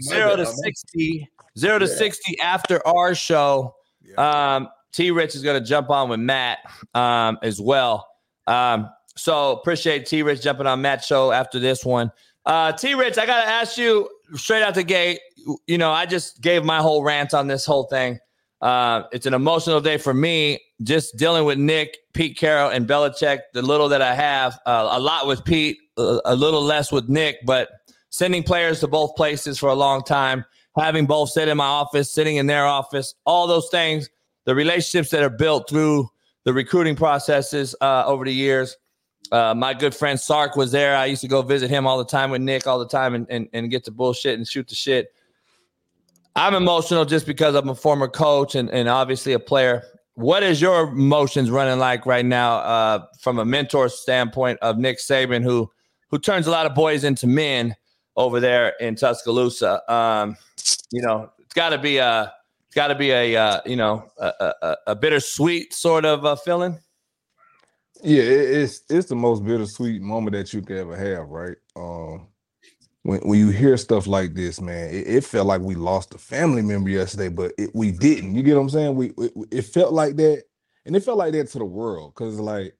zero 0.04 0.36
to 0.36 0.46
sixty 0.46 1.28
Zero 1.58 1.78
to 1.78 1.86
yeah. 1.86 1.94
60 1.94 2.40
after 2.40 2.86
our 2.86 3.14
show. 3.14 3.74
Yeah. 4.02 4.56
Um, 4.56 4.68
T 4.92 5.10
Rich 5.10 5.34
is 5.34 5.42
going 5.42 5.60
to 5.60 5.66
jump 5.66 5.90
on 5.90 6.08
with 6.08 6.20
Matt 6.20 6.58
um, 6.94 7.38
as 7.42 7.60
well. 7.60 8.08
Um, 8.46 8.90
so 9.16 9.52
appreciate 9.52 10.06
T 10.06 10.22
Rich 10.22 10.42
jumping 10.42 10.66
on 10.66 10.82
Matt's 10.82 11.06
show 11.06 11.32
after 11.32 11.58
this 11.58 11.84
one. 11.84 12.12
Uh, 12.44 12.72
T 12.72 12.94
Rich, 12.94 13.18
I 13.18 13.26
got 13.26 13.42
to 13.42 13.48
ask 13.48 13.76
you 13.76 14.08
straight 14.34 14.62
out 14.62 14.74
the 14.74 14.84
gate. 14.84 15.20
You 15.66 15.78
know, 15.78 15.90
I 15.90 16.06
just 16.06 16.40
gave 16.40 16.64
my 16.64 16.78
whole 16.78 17.02
rant 17.02 17.34
on 17.34 17.46
this 17.46 17.64
whole 17.64 17.84
thing. 17.84 18.18
Uh, 18.60 19.02
it's 19.12 19.26
an 19.26 19.34
emotional 19.34 19.80
day 19.80 19.96
for 19.98 20.14
me, 20.14 20.60
just 20.82 21.16
dealing 21.16 21.44
with 21.44 21.58
Nick, 21.58 21.98
Pete 22.14 22.36
Carroll, 22.36 22.70
and 22.70 22.86
Belichick. 22.86 23.40
The 23.52 23.62
little 23.62 23.88
that 23.90 24.02
I 24.02 24.14
have, 24.14 24.58
uh, 24.66 24.88
a 24.92 25.00
lot 25.00 25.26
with 25.26 25.44
Pete, 25.44 25.78
a 25.96 26.34
little 26.34 26.62
less 26.62 26.90
with 26.90 27.08
Nick, 27.08 27.36
but 27.44 27.68
sending 28.16 28.42
players 28.42 28.80
to 28.80 28.88
both 28.88 29.14
places 29.14 29.58
for 29.58 29.68
a 29.68 29.74
long 29.74 30.02
time 30.02 30.42
having 30.78 31.06
both 31.06 31.30
sit 31.30 31.48
in 31.48 31.56
my 31.56 31.66
office, 31.66 32.10
sitting 32.10 32.36
in 32.36 32.46
their 32.46 32.66
office, 32.66 33.14
all 33.24 33.46
those 33.46 33.68
things, 33.68 34.08
the 34.44 34.54
relationships 34.54 35.10
that 35.10 35.22
are 35.22 35.30
built 35.30 35.68
through 35.68 36.08
the 36.44 36.52
recruiting 36.52 36.96
processes 36.96 37.74
uh, 37.80 38.04
over 38.06 38.24
the 38.24 38.32
years. 38.32 38.76
Uh, 39.32 39.54
my 39.54 39.74
good 39.74 39.94
friend 39.94 40.18
Sark 40.18 40.56
was 40.56 40.70
there. 40.70 40.96
I 40.96 41.06
used 41.06 41.20
to 41.22 41.28
go 41.28 41.42
visit 41.42 41.68
him 41.68 41.86
all 41.86 41.98
the 41.98 42.04
time 42.04 42.30
with 42.30 42.40
Nick 42.40 42.66
all 42.66 42.78
the 42.78 42.88
time 42.88 43.14
and, 43.14 43.26
and, 43.28 43.48
and 43.52 43.70
get 43.70 43.84
to 43.84 43.90
bullshit 43.90 44.38
and 44.38 44.46
shoot 44.46 44.68
the 44.68 44.74
shit. 44.74 45.12
I'm 46.36 46.54
emotional 46.54 47.04
just 47.04 47.26
because 47.26 47.54
I'm 47.54 47.68
a 47.68 47.74
former 47.74 48.08
coach 48.08 48.54
and, 48.54 48.70
and 48.70 48.88
obviously 48.88 49.32
a 49.32 49.38
player. 49.38 49.82
What 50.14 50.42
is 50.42 50.60
your 50.60 50.88
emotions 50.88 51.50
running 51.50 51.78
like 51.78 52.06
right 52.06 52.24
now 52.24 52.56
uh, 52.56 53.06
from 53.20 53.38
a 53.38 53.44
mentor 53.44 53.88
standpoint 53.88 54.58
of 54.62 54.78
Nick 54.78 54.98
Saban, 54.98 55.42
who 55.42 55.70
who 56.08 56.18
turns 56.18 56.46
a 56.46 56.50
lot 56.50 56.66
of 56.66 56.74
boys 56.74 57.02
into 57.02 57.26
men 57.26 57.74
over 58.16 58.40
there 58.40 58.70
in 58.80 58.94
Tuscaloosa? 58.94 59.92
Um, 59.92 60.36
you 60.90 61.02
know, 61.02 61.30
it's 61.38 61.54
got 61.54 61.70
to 61.70 61.78
be 61.78 61.98
a 61.98 62.32
it's 62.66 62.74
got 62.74 62.88
to 62.88 62.94
be 62.94 63.10
a 63.10 63.36
uh, 63.36 63.60
you 63.66 63.76
know 63.76 64.08
a, 64.18 64.52
a, 64.62 64.76
a 64.88 64.94
bittersweet 64.94 65.72
sort 65.72 66.04
of 66.04 66.24
uh, 66.24 66.36
feeling. 66.36 66.78
Yeah, 68.02 68.22
it, 68.22 68.50
it's 68.50 68.82
it's 68.90 69.08
the 69.08 69.16
most 69.16 69.44
bittersweet 69.44 70.02
moment 70.02 70.36
that 70.36 70.52
you 70.52 70.62
could 70.62 70.76
ever 70.76 70.96
have, 70.96 71.28
right? 71.28 71.56
Um, 71.74 72.28
when 73.02 73.20
when 73.20 73.38
you 73.38 73.50
hear 73.50 73.76
stuff 73.76 74.06
like 74.06 74.34
this, 74.34 74.60
man, 74.60 74.90
it, 74.90 75.06
it 75.06 75.24
felt 75.24 75.46
like 75.46 75.60
we 75.60 75.74
lost 75.74 76.14
a 76.14 76.18
family 76.18 76.62
member 76.62 76.90
yesterday, 76.90 77.28
but 77.28 77.52
it, 77.56 77.70
we 77.74 77.92
didn't. 77.92 78.34
You 78.34 78.42
get 78.42 78.56
what 78.56 78.62
I'm 78.62 78.70
saying? 78.70 78.96
We 78.96 79.06
it, 79.18 79.32
it 79.50 79.62
felt 79.62 79.92
like 79.92 80.16
that, 80.16 80.42
and 80.84 80.96
it 80.96 81.04
felt 81.04 81.18
like 81.18 81.32
that 81.32 81.48
to 81.50 81.58
the 81.58 81.64
world 81.64 82.14
because 82.14 82.38
like 82.40 82.76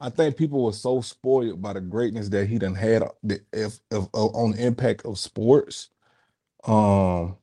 I 0.00 0.10
think 0.10 0.36
people 0.36 0.64
were 0.64 0.72
so 0.72 1.00
spoiled 1.00 1.60
by 1.60 1.72
the 1.72 1.80
greatness 1.80 2.28
that 2.28 2.46
he 2.46 2.58
done 2.58 2.74
had 2.74 3.02
the 3.22 3.40
if, 3.52 3.80
if, 3.90 4.04
uh, 4.14 4.26
on 4.26 4.52
the 4.52 4.64
impact 4.64 5.04
of 5.04 5.18
sports. 5.18 5.90
Um, 6.64 7.36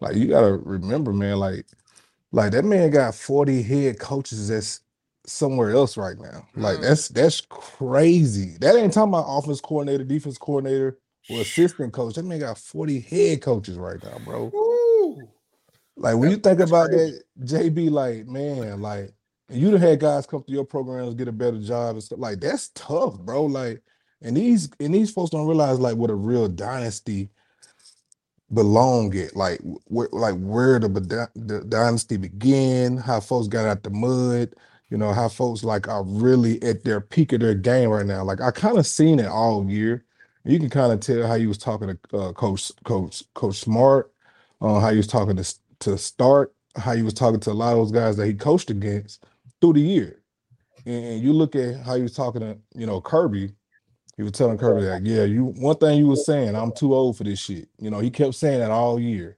like 0.00 0.16
you 0.16 0.28
gotta 0.28 0.52
remember, 0.52 1.12
man, 1.12 1.38
like 1.38 1.66
like 2.32 2.52
that 2.52 2.64
man 2.64 2.90
got 2.90 3.14
40 3.14 3.62
head 3.62 3.98
coaches 3.98 4.48
that's 4.48 4.80
somewhere 5.26 5.70
else 5.70 5.96
right 5.96 6.18
now. 6.18 6.46
Like 6.54 6.78
Mm. 6.78 6.82
that's 6.82 7.08
that's 7.08 7.40
crazy. 7.40 8.56
That 8.60 8.76
ain't 8.76 8.92
talking 8.92 9.12
about 9.12 9.26
offense 9.26 9.60
coordinator, 9.60 10.04
defense 10.04 10.38
coordinator, 10.38 10.98
or 11.28 11.40
assistant 11.40 11.92
coach. 11.92 12.14
That 12.14 12.24
man 12.24 12.40
got 12.40 12.58
40 12.58 13.00
head 13.00 13.42
coaches 13.42 13.76
right 13.76 14.02
now, 14.02 14.18
bro. 14.24 14.52
Like 15.96 16.16
when 16.16 16.30
you 16.30 16.36
think 16.36 16.60
about 16.60 16.90
that, 16.90 17.22
JB, 17.42 17.90
like 17.90 18.26
man, 18.26 18.80
like 18.80 19.12
you 19.48 19.70
done 19.70 19.80
had 19.80 20.00
guys 20.00 20.26
come 20.26 20.42
through 20.42 20.56
your 20.56 20.64
programs, 20.64 21.14
get 21.14 21.28
a 21.28 21.32
better 21.32 21.58
job 21.58 21.94
and 21.94 22.02
stuff. 22.02 22.18
Like 22.18 22.40
that's 22.40 22.68
tough, 22.74 23.18
bro. 23.20 23.44
Like, 23.44 23.82
and 24.22 24.36
these 24.36 24.70
and 24.80 24.94
these 24.94 25.10
folks 25.10 25.30
don't 25.30 25.46
realize 25.46 25.78
like 25.78 25.96
what 25.96 26.10
a 26.10 26.14
real 26.14 26.48
dynasty 26.48 27.28
belong 28.52 29.16
at. 29.16 29.36
Like 29.36 29.60
where 29.84 30.08
like 30.10 30.36
where 30.38 30.80
the, 30.80 31.28
the 31.36 31.60
dynasty 31.68 32.16
began, 32.16 32.96
how 32.96 33.20
folks 33.20 33.46
got 33.46 33.66
out 33.66 33.84
the 33.84 33.90
mud, 33.90 34.52
you 34.90 34.96
know, 34.96 35.12
how 35.12 35.28
folks 35.28 35.62
like 35.62 35.86
are 35.88 36.02
really 36.04 36.60
at 36.62 36.82
their 36.82 37.00
peak 37.00 37.32
of 37.32 37.40
their 37.40 37.54
game 37.54 37.90
right 37.90 38.06
now. 38.06 38.24
Like 38.24 38.40
I 38.40 38.50
kind 38.50 38.78
of 38.78 38.86
seen 38.86 39.20
it 39.20 39.26
all 39.26 39.68
year. 39.70 40.04
You 40.44 40.58
can 40.58 40.70
kind 40.70 40.92
of 40.92 41.00
tell 41.00 41.26
how 41.26 41.36
he 41.36 41.46
was 41.46 41.58
talking 41.58 41.88
to 41.88 42.16
uh, 42.16 42.32
Coach 42.32 42.72
Coach 42.84 43.22
Coach 43.34 43.60
Smart, 43.60 44.12
uh, 44.60 44.80
how 44.80 44.90
he 44.90 44.96
was 44.96 45.08
talking 45.08 45.36
to 45.36 45.54
to 45.80 45.98
start, 45.98 46.52
how 46.76 46.94
he 46.94 47.02
was 47.02 47.14
talking 47.14 47.40
to 47.40 47.50
a 47.50 47.52
lot 47.52 47.72
of 47.72 47.78
those 47.78 47.92
guys 47.92 48.16
that 48.16 48.26
he 48.26 48.34
coached 48.34 48.70
against 48.70 49.24
through 49.60 49.74
the 49.74 49.80
year. 49.80 50.22
And 50.86 51.20
you 51.22 51.32
look 51.32 51.56
at 51.56 51.80
how 51.80 51.96
he 51.96 52.02
was 52.02 52.14
talking 52.14 52.40
to, 52.42 52.58
you 52.74 52.86
know, 52.86 53.00
Kirby. 53.00 53.52
He 54.16 54.22
was 54.22 54.32
telling 54.32 54.58
Kirby 54.58 54.82
that, 54.86 55.04
yeah, 55.04 55.24
you 55.24 55.46
one 55.46 55.76
thing 55.76 55.98
you 55.98 56.06
was 56.06 56.24
saying, 56.26 56.54
I'm 56.56 56.72
too 56.72 56.94
old 56.94 57.18
for 57.18 57.24
this 57.24 57.38
shit. 57.40 57.68
You 57.78 57.90
know, 57.90 57.98
he 58.00 58.10
kept 58.10 58.34
saying 58.34 58.60
that 58.60 58.70
all 58.70 59.00
year. 59.00 59.36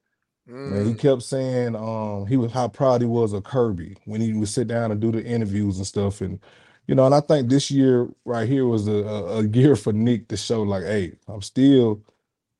And 0.66 0.86
he 0.86 0.94
Mm. 0.94 0.98
kept 0.98 1.22
saying 1.22 1.76
um 1.76 2.26
he 2.26 2.36
was 2.36 2.52
how 2.52 2.68
proud 2.68 3.00
he 3.00 3.06
was 3.06 3.32
of 3.32 3.44
Kirby 3.44 3.96
when 4.06 4.20
he 4.20 4.32
would 4.34 4.48
sit 4.48 4.66
down 4.68 4.90
and 4.92 5.00
do 5.00 5.12
the 5.12 5.24
interviews 5.24 5.78
and 5.78 5.86
stuff. 5.86 6.20
And 6.20 6.40
you 6.86 6.94
know, 6.94 7.06
and 7.06 7.14
I 7.14 7.20
think 7.20 7.48
this 7.48 7.70
year 7.70 8.08
right 8.24 8.48
here 8.48 8.66
was 8.66 8.88
a, 8.88 8.92
a, 8.92 9.38
a 9.40 9.42
year 9.48 9.76
for 9.76 9.92
Nick 9.92 10.28
to 10.28 10.36
show 10.36 10.62
like, 10.62 10.84
hey, 10.84 11.12
I'm 11.28 11.42
still, 11.42 12.02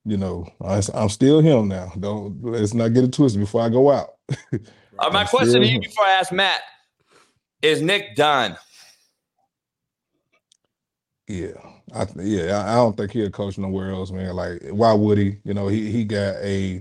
you 0.05 0.17
know, 0.19 0.47
I, 0.63 0.83
I'm 0.95 1.09
still 1.09 1.41
him 1.41 1.69
now. 1.69 1.93
Don't 1.99 2.43
let's 2.45 2.75
not 2.75 2.95
get 2.95 3.05
it 3.05 3.13
twisted 3.13 3.41
before 3.41 3.63
I 3.63 3.69
go 3.69 3.91
out. 3.91 4.15
Uh, 5.01 5.11
my 5.13 5.21
I'm 5.21 5.27
question 5.27 5.61
to 5.63 5.69
you 5.69 5.81
before 5.81 6.05
I 6.05 6.13
ask 6.13 6.33
Matt 6.33 6.61
is 7.63 7.83
Nick 7.83 8.15
done? 8.17 8.57
Yeah, 11.27 11.53
I 11.95 12.07
yeah, 12.17 12.65
I, 12.67 12.77
don't 12.77 12.97
think 12.97 13.13
he'll 13.13 13.31
coach 13.31 13.59
nowhere 13.59 13.91
else, 13.91 14.11
man. 14.11 14.35
Like, 14.35 14.63
why 14.71 14.95
would 14.95 15.19
he? 15.19 15.37
You 15.45 15.53
know, 15.53 15.69
he 15.69 15.91
he 15.91 16.05
got 16.05 16.37
a 16.37 16.81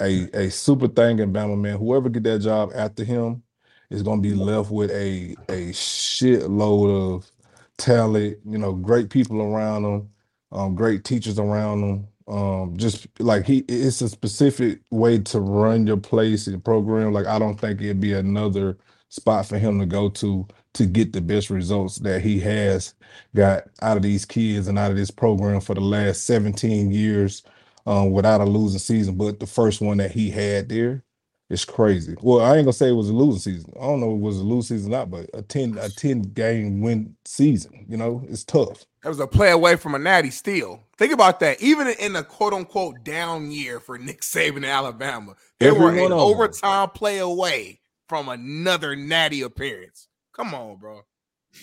a 0.00 0.28
a 0.32 0.50
super 0.50 0.88
thing 0.88 1.18
in 1.18 1.32
Bama, 1.32 1.60
man. 1.60 1.78
Whoever 1.78 2.08
get 2.08 2.22
that 2.24 2.38
job 2.38 2.72
after 2.74 3.04
him 3.04 3.42
is 3.90 4.02
gonna 4.02 4.22
be 4.22 4.32
left 4.32 4.70
with 4.70 4.90
a 4.92 5.36
a 5.50 5.72
shitload 5.72 7.16
of 7.16 7.30
talent. 7.76 8.38
You 8.46 8.56
know, 8.56 8.72
great 8.72 9.10
people 9.10 9.42
around 9.42 9.84
him, 9.84 10.08
um, 10.52 10.74
great 10.74 11.04
teachers 11.04 11.38
around 11.38 11.82
him. 11.82 12.08
Um, 12.26 12.78
just 12.78 13.06
like 13.20 13.44
he, 13.44 13.58
it's 13.68 14.00
a 14.00 14.08
specific 14.08 14.80
way 14.90 15.18
to 15.18 15.40
run 15.40 15.86
your 15.86 15.98
place 15.98 16.46
and 16.46 16.64
program. 16.64 17.12
Like, 17.12 17.26
I 17.26 17.38
don't 17.38 17.60
think 17.60 17.82
it'd 17.82 18.00
be 18.00 18.14
another 18.14 18.78
spot 19.14 19.46
for 19.46 19.58
him 19.58 19.78
to 19.78 19.86
go 19.86 20.08
to 20.08 20.46
to 20.74 20.86
get 20.86 21.12
the 21.12 21.20
best 21.20 21.50
results 21.50 21.98
that 21.98 22.20
he 22.20 22.40
has 22.40 22.94
got 23.36 23.62
out 23.80 23.96
of 23.96 24.02
these 24.02 24.24
kids 24.24 24.66
and 24.66 24.76
out 24.76 24.90
of 24.90 24.96
this 24.96 25.10
program 25.10 25.60
for 25.60 25.72
the 25.72 25.80
last 25.80 26.26
17 26.26 26.90
years 26.90 27.44
um, 27.86 28.10
without 28.10 28.40
a 28.40 28.44
losing 28.44 28.80
season. 28.80 29.16
But 29.16 29.38
the 29.38 29.46
first 29.46 29.80
one 29.80 29.98
that 29.98 30.10
he 30.10 30.30
had 30.30 30.68
there 30.68 31.04
is 31.48 31.64
crazy. 31.64 32.16
Well, 32.20 32.44
I 32.44 32.56
ain't 32.56 32.64
gonna 32.64 32.72
say 32.72 32.88
it 32.88 32.92
was 32.92 33.08
a 33.08 33.12
losing 33.12 33.52
season. 33.52 33.72
I 33.76 33.82
don't 33.82 34.00
know 34.00 34.10
if 34.10 34.16
it 34.16 34.20
was 34.20 34.38
a 34.38 34.42
losing 34.42 34.78
season 34.78 34.92
or 34.92 34.98
not, 34.98 35.10
but 35.12 35.30
a 35.32 35.42
10 35.42 35.78
a 35.78 35.88
10 35.88 36.22
game 36.22 36.80
win 36.80 37.14
season, 37.24 37.86
you 37.88 37.96
know, 37.96 38.24
it's 38.28 38.42
tough. 38.42 38.84
That 39.04 39.10
was 39.10 39.20
a 39.20 39.28
play 39.28 39.52
away 39.52 39.76
from 39.76 39.94
a 39.94 39.98
natty 39.98 40.30
steal. 40.30 40.82
Think 40.98 41.12
about 41.12 41.38
that. 41.40 41.62
Even 41.62 41.86
in 41.86 42.16
a 42.16 42.24
quote 42.24 42.52
unquote 42.52 43.04
down 43.04 43.52
year 43.52 43.78
for 43.78 43.96
Nick 43.96 44.22
Saban 44.22 44.58
in 44.58 44.64
Alabama, 44.64 45.36
they 45.60 45.68
Every 45.68 45.80
were 45.80 45.90
an 45.90 46.12
overtime 46.12 46.90
play 46.90 47.18
away 47.18 47.80
from 48.08 48.28
another 48.28 48.94
natty 48.96 49.42
appearance. 49.42 50.08
Come 50.34 50.54
on, 50.54 50.76
bro. 50.76 51.02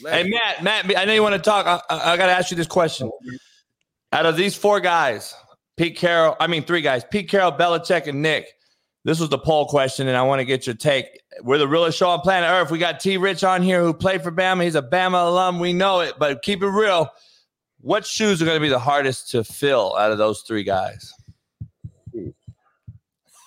Let 0.02 0.14
Hey 0.14 0.22
it- 0.22 0.30
Matt, 0.64 0.64
Matt, 0.88 0.98
I 0.98 1.06
know 1.06 1.14
you 1.14 1.22
want 1.24 1.36
to 1.36 1.42
talk. 1.42 1.66
I, 1.66 1.82
I, 1.94 2.14
I 2.14 2.18
got 2.18 2.28
to 2.28 2.32
ask 2.32 2.52
you 2.52 2.58
this 2.58 2.68
question. 2.68 3.12
Out 4.14 4.26
of 4.26 4.36
these 4.38 4.56
four 4.56 4.80
guys, 4.80 5.34
Pete 5.78 5.98
Carroll, 5.98 6.36
I 6.40 6.48
mean 6.48 6.64
three 6.64 6.82
guys, 6.82 7.04
Pete 7.10 7.30
Carroll, 7.30 7.52
Belichick, 7.52 8.08
and 8.08 8.22
Nick. 8.22 8.48
This 9.04 9.20
was 9.20 9.30
the 9.30 9.38
poll 9.40 9.66
question, 9.68 10.08
and 10.08 10.16
I 10.16 10.22
want 10.22 10.40
to 10.40 10.46
get 10.46 10.68
your 10.68 10.76
take. 10.76 11.08
We're 11.42 11.58
the 11.58 11.68
realest 11.68 11.98
show 11.98 12.10
on 12.10 12.20
planet 12.20 12.48
Earth. 12.50 12.70
We 12.70 12.78
got 12.78 13.00
T. 13.00 13.18
Rich 13.18 13.44
on 13.44 13.64
here 13.64 13.82
who 13.82 13.94
played 13.96 14.22
for 14.22 14.32
Bama. 14.32 14.64
He's 14.64 14.76
a 14.76 14.82
Bama 14.82 15.28
alum. 15.28 15.60
We 15.60 15.74
know 15.74 16.02
it, 16.02 16.16
but 16.20 16.44
keep 16.44 16.62
it 16.62 16.68
real. 16.68 17.10
What 17.80 18.06
shoes 18.06 18.42
are 18.42 18.46
going 18.46 18.58
to 18.58 18.62
be 18.62 18.70
the 18.70 18.78
hardest 18.78 19.32
to 19.32 19.44
fill 19.44 19.96
out 19.98 20.12
of 20.12 20.20
those 20.20 20.42
three 20.42 20.64
guys? 20.64 21.12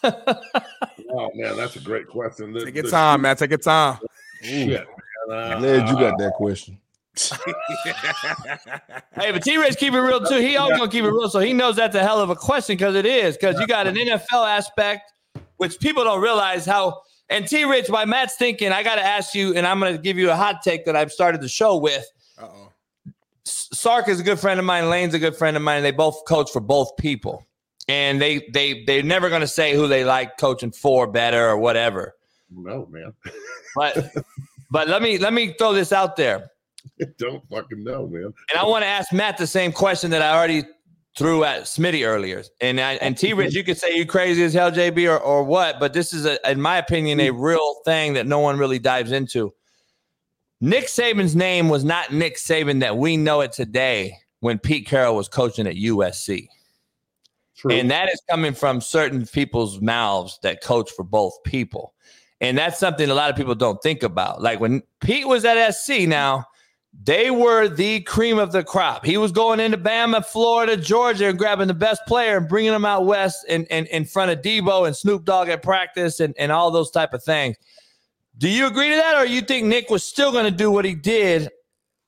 Oh 1.16 1.30
man, 1.34 1.56
that's 1.56 1.76
a 1.76 1.80
great 1.80 2.08
question. 2.08 2.52
The- 2.52 2.64
Take 2.64 2.74
your 2.74 2.84
the- 2.84 2.90
time, 2.90 3.22
man. 3.22 3.36
Take 3.36 3.50
your 3.50 3.58
time. 3.58 3.98
Shit, 4.42 4.86
man. 5.28 5.54
Uh, 5.54 5.58
Glad 5.60 5.88
you 5.88 5.94
got 5.94 6.18
that 6.18 6.32
question. 6.34 6.78
Hey, 9.14 9.30
but 9.30 9.42
T. 9.42 9.56
Rich 9.56 9.76
keep 9.76 9.94
it 9.94 10.00
real 10.00 10.20
too. 10.24 10.38
He 10.40 10.56
always 10.56 10.76
gonna 10.78 10.90
keep 10.90 11.04
it 11.04 11.10
real, 11.10 11.28
so 11.30 11.38
he 11.38 11.52
knows 11.52 11.76
that's 11.76 11.94
a 11.94 12.02
hell 12.02 12.20
of 12.20 12.30
a 12.30 12.36
question 12.36 12.76
because 12.76 12.94
it 12.96 13.06
is 13.06 13.36
because 13.36 13.58
you 13.60 13.66
got 13.66 13.86
an 13.86 13.94
NFL 13.94 14.46
aspect, 14.46 15.12
which 15.58 15.78
people 15.80 16.04
don't 16.04 16.20
realize 16.20 16.66
how. 16.66 17.02
And 17.30 17.46
T. 17.48 17.64
Rich, 17.64 17.88
by 17.88 18.04
Matt's 18.04 18.34
thinking, 18.36 18.70
I 18.72 18.82
got 18.82 18.96
to 18.96 19.04
ask 19.04 19.34
you, 19.34 19.54
and 19.54 19.66
I'm 19.66 19.78
gonna 19.80 19.96
give 19.96 20.18
you 20.18 20.30
a 20.30 20.36
hot 20.36 20.62
take 20.62 20.84
that 20.86 20.96
I've 20.96 21.12
started 21.12 21.40
the 21.40 21.48
show 21.48 21.76
with. 21.76 22.04
Uh-oh. 22.38 22.70
Sark 23.44 24.08
is 24.08 24.20
a 24.20 24.22
good 24.22 24.38
friend 24.38 24.58
of 24.58 24.66
mine. 24.66 24.90
Lane's 24.90 25.14
a 25.14 25.18
good 25.18 25.36
friend 25.36 25.56
of 25.56 25.62
mine. 25.62 25.82
They 25.82 25.90
both 25.92 26.24
coach 26.26 26.50
for 26.50 26.60
both 26.60 26.96
people, 26.96 27.46
and 27.88 28.20
they 28.20 28.48
they 28.52 28.84
they're 28.84 29.02
never 29.02 29.28
gonna 29.30 29.46
say 29.46 29.74
who 29.74 29.86
they 29.86 30.04
like 30.04 30.38
coaching 30.38 30.72
for 30.72 31.06
better 31.06 31.48
or 31.48 31.58
whatever. 31.58 32.14
no, 32.50 32.86
man. 32.90 33.12
But 33.76 34.12
but 34.70 34.88
let 34.88 35.02
me 35.02 35.18
let 35.18 35.32
me 35.32 35.54
throw 35.58 35.72
this 35.72 35.92
out 35.92 36.16
there. 36.16 36.50
Don't 37.18 37.42
fucking 37.48 37.82
know, 37.82 38.06
man. 38.06 38.32
And 38.50 38.58
I 38.58 38.64
want 38.64 38.82
to 38.82 38.88
ask 38.88 39.12
Matt 39.12 39.38
the 39.38 39.46
same 39.46 39.72
question 39.72 40.10
that 40.10 40.22
I 40.22 40.36
already 40.36 40.64
threw 41.16 41.44
at 41.44 41.62
Smitty 41.62 42.06
earlier. 42.06 42.42
And 42.60 42.80
I, 42.80 42.94
and 42.94 43.16
T 43.16 43.32
Rich, 43.32 43.54
you 43.54 43.64
could 43.64 43.78
say 43.78 43.96
you 43.96 44.06
crazy 44.06 44.42
as 44.42 44.52
hell, 44.52 44.70
JB, 44.70 45.08
or, 45.10 45.18
or 45.18 45.44
what, 45.44 45.78
but 45.78 45.92
this 45.92 46.12
is, 46.12 46.26
a, 46.26 46.38
in 46.50 46.60
my 46.60 46.78
opinion, 46.78 47.20
a 47.20 47.30
real 47.30 47.76
thing 47.84 48.14
that 48.14 48.26
no 48.26 48.40
one 48.40 48.58
really 48.58 48.78
dives 48.78 49.12
into. 49.12 49.52
Nick 50.60 50.86
Saban's 50.86 51.36
name 51.36 51.68
was 51.68 51.84
not 51.84 52.12
Nick 52.12 52.36
Saban 52.36 52.80
that 52.80 52.96
we 52.96 53.16
know 53.16 53.40
it 53.42 53.52
today 53.52 54.16
when 54.40 54.58
Pete 54.58 54.86
Carroll 54.86 55.16
was 55.16 55.28
coaching 55.28 55.66
at 55.66 55.76
USC. 55.76 56.48
True. 57.64 57.72
And 57.72 57.90
that 57.90 58.12
is 58.12 58.20
coming 58.28 58.52
from 58.52 58.82
certain 58.82 59.26
people's 59.26 59.80
mouths 59.80 60.38
that 60.42 60.62
coach 60.62 60.90
for 60.90 61.02
both 61.02 61.42
people. 61.44 61.94
And 62.42 62.58
that's 62.58 62.78
something 62.78 63.08
a 63.08 63.14
lot 63.14 63.30
of 63.30 63.36
people 63.36 63.54
don't 63.54 63.82
think 63.82 64.02
about. 64.02 64.42
Like 64.42 64.60
when 64.60 64.82
Pete 65.00 65.26
was 65.26 65.46
at 65.46 65.72
SC 65.72 66.00
now, 66.00 66.44
they 67.02 67.30
were 67.30 67.68
the 67.68 68.02
cream 68.02 68.38
of 68.38 68.52
the 68.52 68.62
crop. 68.62 69.06
He 69.06 69.16
was 69.16 69.32
going 69.32 69.60
into 69.60 69.78
Bama, 69.78 70.26
Florida, 70.26 70.76
Georgia, 70.76 71.30
and 71.30 71.38
grabbing 71.38 71.68
the 71.68 71.72
best 71.72 72.02
player 72.06 72.36
and 72.36 72.46
bringing 72.46 72.72
them 72.72 72.84
out 72.84 73.06
west 73.06 73.46
and, 73.48 73.66
and 73.70 73.86
in 73.86 74.04
front 74.04 74.30
of 74.30 74.42
Debo 74.42 74.86
and 74.86 74.94
Snoop 74.94 75.24
Dogg 75.24 75.48
at 75.48 75.62
practice 75.62 76.20
and, 76.20 76.34
and 76.38 76.52
all 76.52 76.70
those 76.70 76.90
type 76.90 77.14
of 77.14 77.24
things. 77.24 77.56
Do 78.36 78.50
you 78.50 78.66
agree 78.66 78.90
to 78.90 78.96
that, 78.96 79.16
or 79.16 79.24
you 79.24 79.40
think 79.40 79.64
Nick 79.64 79.88
was 79.88 80.04
still 80.04 80.32
going 80.32 80.44
to 80.44 80.50
do 80.50 80.70
what 80.70 80.84
he 80.84 80.94
did 80.94 81.48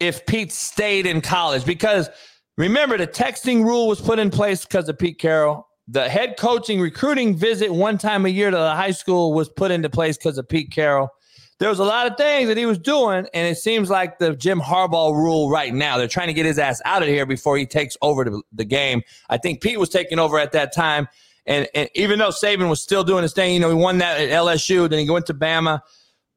if 0.01 0.27
Pete 0.27 0.53
stayed 0.53 1.07
in 1.07 1.23
college? 1.23 1.65
Because 1.65 2.11
remember, 2.57 2.99
the 2.99 3.07
texting 3.07 3.65
rule 3.65 3.89
was 3.89 4.01
put 4.01 4.19
in 4.19 4.31
place 4.31 4.65
because 4.65 4.89
of 4.89 4.99
Pete 4.99 5.19
Carroll. 5.19 5.67
the 5.89 6.09
head 6.09 6.37
coaching 6.37 6.81
recruiting 6.81 7.37
visit 7.37 7.73
one 7.73 7.97
time 7.97 8.27
a 8.27 8.29
year 8.29 8.51
to 8.51 8.57
the 8.57 8.75
high 8.75 8.91
school 8.91 9.33
was 9.33 9.49
put 9.49 9.71
into 9.71 9.89
place 9.89 10.17
because 10.17 10.37
of 10.39 10.49
Pete 10.49 10.73
Carroll. 10.73 11.09
There 11.59 11.71
was 11.71 11.79
a 11.79 11.85
lot 11.85 12.07
of 12.07 12.19
things 12.19 12.49
that 12.49 12.57
he 12.59 12.67
was 12.67 12.79
doing, 12.79 13.27
and 13.33 13.49
it 13.49 13.57
seems 13.57 13.89
like 13.89 14.19
the 14.19 14.37
Jim 14.37 14.61
Harbaugh 14.61 15.15
rule 15.15 15.49
right 15.49 15.73
now. 15.73 15.97
They're 15.97 16.09
trying 16.09 16.27
to 16.27 16.35
get 16.35 16.45
his 16.45 16.59
ass 16.59 16.83
out 16.85 17.03
of 17.03 17.09
here 17.09 17.25
before 17.25 17.57
he 17.57 17.65
takes 17.65 17.97
over 18.03 18.25
the, 18.25 18.43
the 18.53 18.65
game. 18.65 19.03
I 19.31 19.39
think 19.39 19.63
Pete 19.63 19.79
was 19.79 19.89
taking 19.89 20.19
over 20.19 20.39
at 20.39 20.53
that 20.53 20.75
time, 20.75 21.09
and, 21.47 21.67
and 21.75 21.89
even 21.95 22.19
though 22.19 22.29
Saban 22.29 22.69
was 22.69 22.83
still 22.83 23.05
doing 23.05 23.23
his 23.23 23.33
thing, 23.33 23.55
you 23.55 23.61
know, 23.61 23.71
he 23.71 23.75
won 23.75 23.99
that 23.99 24.21
at 24.21 24.29
LSU, 24.29 24.91
then 24.91 24.99
he 24.99 25.09
went 25.09 25.27
to 25.27 25.35
Bama 25.35 25.81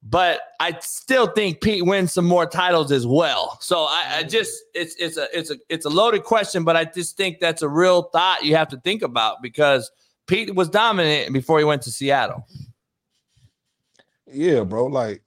but 0.02 0.42
I 0.60 0.78
still 0.80 1.28
think 1.28 1.62
Pete 1.62 1.86
wins 1.86 2.14
some 2.14 2.26
more 2.26 2.46
titles 2.46 2.92
as 2.92 3.06
well. 3.06 3.58
So 3.62 3.84
I, 3.84 4.18
I, 4.18 4.24
just 4.24 4.64
it's 4.74 4.96
it's 4.96 5.18
a 5.18 5.28
it's 5.38 5.52
a 5.52 5.58
it's 5.68 5.86
a 5.86 5.90
loaded 5.90 6.24
question, 6.24 6.64
but 6.64 6.78
I 6.78 6.86
just 6.86 7.18
think 7.18 7.40
that's 7.40 7.62
a 7.62 7.70
real 7.70 8.04
thought 8.04 8.46
you 8.46 8.56
have 8.56 8.70
to 8.70 8.78
think 8.78 9.02
about 9.02 9.42
because 9.42 9.92
Pete 10.28 10.56
was 10.56 10.70
dominant 10.70 11.34
before 11.34 11.60
he 11.60 11.66
went 11.66 11.82
to 11.84 11.92
Seattle. 11.92 12.48
Yeah, 14.26 14.64
bro. 14.64 14.86
Like, 14.86 15.22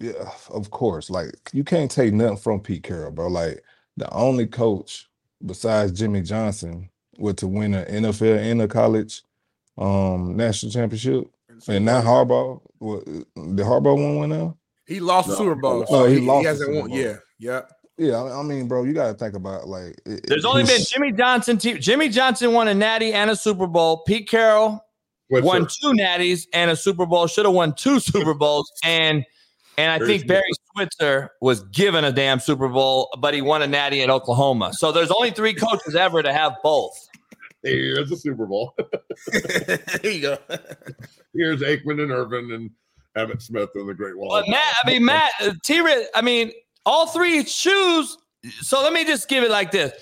yeah, 0.00 0.30
of 0.50 0.70
course. 0.70 1.10
Like, 1.10 1.32
you 1.52 1.62
can't 1.62 1.90
take 1.90 2.12
nothing 2.12 2.38
from 2.38 2.60
Pete 2.60 2.82
Carroll, 2.82 3.12
bro. 3.12 3.28
Like, 3.28 3.62
the 3.96 4.12
only 4.12 4.46
coach 4.46 5.08
besides 5.44 5.92
Jimmy 5.92 6.22
Johnson 6.22 6.88
with 7.18 7.36
to 7.36 7.46
win 7.46 7.74
an 7.74 8.04
NFL 8.04 8.38
and 8.38 8.62
a 8.62 8.68
college 8.68 9.22
um 9.76 10.36
national 10.36 10.72
championship 10.72 11.30
and 11.66 11.84
now 11.84 12.00
Harbaugh, 12.00 12.60
what, 12.78 13.04
the 13.04 13.62
Harbaugh 13.62 13.94
one 13.94 14.18
win 14.18 14.30
now? 14.30 14.56
He 14.86 15.00
lost 15.00 15.28
no. 15.28 15.34
Super 15.34 15.54
Bowl. 15.54 15.84
Oh, 15.88 16.00
no, 16.00 16.06
he, 16.06 16.20
he, 16.20 16.26
lost. 16.26 16.40
He 16.40 16.46
hasn't 16.46 16.74
won. 16.74 16.90
Yeah, 16.90 17.16
yeah. 17.38 17.62
Yeah, 17.98 18.22
I 18.22 18.42
mean, 18.44 18.68
bro, 18.68 18.84
you 18.84 18.92
got 18.92 19.08
to 19.08 19.14
think 19.14 19.34
about 19.34 19.66
like. 19.66 20.00
It, 20.06 20.26
There's 20.28 20.44
only 20.44 20.62
been 20.62 20.82
Jimmy 20.88 21.10
Johnson. 21.12 21.58
Jimmy 21.58 22.08
Johnson 22.08 22.52
won 22.52 22.68
a 22.68 22.74
Natty 22.74 23.12
and 23.12 23.28
a 23.28 23.34
Super 23.34 23.66
Bowl. 23.66 24.04
Pete 24.06 24.28
Carroll 24.28 24.80
won 25.30 25.62
two 25.62 25.92
Natties 25.92 26.46
and 26.52 26.70
a 26.70 26.76
Super 26.76 27.06
Bowl. 27.06 27.26
Should 27.26 27.44
have 27.44 27.54
won 27.54 27.74
two 27.74 27.98
Super 28.00 28.34
Bowls. 28.34 28.70
And 28.84 29.24
and 29.76 29.90
I 29.90 30.04
think 30.04 30.26
Barry 30.26 30.42
Switzer 30.74 31.30
was 31.40 31.62
given 31.64 32.04
a 32.04 32.12
damn 32.12 32.40
Super 32.40 32.68
Bowl, 32.68 33.08
but 33.20 33.34
he 33.34 33.42
won 33.42 33.62
a 33.62 33.66
Natty 33.66 34.02
at 34.02 34.10
Oklahoma. 34.10 34.72
So 34.72 34.90
there's 34.90 35.10
only 35.10 35.30
three 35.30 35.54
coaches 35.54 35.94
ever 35.94 36.22
to 36.22 36.32
have 36.32 36.56
both. 36.62 37.07
Here's 37.62 38.10
a 38.12 38.16
Super 38.16 38.46
Bowl. 38.46 38.74
there 39.32 40.12
you 40.12 40.20
go. 40.20 40.38
Here's 41.34 41.60
Aikman 41.60 42.02
and 42.02 42.12
Irvin 42.12 42.52
and 42.52 42.70
Emmitt 43.16 43.42
Smith 43.42 43.70
and 43.74 43.88
the 43.88 43.94
Great 43.94 44.16
Wall. 44.16 44.30
But 44.30 44.48
Matt, 44.48 44.74
I 44.84 44.86
mean 44.90 45.04
Matt, 45.04 45.32
uh, 45.40 45.52
T. 45.64 45.82
I 46.14 46.22
mean 46.22 46.52
all 46.86 47.06
three 47.06 47.44
shoes. 47.44 48.16
So 48.60 48.82
let 48.82 48.92
me 48.92 49.04
just 49.04 49.28
give 49.28 49.42
it 49.42 49.50
like 49.50 49.72
this. 49.72 49.92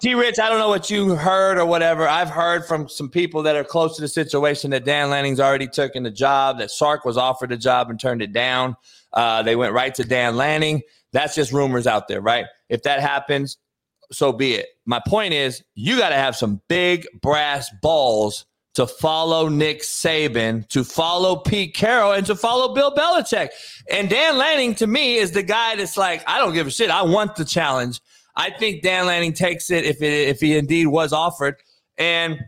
T. 0.00 0.14
Rich, 0.14 0.38
I 0.38 0.50
don't 0.50 0.58
know 0.58 0.68
what 0.68 0.90
you 0.90 1.14
heard 1.14 1.56
or 1.56 1.64
whatever. 1.64 2.06
I've 2.06 2.28
heard 2.28 2.66
from 2.66 2.88
some 2.88 3.08
people 3.08 3.42
that 3.44 3.56
are 3.56 3.64
close 3.64 3.96
to 3.96 4.02
the 4.02 4.08
situation 4.08 4.70
that 4.72 4.84
Dan 4.84 5.08
Lanning's 5.08 5.40
already 5.40 5.66
taken 5.66 6.02
the 6.02 6.10
job, 6.10 6.58
that 6.58 6.70
Sark 6.70 7.04
was 7.04 7.16
offered 7.16 7.52
a 7.52 7.56
job 7.56 7.88
and 7.88 7.98
turned 7.98 8.20
it 8.20 8.32
down. 8.32 8.76
Uh, 9.12 9.42
they 9.42 9.56
went 9.56 9.72
right 9.72 9.94
to 9.94 10.04
Dan 10.04 10.36
Lanning. 10.36 10.82
That's 11.12 11.34
just 11.34 11.52
rumors 11.52 11.86
out 11.86 12.08
there, 12.08 12.20
right? 12.20 12.46
If 12.68 12.82
that 12.82 13.00
happens, 13.00 13.56
so 14.12 14.32
be 14.32 14.54
it. 14.54 14.68
My 14.86 15.00
point 15.06 15.34
is, 15.34 15.62
you 15.74 15.98
got 15.98 16.10
to 16.10 16.16
have 16.16 16.36
some 16.36 16.60
big 16.68 17.06
brass 17.20 17.70
balls 17.82 18.46
to 18.74 18.86
follow 18.86 19.48
Nick 19.48 19.82
Saban, 19.82 20.66
to 20.68 20.82
follow 20.82 21.36
Pete 21.36 21.74
Carroll, 21.74 22.12
and 22.12 22.26
to 22.26 22.34
follow 22.34 22.74
Bill 22.74 22.94
Belichick. 22.94 23.50
And 23.90 24.08
Dan 24.08 24.38
Lanning, 24.38 24.74
to 24.76 24.86
me, 24.86 25.16
is 25.16 25.32
the 25.32 25.42
guy 25.42 25.76
that's 25.76 25.98
like, 25.98 26.22
I 26.26 26.38
don't 26.38 26.54
give 26.54 26.66
a 26.66 26.70
shit. 26.70 26.90
I 26.90 27.02
want 27.02 27.36
the 27.36 27.44
challenge. 27.44 28.00
I 28.34 28.50
think 28.50 28.82
Dan 28.82 29.06
Lanning 29.06 29.34
takes 29.34 29.70
it 29.70 29.84
if 29.84 30.00
it 30.00 30.28
if 30.28 30.40
he 30.40 30.56
indeed 30.56 30.86
was 30.86 31.12
offered. 31.12 31.56
And 31.98 32.40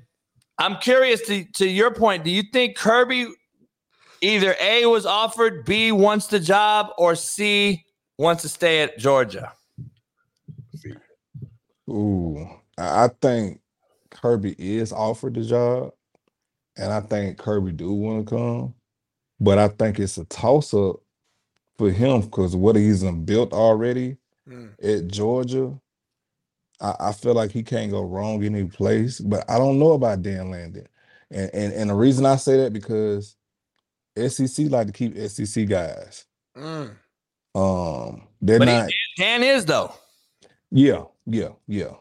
I'm 0.59 0.77
curious 0.77 1.21
to, 1.27 1.45
to 1.57 1.69
your 1.69 1.93
point. 1.93 2.25
Do 2.25 2.31
you 2.31 2.43
think 2.53 2.77
Kirby 2.77 3.27
either 4.23 4.55
A 4.61 4.87
was 4.87 5.05
offered, 5.05 5.67
B 5.67 5.93
wants 5.93 6.29
the 6.29 6.41
job, 6.41 6.89
or 6.97 7.15
C 7.15 7.85
wants 8.19 8.43
to 8.43 8.49
stay 8.49 8.81
at 8.81 8.99
Georgia? 8.99 9.53
Ooh, 11.89 12.49
I 12.79 13.09
think 13.21 13.61
Kirby 14.11 14.55
is 14.59 14.93
offered 14.93 15.35
the 15.35 15.43
job, 15.43 15.93
and 16.77 16.93
I 16.93 17.01
think 17.01 17.39
Kirby 17.39 17.73
do 17.73 17.93
want 17.93 18.27
to 18.27 18.35
come, 18.35 18.75
but 19.41 19.59
I 19.59 19.69
think 19.69 19.99
it's 19.99 20.19
a 20.19 20.25
toss 20.25 20.73
up 20.73 20.97
for 21.77 21.91
him 21.91 22.23
because 22.23 22.57
what 22.57 22.77
he's 22.77 23.05
built 23.05 23.53
already 23.53 24.17
mm. 24.49 24.71
at 24.83 25.09
Georgia. 25.09 25.79
I, 26.81 26.95
I, 27.01 27.13
feel 27.13 27.35
like 27.35 27.53
he 27.53 27.63
can't 27.63 27.91
go 27.91 28.03
wrong 28.03 28.45
any 28.45 28.65
place, 28.65 29.21
but 29.21 29.49
I 29.49 29.59
don't 29.59 29.79
know 29.79 29.93
about 29.93 30.23
Dan 30.23 30.51
Lanning, 30.51 30.87
and 31.31 31.51
and 31.55 31.73
and 31.73 31.91
the 31.91 31.95
reason 31.95 32.27
I 32.27 32.37
say 32.37 32.57
that 32.59 32.73
because 32.73 33.37
SEC 34.17 34.71
like 34.71 34.89
to 34.89 34.93
keep 34.93 35.17
SEC 35.17 35.69
guys. 35.69 36.25
Mm. 36.57 36.97
Um, 37.55 38.27
they're 38.41 38.59
but 38.59 38.65
not. 38.67 38.91
Dan 39.17 39.43
is 39.43 39.65
though. 39.65 39.95
Yeah, 40.71 41.05
yeah, 41.27 41.51
yeah. 41.67 41.95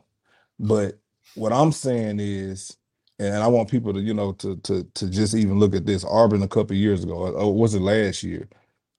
But 0.60 1.00
what 1.36 1.54
I'm 1.54 1.72
saying 1.72 2.20
is, 2.20 2.78
and 3.20 3.36
I 3.36 3.48
want 3.48 3.70
people 3.70 3.94
to, 3.94 4.00
you 4.00 4.14
know, 4.14 4.34
to 4.34 4.56
to 4.58 4.84
to 4.84 5.10
just 5.10 5.36
even 5.36 5.60
look 5.60 5.76
at 5.76 5.86
this. 5.86 6.04
Auburn 6.06 6.44
a 6.44 6.48
couple 6.48 6.76
years 6.76 7.04
ago, 7.04 7.14
or 7.14 7.54
was 7.54 7.74
it 7.76 7.82
last 7.82 8.24
year? 8.24 8.48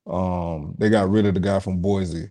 Um, 0.07 0.75
they 0.79 0.91
got 0.91 1.11
rid 1.11 1.27
of 1.27 1.35
the 1.35 1.41
guy 1.41 1.59
from 1.59 1.81
Boise. 1.81 2.31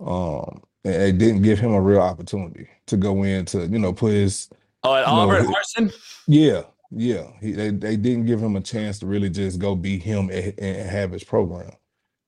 Um, 0.00 0.62
and 0.84 0.94
they 0.94 1.12
didn't 1.12 1.42
give 1.42 1.58
him 1.58 1.72
a 1.72 1.80
real 1.80 2.00
opportunity 2.00 2.68
to 2.86 2.96
go 2.96 3.22
in 3.22 3.46
to, 3.46 3.66
you 3.66 3.78
know, 3.78 3.92
put 3.92 4.12
his 4.12 4.50
Oh, 4.84 4.94
at 4.94 5.06
Auburn 5.06 5.46
Harsin? 5.46 5.94
Yeah, 6.26 6.62
yeah. 6.90 7.28
He, 7.40 7.52
they 7.52 7.70
they 7.70 7.96
didn't 7.96 8.26
give 8.26 8.40
him 8.40 8.54
a 8.54 8.60
chance 8.60 8.98
to 8.98 9.06
really 9.06 9.30
just 9.30 9.58
go 9.58 9.74
be 9.74 9.98
him 9.98 10.28
and, 10.30 10.54
and 10.58 10.90
have 10.90 11.10
his 11.12 11.24
program. 11.24 11.70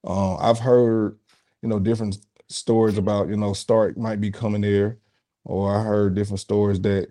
Um, 0.05 0.39
I've 0.41 0.59
heard, 0.59 1.19
you 1.62 1.69
know, 1.69 1.78
different 1.78 2.19
stories 2.48 2.98
about 2.98 3.28
you 3.28 3.36
know 3.36 3.52
Sark 3.52 3.97
might 3.97 4.20
be 4.20 4.31
coming 4.31 4.62
there, 4.62 4.98
or 5.44 5.77
I 5.77 5.82
heard 5.82 6.14
different 6.14 6.40
stories 6.40 6.81
that 6.82 7.09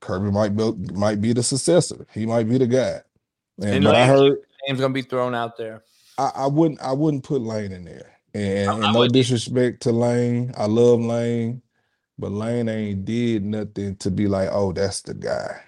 Kirby 0.00 0.30
might 0.30 0.56
be 0.56 0.72
might 0.92 1.20
be 1.20 1.32
the 1.32 1.42
successor. 1.42 2.06
He 2.12 2.26
might 2.26 2.48
be 2.48 2.58
the 2.58 2.66
guy. 2.66 3.00
And, 3.58 3.74
and 3.74 3.84
but 3.84 3.94
I 3.94 4.06
heard 4.06 4.38
name's 4.66 4.80
gonna 4.80 4.94
be 4.94 5.02
thrown 5.02 5.34
out 5.34 5.56
there. 5.56 5.82
I, 6.18 6.30
I 6.34 6.46
wouldn't 6.46 6.80
I 6.80 6.92
wouldn't 6.92 7.24
put 7.24 7.42
Lane 7.42 7.72
in 7.72 7.84
there. 7.84 8.12
And, 8.32 8.84
and 8.84 8.94
no 8.94 9.08
disrespect 9.08 9.82
to 9.82 9.92
Lane, 9.92 10.54
I 10.56 10.66
love 10.66 11.00
Lane, 11.00 11.62
but 12.16 12.30
Lane 12.30 12.68
ain't 12.68 13.04
did 13.04 13.44
nothing 13.44 13.96
to 13.96 14.10
be 14.10 14.28
like, 14.28 14.48
oh, 14.52 14.72
that's 14.72 15.00
the 15.02 15.14
guy. 15.14 15.62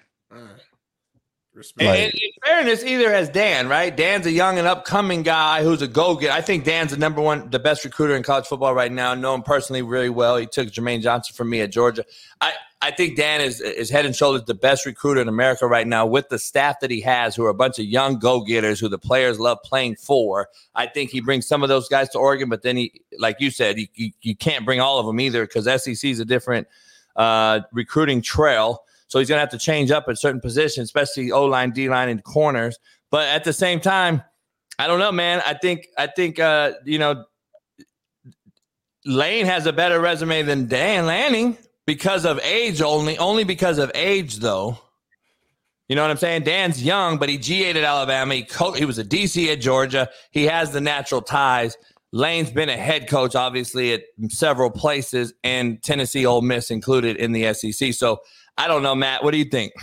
Respect. 1.55 1.87
And, 1.87 2.13
in 2.13 2.31
fairness, 2.43 2.83
either 2.83 3.11
has 3.11 3.29
Dan, 3.29 3.67
right? 3.67 3.95
Dan's 3.95 4.25
a 4.25 4.31
young 4.31 4.57
and 4.57 4.67
upcoming 4.67 5.21
guy 5.21 5.63
who's 5.63 5.83
a 5.83 5.87
go 5.87 6.15
getter. 6.15 6.33
I 6.33 6.41
think 6.41 6.63
Dan's 6.63 6.91
the 6.91 6.97
number 6.97 7.21
one, 7.21 7.51
the 7.51 7.59
best 7.59 7.85
recruiter 7.85 8.15
in 8.15 8.23
college 8.23 8.47
football 8.47 8.73
right 8.73 8.91
now. 8.91 9.11
I 9.11 9.15
know 9.15 9.35
him 9.35 9.43
personally 9.43 9.83
really 9.83 10.09
well. 10.09 10.37
He 10.37 10.47
took 10.47 10.69
Jermaine 10.69 11.01
Johnson 11.03 11.35
from 11.35 11.51
me 11.51 11.61
at 11.61 11.71
Georgia. 11.71 12.05
I, 12.41 12.53
I 12.81 12.89
think 12.89 13.17
Dan 13.17 13.39
is, 13.39 13.61
is 13.61 13.91
head 13.91 14.05
and 14.07 14.15
shoulders 14.15 14.45
the 14.45 14.55
best 14.55 14.85
recruiter 14.87 15.21
in 15.21 15.27
America 15.27 15.67
right 15.67 15.85
now 15.85 16.07
with 16.07 16.29
the 16.29 16.39
staff 16.39 16.79
that 16.79 16.89
he 16.89 17.01
has, 17.01 17.35
who 17.35 17.45
are 17.45 17.49
a 17.49 17.53
bunch 17.53 17.77
of 17.77 17.85
young 17.85 18.17
go 18.17 18.41
getters 18.41 18.79
who 18.79 18.89
the 18.89 18.97
players 18.97 19.39
love 19.39 19.59
playing 19.63 19.95
for. 19.97 20.49
I 20.73 20.87
think 20.87 21.11
he 21.11 21.21
brings 21.21 21.45
some 21.45 21.61
of 21.61 21.69
those 21.69 21.87
guys 21.87 22.09
to 22.09 22.17
Oregon, 22.17 22.49
but 22.49 22.63
then 22.63 22.77
he, 22.77 23.01
like 23.19 23.37
you 23.39 23.51
said, 23.51 23.77
you, 23.77 23.87
you, 23.93 24.11
you 24.21 24.35
can't 24.35 24.65
bring 24.65 24.79
all 24.79 24.97
of 24.97 25.05
them 25.05 25.19
either 25.19 25.45
because 25.45 25.65
SEC 25.83 26.03
is 26.03 26.19
a 26.19 26.25
different 26.25 26.67
uh, 27.15 27.59
recruiting 27.71 28.23
trail. 28.23 28.83
So 29.07 29.19
he's 29.19 29.29
going 29.29 29.37
to 29.37 29.41
have 29.41 29.51
to 29.51 29.57
change 29.57 29.91
up 29.91 30.05
at 30.07 30.17
certain 30.17 30.41
positions, 30.41 30.85
especially 30.85 31.31
O 31.31 31.45
line, 31.45 31.71
D 31.71 31.89
line, 31.89 32.09
and 32.09 32.23
corners. 32.23 32.77
But 33.11 33.27
at 33.29 33.43
the 33.43 33.53
same 33.53 33.79
time, 33.79 34.23
I 34.79 34.87
don't 34.87 34.99
know, 34.99 35.11
man. 35.11 35.41
I 35.45 35.53
think 35.53 35.87
I 35.97 36.07
think 36.07 36.39
uh, 36.39 36.73
you 36.85 36.97
know 36.97 37.25
Lane 39.05 39.45
has 39.45 39.65
a 39.65 39.73
better 39.73 39.99
resume 39.99 40.43
than 40.43 40.67
Dan 40.67 41.05
Lanning 41.05 41.57
because 41.85 42.25
of 42.25 42.39
age 42.39 42.81
only. 42.81 43.17
Only 43.17 43.43
because 43.43 43.77
of 43.77 43.91
age, 43.93 44.37
though. 44.37 44.77
You 45.89 45.95
know 45.95 46.01
what 46.01 46.11
I'm 46.11 46.17
saying? 46.17 46.43
Dan's 46.43 46.81
young, 46.81 47.17
but 47.17 47.29
he 47.29 47.37
GA'd 47.37 47.75
at 47.75 47.83
Alabama. 47.83 48.35
He, 48.35 48.43
co- 48.43 48.71
he 48.71 48.85
was 48.85 48.97
a 48.97 49.03
DC 49.03 49.51
at 49.51 49.59
Georgia. 49.59 50.09
He 50.31 50.45
has 50.45 50.71
the 50.71 50.81
natural 50.81 51.21
ties. 51.21 51.77
Lane's 52.13 52.51
been 52.51 52.69
a 52.69 52.77
head 52.77 53.09
coach, 53.09 53.35
obviously, 53.35 53.91
at 53.91 54.03
several 54.29 54.69
places, 54.69 55.33
and 55.43 55.81
Tennessee, 55.83 56.25
Ole 56.25 56.41
Miss 56.41 56.71
included 56.71 57.17
in 57.17 57.31
the 57.31 57.53
SEC. 57.53 57.93
So 57.93 58.19
I 58.57 58.67
don't 58.67 58.83
know, 58.83 58.95
Matt. 58.95 59.23
What 59.23 59.31
do 59.31 59.37
you 59.37 59.45
think? 59.45 59.73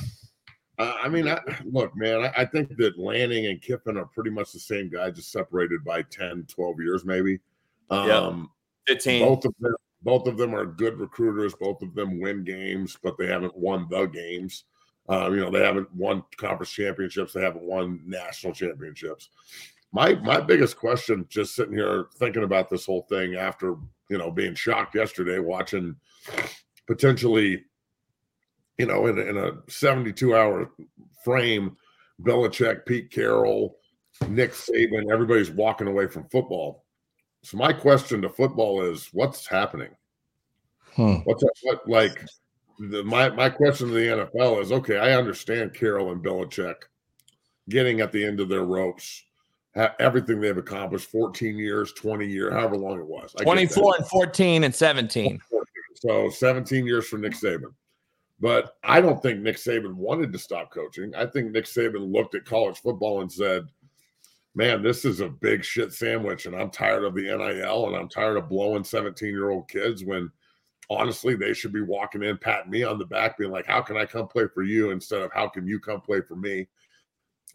Uh, 0.79 0.95
I 1.03 1.09
mean, 1.09 1.29
I, 1.29 1.39
look, 1.65 1.95
man, 1.95 2.23
I, 2.25 2.43
I, 2.43 2.45
think 2.47 2.75
that 2.79 2.99
Lanning 2.99 3.47
and 3.47 3.61
Kiffin 3.61 3.99
are 3.99 4.07
pretty 4.07 4.31
much 4.31 4.53
the 4.53 4.59
same 4.59 4.89
guy, 4.89 5.11
just 5.11 5.31
separated 5.31 5.85
by 5.85 6.01
10, 6.03 6.47
12 6.49 6.81
years, 6.81 7.05
maybe. 7.05 7.39
Um, 7.91 8.49
yep. 8.89 8.97
15. 8.97 9.23
Both 9.27 9.45
of 9.45 9.55
them, 9.61 9.75
both 10.03 10.27
of 10.27 10.39
them 10.39 10.55
are 10.55 10.65
good 10.65 10.99
recruiters. 10.99 11.55
Both 11.55 11.83
of 11.83 11.95
them 11.95 12.19
win 12.19 12.45
games, 12.45 12.97
but 13.03 13.19
they 13.19 13.27
haven't 13.27 13.57
won 13.57 13.89
the 13.91 14.07
games. 14.07 14.65
Uh, 15.09 15.29
you 15.31 15.41
know, 15.41 15.51
they 15.51 15.65
haven't 15.65 15.93
won 15.95 16.25
conference 16.39 16.71
championships. 16.73 17.33
They 17.33 17.43
haven't 17.43 17.65
won 17.65 18.01
national 18.07 18.55
championships. 18.55 19.29
My 19.93 20.15
my 20.15 20.41
biggest 20.41 20.77
question, 20.77 21.27
just 21.29 21.55
sitting 21.55 21.75
here 21.75 22.07
thinking 22.17 22.45
about 22.45 22.71
this 22.71 22.87
whole 22.87 23.03
thing 23.09 23.35
after 23.35 23.75
you 24.09 24.19
know 24.19 24.31
being 24.31 24.55
shocked 24.55 24.95
yesterday, 24.95 25.41
watching 25.41 25.97
potentially 26.87 27.65
you 28.81 28.87
know, 28.87 29.07
in, 29.09 29.19
a- 29.19 29.23
in 29.23 29.37
a 29.37 29.53
72 29.69 30.35
hour 30.35 30.71
frame, 31.23 31.77
Belichick, 32.23 32.87
Pete 32.87 33.11
Carroll, 33.11 33.77
Nick 34.29 34.53
Saban, 34.53 35.13
everybody's 35.13 35.51
walking 35.51 35.87
away 35.87 36.07
from 36.07 36.25
football. 36.31 36.85
So 37.43 37.59
my 37.59 37.73
question 37.75 38.23
to 38.23 38.29
football 38.31 38.83
is, 38.83 39.09
what's 39.13 39.47
happening? 39.47 39.91
Hmm. 40.95 41.17
What's 41.25 41.43
that, 41.43 41.53
what 41.63 41.89
like 41.89 42.25
the, 42.79 43.05
my 43.05 43.29
my 43.31 43.49
question 43.51 43.89
to 43.89 43.95
the 43.95 44.27
NFL 44.27 44.61
is 44.63 44.73
okay. 44.73 44.99
I 44.99 45.13
understand 45.13 45.73
Carroll 45.75 46.11
and 46.13 46.23
Belichick 46.25 46.75
getting 47.69 48.01
at 48.01 48.11
the 48.13 48.25
end 48.25 48.41
of 48.41 48.49
their 48.49 48.65
ropes, 48.65 49.23
ha- 49.77 49.95
everything 50.01 50.41
they've 50.41 50.57
accomplished, 50.59 51.11
fourteen 51.11 51.57
years, 51.59 51.93
twenty 51.93 52.27
years, 52.27 52.53
however 52.53 52.77
long 52.77 52.99
it 52.99 53.07
was 53.07 53.35
I 53.39 53.45
24 53.45 53.95
and 53.99 54.07
14 54.09 54.65
and 54.65 54.75
17. 54.75 55.39
So 55.95 56.29
17 56.31 56.87
years 56.87 57.07
for 57.07 57.19
Nick 57.19 57.33
Saban. 57.33 57.73
But 58.41 58.77
I 58.83 59.01
don't 59.01 59.23
think 59.23 59.41
Nick 59.41 59.57
Saban 59.57 59.95
wanted 59.95 60.33
to 60.33 60.39
stop 60.39 60.71
coaching. 60.71 61.15
I 61.15 61.27
think 61.27 61.51
Nick 61.51 61.67
Saban 61.67 62.11
looked 62.11 62.35
at 62.35 62.47
college 62.47 62.79
football 62.79 63.21
and 63.21 63.31
said, 63.31 63.67
Man, 64.55 64.83
this 64.83 65.05
is 65.05 65.21
a 65.21 65.29
big 65.29 65.65
shit 65.65 65.93
sandwich, 65.93 66.47
and 66.47 66.57
I'm 66.57 66.71
tired 66.71 67.05
of 67.05 67.15
the 67.15 67.23
NIL 67.23 67.87
and 67.87 67.97
I'm 67.97 68.09
tired 68.09 68.37
of 68.37 68.49
blowing 68.49 68.83
17 68.83 69.29
year 69.29 69.51
old 69.51 69.69
kids 69.69 70.05
when 70.05 70.31
honestly 70.89 71.37
they 71.37 71.55
should 71.55 71.73
be 71.73 71.83
walking 71.83 72.25
in, 72.25 72.37
patting 72.37 72.71
me 72.71 72.83
on 72.83 72.99
the 72.99 73.05
back, 73.05 73.39
being 73.39 73.53
like, 73.53 73.67
How 73.67 73.81
can 73.83 73.97
I 73.97 74.07
come 74.07 74.27
play 74.27 74.47
for 74.53 74.63
you 74.63 74.91
instead 74.91 75.23
of 75.23 75.33
how 75.33 75.49
can 75.49 75.67
you 75.67 75.79
come 75.79 76.01
play 76.01 76.21
for 76.21 76.35
me? 76.35 76.67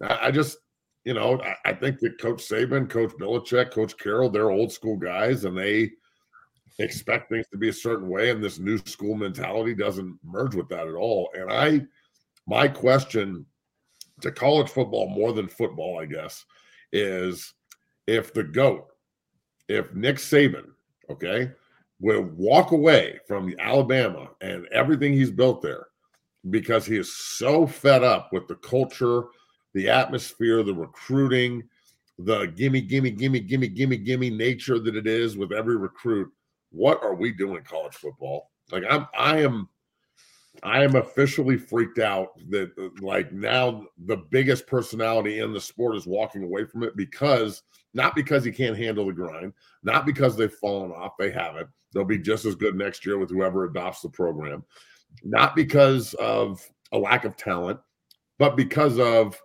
I, 0.01 0.29
just, 0.29 0.57
you 1.03 1.13
know, 1.13 1.41
I, 1.41 1.69
I 1.69 1.73
think 1.73 1.99
that 1.99 2.21
Coach 2.21 2.47
Saban, 2.47 2.89
Coach 2.89 3.11
Belichick, 3.19 3.71
Coach 3.71 3.97
Carroll, 3.97 4.29
they're 4.29 4.51
old 4.51 4.71
school 4.71 4.97
guys 4.97 5.45
and 5.45 5.57
they 5.57 5.91
expect 6.79 7.29
things 7.29 7.47
to 7.47 7.57
be 7.57 7.69
a 7.69 7.73
certain 7.73 8.09
way 8.09 8.29
and 8.29 8.43
this 8.43 8.59
new 8.59 8.77
school 8.79 9.15
mentality 9.15 9.73
doesn't 9.73 10.17
merge 10.23 10.55
with 10.55 10.67
that 10.69 10.87
at 10.87 10.95
all. 10.95 11.29
And 11.33 11.51
i 11.51 11.81
my 12.47 12.67
question 12.67 13.45
to 14.21 14.31
college 14.31 14.69
football 14.69 15.09
more 15.09 15.33
than 15.33 15.47
football 15.47 15.99
i 15.99 16.05
guess 16.05 16.45
is 16.93 17.53
if 18.07 18.33
the 18.33 18.43
goat 18.43 18.87
if 19.67 19.93
nick 19.93 20.17
saban 20.17 20.65
okay 21.09 21.51
will 21.99 22.21
walk 22.21 22.71
away 22.71 23.19
from 23.27 23.53
alabama 23.59 24.29
and 24.41 24.67
everything 24.71 25.13
he's 25.13 25.31
built 25.31 25.61
there 25.61 25.87
because 26.51 26.85
he 26.85 26.97
is 26.97 27.15
so 27.15 27.65
fed 27.65 28.03
up 28.03 28.31
with 28.31 28.47
the 28.47 28.55
culture 28.55 29.23
the 29.73 29.89
atmosphere 29.89 30.63
the 30.63 30.73
recruiting 30.73 31.63
the 32.19 32.45
gimme 32.55 32.79
gimme 32.79 33.11
gimme 33.11 33.39
gimme 33.39 33.67
gimme 33.67 33.97
gimme 33.97 34.29
nature 34.29 34.79
that 34.79 34.95
it 34.95 35.07
is 35.07 35.35
with 35.35 35.51
every 35.51 35.75
recruit 35.75 36.31
what 36.75 37.01
are 37.03 37.15
we 37.15 37.31
doing 37.31 37.63
college 37.63 37.95
football? 37.95 38.51
Like 38.71 38.83
i'm 38.89 39.07
i 39.17 39.39
am 39.41 39.69
i 40.63 40.83
am 40.83 40.95
officially 40.95 41.57
freaked 41.57 41.99
out 41.99 42.29
that 42.49 42.71
uh, 42.79 42.89
like 43.01 43.31
now 43.31 43.85
the 44.05 44.17
biggest 44.17 44.65
personality 44.67 45.39
in 45.39 45.53
the 45.53 45.61
sport 45.61 45.95
is 45.95 46.07
walking 46.07 46.43
away 46.43 46.65
from 46.65 46.83
it 46.83 46.95
because 46.95 47.63
not 47.93 48.15
because 48.15 48.43
he 48.43 48.51
can't 48.51 48.77
handle 48.77 49.05
the 49.05 49.13
grind 49.13 49.53
not 49.83 50.05
because 50.05 50.35
they've 50.35 50.53
fallen 50.53 50.91
off 50.91 51.17
they 51.17 51.31
haven't 51.31 51.67
they'll 51.93 52.05
be 52.05 52.17
just 52.17 52.45
as 52.45 52.55
good 52.55 52.75
next 52.75 53.05
year 53.05 53.17
with 53.19 53.29
whoever 53.29 53.65
adopts 53.65 54.01
the 54.01 54.09
program 54.09 54.63
not 55.23 55.55
because 55.55 56.13
of 56.15 56.67
a 56.91 56.97
lack 56.97 57.25
of 57.25 57.37
talent 57.37 57.79
but 58.39 58.57
because 58.57 58.97
of 58.99 59.39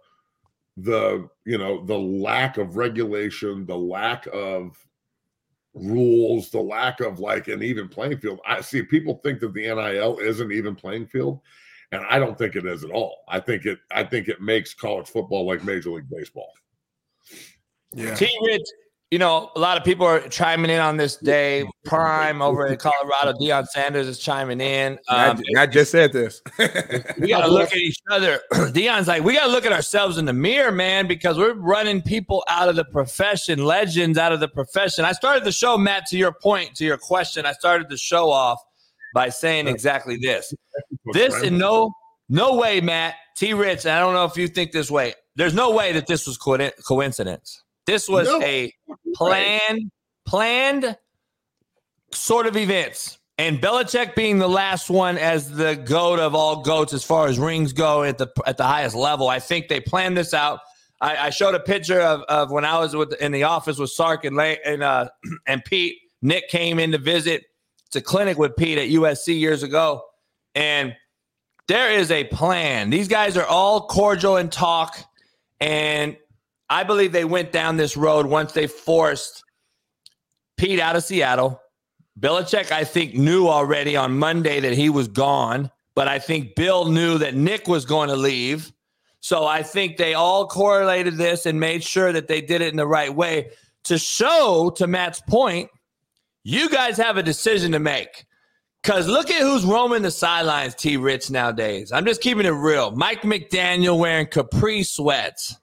the 0.78 1.28
you 1.44 1.58
know 1.58 1.84
the 1.84 1.98
lack 1.98 2.56
of 2.56 2.76
regulation 2.76 3.66
the 3.66 3.76
lack 3.76 4.26
of 4.32 4.76
rules, 5.74 6.50
the 6.50 6.60
lack 6.60 7.00
of 7.00 7.20
like 7.20 7.48
an 7.48 7.62
even 7.62 7.88
playing 7.88 8.18
field. 8.18 8.40
I 8.46 8.60
see 8.60 8.82
people 8.82 9.20
think 9.22 9.40
that 9.40 9.54
the 9.54 9.62
NIL 9.62 10.18
is 10.18 10.40
an 10.40 10.52
even 10.52 10.74
playing 10.74 11.06
field, 11.06 11.40
and 11.92 12.02
I 12.08 12.18
don't 12.18 12.36
think 12.36 12.56
it 12.56 12.66
is 12.66 12.84
at 12.84 12.90
all. 12.90 13.18
I 13.28 13.40
think 13.40 13.66
it 13.66 13.78
I 13.90 14.04
think 14.04 14.28
it 14.28 14.40
makes 14.40 14.74
college 14.74 15.08
football 15.08 15.46
like 15.46 15.64
Major 15.64 15.90
League 15.90 16.10
Baseball. 16.10 16.52
Yeah. 17.92 18.14
T 18.14 18.26
Rich, 18.46 18.68
you 19.10 19.18
know, 19.18 19.50
a 19.56 19.58
lot 19.58 19.76
of 19.76 19.82
people 19.82 20.06
are 20.06 20.20
chiming 20.28 20.70
in 20.70 20.78
on 20.78 20.96
this 20.96 21.16
day. 21.16 21.68
Prime 21.84 22.40
over 22.40 22.66
in 22.66 22.76
Colorado, 22.76 23.32
Deion 23.38 23.66
Sanders 23.66 24.06
is 24.06 24.20
chiming 24.20 24.60
in. 24.60 24.98
I, 25.08 25.30
Um, 25.30 25.42
I 25.58 25.66
just 25.66 25.90
said 25.90 26.12
this. 26.12 26.40
we 27.18 27.28
got 27.28 27.44
to 27.44 27.48
look 27.50 27.72
at 27.72 27.76
each 27.76 27.98
other. 28.08 28.40
Deion's 28.52 29.08
like, 29.08 29.24
we 29.24 29.34
got 29.34 29.46
to 29.46 29.52
look 29.52 29.66
at 29.66 29.72
ourselves 29.72 30.16
in 30.16 30.26
the 30.26 30.32
mirror, 30.32 30.70
man, 30.70 31.08
because 31.08 31.38
we're 31.38 31.54
running 31.54 32.02
people 32.02 32.44
out 32.48 32.68
of 32.68 32.76
the 32.76 32.84
profession, 32.84 33.64
legends 33.64 34.16
out 34.16 34.30
of 34.32 34.38
the 34.38 34.48
profession. 34.48 35.04
I 35.04 35.12
started 35.12 35.42
the 35.42 35.52
show, 35.52 35.76
Matt, 35.76 36.06
to 36.06 36.16
your 36.16 36.32
point, 36.32 36.76
to 36.76 36.84
your 36.84 36.98
question. 36.98 37.46
I 37.46 37.52
started 37.52 37.88
the 37.88 37.96
show 37.96 38.30
off 38.30 38.60
by 39.12 39.28
saying 39.28 39.66
exactly 39.66 40.18
this. 40.18 40.54
This 41.12 41.42
in 41.42 41.58
no 41.58 41.92
no 42.28 42.54
way, 42.54 42.80
Matt 42.80 43.16
T. 43.36 43.54
Rich. 43.54 43.86
I 43.86 43.98
don't 43.98 44.14
know 44.14 44.24
if 44.24 44.36
you 44.36 44.46
think 44.46 44.70
this 44.70 44.88
way. 44.88 45.14
There's 45.34 45.54
no 45.54 45.72
way 45.72 45.90
that 45.92 46.06
this 46.06 46.28
was 46.28 46.38
co- 46.38 46.70
coincidence. 46.86 47.64
This 47.90 48.08
was 48.08 48.28
No. 48.28 48.40
a 48.40 48.72
planned, 49.16 49.90
planned 50.24 50.96
sort 52.12 52.46
of 52.46 52.56
events. 52.56 53.18
And 53.36 53.60
Belichick 53.60 54.14
being 54.14 54.38
the 54.38 54.48
last 54.48 54.90
one 54.90 55.18
as 55.18 55.50
the 55.50 55.74
goat 55.74 56.20
of 56.20 56.34
all 56.34 56.62
goats 56.62 56.92
as 56.92 57.02
far 57.02 57.26
as 57.26 57.36
rings 57.36 57.72
go 57.72 58.04
at 58.04 58.16
the 58.18 58.28
at 58.46 58.58
the 58.58 58.64
highest 58.64 58.94
level. 58.94 59.28
I 59.28 59.40
think 59.40 59.66
they 59.66 59.80
planned 59.80 60.16
this 60.16 60.34
out. 60.34 60.60
I, 61.00 61.16
I 61.16 61.30
showed 61.30 61.54
a 61.56 61.60
picture 61.60 62.00
of, 62.00 62.20
of 62.28 62.52
when 62.52 62.64
I 62.64 62.78
was 62.78 62.94
with 62.94 63.14
in 63.14 63.32
the 63.32 63.42
office 63.44 63.76
with 63.78 63.90
Sark 63.90 64.24
and 64.24 64.38
and 64.38 64.82
uh, 64.84 65.08
and 65.48 65.64
Pete. 65.64 65.96
Nick 66.22 66.48
came 66.48 66.78
in 66.78 66.92
to 66.92 66.98
visit 66.98 67.44
to 67.90 68.00
clinic 68.00 68.38
with 68.38 68.54
Pete 68.56 68.78
at 68.78 68.88
USC 68.90 69.40
years 69.40 69.64
ago, 69.64 70.04
and 70.54 70.94
there 71.66 71.90
is 71.90 72.12
a 72.12 72.24
plan. 72.24 72.90
These 72.90 73.08
guys 73.08 73.36
are 73.36 73.46
all 73.46 73.88
cordial 73.88 74.36
and 74.36 74.52
talk, 74.52 74.96
and 75.60 76.16
I 76.70 76.84
believe 76.84 77.10
they 77.10 77.24
went 77.24 77.50
down 77.50 77.76
this 77.76 77.96
road 77.96 78.26
once 78.26 78.52
they 78.52 78.68
forced 78.68 79.42
Pete 80.56 80.78
out 80.78 80.94
of 80.94 81.02
Seattle. 81.02 81.60
Belichick, 82.18 82.70
I 82.70 82.84
think, 82.84 83.14
knew 83.14 83.48
already 83.48 83.96
on 83.96 84.16
Monday 84.18 84.60
that 84.60 84.74
he 84.74 84.88
was 84.88 85.08
gone, 85.08 85.70
but 85.94 86.06
I 86.06 86.20
think 86.20 86.54
Bill 86.54 86.86
knew 86.86 87.18
that 87.18 87.34
Nick 87.34 87.66
was 87.66 87.84
going 87.84 88.08
to 88.08 88.16
leave. 88.16 88.72
So 89.18 89.46
I 89.46 89.62
think 89.62 89.96
they 89.96 90.14
all 90.14 90.46
correlated 90.46 91.16
this 91.16 91.44
and 91.44 91.58
made 91.58 91.82
sure 91.82 92.12
that 92.12 92.28
they 92.28 92.40
did 92.40 92.62
it 92.62 92.68
in 92.68 92.76
the 92.76 92.86
right 92.86 93.14
way 93.14 93.50
to 93.84 93.98
show, 93.98 94.72
to 94.76 94.86
Matt's 94.86 95.20
point, 95.20 95.70
you 96.44 96.70
guys 96.70 96.96
have 96.96 97.16
a 97.16 97.22
decision 97.22 97.72
to 97.72 97.78
make. 97.78 98.26
Because 98.82 99.08
look 99.08 99.30
at 99.30 99.42
who's 99.42 99.64
roaming 99.64 100.02
the 100.02 100.10
sidelines, 100.10 100.74
T 100.74 100.96
Rich, 100.96 101.30
nowadays. 101.30 101.92
I'm 101.92 102.06
just 102.06 102.22
keeping 102.22 102.46
it 102.46 102.50
real. 102.50 102.92
Mike 102.92 103.22
McDaniel 103.22 103.98
wearing 103.98 104.26
capri 104.26 104.82
sweats. 104.82 105.56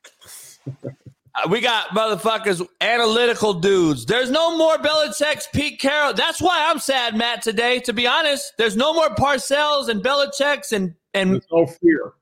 Uh, 1.43 1.47
we 1.49 1.61
got 1.61 1.89
motherfuckers, 1.89 2.65
analytical 2.81 3.53
dudes. 3.53 4.05
There's 4.05 4.31
no 4.31 4.57
more 4.57 4.77
Belichick's 4.77 5.47
Pete 5.53 5.79
Carroll. 5.79 6.13
That's 6.13 6.41
why 6.41 6.65
I'm 6.69 6.79
sad, 6.79 7.15
Matt, 7.15 7.41
today, 7.41 7.79
to 7.81 7.93
be 7.93 8.07
honest. 8.07 8.53
There's 8.57 8.75
no 8.75 8.93
more 8.93 9.09
Parcells 9.09 9.89
and 9.89 10.03
Belichick's 10.03 10.71
and, 10.71 10.95
and 11.13 11.33
There's 11.33 11.47
no 11.51 11.65
fear. 11.67 12.13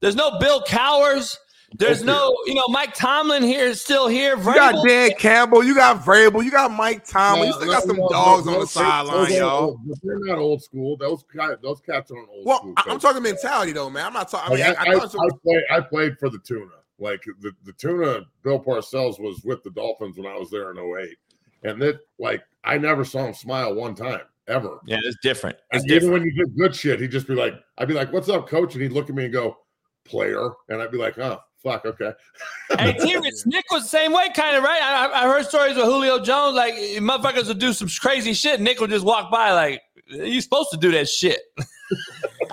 there's 0.00 0.16
no 0.16 0.38
Bill 0.38 0.62
Cowhers. 0.62 1.36
There's 1.78 2.04
no, 2.04 2.36
you 2.44 2.54
know, 2.54 2.66
Mike 2.68 2.92
Tomlin 2.94 3.42
here 3.42 3.64
is 3.64 3.80
still 3.80 4.06
here. 4.06 4.36
You 4.36 4.44
got 4.44 4.86
Dan 4.86 5.12
Campbell, 5.18 5.64
you 5.64 5.74
got 5.74 6.04
Vrabel, 6.04 6.44
you 6.44 6.50
got 6.50 6.70
Mike 6.70 7.06
Tomlin, 7.06 7.46
you 7.46 7.52
still 7.54 7.66
got 7.68 7.82
some 7.84 7.96
dogs 8.10 8.46
on 8.46 8.52
the 8.52 8.58
those- 8.58 8.70
sideline, 8.72 9.16
those 9.24 9.38
y'all. 9.38 9.64
old- 9.64 9.80
but 9.88 9.96
They're 10.02 10.18
not 10.18 10.36
old 10.36 10.62
school. 10.62 10.98
Those 10.98 11.24
guys, 11.34 11.56
those 11.62 11.80
cats 11.80 12.10
aren't 12.10 12.28
old 12.28 12.44
Well, 12.46 12.58
school. 12.58 12.74
I- 12.76 12.84
I'm 12.90 12.98
talking 13.00 13.22
mentality 13.22 13.72
though, 13.72 13.88
man. 13.88 14.04
I'm 14.04 14.12
not 14.12 14.28
talking. 14.30 14.52
I 14.52 14.56
mean, 14.56 14.76
I, 14.78 14.82
I, 14.82 14.92
I, 14.92 14.98
I, 14.98 15.04
I, 15.04 15.28
played, 15.42 15.62
I 15.70 15.80
played 15.80 16.18
for 16.18 16.28
the 16.28 16.38
tuna. 16.40 16.66
Like 17.02 17.22
the, 17.40 17.52
the 17.64 17.72
tuna, 17.72 18.20
Bill 18.44 18.60
Parcells 18.60 19.20
was 19.20 19.42
with 19.44 19.62
the 19.64 19.70
Dolphins 19.70 20.16
when 20.16 20.26
I 20.26 20.36
was 20.38 20.50
there 20.50 20.70
in 20.70 20.78
08. 20.78 21.16
And 21.64 21.82
that, 21.82 21.98
like, 22.18 22.42
I 22.64 22.78
never 22.78 23.04
saw 23.04 23.26
him 23.26 23.34
smile 23.34 23.74
one 23.74 23.94
time 23.94 24.20
ever. 24.48 24.78
Yeah, 24.86 24.98
it's 25.04 25.16
different. 25.22 25.56
It's 25.72 25.82
And 25.82 25.90
even 25.90 26.00
different. 26.10 26.12
when 26.12 26.22
you 26.32 26.44
did 26.44 26.56
good 26.56 26.74
shit, 26.76 27.00
he'd 27.00 27.10
just 27.10 27.26
be 27.26 27.34
like, 27.34 27.54
I'd 27.78 27.88
be 27.88 27.94
like, 27.94 28.12
"What's 28.12 28.28
up, 28.28 28.48
coach?" 28.48 28.74
And 28.74 28.82
he'd 28.82 28.92
look 28.92 29.08
at 29.10 29.14
me 29.16 29.24
and 29.24 29.32
go, 29.32 29.56
"Player," 30.04 30.50
and 30.68 30.80
I'd 30.82 30.90
be 30.92 30.98
like, 30.98 31.18
"Oh, 31.18 31.38
fuck, 31.62 31.84
okay." 31.86 32.12
Hey, 32.78 32.92
T 32.94 33.16
Rich, 33.16 33.34
Nick 33.46 33.64
was 33.70 33.82
the 33.84 33.88
same 33.88 34.12
way, 34.12 34.28
kind 34.34 34.56
of, 34.56 34.62
right? 34.64 34.80
I, 34.82 35.06
I- 35.06 35.22
I 35.24 35.26
heard 35.28 35.44
stories 35.46 35.76
with 35.76 35.84
Julio 35.84 36.18
Jones, 36.20 36.56
like 36.56 36.74
motherfuckers 36.74 37.48
would 37.48 37.58
do 37.58 37.72
some 37.72 37.88
crazy 38.00 38.32
shit. 38.32 38.60
Nick 38.60 38.80
would 38.80 38.90
just 38.90 39.04
walk 39.04 39.30
by, 39.30 39.52
like, 39.52 39.82
you 40.06 40.40
supposed 40.40 40.70
to 40.72 40.76
do 40.78 40.90
that 40.92 41.08
shit. 41.08 41.40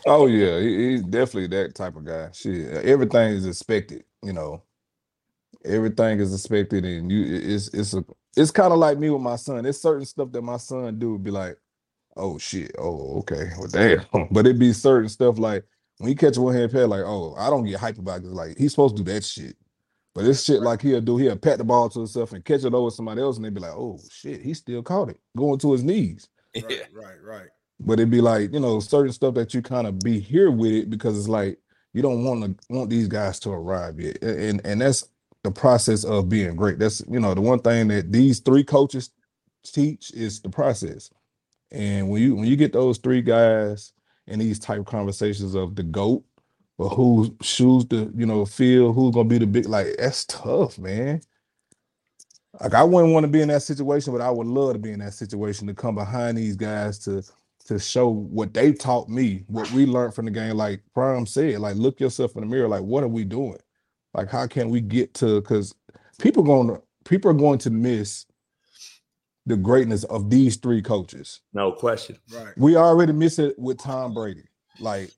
Oh 0.06 0.28
yeah, 0.28 0.60
he, 0.60 0.92
he's 0.92 1.04
definitely 1.04 1.48
that 1.48 1.74
type 1.76 1.96
of 1.96 2.04
guy. 2.06 2.30
Shit, 2.34 2.70
everything 2.86 3.32
is 3.34 3.46
expected. 3.48 4.04
You 4.24 4.34
know, 4.34 4.64
everything 5.66 6.20
is 6.20 6.34
expected, 6.34 6.86
and 6.86 7.12
you 7.12 7.24
it's 7.56 7.70
it's 7.70 7.94
a 7.94 8.04
it's 8.38 8.52
kind 8.52 8.72
of 8.72 8.80
like 8.80 8.98
me 8.98 9.10
with 9.10 9.22
my 9.22 9.36
son. 9.36 9.64
There's 9.64 9.82
certain 9.82 10.06
stuff 10.06 10.32
that 10.32 10.42
my 10.42 10.58
son 10.58 11.00
do 11.00 11.14
would 11.14 11.24
be 11.24 11.32
like, 11.32 11.58
oh 12.16 12.38
shit, 12.38 12.72
oh 12.78 13.20
okay, 13.20 13.50
well 13.58 13.68
damn. 13.68 14.06
But 14.32 14.46
it'd 14.46 14.60
be 14.60 14.74
certain 14.74 15.10
stuff 15.10 15.40
like 15.40 15.66
when 15.98 16.10
he 16.10 16.16
catch 16.16 16.38
a 16.38 16.42
one 16.42 16.54
hand 16.54 16.72
pass, 16.72 16.88
like 16.88 17.04
oh 17.04 17.36
I 17.38 17.50
don't 17.50 17.66
get 17.66 17.80
hyped 17.80 18.00
about 18.00 18.22
it. 18.22 18.28
Like 18.28 18.58
he's 18.58 18.72
supposed 18.72 18.98
to 18.98 19.04
do 19.04 19.12
that 19.14 19.24
shit. 19.24 19.56
But 20.16 20.24
this 20.24 20.44
shit 20.44 20.62
like 20.62 20.82
he'll 20.82 21.02
do, 21.02 21.18
he'll 21.18 21.38
pat 21.38 21.60
the 21.60 21.64
ball 21.64 21.88
to 21.90 22.00
himself 22.00 22.34
and 22.34 22.44
catch 22.44 22.64
it 22.64 22.74
over 22.74 22.90
somebody 22.90 23.22
else, 23.22 23.38
and 23.38 23.46
they'd 23.46 23.54
be 23.54 23.62
like, 23.62 23.72
oh 23.72 24.00
shit, 24.10 24.42
he 24.42 24.54
still 24.54 24.82
caught 24.82 25.10
it, 25.10 25.20
going 25.38 25.60
to 25.60 25.72
his 25.72 25.84
knees. 25.84 26.28
right, 26.56 26.88
right, 26.94 27.22
right. 27.24 27.48
but 27.80 27.94
it'd 27.94 28.10
be 28.10 28.22
like 28.22 28.52
you 28.52 28.60
know 28.60 28.80
certain 28.80 29.14
stuff 29.14 29.36
that 29.36 29.54
you 29.54 29.62
kind 29.62 29.86
of 29.86 30.00
be 30.00 30.20
here 30.20 30.50
with 30.50 30.72
it 30.72 30.90
because 30.90 31.18
it's 31.18 31.28
like 31.28 31.60
you 31.94 32.02
don't 32.02 32.24
want 32.24 32.44
to 32.44 32.74
want 32.74 32.90
these 32.90 33.08
guys 33.08 33.40
to 33.42 33.52
arrive 33.52 34.00
yet, 34.00 34.22
and 34.22 34.62
and 34.66 34.82
that's 34.82 35.08
the 35.44 35.52
process 35.52 36.04
of 36.04 36.30
being 36.30 36.56
great. 36.56 36.80
That's 36.80 37.02
you 37.10 37.20
know 37.20 37.34
the 37.34 37.42
one 37.42 37.60
thing 37.60 37.88
that 37.90 38.12
these 38.12 38.40
three 38.40 38.64
coaches 38.64 39.10
teach 39.64 40.12
is 40.12 40.42
the 40.42 40.50
process. 40.50 41.10
And 41.72 42.10
when 42.10 42.22
you 42.22 42.36
when 42.36 42.46
you 42.46 42.56
get 42.56 42.74
those 42.74 42.98
three 42.98 43.22
guys 43.22 43.94
in 44.28 44.40
these 44.40 44.60
type 44.60 44.80
of 44.80 44.86
conversations 44.86 45.56
of 45.56 45.76
the 45.76 45.84
goat, 45.84 46.24
or 46.78 46.90
who 46.90 47.36
shoes 47.42 47.86
to 47.86 48.12
you 48.16 48.26
know 48.26 48.46
feel, 48.46 48.94
who's 48.94 49.14
gonna 49.14 49.30
be 49.30 49.40
the 49.40 49.48
big 49.48 49.68
like 49.68 49.96
that's 49.98 50.26
tough, 50.26 50.78
man. 50.80 51.22
Like 52.60 52.74
I 52.74 52.84
wouldn't 52.84 53.14
want 53.14 53.24
to 53.24 53.32
be 53.32 53.42
in 53.42 53.50
that 53.50 53.64
situation, 53.64 54.14
but 54.14 54.22
I 54.22 54.32
would 54.32 54.48
love 54.48 54.74
to 54.74 54.80
be 54.80 54.92
in 54.92 55.00
that 55.00 55.14
situation 55.14 55.68
to 55.68 55.74
come 55.74 55.96
behind 55.96 56.38
these 56.38 56.56
guys 56.56 57.00
to 57.00 57.24
to 57.70 57.78
show 57.78 58.10
what 58.10 58.52
they 58.52 58.74
taught 58.74 59.10
me, 59.10 59.44
what 59.48 59.72
we 59.72 59.86
learned 59.86 60.16
from 60.16 60.26
the 60.26 60.32
game. 60.32 60.58
Like 60.58 60.82
Prime 60.96 61.28
said, 61.28 61.60
like 61.60 61.76
look 61.76 62.00
yourself 62.00 62.36
in 62.36 62.42
the 62.42 62.48
mirror, 62.48 62.68
like 62.68 62.82
what 62.82 63.04
are 63.04 63.08
we 63.08 63.24
doing? 63.24 63.60
Like 64.16 64.28
how 64.28 64.48
can 64.48 64.72
we 64.72 64.82
get 64.82 65.14
to 65.16 65.40
because 65.40 65.76
people 66.20 66.42
going 66.42 66.70
to 66.70 66.82
people 67.06 67.30
are 67.30 67.36
going 67.36 67.60
to 67.60 67.70
miss 67.70 68.26
the 69.46 69.56
greatness 69.56 70.04
of 70.06 70.32
these 70.32 70.58
three 70.58 70.82
coaches. 70.82 71.42
No 71.54 71.72
question. 71.72 72.18
Right. 72.34 72.58
We 72.58 72.76
already 72.76 73.14
miss 73.14 73.38
it 73.38 73.58
with 73.60 73.78
Tom 73.78 74.16
Brady. 74.16 74.46
Like 74.80 75.12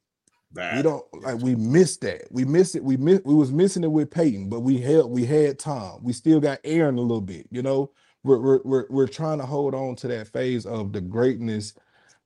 That. 0.52 0.76
we 0.76 0.82
don't 0.82 1.06
like 1.24 1.38
we 1.40 1.56
missed 1.56 2.02
that. 2.02 2.24
We 2.32 2.44
missed 2.44 2.76
it. 2.76 2.84
We 2.84 2.98
missed 2.98 3.26
we 3.26 3.34
was 3.34 3.54
missing 3.54 3.86
it 3.86 3.92
with 3.92 4.12
Peyton, 4.12 4.50
but 4.50 4.60
we 4.60 4.78
held 4.78 5.10
we 5.10 5.26
had 5.26 5.58
Tom. 5.58 6.04
We 6.04 6.12
still 6.12 6.42
got 6.42 6.60
Aaron 6.66 6.98
a 6.98 7.02
little 7.02 7.22
bit, 7.22 7.48
you 7.50 7.62
know. 7.62 7.92
We're 8.24 8.40
we're 8.40 8.60
we're, 8.66 8.86
we're 8.90 9.08
trying 9.08 9.40
to 9.40 9.46
hold 9.46 9.74
on 9.74 9.96
to 9.98 10.08
that 10.10 10.28
phase 10.28 10.66
of 10.66 10.92
the 10.92 11.00
greatness 11.02 11.74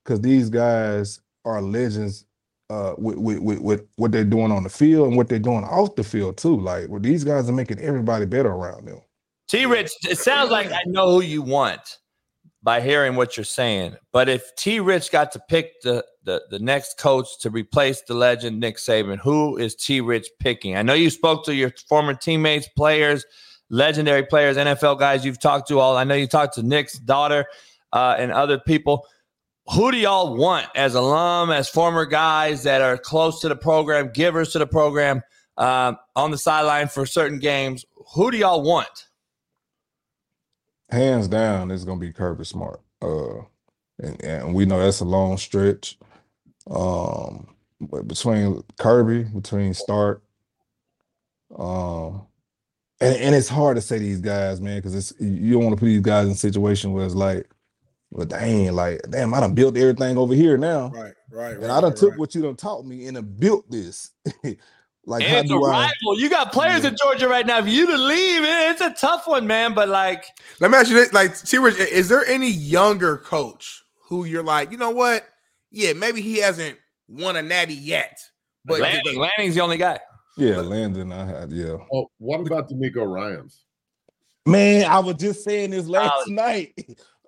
because 0.06 0.22
these 0.22 0.50
guys 0.50 1.20
are 1.44 1.62
legends 1.62 2.26
uh 2.70 2.94
with, 2.98 3.18
with 3.18 3.40
with 3.40 3.60
with 3.60 3.88
what 3.96 4.12
they're 4.12 4.24
doing 4.24 4.52
on 4.52 4.64
the 4.64 4.70
field 4.70 5.08
and 5.08 5.18
what 5.18 5.28
they're 5.28 5.40
doing 5.40 5.64
off 5.64 5.96
the 5.96 6.04
field 6.04 6.38
too. 6.38 6.60
Like 6.60 6.88
well, 6.90 7.02
these 7.02 7.24
guys 7.24 7.50
are 7.50 7.54
making 7.54 7.80
everybody 7.80 8.26
better 8.26 8.50
around 8.50 8.88
them. 8.88 9.02
T 9.48 9.66
Rich, 9.66 9.92
it 10.10 10.18
sounds 10.18 10.50
like 10.50 10.72
I 10.72 10.82
know 10.88 11.12
who 11.12 11.22
you 11.22 11.42
want 11.42 12.00
by 12.64 12.82
hearing 12.82 13.16
what 13.16 13.38
you're 13.38 13.44
saying. 13.44 13.96
But 14.12 14.28
if 14.28 14.56
T 14.56 14.80
Rich 14.80 15.12
got 15.12 15.32
to 15.34 15.40
pick 15.48 15.80
the, 15.84 16.04
the 16.24 16.42
the 16.50 16.58
next 16.58 16.98
coach 16.98 17.40
to 17.42 17.52
replace 17.52 18.02
the 18.02 18.16
legend 18.16 18.60
Nick 18.60 18.78
Saban, 18.78 19.20
who 19.20 19.58
is 19.58 19.76
T 19.76 20.02
Rich 20.02 20.28
picking? 20.40 20.76
I 20.76 20.82
know 20.82 20.96
you 20.96 21.12
spoke 21.12 21.46
to 21.46 21.54
your 21.54 21.72
former 21.88 22.16
teammates, 22.16 22.68
players, 22.70 23.24
legendary 23.70 24.26
players, 24.26 24.58
NFL 24.58 24.98
guys 24.98 25.24
you've 25.24 25.40
talked 25.40 25.68
to 25.68 25.80
all. 25.80 25.96
I 25.96 26.04
know 26.04 26.16
you 26.16 26.26
talked 26.26 26.56
to 26.56 26.64
Nick's 26.64 26.98
daughter 26.98 27.46
uh, 27.94 28.16
and 28.18 28.32
other 28.32 28.60
people. 28.60 29.06
Who 29.74 29.92
do 29.92 29.98
y'all 29.98 30.36
want 30.36 30.68
as 30.76 30.94
alum, 30.94 31.50
as 31.50 31.68
former 31.68 32.06
guys 32.06 32.64
that 32.64 32.82
are 32.82 32.98
close 32.98 33.42
to 33.42 33.50
the 33.50 33.56
program, 33.56 34.12
givers 34.14 34.52
to 34.52 34.60
the 34.60 34.68
program, 34.68 35.22
um, 35.58 35.98
on 36.16 36.32
the 36.32 36.38
sideline 36.38 36.88
for 36.88 37.06
certain 37.06 37.40
games? 37.40 37.84
Who 38.14 38.30
do 38.30 38.38
y'all 38.38 38.62
want? 38.62 39.08
hands 40.90 41.28
down, 41.28 41.72
it's 41.72 41.84
gonna 41.84 42.00
be 42.00 42.14
Kirby 42.14 42.46
Smart. 42.46 42.82
Uh, 43.02 43.40
and, 44.00 44.24
and 44.24 44.54
we 44.54 44.66
know 44.66 44.80
that's 44.80 45.00
a 45.00 45.06
long 45.06 45.38
stretch. 45.38 45.98
Um, 46.70 47.56
but 47.80 48.08
between 48.08 48.64
Kirby, 48.80 49.24
between 49.24 49.74
Sark, 49.74 50.24
um, 51.58 52.26
and, 53.00 53.16
and 53.18 53.36
it's 53.36 53.50
hard 53.50 53.76
to 53.76 53.82
say 53.82 54.00
these 54.00 54.22
guys, 54.22 54.62
man, 54.62 54.78
because 54.78 54.96
it's 54.96 55.14
you 55.20 55.54
don't 55.54 55.66
want 55.66 55.76
to 55.76 55.80
put 55.80 55.88
these 55.88 56.02
guys 56.02 56.26
in 56.26 56.32
a 56.32 56.36
situation 56.36 56.94
where 56.94 57.06
it's 57.06 57.16
like, 57.16 57.50
well, 58.16 58.26
dang, 58.26 58.72
like, 58.74 59.02
damn, 59.10 59.34
I 59.34 59.42
done 59.42 59.54
built 59.54 59.76
everything 59.76 60.18
over 60.18 60.34
here 60.34 60.58
now. 60.58 60.88
Right, 60.88 61.14
right, 61.32 61.54
And 61.56 61.64
right, 61.64 61.72
I 61.72 61.82
done 61.82 61.90
right, 61.92 61.96
took 61.98 62.12
right. 62.12 62.20
what 62.20 62.34
you 62.34 62.42
done 62.44 62.56
taught 62.56 62.86
me 62.86 63.08
and 63.08 63.16
done 63.16 63.36
built 63.38 63.70
this. 63.70 64.12
like, 65.06 65.24
how 65.24 65.36
and 65.38 65.46
it's 65.46 65.50
do 65.50 65.66
I? 65.66 65.70
rival. 65.72 66.18
You 66.18 66.30
got 66.30 66.54
players 66.54 66.86
in 66.86 66.96
Georgia 67.04 67.28
right 67.28 67.46
now. 67.46 67.60
If 67.60 67.68
you 67.68 67.86
to 67.88 67.98
leave, 67.98 68.42
it- 68.44 68.72
it's 68.72 68.80
a 68.80 68.94
tough 68.94 69.28
one, 69.28 69.46
man. 69.46 69.74
But 69.74 69.90
like, 69.90 70.24
Let 70.62 70.72
me 70.72 70.78
ask 70.78 70.88
you 70.90 70.96
this: 70.96 71.12
like, 71.12 71.38
T. 71.44 71.58
Rich, 71.58 71.78
is 71.78 72.08
there 72.08 72.26
any 72.26 72.50
younger 72.50 73.18
coach 73.18 73.84
who 74.08 74.24
you're 74.24 74.44
like, 74.44 74.72
you 74.72 74.78
know 74.78 74.92
what? 74.92 75.26
Yeah, 75.70 75.92
maybe 75.92 76.22
he 76.22 76.38
hasn't 76.38 76.78
won 77.10 77.36
a 77.36 77.42
natty 77.42 77.74
yet, 77.74 78.18
but 78.64 78.80
Lanning, 78.80 79.20
Lanning's 79.20 79.56
the 79.56 79.62
only 79.62 79.76
guy. 79.78 80.00
Yeah, 80.38 80.62
Lanning, 80.62 81.12
I 81.12 81.26
had, 81.26 81.52
yeah. 81.52 81.76
Well, 81.92 82.10
what 82.20 82.40
about 82.40 82.70
DeMeco 82.70 83.06
Ryans? 83.06 83.66
Man, 84.46 84.86
I 84.90 85.00
was 85.00 85.16
just 85.16 85.44
saying 85.44 85.72
this 85.72 85.88
last 85.88 86.14
night. 86.30 86.74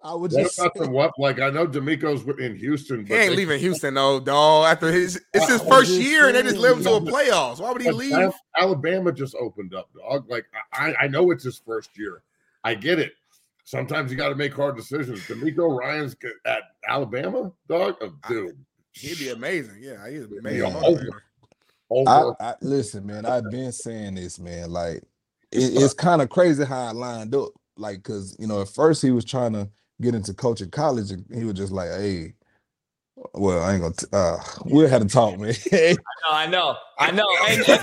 I 0.03 0.13
was 0.13 0.33
What 0.33 0.43
just 0.43 0.59
about 0.59 0.73
the 0.75 0.89
what? 0.89 1.11
Like 1.17 1.39
I 1.39 1.49
know 1.49 1.67
DeMeco's 1.67 2.23
in 2.39 2.55
Houston, 2.55 2.99
he 2.99 3.03
but 3.05 3.15
ain't 3.15 3.29
they- 3.31 3.35
leaving 3.35 3.59
Houston 3.59 3.93
though, 3.93 4.19
dog. 4.19 4.65
After 4.65 4.91
his, 4.91 5.21
it's 5.33 5.49
his 5.49 5.61
I 5.61 5.69
first 5.69 5.91
year, 5.91 6.27
and 6.27 6.35
they 6.35 6.41
just 6.43 6.55
saying, 6.55 6.61
led 6.63 6.77
him 6.77 6.83
to 6.83 6.93
a 6.93 7.01
playoffs. 7.01 7.59
Why 7.59 7.71
would 7.71 7.81
he 7.81 7.91
leave? 7.91 8.31
Alabama 8.57 9.11
just 9.11 9.35
opened 9.35 9.73
up, 9.73 9.89
dog. 9.93 10.29
Like 10.29 10.45
I, 10.73 10.93
I 11.01 11.07
know 11.07 11.31
it's 11.31 11.43
his 11.43 11.57
first 11.65 11.97
year. 11.97 12.21
I 12.63 12.75
get 12.75 12.99
it. 12.99 13.13
Sometimes 13.63 14.11
you 14.11 14.17
got 14.17 14.29
to 14.29 14.35
make 14.35 14.53
hard 14.53 14.77
decisions. 14.77 15.19
DeMeco 15.21 15.77
Ryans 15.77 16.15
at 16.45 16.63
Alabama, 16.87 17.51
dog. 17.67 17.95
Oh, 18.01 18.13
dude, 18.29 18.57
He'd 18.93 19.19
be 19.19 19.29
amazing. 19.29 19.77
Yeah, 19.81 20.09
he's 20.09 20.21
Yeah, 20.31 20.39
amazing. 20.39 20.75
over. 20.75 21.23
I, 22.07 22.21
over. 22.21 22.35
I 22.39 22.55
listen, 22.61 23.05
man. 23.05 23.25
I've 23.25 23.49
been 23.51 23.71
saying 23.71 24.15
this, 24.15 24.39
man. 24.39 24.71
Like 24.71 24.97
it, 25.51 25.59
it's 25.81 25.93
kind 25.93 26.21
of 26.21 26.29
crazy 26.29 26.63
how 26.65 26.79
I 26.85 26.91
lined 26.91 27.35
up. 27.35 27.49
Like, 27.77 28.01
cause 28.03 28.35
you 28.39 28.47
know, 28.47 28.61
at 28.61 28.69
first 28.69 29.01
he 29.03 29.11
was 29.11 29.23
trying 29.23 29.53
to 29.53 29.69
get 30.01 30.15
into 30.15 30.33
coaching 30.33 30.69
college, 30.69 31.11
and 31.11 31.25
he 31.33 31.43
was 31.43 31.55
just 31.55 31.71
like, 31.71 31.89
"Hey, 31.89 32.33
well, 33.33 33.63
I 33.63 33.73
ain't 33.73 33.81
gonna. 33.81 33.93
T- 33.93 34.07
uh, 34.13 34.37
we'll 34.65 34.87
have 34.87 35.01
to 35.01 35.07
talk, 35.07 35.39
man." 35.39 35.53
I 36.29 36.45
know, 36.47 36.75
I 36.99 37.11
know, 37.11 37.25
I 37.41 37.55
know. 37.55 37.77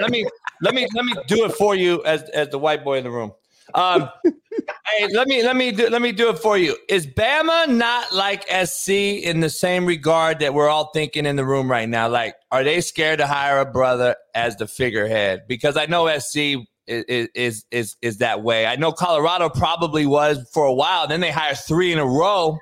Let 0.00 0.10
me 0.10 0.26
let 0.62 0.74
me 0.74 0.86
let 0.94 1.04
me 1.04 1.14
do 1.26 1.44
it 1.44 1.52
for 1.52 1.74
you 1.74 2.02
as 2.04 2.22
as 2.30 2.48
the 2.48 2.58
white 2.58 2.84
boy 2.84 2.98
in 2.98 3.04
the 3.04 3.10
room. 3.10 3.32
Um, 3.74 4.08
hey, 4.24 5.08
let 5.12 5.28
me 5.28 5.42
let 5.42 5.56
me 5.56 5.72
do 5.72 5.88
let 5.88 6.02
me 6.02 6.12
do 6.12 6.28
it 6.30 6.38
for 6.38 6.58
you. 6.58 6.76
Is 6.88 7.06
Bama 7.06 7.68
not 7.68 8.12
like 8.12 8.44
SC 8.66 8.90
in 8.90 9.40
the 9.40 9.50
same 9.50 9.86
regard 9.86 10.40
that 10.40 10.54
we're 10.54 10.68
all 10.68 10.90
thinking 10.92 11.26
in 11.26 11.36
the 11.36 11.44
room 11.44 11.70
right 11.70 11.88
now? 11.88 12.08
Like, 12.08 12.34
are 12.50 12.64
they 12.64 12.80
scared 12.80 13.18
to 13.20 13.26
hire 13.26 13.60
a 13.60 13.66
brother 13.66 14.16
as 14.34 14.56
the 14.56 14.66
figurehead? 14.66 15.42
Because 15.48 15.76
I 15.76 15.86
know 15.86 16.06
SC 16.18 16.56
is 16.90 17.28
is 17.34 17.64
is 17.70 17.96
is 18.02 18.18
that 18.18 18.42
way. 18.42 18.66
I 18.66 18.76
know 18.76 18.92
Colorado 18.92 19.48
probably 19.48 20.06
was 20.06 20.48
for 20.52 20.66
a 20.66 20.72
while. 20.72 21.06
Then 21.06 21.20
they 21.20 21.30
hire 21.30 21.54
three 21.54 21.92
in 21.92 21.98
a 21.98 22.06
row 22.06 22.58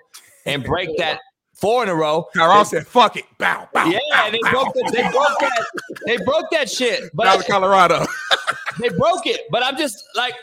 and 0.47 0.63
break 0.63 0.97
that 0.99 1.21
four 1.55 1.83
in 1.83 1.89
a 1.89 1.95
row. 1.95 2.27
Tyrone 2.35 2.65
said, 2.65 2.87
"Fuck 2.87 3.17
it, 3.17 3.25
bow, 3.39 3.69
bow." 3.73 3.87
Yeah, 3.87 3.99
bow, 4.11 4.31
they 4.31 4.39
bow. 4.43 4.51
broke, 4.51 4.75
the, 4.75 4.91
they 4.93 5.03
broke 5.03 5.39
that. 5.41 5.67
They 6.07 6.17
broke 6.19 6.51
that 6.51 6.71
shit. 6.71 7.11
But 7.15 7.37
to 7.37 7.51
Colorado. 7.51 8.07
they 8.81 8.89
broke 8.91 9.27
it. 9.27 9.43
But 9.51 9.65
I'm 9.65 9.77
just 9.77 10.03
like, 10.15 10.35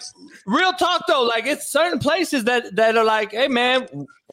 real 0.45 0.74
talk 0.74 1.06
though. 1.07 1.24
Like 1.24 1.45
it's 1.45 1.70
certain 1.70 1.99
places 1.99 2.44
that 2.45 2.76
that 2.76 2.98
are 2.98 3.06
like, 3.06 3.32
hey 3.32 3.48
man, 3.48 3.88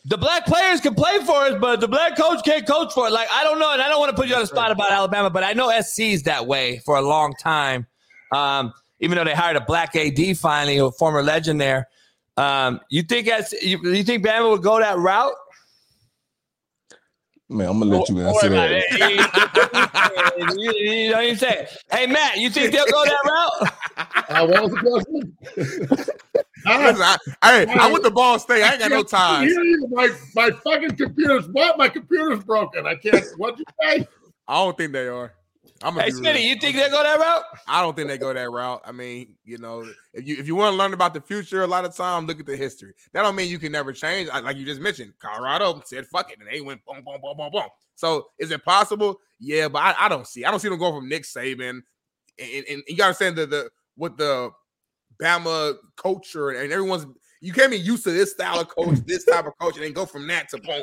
the 0.04 0.18
black 0.18 0.46
players 0.46 0.80
can 0.80 0.94
play 0.94 1.18
for 1.24 1.36
us, 1.44 1.54
but 1.60 1.80
the 1.80 1.88
black 1.88 2.16
coach 2.16 2.44
can't 2.44 2.66
coach 2.66 2.92
for 2.92 3.06
it. 3.06 3.12
Like 3.12 3.28
I 3.32 3.44
don't 3.44 3.58
know, 3.58 3.72
and 3.72 3.80
I 3.80 3.88
don't 3.88 4.00
want 4.00 4.10
to 4.10 4.16
put 4.16 4.28
you 4.28 4.34
on 4.34 4.40
the 4.40 4.46
spot 4.46 4.72
about 4.72 4.90
Alabama, 4.90 5.30
but 5.30 5.44
I 5.44 5.52
know 5.52 5.70
SC's 5.80 6.24
that 6.24 6.46
way 6.46 6.78
for 6.84 6.96
a 6.96 7.02
long 7.02 7.34
time. 7.40 7.86
Um, 8.32 8.72
even 9.02 9.16
though 9.16 9.24
they 9.24 9.34
hired 9.34 9.56
a 9.56 9.60
black 9.60 9.94
AD 9.96 10.38
finally, 10.38 10.78
a 10.78 10.90
former 10.92 11.22
legend 11.22 11.60
there. 11.60 11.88
Um, 12.36 12.80
you 12.88 13.02
think 13.02 13.28
SC, 13.28 13.60
you, 13.62 13.78
you 13.82 14.04
think 14.04 14.24
Bama 14.24 14.48
would 14.50 14.62
go 14.62 14.78
that 14.78 14.96
route? 14.96 15.34
man, 17.50 17.68
I'm 17.68 17.78
gonna 17.78 17.96
let 17.96 18.08
you 18.08 18.14
Don't 18.14 18.26
answer 18.26 18.48
that. 18.48 18.72
you, 20.38 20.62
you, 20.62 20.72
you 20.72 21.10
don't 21.10 21.24
even 21.24 21.36
say 21.36 21.50
it. 21.50 21.76
Hey 21.90 22.06
Matt, 22.06 22.38
you 22.38 22.48
think 22.48 22.72
they'll 22.72 22.86
go 22.86 23.04
that 23.04 23.18
route? 23.26 23.72
Uh, 24.28 24.46
what 24.46 24.62
was 24.62 24.70
the 24.70 24.78
question? 24.78 25.36
Listen, 26.64 27.02
I, 27.02 27.16
I, 27.42 27.66
I'm 27.78 27.92
with 27.92 28.02
the 28.02 28.10
ball 28.10 28.38
state. 28.38 28.62
I 28.62 28.72
ain't 28.72 28.80
got 28.80 28.90
no 28.90 28.96
I 28.96 28.98
can't 29.00 29.08
ties. 29.10 29.50
hear 29.50 29.62
you. 29.62 29.86
My 29.90 30.08
my 30.34 30.50
fucking 30.50 30.96
computer's 30.96 31.46
what? 31.48 31.76
My 31.76 31.88
computer's 31.90 32.42
broken. 32.42 32.86
I 32.86 32.94
can't. 32.94 33.22
What'd 33.36 33.58
you 33.58 33.64
say? 33.82 34.08
I 34.48 34.54
don't 34.64 34.76
think 34.76 34.92
they 34.92 35.08
are. 35.08 35.34
I'm 35.82 35.94
Hey 35.96 36.10
Smitty, 36.10 36.42
you 36.42 36.56
think 36.56 36.76
they'll 36.76 36.90
go 36.90 37.02
that 37.02 37.18
route? 37.18 37.42
I 37.66 37.82
don't 37.82 37.96
think 37.96 38.08
they 38.08 38.18
go 38.18 38.32
that 38.32 38.50
route. 38.50 38.82
I 38.84 38.92
mean, 38.92 39.34
you 39.44 39.58
know, 39.58 39.84
if 40.12 40.26
you 40.26 40.36
if 40.38 40.46
you 40.46 40.54
want 40.54 40.72
to 40.72 40.76
learn 40.76 40.92
about 40.94 41.14
the 41.14 41.20
future, 41.20 41.62
a 41.62 41.66
lot 41.66 41.84
of 41.84 41.94
time 41.96 42.26
look 42.26 42.38
at 42.40 42.46
the 42.46 42.56
history. 42.56 42.92
That 43.12 43.22
don't 43.22 43.34
mean 43.34 43.48
you 43.50 43.58
can 43.58 43.72
never 43.72 43.92
change. 43.92 44.28
I- 44.32 44.40
Like 44.40 44.56
you 44.56 44.64
just 44.64 44.80
mentioned, 44.80 45.12
Colorado 45.18 45.82
said 45.84 46.06
fuck 46.06 46.30
it, 46.30 46.38
and 46.38 46.48
they 46.48 46.60
went 46.60 46.84
boom, 46.84 47.02
boom, 47.04 47.20
boom, 47.22 47.36
boom, 47.36 47.50
boom. 47.52 47.68
So 47.96 48.28
is 48.38 48.50
it 48.50 48.64
possible? 48.64 49.18
Yeah, 49.40 49.68
but 49.68 49.80
I, 49.82 49.94
I 50.06 50.08
don't 50.08 50.26
see. 50.26 50.44
I 50.44 50.50
don't 50.50 50.60
see 50.60 50.68
them 50.68 50.78
going 50.78 50.94
from 51.00 51.08
Nick 51.08 51.24
Saban, 51.24 51.82
and, 52.38 52.64
and 52.70 52.82
you 52.86 52.96
got 52.96 53.04
to 53.04 53.08
understand 53.08 53.36
the 53.36 53.46
the 53.46 53.70
what 53.96 54.16
the 54.16 54.50
Bama 55.20 55.74
culture 55.96 56.50
and 56.50 56.72
everyone's. 56.72 57.06
You 57.40 57.52
can't 57.52 57.72
be 57.72 57.76
used 57.78 58.04
to 58.04 58.12
this 58.12 58.32
style 58.32 58.60
of 58.60 58.68
coach, 58.68 58.98
this 59.06 59.24
type 59.24 59.46
of 59.46 59.52
coach, 59.58 59.74
and 59.74 59.84
then 59.84 59.92
go 59.92 60.06
from 60.06 60.26
that 60.28 60.48
to 60.50 60.58
boom. 60.58 60.82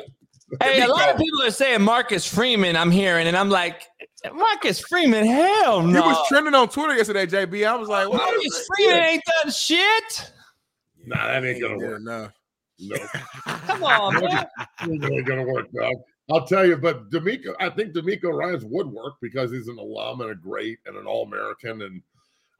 Hey, 0.62 0.82
a 0.82 0.88
lot 0.88 1.08
of 1.10 1.16
people 1.16 1.42
are 1.42 1.50
saying 1.50 1.80
Marcus 1.80 2.26
Freeman. 2.26 2.76
I'm 2.76 2.90
hearing, 2.90 3.26
and 3.28 3.36
I'm 3.36 3.48
like, 3.50 3.82
Marcus 4.34 4.80
Freeman, 4.80 5.26
hell 5.26 5.82
no. 5.82 6.02
He 6.02 6.08
was 6.08 6.28
trending 6.28 6.54
on 6.54 6.68
Twitter 6.68 6.94
yesterday, 6.94 7.26
JB. 7.26 7.66
I 7.66 7.74
was 7.76 7.88
like, 7.88 8.08
what? 8.08 8.18
Marcus 8.18 8.66
Freeman 8.76 8.96
ain't 9.02 9.22
done 9.42 9.52
shit. 9.52 10.32
Nah, 11.06 11.26
that 11.28 11.44
ain't 11.44 11.60
gonna 11.60 11.78
work. 11.78 12.02
no. 12.02 12.28
No, 12.82 12.96
Come 13.66 13.84
on, 13.84 14.14
man. 14.14 14.46
it 14.80 15.12
ain't 15.12 15.26
gonna 15.26 15.42
work, 15.44 15.66
dog. 15.72 15.94
I'll 16.30 16.46
tell 16.46 16.66
you, 16.66 16.76
but 16.76 17.10
DeMeco, 17.10 17.54
I 17.58 17.68
think 17.70 17.92
DeMeco 17.92 18.32
Ryans 18.32 18.64
would 18.64 18.86
work 18.86 19.14
because 19.20 19.50
he's 19.50 19.68
an 19.68 19.78
alum 19.78 20.20
and 20.20 20.30
a 20.30 20.34
great 20.34 20.78
and 20.86 20.96
an 20.96 21.06
All 21.06 21.24
American, 21.24 21.82
and 21.82 22.00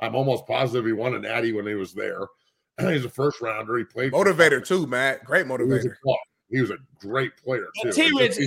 I'm 0.00 0.14
almost 0.14 0.46
positive 0.46 0.84
he 0.86 0.92
won 0.92 1.14
an 1.14 1.22
Natty 1.22 1.52
when 1.52 1.66
he 1.66 1.74
was 1.74 1.94
there. 1.94 2.26
He's 2.80 3.04
a 3.04 3.10
first 3.10 3.42
rounder. 3.42 3.76
He 3.76 3.84
played 3.84 4.12
Motivator 4.12 4.64
too, 4.64 4.86
Matt. 4.86 5.22
Great 5.24 5.44
He 5.46 5.52
was 5.52 5.84
a, 5.84 5.88
motivator. 5.88 6.16
he 6.48 6.60
was 6.62 6.70
a 6.70 6.78
great 6.98 7.36
player 7.36 7.66
too. 7.82 7.92
T-Rich- 7.92 8.38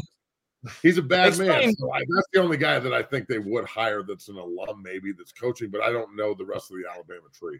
He's, 0.63 0.71
he's 0.81 0.97
a 0.97 1.01
bad 1.01 1.37
man. 1.37 1.75
So 1.75 1.91
I, 1.93 1.99
that's 1.99 2.27
the 2.33 2.41
only 2.41 2.57
guy 2.57 2.79
that 2.79 2.93
I 2.93 3.03
think 3.03 3.27
they 3.27 3.39
would 3.39 3.65
hire 3.65 4.03
that's 4.03 4.29
an 4.29 4.37
alum, 4.37 4.81
maybe 4.83 5.11
that's 5.11 5.31
coaching, 5.31 5.69
but 5.69 5.81
I 5.81 5.91
don't 5.91 6.15
know 6.15 6.33
the 6.33 6.45
rest 6.45 6.71
of 6.71 6.77
the 6.77 6.89
Alabama 6.89 7.27
tree. 7.33 7.59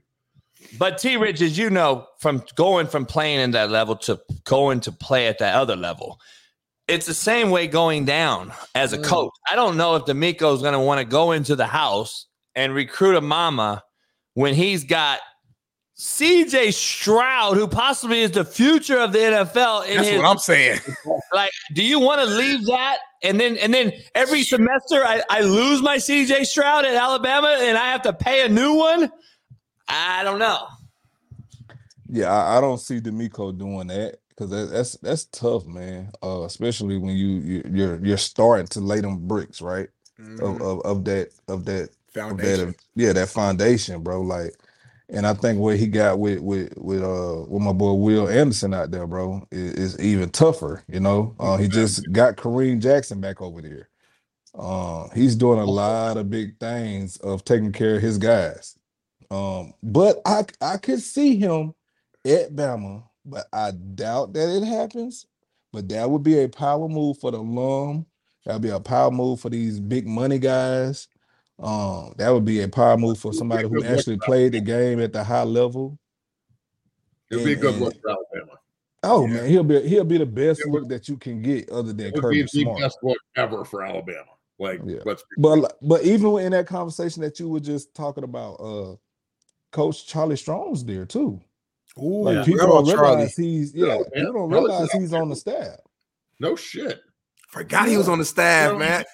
But 0.78 0.98
T 0.98 1.18
Rich, 1.18 1.42
as 1.42 1.58
you 1.58 1.70
know, 1.70 2.08
from 2.20 2.44
going 2.56 2.88
from 2.88 3.06
playing 3.06 3.40
in 3.40 3.52
that 3.52 3.70
level 3.70 3.96
to 3.98 4.20
going 4.46 4.80
to 4.82 4.92
play 4.92 5.28
at 5.28 5.40
that 5.40 5.56
other 5.56 5.76
level, 5.76 6.20
it's 6.88 7.06
the 7.06 7.14
same 7.14 7.50
way 7.50 7.68
going 7.68 8.06
down 8.06 8.54
as 8.76 8.94
a 8.94 8.98
Mm. 8.98 9.06
coach. 9.06 9.32
I 9.50 9.56
don't 9.56 9.78
know 9.78 9.96
if 9.96 10.04
DeMeco 10.04 10.54
is 10.56 10.62
going 10.62 10.74
to 10.74 10.80
want 10.80 11.00
to 11.00 11.06
go 11.06 11.32
into 11.32 11.56
the 11.56 11.66
house 11.66 12.28
and 12.56 12.74
recruit 12.74 13.16
a 13.16 13.22
mama 13.22 13.84
when 14.36 14.54
he's 14.54 14.84
got 14.84 15.20
CJ 15.98 16.74
Stroud, 16.74 17.56
who 17.56 17.68
possibly 17.68 18.22
is 18.22 18.32
the 18.32 18.44
future 18.44 18.98
of 18.99 19.14
the 19.14 19.20
NFL. 19.20 19.88
In 19.88 19.98
That's 19.98 20.10
his, 20.10 20.18
what 20.18 20.28
I'm 20.28 20.38
saying. 20.40 20.80
like, 21.34 21.52
do 21.74 21.84
you 21.84 21.99
want 21.99 22.20
to 22.22 22.26
leave 22.26 22.65
that? 22.65 22.98
And 23.22 23.40
then, 23.40 23.57
and 23.57 23.74
then 23.74 23.94
every 24.15 24.44
semester, 24.44 25.06
I, 25.06 25.22
I 25.30 25.41
lose 25.41 25.82
my 25.82 25.98
CJ 25.98 26.45
Stroud 26.45 26.84
at 26.86 26.95
Alabama, 26.95 27.57
and 27.61 27.78
I 27.78 27.91
have 27.91 28.02
to 28.03 28.14
pay 28.14 28.45
a 28.45 28.49
new 28.49 28.74
one. 28.74 29.11
I 29.88 30.24
don't 30.24 30.40
know. 30.40 30.68
Yeah, 32.10 32.32
I, 32.34 32.57
I 32.57 32.61
don't 32.61 32.80
see 32.80 32.99
DeMeco 32.99 33.57
doing 33.57 33.88
that 33.88 34.18
because 34.30 34.49
that, 34.49 34.72
that's 34.72 34.98
that's 34.98 35.26
tough, 35.26 35.65
man. 35.65 36.11
Uh, 36.22 36.44
especially 36.44 36.98
when 36.98 37.15
you, 37.15 37.28
you 37.28 37.64
you're 37.72 38.06
you're 38.06 38.18
starting 38.18 38.68
to 38.68 38.80
lay 38.82 38.99
them 39.02 39.28
bricks, 39.28 39.61
right? 39.61 39.90
Of, 40.20 40.26
Mhm. 40.26 40.61
of 40.61 40.82
of 40.86 41.06
that 41.06 41.30
of 41.48 41.65
that 41.65 41.84
of 41.84 41.90
Foundation. 42.14 42.68
that 42.68 42.76
yeah 42.95 43.14
that 43.14 43.30
foundation, 43.30 44.03
bro. 44.03 44.22
Like, 44.22 44.53
and 45.14 45.27
I 45.27 45.34
think 45.35 45.60
what 45.60 45.77
he 45.77 45.88
got 45.88 46.19
with 46.19 46.40
with 46.40 46.73
with 46.77 47.03
uh 47.03 47.45
with 47.48 47.61
my 47.61 47.72
boy 47.73 47.94
Will 47.94 48.27
Anderson 48.27 48.73
out 48.73 48.91
there, 48.91 49.07
bro, 49.07 49.48
is, 49.52 49.95
is 49.95 49.99
even 50.02 50.30
tougher. 50.31 50.84
You 50.90 50.99
know, 50.99 51.35
uh, 51.40 51.57
he 51.57 51.68
just 51.69 52.11
got 52.11 52.38
Kareem 52.38 52.81
Jackson 52.81 53.22
back 53.22 53.41
over 53.41 53.61
there. 53.61 53.90
Uh, 54.57 55.07
he's 55.15 55.35
doing 55.35 55.60
a 55.60 55.65
lot 55.65 56.18
of 56.18 56.30
big 56.30 56.60
things 56.60 57.18
of 57.18 57.45
taking 57.45 57.72
care 57.72 57.98
of 57.98 58.02
his 58.02 58.18
guys. 58.18 58.77
Um, 59.31 59.73
but 59.84 60.19
I 60.26 60.45
I 60.61 60.77
could 60.77 61.02
see 61.02 61.38
him 61.38 61.76
at 62.26 62.56
Bama, 62.56 63.03
but 63.26 63.48
I 63.53 63.72
doubt 63.72 64.34
that 64.34 64.56
it 64.56 64.65
happens. 64.65 65.27
But 65.72 65.90
that 65.90 66.10
would 66.10 66.23
be 66.23 66.40
a 66.44 66.49
power 66.49 66.88
move 66.90 67.19
for 67.19 67.31
the 67.31 67.40
alum. 67.40 68.06
That 68.45 68.53
would 68.53 68.61
be 68.64 68.69
a 68.69 68.80
power 68.80 69.11
move 69.11 69.40
for 69.40 69.49
these 69.49 69.80
big 69.80 70.07
money 70.07 70.40
guys. 70.40 71.07
Um, 71.64 72.14
that 72.18 72.30
would 72.30 72.44
be 72.45 72.61
a 72.61 72.68
power 72.68 72.98
move 72.98 73.18
for 73.18 73.31
somebody 73.34 73.68
who 73.68 73.84
actually 73.84 74.18
played 74.18 74.52
the 74.52 74.60
game 74.60 74.99
at 74.99 75.14
the 75.14 75.23
high 75.23 75.44
level. 75.44 75.98
It 77.31 77.38
would 77.38 77.45
be 77.45 77.53
a 77.53 77.56
good 77.56 77.73
and- 77.76 77.84
look 77.84 77.94
for 78.02 78.10
Alabama. 78.10 78.60
Oh 79.06 79.26
Yeah. 79.27 79.34
man, 79.34 79.49
he'll 79.49 79.64
be 79.64 79.81
he'll 79.88 80.03
be 80.03 80.18
the 80.18 80.26
best 80.26 80.61
It 80.61 80.68
look 80.69 80.88
that 80.90 81.07
you 81.10 81.18
can 81.18 81.41
get 81.41 81.69
other 81.69 81.91
than 81.94 82.07
It 82.07 82.14
would 82.15 82.22
Kirby 82.22 82.35
be 82.38 82.41
the 82.44 82.48
Smart. 82.61 82.80
best 82.80 82.98
look 83.03 83.18
ever 83.35 83.65
for 83.65 83.84
Alabama. 83.84 84.31
Like, 84.60 84.81
Yeah. 84.85 84.99
let's 85.06 85.23
But 85.38 85.77
but 85.81 86.03
even 86.03 86.38
in 86.40 86.52
that 86.52 86.68
conversation 86.68 87.22
that 87.23 87.40
you 87.40 87.49
were 87.49 87.60
just 87.60 87.94
talking 87.95 88.23
about, 88.23 88.53
uh, 88.56 88.95
Coach 89.72 90.06
Charlie 90.07 90.35
Strong's 90.38 90.85
there 90.85 91.06
too. 91.06 91.41
Ooh, 91.98 92.23
Like 92.23 92.35
Yeah. 92.38 92.44
people 92.45 92.68
don't 92.68 92.85
Charlie. 92.85 93.15
realize 93.15 93.35
he's 93.35 93.73
yeah, 93.73 93.88
Yeah, 93.88 94.03
people 94.14 94.34
don't 94.34 94.49
realize 94.52 94.91
he's 94.91 95.14
on 95.14 95.30
the 95.30 95.35
staff. 95.35 95.80
no 96.40 96.56
shit. 96.56 97.02
Forgot 97.54 97.88
he 97.88 97.98
was 97.98 98.10
on 98.10 98.18
the 98.18 98.26
staff, 98.26 98.72
You 98.72 98.80
know, 98.80 98.80
man. 98.80 99.06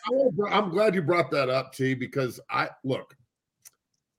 I'm 0.49 0.69
glad 0.69 0.95
you 0.95 1.01
brought 1.01 1.29
that 1.31 1.49
up, 1.49 1.73
T, 1.73 1.93
because 1.93 2.39
I 2.49 2.69
look, 2.85 3.17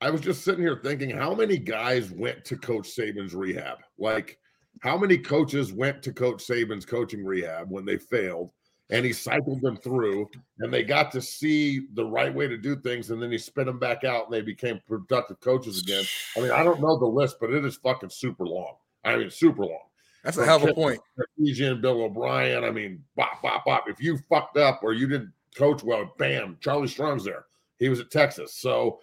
I 0.03 0.11
was 0.11 0.21
just 0.21 0.45
sitting 0.45 0.61
here 0.61 0.79
thinking 0.85 1.09
how 1.09 1.35
many 1.35 1.57
guys 1.57 2.11
went 2.11 2.45
to 2.45 2.59
Coach 2.59 2.95
Saban's 2.95 3.35
rehab? 3.35 3.79
Like, 3.97 4.39
how 4.81 4.99
many 4.99 5.17
coaches 5.17 5.73
went 5.73 6.03
to 6.03 6.13
Coach 6.13 6.47
Saban's 6.47 6.85
coaching 6.85 7.25
rehab 7.25 7.71
when 7.71 7.87
they 7.87 7.97
failed? 7.97 8.51
And 8.91 9.07
he 9.07 9.15
cycled 9.15 9.63
them 9.63 9.79
through, 9.79 10.29
and 10.59 10.71
they 10.71 10.83
got 10.83 11.11
to 11.13 11.23
see 11.23 11.87
the 11.95 12.05
right 12.05 12.35
way 12.35 12.47
to 12.47 12.59
do 12.59 12.77
things, 12.77 13.11
and 13.11 13.23
then 13.23 13.33
he 13.33 13.39
spit 13.39 13.65
them 13.65 13.79
back 13.79 14.05
out, 14.05 14.25
and 14.27 14.35
they 14.35 14.43
became 14.43 14.83
productive 14.87 15.41
coaches 15.41 15.81
again. 15.81 16.05
I 16.37 16.41
mean, 16.41 16.51
I 16.51 16.63
don't 16.63 16.83
know 16.83 16.99
the 16.99 17.07
list, 17.07 17.37
but 17.41 17.55
it 17.55 17.65
is 17.65 17.77
fucking 17.77 18.11
super 18.11 18.45
long. 18.45 18.75
I 19.03 19.17
mean, 19.17 19.31
super 19.31 19.65
long. 19.65 19.87
That's 20.25 20.37
a 20.37 20.45
hell 20.45 20.63
of 20.63 20.69
a 20.69 20.75
point. 20.75 21.01
Sarkisian, 21.19 21.81
Bill 21.81 22.03
O'Brien. 22.03 22.65
I 22.65 22.71
mean, 22.71 23.03
bop, 23.17 23.43
bop, 23.43 23.65
bop. 23.65 23.89
If 23.89 24.01
you 24.01 24.19
fucked 24.29 24.57
up 24.57 24.81
or 24.83 24.93
you 24.93 25.07
didn't 25.07 25.33
coach 25.55 25.83
well, 25.83 26.13
bam, 26.19 26.59
Charlie 26.61 26.89
Strong's 26.89 27.25
there. 27.25 27.47
He 27.79 27.89
was 27.89 28.01
at 28.01 28.11
Texas. 28.11 28.55
So, 28.55 29.01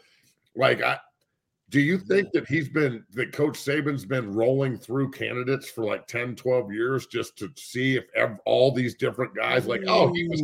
like, 0.56 0.82
I 0.84 1.00
do 1.70 1.82
you 1.82 1.98
mm-hmm. 1.98 2.08
think 2.08 2.32
that 2.32 2.48
he's 2.48 2.70
been 2.70 3.04
that 3.14 3.34
Coach 3.34 3.58
Saban's 3.58 4.06
been 4.06 4.34
rolling 4.34 4.78
through 4.78 5.12
candidates 5.12 5.70
for 5.70 5.84
like 5.84 6.08
10, 6.08 6.36
12 6.36 6.72
years 6.72 7.08
just 7.08 7.38
to 7.40 7.52
see 7.56 7.98
if 7.98 8.06
ev- 8.16 8.40
all 8.46 8.72
these 8.72 8.96
different 8.96 9.36
guys, 9.36 9.68
like, 9.68 9.84
oh, 9.88 10.14
he 10.14 10.28
was 10.28 10.42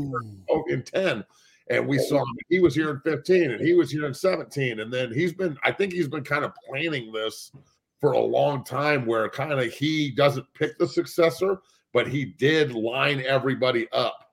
oh, 0.49 0.63
in 0.67 0.83
10. 0.83 1.23
And 1.69 1.87
we 1.87 1.97
saw 1.97 2.17
oh. 2.17 2.19
him. 2.19 2.37
He 2.49 2.59
was 2.59 2.75
here 2.75 2.89
in 2.91 2.99
15 2.99 3.51
and 3.51 3.61
he 3.61 3.73
was 3.73 3.89
here 3.89 4.05
in 4.05 4.13
17. 4.13 4.81
And 4.81 4.91
then 4.91 5.13
he's 5.13 5.31
been, 5.31 5.57
I 5.63 5.71
think 5.71 5.93
he's 5.93 6.09
been 6.09 6.25
kind 6.25 6.43
of 6.43 6.51
planning 6.67 7.11
this 7.13 7.51
for 8.03 8.11
a 8.11 8.19
long 8.19 8.65
time 8.65 9.05
where 9.05 9.29
kind 9.29 9.53
of 9.53 9.63
he 9.71 10.11
doesn't 10.11 10.45
pick 10.53 10.77
the 10.77 10.85
successor, 10.85 11.59
but 11.93 12.05
he 12.05 12.25
did 12.25 12.73
line 12.73 13.23
everybody 13.25 13.87
up 13.93 14.29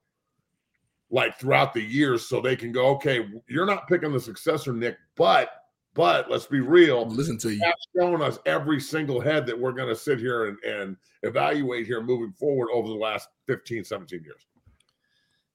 like 1.08 1.38
throughout 1.38 1.72
the 1.72 1.80
years 1.80 2.26
so 2.26 2.40
they 2.40 2.56
can 2.56 2.72
go, 2.72 2.86
okay, 2.86 3.28
you're 3.48 3.66
not 3.66 3.86
picking 3.86 4.12
the 4.12 4.18
successor, 4.18 4.72
Nick, 4.72 4.96
but 5.14 5.50
but 5.94 6.28
let's 6.28 6.46
be 6.46 6.58
real. 6.58 7.06
Listen 7.06 7.38
to 7.38 7.52
you. 7.52 7.72
Shown 7.96 8.20
us 8.22 8.40
every 8.44 8.80
single 8.80 9.20
head 9.20 9.46
that 9.46 9.56
we're 9.58 9.70
going 9.70 9.88
to 9.88 9.94
sit 9.94 10.18
here 10.18 10.46
and, 10.46 10.58
and 10.64 10.96
evaluate 11.22 11.86
here 11.86 12.02
moving 12.02 12.32
forward 12.32 12.70
over 12.72 12.88
the 12.88 12.94
last 12.94 13.28
15, 13.46 13.84
17 13.84 14.24
years. 14.24 14.46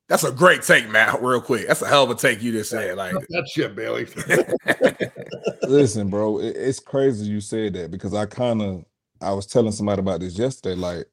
That's 0.07 0.23
a 0.23 0.32
great 0.32 0.61
take, 0.61 0.88
Matt. 0.90 1.22
Real 1.22 1.41
quick. 1.41 1.68
That's 1.68 1.82
a 1.82 1.88
hell 1.88 2.03
of 2.03 2.11
a 2.11 2.15
take 2.15 2.41
you 2.41 2.52
just 2.52 2.69
said. 2.69 2.95
Like, 2.95 3.14
That 3.30 3.48
shit, 3.48 3.76
Bailey. 3.76 4.07
Listen, 5.69 6.10
bro, 6.10 6.40
it's 6.40 6.80
crazy 6.80 7.26
you 7.26 7.41
said 7.41 7.73
that 7.73 7.91
because 7.91 8.14
I 8.14 8.26
kind 8.26 8.61
of 8.61 8.86
I 9.22 9.34
was 9.34 9.48
telling 9.48 9.72
somebody 9.72 10.02
about 10.02 10.19
this 10.19 10.38
yesterday. 10.38 10.76
Like, 10.76 11.06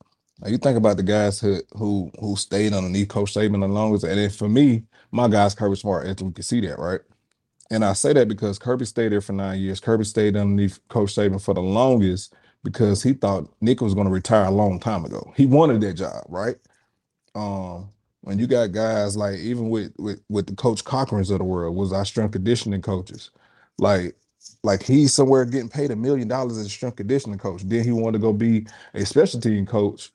you 0.47 0.59
think 0.59 0.77
about 0.77 0.99
the 0.99 1.03
guys 1.03 1.41
who 1.41 1.61
who 1.75 2.11
who 2.21 2.37
stayed 2.37 2.75
underneath 2.75 3.09
Coach 3.09 3.35
Saban 3.35 3.61
the 3.61 3.69
longest, 3.69 4.05
and 4.05 4.19
then 4.19 4.29
for 4.31 4.49
me, 4.49 4.83
my 5.11 5.29
guy's 5.29 5.55
Kirby 5.55 5.77
Smart. 5.77 6.07
And 6.07 6.21
we 6.21 6.33
can 6.33 6.43
see 6.43 6.61
that, 6.63 6.79
right? 6.79 7.01
And 7.71 7.85
I 7.87 7.95
say 7.95 8.13
that 8.13 8.29
because 8.29 8.59
Kirby 8.59 8.85
stayed 8.85 9.13
there 9.13 9.23
for 9.23 9.33
nine 9.33 9.59
years. 9.61 9.81
Kirby 9.81 10.05
stayed 10.05 10.37
underneath 10.37 10.79
Coach 10.89 11.15
Saban 11.15 11.41
for 11.43 11.55
the 11.55 11.63
longest 11.63 12.35
because 12.65 13.03
he 13.03 13.15
thought 13.15 13.49
Nick 13.63 13.81
was 13.81 13.95
going 13.95 14.07
to 14.07 14.13
retire 14.13 14.45
a 14.45 14.51
long 14.51 14.79
time 14.79 15.07
ago. 15.07 15.33
He 15.37 15.47
wanted 15.47 15.81
that 15.81 15.95
job, 15.95 16.25
right? 16.29 16.57
Um, 17.35 17.89
when 18.23 18.39
you 18.39 18.47
got 18.47 18.73
guys 18.73 19.17
like 19.17 19.39
even 19.41 19.71
with 19.71 19.93
with 19.99 20.23
with 20.29 20.47
the 20.49 20.55
Coach 20.57 20.85
Cochran's 20.85 21.31
of 21.31 21.39
the 21.39 21.45
world 21.45 21.77
was 21.77 21.93
our 21.93 22.05
strength 22.05 22.33
conditioning 22.33 22.83
coaches, 22.83 23.31
like 23.79 24.17
like 24.65 24.83
he's 24.83 25.15
somewhere 25.15 25.45
getting 25.45 25.69
paid 25.69 25.91
a 25.91 25.97
million 25.97 26.29
dollars 26.29 26.59
as 26.59 26.67
a 26.67 26.71
strength 26.71 26.97
conditioning 26.97 27.39
coach. 27.39 27.63
Then 27.65 27.85
he 27.85 27.93
wanted 27.93 28.15
to 28.15 28.23
go 28.23 28.33
be 28.33 28.67
a 28.95 29.05
special 29.07 29.41
team 29.41 29.67
coach. 29.67 30.13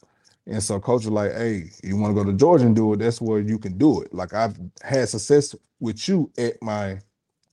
And 0.48 0.64
so 0.64 0.80
coach 0.80 1.04
was 1.06 1.12
like, 1.12 1.34
hey, 1.34 1.72
you 1.84 1.98
want 1.98 2.16
to 2.16 2.24
go 2.24 2.30
to 2.30 2.38
Georgia 2.38 2.66
and 2.66 2.76
do 2.76 2.94
it? 2.94 3.00
That's 3.00 3.20
where 3.22 3.40
you 3.42 3.60
can 3.60 3.78
do 3.78 4.02
it. 4.02 4.14
Like 4.14 4.34
I've 4.34 4.58
had 4.82 5.10
success 5.10 5.54
with 5.82 6.08
you 6.08 6.32
at 6.38 6.62
my 6.62 7.00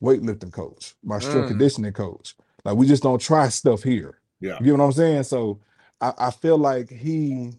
weightlifting 0.03 0.53
coach, 0.53 0.95
my 1.03 1.19
strength 1.19 1.47
Mm. 1.47 1.49
conditioning 1.49 1.93
coach. 1.93 2.37
Like 2.65 2.77
we 2.77 2.87
just 2.87 3.03
don't 3.03 3.21
try 3.21 3.49
stuff 3.49 3.83
here. 3.83 4.21
Yeah. 4.41 4.59
You 4.61 4.67
get 4.67 4.79
what 4.79 4.85
I'm 4.85 4.93
saying? 4.93 5.25
So 5.25 5.61
I, 6.01 6.13
I 6.19 6.31
feel 6.31 6.59
like 6.59 6.91
he 6.91 7.53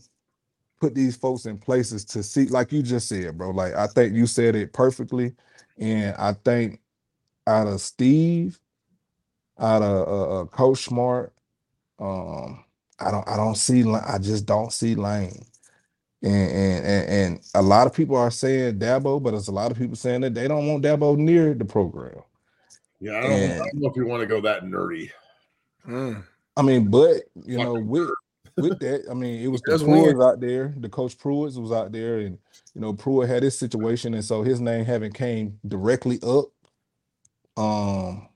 put 0.86 0.94
these 0.94 1.16
folks 1.16 1.48
in 1.48 1.58
places 1.58 2.06
to 2.06 2.22
see, 2.22 2.46
like 2.46 2.72
you 2.72 2.84
just 2.84 3.08
said, 3.08 3.36
bro. 3.38 3.50
Like 3.50 3.74
I 3.74 3.88
think 3.88 4.14
you 4.14 4.28
said 4.28 4.56
it 4.56 4.72
perfectly. 4.72 5.34
And 5.80 6.16
I 6.16 6.34
think 6.34 6.80
out 7.48 7.66
of 7.66 7.82
Steve, 7.82 8.60
out 9.60 9.82
of 9.82 10.08
uh, 10.08 10.42
uh, 10.42 10.46
Coach 10.46 10.84
Smart, 10.84 11.34
um, 11.98 12.64
I 13.00 13.10
don't 13.10 13.28
I 13.28 13.36
don't 13.36 13.56
see 13.56 13.84
I 13.92 14.20
just 14.20 14.46
don't 14.46 14.72
see 14.72 14.94
Lane. 14.94 15.44
And, 16.22 16.52
and 16.52 16.86
and 16.86 17.10
and 17.10 17.40
a 17.56 17.64
lot 17.64 17.88
of 17.88 17.94
people 17.94 18.16
are 18.16 18.32
saying 18.32 18.78
Dabo, 18.78 19.22
but 19.22 19.32
there's 19.32 19.48
a 19.48 19.52
lot 19.54 19.72
of 19.72 19.78
people 19.78 19.96
saying 19.96 20.22
that 20.22 20.36
they 20.36 20.48
don't 20.48 20.68
want 20.68 20.84
Dabo 20.84 21.18
near 21.18 21.56
the 21.56 21.66
program. 21.66 22.22
Yeah, 23.00 23.18
I 23.18 23.22
don't, 23.22 23.32
I 23.32 23.58
don't 23.58 23.74
know 23.74 23.90
if 23.90 23.96
you 23.96 24.06
want 24.06 24.22
to 24.22 24.28
go 24.28 24.40
that 24.42 24.64
nerdy. 24.64 25.10
mm. 25.88 26.24
I 26.56 26.62
mean, 26.62 26.90
but 26.90 27.24
you 27.44 27.58
know, 27.58 27.74
with 27.74 28.10
with 28.58 28.80
that, 28.80 29.06
I 29.10 29.14
mean, 29.14 29.42
it 29.42 29.48
was 29.48 29.62
the. 29.62 29.72
Pruitts 30.14 30.34
out 30.34 30.40
there. 30.40 30.74
The 30.78 30.90
coach 30.90 31.18
Pruitt 31.18 31.56
was 31.56 31.72
out 31.72 31.92
there, 31.92 32.20
and 32.20 32.38
you 32.74 32.82
know, 32.82 32.94
Pruitt 32.94 33.30
had 33.30 33.44
his 33.44 33.58
situation, 33.58 34.14
and 34.14 34.24
so 34.24 34.44
his 34.44 34.60
name 34.62 34.86
haven't 34.86 35.14
came 35.14 35.60
directly 35.68 36.20
up. 36.24 36.46
Um, 37.58 38.28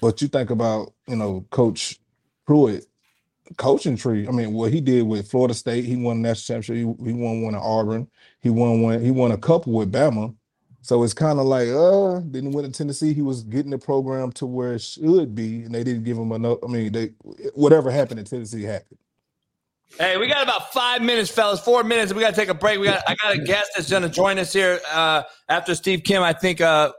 but 0.00 0.20
you 0.22 0.28
think 0.28 0.50
about 0.50 0.92
you 1.06 1.16
know, 1.16 1.46
Coach 1.50 1.98
Pruitt, 2.46 2.86
coaching 3.56 3.96
tree. 3.96 4.26
I 4.26 4.30
mean, 4.30 4.52
what 4.52 4.72
he 4.72 4.80
did 4.80 5.02
with 5.02 5.30
Florida 5.30 5.54
State, 5.54 5.84
he 5.84 5.96
won 5.96 6.18
a 6.18 6.20
national 6.20 6.60
championship. 6.60 6.98
He, 7.00 7.10
he 7.10 7.12
won 7.12 7.42
one 7.42 7.54
at 7.54 7.62
Auburn. 7.62 8.08
He 8.40 8.50
won 8.50 8.82
one. 8.82 9.02
He 9.02 9.10
won 9.10 9.32
a 9.32 9.38
couple 9.38 9.72
with 9.72 9.92
Bama. 9.92 10.34
So 10.82 11.02
it's 11.02 11.14
kind 11.14 11.40
of 11.40 11.46
like, 11.46 11.66
uh, 11.68 12.20
then 12.24 12.52
went 12.52 12.72
to 12.72 12.78
Tennessee. 12.78 13.12
He 13.12 13.22
was 13.22 13.42
getting 13.42 13.72
the 13.72 13.78
program 13.78 14.30
to 14.32 14.46
where 14.46 14.74
it 14.74 14.82
should 14.82 15.34
be, 15.34 15.64
and 15.64 15.74
they 15.74 15.82
didn't 15.82 16.04
give 16.04 16.16
him 16.16 16.30
enough. 16.30 16.58
I 16.62 16.68
mean, 16.68 16.92
they 16.92 17.06
whatever 17.54 17.90
happened 17.90 18.20
in 18.20 18.26
Tennessee 18.26 18.62
happened. 18.62 18.98
Hey, 19.98 20.18
we 20.18 20.26
got 20.26 20.42
about 20.42 20.72
five 20.72 21.00
minutes, 21.00 21.30
fellas. 21.30 21.60
Four 21.60 21.82
minutes. 21.82 22.12
We 22.12 22.20
got 22.20 22.34
to 22.34 22.36
take 22.36 22.50
a 22.50 22.54
break. 22.54 22.78
We 22.78 22.86
got. 22.86 23.02
I 23.08 23.14
got 23.22 23.34
a 23.34 23.38
guest 23.38 23.70
that's 23.74 23.88
going 23.88 24.02
to 24.02 24.10
join 24.10 24.38
us 24.38 24.52
here 24.52 24.78
uh, 24.92 25.22
after 25.48 25.74
Steve 25.74 26.02
Kim. 26.04 26.22
I 26.22 26.34
think 26.34 26.60
uh, 26.60 26.92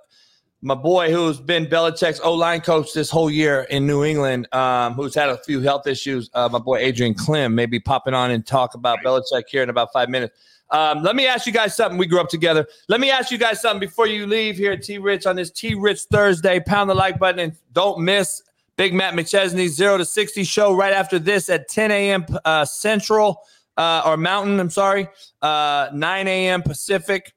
my 0.61 0.73
boy, 0.73 1.11
who's 1.11 1.39
been 1.39 1.67
Belichick's 1.67 2.19
O 2.23 2.33
line 2.33 2.61
coach 2.61 2.93
this 2.93 3.11
whole 3.11 3.29
year 3.29 3.67
in 3.69 3.85
New 3.85 4.03
England, 4.03 4.51
um, 4.51 4.93
who's 4.93 5.13
had 5.13 5.29
a 5.29 5.37
few 5.43 5.61
health 5.61 5.85
issues. 5.85 6.31
Uh, 6.33 6.49
my 6.51 6.57
boy 6.57 6.77
Adrian 6.77 7.13
Klemm 7.13 7.53
may 7.53 7.67
be 7.67 7.79
popping 7.79 8.15
on 8.15 8.31
and 8.31 8.45
talk 8.45 8.73
about 8.73 8.97
Belichick 9.05 9.43
here 9.47 9.61
in 9.61 9.69
about 9.69 9.93
five 9.93 10.09
minutes. 10.09 10.35
Um, 10.71 11.03
let 11.03 11.15
me 11.15 11.27
ask 11.27 11.45
you 11.45 11.53
guys 11.53 11.75
something. 11.75 11.97
We 11.97 12.07
grew 12.07 12.19
up 12.19 12.29
together. 12.29 12.67
Let 12.89 12.99
me 12.99 13.11
ask 13.11 13.31
you 13.31 13.37
guys 13.37 13.61
something 13.61 13.79
before 13.79 14.07
you 14.07 14.25
leave 14.25 14.57
here 14.57 14.71
at 14.71 14.81
T 14.81 14.97
Rich 14.97 15.27
on 15.27 15.35
this 15.35 15.51
T 15.51 15.75
Rich 15.75 16.01
Thursday. 16.11 16.59
Pound 16.59 16.89
the 16.89 16.95
like 16.95 17.19
button 17.19 17.39
and 17.39 17.53
don't 17.73 17.99
miss 17.99 18.41
Big 18.77 18.93
Matt 18.93 19.15
McChesney's 19.15 19.75
zero 19.75 19.97
to 19.97 20.05
60 20.05 20.43
show 20.43 20.73
right 20.73 20.93
after 20.93 21.17
this 21.19 21.49
at 21.49 21.67
10 21.67 21.91
a.m. 21.91 22.25
Uh, 22.45 22.63
Central 22.63 23.41
uh, 23.75 24.03
or 24.05 24.17
Mountain. 24.17 24.59
I'm 24.59 24.69
sorry, 24.69 25.07
uh, 25.41 25.89
9 25.93 26.27
a.m. 26.27 26.61
Pacific, 26.61 27.33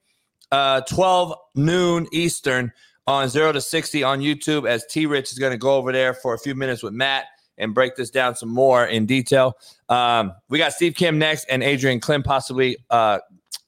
uh, 0.53 0.83
12 0.83 1.35
noon 1.55 2.07
Eastern 2.13 2.73
on 3.07 3.29
zero 3.29 3.53
to 3.53 3.61
60 3.61 4.03
on 4.03 4.21
YouTube 4.21 4.69
as 4.69 4.85
T 4.87 5.07
Rich 5.07 5.33
is 5.33 5.39
going 5.39 5.53
to 5.53 5.59
go 5.59 5.77
over 5.77 5.93
there 5.93 6.15
for 6.15 6.35
a 6.35 6.39
few 6.39 6.55
minutes 6.55 6.83
with 6.83 6.93
Matt 6.93 7.25
and 7.59 7.75
break 7.75 7.97
this 7.97 8.11
down 8.11 8.35
some 8.37 8.49
more 8.49 8.87
in 8.87 9.07
detail. 9.07 9.55
Um, 9.89 10.33
we 10.49 10.59
got 10.59 10.73
Steve 10.73 10.95
Kim 10.95 11.19
next 11.19 11.45
and 11.45 11.63
Adrian 11.63 12.01
Klemm, 12.01 12.25
possibly 12.25 12.77
uh, 12.91 13.19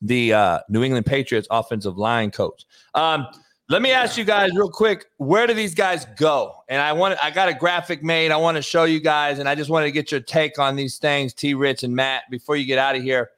the 0.01 0.32
uh, 0.32 0.59
New 0.69 0.82
England 0.82 1.07
Patriots 1.07 1.49
offensive 1.51 1.97
line 1.97 2.31
coach. 2.31 2.66
Um, 2.94 3.27
let 3.73 3.81
me 3.81 3.90
ask 3.90 4.19
you 4.19 4.24
guys 4.24 4.51
real 4.55 4.69
quick, 4.69 5.07
where 5.16 5.47
do 5.47 5.55
these 5.55 5.74
guys 5.74 6.05
go? 6.19 6.57
And 6.69 6.82
I 6.82 6.93
want 6.93 7.19
I 7.24 7.31
got 7.31 7.49
a 7.49 7.55
graphic 7.55 8.03
made. 8.03 8.31
I 8.31 8.36
want 8.36 8.57
to 8.57 8.62
show 8.62 8.85
you 8.85 9.01
guys, 9.01 9.39
and 9.39 9.49
I 9.49 9.55
just 9.55 9.70
wanted 9.70 9.86
to 9.86 9.93
get 9.93 10.12
your 10.12 10.20
take 10.20 10.59
on 10.59 10.77
these 10.77 10.99
things, 10.99 11.32
T 11.32 11.55
Rich 11.55 11.82
and 11.82 11.97
Matt, 11.97 12.24
before 12.31 12.57
you 12.57 12.66
get 12.66 12.78
out 12.78 12.97
of 12.97 13.03
here. 13.03 13.31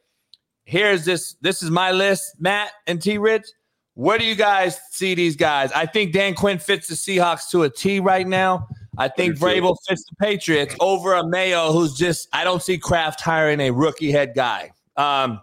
Here's 0.64 1.04
this. 1.04 1.36
This 1.40 1.62
is 1.62 1.70
my 1.70 1.92
list, 1.92 2.34
Matt 2.40 2.72
and 2.88 3.00
T 3.00 3.16
Rich. 3.16 3.46
Where 3.94 4.18
do 4.18 4.24
you 4.24 4.34
guys 4.34 4.80
see 4.90 5.14
these 5.14 5.36
guys? 5.36 5.70
I 5.70 5.86
think 5.86 6.12
Dan 6.12 6.34
Quinn 6.34 6.58
fits 6.58 6.88
the 6.88 6.96
Seahawks 6.96 7.48
to 7.50 7.62
a 7.62 7.70
T 7.70 8.00
right 8.00 8.26
now. 8.26 8.66
I 8.98 9.06
think 9.06 9.36
Vrabel 9.36 9.76
fits 9.88 10.04
the 10.04 10.16
Patriots 10.16 10.74
over 10.80 11.14
a 11.14 11.24
Mayo 11.24 11.70
who's 11.70 11.94
just, 11.94 12.28
I 12.32 12.42
don't 12.42 12.60
see 12.60 12.76
Kraft 12.76 13.20
hiring 13.20 13.60
a 13.60 13.70
rookie 13.70 14.10
head 14.10 14.34
guy. 14.34 14.72
Um, 14.96 15.40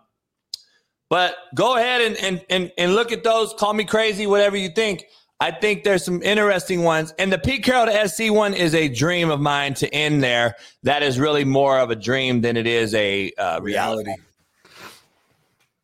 but 1.11 1.35
go 1.53 1.75
ahead 1.75 1.99
and, 1.99 2.15
and, 2.19 2.45
and, 2.49 2.71
and 2.77 2.95
look 2.95 3.11
at 3.11 3.21
those. 3.21 3.53
Call 3.55 3.73
me 3.73 3.83
crazy, 3.83 4.27
whatever 4.27 4.55
you 4.55 4.69
think. 4.69 5.03
I 5.41 5.51
think 5.51 5.83
there's 5.83 6.05
some 6.05 6.23
interesting 6.23 6.83
ones. 6.83 7.13
And 7.19 7.33
the 7.33 7.37
Pete 7.37 7.65
Carroll 7.65 7.87
to 7.87 8.07
SC 8.07 8.31
one 8.31 8.53
is 8.53 8.73
a 8.73 8.87
dream 8.87 9.29
of 9.29 9.41
mine 9.41 9.73
to 9.73 9.93
end 9.93 10.23
there. 10.23 10.55
That 10.83 11.03
is 11.03 11.19
really 11.19 11.43
more 11.43 11.77
of 11.79 11.91
a 11.91 11.97
dream 11.97 12.39
than 12.39 12.55
it 12.55 12.65
is 12.65 12.95
a 12.95 13.29
uh, 13.33 13.59
reality. 13.61 14.13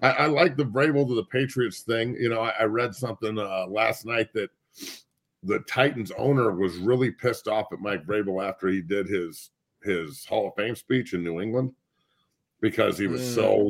I, 0.02 0.12
I, 0.12 0.26
like 0.28 0.56
the 0.56 0.64
Vrabel 0.64 1.06
to 1.06 1.16
the 1.16 1.26
Patriots 1.26 1.82
thing. 1.82 2.16
You 2.18 2.30
know, 2.30 2.40
I, 2.40 2.54
I 2.62 2.64
read 2.64 2.96
something 2.96 3.38
uh, 3.38 3.66
last 3.68 4.06
night 4.06 4.32
that 4.32 4.50
the 5.44 5.60
Titans 5.68 6.14
owner 6.18 6.54
was 6.54 6.78
really 6.78 7.12
pissed 7.12 7.50
off 7.50 7.74
at 7.74 7.82
Mike 7.82 8.06
Vrabel 8.06 8.48
after 8.48 8.70
he 8.70 8.82
did 8.82 9.08
his 9.08 9.50
his 9.84 10.24
Hall 10.24 10.48
of 10.48 10.56
Fame 10.56 10.78
speech 10.78 11.14
in 11.14 11.22
New 11.22 11.42
England 11.42 11.74
because 12.62 12.98
he 12.98 13.08
was 13.08 13.22
mm. 13.22 13.36
so 13.36 13.70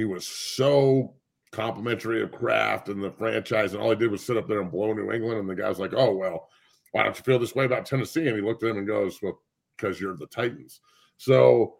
he 0.00 0.06
was 0.06 0.26
so 0.26 1.14
complimentary 1.52 2.22
of 2.22 2.32
Kraft 2.32 2.88
and 2.88 3.02
the 3.02 3.10
franchise, 3.10 3.74
and 3.74 3.82
all 3.82 3.90
he 3.90 3.96
did 3.96 4.10
was 4.10 4.24
sit 4.24 4.36
up 4.36 4.48
there 4.48 4.62
and 4.62 4.70
blow 4.70 4.92
New 4.92 5.12
England. 5.12 5.40
And 5.40 5.48
the 5.48 5.54
guy's 5.54 5.78
like, 5.78 5.92
"Oh 5.94 6.14
well, 6.14 6.48
why 6.92 7.02
don't 7.02 7.16
you 7.16 7.22
feel 7.22 7.38
this 7.38 7.54
way 7.54 7.66
about 7.66 7.86
Tennessee?" 7.86 8.26
And 8.26 8.36
he 8.36 8.42
looked 8.42 8.62
at 8.62 8.70
him 8.70 8.78
and 8.78 8.86
goes, 8.86 9.20
"Well, 9.22 9.40
because 9.76 10.00
you're 10.00 10.16
the 10.16 10.26
Titans." 10.26 10.80
So 11.18 11.76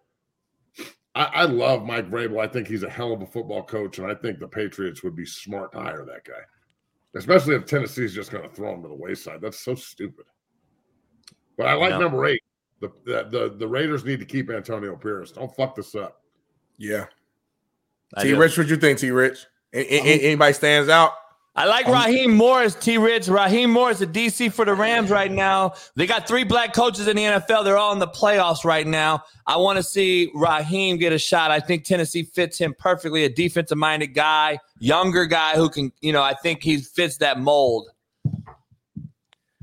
I, 1.15 1.25
I, 1.25 1.45
love 1.45 1.87
Mike 1.87 2.11
Vrabel. 2.11 2.41
I 2.41 2.47
think 2.47 2.69
he's 2.69 2.83
a 2.83 2.91
hell 2.91 3.13
of 3.13 3.23
a 3.23 3.27
football 3.27 3.63
coach, 3.63 3.99
and 3.99 4.11
I 4.11 4.15
think 4.15 4.39
the 4.39 4.49
Patriots 4.49 5.03
would 5.03 5.17
be 5.17 5.25
smart 5.27 5.73
to 5.73 5.81
hire 5.81 6.05
that 6.05 6.25
guy, 6.25 6.43
especially 7.17 7.57
if 7.57 7.65
Tennessee's 7.65 8.15
just 8.15 8.31
going 8.31 8.49
to 8.49 8.55
throw 8.55 8.75
him 8.75 8.83
to 8.83 8.89
the 8.89 8.95
wayside. 8.95 9.41
That's 9.41 9.61
so 9.61 9.75
stupid. 9.75 10.27
But 11.57 11.69
I 11.69 11.75
like 11.75 11.99
number 11.99 12.27
eight. 12.27 12.43
The, 12.81 12.91
the, 13.05 13.29
the 13.31 13.57
the 13.59 13.69
Raiders 13.69 14.05
need 14.05 14.21
to 14.21 14.25
keep 14.25 14.51
Antonio 14.51 14.97
Pierce. 14.97 15.33
Don't 15.33 15.55
fuck 15.55 15.75
this 15.75 15.95
up. 15.95 16.23
Yeah. 16.79 17.07
T 18.19 18.33
Rich, 18.33 18.59
what 18.59 18.67
you 18.67 18.77
think, 18.77 18.99
T 18.99 19.11
Rich? 19.11 19.47
Anybody 19.73 20.53
stands 20.53 20.89
out? 20.89 21.13
I 21.57 21.67
like 21.67 21.87
Raheem 21.87 22.37
Morris, 22.37 22.75
T 22.75 22.97
Rich. 22.97 23.29
Raheem 23.29 23.71
Morris, 23.71 23.99
the 23.99 24.07
DC 24.07 24.53
for 24.53 24.65
the 24.65 24.75
Rams 24.75 25.11
right 25.11 25.31
now. 25.31 25.75
They 25.97 26.07
got 26.07 26.27
three 26.27 26.45
black 26.45 26.73
coaches 26.73 27.09
in 27.09 27.17
the 27.17 27.23
NFL. 27.23 27.65
They're 27.65 27.77
all 27.77 27.93
in 27.93 27.99
the 27.99 28.09
playoffs 28.09 28.65
right 28.65 28.87
now. 28.87 29.25
I 29.47 29.57
want 29.57 29.77
to 29.77 29.83
see 29.83 30.31
Raheem 30.35 30.97
get 30.97 31.13
a 31.13 31.19
shot. 31.19 31.51
I 31.51 31.59
think 31.59 31.85
Tennessee 31.85 32.23
fits 32.23 32.57
him 32.57 32.75
perfectly. 32.79 33.25
A 33.25 33.29
defensive 33.29 33.79
minded 33.79 34.15
guy, 34.15 34.59
younger 34.79 35.27
guy 35.27 35.57
who 35.57 35.69
can, 35.69 35.93
you 36.01 36.13
know, 36.13 36.23
I 36.23 36.35
think 36.35 36.63
he 36.63 36.79
fits 36.79 37.17
that 37.19 37.41
mold. 37.41 37.89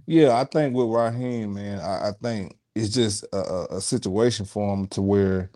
Yeah, 0.05 0.39
I 0.39 0.45
think 0.45 0.75
with 0.75 0.87
Raheem, 0.87 1.53
man, 1.53 1.79
I, 1.79 2.09
I 2.09 2.11
think 2.21 2.57
it's 2.75 2.89
just 2.89 3.25
a, 3.33 3.75
a 3.75 3.81
situation 3.81 4.45
for 4.45 4.73
him 4.73 4.87
to 4.87 5.01
where 5.01 5.51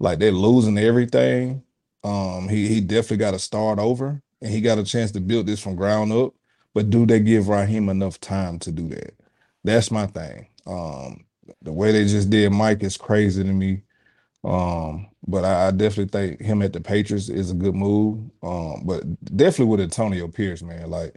like 0.00 0.18
they're 0.18 0.32
losing 0.32 0.78
everything. 0.78 1.62
Um, 2.04 2.48
he 2.48 2.68
he 2.68 2.80
definitely 2.80 3.16
got 3.18 3.32
to 3.32 3.38
start 3.38 3.78
over 3.78 4.22
and 4.42 4.52
he 4.52 4.60
got 4.60 4.78
a 4.78 4.84
chance 4.84 5.10
to 5.12 5.20
build 5.20 5.46
this 5.46 5.60
from 5.60 5.74
ground 5.74 6.12
up. 6.12 6.34
But 6.74 6.90
do 6.90 7.06
they 7.06 7.20
give 7.20 7.48
Raheem 7.48 7.88
enough 7.88 8.20
time 8.20 8.58
to 8.60 8.70
do 8.70 8.88
that? 8.88 9.14
That's 9.62 9.90
my 9.90 10.06
thing. 10.06 10.48
Um, 10.66 11.24
the 11.62 11.72
way 11.72 11.92
they 11.92 12.04
just 12.04 12.30
did 12.30 12.52
Mike 12.52 12.82
is 12.82 12.96
crazy 12.96 13.42
to 13.42 13.52
me. 13.52 13.82
Um, 14.44 15.08
but 15.26 15.44
I, 15.44 15.68
I, 15.68 15.70
definitely 15.70 16.06
think 16.06 16.40
him 16.42 16.60
at 16.60 16.74
the 16.74 16.80
Patriots 16.80 17.30
is 17.30 17.50
a 17.50 17.54
good 17.54 17.74
move. 17.74 18.18
Um, 18.42 18.82
but 18.84 19.02
definitely 19.36 19.66
with 19.66 19.80
Antonio 19.80 20.28
Pierce, 20.28 20.62
man. 20.62 20.90
Like 20.90 21.16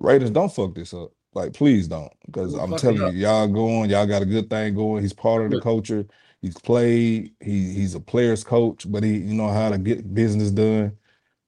Raiders, 0.00 0.30
don't 0.30 0.52
fuck 0.52 0.74
this 0.74 0.92
up. 0.92 1.12
Like, 1.34 1.52
please 1.52 1.86
don't. 1.86 2.12
Because 2.26 2.54
I'm 2.54 2.76
telling 2.76 3.14
you, 3.14 3.20
y'all 3.26 3.46
going, 3.46 3.90
y'all 3.90 4.06
got 4.06 4.22
a 4.22 4.26
good 4.26 4.50
thing 4.50 4.74
going. 4.74 5.02
He's 5.02 5.12
part 5.12 5.44
of 5.44 5.50
the 5.50 5.60
culture. 5.60 6.04
He's 6.44 6.58
played. 6.58 7.32
He 7.40 7.72
he's 7.72 7.94
a 7.94 8.00
player's 8.00 8.44
coach, 8.44 8.84
but 8.86 9.02
he 9.02 9.12
you 9.16 9.32
know 9.32 9.48
how 9.48 9.70
to 9.70 9.78
get 9.78 10.12
business 10.12 10.50
done. 10.50 10.94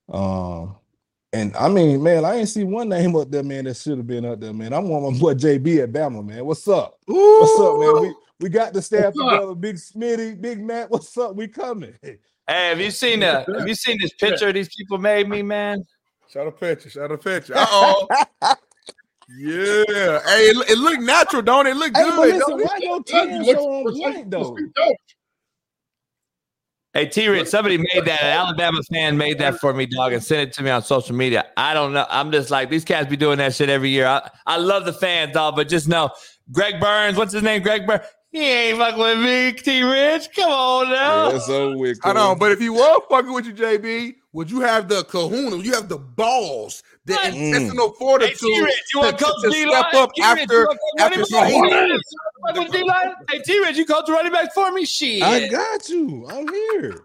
Um, 0.09 0.75
and 1.35 1.55
I 1.55 1.69
mean, 1.69 2.03
man, 2.03 2.25
I 2.25 2.37
ain't 2.37 2.49
see 2.49 2.65
one 2.65 2.89
name 2.89 3.15
up 3.15 3.31
there, 3.31 3.43
man, 3.43 3.65
that 3.65 3.77
should 3.77 3.99
have 3.99 4.07
been 4.07 4.25
up 4.25 4.41
there, 4.41 4.55
man. 4.55 4.73
I'm 4.73 4.89
want 4.89 5.13
my 5.13 5.21
boy 5.21 5.35
JB 5.35 5.83
at 5.83 5.93
Bama, 5.93 6.25
man. 6.25 6.47
What's 6.47 6.67
up? 6.67 6.99
Ooh. 7.11 7.41
What's 7.41 7.61
up, 7.61 7.79
man? 7.79 8.03
We 8.09 8.15
we 8.41 8.49
got 8.49 8.73
the 8.73 8.81
staff 8.81 9.13
what's 9.15 9.35
together. 9.35 9.55
Big 9.55 9.77
Smitty, 9.77 10.41
Big 10.41 10.65
Matt. 10.65 10.91
What's 10.91 11.15
up? 11.19 11.37
We 11.37 11.49
coming. 11.49 11.95
Hey, 12.49 12.69
have 12.69 12.81
you 12.81 12.93
seen 12.93 13.19
the 13.19 13.45
have 13.59 13.67
you 13.67 13.75
seen 13.75 13.99
this 14.01 14.13
picture 14.13 14.53
these 14.53 14.69
people 14.73 14.99
made 14.99 15.29
me, 15.29 15.43
man? 15.43 15.85
Shout 16.29 16.47
out 16.47 16.51
a 16.51 16.53
picture, 16.53 16.89
shout 16.89 17.11
a 17.11 17.19
picture. 17.19 17.57
Uh-oh. 17.57 18.07
yeah. 19.29 20.21
Hey, 20.25 20.49
it, 20.49 20.71
it 20.71 20.79
looked 20.79 21.03
natural, 21.03 21.43
don't 21.43 21.67
it? 21.67 21.77
Look 21.77 21.93
good. 21.93 22.15
Hey, 22.15 22.33
listen, 22.33 22.59
why 22.59 22.79
your 22.81 23.03
team 23.03 23.45
so 23.45 23.73
on 23.73 23.95
point 23.95 24.31
though? 24.31 24.57
Hey, 26.97 27.07
T 27.07 27.29
Rich, 27.29 27.49
somebody 27.49 27.77
made 27.77 28.07
that. 28.07 28.23
An 28.23 28.29
Alabama 28.29 28.81
fan 28.91 29.19
made 29.19 29.39
that 29.41 29.61
for 29.61 29.75
me, 29.75 29.85
dog, 29.85 30.15
and 30.15 30.25
sent 30.25 30.49
it 30.49 30.55
to 30.55 30.63
me 30.63 30.71
on 30.71 30.81
social 30.83 31.15
media. 31.15 31.45
I 31.59 31.75
don't 31.75 31.93
know. 31.93 32.07
I'm 32.09 32.33
just 32.33 32.51
like, 32.51 32.71
these 32.71 32.87
cats 32.87 33.07
be 33.07 33.19
doing 33.19 33.37
that 33.37 33.55
shit 33.55 33.69
every 33.69 33.91
year. 33.91 34.07
I, 34.07 34.31
I 34.47 34.57
love 34.57 34.87
the 34.87 34.95
fans, 34.95 35.35
dog, 35.35 35.57
but 35.57 35.69
just 35.69 35.89
know 35.89 36.11
Greg 36.53 36.81
Burns, 36.81 37.19
what's 37.19 37.35
his 37.35 37.43
name? 37.43 37.63
Greg 37.63 37.87
Burns. 37.87 38.01
He 38.31 38.41
ain't 38.41 38.79
fucking 38.79 38.99
with 38.99 39.19
me, 39.19 39.53
T 39.53 39.83
Rich. 39.83 40.35
Come 40.35 40.51
on 40.51 40.89
now. 40.89 41.33
Yeah, 41.33 41.39
so 41.39 41.77
weird. 41.77 41.99
I 42.03 42.15
know, 42.15 42.35
but 42.35 42.53
if 42.53 42.59
he 42.59 42.71
was 42.71 43.03
fucking 43.11 43.33
with 43.33 43.45
you, 43.45 43.53
JB, 43.53 44.15
would 44.33 44.51
you 44.51 44.61
have 44.61 44.89
the 44.89 45.05
kahuna? 45.05 45.57
You 45.57 45.73
have 45.73 45.89
the 45.89 45.99
balls, 45.99 46.83
the 47.07 47.15
what? 47.15 47.35
intestinal 47.35 47.93
fortitude 47.93 48.37
hey, 48.41 48.55
T-Rich, 48.57 48.83
you 48.93 49.01
want 49.01 49.19
to, 49.19 49.25
to, 49.25 49.51
to 49.51 49.53
step 49.53 49.95
up 49.95 50.13
T-Rich, 50.15 50.41
after 50.41 50.69
after 50.99 51.23
T-Rich, 51.23 52.85
Hey, 53.31 53.39
T-Rich, 53.43 53.77
you 53.77 53.87
coach 53.87 54.07
the 54.07 54.13
running 54.13 54.33
back 54.33 54.53
for 54.53 54.73
me? 54.73 54.85
Shit. 54.85 55.23
I 55.23 55.47
got 55.49 55.89
you. 55.89 56.27
I'm 56.29 56.49
here. 56.49 57.05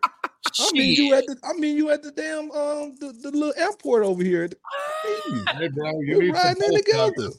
I 0.59 0.71
mean 0.73 0.95
you 0.95 1.13
at 1.13 1.25
the 1.27 1.37
I 1.43 1.53
mean 1.53 1.77
you 1.77 1.91
at 1.91 2.01
the 2.01 2.11
damn 2.11 2.51
um 2.51 2.95
the, 2.99 3.13
the 3.21 3.31
little 3.31 3.53
airport 3.55 4.03
over 4.03 4.23
here. 4.23 4.49
Hey, 5.53 5.67
bro, 5.67 6.01
you 6.01 6.17
We're 6.17 6.33
riding 6.33 6.63
in 6.63 6.75
together. 6.75 7.29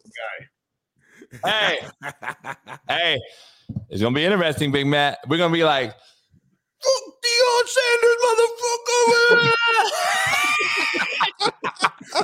Hey, 1.45 1.79
hey, 2.89 3.21
it's 3.89 4.01
gonna 4.01 4.15
be 4.15 4.25
interesting, 4.25 4.71
Big 4.71 4.87
Matt. 4.87 5.19
We're 5.29 5.39
gonna 5.39 5.53
be 5.53 5.65
like, 5.65 5.95
Deion 6.83 7.67
Sanders, 7.69 8.17
motherfucker. 8.25 9.53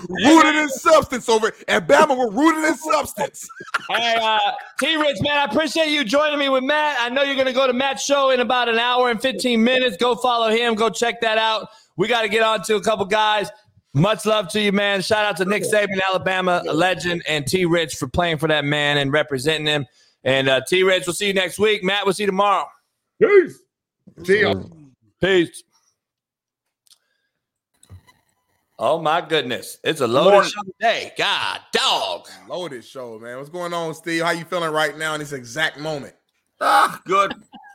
rooted 0.08 0.56
in 0.56 0.68
substance 0.68 1.28
over 1.28 1.52
at 1.68 1.86
Bama. 1.86 2.16
We're 2.16 2.30
rooted 2.30 2.64
in 2.64 2.76
substance. 2.76 3.48
Hey, 3.90 4.16
uh, 4.20 4.38
T 4.80 4.96
Rich, 4.96 5.18
man, 5.20 5.38
I 5.38 5.44
appreciate 5.44 5.90
you 5.90 6.04
joining 6.04 6.38
me 6.38 6.48
with 6.48 6.64
Matt. 6.64 6.96
I 7.00 7.08
know 7.08 7.22
you're 7.22 7.34
going 7.34 7.46
to 7.46 7.52
go 7.52 7.66
to 7.66 7.72
Matt's 7.72 8.02
show 8.02 8.30
in 8.30 8.40
about 8.40 8.68
an 8.68 8.78
hour 8.78 9.10
and 9.10 9.20
15 9.20 9.62
minutes. 9.62 9.96
Go 9.96 10.14
follow 10.16 10.50
him. 10.50 10.74
Go 10.74 10.90
check 10.90 11.20
that 11.20 11.38
out. 11.38 11.68
We 11.96 12.08
got 12.08 12.22
to 12.22 12.28
get 12.28 12.42
on 12.42 12.62
to 12.64 12.76
a 12.76 12.80
couple 12.80 13.04
guys. 13.06 13.50
Much 13.94 14.26
love 14.26 14.48
to 14.48 14.60
you, 14.60 14.70
man. 14.72 15.02
Shout 15.02 15.24
out 15.24 15.36
to 15.38 15.44
Nick 15.44 15.62
Saban, 15.62 16.00
Alabama 16.06 16.62
a 16.68 16.72
legend, 16.72 17.22
and 17.26 17.46
T 17.46 17.64
Rich 17.64 17.96
for 17.96 18.06
playing 18.06 18.38
for 18.38 18.48
that 18.48 18.64
man 18.64 18.98
and 18.98 19.12
representing 19.12 19.66
him. 19.66 19.86
And 20.24 20.48
uh, 20.48 20.60
T 20.66 20.82
Rich, 20.82 21.06
we'll 21.06 21.14
see 21.14 21.26
you 21.28 21.34
next 21.34 21.58
week. 21.58 21.82
Matt, 21.82 22.04
we'll 22.04 22.14
see 22.14 22.24
you 22.24 22.28
tomorrow. 22.28 22.66
Peace. 23.20 23.58
See 24.24 24.40
ya. 24.42 24.54
Peace. 25.20 25.62
Oh 28.80 29.00
my 29.00 29.20
goodness, 29.20 29.78
it's 29.82 30.00
a 30.00 30.06
loaded 30.06 30.30
Morning. 30.34 30.50
show 30.50 30.62
today. 30.62 31.12
God, 31.18 31.60
dog. 31.72 32.28
Loaded 32.48 32.84
show, 32.84 33.18
man. 33.18 33.36
What's 33.38 33.48
going 33.48 33.74
on, 33.74 33.92
Steve? 33.94 34.22
How 34.22 34.30
you 34.30 34.44
feeling 34.44 34.70
right 34.70 34.96
now 34.96 35.14
in 35.14 35.20
this 35.20 35.32
exact 35.32 35.80
moment? 35.80 36.14
Ah, 36.60 37.00
good. 37.04 37.34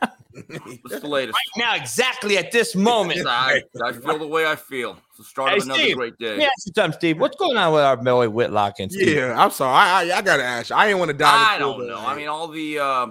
What's 0.82 1.00
the 1.00 1.06
latest? 1.06 1.36
Right 1.36 1.62
now, 1.66 1.74
exactly 1.76 2.38
at 2.38 2.52
this 2.52 2.74
moment. 2.74 3.26
I, 3.28 3.62
I 3.84 3.92
feel 3.92 4.18
the 4.18 4.26
way 4.26 4.46
I 4.46 4.56
feel. 4.56 4.96
It's 5.10 5.18
the 5.18 5.24
start 5.24 5.50
Hey, 5.50 5.58
of 5.58 5.64
another 5.64 5.80
Steve, 5.82 5.96
great 5.96 6.14
Let 6.20 6.30
day. 6.30 6.36
me 6.38 6.44
ask 6.44 6.66
you 6.66 6.72
something, 6.74 6.98
Steve. 6.98 7.20
What's 7.20 7.36
going 7.36 7.58
on 7.58 7.72
with 7.74 7.82
our 7.82 7.98
boy 7.98 8.30
Whitlock 8.30 8.76
and 8.80 8.90
Steve? 8.90 9.14
Yeah, 9.16 9.38
I'm 9.38 9.50
sorry. 9.50 9.74
I 9.76 10.04
I, 10.10 10.18
I 10.18 10.22
gotta 10.22 10.42
ask 10.42 10.70
you. 10.70 10.76
I 10.76 10.86
didn't 10.86 11.00
want 11.00 11.10
to 11.10 11.16
dive. 11.18 11.48
I 11.50 11.58
don't 11.58 11.86
know. 11.86 11.96
but, 11.96 12.06
I 12.06 12.16
mean, 12.16 12.28
all 12.28 12.48
the 12.48 12.78
uh, 12.78 13.06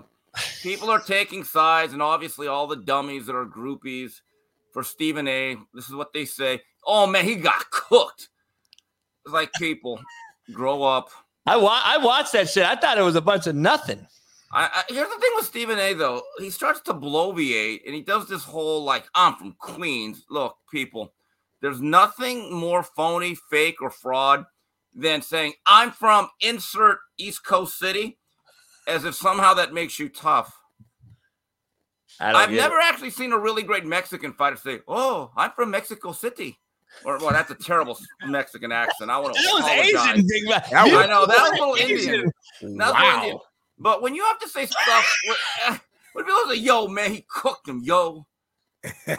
people 0.62 0.90
are 0.90 1.00
taking 1.00 1.44
sides, 1.44 1.94
and 1.94 2.02
obviously 2.02 2.48
all 2.48 2.68
the 2.68 2.76
dummies 2.78 3.26
that 3.28 3.36
are 3.36 3.46
groupies 3.46 4.14
for 4.74 4.84
Stephen 4.84 5.28
A. 5.28 5.58
This 5.74 5.88
is 5.88 5.96
what 5.96 6.14
they 6.14 6.26
say. 6.26 6.62
Oh 6.86 7.08
man, 7.08 7.26
he 7.26 7.36
got 7.36 7.70
cooked. 7.72 8.30
It's 9.26 9.34
like 9.34 9.52
people 9.54 10.02
grow 10.52 10.84
up. 10.84 11.10
I 11.46 11.58
wa- 11.58 11.82
I 11.84 11.98
watched 11.98 12.34
that 12.34 12.50
shit. 12.50 12.66
I 12.66 12.76
thought 12.76 12.98
it 12.98 13.04
was 13.04 13.16
a 13.16 13.22
bunch 13.22 13.48
of 13.48 13.56
nothing. 13.56 14.06
I, 14.52 14.66
I, 14.66 14.84
here's 14.94 15.10
the 15.10 15.20
thing 15.20 15.32
with 15.36 15.46
Stephen 15.46 15.80
A. 15.80 15.94
Though 15.94 16.22
he 16.40 16.50
starts 16.50 16.82
to 16.82 16.94
bloviate, 16.94 17.82
and 17.86 17.96
he 17.96 18.02
does 18.02 18.28
this 18.28 18.44
whole 18.44 18.84
like, 18.84 19.06
"I'm 19.16 19.36
from 19.36 19.54
Queens." 19.60 20.26
Look, 20.30 20.58
people, 20.72 21.14
there's 21.62 21.82
nothing 21.82 22.54
more 22.54 22.84
phony, 22.84 23.36
fake, 23.50 23.82
or 23.82 23.90
fraud 23.90 24.46
than 24.94 25.22
saying, 25.22 25.54
"I'm 25.66 25.92
from 25.92 26.30
insert 26.42 27.00
East 27.18 27.46
Coast 27.46 27.78
city," 27.78 28.18
as 28.88 29.06
if 29.06 29.16
somehow 29.16 29.54
that 29.56 29.74
makes 29.74 30.00
you 30.00 30.10
tough. 30.10 30.58
I 32.20 32.32
don't 32.32 32.42
I've 32.42 32.50
get 32.50 32.58
never 32.58 32.80
actually 32.80 33.10
seen 33.10 33.32
a 33.34 33.40
really 33.40 33.64
great 33.64 33.86
Mexican 33.86 34.34
fighter 34.34 34.58
say, 34.58 34.80
"Oh, 34.88 35.32
I'm 35.36 35.52
from 35.52 35.72
Mexico 35.72 36.12
City." 36.12 36.60
Or 37.06 37.18
well, 37.18 37.32
that's 37.32 37.50
a 37.50 37.56
terrible 37.56 37.98
Mexican 38.28 38.72
accent. 38.72 39.10
I 39.10 39.18
want 39.18 39.36
to 39.36 39.42
That 39.44 39.54
was 39.54 39.64
apologize. 39.64 40.16
Asian, 40.16 40.28
big 40.28 40.44
man. 40.48 40.62
I 40.74 41.08
know 41.08 41.26
that 41.26 41.38
was 41.38 41.50
a 41.50 41.54
little 41.54 41.76
Asian. 41.76 42.14
Indian. 42.14 42.32
That's 42.62 42.64
a 42.64 42.66
little 42.68 42.94
Wow. 42.94 43.16
Indian. 43.18 43.38
But 43.80 44.02
when 44.04 44.14
you 44.14 44.24
have 44.26 44.40
to 44.40 44.48
say 44.48 44.68
stuff, 44.68 45.16
when, 45.26 45.36
eh, 45.68 45.78
when 46.14 46.26
people 46.26 46.42
say, 46.50 46.56
"Yo, 46.56 46.88
man, 46.88 47.12
he 47.12 47.26
cooked 47.28 47.68
him," 47.68 47.82
yo, 47.84 48.28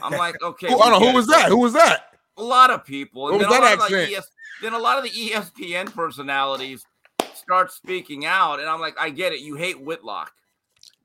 I'm 0.03 0.13
like, 0.19 0.41
okay. 0.41 0.69
Who, 0.69 0.77
we 0.77 0.81
hold 0.81 0.95
on, 0.95 1.01
get 1.03 1.11
who 1.11 1.17
was 1.17 1.27
that? 1.27 1.49
Who 1.49 1.59
was 1.59 1.73
that? 1.73 2.11
A 2.37 2.43
lot 2.43 2.71
of 2.71 2.85
people. 2.85 3.23
What 3.25 3.33
was 3.35 3.41
then 3.43 3.49
a 3.49 3.53
that 3.53 3.63
lot 3.63 3.73
of, 3.75 3.93
like. 3.93 4.13
ES 4.17 4.29
then 4.63 4.73
a 4.73 4.79
lot 4.79 4.99
of 4.99 5.05
the 5.05 5.11
ESPN 5.11 5.93
personalities 5.93 6.87
start 7.35 7.73
speaking 7.73 8.25
out, 8.25 8.61
and 8.61 8.69
I'm 8.69 8.81
like, 8.81 8.95
I 8.99 9.11
get 9.11 9.33
it. 9.33 9.41
You 9.41 9.55
hate 9.57 9.81
Whitlock. 9.81 10.33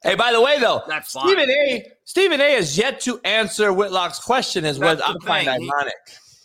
Hey, 0.04 0.16
by 0.16 0.32
the 0.32 0.42
way, 0.42 0.60
though, 0.60 0.82
That's 0.88 1.12
fine. 1.12 1.28
Stephen 1.28 1.50
A. 1.50 1.86
Stephen 2.06 2.42
A. 2.42 2.54
has 2.54 2.78
yet 2.78 3.02
to 3.02 3.20
answer 3.26 3.74
Whitlock's 3.74 4.20
question, 4.20 4.64
is 4.64 4.80
what 4.80 5.02
I 5.02 5.14
the 5.14 5.20
find 5.26 5.48
thing. 5.48 5.62
He- 5.62 5.70
ironic. 5.70 5.94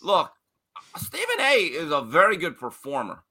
Look, 0.01 0.31
Stephen 0.97 1.39
A. 1.39 1.53
is 1.61 1.91
a 1.91 2.01
very 2.01 2.35
good 2.37 2.59
performer. 2.59 3.23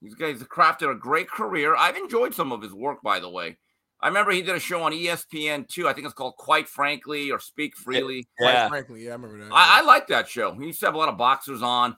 He's, 0.00 0.14
he's 0.16 0.42
crafted 0.44 0.90
a 0.90 0.94
great 0.94 1.28
career. 1.28 1.74
I've 1.74 1.96
enjoyed 1.96 2.34
some 2.34 2.52
of 2.52 2.62
his 2.62 2.72
work, 2.72 3.02
by 3.02 3.18
the 3.18 3.28
way. 3.28 3.56
I 4.00 4.08
remember 4.08 4.32
he 4.32 4.42
did 4.42 4.54
a 4.54 4.60
show 4.60 4.82
on 4.82 4.92
ESPN 4.92 5.66
too. 5.66 5.88
I 5.88 5.92
think 5.92 6.04
it's 6.04 6.14
called 6.14 6.36
Quite 6.36 6.68
Frankly 6.68 7.30
or 7.30 7.40
Speak 7.40 7.74
Freely. 7.74 8.28
Quite 8.38 8.68
frankly, 8.68 9.04
yeah, 9.06 9.10
I 9.10 9.14
remember 9.14 9.38
that. 9.38 9.50
I, 9.52 9.80
I 9.80 9.82
like 9.82 10.08
that 10.08 10.28
show. 10.28 10.52
He 10.54 10.66
used 10.66 10.80
to 10.80 10.86
have 10.86 10.94
a 10.94 10.98
lot 10.98 11.08
of 11.08 11.16
boxers 11.16 11.62
on. 11.62 11.96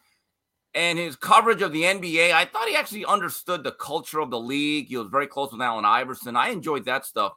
And 0.77 0.99
his 0.99 1.17
coverage 1.17 1.63
of 1.63 1.73
the 1.73 1.85
NBA, 1.85 2.33
I 2.33 2.45
thought 2.45 2.69
he 2.69 2.77
actually 2.77 3.07
understood 3.07 3.65
the 3.65 3.73
culture 3.73 4.21
of 4.21 4.31
the 4.31 4.39
league. 4.39 4.89
He 4.89 4.99
was 4.99 5.09
very 5.09 5.27
close 5.27 5.51
with 5.51 5.63
Allen 5.63 5.87
Iverson. 5.87 6.37
I 6.37 6.51
enjoyed 6.51 6.85
that 6.85 7.07
stuff. 7.07 7.33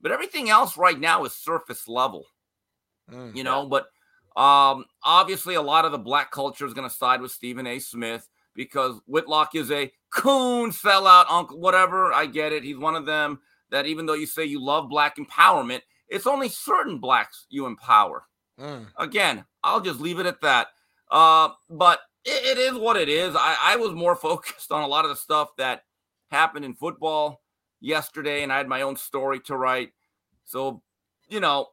But 0.00 0.12
everything 0.12 0.48
else 0.48 0.76
right 0.78 0.98
now 0.98 1.24
is 1.24 1.32
surface 1.34 1.88
level, 1.88 2.26
Mm. 3.10 3.34
you 3.36 3.42
know. 3.42 3.66
But 3.66 3.86
um, 4.40 4.84
obviously, 5.02 5.56
a 5.56 5.62
lot 5.62 5.84
of 5.84 5.90
the 5.92 5.98
black 5.98 6.30
culture 6.30 6.64
is 6.64 6.72
going 6.72 6.88
to 6.88 6.94
side 6.94 7.20
with 7.20 7.32
Stephen 7.32 7.66
A. 7.66 7.80
Smith 7.80 8.28
because 8.54 9.00
Whitlock 9.06 9.56
is 9.56 9.72
a 9.72 9.92
coon 10.10 10.70
sellout, 10.70 11.24
uncle, 11.28 11.58
whatever. 11.58 12.12
I 12.12 12.26
get 12.26 12.52
it. 12.52 12.62
He's 12.62 12.78
one 12.78 12.94
of 12.94 13.06
them 13.06 13.40
that 13.70 13.86
even 13.86 14.06
though 14.06 14.14
you 14.14 14.26
say 14.26 14.44
you 14.44 14.62
love 14.62 14.88
black 14.88 15.16
empowerment, 15.16 15.80
it's 16.08 16.28
only 16.28 16.48
certain 16.48 16.98
blacks 16.98 17.46
you 17.50 17.66
empower. 17.66 18.24
Mm. 18.60 18.86
Again, 18.98 19.44
I'll 19.64 19.80
just 19.80 19.98
leave 20.00 20.20
it 20.20 20.26
at 20.26 20.40
that. 20.42 20.68
Uh, 21.10 21.50
but 21.68 22.00
it, 22.24 22.58
it 22.58 22.58
is 22.58 22.74
what 22.74 22.96
it 22.96 23.08
is. 23.08 23.34
I, 23.36 23.56
I 23.60 23.76
was 23.76 23.92
more 23.92 24.16
focused 24.16 24.72
on 24.72 24.82
a 24.82 24.86
lot 24.86 25.04
of 25.04 25.10
the 25.10 25.16
stuff 25.16 25.50
that 25.58 25.82
happened 26.30 26.64
in 26.64 26.74
football 26.74 27.42
yesterday, 27.80 28.42
and 28.42 28.52
I 28.52 28.58
had 28.58 28.68
my 28.68 28.82
own 28.82 28.96
story 28.96 29.40
to 29.40 29.56
write. 29.56 29.90
So, 30.44 30.82
you 31.28 31.40
know, 31.40 31.68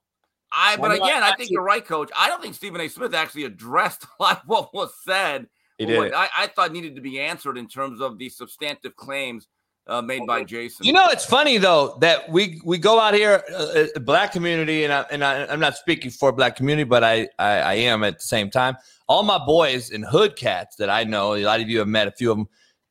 I. 0.51 0.77
But 0.77 0.91
again, 0.91 1.23
I 1.23 1.33
think 1.35 1.51
you're 1.51 1.63
right, 1.63 1.85
Coach. 1.85 2.11
I 2.17 2.27
don't 2.27 2.41
think 2.41 2.55
Stephen 2.55 2.81
A. 2.81 2.87
Smith 2.87 3.13
actually 3.13 3.43
addressed 3.45 4.05
a 4.19 4.23
lot 4.23 4.41
of 4.41 4.47
what 4.47 4.73
was 4.73 4.91
said. 5.03 5.47
He 5.77 5.85
didn't. 5.85 6.13
I, 6.13 6.27
I 6.37 6.47
thought 6.47 6.73
needed 6.73 6.95
to 6.95 7.01
be 7.01 7.21
answered 7.21 7.57
in 7.57 7.67
terms 7.67 8.01
of 8.01 8.17
the 8.17 8.27
substantive 8.27 8.97
claims 8.97 9.47
uh, 9.89 10.01
made 10.01 10.25
by 10.25 10.43
Jason. 10.43 10.85
You 10.85 10.93
know, 10.93 11.07
it's 11.09 11.25
funny 11.25 11.57
though 11.57 11.97
that 12.01 12.29
we 12.29 12.61
we 12.63 12.77
go 12.77 12.99
out 12.99 13.13
here, 13.13 13.43
uh, 13.51 13.85
uh, 13.95 13.99
black 13.99 14.31
community, 14.31 14.83
and 14.83 14.93
I, 14.93 15.05
and 15.11 15.23
I, 15.23 15.45
I'm 15.47 15.59
not 15.59 15.75
speaking 15.75 16.11
for 16.11 16.31
black 16.31 16.55
community, 16.55 16.83
but 16.85 17.03
I, 17.03 17.27
I 17.39 17.49
I 17.59 17.73
am 17.73 18.03
at 18.03 18.15
the 18.19 18.23
same 18.25 18.49
time. 18.49 18.77
All 19.07 19.23
my 19.23 19.37
boys 19.43 19.89
and 19.91 20.05
hood 20.05 20.35
cats 20.35 20.75
that 20.77 20.89
I 20.89 21.03
know, 21.03 21.33
a 21.35 21.43
lot 21.43 21.59
of 21.59 21.67
you 21.69 21.79
have 21.79 21.87
met 21.87 22.07
a 22.07 22.11
few 22.11 22.31
of 22.31 22.37
them. 22.37 22.47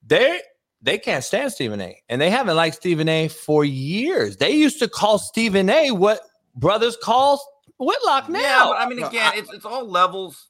They 0.07 0.41
they 0.83 0.99
can't 0.99 1.25
stand 1.25 1.53
Stephen 1.53 1.81
A. 1.81 2.01
and 2.09 2.21
they 2.21 2.31
haven't 2.31 2.57
liked 2.57 2.77
Stephen 2.77 3.09
A. 3.09 3.29
for 3.29 3.65
years. 3.65 4.37
They 4.37 4.51
used 4.51 4.79
to 4.81 4.89
call 4.89 5.19
Stephen 5.19 5.69
A. 5.71 5.91
what 5.91 6.21
brothers 6.55 6.97
call 7.03 7.41
Whitlock 7.79 8.29
now. 8.29 8.41
Yeah, 8.41 8.65
but 8.69 8.79
I 8.79 8.89
mean, 8.89 9.01
No, 9.01 9.09
again, 9.09 9.33
I- 9.33 9.37
it's 9.39 9.53
it's 9.53 9.65
all 9.65 9.85
levels. 9.89 10.47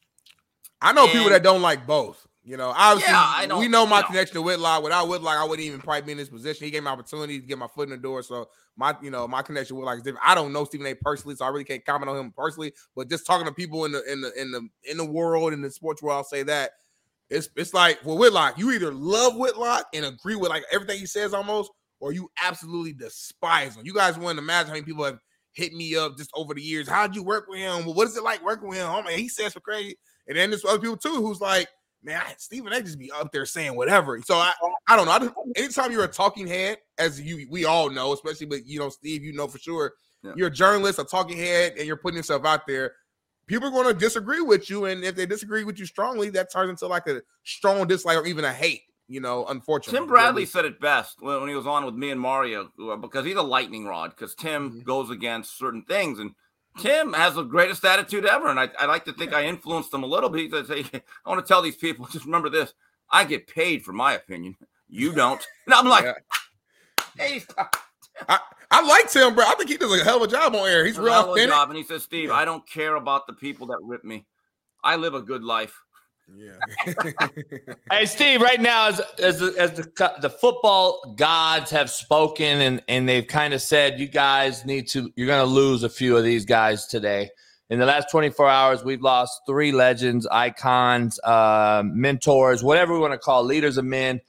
I 0.80 0.92
know 0.92 1.06
people 1.08 1.30
that 1.30 1.42
don't 1.42 1.60
like 1.62 1.86
both. 1.86 2.27
You 2.48 2.56
know, 2.56 2.72
obviously, 2.74 3.12
Yeah, 3.12 3.58
we 3.58 3.68
know 3.68 3.86
my 3.86 3.98
you 3.98 4.02
know. 4.02 4.06
connection 4.08 4.34
to 4.36 4.42
Whitlock. 4.42 4.82
Without 4.82 5.06
Whitlock, 5.06 5.36
I 5.36 5.44
wouldn't 5.44 5.66
even 5.66 5.80
probably 5.80 6.00
be 6.02 6.12
in 6.12 6.18
this 6.18 6.30
position. 6.30 6.64
He 6.64 6.70
gave 6.70 6.82
me 6.82 6.88
opportunity 6.88 7.38
to 7.38 7.46
get 7.46 7.58
my 7.58 7.66
foot 7.66 7.82
in 7.82 7.90
the 7.90 7.98
door. 7.98 8.22
So 8.22 8.48
my, 8.74 8.96
you 9.02 9.10
know, 9.10 9.28
my 9.28 9.42
connection 9.42 9.76
with 9.76 9.82
Whitlock 9.82 9.98
is 9.98 10.02
different. 10.02 10.24
I 10.26 10.34
don't 10.34 10.54
know 10.54 10.64
Stephen 10.64 10.86
A. 10.86 10.94
personally, 10.94 11.36
so 11.36 11.44
I 11.44 11.48
really 11.48 11.64
can't 11.64 11.84
comment 11.84 12.08
on 12.08 12.16
him 12.16 12.32
personally. 12.34 12.72
But 12.96 13.10
just 13.10 13.26
talking 13.26 13.46
to 13.46 13.52
people 13.52 13.84
in 13.84 13.92
the 13.92 14.02
in 14.10 14.22
the 14.22 14.32
in 14.40 14.50
the 14.50 14.66
in 14.84 14.96
the 14.96 15.04
world 15.04 15.52
in 15.52 15.60
the 15.60 15.70
sports 15.70 16.00
world, 16.02 16.16
I'll 16.16 16.24
say 16.24 16.42
that 16.44 16.70
it's 17.28 17.50
it's 17.54 17.74
like 17.74 17.98
well, 18.02 18.16
Whitlock, 18.16 18.58
you 18.58 18.72
either 18.72 18.94
love 18.94 19.36
Whitlock 19.36 19.84
and 19.92 20.06
agree 20.06 20.36
with 20.36 20.48
like 20.48 20.64
everything 20.72 20.98
he 21.00 21.06
says 21.06 21.34
almost, 21.34 21.70
or 22.00 22.12
you 22.12 22.30
absolutely 22.42 22.94
despise 22.94 23.76
him. 23.76 23.84
You 23.84 23.92
guys 23.92 24.16
wouldn't 24.16 24.38
imagine 24.38 24.68
how 24.68 24.74
many 24.74 24.86
people 24.86 25.04
have 25.04 25.18
hit 25.52 25.74
me 25.74 25.96
up 25.96 26.16
just 26.16 26.30
over 26.34 26.54
the 26.54 26.62
years. 26.62 26.88
How'd 26.88 27.14
you 27.14 27.22
work 27.22 27.46
with 27.46 27.58
him? 27.58 27.84
Well, 27.84 27.94
what 27.94 28.08
is 28.08 28.16
it 28.16 28.22
like 28.24 28.42
working 28.42 28.68
with 28.70 28.78
him? 28.78 28.88
Oh 28.88 29.02
man, 29.02 29.18
he 29.18 29.28
says 29.28 29.52
for 29.52 29.60
crazy. 29.60 29.98
And 30.26 30.36
then 30.38 30.50
there's 30.50 30.64
other 30.64 30.78
people 30.78 30.96
too 30.96 31.14
who's 31.14 31.40
like, 31.40 31.68
man, 32.02 32.20
I- 32.26 32.34
Stephen 32.38 32.72
A. 32.72 32.80
just 32.82 32.98
be 32.98 33.10
up 33.12 33.32
there 33.32 33.46
saying 33.46 33.74
whatever. 33.76 34.20
So 34.24 34.36
I, 34.36 34.52
I 34.88 34.96
don't 34.96 35.06
know. 35.06 35.12
I 35.12 35.18
just, 35.18 35.34
anytime 35.56 35.92
you're 35.92 36.04
a 36.04 36.08
talking 36.08 36.46
head, 36.46 36.78
as 36.98 37.20
you 37.20 37.46
we 37.50 37.64
all 37.64 37.90
know, 37.90 38.12
especially 38.12 38.46
but 38.46 38.66
you 38.66 38.78
know, 38.78 38.88
Steve, 38.88 39.22
you 39.22 39.32
know 39.32 39.46
for 39.48 39.58
sure, 39.58 39.92
Yeah. 40.22 40.32
you're 40.36 40.48
a 40.48 40.52
journalist, 40.52 40.98
a 40.98 41.04
talking 41.04 41.36
head, 41.36 41.74
and 41.76 41.86
you're 41.86 41.96
putting 41.96 42.16
yourself 42.16 42.44
out 42.44 42.66
there. 42.66 42.92
People 43.46 43.68
are 43.68 43.70
going 43.72 43.86
to 43.86 43.94
disagree 43.98 44.40
with 44.42 44.68
you, 44.68 44.84
and 44.84 45.02
if 45.04 45.14
they 45.16 45.24
disagree 45.24 45.64
with 45.64 45.78
you 45.78 45.86
strongly, 45.86 46.28
that 46.30 46.52
turns 46.52 46.68
into 46.70 46.86
like 46.86 47.06
a 47.06 47.22
strong 47.44 47.86
dislike 47.86 48.16
or 48.18 48.26
even 48.26 48.44
a 48.44 48.52
hate. 48.52 48.82
You 49.10 49.20
know, 49.22 49.46
unfortunately, 49.46 49.98
Tim 50.00 50.06
Bradley 50.06 50.44
said 50.44 50.66
it 50.66 50.78
best 50.82 51.16
when, 51.22 51.40
when 51.40 51.48
he 51.48 51.54
was 51.54 51.66
on 51.66 51.86
with 51.86 51.94
me 51.94 52.10
and 52.10 52.20
Mario 52.20 52.68
because 53.00 53.24
he's 53.24 53.36
a 53.36 53.42
lightning 53.42 53.86
rod. 53.86 54.10
Because 54.10 54.34
Tim 54.34 54.68
Mm-hmm. 54.70 54.80
goes 54.80 55.08
against 55.10 55.56
certain 55.56 55.82
things, 55.84 56.18
and 56.18 56.32
Tim 56.78 57.12
has 57.12 57.34
the 57.34 57.42
greatest 57.42 57.84
attitude 57.84 58.24
ever. 58.24 58.48
And 58.48 58.58
I, 58.58 58.68
I 58.78 58.86
like 58.86 59.04
to 59.06 59.12
think 59.12 59.32
I 59.32 59.44
influenced 59.44 59.92
him 59.92 60.02
a 60.02 60.06
little 60.06 60.30
bit. 60.30 60.50
Says, 60.50 60.68
"Hey, 60.68 60.84
I 61.26 61.28
want 61.30 61.44
to 61.44 61.48
tell 61.48 61.62
these 61.62 61.76
people 61.76 62.06
just 62.12 62.24
remember 62.24 62.48
this: 62.48 62.72
I 63.10 63.24
get 63.24 63.46
paid 63.46 63.84
for 63.84 63.92
my 63.92 64.14
opinion. 64.14 64.56
You 64.88 65.12
don't." 65.12 65.44
And 65.66 65.74
I'm 65.74 65.86
like, 65.88 66.04
Yeah. 66.04 66.14
"Hey, 67.16 67.38
stop." 67.40 67.76
I, 68.28 68.38
I 68.70 68.86
like 68.86 69.10
Tim, 69.10 69.34
bro. 69.34 69.44
I 69.46 69.54
think 69.54 69.68
he 69.70 69.76
does 69.76 70.00
a 70.00 70.02
hell 70.02 70.16
of 70.16 70.22
a 70.22 70.26
job 70.28 70.54
on 70.54 70.68
air. 70.68 70.84
He's 70.84 70.98
a 70.98 71.02
real 71.02 71.12
hell 71.12 71.22
of 71.22 71.28
a 71.28 71.32
authentic. 71.32 71.50
job. 71.54 71.68
And 71.70 71.76
he 71.76 71.84
says, 71.84 72.02
"Steve, 72.02 72.30
I 72.30 72.44
don't 72.44 72.68
care 72.68 72.96
about 72.96 73.26
the 73.26 73.32
people 73.34 73.66
that 73.68 73.78
rip 73.82 74.04
me. 74.04 74.26
I 74.82 74.96
live 74.96 75.14
a 75.14 75.22
good 75.22 75.44
life." 75.44 75.74
Yeah. 76.36 76.94
Hey 77.90 78.06
Steve, 78.06 78.42
right 78.42 78.60
now 78.60 78.88
as 78.88 79.00
as 79.18 79.38
the, 79.38 79.54
as 79.58 79.72
the 79.72 80.12
the 80.20 80.30
football 80.30 81.14
gods 81.16 81.70
have 81.70 81.90
spoken 81.90 82.60
and 82.60 82.82
and 82.86 83.08
they've 83.08 83.26
kind 83.26 83.54
of 83.54 83.62
said 83.62 83.98
you 83.98 84.06
guys 84.06 84.64
need 84.64 84.88
to 84.88 85.10
you're 85.16 85.26
going 85.26 85.44
to 85.44 85.52
lose 85.52 85.82
a 85.82 85.88
few 85.88 86.16
of 86.16 86.24
these 86.24 86.44
guys 86.44 86.86
today. 86.86 87.30
in 87.70 87.78
the 87.78 87.86
last 87.86 88.10
24 88.10 88.48
hours, 88.48 88.84
we've 88.84 89.02
lost 89.02 89.40
three 89.46 89.72
legends, 89.72 90.26
icons, 90.26 91.18
uh, 91.24 91.82
mentors, 91.84 92.62
whatever 92.62 92.92
we 92.92 93.00
want 93.00 93.12
to 93.12 93.18
call 93.18 93.42
leaders 93.42 93.78
of 93.78 93.84
men. 93.84 94.20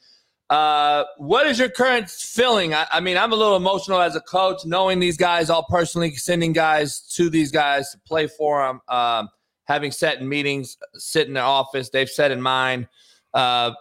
Uh, 0.49 1.03
what 1.17 1.45
is 1.45 1.59
your 1.59 1.69
current 1.69 2.09
feeling? 2.09 2.73
I, 2.73 2.87
I, 2.91 2.99
mean, 3.01 3.17
I'm 3.17 3.31
a 3.31 3.35
little 3.35 3.55
emotional 3.55 4.01
as 4.01 4.15
a 4.15 4.21
coach, 4.21 4.65
knowing 4.65 4.99
these 4.99 5.15
guys 5.15 5.49
all 5.49 5.63
personally, 5.69 6.15
sending 6.15 6.53
guys 6.53 7.01
to 7.15 7.29
these 7.29 7.51
guys 7.51 7.91
to 7.91 7.99
play 7.99 8.27
for 8.27 8.65
them, 8.65 8.81
um, 8.87 9.29
having 9.69 9.91
set 9.91 10.19
in 10.19 10.27
meetings, 10.27 10.77
sit 10.95 11.29
in 11.29 11.35
their 11.35 11.43
office, 11.43 11.89
they've 11.89 12.09
set 12.09 12.31
in 12.31 12.41
mine, 12.41 12.89
uh, 13.33 13.71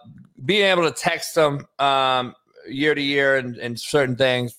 being 0.45 0.63
able 0.63 0.83
to 0.83 0.91
text 0.91 1.35
them 1.35 1.67
um, 1.79 2.33
year 2.65 2.95
to 2.95 3.01
year 3.01 3.35
and, 3.35 3.57
and 3.57 3.77
certain 3.77 4.15
things 4.15 4.55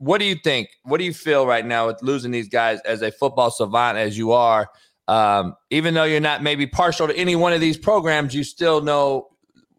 what 0.00 0.18
do 0.18 0.24
you 0.24 0.34
think? 0.34 0.70
What 0.82 0.96
do 0.96 1.04
you 1.04 1.12
feel 1.12 1.46
right 1.46 1.64
now 1.64 1.86
with 1.86 2.02
losing 2.02 2.30
these 2.30 2.48
guys 2.48 2.80
as 2.86 3.02
a 3.02 3.12
football 3.12 3.50
savant 3.50 3.98
as 3.98 4.16
you 4.16 4.32
are? 4.32 4.70
Um, 5.08 5.54
even 5.68 5.92
though 5.92 6.04
you're 6.04 6.20
not 6.20 6.42
maybe 6.42 6.66
partial 6.66 7.06
to 7.06 7.16
any 7.16 7.36
one 7.36 7.52
of 7.52 7.60
these 7.60 7.76
programs, 7.76 8.34
you 8.34 8.42
still 8.42 8.80
know 8.80 9.28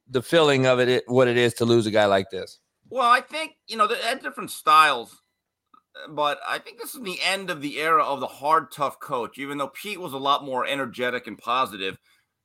the 0.07 0.21
feeling 0.21 0.67
of 0.67 0.79
it, 0.79 1.03
what 1.07 1.27
it 1.27 1.37
is 1.37 1.55
to 1.55 1.65
lose 1.65 1.87
a 1.87 1.91
guy 1.91 2.05
like 2.05 2.29
this. 2.29 2.59
Well, 2.91 3.09
I 3.09 3.21
think 3.21 3.53
you 3.67 3.77
know 3.77 3.87
they 3.87 3.95
had 3.95 4.21
different 4.21 4.51
styles, 4.51 5.20
but 6.09 6.39
I 6.47 6.59
think 6.59 6.79
this 6.79 6.95
is 6.95 7.01
the 7.01 7.19
end 7.23 7.49
of 7.49 7.61
the 7.61 7.79
era 7.79 8.03
of 8.03 8.19
the 8.19 8.27
hard, 8.27 8.71
tough 8.71 8.99
coach. 8.99 9.37
Even 9.37 9.57
though 9.57 9.69
Pete 9.69 9.99
was 9.99 10.13
a 10.13 10.17
lot 10.17 10.45
more 10.45 10.65
energetic 10.65 11.27
and 11.27 11.37
positive, 11.37 11.97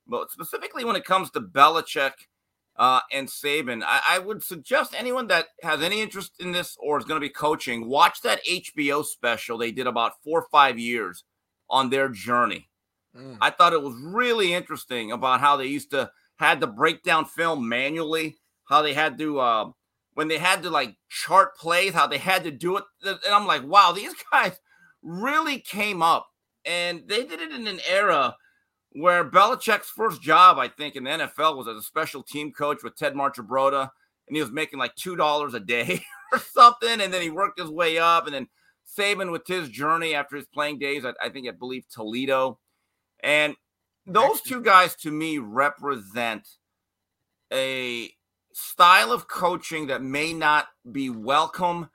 but 0.07 0.31
specifically 0.31 0.85
when 0.85 0.97
it 0.97 1.05
comes 1.05 1.31
to 1.31 1.41
Belichick 1.41 2.13
uh, 2.79 3.01
and 3.13 3.29
Saban. 3.29 3.83
I, 3.85 4.01
I, 4.09 4.19
would 4.19 4.43
suggest 4.43 4.95
anyone 4.97 5.29
that 5.29 5.47
has 5.63 5.83
any 5.83 6.03
interest 6.03 6.33
in 6.39 6.53
this 6.53 6.77
or 6.79 6.99
is 6.99 7.05
going 7.05 7.21
to 7.21 7.27
be 7.27 7.33
coaching, 7.33 7.89
watch 7.89 8.21
that 8.23 8.45
HBO 8.45 9.05
special 9.05 9.59
they 9.59 9.73
did 9.73 9.87
about 9.87 10.13
four 10.23 10.41
or 10.41 10.47
five 10.51 10.79
years 10.79 11.25
on 11.71 11.91
their 11.91 12.09
journey. 12.09 12.69
Mm. 13.17 13.39
I 13.41 13.51
thought 13.51 13.73
it 13.73 13.83
was 13.83 13.95
really 14.03 14.53
interesting 14.53 15.11
about 15.11 15.41
how 15.41 15.57
they 15.57 15.67
used 15.67 15.91
to 15.93 16.11
had 16.39 16.61
to 16.61 16.67
break 16.67 17.03
down 17.03 17.25
film 17.25 17.67
manually, 17.67 18.37
how 18.69 18.83
they 18.83 18.93
had 18.93 19.17
to 19.19 19.41
uh, 19.41 19.71
when 20.17 20.29
they 20.29 20.39
had 20.39 20.63
to 20.63 20.71
like 20.71 20.97
chart 21.11 21.55
plays, 21.59 21.93
how 21.93 22.07
they 22.07 22.17
had 22.17 22.43
to 22.45 22.51
do 22.51 22.79
it. 22.79 22.85
And 23.05 23.19
I'm 23.31 23.47
like, 23.47 23.63
wow, 23.65 23.93
these 23.93 24.15
guys 24.33 24.59
really 25.03 25.59
came 25.59 26.01
up 26.01 26.27
and 26.65 27.03
they 27.07 27.25
did 27.25 27.39
it 27.39 27.53
in 27.53 27.67
an 27.67 27.81
era 27.87 28.35
where 28.93 29.29
Belichick's 29.29 29.91
first 29.91 30.23
job, 30.23 30.59
I 30.59 30.69
think, 30.69 30.97
in 30.97 31.05
the 31.05 31.11
NFL 31.11 31.59
was 31.59 31.69
as 31.69 31.77
a 31.77 31.83
special 31.83 32.23
team 32.23 32.51
coach 32.51 32.83
with 32.83 32.97
Ted 32.97 33.13
Marchibroda, 33.13 33.91
and 34.27 34.35
he 34.35 34.41
was 34.41 34.51
making 34.51 34.79
like 34.79 34.95
two 34.95 35.17
dollars 35.17 35.53
a 35.53 35.61
day 35.61 36.01
or 36.33 36.39
something, 36.39 37.03
and 37.03 37.13
then 37.13 37.21
he 37.21 37.29
worked 37.29 37.61
his 37.61 37.69
way 37.69 37.99
up, 37.99 38.25
and 38.25 38.35
then 38.35 38.49
Saban 38.99 39.31
with 39.31 39.47
his 39.47 39.69
journey 39.69 40.15
after 40.15 40.35
his 40.35 40.47
playing 40.47 40.79
days, 40.79 41.05
I, 41.05 41.13
I 41.23 41.29
think 41.29 41.47
I 41.47 41.51
believe 41.51 41.85
Toledo, 41.91 42.59
and 43.21 43.55
those 44.07 44.41
two 44.41 44.63
guys 44.63 44.95
to 44.97 45.11
me 45.11 45.37
represent 45.37 46.49
a 47.53 48.11
style 48.57 49.13
of 49.13 49.29
coaching 49.29 49.87
that 49.89 50.03
may 50.03 50.33
not 50.33 50.69
be 50.91 51.11
welcome 51.11 51.91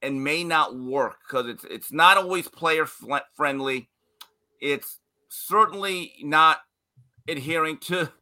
and 0.00 0.22
may 0.22 0.44
not 0.44 0.78
work 0.78 1.16
because 1.26 1.48
it's 1.48 1.64
it's 1.64 1.92
not 1.92 2.16
always 2.16 2.46
player 2.46 2.86
friendly. 3.34 3.90
It's 4.60 5.00
certainly 5.28 6.12
not 6.22 6.58
adhering 7.26 7.78
to 7.78 8.12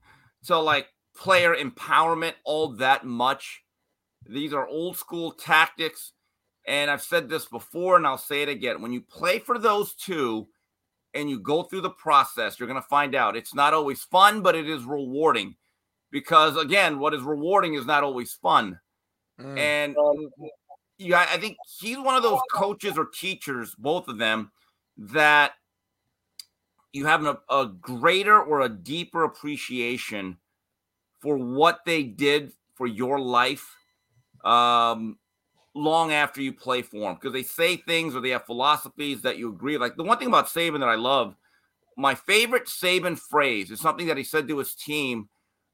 to 0.47 0.59
like 0.59 0.86
player 1.15 1.55
empowerment 1.55 2.32
all 2.44 2.69
that 2.77 3.05
much. 3.05 3.62
These 4.24 4.55
are 4.55 4.66
old 4.66 4.97
school 4.97 5.32
tactics. 5.32 6.12
And 6.66 6.90
I've 6.90 7.03
said 7.03 7.28
this 7.28 7.44
before 7.44 7.97
and 7.97 8.07
I'll 8.07 8.16
say 8.16 8.43
it 8.43 8.48
again. 8.48 8.81
When 8.81 8.93
you 8.93 9.03
play 9.03 9.39
for 9.39 9.59
those 9.59 9.94
two 9.94 10.48
and 11.12 11.28
you 11.28 11.39
go 11.39 11.62
through 11.62 11.82
the 11.82 11.90
process, 11.90 12.59
you're 12.59 12.69
going 12.69 12.81
to 12.82 12.89
find 12.89 13.15
out 13.15 13.36
it's 13.36 13.55
not 13.55 13.74
always 13.74 14.03
fun, 14.03 14.40
but 14.40 14.57
it 14.57 14.66
is 14.66 14.82
rewarding. 14.85 15.55
Because 16.11 16.57
again, 16.57 16.99
what 16.99 17.15
is 17.15 17.23
rewarding 17.23 17.74
is 17.74 17.87
not 17.87 18.05
always 18.05 18.33
fun. 18.33 18.78
Mm. 19.41 19.59
And 19.59 19.97
yeah, 20.99 21.27
I 21.31 21.37
think 21.37 21.57
he's 21.81 21.99
one 21.99 22.15
of 22.15 22.23
those 22.23 22.41
coaches 22.53 22.97
or 22.97 23.07
teachers, 23.07 23.74
both 23.77 24.09
of 24.09 24.19
them, 24.19 24.51
that 24.97 25.53
you 26.93 27.07
have 27.07 27.24
a, 27.24 27.39
a 27.51 27.66
greater 27.66 28.41
or 28.41 28.62
a 28.62 28.69
deeper 28.69 29.24
appreciation 29.24 30.39
for 31.20 31.37
what 31.37 31.81
they 31.85 32.03
did 32.03 32.53
for 32.74 32.87
your 32.87 33.19
life 33.19 33.77
um, 34.45 35.19
long 35.74 36.12
after 36.12 36.41
you 36.41 36.53
play 36.53 36.81
for 36.83 37.01
them 37.01 37.15
because 37.15 37.33
they 37.33 37.43
say 37.43 37.77
things 37.77 38.15
or 38.15 38.20
they 38.20 38.31
have 38.31 38.47
philosophies 38.47 39.23
that 39.23 39.37
you 39.37 39.51
agree. 39.51 39.77
Like 39.77 39.97
the 39.97 40.05
one 40.05 40.19
thing 40.19 40.28
about 40.28 40.47
Saban 40.47 40.81
that 40.81 40.89
I 40.89 40.95
love, 40.95 41.37
my 41.97 42.15
favorite 42.15 42.66
Saban 42.66 43.19
phrase 43.19 43.70
is 43.70 43.81
something 43.81 44.07
that 44.07 44.16
he 44.16 44.24
said 44.24 44.49
to 44.49 44.59
his 44.59 44.74
team 44.74 45.28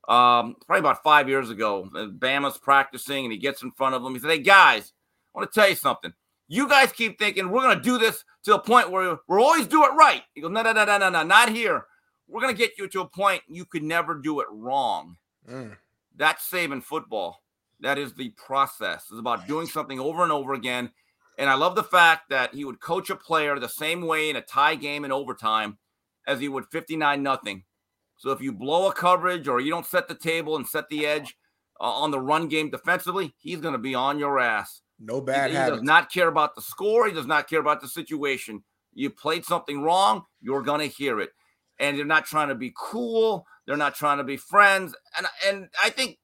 um, 0.09 0.57
probably 0.67 0.81
about 0.81 1.03
five 1.03 1.29
years 1.29 1.51
ago. 1.51 1.89
Bama's 1.93 2.59
practicing 2.59 3.25
and 3.25 3.33
he 3.33 3.39
gets 3.39 3.63
in 3.63 3.71
front 3.73 3.95
of 3.95 4.03
them. 4.03 4.15
He 4.15 4.21
said, 4.21 4.31
Hey 4.31 4.39
guys, 4.39 4.93
I 5.35 5.39
want 5.39 5.53
to 5.53 5.61
tell 5.61 5.69
you 5.69 5.77
something. 5.77 6.13
You 6.49 6.69
guys 6.69 6.93
keep 6.93 7.19
thinking 7.19 7.49
we're 7.49 7.63
going 7.63 7.79
to 7.79 7.83
do 7.83 7.99
this 7.99 8.25
to 8.45 8.51
the 8.53 8.59
point 8.59 8.91
where 8.91 9.19
we'll 9.27 9.45
always 9.45 9.67
do 9.67 9.85
it 9.85 9.93
right. 9.95 10.23
He 10.35 10.43
goes, 10.43 10.51
no, 10.51 10.63
no, 10.63 10.73
no, 10.73 10.85
no, 10.85 10.99
no, 10.99 11.09
no, 11.09 11.23
not 11.23 11.49
here. 11.49 11.87
We're 12.29 12.43
going 12.43 12.55
to 12.55 12.59
get 12.59 12.73
you 12.79 12.89
to 12.89 13.01
a 13.01 13.09
point 13.09 13.43
you 13.49 13.65
could 13.65 13.83
never 13.83 14.15
do 14.17 14.41
it 14.41 14.47
wrong. 14.51 15.17
Mm. 15.49 15.77
That's 16.17 16.49
Saban 16.51 16.83
football. 16.83 17.43
That 17.81 17.99
is 17.99 18.15
the 18.15 18.31
process. 18.31 19.07
It's 19.11 19.19
about 19.19 19.49
doing 19.49 19.67
something 19.67 19.99
over 19.99 20.23
and 20.23 20.33
over 20.33 20.53
again. 20.53 20.91
And 21.39 21.49
I 21.49 21.55
love 21.55 21.75
the 21.75 21.83
fact 21.83 22.29
that 22.31 22.55
he 22.55 22.65
would 22.65 22.81
coach 22.81 23.11
a 23.11 23.17
player 23.17 23.59
the 23.59 23.69
same 23.69 24.03
way 24.03 24.31
in 24.31 24.37
a 24.37 24.43
tie 24.43 24.75
game 24.75 25.05
in 25.05 25.13
overtime 25.13 25.79
as 26.27 26.39
he 26.39 26.49
would 26.49 26.67
59 26.67 27.23
nothing. 27.23 27.65
So 28.23 28.31
if 28.31 28.41
you 28.41 28.53
blow 28.53 28.89
a 28.89 28.93
coverage 28.93 29.49
or 29.49 29.59
you 29.59 29.69
don't 29.69 29.85
set 29.85 30.07
the 30.07 30.15
table 30.15 30.55
and 30.55 30.65
set 30.65 30.89
the 30.89 31.07
edge 31.07 31.37
uh, 31.81 31.91
on 31.91 32.13
the 32.13 32.21
run 32.21 32.47
game 32.47 32.71
defensively, 32.71 33.35
he's 33.37 33.59
going 33.59 33.73
to 33.73 33.79
be 33.79 33.97
on 33.97 34.21
your 34.21 34.39
ass. 34.39 34.81
No 35.01 35.21
bad 35.21 35.51
he, 35.51 35.57
he 35.57 35.63
does 35.65 35.83
not 35.83 36.09
care 36.13 36.29
about 36.29 36.55
the 36.55 36.63
score. 36.63 37.09
He 37.09 37.13
does 37.13 37.27
not 37.27 37.51
care 37.51 37.59
about 37.59 37.81
the 37.81 37.89
situation. 37.89 38.63
You 38.95 39.11
played 39.11 39.45
something 39.45 39.83
wrong, 39.83 40.23
you're 40.41 40.63
gonna 40.63 40.87
hear 40.87 41.19
it. 41.19 41.31
And 41.81 41.99
they're 41.99 42.05
not 42.05 42.25
trying 42.25 42.49
to 42.49 42.55
be 42.55 42.73
cool. 42.79 43.45
They're 43.67 43.77
not 43.77 43.97
trying 43.97 44.19
to 44.19 44.25
be 44.25 44.37
friends. 44.37 44.95
And 45.19 45.27
and 45.45 45.69
I 45.83 45.91
think 45.91 46.19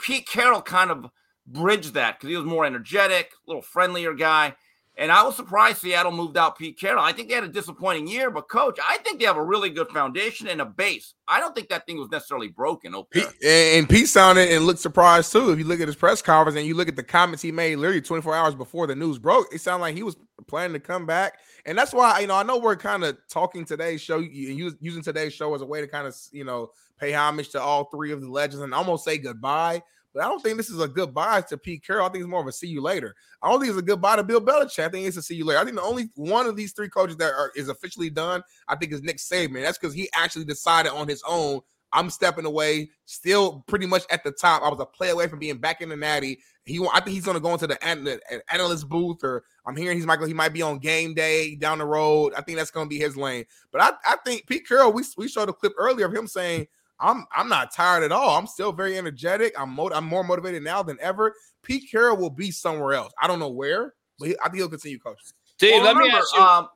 Pete 0.00 0.26
Carroll 0.26 0.62
kind 0.62 0.90
of 0.90 1.10
bridged 1.46 1.92
that 1.94 2.16
because 2.16 2.30
he 2.30 2.36
was 2.36 2.46
more 2.46 2.64
energetic, 2.64 3.32
a 3.32 3.50
little 3.50 3.60
friendlier 3.60 4.14
guy. 4.14 4.54
And 4.96 5.10
I 5.10 5.22
was 5.22 5.34
surprised 5.34 5.78
Seattle 5.78 6.12
moved 6.12 6.36
out 6.36 6.58
Pete 6.58 6.78
Carroll. 6.78 7.02
I 7.02 7.12
think 7.12 7.28
they 7.28 7.34
had 7.34 7.44
a 7.44 7.48
disappointing 7.48 8.06
year, 8.06 8.30
but 8.30 8.50
coach, 8.50 8.78
I 8.86 8.98
think 8.98 9.18
they 9.18 9.24
have 9.24 9.38
a 9.38 9.42
really 9.42 9.70
good 9.70 9.88
foundation 9.88 10.46
and 10.46 10.60
a 10.60 10.66
base. 10.66 11.14
I 11.26 11.40
don't 11.40 11.54
think 11.54 11.70
that 11.70 11.86
thing 11.86 11.96
was 11.96 12.10
necessarily 12.10 12.48
broken. 12.48 12.94
Pete, 13.10 13.24
and 13.42 13.88
Pete 13.88 14.08
sounded 14.08 14.50
and 14.50 14.66
looked 14.66 14.80
surprised 14.80 15.32
too. 15.32 15.52
If 15.52 15.58
you 15.58 15.64
look 15.64 15.80
at 15.80 15.86
his 15.86 15.96
press 15.96 16.20
conference 16.20 16.58
and 16.58 16.66
you 16.66 16.74
look 16.74 16.88
at 16.88 16.96
the 16.96 17.02
comments 17.02 17.40
he 17.40 17.50
made 17.50 17.76
literally 17.76 18.02
24 18.02 18.34
hours 18.34 18.54
before 18.54 18.86
the 18.86 18.94
news 18.94 19.18
broke, 19.18 19.46
it 19.54 19.60
sounded 19.62 19.82
like 19.82 19.94
he 19.94 20.02
was 20.02 20.16
planning 20.46 20.74
to 20.74 20.80
come 20.80 21.06
back. 21.06 21.38
And 21.64 21.78
that's 21.78 21.94
why, 21.94 22.18
you 22.20 22.26
know, 22.26 22.34
I 22.34 22.42
know 22.42 22.58
we're 22.58 22.76
kind 22.76 23.04
of 23.04 23.16
talking 23.28 23.64
today's 23.64 24.02
show, 24.02 24.18
using 24.18 25.02
today's 25.02 25.32
show 25.32 25.54
as 25.54 25.62
a 25.62 25.66
way 25.66 25.80
to 25.80 25.86
kind 25.86 26.06
of, 26.06 26.16
you 26.32 26.44
know, 26.44 26.72
pay 26.98 27.14
homage 27.14 27.48
to 27.50 27.60
all 27.60 27.84
three 27.84 28.12
of 28.12 28.20
the 28.20 28.28
legends 28.28 28.62
and 28.62 28.74
almost 28.74 29.04
say 29.04 29.16
goodbye. 29.16 29.82
But 30.12 30.24
I 30.24 30.28
don't 30.28 30.42
think 30.42 30.56
this 30.56 30.70
is 30.70 30.80
a 30.80 30.88
goodbye 30.88 31.42
to 31.42 31.56
Pete 31.56 31.84
Carroll. 31.86 32.06
I 32.06 32.08
think 32.10 32.22
it's 32.22 32.30
more 32.30 32.40
of 32.40 32.46
a 32.46 32.52
see 32.52 32.66
you 32.66 32.82
later. 32.82 33.14
I 33.42 33.50
don't 33.50 33.60
think 33.60 33.70
it's 33.70 33.78
a 33.78 33.82
goodbye 33.82 34.16
to 34.16 34.24
Bill 34.24 34.40
Belichick. 34.40 34.84
I 34.84 34.88
think 34.88 35.06
it's 35.06 35.16
a 35.16 35.22
see 35.22 35.36
you 35.36 35.44
later. 35.44 35.60
I 35.60 35.64
think 35.64 35.76
the 35.76 35.82
only 35.82 36.10
one 36.16 36.46
of 36.46 36.56
these 36.56 36.72
three 36.72 36.88
coaches 36.88 37.16
that 37.18 37.32
are, 37.32 37.52
is 37.54 37.68
officially 37.68 38.10
done, 38.10 38.42
I 38.68 38.76
think, 38.76 38.92
is 38.92 39.02
Nick 39.02 39.18
Saban. 39.18 39.62
That's 39.62 39.78
because 39.78 39.94
he 39.94 40.08
actually 40.14 40.44
decided 40.44 40.92
on 40.92 41.08
his 41.08 41.22
own. 41.28 41.60
I'm 41.92 42.08
stepping 42.10 42.44
away, 42.44 42.90
still 43.06 43.64
pretty 43.66 43.86
much 43.86 44.04
at 44.10 44.22
the 44.22 44.30
top. 44.30 44.62
I 44.62 44.68
was 44.68 44.78
a 44.78 44.86
play 44.86 45.10
away 45.10 45.26
from 45.26 45.40
being 45.40 45.58
back 45.58 45.80
in 45.80 45.88
the 45.88 45.96
Natty. 45.96 46.38
He, 46.64 46.80
I 46.92 47.00
think 47.00 47.14
he's 47.14 47.24
going 47.24 47.36
to 47.36 47.40
go 47.40 47.52
into 47.52 47.66
the, 47.66 47.78
the 47.80 48.42
analyst 48.52 48.88
booth, 48.88 49.24
or 49.24 49.42
I'm 49.66 49.74
hearing 49.74 49.96
he's 49.96 50.06
might 50.06 50.22
he 50.22 50.34
might 50.34 50.52
be 50.52 50.62
on 50.62 50.78
game 50.78 51.14
day 51.14 51.56
down 51.56 51.78
the 51.78 51.86
road. 51.86 52.32
I 52.36 52.42
think 52.42 52.58
that's 52.58 52.70
going 52.70 52.86
to 52.86 52.88
be 52.88 52.98
his 52.98 53.16
lane. 53.16 53.44
But 53.72 53.82
I, 53.82 53.90
I 54.04 54.16
think 54.24 54.46
Pete 54.46 54.68
Carroll, 54.68 54.92
we 54.92 55.02
we 55.16 55.26
showed 55.26 55.48
a 55.48 55.52
clip 55.52 55.72
earlier 55.78 56.06
of 56.06 56.14
him 56.14 56.28
saying 56.28 56.68
I'm 57.00 57.26
I'm 57.34 57.48
not 57.48 57.72
tired 57.74 58.04
at 58.04 58.12
all. 58.12 58.38
I'm 58.38 58.46
still 58.46 58.72
very 58.72 58.98
energetic. 58.98 59.54
I'm 59.58 59.70
mo- 59.70 59.90
I'm 59.92 60.04
more 60.04 60.24
motivated 60.24 60.62
now 60.62 60.82
than 60.82 60.98
ever. 61.00 61.34
Pete 61.62 61.90
Carroll 61.90 62.16
will 62.16 62.30
be 62.30 62.50
somewhere 62.50 62.94
else. 62.94 63.12
I 63.20 63.26
don't 63.26 63.38
know 63.38 63.50
where, 63.50 63.94
but 64.18 64.28
he, 64.28 64.36
I 64.40 64.44
think 64.44 64.56
he'll 64.56 64.68
continue 64.68 64.98
coaching. 64.98 65.32
Steve, 65.44 65.72
well, 65.74 65.82
let 65.84 65.96
remember, 65.96 66.12
me 66.12 66.18
ask 66.18 66.34
you. 66.34 66.40
Um, 66.40 66.68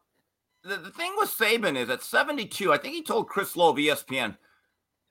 the, 0.64 0.76
the 0.76 0.90
thing 0.90 1.12
with 1.18 1.30
Saban 1.30 1.76
is 1.76 1.90
at 1.90 2.02
72, 2.02 2.72
I 2.72 2.78
think 2.78 2.94
he 2.94 3.02
told 3.02 3.28
Chris 3.28 3.54
Low 3.54 3.70
of 3.70 3.76
ESPN 3.76 4.36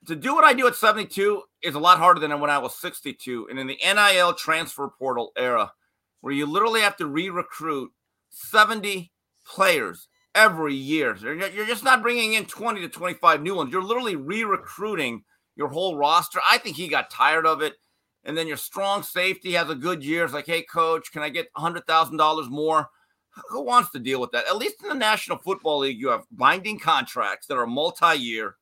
to 0.06 0.16
do 0.16 0.34
what 0.34 0.44
I 0.44 0.52
do 0.52 0.66
at 0.66 0.74
72 0.74 1.42
is 1.62 1.74
a 1.74 1.78
lot 1.78 1.98
harder 1.98 2.20
than 2.20 2.38
when 2.40 2.50
I 2.50 2.58
was 2.58 2.76
62. 2.78 3.48
And 3.48 3.58
in 3.58 3.66
the 3.66 3.78
NIL 3.82 4.34
transfer 4.34 4.88
portal 4.88 5.32
era, 5.36 5.72
where 6.20 6.32
you 6.32 6.46
literally 6.46 6.80
have 6.80 6.96
to 6.96 7.06
re-recruit 7.06 7.92
70 8.30 9.12
players 9.46 10.08
every 10.34 10.74
year. 10.74 11.16
You're 11.16 11.66
just 11.66 11.84
not 11.84 12.02
bringing 12.02 12.34
in 12.34 12.46
20 12.46 12.80
to 12.80 12.88
25 12.88 13.42
new 13.42 13.54
ones. 13.54 13.72
You're 13.72 13.82
literally 13.82 14.16
re-recruiting 14.16 15.24
your 15.56 15.68
whole 15.68 15.96
roster. 15.96 16.40
I 16.48 16.58
think 16.58 16.76
he 16.76 16.88
got 16.88 17.10
tired 17.10 17.46
of 17.46 17.62
it. 17.62 17.74
And 18.24 18.36
then 18.36 18.48
your 18.48 18.56
strong 18.56 19.02
safety 19.02 19.52
has 19.52 19.68
a 19.68 19.74
good 19.74 20.02
year. 20.02 20.24
It's 20.24 20.32
like, 20.32 20.46
hey, 20.46 20.62
coach, 20.62 21.12
can 21.12 21.22
I 21.22 21.28
get 21.28 21.52
$100,000 21.54 22.48
more? 22.48 22.88
who 23.48 23.62
wants 23.62 23.90
to 23.90 23.98
deal 23.98 24.20
with 24.20 24.30
that? 24.32 24.46
At 24.46 24.56
least 24.56 24.82
in 24.82 24.88
the 24.88 24.94
National 24.94 25.38
Football 25.38 25.80
League, 25.80 25.98
you 25.98 26.08
have 26.08 26.24
binding 26.30 26.78
contracts 26.78 27.46
that 27.46 27.56
are 27.56 27.66
multi-year, 27.66 28.56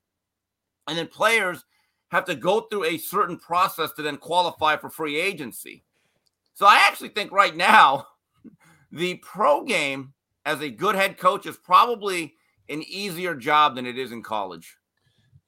and 0.89 0.97
then 0.97 1.07
players 1.07 1.65
have 2.11 2.25
to 2.27 2.35
go 2.35 2.63
through 2.63 2.85
a 2.85 2.99
certain 2.99 3.39
process 3.39 3.93
to 3.93 4.03
then 4.03 4.17
qualify 4.17 4.77
for 4.77 4.91
free 4.91 5.21
agency. 5.21 5.85
So 6.55 6.67
I 6.67 6.87
actually 6.87 7.11
think 7.11 7.33
right 7.33 7.57
now, 7.57 8.07
the 8.93 9.15
pro 9.17 9.65
game 9.65 10.13
as 10.45 10.61
a 10.61 10.71
good 10.71 10.95
head 10.95 11.19
coach 11.19 11.47
is 11.47 11.57
probably 11.57 12.35
an 12.69 12.83
easier 12.83 13.35
job 13.35 13.77
than 13.77 13.87
it 13.87 13.99
is 13.99 14.13
in 14.13 14.23
college. 14.23 14.77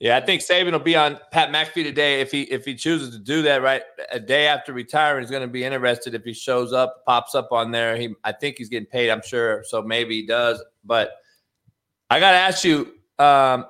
Yeah, 0.01 0.17
I 0.17 0.21
think 0.21 0.43
Saban 0.43 0.73
will 0.73 0.81
be 0.81 0.97
on 0.97 1.19
Pat 1.31 1.51
McAfee 1.51 1.85
today 1.85 2.21
if 2.21 2.31
he 2.31 2.43
if 2.43 2.65
he 2.65 2.75
chooses 2.75 3.11
to 3.11 3.19
do 3.19 3.43
that. 3.43 3.63
Right, 3.63 3.83
a 4.11 4.19
day 4.19 4.47
after 4.49 4.73
retiring, 4.73 5.23
he's 5.23 5.31
going 5.31 5.43
to 5.43 5.49
be 5.49 5.65
interested 5.65 6.15
if 6.15 6.25
he 6.25 6.33
shows 6.33 6.73
up, 6.73 7.05
pops 7.07 7.35
up 7.35 7.53
on 7.53 7.71
there. 7.71 7.97
He, 7.97 8.15
I 8.25 8.33
think 8.33 8.59
he's 8.59 8.69
getting 8.69 8.89
paid. 8.89 9.11
I'm 9.11 9.23
sure, 9.23 9.63
so 9.67 9.83
maybe 9.83 10.21
he 10.21 10.27
does. 10.27 10.63
But 10.85 11.13
I 12.11 12.19
got 12.19 12.33
to 12.33 12.37
ask 12.37 12.65
you, 12.65 12.93
um, 13.19 13.67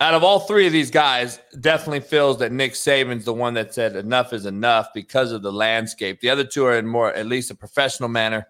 out 0.00 0.14
of 0.14 0.22
all 0.22 0.40
three 0.40 0.66
of 0.66 0.72
these 0.72 0.90
guys, 0.90 1.40
definitely 1.60 2.00
feels 2.00 2.38
that 2.38 2.52
Nick 2.52 2.74
Saban's 2.74 3.24
the 3.24 3.32
one 3.32 3.54
that 3.54 3.72
said 3.72 3.96
enough 3.96 4.32
is 4.32 4.46
enough 4.46 4.88
because 4.94 5.32
of 5.32 5.42
the 5.42 5.52
landscape. 5.52 6.20
The 6.20 6.30
other 6.30 6.44
two 6.44 6.64
are 6.66 6.78
in 6.78 6.86
more, 6.86 7.12
at 7.14 7.26
least 7.26 7.50
a 7.50 7.54
professional 7.54 8.08
manner. 8.08 8.46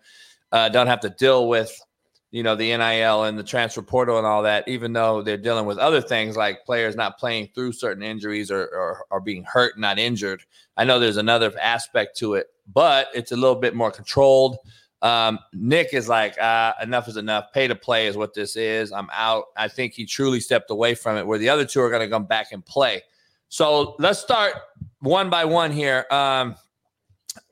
Uh, 0.51 0.69
don't 0.69 0.87
have 0.89 1.01
to 1.01 1.11
deal 1.11 1.49
with 1.49 1.73
you 2.33 2.43
know, 2.43 2.57
the 2.57 2.75
NIL 2.77 3.25
and 3.25 3.39
the 3.39 3.45
transfer 3.45 3.83
portal 3.83 4.17
and 4.17 4.27
all 4.27 4.43
that, 4.43 4.67
even 4.67 4.95
though 4.95 5.21
they're 5.21 5.37
dealing 5.37 5.67
with 5.67 5.77
other 5.77 6.01
things 6.01 6.35
like 6.35 6.65
players 6.65 6.97
not 6.97 7.19
playing 7.19 7.51
through 7.55 7.73
certain 7.73 8.03
injuries 8.03 8.51
or, 8.51 8.63
or, 8.63 9.05
or 9.11 9.21
being 9.21 9.45
hurt, 9.45 9.79
not 9.79 9.99
injured. 9.99 10.43
I 10.79 10.85
know 10.85 10.99
there's 10.99 11.19
another 11.19 11.53
aspect 11.61 12.17
to 12.19 12.35
it, 12.35 12.47
but 12.73 13.09
it's 13.15 13.33
a 13.33 13.37
little 13.37 13.57
bit 13.57 13.75
more 13.75 13.91
controlled. 13.91 14.57
Um, 15.03 15.41
Nick 15.53 15.93
is 15.93 16.09
like, 16.09 16.41
uh, 16.41 16.73
enough 16.83 17.07
is 17.07 17.19
enough. 17.19 17.53
Pay 17.53 17.69
to 17.69 17.75
play 17.75 18.07
is 18.07 18.17
what 18.17 18.33
this 18.33 18.57
is. 18.57 18.93
I'm 18.93 19.11
out. 19.13 19.47
I 19.59 19.69
think 19.69 19.93
he 19.93 20.07
truly 20.07 20.41
stepped 20.41 20.71
away 20.71 20.95
from 20.95 21.19
it, 21.19 21.27
where 21.27 21.39
the 21.39 21.51
other 21.51 21.67
two 21.67 21.83
are 21.83 21.91
going 21.91 22.03
to 22.03 22.09
come 22.09 22.25
back 22.25 22.53
and 22.53 22.65
play. 22.65 23.03
So 23.51 23.95
let's 23.99 24.21
start 24.21 24.55
one 25.01 25.29
by 25.29 25.45
one 25.45 25.71
here. 25.71 26.07
Um, 26.11 26.57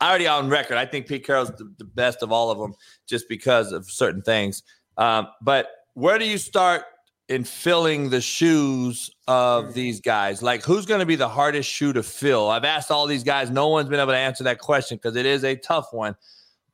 already 0.03 0.27
on 0.27 0.49
record. 0.49 0.77
I 0.77 0.87
think 0.87 1.07
Pete 1.07 1.25
Carroll's 1.25 1.51
the, 1.51 1.73
the 1.79 1.85
best 1.85 2.23
of 2.23 2.33
all 2.33 2.51
of 2.51 2.59
them 2.59 2.75
just 3.07 3.29
because 3.29 3.73
of 3.73 3.91
certain 3.91 4.23
things. 4.23 4.63
Um, 4.97 5.29
but 5.43 5.69
where 5.95 6.19
do 6.19 6.27
you 6.27 6.39
start 6.39 6.83
in 7.29 7.45
filling 7.45 8.11
the 8.11 8.21
shoes 8.21 9.11
of 9.29 9.67
mm. 9.67 9.73
these 9.75 10.01
guys? 10.01 10.43
Like, 10.43 10.65
who's 10.65 10.87
going 10.87 11.01
to 11.01 11.07
be 11.07 11.17
the 11.17 11.29
hardest 11.29 11.71
shoe 11.71 11.93
to 11.93 12.03
fill? 12.03 12.51
I've 12.51 12.65
asked 12.65 12.91
all 12.91 13.07
these 13.07 13.25
guys. 13.25 13.51
No 13.51 13.69
one's 13.69 13.89
been 13.89 14.01
able 14.01 14.13
to 14.13 14.19
answer 14.19 14.45
that 14.45 14.59
question 14.59 14.97
because 14.97 15.17
it 15.17 15.27
is 15.27 15.45
a 15.45 15.57
tough 15.57 15.93
one. 15.93 16.17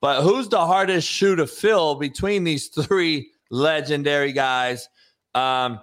But 0.00 0.22
who's 0.22 0.48
the 0.48 0.64
hardest 0.64 1.08
shoe 1.08 1.36
to 1.36 1.46
fill 1.46 1.94
between 1.94 2.44
these 2.44 2.68
three 2.68 3.30
legendary 3.50 4.32
guys? 4.32 4.88
Um, 5.34 5.80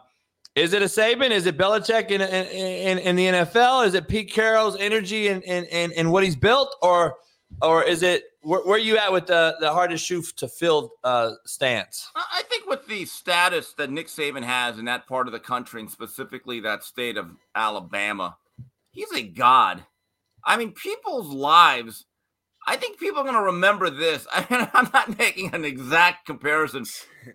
is 0.55 0.73
it 0.73 0.81
a 0.81 0.85
Saban? 0.85 1.31
Is 1.31 1.45
it 1.45 1.57
Belichick 1.57 2.11
in, 2.11 2.21
in, 2.21 2.99
in, 2.99 3.15
the 3.15 3.25
NFL? 3.25 3.87
Is 3.87 3.95
it 3.95 4.07
Pete 4.07 4.31
Carroll's 4.31 4.77
energy 4.79 5.27
and, 5.27 5.43
and, 5.45 5.65
and, 5.67 5.91
and 5.93 6.11
what 6.11 6.23
he's 6.23 6.35
built? 6.35 6.75
Or 6.81 7.15
or 7.61 7.83
is 7.83 8.03
it 8.03 8.23
where, 8.41 8.61
where, 8.61 8.75
are 8.75 8.79
you 8.79 8.97
at 8.97 9.11
with 9.11 9.27
the, 9.27 9.55
the 9.59 9.71
hardest 9.71 10.05
shoe 10.05 10.21
to 10.37 10.47
fill 10.47 10.93
uh, 11.03 11.31
stance? 11.45 12.09
I 12.15 12.43
think 12.49 12.67
with 12.67 12.87
the 12.87 13.05
status 13.05 13.73
that 13.77 13.89
Nick 13.89 14.07
Saban 14.07 14.43
has 14.43 14.77
in 14.77 14.85
that 14.85 15.07
part 15.07 15.27
of 15.27 15.33
the 15.33 15.39
country, 15.39 15.81
and 15.81 15.89
specifically 15.89 16.59
that 16.59 16.83
state 16.83 17.17
of 17.17 17.31
Alabama, 17.55 18.37
he's 18.91 19.11
a 19.13 19.23
god. 19.23 19.85
I 20.45 20.57
mean, 20.57 20.71
people's 20.71 21.27
lives. 21.27 22.05
I 22.65 22.75
think 22.75 22.99
people 22.99 23.19
are 23.19 23.25
going 23.25 23.35
to 23.35 23.41
remember 23.41 23.89
this. 23.89 24.27
I 24.31 24.45
mean, 24.49 24.67
I'm 24.73 24.89
not 24.93 25.17
making 25.17 25.53
an 25.53 25.65
exact 25.65 26.25
comparison, 26.25 26.85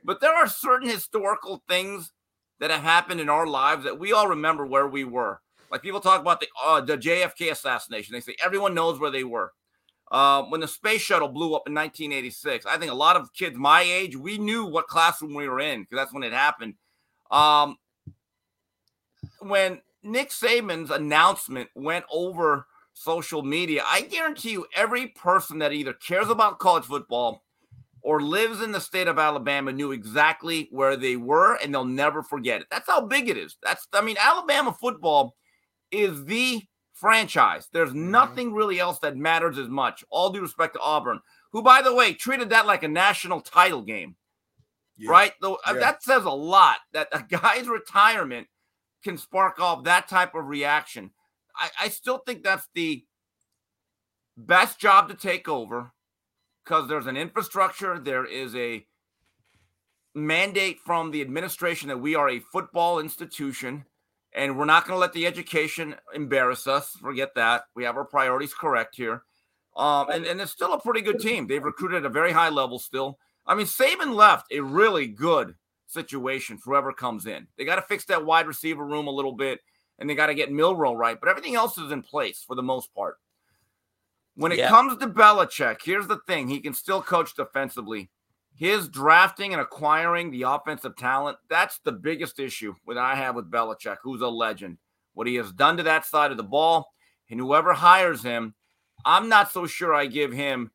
but 0.05 0.21
there 0.21 0.35
are 0.35 0.49
certain 0.49 0.89
historical 0.89 1.63
things 1.69 2.13
that 2.61 2.71
have 2.71 2.83
happened 2.83 3.21
in 3.21 3.29
our 3.29 3.47
lives 3.47 3.85
that 3.85 3.99
we 3.99 4.13
all 4.13 4.29
remember 4.29 4.67
where 4.67 4.89
we 4.89 5.05
were. 5.05 5.41
Like 5.71 5.83
people 5.83 6.01
talk 6.01 6.21
about 6.21 6.41
the 6.41 6.49
uh, 6.65 6.81
the 6.81 6.97
JFK 6.97 7.51
assassination. 7.51 8.15
They 8.15 8.21
say 8.21 8.37
everyone 8.45 8.75
knows 8.75 8.99
where 8.99 9.11
they 9.11 9.25
were. 9.25 9.53
Uh, 10.11 10.43
when 10.45 10.61
the 10.61 10.69
space 10.69 11.03
shuttle 11.03 11.29
blew 11.29 11.55
up 11.55 11.67
in 11.67 11.75
1986, 11.75 12.65
I 12.65 12.79
think 12.79 12.91
a 12.91 12.95
lot 12.95 13.17
of 13.17 13.33
kids 13.35 13.57
my 13.57 13.83
age, 13.83 14.17
we 14.17 14.39
knew 14.39 14.65
what 14.65 14.87
classroom 14.87 15.35
we 15.35 15.49
were 15.49 15.61
in 15.61 15.83
because 15.83 15.97
that's 15.97 16.15
when 16.15 16.23
it 16.23 16.33
happened. 16.33 16.75
Um, 17.31 17.77
when 19.41 19.83
Nick 20.03 20.31
Saban's 20.31 20.91
announcement 20.91 21.69
went 21.75 22.07
over 22.11 22.67
social 22.95 23.43
media, 23.43 23.83
I 23.87 24.01
guarantee 24.03 24.53
you 24.53 24.67
every 24.75 25.09
person 25.09 25.59
that 25.59 25.75
either 25.75 25.93
cares 25.93 26.31
about 26.31 26.59
college 26.59 26.85
football 26.85 27.43
or 28.03 28.21
lives 28.21 28.61
in 28.61 28.73
the 28.73 28.81
state 28.81 29.09
of 29.09 29.19
Alabama 29.19 29.73
knew 29.73 29.93
exactly 29.93 30.69
where 30.71 30.97
they 30.97 31.17
were 31.17 31.57
and 31.57 31.73
they'll 31.73 31.85
never 31.85 32.23
forget 32.23 32.61
it. 32.61 32.67
That's 32.71 32.89
how 32.89 33.07
big 33.07 33.29
it 33.29 33.37
is. 33.37 33.57
That's, 33.63 33.87
I 33.93 34.01
mean, 34.01 34.17
Alabama 34.21 34.73
football 34.79 35.35
is 35.91 36.25
the 36.25 36.63
franchise. 36.93 37.69
There's 37.73 37.91
mm-hmm. 37.91 38.11
nothing 38.11 38.53
really 38.53 38.79
else 38.79 38.99
that 39.01 39.17
matters 39.17 39.59
as 39.59 39.69
much. 39.69 40.05
All 40.11 40.31
due 40.31 40.41
respect 40.41 40.75
to 40.75 40.81
Auburn, 40.81 41.21
who, 41.53 41.63
by 41.63 41.83
the 41.83 41.95
way, 41.95 42.13
treated 42.13 42.51
that 42.51 42.67
like 42.67 42.83
a 42.83 42.89
national 42.89 43.41
title 43.41 43.83
game. 43.83 44.17
Yeah. 44.97 45.11
Right? 45.11 45.33
Though 45.41 45.59
yeah. 45.67 45.75
that 45.75 46.03
says 46.03 46.25
a 46.25 46.31
lot 46.31 46.79
that 46.93 47.09
a 47.13 47.23
guy's 47.29 47.69
retirement 47.69 48.49
can 49.05 49.17
spark 49.17 49.61
off 49.61 49.85
that 49.85 50.09
type 50.09 50.35
of 50.35 50.47
reaction. 50.47 51.11
I, 51.57 51.71
I 51.83 51.89
still 51.89 52.19
think 52.19 52.43
that's 52.43 52.69
the 52.75 53.05
best 54.37 54.79
job 54.79 55.09
to 55.09 55.15
take 55.15 55.49
over 55.49 55.93
because 56.69 56.87
there's 56.87 57.07
an 57.07 57.17
infrastructure, 57.17 57.99
there 57.99 58.27
is 58.27 58.55
a 58.55 58.85
mandate 60.15 60.79
from 60.85 61.11
the 61.11 61.23
administration 61.23 61.89
that 61.89 61.99
we 61.99 62.15
are 62.15 62.29
a 62.29 62.41
football 62.41 62.99
institution 62.99 63.87
and 64.35 64.59
we're 64.59 64.67
not 64.67 64.85
going 64.85 64.95
to 64.95 65.01
let 65.01 65.15
the 65.15 65.27
education 65.27 65.95
embarrass 66.15 66.67
us. 66.67 66.91
Forget 67.01 67.35
that. 67.37 67.63
We 67.75 67.85
have 67.85 67.97
our 67.97 68.05
priorities 68.05 68.53
correct 68.53 68.97
here. 68.97 69.23
Um, 69.77 70.11
and, 70.11 70.27
and 70.27 70.41
it's 70.41 70.53
still 70.53 70.75
a 70.75 70.81
pretty 70.81 71.01
good 71.01 71.21
team. 71.21 71.47
They've 71.47 71.65
recruited 71.65 72.05
at 72.05 72.07
a 72.07 72.11
very 72.11 72.33
high 72.33 72.51
level 72.51 72.79
still. 72.79 73.19
I 73.47 73.55
mean, 73.55 73.67
Saban 73.67 74.15
left 74.15 74.53
a 74.53 74.61
really 74.61 75.07
good 75.07 75.55
situation 75.87 76.59
for 76.59 76.73
whoever 76.73 76.93
comes 76.93 77.25
in. 77.25 77.47
They 77.57 77.65
got 77.65 77.77
to 77.77 77.83
fix 77.83 78.05
that 78.07 78.27
wide 78.27 78.47
receiver 78.47 78.85
room 78.85 79.07
a 79.07 79.13
little 79.13 79.33
bit, 79.33 79.61
and 79.99 80.11
they 80.11 80.15
got 80.15 80.27
to 80.27 80.35
get 80.35 80.53
Milroe 80.53 80.95
right. 80.95 81.19
But 81.19 81.31
everything 81.31 81.55
else 81.55 81.79
is 81.79 81.93
in 81.93 82.03
place 82.03 82.45
for 82.47 82.55
the 82.55 82.63
most 82.63 82.95
part. 82.95 83.17
When 84.39 84.53
it 84.53 84.59
yeah. 84.59 84.69
comes 84.69 84.97
to 84.97 85.09
Belichick, 85.09 85.79
here's 85.85 86.07
the 86.07 86.21
thing: 86.27 86.49
he 86.49 86.61
can 86.61 86.75
still 86.75 87.03
coach 87.03 87.35
defensively 87.35 88.11
his 88.59 88.89
drafting 88.89 89.53
and 89.53 89.63
acquiring 89.63 90.33
the 90.33 90.43
offensive 90.43 90.97
talent, 90.97 91.39
that's 91.49 91.79
the 91.85 91.93
biggest 91.93 92.41
issue 92.41 92.75
that 92.89 92.99
I 92.99 93.15
have 93.15 93.37
with 93.37 93.51
Belichick, 93.51 93.99
who's 94.03 94.21
a 94.21 94.27
legend. 94.27 94.79
What 95.15 95.29
he 95.29 95.37
has 95.37 95.53
done 95.53 95.77
to 95.77 95.85
that 95.85 96.05
side 96.05 96.33
of 96.33 96.37
the 96.37 96.43
ball, 96.43 96.93
and 97.31 97.39
whoever 97.39 97.73
hires 97.73 98.21
him, 98.21 98.55
I'm 99.05 99.29
not 99.29 99.53
so 99.53 99.67
sure 99.67 99.95
I 99.95 100.07
give 100.07 100.33
him 100.33 100.73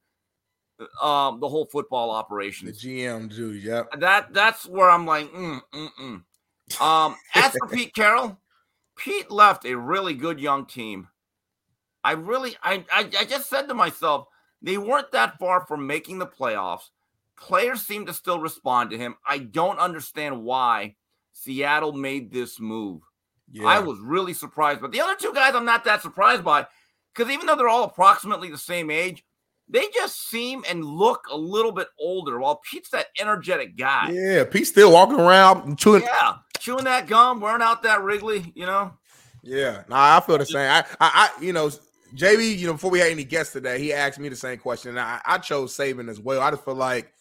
um, 1.02 1.41
the 1.41 1.49
whole 1.49 1.65
football 1.65 2.10
operation. 2.11 2.68
The 2.68 2.73
GM, 2.73 3.35
too, 3.35 3.53
yep. 3.53 3.90
That 3.99 4.34
that's 4.34 4.65
where 4.65 4.90
I'm 4.90 5.06
like, 5.06 5.30
mm, 5.34 5.60
mm, 5.73 5.90
mm. 5.99 6.81
Um, 6.81 7.15
as 7.35 7.52
for 7.52 7.68
Pete 7.72 7.94
Carroll, 7.94 8.40
Pete 8.95 9.30
left 9.30 9.65
a 9.65 9.76
really 9.76 10.14
good 10.14 10.40
young 10.40 10.65
team. 10.65 11.10
I 12.03 12.13
really, 12.13 12.55
I, 12.61 12.84
I, 12.91 13.09
I 13.19 13.25
just 13.25 13.49
said 13.49 13.67
to 13.67 13.73
myself, 13.73 14.27
they 14.61 14.77
weren't 14.77 15.11
that 15.11 15.39
far 15.39 15.65
from 15.65 15.88
making 15.88 16.19
the 16.19 16.27
playoffs. 16.27 16.89
Players 17.38 17.81
seem 17.81 18.05
to 18.05 18.13
still 18.13 18.39
respond 18.39 18.91
to 18.91 18.97
him. 18.97 19.15
I 19.27 19.39
don't 19.39 19.80
understand 19.80 20.43
why 20.43 20.95
Seattle 21.31 21.93
made 21.93 22.31
this 22.31 22.59
move. 22.59 23.01
Yeah. 23.51 23.67
I 23.67 23.80
was 23.80 23.99
really 23.99 24.34
surprised. 24.34 24.81
But 24.81 24.91
the 24.91 25.01
other 25.01 25.15
two 25.15 25.34
guys, 25.34 25.55
I'm 25.55 25.65
not 25.65 25.84
that 25.85 26.01
surprised 26.01 26.43
by 26.43 26.65
because 27.13 27.31
even 27.31 27.45
though 27.45 27.55
they're 27.55 27.67
all 27.67 27.84
approximately 27.84 28.49
the 28.49 28.57
same 28.57 28.89
age, 28.89 29.23
they 29.69 29.85
just 29.93 30.30
seem 30.30 30.63
and 30.69 30.84
look 30.84 31.25
a 31.31 31.38
little 31.38 31.71
bit 31.71 31.88
older. 31.99 32.39
While 32.39 32.61
Pete's 32.69 32.89
that 32.89 33.07
energetic 33.19 33.77
guy. 33.77 34.11
Yeah, 34.11 34.43
Pete's 34.43 34.69
still 34.69 34.91
walking 34.91 35.19
around 35.19 35.77
chewing. 35.77 36.03
Yeah, 36.03 36.35
chewing 36.59 36.84
that 36.85 37.07
gum, 37.07 37.39
wearing 37.39 37.61
out 37.61 37.84
that 37.84 38.03
Wrigley. 38.03 38.51
You 38.55 38.65
know. 38.65 38.93
Yeah, 39.41 39.84
nah, 39.89 40.17
I 40.17 40.19
feel 40.21 40.38
the 40.38 40.45
same. 40.45 40.69
I, 40.69 40.85
I, 40.99 41.30
I, 41.39 41.43
you 41.43 41.53
know, 41.53 41.69
JB, 42.15 42.57
you 42.57 42.68
know, 42.68 42.73
before 42.73 42.91
we 42.91 42.99
had 42.99 43.11
any 43.11 43.23
guests 43.23 43.53
today, 43.53 43.80
he 43.80 43.91
asked 43.91 44.19
me 44.19 44.30
the 44.30 44.35
same 44.35 44.60
question, 44.60 44.91
and 44.91 44.99
I, 44.99 45.19
I 45.26 45.38
chose 45.40 45.76
Saban 45.76 46.10
as 46.10 46.19
well. 46.19 46.41
I 46.41 46.52
just 46.52 46.64
feel 46.64 46.76
like 46.76 47.11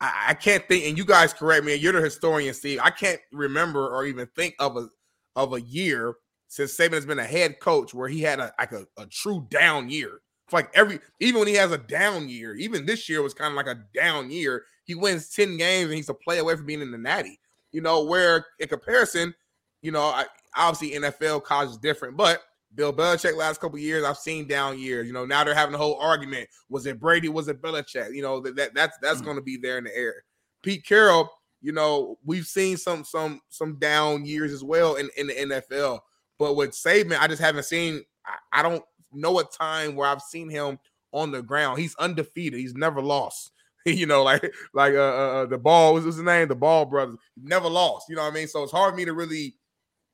I, 0.00 0.26
I 0.28 0.34
can't 0.34 0.66
think, 0.68 0.84
and 0.86 0.98
you 0.98 1.04
guys 1.04 1.32
correct 1.32 1.64
me. 1.64 1.74
You're 1.74 1.92
the 1.92 2.02
historian, 2.02 2.52
Steve. 2.52 2.80
I 2.82 2.90
can't 2.90 3.20
remember 3.32 3.88
or 3.88 4.04
even 4.04 4.26
think 4.36 4.54
of 4.58 4.76
a 4.76 4.88
of 5.36 5.52
a 5.54 5.60
year 5.60 6.14
since 6.48 6.76
Saban 6.76 6.92
has 6.92 7.06
been 7.06 7.18
a 7.18 7.24
head 7.24 7.58
coach 7.58 7.94
where 7.94 8.08
he 8.08 8.20
had 8.20 8.38
a 8.38 8.52
like 8.58 8.72
a, 8.72 8.86
a 8.98 9.06
true 9.06 9.46
down 9.50 9.88
year. 9.88 10.20
It's 10.46 10.52
like 10.52 10.70
every 10.74 11.00
even 11.20 11.40
when 11.40 11.48
he 11.48 11.54
has 11.54 11.72
a 11.72 11.78
down 11.78 12.28
year, 12.28 12.54
even 12.54 12.84
this 12.84 13.08
year 13.08 13.22
was 13.22 13.34
kind 13.34 13.50
of 13.50 13.56
like 13.56 13.66
a 13.66 13.82
down 13.94 14.30
year. 14.30 14.64
He 14.84 14.94
wins 14.94 15.30
10 15.30 15.56
games 15.56 15.86
and 15.86 15.94
he's 15.94 16.10
a 16.10 16.14
play 16.14 16.38
away 16.38 16.54
from 16.56 16.66
being 16.66 16.82
in 16.82 16.90
the 16.90 16.98
natty. 16.98 17.40
You 17.72 17.80
know, 17.80 18.04
where 18.04 18.44
in 18.60 18.68
comparison, 18.68 19.34
you 19.80 19.90
know, 19.90 20.02
I, 20.02 20.26
obviously 20.54 20.98
NFL 20.98 21.44
college 21.44 21.70
is 21.70 21.78
different, 21.78 22.16
but 22.16 22.42
Bill 22.74 22.92
Belichick 22.92 23.36
last 23.36 23.60
couple 23.60 23.78
years, 23.78 24.04
I've 24.04 24.18
seen 24.18 24.46
down 24.46 24.78
years. 24.78 25.06
You 25.06 25.12
know, 25.12 25.24
now 25.24 25.44
they're 25.44 25.54
having 25.54 25.74
a 25.74 25.78
whole 25.78 25.98
argument. 26.00 26.48
Was 26.68 26.86
it 26.86 27.00
Brady? 27.00 27.28
Was 27.28 27.48
it 27.48 27.62
Belichick? 27.62 28.14
You 28.14 28.22
know, 28.22 28.40
that, 28.40 28.56
that 28.56 28.74
that's 28.74 28.98
that's 28.98 29.16
mm-hmm. 29.16 29.24
going 29.24 29.36
to 29.36 29.42
be 29.42 29.56
there 29.56 29.78
in 29.78 29.84
the 29.84 29.96
air. 29.96 30.24
Pete 30.62 30.84
Carroll, 30.84 31.30
you 31.60 31.72
know, 31.72 32.18
we've 32.24 32.46
seen 32.46 32.76
some 32.76 33.04
some 33.04 33.40
some 33.48 33.78
down 33.78 34.24
years 34.24 34.52
as 34.52 34.64
well 34.64 34.96
in, 34.96 35.08
in 35.16 35.28
the 35.28 35.34
NFL. 35.34 36.00
But 36.38 36.56
with 36.56 36.70
Saban, 36.70 37.18
I 37.18 37.28
just 37.28 37.42
haven't 37.42 37.64
seen. 37.64 38.02
I, 38.26 38.60
I 38.60 38.62
don't 38.62 38.84
know 39.12 39.38
a 39.38 39.44
time 39.44 39.94
where 39.94 40.08
I've 40.08 40.22
seen 40.22 40.50
him 40.50 40.78
on 41.12 41.30
the 41.30 41.42
ground. 41.42 41.78
He's 41.78 41.94
undefeated. 41.96 42.58
He's 42.58 42.74
never 42.74 43.00
lost. 43.00 43.52
you 43.86 44.06
know, 44.06 44.22
like 44.22 44.42
like 44.72 44.94
uh, 44.94 44.98
uh, 44.98 45.42
uh 45.42 45.46
the 45.46 45.58
ball 45.58 45.94
was 45.94 46.04
his 46.04 46.18
name, 46.18 46.48
the 46.48 46.54
Ball 46.54 46.86
brothers, 46.86 47.16
never 47.36 47.68
lost. 47.68 48.06
You 48.08 48.16
know 48.16 48.22
what 48.22 48.32
I 48.32 48.34
mean? 48.34 48.48
So 48.48 48.62
it's 48.62 48.72
hard 48.72 48.92
for 48.92 48.96
me 48.96 49.04
to 49.04 49.12
really. 49.12 49.56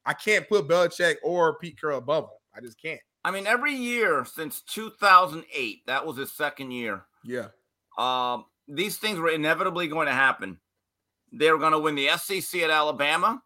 I 0.04 0.14
can't 0.14 0.48
put 0.48 0.66
Belichick 0.66 1.16
or 1.22 1.58
Pete 1.58 1.78
Carroll 1.78 1.98
above 1.98 2.24
him. 2.24 2.30
I 2.54 2.60
just 2.60 2.80
can't. 2.80 3.00
I 3.24 3.30
mean, 3.30 3.46
every 3.46 3.74
year 3.74 4.24
since 4.24 4.62
2008, 4.62 5.86
that 5.86 6.06
was 6.06 6.16
his 6.16 6.32
second 6.32 6.70
year. 6.70 7.02
Yeah. 7.24 7.48
Um, 7.98 8.46
these 8.66 8.96
things 8.96 9.18
were 9.18 9.30
inevitably 9.30 9.88
going 9.88 10.06
to 10.06 10.12
happen. 10.12 10.58
They 11.32 11.50
were 11.50 11.58
going 11.58 11.72
to 11.72 11.78
win 11.78 11.94
the 11.94 12.08
SEC 12.16 12.62
at 12.62 12.70
Alabama. 12.70 13.42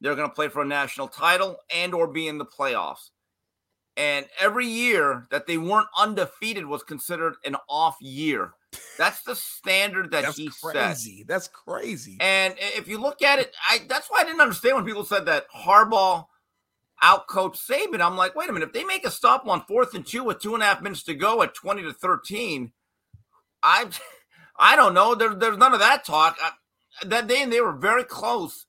They're 0.00 0.14
going 0.14 0.28
to 0.28 0.34
play 0.34 0.48
for 0.48 0.62
a 0.62 0.66
national 0.66 1.08
title 1.08 1.58
and 1.74 1.94
or 1.94 2.06
be 2.06 2.28
in 2.28 2.38
the 2.38 2.46
playoffs. 2.46 3.10
And 3.96 4.26
every 4.38 4.66
year 4.66 5.26
that 5.30 5.46
they 5.46 5.58
weren't 5.58 5.88
undefeated 5.98 6.64
was 6.64 6.84
considered 6.84 7.34
an 7.44 7.56
off 7.68 7.96
year. 8.00 8.52
That's 8.96 9.22
the 9.22 9.34
standard 9.34 10.10
that 10.12 10.22
that's 10.22 10.36
he 10.36 10.50
crazy. 10.62 11.18
set. 11.18 11.26
That's 11.26 11.48
crazy. 11.48 12.16
And 12.20 12.54
if 12.58 12.86
you 12.86 12.98
look 12.98 13.22
at 13.22 13.38
it, 13.40 13.52
I 13.68 13.80
that's 13.88 14.08
why 14.08 14.20
I 14.20 14.24
didn't 14.24 14.40
understand 14.40 14.76
when 14.76 14.84
people 14.84 15.04
said 15.04 15.26
that 15.26 15.46
Harbaugh 15.50 16.26
outcoached 17.02 17.58
Saban. 17.64 18.00
I'm 18.00 18.16
like, 18.16 18.34
wait 18.34 18.48
a 18.48 18.52
minute. 18.52 18.68
If 18.68 18.72
they 18.72 18.84
make 18.84 19.06
a 19.06 19.10
stop 19.10 19.46
on 19.46 19.62
fourth 19.66 19.94
and 19.94 20.06
two 20.06 20.24
with 20.24 20.40
two 20.40 20.54
and 20.54 20.62
a 20.62 20.66
half 20.66 20.82
minutes 20.82 21.02
to 21.04 21.14
go 21.14 21.42
at 21.42 21.54
20 21.54 21.82
to 21.82 21.92
13, 21.92 22.72
I 23.62 23.88
I 24.58 24.76
don't 24.76 24.94
know. 24.94 25.14
There, 25.14 25.34
there's 25.34 25.58
none 25.58 25.72
of 25.74 25.80
that 25.80 26.04
talk. 26.04 26.36
I, 26.42 26.50
that 27.06 27.28
day, 27.28 27.42
and 27.42 27.52
they 27.52 27.60
were 27.60 27.72
very 27.76 28.02
close 28.04 28.66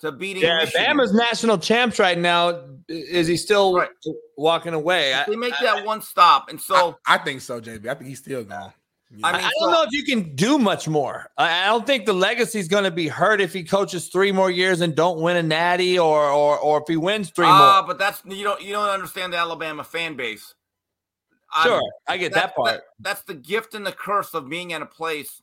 to 0.00 0.10
beating. 0.10 0.42
Yeah, 0.42 0.58
Michigan. 0.64 0.96
Bama's 0.98 1.12
national 1.14 1.58
champs 1.58 1.98
right 1.98 2.18
now. 2.18 2.60
Is 2.88 3.26
he 3.28 3.36
still 3.36 3.74
Right. 3.76 3.90
walking 4.36 4.74
away? 4.74 5.14
I, 5.14 5.24
They 5.24 5.36
make 5.36 5.54
that 5.60 5.84
one 5.84 6.02
stop, 6.02 6.48
and 6.48 6.60
so 6.60 6.98
I 7.06 7.18
think 7.18 7.40
so, 7.40 7.60
JB. 7.60 7.88
I 7.88 7.94
think 7.94 8.08
he's 8.08 8.18
still 8.18 8.42
gone. 8.44 8.72
I 9.24 9.30
I, 9.30 9.32
mean, 9.32 9.44
I 9.46 9.50
don't 9.60 9.72
know 9.72 9.82
if 9.84 9.92
you 9.92 10.04
can 10.04 10.34
do 10.36 10.58
much 10.58 10.86
more. 10.86 11.30
I, 11.38 11.62
I 11.62 11.66
don't 11.66 11.86
think 11.86 12.04
the 12.04 12.12
legacy 12.12 12.58
is 12.58 12.68
going 12.68 12.84
to 12.84 12.90
be 12.90 13.08
hurt 13.08 13.40
if 13.40 13.54
he 13.54 13.64
coaches 13.64 14.08
three 14.08 14.32
more 14.32 14.50
years 14.50 14.82
and 14.82 14.94
don't 14.94 15.20
win 15.20 15.36
a 15.36 15.42
natty, 15.42 15.98
or 15.98 16.28
or 16.28 16.58
or 16.58 16.78
if 16.78 16.84
he 16.88 16.96
wins 16.98 17.30
three 17.30 17.46
Ah, 17.46 17.80
more. 17.80 17.86
but 17.88 17.98
that's 17.98 18.22
you 18.26 18.44
don't 18.44 18.60
you 18.60 18.72
don't 18.72 18.88
understand 18.90 19.32
the 19.32 19.38
Alabama 19.38 19.82
fan 19.82 20.14
base. 20.14 20.54
I'm- 21.54 21.66
Sure, 21.66 21.82
I 22.06 22.18
get 22.18 22.34
that 22.34 22.54
part. 22.54 22.82
that's 23.00 23.22
the 23.22 23.32
gift 23.34 23.74
and 23.74 23.86
the 23.86 23.92
curse 23.92 24.34
of 24.34 24.50
being 24.50 24.72
in 24.72 24.82
a 24.82 24.86
place 24.86 25.40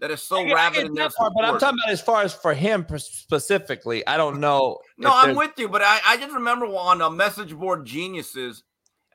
that 0.00 0.10
is 0.10 0.20
so 0.20 0.38
I 0.38 0.44
get- 0.44 0.50
I 0.50 0.54
rabid 0.64 0.76
get 0.76 0.86
in 0.86 0.94
that 0.94 1.14
part, 1.14 1.32
but 1.36 1.44
I'm 1.44 1.58
talking 1.60 1.78
about 1.84 1.92
as 1.92 2.00
far 2.00 2.22
as 2.22 2.34
for 2.34 2.52
him 2.54 2.84
specifically. 2.98 4.04
I 4.08 4.16
don't 4.16 4.40
know. 4.40 4.80
No, 4.98 5.10
I'm 5.12 5.36
with 5.36 5.52
you, 5.58 5.68
but 5.68 5.82
I, 5.82 6.00
I 6.04 6.16
just 6.16 6.34
remember 6.34 6.66
on 6.66 7.00
a 7.00 7.08
message 7.10 7.54
board 7.54 7.86
geniuses 7.86 8.64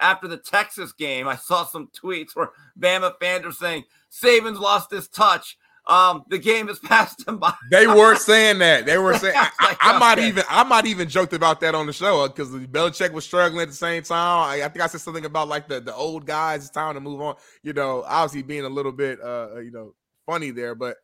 after 0.01 0.27
the 0.27 0.37
Texas 0.37 0.91
game, 0.91 1.27
I 1.27 1.35
saw 1.35 1.65
some 1.65 1.89
tweets 1.89 2.35
where 2.35 2.49
Bama 2.79 3.13
fans 3.21 3.45
are 3.45 3.51
saying 3.51 3.83
Saban's 4.11 4.59
lost 4.59 4.91
his 4.91 5.07
touch. 5.07 5.57
Um, 5.87 6.23
the 6.29 6.37
game 6.37 6.67
has 6.67 6.77
passed 6.83 7.27
him 7.27 7.37
by. 7.39 7.53
They 7.71 7.87
were 7.87 8.15
saying 8.15 8.59
that. 8.59 8.85
They 8.85 8.97
were 8.97 9.17
saying. 9.17 9.35
I, 9.37 9.49
I- 9.59 9.77
I 9.81 9.97
might 9.97 10.19
Okay. 10.19 10.27
even. 10.27 10.43
I 10.49 10.63
might 10.63 10.85
even 10.85 11.09
joked 11.09 11.33
about 11.33 11.59
that 11.61 11.73
on 11.73 11.87
the 11.87 11.93
show 11.93 12.27
because 12.27 12.49
Belichick 12.49 13.11
was 13.13 13.25
struggling 13.25 13.61
at 13.63 13.69
the 13.69 13.73
same 13.75 14.03
time. 14.03 14.49
I, 14.49 14.63
I 14.63 14.69
think 14.69 14.81
I 14.83 14.87
said 14.87 15.01
something 15.01 15.25
about 15.25 15.47
like 15.47 15.67
the 15.67 15.79
the 15.81 15.93
old 15.95 16.25
guys. 16.27 16.61
It's 16.61 16.69
time 16.69 16.93
to 16.93 16.99
move 16.99 17.19
on. 17.21 17.35
You 17.63 17.73
know, 17.73 18.03
obviously 18.05 18.43
being 18.43 18.65
a 18.65 18.69
little 18.69 18.91
bit, 18.91 19.19
uh, 19.23 19.57
you 19.59 19.71
know, 19.71 19.93
funny 20.27 20.51
there, 20.51 20.75
but 20.75 20.97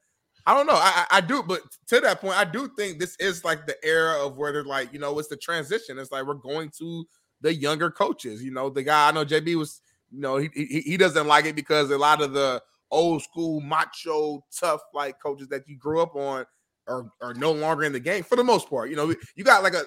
I 0.46 0.54
don't 0.54 0.68
know. 0.68 0.76
I 0.76 1.06
I 1.10 1.22
do, 1.22 1.42
but 1.42 1.62
to 1.88 2.00
that 2.02 2.22
point, 2.22 2.38
I 2.38 2.46
do 2.46 2.70
think 2.78 3.00
this 3.00 3.16
is 3.20 3.44
like 3.44 3.66
the 3.66 3.76
era 3.84 4.24
of 4.24 4.38
where 4.38 4.54
they're 4.54 4.64
like, 4.64 4.94
you 4.94 5.00
know, 5.00 5.18
it's 5.18 5.28
the 5.28 5.38
transition. 5.38 5.98
It's 5.98 6.12
like 6.12 6.26
we're 6.26 6.36
going 6.36 6.70
to 6.78 7.04
the 7.42 7.54
younger 7.54 7.92
coaches. 7.92 8.44
You 8.44 8.52
know, 8.52 8.70
the 8.70 8.84
guy 8.84 9.10
I 9.10 9.12
know, 9.12 9.26
JB 9.26 9.56
was, 9.56 9.82
you 10.12 10.20
know, 10.20 10.38
he 10.38 10.50
he, 10.54 10.82
he 10.82 10.98
doesn't 10.98 11.28
like 11.28 11.46
it 11.46 11.56
because 11.56 11.92
a 11.92 11.98
lot 11.98 12.22
of 12.22 12.34
the 12.34 12.62
old 12.92 13.22
school 13.22 13.60
macho 13.62 14.44
tough 14.58 14.82
like 14.94 15.22
coaches 15.22 15.48
that 15.50 15.68
you 15.68 15.78
grew 15.78 16.02
up 16.02 16.16
on 16.16 16.46
are, 16.88 17.12
are 17.22 17.34
no 17.34 17.52
longer 17.52 17.84
in 17.84 17.92
the 17.92 18.00
game 18.00 18.24
for 18.24 18.36
the 18.38 18.44
most 18.44 18.70
part. 18.70 18.90
You 18.90 18.96
know, 18.96 19.14
you 19.36 19.44
got 19.44 19.64
like 19.64 19.74
a 19.74 19.84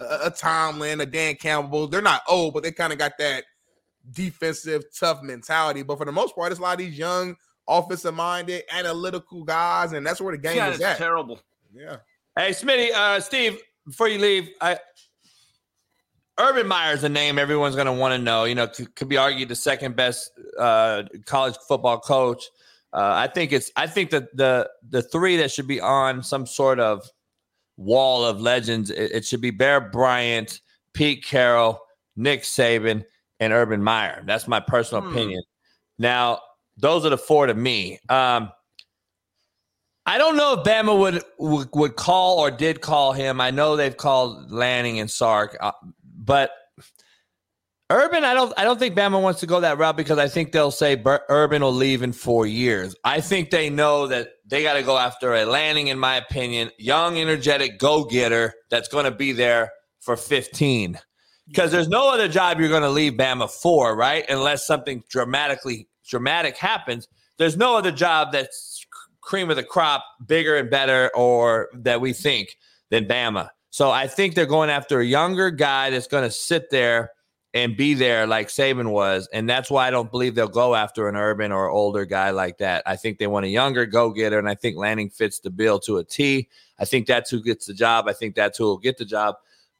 a, 0.00 0.26
a 0.26 0.30
Tomlin, 0.30 1.00
a 1.00 1.06
Dan 1.06 1.36
Campbell. 1.36 1.86
They're 1.86 2.02
not 2.02 2.22
old, 2.28 2.54
but 2.54 2.62
they 2.62 2.72
kind 2.72 2.92
of 2.92 2.98
got 2.98 3.12
that 3.18 3.44
defensive 4.12 4.84
tough 4.98 5.22
mentality. 5.22 5.82
But 5.82 5.98
for 5.98 6.04
the 6.04 6.12
most 6.12 6.34
part, 6.34 6.52
it's 6.52 6.58
a 6.58 6.62
lot 6.62 6.72
of 6.72 6.78
these 6.78 6.98
young, 6.98 7.36
offensive 7.68 8.14
minded, 8.14 8.64
analytical 8.72 9.44
guys, 9.44 9.92
and 9.92 10.06
that's 10.06 10.20
where 10.20 10.34
the 10.34 10.42
game 10.42 10.56
Yeah, 10.56 10.70
is 10.70 10.80
at. 10.80 10.98
terrible. 10.98 11.40
Yeah. 11.74 11.96
Hey, 12.36 12.50
Smitty, 12.50 12.92
uh, 12.92 13.20
Steve, 13.20 13.58
before 13.86 14.08
you 14.08 14.18
leave, 14.18 14.50
I 14.60 14.78
Urban 16.38 16.66
Meyer's 16.66 17.02
a 17.04 17.08
name 17.08 17.38
everyone's 17.38 17.74
going 17.74 17.86
to 17.86 17.92
want 17.92 18.12
to 18.12 18.18
know. 18.18 18.44
You 18.44 18.54
know, 18.54 18.68
could, 18.68 18.94
could 18.94 19.08
be 19.08 19.16
argued 19.16 19.48
the 19.48 19.56
second 19.56 19.96
best 19.96 20.30
uh, 20.58 21.04
college 21.24 21.56
football 21.66 21.98
coach. 21.98 22.44
Uh, 22.92 23.12
I 23.14 23.26
think 23.26 23.52
it's. 23.52 23.70
I 23.76 23.86
think 23.86 24.10
that 24.10 24.36
the 24.36 24.70
the 24.88 25.02
three 25.02 25.36
that 25.38 25.50
should 25.50 25.66
be 25.66 25.80
on 25.80 26.22
some 26.22 26.46
sort 26.46 26.78
of 26.80 27.08
wall 27.76 28.24
of 28.24 28.40
legends. 28.40 28.90
It, 28.90 29.12
it 29.12 29.24
should 29.24 29.40
be 29.40 29.50
Bear 29.50 29.80
Bryant, 29.80 30.60
Pete 30.92 31.24
Carroll, 31.24 31.80
Nick 32.16 32.42
Saban, 32.42 33.04
and 33.40 33.52
Urban 33.52 33.82
Meyer. 33.82 34.22
That's 34.26 34.48
my 34.48 34.60
personal 34.60 35.02
Hmm. 35.02 35.10
opinion. 35.10 35.42
Now, 35.98 36.40
those 36.76 37.04
are 37.06 37.10
the 37.10 37.18
four 37.18 37.46
to 37.46 37.54
me. 37.54 37.98
Um, 38.08 38.50
I 40.04 40.18
don't 40.18 40.36
know 40.36 40.54
if 40.54 40.64
Bama 40.64 40.96
would, 40.98 41.22
would 41.38 41.68
would 41.74 41.96
call 41.96 42.38
or 42.38 42.50
did 42.50 42.80
call 42.80 43.12
him. 43.12 43.40
I 43.40 43.50
know 43.50 43.74
they've 43.76 43.96
called 43.96 44.52
Lanning 44.52 45.00
and 45.00 45.10
Sark, 45.10 45.56
uh, 45.60 45.72
but 46.26 46.50
Urban, 47.88 48.24
I 48.24 48.34
don't 48.34 48.52
I 48.56 48.64
don't 48.64 48.80
think 48.80 48.96
Bama 48.96 49.22
wants 49.22 49.40
to 49.40 49.46
go 49.46 49.60
that 49.60 49.78
route 49.78 49.96
because 49.96 50.18
I 50.18 50.26
think 50.26 50.50
they'll 50.50 50.72
say 50.72 50.96
Bur- 50.96 51.24
Urban 51.28 51.62
will 51.62 51.72
leave 51.72 52.02
in 52.02 52.12
four 52.12 52.44
years. 52.44 52.96
I 53.04 53.20
think 53.20 53.50
they 53.50 53.70
know 53.70 54.08
that 54.08 54.30
they 54.44 54.64
got 54.64 54.74
to 54.74 54.82
go 54.82 54.98
after 54.98 55.34
a 55.34 55.44
landing 55.44 55.86
in 55.86 55.98
my 55.98 56.16
opinion, 56.16 56.70
young, 56.78 57.16
energetic 57.16 57.78
go 57.78 58.04
getter 58.04 58.54
that's 58.70 58.88
going 58.88 59.04
to 59.04 59.12
be 59.12 59.30
there 59.30 59.70
for 60.00 60.16
fifteen. 60.16 60.98
Because 61.46 61.70
there's 61.70 61.86
no 61.86 62.12
other 62.12 62.26
job 62.26 62.58
you're 62.58 62.68
going 62.68 62.82
to 62.82 62.90
leave 62.90 63.12
Bama 63.12 63.48
for, 63.48 63.94
right? 63.94 64.24
Unless 64.28 64.66
something 64.66 65.04
dramatically 65.08 65.88
dramatic 66.04 66.56
happens. 66.56 67.06
There's 67.38 67.56
no 67.56 67.76
other 67.76 67.92
job 67.92 68.32
that's 68.32 68.84
cream 69.20 69.48
of 69.48 69.54
the 69.54 69.62
crop, 69.62 70.04
bigger 70.26 70.56
and 70.56 70.68
better, 70.68 71.08
or 71.14 71.68
that 71.72 72.00
we 72.00 72.12
think 72.12 72.56
than 72.90 73.06
Bama. 73.06 73.50
So 73.76 73.90
I 73.90 74.06
think 74.06 74.34
they're 74.34 74.46
going 74.46 74.70
after 74.70 75.00
a 75.00 75.04
younger 75.04 75.50
guy 75.50 75.90
that's 75.90 76.06
going 76.06 76.24
to 76.24 76.30
sit 76.30 76.70
there 76.70 77.10
and 77.52 77.76
be 77.76 77.92
there 77.92 78.26
like 78.26 78.48
Saban 78.48 78.90
was. 78.90 79.28
And 79.34 79.46
that's 79.46 79.70
why 79.70 79.86
I 79.86 79.90
don't 79.90 80.10
believe 80.10 80.34
they'll 80.34 80.48
go 80.48 80.74
after 80.74 81.10
an 81.10 81.14
urban 81.14 81.52
or 81.52 81.68
older 81.68 82.06
guy 82.06 82.30
like 82.30 82.56
that. 82.56 82.82
I 82.86 82.96
think 82.96 83.18
they 83.18 83.26
want 83.26 83.44
a 83.44 83.50
younger 83.50 83.84
go 83.84 84.08
getter. 84.08 84.38
And 84.38 84.48
I 84.48 84.54
think 84.54 84.78
Lanning 84.78 85.10
fits 85.10 85.40
the 85.40 85.50
bill 85.50 85.78
to 85.80 85.98
a 85.98 86.04
T. 86.04 86.48
I 86.78 86.86
think 86.86 87.06
that's 87.06 87.30
who 87.30 87.42
gets 87.42 87.66
the 87.66 87.74
job. 87.74 88.08
I 88.08 88.14
think 88.14 88.34
that's 88.34 88.56
who 88.56 88.64
will 88.64 88.78
get 88.78 88.96
the 88.96 89.04
job. 89.04 89.34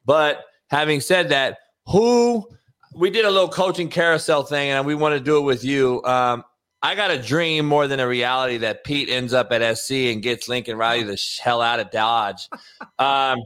But 0.05 0.43
having 0.67 1.01
said 1.01 1.29
that, 1.29 1.57
who 1.87 2.47
we 2.93 3.09
did 3.09 3.25
a 3.25 3.31
little 3.31 3.49
coaching 3.49 3.89
carousel 3.89 4.43
thing 4.43 4.69
and 4.69 4.85
we 4.85 4.93
want 4.93 5.17
to 5.17 5.19
do 5.19 5.39
it 5.39 5.41
with 5.41 5.63
you. 5.63 6.03
Um, 6.03 6.43
I 6.83 6.93
got 6.93 7.09
a 7.09 7.19
dream 7.19 7.65
more 7.65 7.87
than 7.87 7.99
a 7.99 8.07
reality 8.07 8.57
that 8.57 8.83
Pete 8.83 9.09
ends 9.09 9.33
up 9.33 9.51
at 9.51 9.75
SC 9.75 9.91
and 9.91 10.21
gets 10.21 10.47
Lincoln 10.47 10.77
Riley 10.77 11.01
the 11.01 11.19
hell 11.41 11.63
out 11.63 11.79
of 11.79 11.89
Dodge. 11.89 12.47
Um, 12.99 13.39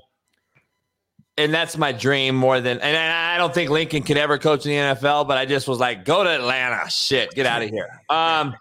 and 1.37 1.53
that's 1.53 1.77
my 1.77 1.91
dream 1.91 2.35
more 2.35 2.59
than, 2.59 2.79
and 2.79 2.97
I 2.97 3.37
don't 3.37 3.53
think 3.53 3.69
Lincoln 3.69 4.03
could 4.03 4.17
ever 4.17 4.37
coach 4.37 4.65
in 4.65 4.71
the 4.71 4.95
NFL, 4.95 5.27
but 5.27 5.37
I 5.37 5.45
just 5.45 5.67
was 5.67 5.79
like, 5.79 6.05
go 6.05 6.23
to 6.23 6.29
Atlanta. 6.29 6.89
Shit, 6.89 7.31
get 7.31 7.45
out 7.45 7.61
of 7.61 7.69
here. 7.69 8.01
Um, 8.09 8.55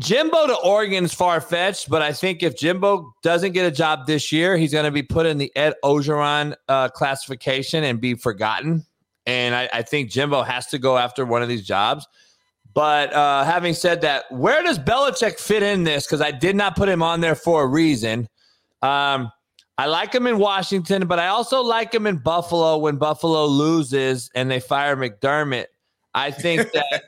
Jimbo 0.00 0.46
to 0.46 0.56
Oregon 0.58 1.04
is 1.04 1.12
far 1.12 1.40
fetched, 1.40 1.90
but 1.90 2.02
I 2.02 2.12
think 2.12 2.42
if 2.44 2.56
Jimbo 2.56 3.12
doesn't 3.22 3.50
get 3.50 3.66
a 3.66 3.70
job 3.70 4.06
this 4.06 4.30
year, 4.30 4.56
he's 4.56 4.72
going 4.72 4.84
to 4.84 4.92
be 4.92 5.02
put 5.02 5.26
in 5.26 5.38
the 5.38 5.54
Ed 5.56 5.74
Orgeron 5.84 6.54
uh, 6.68 6.88
classification 6.88 7.82
and 7.82 8.00
be 8.00 8.14
forgotten. 8.14 8.86
And 9.26 9.56
I, 9.56 9.68
I 9.72 9.82
think 9.82 10.10
Jimbo 10.10 10.42
has 10.42 10.66
to 10.68 10.78
go 10.78 10.96
after 10.96 11.26
one 11.26 11.42
of 11.42 11.48
these 11.48 11.66
jobs. 11.66 12.06
But 12.74 13.12
uh, 13.12 13.42
having 13.42 13.74
said 13.74 14.00
that, 14.02 14.30
where 14.30 14.62
does 14.62 14.78
Belichick 14.78 15.40
fit 15.40 15.64
in 15.64 15.82
this? 15.82 16.06
Because 16.06 16.20
I 16.20 16.30
did 16.30 16.54
not 16.54 16.76
put 16.76 16.88
him 16.88 17.02
on 17.02 17.20
there 17.20 17.34
for 17.34 17.64
a 17.64 17.66
reason. 17.66 18.28
Um, 18.82 19.32
I 19.78 19.86
like 19.86 20.12
him 20.12 20.26
in 20.26 20.38
Washington, 20.38 21.06
but 21.06 21.20
I 21.20 21.28
also 21.28 21.62
like 21.62 21.94
him 21.94 22.06
in 22.08 22.18
Buffalo 22.18 22.78
when 22.78 22.96
Buffalo 22.96 23.46
loses 23.46 24.28
and 24.34 24.50
they 24.50 24.58
fire 24.58 24.96
McDermott. 24.96 25.66
I 26.14 26.32
think 26.32 26.72
that 26.72 27.02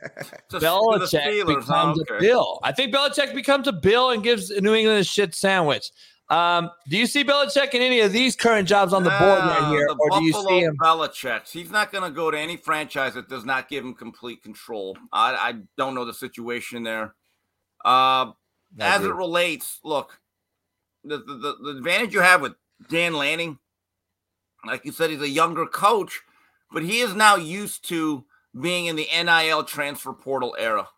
To- 0.51 0.59
to 0.59 0.59
the 0.61 0.67
Belichick 0.67 1.23
Steelers, 1.23 1.61
becomes 1.67 2.01
a 2.01 2.21
Bill. 2.21 2.61
I 2.63 2.71
think 2.71 2.95
Belichick 2.95 3.35
becomes 3.35 3.67
a 3.67 3.73
Bill 3.73 4.11
and 4.11 4.23
gives 4.23 4.51
New 4.51 4.73
England 4.73 5.01
a 5.01 5.05
shit 5.05 5.35
sandwich. 5.35 5.91
Um, 6.29 6.71
do 6.89 6.97
you 6.97 7.07
see 7.07 7.25
Belichick 7.25 7.75
in 7.75 7.83
any 7.83 8.01
of 8.01 8.13
these 8.13 8.37
current 8.37 8.69
jobs 8.69 8.93
on 8.93 9.03
the 9.03 9.11
board 9.11 9.21
right 9.21 9.69
here, 9.71 9.89
the 9.89 9.97
or 9.99 10.21
do 10.21 10.25
you 10.25 10.33
see 10.33 10.61
him? 10.61 10.77
Belichick. 10.77 11.51
He's 11.51 11.73
not 11.73 11.91
going 11.91 12.05
to 12.05 12.11
go 12.11 12.31
to 12.31 12.39
any 12.39 12.57
franchise 12.57 13.15
that 13.15 13.29
does 13.29 13.45
not 13.45 13.69
give 13.69 13.85
him 13.85 13.95
complete 13.95 14.45
control. 14.45 14.97
I, 15.13 15.35
I 15.35 15.55
don't 15.77 15.97
know 15.97 16.05
the 16.05 16.15
situation 16.15 16.85
there. 16.85 17.17
Uh, 17.85 18.31
as 18.79 19.05
it 19.05 19.13
relates, 19.13 19.81
look, 19.83 20.20
the, 21.05 21.19
the, 21.19 21.57
the 21.63 21.71
advantage 21.79 22.13
you 22.13 22.21
have 22.21 22.41
with 22.41 22.55
Dan 22.89 23.15
Lanning, 23.15 23.59
like 24.65 24.85
you 24.85 24.93
said, 24.93 25.11
he's 25.11 25.21
a 25.23 25.29
younger 25.29 25.67
coach, 25.67 26.21
but 26.73 26.83
he 26.83 27.01
is 27.01 27.15
now 27.15 27.37
used 27.37 27.89
to 27.89 28.25
being 28.59 28.87
in 28.87 28.97
the 28.97 29.09
NIL 29.13 29.65
transfer 29.65 30.13
portal 30.13 30.57
era. 30.59 30.89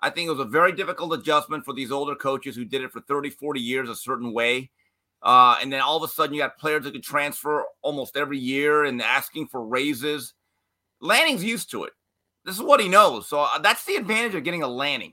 I 0.00 0.10
think 0.10 0.26
it 0.26 0.32
was 0.32 0.40
a 0.40 0.44
very 0.44 0.72
difficult 0.72 1.12
adjustment 1.12 1.64
for 1.64 1.72
these 1.72 1.92
older 1.92 2.16
coaches 2.16 2.56
who 2.56 2.64
did 2.64 2.82
it 2.82 2.90
for 2.90 3.00
30, 3.00 3.30
40 3.30 3.60
years 3.60 3.88
a 3.88 3.94
certain 3.94 4.32
way. 4.32 4.70
Uh, 5.22 5.56
and 5.62 5.72
then 5.72 5.80
all 5.80 5.96
of 5.96 6.02
a 6.02 6.12
sudden, 6.12 6.34
you 6.34 6.40
got 6.40 6.58
players 6.58 6.82
that 6.82 6.92
could 6.92 7.04
transfer 7.04 7.64
almost 7.82 8.16
every 8.16 8.38
year 8.38 8.84
and 8.84 9.00
asking 9.00 9.46
for 9.46 9.64
raises. 9.64 10.34
Lanning's 11.00 11.44
used 11.44 11.70
to 11.70 11.84
it. 11.84 11.92
This 12.44 12.56
is 12.56 12.62
what 12.62 12.80
he 12.80 12.88
knows. 12.88 13.28
So 13.28 13.40
uh, 13.40 13.58
that's 13.60 13.84
the 13.84 13.94
advantage 13.94 14.34
of 14.34 14.42
getting 14.42 14.64
a 14.64 14.68
Lanning. 14.68 15.12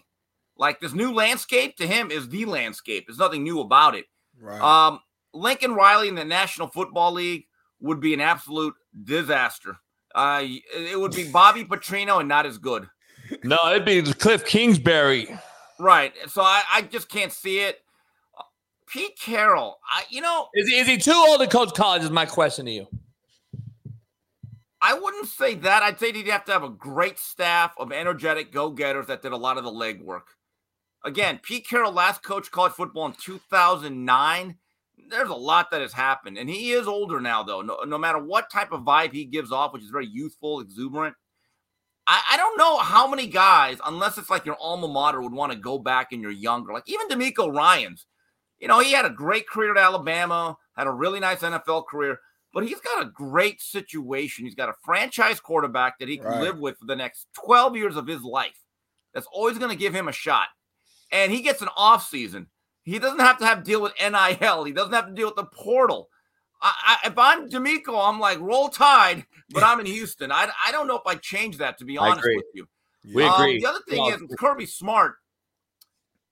Like 0.57 0.79
this 0.79 0.93
new 0.93 1.13
landscape 1.13 1.77
to 1.77 1.87
him 1.87 2.11
is 2.11 2.27
the 2.27 2.45
landscape. 2.45 3.05
There's 3.07 3.19
nothing 3.19 3.43
new 3.43 3.61
about 3.61 3.95
it. 3.95 4.05
Right. 4.39 4.61
Um, 4.61 4.99
Lincoln 5.33 5.73
Riley 5.73 6.07
in 6.07 6.15
the 6.15 6.25
National 6.25 6.67
Football 6.67 7.13
League 7.13 7.45
would 7.81 7.99
be 7.99 8.13
an 8.13 8.21
absolute 8.21 8.73
disaster. 9.03 9.77
Uh, 10.15 10.43
it 10.43 10.99
would 10.99 11.13
be 11.13 11.31
Bobby 11.31 11.63
Petrino 11.63 12.19
and 12.19 12.27
not 12.27 12.45
as 12.45 12.57
good. 12.57 12.87
No, 13.43 13.57
it'd 13.67 13.85
be 13.85 14.01
Cliff 14.01 14.45
Kingsbury. 14.45 15.27
Right. 15.79 16.13
So 16.27 16.41
I, 16.41 16.63
I 16.73 16.81
just 16.81 17.09
can't 17.09 17.31
see 17.31 17.59
it. 17.59 17.79
Pete 18.87 19.19
Carroll, 19.19 19.77
I 19.87 20.03
you 20.09 20.19
know, 20.19 20.47
Is 20.55 20.67
he, 20.67 20.79
is 20.79 20.87
he 20.87 20.97
too 20.97 21.13
old 21.13 21.39
to 21.41 21.47
coach 21.47 21.75
college? 21.75 22.01
Is 22.01 22.09
my 22.09 22.25
question 22.25 22.65
to 22.65 22.71
you. 22.71 22.87
I 24.81 24.97
wouldn't 24.97 25.27
say 25.27 25.55
that. 25.55 25.83
I'd 25.83 25.99
say 25.99 26.11
he'd 26.11 26.27
have 26.27 26.45
to 26.45 26.53
have 26.53 26.63
a 26.63 26.69
great 26.69 27.19
staff 27.19 27.73
of 27.77 27.91
energetic 27.91 28.51
go-getters 28.51 29.07
that 29.07 29.21
did 29.21 29.31
a 29.31 29.37
lot 29.37 29.57
of 29.57 29.63
the 29.63 29.71
legwork. 29.71 30.21
Again, 31.03 31.39
Pete 31.41 31.67
Carroll 31.67 31.91
last 31.93 32.23
coached 32.23 32.51
college 32.51 32.73
football 32.73 33.05
in 33.05 33.13
2009. 33.13 34.57
There's 35.09 35.29
a 35.29 35.33
lot 35.35 35.71
that 35.71 35.81
has 35.81 35.93
happened, 35.93 36.37
and 36.37 36.49
he 36.49 36.71
is 36.71 36.87
older 36.87 37.19
now, 37.21 37.41
though. 37.41 37.61
No, 37.61 37.79
no 37.85 37.97
matter 37.97 38.19
what 38.19 38.51
type 38.51 38.71
of 38.71 38.81
vibe 38.81 39.13
he 39.13 39.25
gives 39.25 39.51
off, 39.51 39.73
which 39.73 39.81
is 39.83 39.89
very 39.89 40.07
youthful, 40.07 40.59
exuberant. 40.59 41.15
I, 42.05 42.21
I 42.31 42.37
don't 42.37 42.57
know 42.57 42.77
how 42.79 43.07
many 43.07 43.27
guys, 43.27 43.77
unless 43.85 44.17
it's 44.17 44.29
like 44.29 44.45
your 44.45 44.57
alma 44.59 44.87
mater, 44.87 45.21
would 45.21 45.31
want 45.31 45.51
to 45.51 45.57
go 45.57 45.79
back 45.79 46.11
and 46.11 46.21
you're 46.21 46.31
younger. 46.31 46.73
Like 46.73 46.83
even 46.87 47.07
DeMeco 47.07 47.53
Ryans, 47.53 48.05
you 48.59 48.67
know, 48.67 48.79
he 48.79 48.91
had 48.91 49.05
a 49.05 49.09
great 49.09 49.47
career 49.47 49.71
at 49.71 49.77
Alabama, 49.77 50.57
had 50.75 50.87
a 50.87 50.91
really 50.91 51.19
nice 51.19 51.39
NFL 51.39 51.87
career, 51.87 52.19
but 52.53 52.67
he's 52.67 52.79
got 52.81 53.01
a 53.03 53.09
great 53.09 53.61
situation. 53.61 54.43
He's 54.45 54.55
got 54.55 54.69
a 54.69 54.73
franchise 54.83 55.39
quarterback 55.39 55.97
that 55.99 56.09
he 56.09 56.17
can 56.17 56.25
Right. 56.27 56.41
live 56.41 56.59
with 56.59 56.77
for 56.77 56.85
the 56.85 56.95
next 56.95 57.27
12 57.45 57.75
years 57.77 57.95
of 57.95 58.05
his 58.07 58.21
life. 58.21 58.59
That's 59.13 59.27
always 59.31 59.57
going 59.57 59.71
to 59.71 59.77
give 59.77 59.93
him 59.95 60.07
a 60.07 60.11
shot. 60.13 60.47
And 61.11 61.31
he 61.31 61.41
gets 61.41 61.61
an 61.61 61.69
off 61.75 62.07
season. 62.07 62.47
He 62.83 62.99
doesn't 62.99 63.19
have 63.19 63.37
to 63.39 63.45
have 63.45 63.63
deal 63.63 63.81
with 63.81 63.93
NIL. 63.99 64.63
He 64.63 64.71
doesn't 64.71 64.93
have 64.93 65.07
to 65.07 65.13
deal 65.13 65.27
with 65.27 65.35
the 65.35 65.45
portal. 65.45 66.09
I, 66.61 66.97
I, 67.03 67.07
if 67.07 67.17
I'm 67.17 67.49
DeMeco, 67.49 68.07
I'm 68.09 68.19
like 68.19 68.39
roll 68.39 68.69
tide, 68.69 69.25
but 69.51 69.63
I'm 69.63 69.79
in 69.79 69.85
Houston. 69.85 70.31
I, 70.31 70.49
I 70.65 70.71
don't 70.71 70.87
know 70.87 70.97
if 70.97 71.05
I 71.05 71.15
change 71.15 71.57
that 71.57 71.77
to 71.79 71.85
be 71.85 71.97
I 71.97 72.07
honest 72.09 72.19
agree. 72.19 72.35
with 72.35 72.45
you. 72.53 72.67
We 73.15 73.23
Um, 73.23 73.33
agree. 73.33 73.59
the 73.59 73.69
other 73.69 73.79
thing 73.87 73.99
Well, 73.99 74.09
is 74.09 74.21
Kirby 74.37 74.65
Smart. 74.65 75.15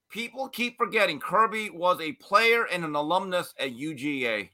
People 0.09 0.47
keep 0.49 0.77
forgetting 0.77 1.19
Kirby 1.19 1.69
was 1.69 1.99
a 2.01 2.13
player 2.13 2.65
and 2.65 2.83
an 2.85 2.95
alumnus 2.95 3.53
at 3.59 3.71
UGA. 3.71 4.49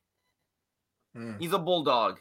Hmm. 1.16 1.34
He's 1.40 1.54
a 1.54 1.60
bulldog. 1.60 2.20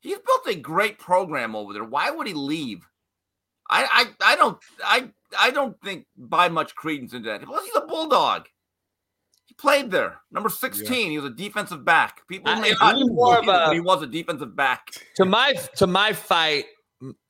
He's 0.00 0.18
built 0.18 0.46
a 0.46 0.54
great 0.54 0.98
program 0.98 1.54
over 1.54 1.72
there. 1.72 1.84
Why 1.84 2.10
would 2.10 2.26
he 2.26 2.32
leave? 2.34 2.86
I 3.70 4.06
I, 4.20 4.32
I 4.32 4.36
don't 4.36 4.58
I 4.84 5.08
I 5.38 5.50
don't 5.50 5.80
think 5.82 6.06
buy 6.16 6.48
much 6.48 6.74
credence 6.74 7.14
into 7.14 7.28
that. 7.30 7.42
Plus, 7.42 7.64
he's 7.64 7.76
a 7.76 7.86
bulldog. 7.86 8.46
He 9.46 9.54
played 9.54 9.90
there. 9.90 10.20
Number 10.30 10.48
16. 10.48 11.10
He 11.10 11.18
was 11.18 11.30
a 11.30 11.34
defensive 11.34 11.84
back. 11.84 12.26
People 12.28 12.50
I- 12.52 12.60
may 12.60 12.72
not 12.80 12.96
more 13.08 13.38
of 13.38 13.42
believe 13.42 13.42
it, 13.42 13.46
but 13.46 13.70
a- 13.70 13.74
he 13.74 13.80
was 13.80 14.02
a 14.02 14.06
defensive 14.06 14.54
back. 14.54 14.90
to 15.16 15.24
my 15.24 15.54
to 15.76 15.86
my 15.86 16.12
fight 16.12 16.66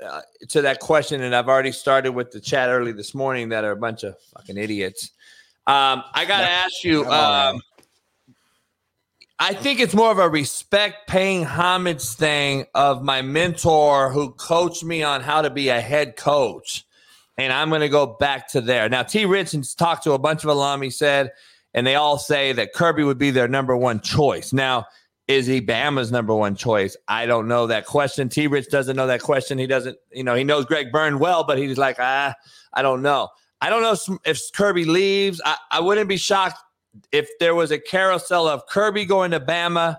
uh, 0.05 0.21
to 0.49 0.63
that 0.63 0.81
question, 0.81 1.23
and 1.23 1.35
I've 1.35 1.49
already 1.49 1.73
started 1.73 2.13
with 2.13 2.31
the 2.31 2.41
chat 2.41 2.71
early 2.71 2.93
this 2.93 3.15
morning 3.15 3.51
that 3.51 3.65
are 3.65 3.73
a 3.73 3.77
bunch 3.77 4.03
of 4.03 4.17
fucking 4.35 4.57
idiots. 4.57 5.13
Um, 5.67 6.03
I 6.15 6.25
gotta 6.27 6.49
ask 6.49 6.83
you. 6.83 7.05
Um, 7.07 7.61
I 9.43 9.55
think 9.55 9.81
it's 9.81 9.95
more 9.95 10.11
of 10.11 10.19
a 10.19 10.29
respect 10.29 11.09
paying 11.09 11.45
homage 11.45 12.03
thing 12.03 12.67
of 12.75 13.03
my 13.03 13.23
mentor 13.23 14.13
who 14.13 14.33
coached 14.33 14.85
me 14.85 15.03
on 15.03 15.23
how 15.23 15.41
to 15.41 15.49
be 15.49 15.71
a 15.71 15.81
head 15.81 16.17
coach. 16.17 16.85
And 17.39 17.51
I'm 17.51 17.71
going 17.71 17.81
to 17.81 17.89
go 17.89 18.19
back 18.21 18.49
to 18.49 18.61
there. 18.61 18.87
Now, 18.91 19.03
T. 19.03 19.25
Richards 19.25 19.75
talked 19.75 20.05
to 20.05 20.13
a 20.13 20.19
bunch 20.19 20.45
of 20.45 20.51
alum, 20.51 20.83
he 20.83 20.91
said, 20.91 21.33
and 21.73 21.87
they 21.87 21.95
all 21.95 22.19
say 22.19 22.53
that 22.53 22.75
Kirby 22.75 23.03
would 23.03 23.17
be 23.17 23.31
their 23.31 23.49
number 23.49 23.75
one 23.75 24.01
choice. 24.01 24.53
Now, 24.53 24.85
is 25.27 25.47
he 25.47 25.63
Bama's 25.63 26.13
number 26.13 26.35
one 26.35 26.55
choice? 26.55 26.95
I 27.09 27.25
don't 27.25 27.49
know 27.49 27.67
that 27.69 27.87
question. 27.87 28.29
T. 28.29 28.47
Rich 28.47 28.69
doesn't 28.69 28.95
know 28.95 29.07
that 29.07 29.23
question. 29.23 29.57
He 29.57 29.67
doesn't, 29.67 29.97
you 30.13 30.23
know, 30.23 30.35
he 30.35 30.45
knows 30.45 30.67
Greg 30.67 30.93
Byrne 30.93 31.19
well, 31.19 31.45
but 31.45 31.57
he's 31.57 31.79
like, 31.79 31.97
ah, 31.99 32.35
I 32.75 32.83
don't 32.83 33.01
know. 33.01 33.31
I 33.63 33.71
don't 33.71 33.81
know 33.81 34.19
if 34.27 34.39
Kirby 34.53 34.85
leaves. 34.85 35.41
I, 35.47 35.57
I 35.71 35.81
wouldn't 35.81 36.11
be 36.11 36.19
shocked 36.19 36.59
if 37.13 37.29
there 37.39 37.55
was 37.55 37.71
a 37.71 37.79
carousel 37.79 38.49
of 38.49 38.67
Kirby 38.67 39.05
going 39.05 39.31
to 39.31 39.41
Bama, 39.41 39.97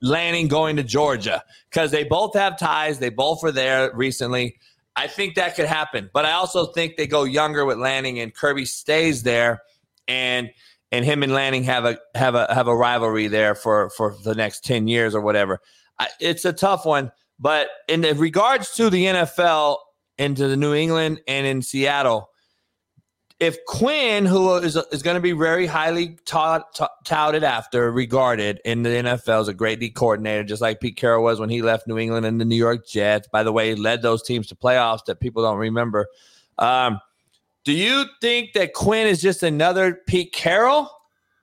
Lanning 0.00 0.48
going 0.48 0.76
to 0.76 0.82
Georgia, 0.82 1.42
because 1.70 1.90
they 1.90 2.04
both 2.04 2.34
have 2.34 2.58
ties. 2.58 2.98
They 2.98 3.10
both 3.10 3.42
were 3.42 3.52
there 3.52 3.94
recently. 3.94 4.56
I 4.96 5.06
think 5.06 5.34
that 5.34 5.56
could 5.56 5.66
happen, 5.66 6.10
but 6.12 6.24
I 6.24 6.32
also 6.32 6.66
think 6.66 6.96
they 6.96 7.06
go 7.06 7.24
younger 7.24 7.64
with 7.64 7.78
Lanning 7.78 8.18
and 8.18 8.34
Kirby 8.34 8.64
stays 8.64 9.22
there, 9.22 9.62
and 10.08 10.50
and 10.90 11.04
him 11.04 11.22
and 11.22 11.32
Lanning 11.32 11.64
have 11.64 11.84
a 11.84 11.98
have 12.14 12.34
a 12.34 12.52
have 12.52 12.68
a 12.68 12.76
rivalry 12.76 13.28
there 13.28 13.54
for 13.54 13.90
for 13.90 14.16
the 14.24 14.34
next 14.34 14.64
ten 14.64 14.88
years 14.88 15.14
or 15.14 15.20
whatever. 15.20 15.60
I, 15.98 16.08
it's 16.20 16.44
a 16.44 16.52
tough 16.52 16.86
one, 16.86 17.12
but 17.38 17.68
in 17.88 18.02
regards 18.18 18.74
to 18.76 18.90
the 18.90 19.04
NFL 19.04 19.78
into 20.18 20.48
the 20.48 20.56
New 20.56 20.74
England 20.74 21.20
and 21.28 21.46
in 21.46 21.62
Seattle, 21.62 22.30
if 23.38 23.62
Quinn, 23.66 24.24
who 24.24 24.54
is 24.56 24.76
is 24.76 25.02
going 25.02 25.16
to 25.16 25.20
be 25.20 25.32
very 25.32 25.66
highly 25.66 26.16
ta- 26.24 26.64
touted 27.04 27.44
after, 27.44 27.90
regarded 27.92 28.60
in 28.64 28.82
the 28.82 28.88
NFL 28.88 29.42
as 29.42 29.48
a 29.48 29.54
great 29.54 29.78
D 29.78 29.90
coordinator, 29.90 30.42
just 30.42 30.62
like 30.62 30.80
Pete 30.80 30.96
Carroll 30.96 31.22
was 31.22 31.38
when 31.38 31.50
he 31.50 31.60
left 31.60 31.86
New 31.86 31.98
England 31.98 32.24
and 32.24 32.40
the 32.40 32.46
New 32.46 32.56
York 32.56 32.86
Jets. 32.86 33.28
By 33.28 33.42
the 33.42 33.52
way, 33.52 33.70
he 33.70 33.74
led 33.74 34.00
those 34.00 34.22
teams 34.22 34.46
to 34.48 34.54
playoffs 34.54 35.04
that 35.06 35.20
people 35.20 35.42
don't 35.42 35.58
remember. 35.58 36.06
Um, 36.58 36.98
do 37.64 37.72
you 37.72 38.04
think 38.22 38.54
that 38.54 38.72
Quinn 38.72 39.06
is 39.06 39.20
just 39.20 39.42
another 39.42 40.00
Pete 40.06 40.32
Carroll, 40.32 40.90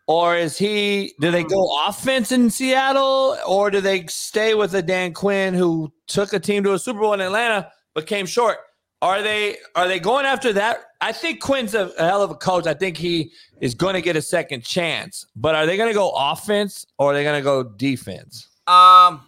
or 0.08 0.36
is 0.36 0.58
he? 0.58 1.14
Do 1.20 1.30
they 1.30 1.44
go 1.44 1.70
offense 1.88 2.32
in 2.32 2.50
Seattle, 2.50 3.38
or 3.48 3.70
do 3.70 3.82
they 3.82 4.08
stay 4.08 4.56
with 4.56 4.74
a 4.74 4.82
Dan 4.82 5.14
Quinn 5.14 5.54
who 5.54 5.94
took 6.08 6.34
a 6.34 6.40
team 6.40 6.64
to 6.64 6.74
a 6.74 6.80
Super 6.80 7.02
Bowl 7.02 7.14
in 7.14 7.22
Atlanta 7.22 7.70
but 7.94 8.08
came 8.08 8.26
short? 8.26 8.58
Are 9.04 9.22
they 9.22 9.58
are 9.76 9.86
they 9.86 10.00
going 10.00 10.26
after 10.26 10.54
that? 10.54 10.86
I 11.02 11.12
think 11.12 11.42
Quinn's 11.42 11.76
a, 11.76 11.88
a 12.00 12.06
hell 12.06 12.24
of 12.24 12.32
a 12.32 12.36
coach. 12.36 12.68
I 12.68 12.74
think 12.74 12.96
he 12.96 13.34
is 13.60 13.76
going 13.76 13.96
to 13.96 14.02
get 14.02 14.16
a 14.16 14.22
second 14.22 14.64
chance. 14.64 15.28
But 15.36 15.56
are 15.56 15.66
they 15.66 15.76
going 15.76 15.90
to 15.90 15.94
go 15.94 16.12
offense 16.16 16.86
or 16.98 17.12
are 17.12 17.14
they 17.14 17.24
going 17.24 17.38
to 17.38 17.44
go 17.44 17.64
defense? 17.64 18.48
Um, 18.66 19.20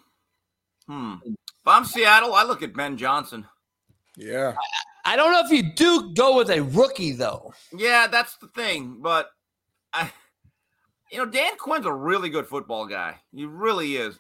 hmm. 0.88 1.15
If 1.26 1.35
I'm 1.65 1.84
Seattle, 1.84 2.34
I 2.34 2.45
look 2.45 2.64
at 2.64 2.73
Ben 2.73 2.95
Johnson. 2.95 3.45
Yeah. 4.15 4.56
I 5.03 5.18
don't 5.18 5.34
know 5.34 5.41
if 5.43 5.52
you 5.52 5.73
do 5.73 6.14
go 6.14 6.38
with 6.38 6.49
a 6.52 6.61
rookie 6.61 7.11
though. 7.11 7.53
Yeah, 7.76 8.07
that's 8.07 8.38
the 8.38 8.47
thing. 8.47 8.99
But 9.02 9.27
I, 9.91 10.10
you 11.11 11.18
know, 11.18 11.26
Dan 11.26 11.57
Quinn's 11.57 11.85
a 11.85 11.91
really 11.91 12.30
good 12.30 12.47
football 12.47 12.88
guy. 12.88 13.19
He 13.34 13.43
really 13.43 13.97
is. 13.97 14.18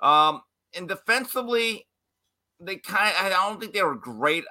Um, 0.00 0.42
and 0.76 0.86
defensively, 0.86 1.86
they 2.60 2.76
kind. 2.76 3.14
I 3.18 3.30
don't 3.30 3.58
think 3.58 3.72
they 3.72 3.82
were 3.82 3.94
great. 3.94 4.44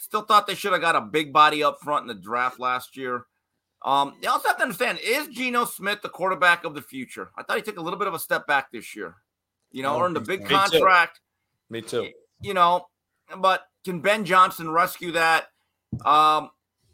Still 0.00 0.22
thought 0.22 0.46
they 0.46 0.54
should 0.54 0.72
have 0.72 0.80
got 0.80 0.96
a 0.96 1.00
big 1.02 1.32
body 1.32 1.62
up 1.62 1.78
front 1.82 2.02
in 2.02 2.08
the 2.08 2.20
draft 2.20 2.58
last 2.58 2.96
year. 2.96 3.26
Um, 3.84 4.14
you 4.22 4.30
also 4.30 4.48
have 4.48 4.56
to 4.56 4.62
understand: 4.62 4.98
is 5.04 5.28
Geno 5.28 5.66
Smith 5.66 6.00
the 6.02 6.08
quarterback 6.08 6.64
of 6.64 6.74
the 6.74 6.82
future? 6.82 7.30
I 7.36 7.42
thought 7.42 7.56
he 7.56 7.62
took 7.62 7.78
a 7.78 7.82
little 7.82 7.98
bit 7.98 8.08
of 8.08 8.14
a 8.14 8.18
step 8.18 8.46
back 8.46 8.72
this 8.72 8.96
year. 8.96 9.16
You 9.70 9.82
know, 9.82 9.90
I 9.90 9.98
don't 9.98 10.02
earned 10.06 10.16
a 10.16 10.20
big 10.20 10.40
so. 10.40 10.44
Me 10.44 10.48
too. 10.48 10.54
contract 10.54 11.20
Me 11.68 11.82
too. 11.82 12.08
you 12.40 12.54
know, 12.54 12.86
but 13.38 13.66
can 13.84 14.00
Ben 14.00 14.24
Johnson 14.24 14.70
rescue 14.70 15.12
that? 15.12 15.48
Um, 16.04 16.50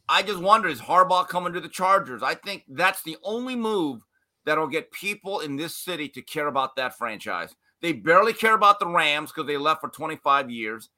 I 0.08 0.22
just 0.22 0.40
wonder 0.40 0.68
is 0.68 0.80
Harbaugh 0.80 1.28
coming 1.28 1.52
to 1.52 1.60
the 1.60 1.68
Chargers? 1.68 2.22
I 2.22 2.34
think 2.34 2.64
that's 2.68 3.02
the 3.02 3.16
only 3.22 3.56
move 3.56 4.00
that'll 4.44 4.68
get 4.68 4.92
people 4.92 5.40
in 5.40 5.56
this 5.56 5.76
city 5.76 6.08
to 6.10 6.22
care 6.22 6.46
about 6.46 6.76
that 6.76 6.96
franchise. 6.96 7.54
They 7.82 7.92
barely 7.92 8.32
care 8.32 8.54
about 8.54 8.80
the 8.80 8.86
Rams 8.86 9.30
because 9.32 9.46
they 9.46 9.56
left 9.56 9.80
for 9.80 9.90
25 9.90 10.50
years. 10.50 10.88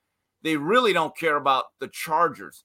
They 0.42 0.56
really 0.56 0.92
don't 0.92 1.16
care 1.16 1.36
about 1.36 1.64
the 1.80 1.88
Chargers. 1.88 2.62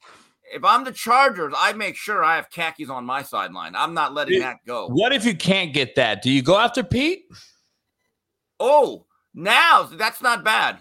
If 0.54 0.64
I'm 0.64 0.84
the 0.84 0.92
Chargers, 0.92 1.54
I 1.58 1.74
make 1.74 1.96
sure 1.96 2.24
I 2.24 2.36
have 2.36 2.50
khakis 2.50 2.90
on 2.90 3.06
my 3.06 3.24
sideline. 3.24 3.76
I'm 3.76 3.94
not 3.94 4.14
letting 4.14 4.40
that 4.42 4.58
go. 4.68 4.88
What 4.90 5.14
if 5.14 5.26
you 5.26 5.36
can't 5.36 5.74
get 5.74 5.96
that? 5.96 6.22
Do 6.22 6.30
you 6.32 6.42
go 6.44 6.58
after 6.60 6.84
Pete? 6.84 7.26
Oh, 8.60 9.06
now 9.34 9.90
that's 9.92 10.22
not 10.22 10.44
bad. 10.44 10.78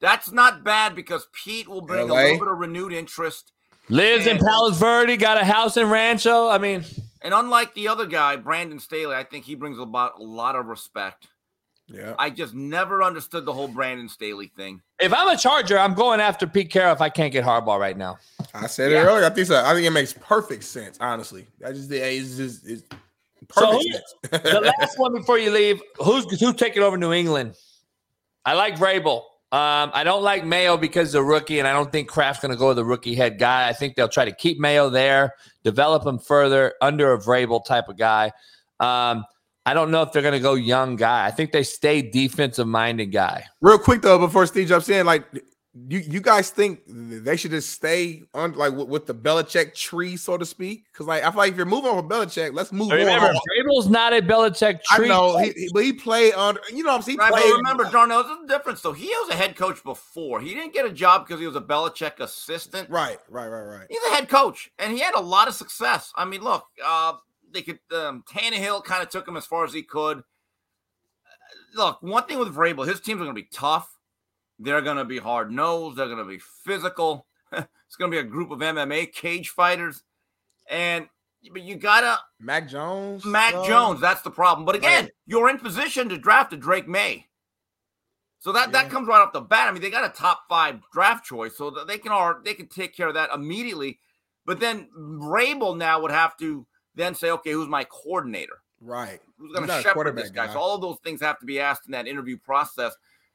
That's 0.00 0.32
not 0.32 0.64
bad 0.64 0.94
because 0.94 1.28
Pete 1.32 1.68
will 1.68 1.82
bring 1.82 2.10
a 2.10 2.14
little 2.14 2.38
bit 2.38 2.48
of 2.48 2.58
renewed 2.58 2.92
interest. 2.92 3.52
Lives 3.88 4.26
in 4.26 4.38
Palos 4.38 4.78
Verde, 4.78 5.16
got 5.16 5.40
a 5.40 5.44
house 5.44 5.76
in 5.76 5.90
Rancho. 5.90 6.48
I 6.48 6.58
mean, 6.58 6.84
And 7.22 7.34
unlike 7.34 7.74
the 7.74 7.88
other 7.88 8.06
guy, 8.06 8.36
Brandon 8.36 8.78
Staley, 8.78 9.14
I 9.14 9.24
think 9.24 9.44
he 9.44 9.54
brings 9.54 9.78
about 9.78 10.18
a 10.18 10.22
lot 10.22 10.56
of 10.56 10.66
respect. 10.66 11.26
Yeah. 11.92 12.14
I 12.18 12.30
just 12.30 12.54
never 12.54 13.02
understood 13.02 13.44
the 13.44 13.52
whole 13.52 13.68
Brandon 13.68 14.08
Staley 14.08 14.46
thing. 14.56 14.80
If 15.00 15.12
I'm 15.12 15.28
a 15.28 15.36
Charger, 15.36 15.78
I'm 15.78 15.94
going 15.94 16.20
after 16.20 16.46
Pete 16.46 16.70
Carroll 16.70 16.92
if 16.92 17.00
I 17.00 17.08
can't 17.08 17.32
get 17.32 17.44
Harbaugh 17.44 17.78
right 17.80 17.96
now. 17.96 18.18
I 18.54 18.66
said 18.68 18.92
it 18.92 18.96
earlier. 18.96 19.24
I 19.24 19.30
think 19.30 19.46
so. 19.48 19.62
I 19.64 19.74
think 19.74 19.86
it 19.86 19.90
makes 19.90 20.12
perfect 20.12 20.64
sense. 20.64 20.96
Honestly, 21.00 21.46
I 21.66 21.72
just 21.72 21.90
it's 21.90 22.36
just 22.36 22.66
it's 22.66 22.82
So 23.52 23.72
perfect 23.72 23.84
who- 23.84 23.92
sense. 23.92 24.42
the 24.44 24.72
last 24.80 24.98
one 24.98 25.12
before 25.14 25.38
you 25.38 25.50
leave, 25.50 25.80
who's 25.98 26.24
who's 26.38 26.54
taking 26.54 26.82
over 26.82 26.96
New 26.96 27.12
England? 27.12 27.54
I 28.44 28.54
like 28.54 28.76
Vrabel. 28.76 29.22
Um, 29.52 29.90
I 29.94 30.04
don't 30.04 30.22
like 30.22 30.44
Mayo 30.44 30.76
because 30.76 31.08
he's 31.08 31.14
a 31.16 31.22
rookie, 31.24 31.58
and 31.58 31.66
I 31.66 31.72
don't 31.72 31.90
think 31.90 32.08
Kraft's 32.08 32.40
going 32.40 32.52
to 32.52 32.56
go 32.58 32.68
with 32.68 32.76
the 32.76 32.84
rookie 32.84 33.16
head 33.16 33.36
guy. 33.40 33.68
I 33.68 33.72
think 33.72 33.96
they'll 33.96 34.08
try 34.08 34.24
to 34.24 34.32
keep 34.32 34.60
Mayo 34.60 34.90
there, 34.90 35.34
develop 35.64 36.06
him 36.06 36.20
further 36.20 36.74
under 36.80 37.12
a 37.14 37.18
Vrabel 37.18 37.64
type 37.64 37.88
of 37.88 37.98
guy. 37.98 38.30
Um, 38.78 39.24
I 39.66 39.74
don't 39.74 39.90
know 39.90 40.02
if 40.02 40.12
they're 40.12 40.22
going 40.22 40.32
to 40.34 40.40
go 40.40 40.54
young 40.54 40.96
guy. 40.96 41.26
I 41.26 41.30
think 41.30 41.52
they 41.52 41.62
stay 41.62 42.02
defensive 42.02 42.66
minded 42.66 43.06
guy. 43.06 43.44
Real 43.60 43.78
quick 43.78 44.02
though, 44.02 44.18
before 44.18 44.46
Steve 44.46 44.68
jumps 44.68 44.88
in, 44.88 45.04
like 45.06 45.24
you 45.88 45.98
you 46.00 46.20
guys 46.20 46.50
think 46.50 46.80
they 46.88 47.36
should 47.36 47.52
just 47.52 47.70
stay 47.70 48.22
on 48.34 48.54
like 48.54 48.72
with, 48.72 48.88
with 48.88 49.06
the 49.06 49.14
Belichick 49.14 49.72
tree, 49.74 50.16
so 50.16 50.36
to 50.36 50.44
speak? 50.44 50.86
Because 50.92 51.06
like 51.06 51.22
I 51.22 51.30
feel 51.30 51.38
like 51.38 51.52
if 51.52 51.56
you're 51.56 51.66
moving 51.66 51.90
on 51.90 51.98
from 51.98 52.08
Belichick, 52.08 52.54
let's 52.54 52.72
move 52.72 52.90
Remember, 52.90 53.28
on. 53.28 53.34
Vrabel's 53.34 53.88
not 53.88 54.12
a 54.12 54.20
Belichick 54.20 54.80
I 54.90 54.96
tree. 54.96 55.08
know, 55.08 55.36
he, 55.38 55.50
he- 55.52 55.70
but 55.72 55.84
he 55.84 55.92
played 55.92 56.32
on. 56.34 56.58
You 56.72 56.82
know, 56.82 56.90
what 56.90 56.96
I'm 56.96 57.02
saying? 57.02 57.18
He 57.18 57.20
Right, 57.20 57.30
but 57.30 57.56
remember, 57.58 57.84
Darnell, 57.92 58.24
there's 58.24 58.38
a 58.44 58.48
difference 58.48 58.80
though. 58.80 58.92
He 58.94 59.06
was 59.06 59.28
a 59.30 59.36
head 59.36 59.54
coach 59.56 59.84
before. 59.84 60.40
He 60.40 60.54
didn't 60.54 60.72
get 60.72 60.86
a 60.86 60.90
job 60.92 61.26
because 61.26 61.38
he 61.38 61.46
was 61.46 61.54
a 61.54 61.60
Belichick 61.60 62.18
assistant. 62.18 62.90
Right, 62.90 63.18
right, 63.28 63.46
right, 63.46 63.62
right. 63.62 63.86
He's 63.88 64.02
a 64.10 64.14
head 64.14 64.28
coach, 64.28 64.72
and 64.80 64.92
he 64.92 64.98
had 64.98 65.14
a 65.14 65.20
lot 65.20 65.46
of 65.46 65.54
success. 65.54 66.12
I 66.16 66.24
mean, 66.24 66.40
look, 66.40 66.64
uh, 66.84 67.12
they 67.52 67.62
could. 67.62 67.78
Um, 67.92 68.24
Tannehill 68.28 68.84
kind 68.84 69.02
of 69.02 69.10
took 69.10 69.26
him 69.26 69.36
as 69.36 69.46
far 69.46 69.64
as 69.64 69.72
he 69.72 69.82
could. 69.82 70.22
Look, 71.74 72.02
one 72.02 72.24
thing 72.24 72.38
with 72.38 72.54
Vrabel, 72.54 72.86
his 72.86 73.00
teams 73.00 73.20
are 73.20 73.24
going 73.24 73.36
to 73.36 73.42
be 73.42 73.48
tough. 73.52 73.96
They're 74.58 74.82
going 74.82 74.96
to 74.96 75.04
be 75.04 75.18
hard 75.18 75.50
nosed. 75.50 75.96
They're 75.96 76.06
going 76.06 76.18
to 76.18 76.24
be 76.24 76.40
physical. 76.64 77.26
it's 77.52 77.96
going 77.98 78.10
to 78.10 78.14
be 78.14 78.20
a 78.20 78.28
group 78.28 78.50
of 78.50 78.58
MMA 78.58 79.12
cage 79.12 79.50
fighters, 79.50 80.02
and 80.68 81.08
but 81.52 81.62
you 81.62 81.76
gotta 81.76 82.18
Mac 82.38 82.68
Jones. 82.68 83.24
Mac 83.24 83.54
uh, 83.54 83.66
Jones. 83.66 84.00
That's 84.00 84.22
the 84.22 84.30
problem. 84.30 84.66
But 84.66 84.76
again, 84.76 85.04
Right. 85.04 85.12
you're 85.26 85.48
in 85.48 85.58
position 85.58 86.08
to 86.10 86.18
draft 86.18 86.52
a 86.52 86.56
Drake 86.56 86.86
Maye. 86.86 87.26
So 88.40 88.52
that, 88.52 88.72
that 88.72 88.88
comes 88.88 89.06
right 89.06 89.20
off 89.20 89.34
the 89.34 89.42
bat. 89.42 89.68
I 89.68 89.72
mean, 89.72 89.82
they 89.82 89.90
got 89.90 90.04
a 90.04 90.14
top 90.18 90.44
five 90.48 90.80
draft 90.92 91.26
choice, 91.26 91.56
so 91.56 91.70
that 91.70 91.86
they 91.86 91.98
can 91.98 92.10
all 92.10 92.34
they 92.42 92.54
can 92.54 92.68
take 92.68 92.96
care 92.96 93.08
of 93.08 93.14
that 93.14 93.30
immediately. 93.34 94.00
But 94.46 94.60
then 94.60 94.88
Vrabel 94.98 95.76
now 95.76 96.00
would 96.00 96.10
have 96.10 96.36
to 96.38 96.66
then 96.94 97.14
say, 97.14 97.30
okay, 97.30 97.52
who's 97.52 97.68
my 97.68 97.84
coordinator? 97.84 98.62
Right. 98.80 99.20
Who's 99.38 99.52
going 99.52 99.62
to 99.62 99.68
not 99.68 99.80
a 99.80 99.82
shepherd 99.82 100.16
this 100.16 100.30
guy? 100.30 100.46
guy. 100.46 100.52
So 100.52 100.58
all 100.58 100.74
of 100.74 100.80
those 100.80 100.98
things 101.04 101.20
have 101.20 101.38
to 101.40 101.46
be 101.46 101.60
asked 101.60 101.86
in 101.86 101.92
that 101.92 102.06
interview 102.06 102.36
process. 102.38 102.94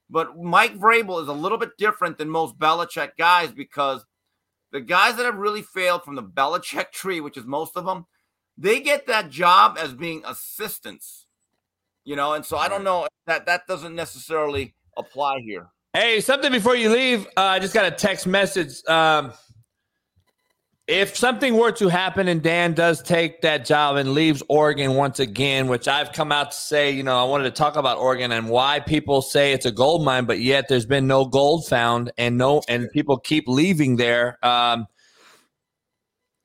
But 0.10 0.38
Mike 0.38 0.78
Vrabel 0.78 1.22
is 1.22 1.28
a 1.28 1.34
little 1.34 1.58
bit 1.58 1.78
different 1.78 2.18
than 2.18 2.30
most 2.30 2.58
Belichick 2.58 3.12
guys 3.18 3.52
because 3.52 4.06
the 4.72 4.82
guys 4.82 5.16
that 5.18 5.26
have 5.26 5.36
really 5.36 5.62
failed 5.62 6.04
from 6.04 6.16
the 6.16 6.24
Belichick 6.24 6.92
tree, 6.94 7.22
which 7.22 7.38
is 7.38 7.46
most 7.46 7.76
of 7.76 7.86
them, 7.86 8.06
they 8.58 8.80
get 8.80 9.08
that 9.08 9.30
job 9.30 9.78
as 9.80 9.94
being 9.94 10.24
assistants. 10.26 11.28
You 12.04 12.16
know, 12.16 12.34
and 12.34 12.46
so 12.46 12.58
I 12.58 12.68
don't 12.68 12.84
know 12.84 13.08
that 13.26 13.48
that 13.48 13.66
doesn't 13.68 13.96
necessarily 13.96 14.76
apply 14.96 15.40
here. 15.40 15.70
Hey, 15.94 16.22
something 16.22 16.52
before 16.52 16.76
you 16.76 16.90
leave. 16.90 17.26
Uh, 17.38 17.42
I 17.42 17.60
just 17.60 17.74
got 17.74 17.86
a 17.86 17.92
text 17.92 18.28
message. 18.28 18.86
Um, 18.88 19.34
if 20.88 21.18
something 21.18 21.58
were 21.58 21.72
to 21.74 21.88
happen 21.88 22.28
and 22.28 22.44
Dan 22.44 22.74
does 22.74 23.02
take 23.02 23.42
that 23.42 23.66
job 23.66 23.96
and 23.96 24.14
leaves 24.14 24.44
Oregon 24.50 24.94
once 24.94 25.20
again, 25.20 25.68
which 25.68 25.88
I've 25.88 26.12
come 26.12 26.32
out 26.32 26.52
to 26.52 26.58
say, 26.58 26.92
you 26.92 27.02
know, 27.02 27.18
I 27.18 27.24
wanted 27.24 27.46
to 27.46 27.52
talk 27.52 27.76
about 27.76 27.98
Oregon 27.98 28.32
and 28.32 28.50
why 28.50 28.80
people 28.80 29.24
say 29.24 29.52
it's 29.54 29.66
a 29.66 29.72
gold 29.72 30.06
mine, 30.06 30.26
but 30.26 30.40
yet 30.40 30.68
there's 30.68 30.86
been 30.86 31.08
no 31.08 31.26
gold 31.26 31.66
found 31.66 32.12
and 32.20 32.38
no, 32.38 32.62
and 32.68 32.90
people 32.92 33.18
keep 33.18 33.48
leaving 33.48 33.96
there. 33.96 34.38
Um, 34.46 34.86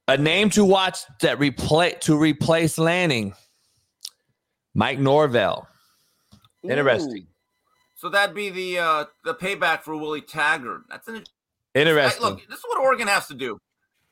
a 0.09 0.17
name 0.17 0.49
to 0.51 0.65
watch 0.65 1.01
that 1.21 1.39
replace 1.39 1.97
to 2.01 2.17
replace 2.17 2.79
Lanning, 2.79 3.35
Mike 4.75 4.99
Norvell. 4.99 5.69
Interesting. 6.65 7.23
Ooh. 7.23 7.27
So 7.95 8.09
that'd 8.09 8.35
be 8.35 8.49
the 8.49 8.79
uh 8.79 9.05
the 9.25 9.35
payback 9.35 9.83
for 9.83 9.95
Willie 9.97 10.23
Taggart. 10.23 10.83
That's 10.89 11.07
an 11.07 11.23
Interesting. 11.75 12.23
Look, 12.23 12.49
this 12.49 12.59
is 12.59 12.65
what 12.67 12.81
Oregon 12.81 13.07
has 13.07 13.29
to 13.29 13.35
do. 13.35 13.61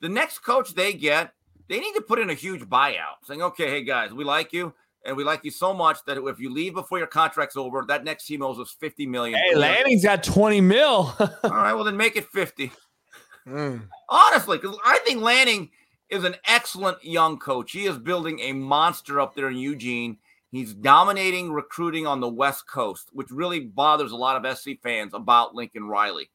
The 0.01 0.09
next 0.09 0.41
coach 0.41 0.75
they 0.75 0.93
get, 0.93 1.33
they 1.69 1.81
need 1.81 1.95
to 1.95 2.01
put 2.01 2.19
in 2.19 2.31
a 2.31 2.35
huge 2.35 2.63
buyout, 2.63 3.25
saying, 3.25 3.43
"Okay, 3.43 3.69
hey 3.69 3.83
guys, 3.83 4.13
we 4.13 4.25
like 4.25 4.53
you, 4.53 4.73
and 5.05 5.17
we 5.17 5.25
like 5.25 5.45
you 5.45 5.51
so 5.51 5.73
much 5.73 5.99
that 6.07 6.19
if 6.19 6.39
you 6.39 6.53
leave 6.53 6.75
before 6.75 6.99
your 6.99 7.07
contract's 7.07 7.57
over, 7.57 7.85
that 7.89 8.05
next 8.05 8.27
team 8.27 8.43
owes 8.43 8.59
us 8.59 8.75
fifty 8.79 9.07
million. 9.07 9.39
Hey, 9.39 9.55
Lanning's 9.55 10.05
got 10.05 10.23
20 10.23 10.61
mil. 10.61 11.15
All 11.19 11.51
right, 11.51 11.73
well 11.73 11.85
then 11.85 11.97
make 11.97 12.17
it 12.17 12.27
fifty. 12.27 12.73
Mm. 13.47 13.89
Honestly, 14.09 14.59
because 14.59 14.79
I 14.85 14.99
think 15.07 15.23
Lanning 15.23 15.71
is 16.11 16.25
an 16.25 16.37
excellent 16.45 17.03
young 17.05 17.39
coach. 17.39 17.73
He 17.73 17.87
is 17.87 17.99
building 17.99 18.41
a 18.41 18.53
monster 18.53 19.21
up 19.21 19.35
there 19.35 19.49
in 19.49 19.57
Eugene. 19.57 20.19
He's 20.51 20.73
dominating 20.73 21.53
recruiting 21.53 22.07
on 22.07 22.21
the 22.21 22.29
West 22.29 22.67
Coast, 22.67 23.09
which 23.13 23.31
really 23.31 23.61
bothers 23.61 24.13
a 24.13 24.17
lot 24.17 24.43
of 24.43 24.59
SC 24.59 24.71
fans 24.83 25.13
about 25.13 25.55
Lincoln 25.55 25.89
Riley. 25.89 26.31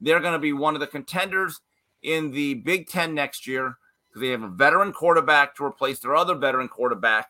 They're 0.00 0.20
going 0.20 0.32
to 0.32 0.38
be 0.38 0.52
one 0.52 0.74
of 0.74 0.80
the 0.80 0.86
contenders 0.86 1.60
in 2.06 2.30
the 2.30 2.54
Big 2.54 2.88
Ten 2.88 3.14
next 3.14 3.46
year 3.46 3.76
because 4.08 4.22
they 4.22 4.28
have 4.28 4.42
a 4.42 4.48
veteran 4.48 4.92
quarterback 4.92 5.54
to 5.56 5.64
replace 5.64 5.98
their 5.98 6.14
other 6.14 6.36
veteran 6.36 6.68
quarterback. 6.68 7.28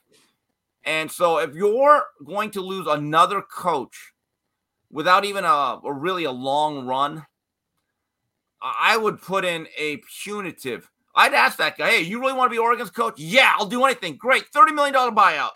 And 0.85 1.11
so, 1.11 1.39
if 1.39 1.55
you're 1.55 2.05
going 2.25 2.51
to 2.53 2.61
lose 2.61 2.87
another 2.87 3.43
coach 3.43 4.13
without 4.93 5.25
even 5.25 5.45
a, 5.45 5.81
a 5.83 5.93
really 5.93 6.25
a 6.25 6.31
long 6.31 6.87
run, 6.87 7.27
I 8.63 8.97
would 8.97 9.21
put 9.21 9.45
in 9.45 9.67
a 9.77 10.01
punitive. 10.23 10.89
I'd 11.15 11.35
ask 11.35 11.57
that 11.57 11.79
guy, 11.79 11.91
hey, 11.91 12.03
you 12.03 12.21
really 12.21 12.35
want 12.35 12.51
to 12.51 12.55
be 12.55 12.59
Oregon's 12.59 12.91
coach? 12.91 13.19
Yeah, 13.19 13.55
I'll 13.57 13.67
do 13.67 13.85
anything. 13.85 14.17
Great. 14.17 14.45
$30 14.55 14.75
million 14.75 14.95
buyout. 14.95 15.53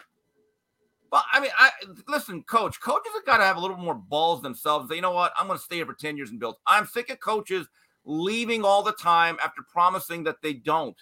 But 1.10 1.24
I 1.32 1.40
mean, 1.40 1.50
I 1.58 1.70
listen, 2.08 2.42
coach, 2.44 2.80
coaches 2.80 3.12
have 3.14 3.26
got 3.26 3.38
to 3.38 3.44
have 3.44 3.56
a 3.56 3.60
little 3.60 3.76
more 3.76 3.94
balls 3.94 4.42
themselves. 4.42 4.88
Say, 4.88 4.96
you 4.96 5.02
know 5.02 5.12
what? 5.12 5.32
I'm 5.38 5.48
going 5.48 5.58
to 5.58 5.64
stay 5.64 5.76
here 5.76 5.86
for 5.86 5.92
10 5.92 6.16
years 6.16 6.30
and 6.30 6.40
build. 6.40 6.56
I'm 6.66 6.86
sick 6.86 7.10
of 7.10 7.20
coaches 7.20 7.66
leaving 8.10 8.64
all 8.64 8.82
the 8.82 8.92
time 8.92 9.36
after 9.42 9.62
promising 9.62 10.24
that 10.24 10.42
they 10.42 10.52
don't. 10.52 10.96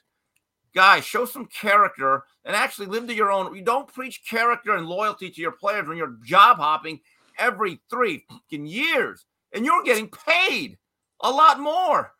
Guys, 0.74 1.05
show 1.05 1.24
some 1.24 1.47
character 1.47 2.24
and 2.44 2.55
actually 2.55 2.86
live 2.86 3.06
to 3.06 3.14
your 3.14 3.32
own. 3.32 3.56
You 3.56 3.62
don't 3.62 3.93
preach 3.93 4.22
character 4.28 4.76
and 4.76 4.86
loyalty 4.86 5.30
to 5.30 5.40
your 5.40 5.52
players 5.52 5.89
when 5.89 5.97
you're 5.97 6.18
job 6.24 6.59
hopping 6.59 7.01
every 7.39 7.80
three 7.89 8.26
years 8.51 9.24
and 9.52 9.64
you're 9.64 9.82
getting 9.82 10.10
paid 10.10 10.76
a 11.22 11.30
lot 11.30 11.59
more. 11.59 12.12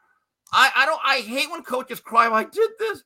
I, 0.51 0.71
I 0.75 0.87
don't 0.87 1.01
I 1.05 1.19
hate 1.19 1.51
when 1.51 1.63
coaches 1.63 2.01
cry, 2.01 2.27
I 2.27 2.45
did 2.45 2.71
this. 2.79 3.03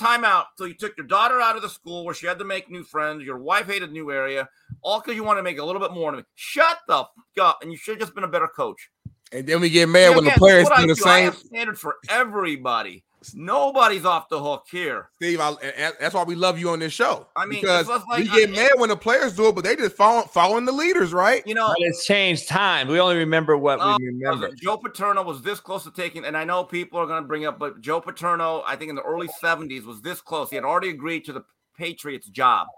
Timeout. 0.00 0.44
So 0.56 0.64
you 0.64 0.72
took 0.72 0.96
your 0.96 1.06
daughter 1.06 1.42
out 1.42 1.56
of 1.56 1.60
the 1.60 1.68
school 1.68 2.06
where 2.06 2.14
she 2.14 2.26
had 2.26 2.38
to 2.38 2.44
make 2.46 2.70
new 2.70 2.84
friends. 2.84 3.22
Your 3.22 3.38
wife 3.38 3.66
hated 3.66 3.92
new 3.92 4.10
area, 4.10 4.48
all 4.80 5.00
because 5.00 5.14
you 5.14 5.22
want 5.22 5.38
to 5.38 5.42
make 5.42 5.58
a 5.58 5.64
little 5.64 5.80
bit 5.80 5.92
more. 5.92 6.22
Shut 6.34 6.78
the 6.88 6.94
fuck 6.94 7.10
up. 7.38 7.58
And 7.60 7.70
you 7.70 7.76
should 7.76 7.92
have 7.92 8.00
just 8.00 8.14
been 8.14 8.24
a 8.24 8.28
better 8.28 8.48
coach. 8.48 8.88
And 9.32 9.46
then 9.46 9.60
we 9.60 9.70
get 9.70 9.88
mad 9.88 10.14
when 10.14 10.24
the 10.24 10.30
players 10.32 10.64
what 10.64 10.78
I 10.78 10.82
do 10.82 10.88
the 10.88 10.94
do, 10.94 11.04
I 11.04 11.16
same. 11.16 11.24
have 11.24 11.36
standards 11.36 11.80
for 11.80 11.96
everybody. 12.08 13.04
Nobody's 13.34 14.04
off 14.04 14.28
the 14.28 14.40
hook 14.40 14.66
here. 14.70 15.08
Steve, 15.16 15.40
I, 15.40 15.54
that's 15.98 16.14
why 16.14 16.22
we 16.22 16.36
love 16.36 16.58
you 16.58 16.70
on 16.70 16.78
this 16.78 16.92
show. 16.92 17.26
I 17.34 17.44
mean, 17.44 17.60
because 17.60 17.88
like- 17.88 18.18
we 18.18 18.28
get 18.28 18.50
mad 18.50 18.72
when 18.76 18.88
the 18.88 18.96
players 18.96 19.34
do 19.34 19.48
it, 19.48 19.54
but 19.54 19.64
they 19.64 19.74
just 19.74 19.96
follow, 19.96 20.22
following 20.22 20.64
the 20.64 20.72
leaders, 20.72 21.12
right? 21.12 21.44
You 21.46 21.54
know, 21.54 21.66
But 21.68 21.78
it's 21.80 22.04
changed 22.04 22.48
time. 22.48 22.88
We 22.88 23.00
only 23.00 23.16
remember 23.16 23.56
what 23.56 23.80
we 23.80 24.06
remember. 24.06 24.50
Joe 24.54 24.76
Paterno 24.76 25.22
was 25.22 25.42
this 25.42 25.60
close 25.60 25.84
to 25.84 25.90
taking, 25.90 26.24
and 26.24 26.36
I 26.36 26.44
know 26.44 26.62
people 26.62 27.00
are 27.00 27.06
going 27.06 27.22
to 27.22 27.26
bring 27.26 27.46
up, 27.46 27.58
but 27.58 27.80
Joe 27.80 28.00
Paterno, 28.00 28.62
I 28.66 28.76
think 28.76 28.90
in 28.90 28.96
the 28.96 29.02
early 29.02 29.28
70s, 29.42 29.84
was 29.84 30.00
this 30.02 30.20
close. 30.20 30.50
He 30.50 30.56
had 30.56 30.64
already 30.64 30.90
agreed 30.90 31.24
to 31.24 31.32
the 31.32 31.44
Patriots 31.76 32.28
job. 32.28 32.68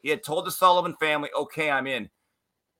He 0.00 0.08
had 0.10 0.22
told 0.22 0.46
the 0.46 0.50
Sullivan 0.50 0.94
family, 0.94 1.28
okay, 1.36 1.70
I'm 1.70 1.86
in. 1.86 2.08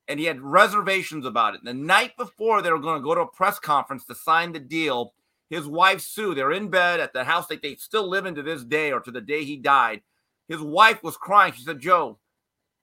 And 0.09 0.19
he 0.19 0.25
had 0.25 0.41
reservations 0.41 1.25
about 1.25 1.55
it. 1.55 1.61
The 1.63 1.73
night 1.73 2.17
before 2.17 2.61
they 2.61 2.71
were 2.71 2.79
going 2.79 2.99
to 2.99 3.05
go 3.05 3.15
to 3.15 3.21
a 3.21 3.27
press 3.27 3.59
conference 3.59 4.03
to 4.05 4.15
sign 4.15 4.51
the 4.51 4.59
deal, 4.59 5.13
his 5.49 5.65
wife, 5.65 6.01
Sue, 6.01 6.35
they're 6.35 6.51
in 6.51 6.69
bed 6.69 6.99
at 6.99 7.13
the 7.13 7.23
house 7.23 7.47
that 7.47 7.61
they 7.61 7.75
still 7.75 8.09
live 8.09 8.25
in 8.25 8.35
to 8.35 8.43
this 8.43 8.63
day 8.63 8.91
or 8.91 8.99
to 9.01 9.11
the 9.11 9.21
day 9.21 9.43
he 9.43 9.55
died. 9.55 10.01
His 10.47 10.59
wife 10.59 11.03
was 11.03 11.15
crying. 11.15 11.53
She 11.53 11.63
said, 11.63 11.79
Joe, 11.79 12.19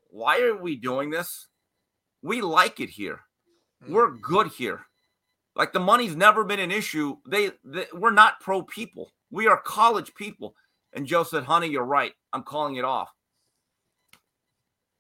why 0.09 0.41
are 0.41 0.57
we 0.57 0.77
doing 0.77 1.11
this? 1.11 1.49
We 2.23 2.41
like 2.41 2.81
it 2.81 2.89
here. 2.89 3.21
Mm. 3.85 3.91
We're 3.91 4.11
good 4.13 4.49
here. 4.49 4.87
Like 5.55 5.73
the 5.73 5.81
money's 5.81 6.17
never 6.17 6.45
been 6.45 6.61
an 6.61 6.71
issue. 6.71 7.17
They, 7.29 7.51
they 7.65 7.87
we're 7.93 8.11
not 8.11 8.41
pro 8.41 8.63
people. 8.63 9.13
We 9.31 9.49
are 9.49 9.61
college 9.61 10.15
people. 10.15 10.55
And 10.93 11.07
Joe 11.07 11.25
said, 11.25 11.45
"Honey, 11.45 11.69
you're 11.69 11.85
right. 11.85 12.13
I'm 12.33 12.43
calling 12.43 12.77
it 12.77 12.85
off." 12.85 13.11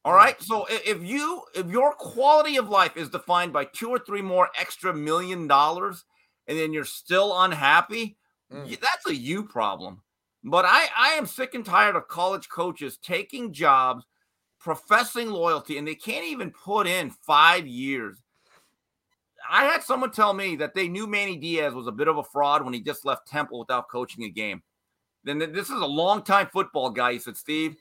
All 0.06 0.12
right. 0.12 0.40
So 0.40 0.68
if 0.70 1.02
you 1.02 1.42
if 1.52 1.66
your 1.66 1.92
quality 1.92 2.58
of 2.58 2.68
life 2.68 2.96
is 2.96 3.08
defined 3.08 3.52
by 3.52 3.64
two 3.64 3.88
or 3.88 3.98
three 3.98 4.22
more 4.22 4.48
extra 4.56 4.94
million 4.94 5.48
dollars, 5.48 6.04
and 6.46 6.56
then 6.56 6.72
you're 6.72 6.84
still 6.84 7.36
unhappy, 7.40 8.16
mm. 8.52 8.70
y- 8.70 8.78
that's 8.80 9.08
a 9.08 9.16
you 9.16 9.42
problem. 9.42 10.02
But 10.44 10.64
I, 10.64 10.86
I 10.96 11.08
am 11.14 11.26
sick 11.26 11.54
and 11.54 11.66
tired 11.66 11.96
of 11.96 12.06
college 12.06 12.48
coaches 12.48 12.98
taking 13.02 13.52
jobs, 13.52 14.04
professing 14.60 15.28
loyalty, 15.28 15.76
and 15.76 15.88
they 15.88 15.96
can't 15.96 16.24
even 16.24 16.52
put 16.52 16.86
in 16.86 17.10
five 17.10 17.66
years. 17.66 18.22
I 19.50 19.64
had 19.64 19.82
someone 19.82 20.12
tell 20.12 20.34
me 20.34 20.54
that 20.54 20.72
they 20.72 20.86
knew 20.86 21.08
Manny 21.08 21.36
Diaz 21.36 21.74
was 21.74 21.88
a 21.88 21.92
bit 21.92 22.06
of 22.06 22.18
a 22.18 22.22
fraud 22.22 22.64
when 22.64 22.74
he 22.74 22.80
just 22.80 23.04
left 23.04 23.26
Temple 23.26 23.58
without 23.58 23.88
coaching 23.88 24.22
a 24.22 24.28
game. 24.28 24.62
Then 25.24 25.40
this 25.40 25.68
is 25.68 25.80
a 25.80 25.86
long-time 25.86 26.46
football 26.52 26.90
guy. 26.90 27.14
He 27.14 27.18
said, 27.18 27.36
Steve, 27.36 27.74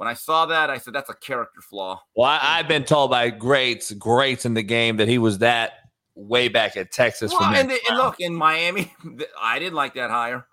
when 0.00 0.08
I 0.08 0.14
saw 0.14 0.46
that, 0.46 0.70
I 0.70 0.78
said, 0.78 0.94
that's 0.94 1.10
a 1.10 1.14
character 1.14 1.60
flaw. 1.60 2.02
Well, 2.16 2.26
I, 2.26 2.56
have 2.56 2.66
been 2.66 2.84
told 2.84 3.10
by 3.10 3.28
greats, 3.28 3.92
greats 3.92 4.46
in 4.46 4.54
the 4.54 4.62
game 4.62 4.96
that 4.96 5.08
he 5.08 5.18
was 5.18 5.36
that 5.40 5.72
way 6.14 6.48
back 6.48 6.78
at 6.78 6.90
Texas. 6.90 7.30
Well, 7.30 7.54
and, 7.54 7.68
the, 7.68 7.78
and 7.86 7.98
look, 7.98 8.18
in 8.18 8.34
Miami, 8.34 8.94
I 9.42 9.58
didn't 9.58 9.74
like 9.74 9.92
that 9.96 10.08
hire. 10.08 10.46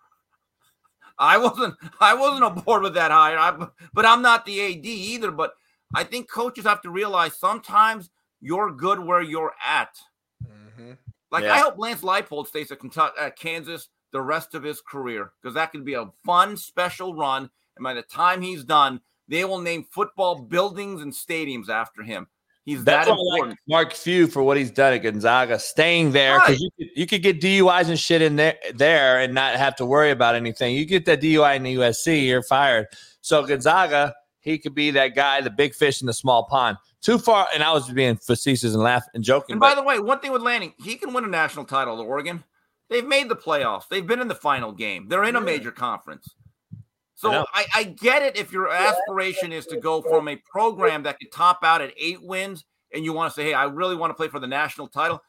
I 1.17 1.37
wasn't 1.37 1.75
I 2.01 2.13
wasn't 2.13 2.43
aboard 2.43 2.83
with 2.83 2.95
that 2.95 3.09
hire. 3.09 3.37
I, 3.37 3.67
but 3.93 4.05
I'm 4.05 4.21
not 4.21 4.45
the 4.45 4.59
AD 4.65 4.85
either. 4.85 5.31
But 5.31 5.53
I 5.95 6.03
think 6.03 6.29
coaches 6.29 6.65
have 6.65 6.81
to 6.81 6.89
realize 6.89 7.37
sometimes 7.37 8.09
you're 8.41 8.69
good 8.73 8.99
where 8.99 9.21
you're 9.21 9.53
at. 9.65 9.97
Mm-hmm. 10.45 10.91
Like 11.31 11.45
yeah. 11.45 11.53
I 11.53 11.59
hope 11.59 11.77
Lance 11.77 12.01
Leipold 12.01 12.47
stays 12.47 12.69
at 12.69 12.81
Kentucky, 12.81 13.15
at 13.17 13.39
Kansas 13.39 13.87
the 14.11 14.21
rest 14.21 14.55
of 14.55 14.63
his 14.63 14.81
career 14.81 15.31
because 15.41 15.55
that 15.55 15.71
could 15.71 15.85
be 15.85 15.93
a 15.93 16.09
fun 16.25 16.57
special 16.57 17.15
run. 17.15 17.49
And 17.77 17.83
by 17.85 17.93
the 17.93 18.01
time 18.01 18.41
he's 18.41 18.65
done, 18.65 18.99
they 19.27 19.45
will 19.45 19.59
name 19.59 19.85
football 19.89 20.39
buildings 20.39 21.01
and 21.01 21.11
stadiums 21.11 21.69
after 21.69 22.03
him. 22.03 22.27
He's 22.67 22.83
That's 22.83 23.07
that 23.07 23.13
important. 23.13 23.51
Like 23.51 23.57
Mark 23.69 23.93
Few 23.93 24.27
for 24.27 24.43
what 24.43 24.57
he's 24.57 24.71
done 24.71 24.93
at 24.93 24.97
Gonzaga, 24.97 25.57
staying 25.57 26.11
there 26.11 26.37
because 26.39 26.55
right. 26.55 26.59
you, 26.59 26.69
could, 26.77 26.99
you 26.99 27.07
could 27.07 27.23
get 27.23 27.39
DUIs 27.39 27.87
and 27.87 27.97
shit 27.97 28.21
in 28.21 28.35
there, 28.35 28.55
there 28.73 29.21
and 29.21 29.33
not 29.33 29.55
have 29.55 29.77
to 29.77 29.85
worry 29.85 30.11
about 30.11 30.35
anything. 30.35 30.75
You 30.75 30.85
get 30.85 31.05
that 31.05 31.21
DUI 31.21 31.55
in 31.55 31.63
the 31.63 31.75
USC, 31.75 32.27
you're 32.27 32.43
fired. 32.43 32.87
So 33.21 33.45
Gonzaga, 33.45 34.13
he 34.41 34.57
could 34.57 34.75
be 34.75 34.91
that 34.91 35.15
guy, 35.15 35.39
the 35.39 35.49
big 35.49 35.75
fish 35.75 36.01
in 36.01 36.07
the 36.07 36.13
small 36.13 36.43
pond. 36.43 36.77
Too 37.01 37.17
far, 37.17 37.47
and 37.53 37.63
I 37.63 37.71
was 37.71 37.89
being 37.89 38.17
facetious 38.17 38.73
and 38.73 38.83
laughing 38.83 39.11
and 39.13 39.23
joking. 39.23 39.53
And 39.53 39.61
by 39.61 39.73
the 39.73 39.83
way, 39.83 39.99
one 39.99 40.19
thing 40.19 40.33
with 40.33 40.41
Lanning, 40.41 40.73
he 40.77 40.95
can 40.95 41.13
win 41.13 41.23
a 41.23 41.29
national 41.29 41.63
title 41.63 42.01
at 42.01 42.05
Oregon. 42.05 42.43
They've 42.89 43.05
made 43.05 43.29
the 43.29 43.35
playoffs. 43.35 43.87
They've 43.89 44.05
been 44.05 44.19
in 44.19 44.27
the 44.27 44.35
final 44.35 44.73
game. 44.73 45.07
They're 45.07 45.23
in 45.23 45.37
a 45.37 45.41
major 45.41 45.71
conference. 45.71 46.33
So 47.17 47.31
I, 47.31 47.45
I, 47.51 47.65
I, 47.73 47.83
get 47.83 48.21
it 48.21 48.37
if 48.37 48.51
your 48.51 48.71
aspiration 48.71 49.51
is 49.51 49.65
to 49.67 49.77
go 49.77 50.03
from 50.03 50.27
a 50.27 50.35
program 50.35 51.01
that 51.03 51.17
could 51.17 51.31
top 51.31 51.63
out 51.63 51.81
at 51.81 51.91
eight 51.97 52.21
wins 52.21 52.63
and 52.93 53.03
you 53.03 53.11
want 53.11 53.33
to 53.33 53.35
say, 53.35 53.45
hey, 53.47 53.53
I 53.55 53.63
really 53.63 53.95
want 53.95 54.11
to 54.11 54.13
play 54.13 54.27
for 54.27 54.39
the 54.39 54.47
national 54.47 54.87
title. 54.87 55.23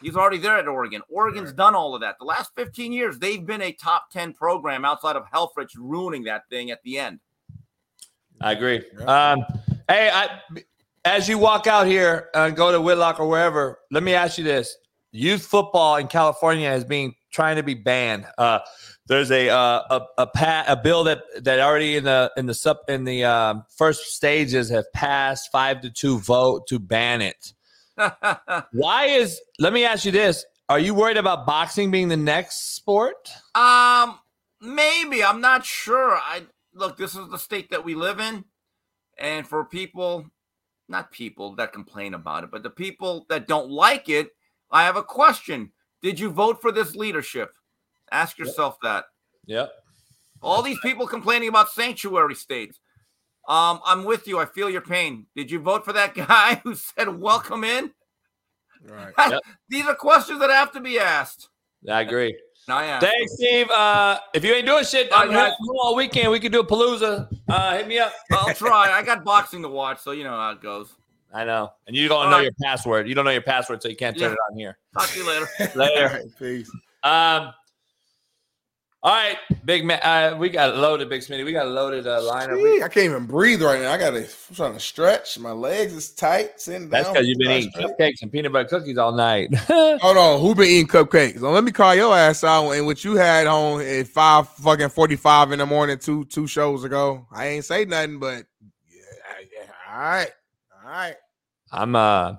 He's 0.00 0.16
already 0.16 0.38
there 0.38 0.56
at 0.56 0.66
Oregon. 0.66 1.02
Oregon's 1.10 1.52
done 1.52 1.74
all 1.74 1.94
of 1.94 2.00
that. 2.00 2.16
The 2.18 2.24
last 2.24 2.52
15 2.56 2.90
years, 2.90 3.18
they've 3.18 3.44
been 3.44 3.60
a 3.60 3.72
top 3.72 4.10
10 4.12 4.32
program 4.32 4.86
outside 4.86 5.14
of 5.14 5.24
Helfrich 5.30 5.72
ruining 5.76 6.24
that 6.24 6.48
thing 6.48 6.70
at 6.70 6.82
the 6.84 6.98
end. 6.98 7.20
I 8.40 8.52
agree. 8.52 8.82
Um, 9.06 9.44
hey, 9.88 10.10
I, 10.12 10.40
as 11.04 11.28
you 11.28 11.36
walk 11.36 11.66
out 11.66 11.86
here 11.86 12.30
and 12.34 12.56
go 12.56 12.72
to 12.72 12.80
Whitlock 12.80 13.20
or 13.20 13.28
wherever, 13.28 13.80
let 13.90 14.02
me 14.02 14.14
ask 14.14 14.38
you 14.38 14.44
this. 14.44 14.74
Youth 15.12 15.44
football 15.44 15.96
in 15.96 16.08
California 16.08 16.70
is 16.70 16.84
being 16.84 17.14
trying 17.30 17.56
to 17.56 17.62
be 17.62 17.74
banned. 17.74 18.26
Uh, 18.38 18.60
there's 19.06 19.30
a 19.30 19.48
uh, 19.48 19.82
a 19.90 20.22
a, 20.22 20.26
pa- 20.26 20.64
a 20.66 20.76
bill 20.76 21.04
that 21.04 21.22
that 21.44 21.60
already 21.60 21.96
in 21.96 22.04
the 22.04 22.32
in 22.36 22.46
the 22.46 22.54
sub 22.54 22.78
in 22.88 23.04
the 23.04 23.24
um, 23.24 23.64
first 23.76 24.14
stages 24.14 24.68
have 24.70 24.92
passed 24.92 25.50
five 25.52 25.80
to 25.82 25.90
two 25.90 26.18
vote 26.18 26.66
to 26.68 26.78
ban 26.78 27.22
it. 27.22 27.54
Why 28.72 29.06
is? 29.06 29.40
Let 29.58 29.72
me 29.72 29.84
ask 29.84 30.04
you 30.04 30.12
this: 30.12 30.44
Are 30.68 30.78
you 30.78 30.94
worried 30.94 31.16
about 31.16 31.46
boxing 31.46 31.90
being 31.90 32.08
the 32.08 32.16
next 32.16 32.74
sport? 32.74 33.30
Um, 33.54 34.18
maybe. 34.60 35.22
I'm 35.22 35.40
not 35.40 35.64
sure. 35.64 36.16
I 36.16 36.42
look. 36.74 36.96
This 36.96 37.14
is 37.14 37.28
the 37.28 37.38
state 37.38 37.70
that 37.70 37.84
we 37.84 37.94
live 37.94 38.18
in, 38.18 38.44
and 39.18 39.46
for 39.46 39.64
people, 39.64 40.26
not 40.88 41.12
people 41.12 41.54
that 41.56 41.72
complain 41.72 42.14
about 42.14 42.42
it, 42.42 42.50
but 42.50 42.64
the 42.64 42.70
people 42.70 43.24
that 43.28 43.46
don't 43.46 43.70
like 43.70 44.08
it, 44.08 44.30
I 44.70 44.82
have 44.82 44.96
a 44.96 45.02
question. 45.02 45.70
Did 46.02 46.18
you 46.18 46.30
vote 46.30 46.60
for 46.60 46.72
this 46.72 46.96
leadership? 46.96 47.52
Ask 48.12 48.38
yourself 48.38 48.78
yep. 48.82 48.92
that. 48.92 49.04
Yep. 49.46 49.72
All 50.42 50.62
these 50.62 50.78
people 50.80 51.06
complaining 51.06 51.48
about 51.48 51.70
sanctuary 51.70 52.34
states. 52.34 52.78
Um, 53.48 53.80
I'm 53.84 54.04
with 54.04 54.26
you. 54.26 54.38
I 54.38 54.44
feel 54.44 54.68
your 54.68 54.80
pain. 54.80 55.26
Did 55.36 55.50
you 55.50 55.60
vote 55.60 55.84
for 55.84 55.92
that 55.92 56.14
guy 56.28 56.60
who 56.64 56.74
said 56.74 57.08
welcome 57.08 57.64
in? 57.64 57.92
Right. 58.88 59.12
Yep. 59.30 59.40
these 59.68 59.86
are 59.86 59.94
questions 59.94 60.38
that 60.40 60.50
have 60.50 60.72
to 60.72 60.80
be 60.80 60.98
asked. 60.98 61.48
I 61.88 62.02
agree. 62.02 62.36
I 62.68 62.84
am. 62.86 63.00
Thanks, 63.00 63.34
Steve. 63.34 63.70
Uh, 63.70 64.18
if 64.34 64.44
you 64.44 64.52
ain't 64.52 64.66
doing 64.66 64.84
shit 64.84 65.08
I'm 65.12 65.30
here 65.30 65.52
all 65.80 65.94
weekend, 65.94 66.32
we 66.32 66.40
can 66.40 66.50
do 66.50 66.60
a 66.60 66.66
palooza. 66.66 67.28
Uh, 67.48 67.76
hit 67.76 67.86
me 67.86 67.98
up. 67.98 68.12
I'll 68.32 68.54
try. 68.54 68.90
I 68.90 69.02
got 69.02 69.24
boxing 69.24 69.62
to 69.62 69.68
watch, 69.68 70.00
so 70.00 70.10
you 70.10 70.24
know 70.24 70.30
how 70.30 70.50
it 70.50 70.60
goes. 70.60 70.92
I 71.32 71.44
know. 71.44 71.72
And 71.86 71.94
you 71.94 72.08
don't 72.08 72.24
all 72.24 72.30
know 72.30 72.36
right. 72.36 72.44
your 72.44 72.52
password. 72.62 73.08
You 73.08 73.14
don't 73.14 73.24
know 73.24 73.30
your 73.30 73.42
password, 73.42 73.82
so 73.82 73.88
you 73.88 73.96
can't 73.96 74.18
turn 74.18 74.30
yeah. 74.30 74.34
it 74.34 74.38
on 74.50 74.58
here. 74.58 74.78
Talk 74.94 75.08
to 75.10 75.18
you 75.18 75.26
later. 75.26 75.48
later. 75.76 76.06
Right, 76.06 76.38
peace. 76.38 76.70
Um, 77.02 77.52
all 79.06 79.12
right, 79.12 79.36
big 79.64 79.84
man. 79.84 80.00
Uh, 80.02 80.36
we 80.36 80.48
got 80.48 80.76
loaded, 80.76 81.08
big 81.08 81.20
Smitty. 81.20 81.44
We 81.44 81.52
got 81.52 81.68
loaded 81.68 82.08
uh, 82.08 82.18
lineup. 82.22 82.56
Gee, 82.56 82.82
I 82.82 82.88
can't 82.88 83.04
even 83.04 83.24
breathe 83.24 83.62
right 83.62 83.80
now. 83.80 83.92
I 83.92 83.98
got 83.98 84.10
to. 84.10 84.24
I'm 84.24 84.54
trying 84.56 84.72
to 84.72 84.80
stretch. 84.80 85.38
My 85.38 85.52
legs 85.52 85.92
is 85.92 86.10
tight. 86.10 86.60
Sitting 86.60 86.88
That's 86.88 87.08
because 87.08 87.28
you've 87.28 87.38
been 87.38 87.52
eating 87.52 87.70
straight. 87.70 87.86
cupcakes 87.96 88.22
and 88.22 88.32
peanut 88.32 88.52
butter 88.52 88.68
cookies 88.68 88.98
all 88.98 89.12
night. 89.12 89.54
Hold 89.68 90.16
on, 90.16 90.40
who 90.40 90.56
been 90.56 90.64
eating 90.64 90.88
cupcakes? 90.88 91.38
So 91.38 91.52
let 91.52 91.62
me 91.62 91.70
call 91.70 91.94
your 91.94 92.16
ass 92.16 92.42
out. 92.42 92.72
And 92.72 92.84
what 92.84 93.04
you 93.04 93.14
had 93.14 93.46
on 93.46 93.80
at 93.80 94.08
five 94.08 94.48
fucking 94.48 94.88
forty 94.88 95.14
five 95.14 95.52
in 95.52 95.60
the 95.60 95.66
morning 95.66 95.98
two 95.98 96.24
two 96.24 96.48
shows 96.48 96.82
ago. 96.82 97.28
I 97.30 97.46
ain't 97.46 97.64
say 97.64 97.84
nothing, 97.84 98.18
but 98.18 98.42
yeah, 98.90 99.34
yeah. 99.52 99.94
all 99.94 100.00
right, 100.00 100.30
all 100.84 100.90
right. 100.90 101.16
I'm 101.70 101.94
uh. 101.94 102.36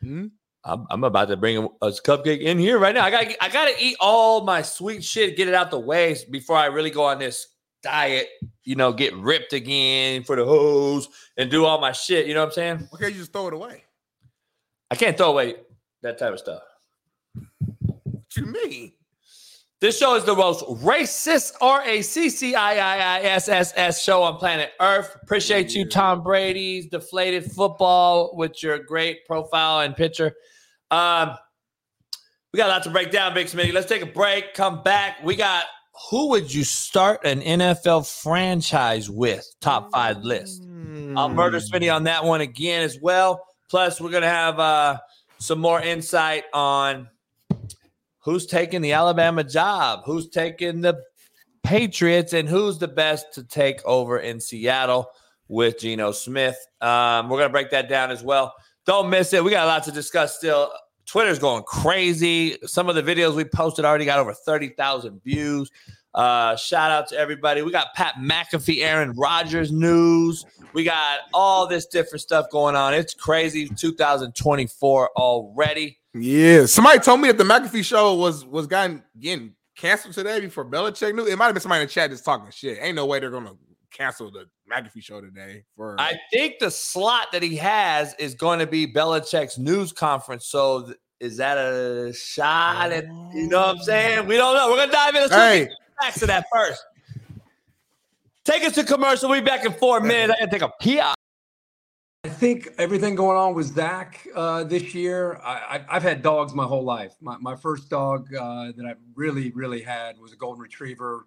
Hmm? 0.00 0.28
I'm, 0.64 0.86
I'm 0.90 1.04
about 1.04 1.28
to 1.28 1.36
bring 1.36 1.56
a, 1.58 1.64
a, 1.64 1.90
cupcake 1.90 2.40
in 2.40 2.58
here 2.58 2.78
right 2.78 2.94
now. 2.94 3.04
I 3.04 3.10
got 3.10 3.24
I 3.40 3.48
got 3.48 3.66
to 3.66 3.84
eat 3.84 3.96
all 4.00 4.44
my 4.44 4.62
sweet 4.62 5.02
shit, 5.02 5.36
get 5.36 5.48
it 5.48 5.54
out 5.54 5.70
the 5.70 5.78
way 5.78 6.16
before 6.30 6.56
I 6.56 6.66
really 6.66 6.90
go 6.90 7.04
on 7.04 7.18
this 7.18 7.48
diet. 7.82 8.28
You 8.64 8.76
know, 8.76 8.92
get 8.92 9.14
ripped 9.16 9.52
again 9.52 10.22
for 10.22 10.36
the 10.36 10.44
hose 10.44 11.08
and 11.36 11.50
do 11.50 11.64
all 11.64 11.80
my 11.80 11.92
shit. 11.92 12.26
You 12.26 12.34
know 12.34 12.40
what 12.40 12.50
I'm 12.50 12.52
saying? 12.52 12.88
Okay, 12.94 13.08
you 13.08 13.14
just 13.14 13.32
throw 13.32 13.48
it 13.48 13.54
away. 13.54 13.82
I 14.90 14.94
can't 14.94 15.16
throw 15.16 15.30
away 15.30 15.56
that 16.02 16.18
type 16.18 16.32
of 16.32 16.38
stuff. 16.38 16.62
What 17.34 18.36
you 18.36 18.46
mean? 18.46 18.92
This 19.80 19.98
show 19.98 20.14
is 20.14 20.22
the 20.22 20.36
most 20.36 20.64
racist 20.84 21.54
R 21.60 21.82
A 21.84 22.02
C 22.02 22.30
C 22.30 22.54
I 22.54 22.74
I 22.74 23.18
I 23.18 23.20
S 23.22 23.48
S 23.48 23.72
S 23.74 24.00
show 24.00 24.22
on 24.22 24.36
planet 24.36 24.70
Earth. 24.80 25.16
Appreciate 25.24 25.74
you, 25.74 25.88
Tom 25.88 26.22
Brady's 26.22 26.86
deflated 26.86 27.50
football 27.50 28.36
with 28.36 28.62
your 28.62 28.78
great 28.78 29.26
profile 29.26 29.80
and 29.80 29.96
picture. 29.96 30.36
Um, 30.92 31.36
we 32.52 32.58
got 32.58 32.68
a 32.68 32.72
lot 32.72 32.82
to 32.84 32.90
break 32.90 33.10
down, 33.10 33.32
Big 33.32 33.46
Smitty. 33.46 33.72
Let's 33.72 33.88
take 33.88 34.02
a 34.02 34.06
break. 34.06 34.52
Come 34.52 34.82
back. 34.82 35.24
We 35.24 35.36
got 35.36 35.64
who 36.10 36.28
would 36.30 36.52
you 36.52 36.64
start 36.64 37.24
an 37.24 37.40
NFL 37.40 38.06
franchise 38.22 39.10
with? 39.10 39.46
Top 39.60 39.90
five 39.90 40.18
list. 40.18 40.62
Mm. 40.62 41.16
I'll 41.16 41.28
murder 41.28 41.58
Smitty 41.58 41.94
on 41.94 42.04
that 42.04 42.24
one 42.24 42.40
again 42.40 42.82
as 42.82 42.98
well. 43.00 43.44
Plus, 43.70 44.00
we're 44.00 44.10
gonna 44.10 44.28
have 44.28 44.58
uh, 44.58 44.98
some 45.38 45.60
more 45.60 45.80
insight 45.80 46.44
on 46.52 47.08
who's 48.18 48.46
taking 48.46 48.82
the 48.82 48.92
Alabama 48.92 49.44
job, 49.44 50.02
who's 50.04 50.28
taking 50.28 50.82
the 50.82 51.00
Patriots, 51.62 52.32
and 52.32 52.48
who's 52.48 52.78
the 52.78 52.88
best 52.88 53.32
to 53.34 53.44
take 53.44 53.82
over 53.84 54.18
in 54.18 54.40
Seattle 54.40 55.08
with 55.48 55.78
Geno 55.78 56.12
Smith. 56.12 56.56
Um, 56.80 57.28
we're 57.28 57.38
to 57.42 57.48
break 57.48 57.70
that 57.70 57.88
down 57.88 58.10
as 58.10 58.22
well. 58.22 58.54
Don't 58.84 59.10
miss 59.10 59.32
it. 59.32 59.42
We 59.44 59.50
got 59.50 59.64
a 59.64 59.66
lot 59.66 59.84
to 59.84 59.92
discuss 59.92 60.36
still. 60.36 60.72
Twitter's 61.06 61.38
going 61.38 61.62
crazy. 61.64 62.58
Some 62.64 62.88
of 62.88 62.94
the 62.94 63.02
videos 63.02 63.34
we 63.34 63.44
posted 63.44 63.84
already 63.84 64.04
got 64.04 64.18
over 64.18 64.32
30,000 64.32 65.20
views. 65.22 65.70
Uh, 66.14 66.56
shout 66.56 66.90
out 66.90 67.08
to 67.08 67.16
everybody. 67.16 67.62
We 67.62 67.72
got 67.72 67.94
Pat 67.94 68.16
McAfee, 68.16 68.82
Aaron 68.82 69.12
Rodgers 69.12 69.72
news. 69.72 70.44
We 70.74 70.84
got 70.84 71.20
all 71.32 71.66
this 71.66 71.86
different 71.86 72.22
stuff 72.22 72.50
going 72.50 72.76
on. 72.76 72.94
It's 72.94 73.14
crazy. 73.14 73.68
2024 73.68 75.10
already. 75.16 75.98
Yeah, 76.14 76.66
somebody 76.66 76.98
told 76.98 77.20
me 77.20 77.28
that 77.28 77.38
the 77.38 77.44
McAfee 77.44 77.84
show 77.84 78.14
was 78.14 78.44
was 78.44 78.66
gotten 78.66 79.02
getting 79.18 79.54
canceled 79.76 80.14
today 80.14 80.40
before 80.40 80.66
Belichick 80.66 81.14
knew. 81.14 81.26
It 81.26 81.38
might 81.38 81.46
have 81.46 81.54
been 81.54 81.62
somebody 81.62 81.82
in 81.82 81.86
the 81.86 81.92
chat 81.92 82.10
that's 82.10 82.22
talking 82.22 82.50
shit. 82.50 82.78
Ain't 82.82 82.96
no 82.96 83.06
way 83.06 83.18
they're 83.18 83.30
gonna 83.30 83.54
cancel 83.92 84.30
the 84.30 84.46
McAfee 84.70 85.02
show 85.02 85.20
today. 85.20 85.64
For 85.76 86.00
I 86.00 86.18
think 86.32 86.58
the 86.58 86.70
slot 86.70 87.32
that 87.32 87.42
he 87.42 87.56
has 87.56 88.14
is 88.18 88.34
going 88.34 88.58
to 88.58 88.66
be 88.66 88.86
Belichick's 88.86 89.58
news 89.58 89.92
conference. 89.92 90.46
So 90.46 90.86
th- 90.86 90.98
is 91.20 91.36
that 91.36 91.56
a 91.56 92.12
shot 92.12 92.90
at 92.90 93.04
you 93.32 93.48
know 93.48 93.60
what 93.60 93.76
I'm 93.76 93.82
saying? 93.82 94.26
We 94.26 94.36
don't 94.36 94.56
know. 94.56 94.70
We're 94.70 94.78
gonna 94.78 94.92
dive 94.92 95.14
into 95.14 95.34
hey. 95.34 95.68
back 96.00 96.14
to 96.14 96.26
that 96.26 96.46
first. 96.52 96.84
Take 98.44 98.64
us 98.64 98.74
to 98.74 98.82
commercial. 98.82 99.28
We'll 99.28 99.40
be 99.40 99.44
back 99.44 99.64
in 99.64 99.72
four 99.72 100.00
minutes. 100.00 100.32
I 100.36 100.46
gotta 100.46 100.50
take 100.50 100.62
a 100.62 100.72
pee. 100.80 101.00
I 101.00 102.28
think 102.28 102.68
everything 102.78 103.14
going 103.14 103.36
on 103.36 103.54
with 103.54 103.66
Zach 103.66 104.26
uh, 104.34 104.64
this 104.64 104.94
year. 104.94 105.40
I, 105.44 105.80
have 105.88 106.02
had 106.02 106.22
dogs 106.22 106.54
my 106.54 106.64
whole 106.64 106.84
life. 106.84 107.14
My, 107.20 107.36
my 107.38 107.56
first 107.56 107.88
dog 107.90 108.32
uh, 108.34 108.72
that 108.76 108.86
I 108.86 108.94
really, 109.14 109.50
really 109.50 109.82
had 109.82 110.18
was 110.18 110.32
a 110.32 110.36
golden 110.36 110.62
retriever. 110.62 111.26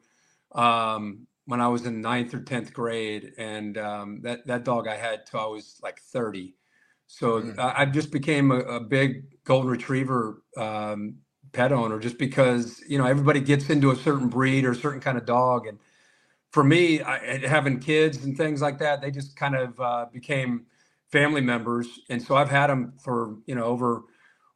um, 0.54 1.28
when 1.46 1.62
I 1.62 1.68
was 1.68 1.86
in 1.86 2.02
ninth 2.02 2.34
or 2.34 2.42
tenth 2.42 2.74
grade, 2.74 3.34
and 3.38 3.78
um, 3.78 4.22
that 4.24 4.48
that 4.48 4.64
dog 4.66 4.88
I 4.88 4.96
had 4.96 5.26
till 5.26 5.40
I 5.40 5.46
was 5.48 5.80
like 5.84 6.00
thirty. 6.02 6.56
So 7.08 7.42
Mm. 7.42 7.60
I, 7.60 7.84
I 7.84 7.86
just 7.86 8.12
became 8.12 8.52
a, 8.52 8.60
a 8.62 8.80
big 8.80 9.44
golden 9.46 9.70
retriever 9.72 10.44
um, 10.58 11.18
pet 11.54 11.72
owner, 11.74 12.00
just 12.00 12.18
because 12.18 12.82
you 12.88 12.98
know 12.98 13.06
everybody 13.06 13.42
gets 13.42 13.70
into 13.70 13.92
a 13.92 13.96
certain 13.96 14.30
breed 14.30 14.66
or 14.66 14.72
a 14.72 14.76
certain 14.76 15.02
kind 15.02 15.18
of 15.18 15.26
dog, 15.26 15.68
and 15.68 15.80
for 16.52 16.64
me, 16.64 17.02
I, 17.02 17.40
having 17.48 17.80
kids 17.80 18.24
and 18.26 18.38
things 18.38 18.62
like 18.62 18.80
that, 18.80 19.02
they 19.02 19.12
just 19.12 19.36
kind 19.38 19.56
of 19.56 19.80
uh, 19.80 20.06
became 20.14 20.66
family 21.12 21.42
members, 21.42 21.88
and 22.10 22.22
so 22.22 22.36
I've 22.36 22.50
had 22.50 22.68
them 22.70 22.94
for 23.04 23.38
you 23.48 23.56
know 23.56 23.66
over 23.66 24.04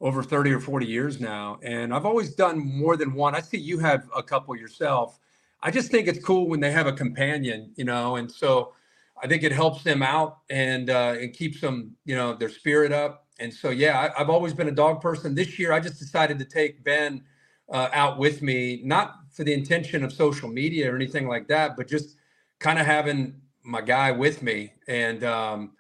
over 0.02 0.24
30 0.24 0.52
or 0.54 0.60
40 0.62 0.86
years 0.86 1.20
now 1.20 1.60
and 1.64 1.94
i've 1.94 2.06
always 2.06 2.34
done 2.36 2.60
more 2.60 2.98
than 2.98 3.14
one 3.14 3.36
i 3.36 3.42
see 3.42 3.58
you 3.58 3.80
have 3.80 4.10
a 4.16 4.24
couple 4.24 4.56
yourself 4.56 5.19
i 5.62 5.72
just 5.72 5.92
think 5.92 6.08
it's 6.08 6.24
cool 6.24 6.48
when 6.48 6.60
they 6.60 6.72
have 6.72 6.88
a 6.88 6.94
companion 6.94 7.72
you 7.76 7.84
know 7.84 8.16
and 8.18 8.32
so 8.32 8.74
i 9.22 9.28
think 9.28 9.44
it 9.44 9.52
helps 9.52 9.84
them 9.84 10.02
out 10.02 10.40
and 10.50 10.90
uh, 10.90 11.14
it 11.18 11.34
keeps 11.34 11.62
them 11.62 11.96
you 12.06 12.16
know 12.16 12.34
their 12.34 12.50
spirit 12.50 12.92
up. 12.92 13.26
And 13.42 13.54
so 13.54 13.70
yeah 13.70 14.00
I, 14.00 14.22
i've 14.22 14.30
always 14.30 14.54
been 14.54 14.68
a 14.68 14.78
dog 14.84 15.02
person. 15.02 15.36
This 15.36 15.58
year 15.58 15.72
i 15.72 15.80
just 15.80 16.00
decided 16.00 16.40
to 16.40 16.46
take 16.46 16.84
ben 16.84 17.24
uh, 17.72 17.90
out 17.94 18.18
with 18.18 18.42
me 18.42 18.82
not 18.84 19.16
for 19.32 19.44
the 19.44 19.54
intention 19.54 20.04
of 20.04 20.12
social 20.12 20.50
media 20.50 20.92
or 20.92 20.96
anything 20.96 21.28
like 21.28 21.48
that 21.48 21.78
but 21.78 21.88
just 21.88 22.18
kind 22.60 22.80
of 22.80 22.86
having 22.86 23.40
my 23.64 23.82
guy 23.82 24.12
with 24.12 24.42
me. 24.42 24.74
And 24.88 25.24
um, 25.24 25.72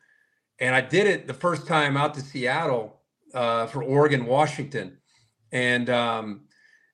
and 0.59 0.75
I 0.75 0.81
did 0.81 1.07
it 1.07 1.27
the 1.27 1.33
first 1.33 1.67
time 1.67 1.97
out 1.97 2.13
to 2.15 2.21
Seattle 2.21 2.99
uh, 3.33 3.67
for 3.67 3.83
Oregon, 3.83 4.25
Washington, 4.25 4.97
and 5.51 5.89
um, 5.89 6.41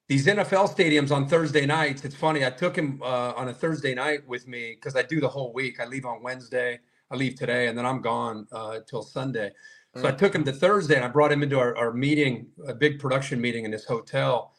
these 0.07 0.27
NFL 0.27 0.75
stadiums 0.75 1.11
on 1.11 1.27
Thursday 1.27 1.65
nights. 1.65 2.05
It's 2.05 2.15
funny. 2.15 2.45
I 2.45 2.49
took 2.49 2.75
him 2.75 3.01
uh, 3.01 3.33
on 3.35 3.49
a 3.49 3.53
Thursday 3.53 3.95
night 3.95 4.27
with 4.27 4.47
me 4.47 4.75
because 4.75 4.95
I 4.95 5.01
do 5.01 5.19
the 5.19 5.27
whole 5.27 5.53
week. 5.53 5.79
I 5.79 5.85
leave 5.85 6.05
on 6.05 6.21
Wednesday. 6.21 6.79
I 7.11 7.15
leave 7.15 7.35
today, 7.35 7.67
and 7.67 7.77
then 7.77 7.85
I'm 7.85 8.01
gone 8.01 8.47
uh, 8.51 8.79
till 8.87 9.03
Sunday. 9.03 9.51
So 9.95 10.09
I 10.09 10.11
took 10.11 10.35
him 10.35 10.43
to 10.43 10.51
Thursday, 10.51 10.95
and 10.95 11.05
I 11.05 11.07
brought 11.07 11.31
him 11.31 11.41
into 11.41 11.57
our, 11.57 11.73
our 11.77 11.93
meeting, 11.93 12.47
a 12.67 12.73
big 12.73 12.99
production 12.99 13.39
meeting 13.39 13.63
in 13.63 13.71
this 13.71 13.85
hotel. 13.85 14.51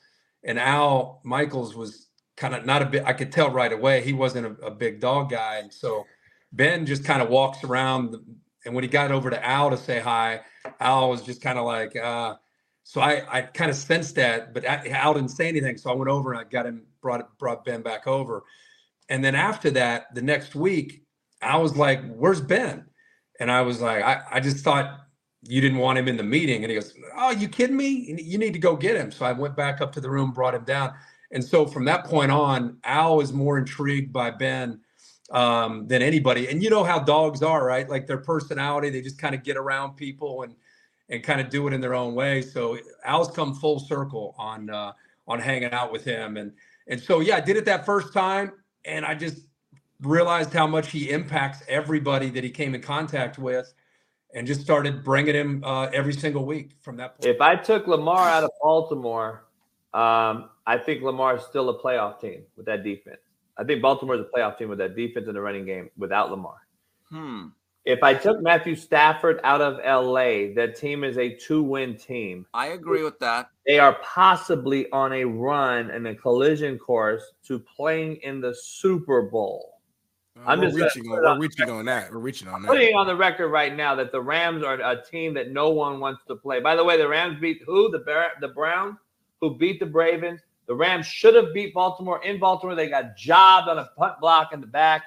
And 0.45 0.59
Al 0.59 1.21
Michaels 1.25 1.77
was 1.77 2.07
kind 2.37 2.55
of 2.55 2.65
not 2.65 2.81
a 2.81 2.87
bit. 2.87 3.05
I 3.05 3.13
could 3.13 3.31
tell 3.31 3.51
right 3.51 3.73
away 3.73 4.03
he 4.03 4.15
wasn't 4.15 4.47
a, 4.47 4.67
a 4.67 4.71
big 4.71 4.99
dog 4.99 5.31
guy, 5.31 5.57
and 5.59 5.71
so 5.71 6.07
Ben 6.53 6.87
just 6.87 7.05
kind 7.05 7.21
of 7.21 7.29
walks 7.29 7.65
around 7.65 8.17
and 8.67 8.75
when 8.75 8.83
he 8.83 8.89
got 8.89 9.13
over 9.13 9.31
to 9.31 9.47
Al 9.47 9.71
to 9.71 9.77
say 9.77 10.01
hi, 10.01 10.41
Al 10.81 11.09
was 11.09 11.23
just 11.23 11.41
kind 11.41 11.57
of 11.59 11.65
like, 11.65 11.95
uh, 11.97 12.35
so 12.89 13.01
I, 13.01 13.25
I 13.29 13.43
kind 13.43 13.69
of 13.69 13.77
sensed 13.77 14.15
that, 14.15 14.55
but 14.55 14.65
Al 14.65 15.13
didn't 15.13 15.33
say 15.33 15.49
anything. 15.49 15.77
So 15.77 15.91
I 15.91 15.95
went 15.95 16.09
over 16.09 16.33
and 16.33 16.41
I 16.41 16.45
got 16.45 16.67
him, 16.67 16.85
brought, 17.03 17.37
brought 17.37 17.65
Ben 17.65 17.83
back 17.83 18.07
over. 18.07 18.45
And 19.09 19.25
then 19.25 19.35
after 19.35 19.73
that, 19.73 20.15
the 20.15 20.23
next 20.23 20.55
week, 20.55 21.03
I 21.43 21.57
was 21.57 21.77
like, 21.77 22.01
where's 22.15 22.41
Ben? 22.41 22.85
And 23.41 23.51
I 23.51 23.63
was 23.63 23.81
like, 23.81 24.05
I, 24.05 24.23
I 24.31 24.39
just 24.39 24.59
thought 24.59 25.01
you 25.43 25.61
didn't 25.61 25.79
want 25.79 25.99
him 25.99 26.07
in 26.07 26.17
the 26.17 26.23
meeting. 26.23 26.63
And 26.63 26.71
he 26.71 26.79
goes, 26.79 26.95
oh, 27.17 27.33
you 27.33 27.49
kidding 27.49 27.77
me? 27.77 28.21
You 28.23 28.39
need 28.39 28.53
to 28.53 28.61
go 28.61 28.77
get 28.77 28.95
him. 28.95 29.11
So 29.11 29.27
I 29.27 29.33
went 29.33 29.57
back 29.57 29.81
up 29.81 29.91
to 29.95 30.01
the 30.01 30.09
room, 30.09 30.31
brought 30.31 30.55
him 30.55 30.63
down. 30.63 30.95
And 31.33 31.45
so 31.45 31.67
from 31.67 31.87
that 31.87 32.05
point 32.05 32.31
on, 32.31 32.79
Al 32.85 33.17
was 33.17 33.33
more 33.33 33.59
intrigued 33.59 34.13
by 34.13 34.31
Ben 34.31 34.79
um, 35.33 35.89
than 35.89 36.03
anybody. 36.03 36.49
And 36.49 36.63
you 36.63 36.71
know 36.71 36.85
how 36.85 37.01
dogs 37.01 37.43
are, 37.43 37.67
right? 37.67 37.91
Like 37.91 38.07
their 38.07 38.19
personality, 38.19 38.91
they 38.91 39.03
just 39.03 39.19
kind 39.19 39.35
of 39.35 39.43
get 39.43 39.57
around 39.57 39.97
people 39.97 40.43
and 40.43 40.55
and 41.09 41.23
kind 41.23 41.41
of 41.41 41.49
do 41.49 41.67
it 41.69 41.73
in 41.73 41.81
their 41.81 41.95
own 41.95 42.15
way. 42.15 42.43
So 42.43 42.79
Al's 43.05 43.31
come 43.31 43.55
full 43.55 43.79
circle 43.79 44.35
on 44.39 44.71
uh, 44.71 44.93
on 45.29 45.41
hanging 45.41 45.73
out 45.73 45.93
with 45.93 46.05
him, 46.05 46.37
and 46.37 46.53
and 46.89 47.01
so 47.01 47.21
yeah, 47.21 47.37
I 47.37 47.41
did 47.41 47.57
it 47.57 47.65
that 47.67 47.87
first 47.87 48.13
time, 48.13 48.53
and 48.85 49.05
I 49.05 49.15
just 49.15 49.43
realized 50.03 50.53
how 50.53 50.67
much 50.67 50.91
he 50.91 51.11
impacts 51.11 51.63
everybody 51.69 52.31
that 52.31 52.45
he 52.45 52.51
came 52.51 52.75
in 52.75 52.83
contact 52.83 53.39
with, 53.39 53.73
and 54.35 54.47
just 54.47 54.61
started 54.61 55.03
bringing 55.05 55.35
him 55.35 55.65
uh, 55.65 55.87
every 55.87 56.13
single 56.13 56.45
week 56.45 56.73
from 56.81 56.97
that 56.97 57.19
point. 57.19 57.35
If 57.35 57.41
I 57.41 57.57
took 57.57 57.87
Lamar 57.87 58.29
out 58.29 58.45
of 58.45 58.51
Baltimore, 58.61 59.47
um, 59.95 60.51
I 60.67 60.79
think 60.79 61.03
Lamar 61.03 61.37
is 61.37 61.43
still 61.45 61.71
a 61.71 61.79
playoff 61.79 62.21
team 62.21 62.43
with 62.57 62.67
that 62.67 62.85
defense. 62.85 63.21
I 63.57 63.65
think 63.65 63.81
Baltimore 63.81 64.17
is 64.17 64.21
a 64.21 64.39
playoff 64.39 64.59
team 64.59 64.69
with 64.69 64.79
that 64.79 64.95
defense 64.95 65.27
and 65.27 65.35
the 65.35 65.41
running 65.41 65.65
game 65.65 65.91
without 65.97 66.31
Lamar. 66.31 66.57
Hmm. 67.09 67.47
If 67.87 68.03
I 68.03 68.15
took 68.15 68.43
Matthew 68.43 68.75
Stafford 68.75 69.39
out 69.45 69.61
of 69.61 69.75
LA, 69.79 70.53
that 70.57 70.75
team 70.77 71.05
is 71.05 71.19
a 71.19 71.31
two 71.37 71.63
win 71.63 71.97
team. 71.97 72.45
I 72.53 72.69
agree 72.69 73.05
with 73.05 73.17
that. 73.21 73.49
They 73.65 73.79
are 73.79 73.97
possibly 74.03 74.91
on 74.91 75.13
a 75.13 75.25
run 75.25 75.91
and 75.91 76.05
a 76.09 76.15
collision 76.15 76.79
course 76.79 77.23
to 77.45 77.61
playing 77.61 78.17
in 78.17 78.41
the 78.41 78.53
Super 78.53 79.23
Bowl. 79.23 79.75
Uh, 80.37 80.43
I'm 80.49 80.59
we're 80.59 80.71
just 80.71 80.97
reaching 80.97 81.13
on- 81.13 81.39
we're 81.39 81.43
reaching 81.43 81.71
on 81.71 81.85
that. 81.85 82.11
We're 82.11 82.19
reaching 82.19 82.49
on 82.49 82.63
that. 82.63 82.69
putting 82.69 82.97
on 82.97 83.07
the 83.07 83.15
record 83.15 83.49
right 83.49 83.75
now 83.75 83.95
that 83.95 84.11
the 84.11 84.21
Rams 84.21 84.65
are 84.65 84.75
a 84.75 85.01
team 85.01 85.33
that 85.35 85.53
no 85.53 85.71
one 85.71 86.01
wants 86.01 86.23
to 86.27 86.35
play. 86.35 86.59
By 86.59 86.75
the 86.75 86.83
way, 86.83 86.97
the 86.99 87.07
Rams 87.09 87.39
beat 87.41 87.63
who? 87.65 87.89
The 87.93 88.01
Bar- 88.01 88.33
the 88.41 88.49
Browns, 88.49 88.97
who 89.41 89.57
beat 89.57 89.79
the 89.79 89.87
Ravens. 89.87 90.41
The 90.67 90.75
Rams 90.75 91.07
should 91.07 91.37
have 91.37 91.55
beat 91.55 91.73
Baltimore 91.73 92.21
in 92.25 92.41
Baltimore. 92.41 92.75
They 92.75 92.89
got 92.89 93.17
jobbed 93.17 93.69
on 93.69 93.79
a 93.79 93.89
punt 93.97 94.19
block 94.21 94.53
in 94.53 94.61
the 94.61 94.67
back, 94.67 95.05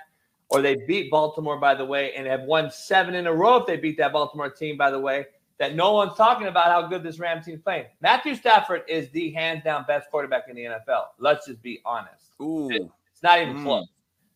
or 0.49 0.61
they 0.61 0.75
beat 0.87 1.11
Baltimore, 1.11 1.57
by 1.59 1.75
the 1.75 1.85
way, 1.85 2.13
and 2.13 2.25
have 2.27 2.41
won 2.41 2.71
seven 2.71 3.15
in 3.15 3.27
a 3.27 3.33
row 3.33 3.57
if 3.57 3.67
they 3.67 3.77
beat 3.77 3.97
that 3.97 4.13
Baltimore 4.13 4.49
team, 4.49 4.77
by 4.77 4.91
the 4.91 4.99
way. 4.99 5.25
That 5.59 5.75
no 5.75 5.91
one's 5.91 6.15
talking 6.15 6.47
about 6.47 6.67
how 6.67 6.87
good 6.87 7.03
this 7.03 7.19
Ram 7.19 7.43
team's 7.43 7.61
playing. 7.61 7.85
Matthew 8.01 8.33
Stafford 8.35 8.83
is 8.87 9.09
the 9.11 9.31
hands 9.31 9.61
down 9.63 9.83
best 9.87 10.09
quarterback 10.09 10.45
in 10.47 10.55
the 10.55 10.63
NFL. 10.63 11.07
Let's 11.17 11.47
just 11.47 11.61
be 11.61 11.81
honest. 11.85 12.33
Ooh. 12.41 12.69
It's 13.11 13.21
not 13.21 13.41
even 13.41 13.57
Mm. 13.57 13.63
close. 13.63 13.87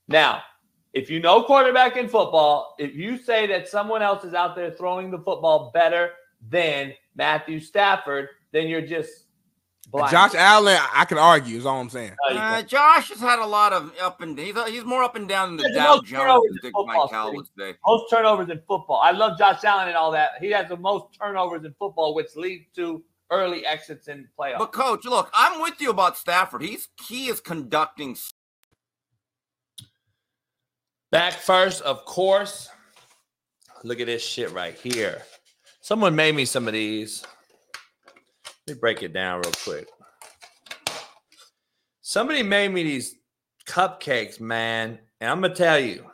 Now, 0.09 0.43
if 0.92 1.09
you 1.09 1.22
know 1.22 1.42
quarterback 1.43 1.95
in 1.95 2.09
football, 2.09 2.75
if 2.77 2.93
you 2.93 3.17
say 3.17 3.48
that 3.48 3.69
someone 3.69 4.01
else 4.01 4.25
is 4.25 4.33
out 4.33 4.53
there 4.56 4.69
throwing 4.72 5.11
the 5.11 5.17
football 5.17 5.72
better 5.74 6.11
than 6.50 6.93
Matthew 7.16 7.61
Stafford, 7.61 8.27
then 8.51 8.67
you're 8.67 8.82
just 8.82 9.27
blind. 9.94 10.12
Josh 10.12 10.36
Allen, 10.36 10.78
I 10.94 11.06
can 11.06 11.18
argue. 11.18 11.58
Is 11.58 11.66
all 11.66 11.80
I'm 11.80 11.90
saying. 11.90 12.12
Uh. 12.30 12.62
Josh 12.64 13.10
has 13.10 13.20
had 13.20 13.40
a 13.40 13.46
lot 13.46 13.72
of 13.72 13.94
up 14.02 14.22
and 14.22 14.38
he's 14.38 14.56
he's 14.70 14.84
more 14.84 15.04
up 15.04 15.16
and 15.16 15.28
down 15.30 15.50
than 15.50 15.58
the 15.58 15.64
He's 15.64 15.74
the 15.74 15.80
Dow 15.80 15.96
most 15.96 16.06
Jones 16.06 16.22
turnovers 16.22 16.52
and 16.52 16.62
Dick 16.62 16.74
Mike 16.86 17.10
Steve. 17.10 17.66
would 17.66 17.76
most 17.86 18.10
turnovers 18.10 18.50
in 18.50 18.62
football. 18.68 19.02
I 19.04 19.12
love 19.12 19.38
Josh 19.38 19.64
Allen 19.64 19.88
and 19.88 19.96
all 19.96 20.12
that. 20.12 20.32
He 20.40 20.52
has 20.52 20.68
the 20.68 20.78
most 20.78 21.18
turnovers 21.18 21.64
in 21.64 21.74
football, 21.80 22.14
which 22.14 22.36
leads 22.36 22.66
to 22.76 23.04
early 23.32 23.66
exits 23.66 24.08
in 24.08 24.28
playoffs. 24.38 24.60
But 24.60 24.74
coach, 24.74 25.06
look, 25.06 25.30
I'm 25.34 25.62
with 25.62 25.80
you 25.80 25.90
about 25.90 26.18
Stafford. 26.18 26.62
He's 26.62 26.90
he 27.08 27.28
is 27.28 27.40
conducting 27.40 28.18
Back 31.14 31.34
first, 31.34 31.84
of 31.84 32.06
course. 32.06 32.70
Look 33.84 34.00
at 34.00 34.08
this 34.08 34.26
shit 34.26 34.52
right 34.52 34.74
here. 34.74 35.22
Someone 35.80 36.16
made 36.16 36.34
me 36.34 36.44
some 36.44 36.68
of 36.68 36.74
these. 36.74 37.24
Let 38.67 38.75
me 38.75 38.80
break 38.80 39.03
it 39.03 39.14
down 39.14 39.42
real 39.42 39.51
quick. 39.64 39.88
Somebody 42.01 42.43
made 42.43 42.69
me 42.69 42.83
these 42.83 43.16
cupcakes, 43.67 44.40
man. 44.40 45.00
And 45.19 45.30
I'm 45.30 45.42
to 45.42 45.50
tell 45.50 45.80
you, 45.80 46.06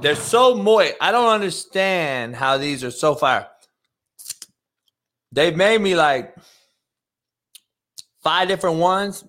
they're 0.00 0.14
so 0.14 0.54
moist. 0.54 0.94
I 1.00 1.10
don't 1.10 1.32
understand 1.32 2.36
how 2.36 2.58
these 2.58 2.84
are 2.84 2.90
so 2.90 3.14
fire. 3.14 3.48
They've 5.32 5.56
made 5.56 5.80
me 5.80 5.96
like 5.96 6.36
five 8.22 8.48
different 8.48 8.76
ones. 8.76 9.24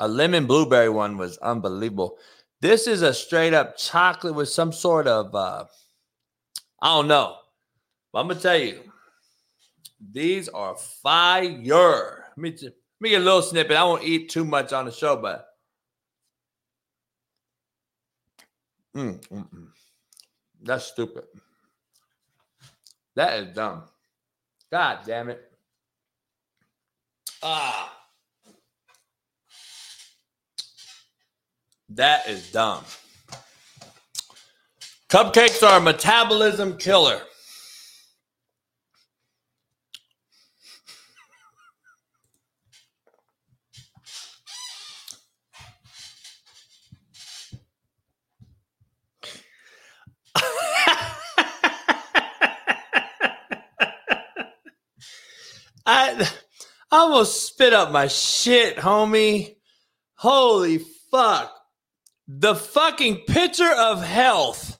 A 0.00 0.08
lemon 0.08 0.46
blueberry 0.46 0.88
one 0.88 1.18
was 1.18 1.38
unbelievable. 1.38 2.18
This 2.60 2.86
is 2.86 3.02
a 3.02 3.12
straight 3.12 3.52
up 3.52 3.76
chocolate 3.76 4.34
with 4.34 4.48
some 4.48 4.72
sort 4.72 5.06
of 5.06 5.34
uh 5.34 5.64
I 6.80 6.96
don't 6.96 7.08
know. 7.08 7.36
But 8.12 8.20
I'm 8.20 8.28
gonna 8.28 8.40
tell 8.40 8.58
you, 8.58 8.80
these 10.12 10.48
are 10.48 10.76
fire. 10.76 12.24
Let 12.36 12.38
me, 12.38 12.50
let 12.62 12.72
me 13.00 13.10
get 13.10 13.20
a 13.20 13.24
little 13.24 13.42
snippet. 13.42 13.76
I 13.76 13.84
won't 13.84 14.04
eat 14.04 14.30
too 14.30 14.44
much 14.44 14.72
on 14.72 14.84
the 14.84 14.92
show, 14.92 15.16
but 15.16 15.48
Mm, 18.96 19.20
mm, 19.28 19.48
mm. 19.54 19.68
that's 20.62 20.86
stupid. 20.86 21.24
That 23.14 23.38
is 23.38 23.54
dumb. 23.54 23.84
God 24.72 25.00
damn 25.06 25.28
it. 25.28 25.40
Ah. 27.42 27.94
That 31.90 32.28
is 32.28 32.50
dumb. 32.50 32.84
Cupcakes 35.08 35.62
are 35.62 35.78
a 35.78 35.80
metabolism 35.80 36.76
killer. 36.76 37.22
I, 55.90 56.30
I 56.90 56.98
almost 56.98 57.46
spit 57.46 57.72
up 57.72 57.90
my 57.90 58.08
shit, 58.08 58.76
homie. 58.76 59.56
Holy 60.16 60.80
fuck. 61.10 61.50
the 62.26 62.54
fucking 62.54 63.22
picture 63.26 63.72
of 63.72 64.02
health 64.04 64.78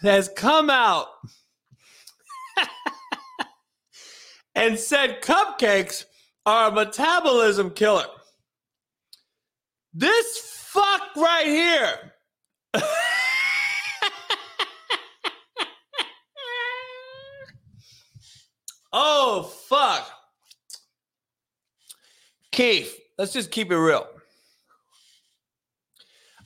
has 0.00 0.28
come 0.28 0.68
out 0.68 1.06
and 4.56 4.76
said 4.76 5.22
cupcakes 5.22 6.06
are 6.44 6.70
a 6.70 6.72
metabolism 6.72 7.70
killer. 7.70 8.06
This 9.94 10.40
fuck 10.72 11.14
right 11.16 11.46
here. 11.46 12.12
oh, 18.92 19.44
fuck. 19.68 20.19
Keith, 22.60 23.00
let's 23.16 23.32
just 23.32 23.50
keep 23.50 23.72
it 23.72 23.78
real. 23.78 24.06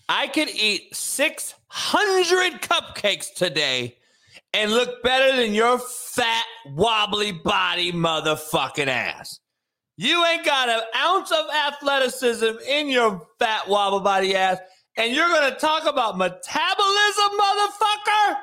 I 0.09 0.29
could 0.29 0.49
eat 0.49 0.95
600 0.95 2.63
cupcakes 2.63 3.35
today 3.35 3.97
and 4.53 4.71
look 4.71 5.03
better 5.03 5.37
than 5.37 5.55
your 5.55 5.81
fat, 5.81 6.45
wobbly 6.67 7.33
body 7.33 7.91
motherfucking 7.91 8.87
ass. 8.87 9.41
You 9.97 10.25
ain't 10.25 10.45
got 10.45 10.69
an 10.69 10.83
ounce 10.97 11.33
of 11.33 11.47
athleticism 11.53 12.61
in 12.65 12.89
your 12.91 13.27
fat, 13.41 13.69
wobble 13.69 13.99
body 13.99 14.37
ass, 14.37 14.59
and 14.97 15.13
you're 15.13 15.27
going 15.27 15.53
to 15.53 15.59
talk 15.59 15.85
about 15.85 16.17
metabolism, 16.17 17.31
motherfucker? 17.41 18.37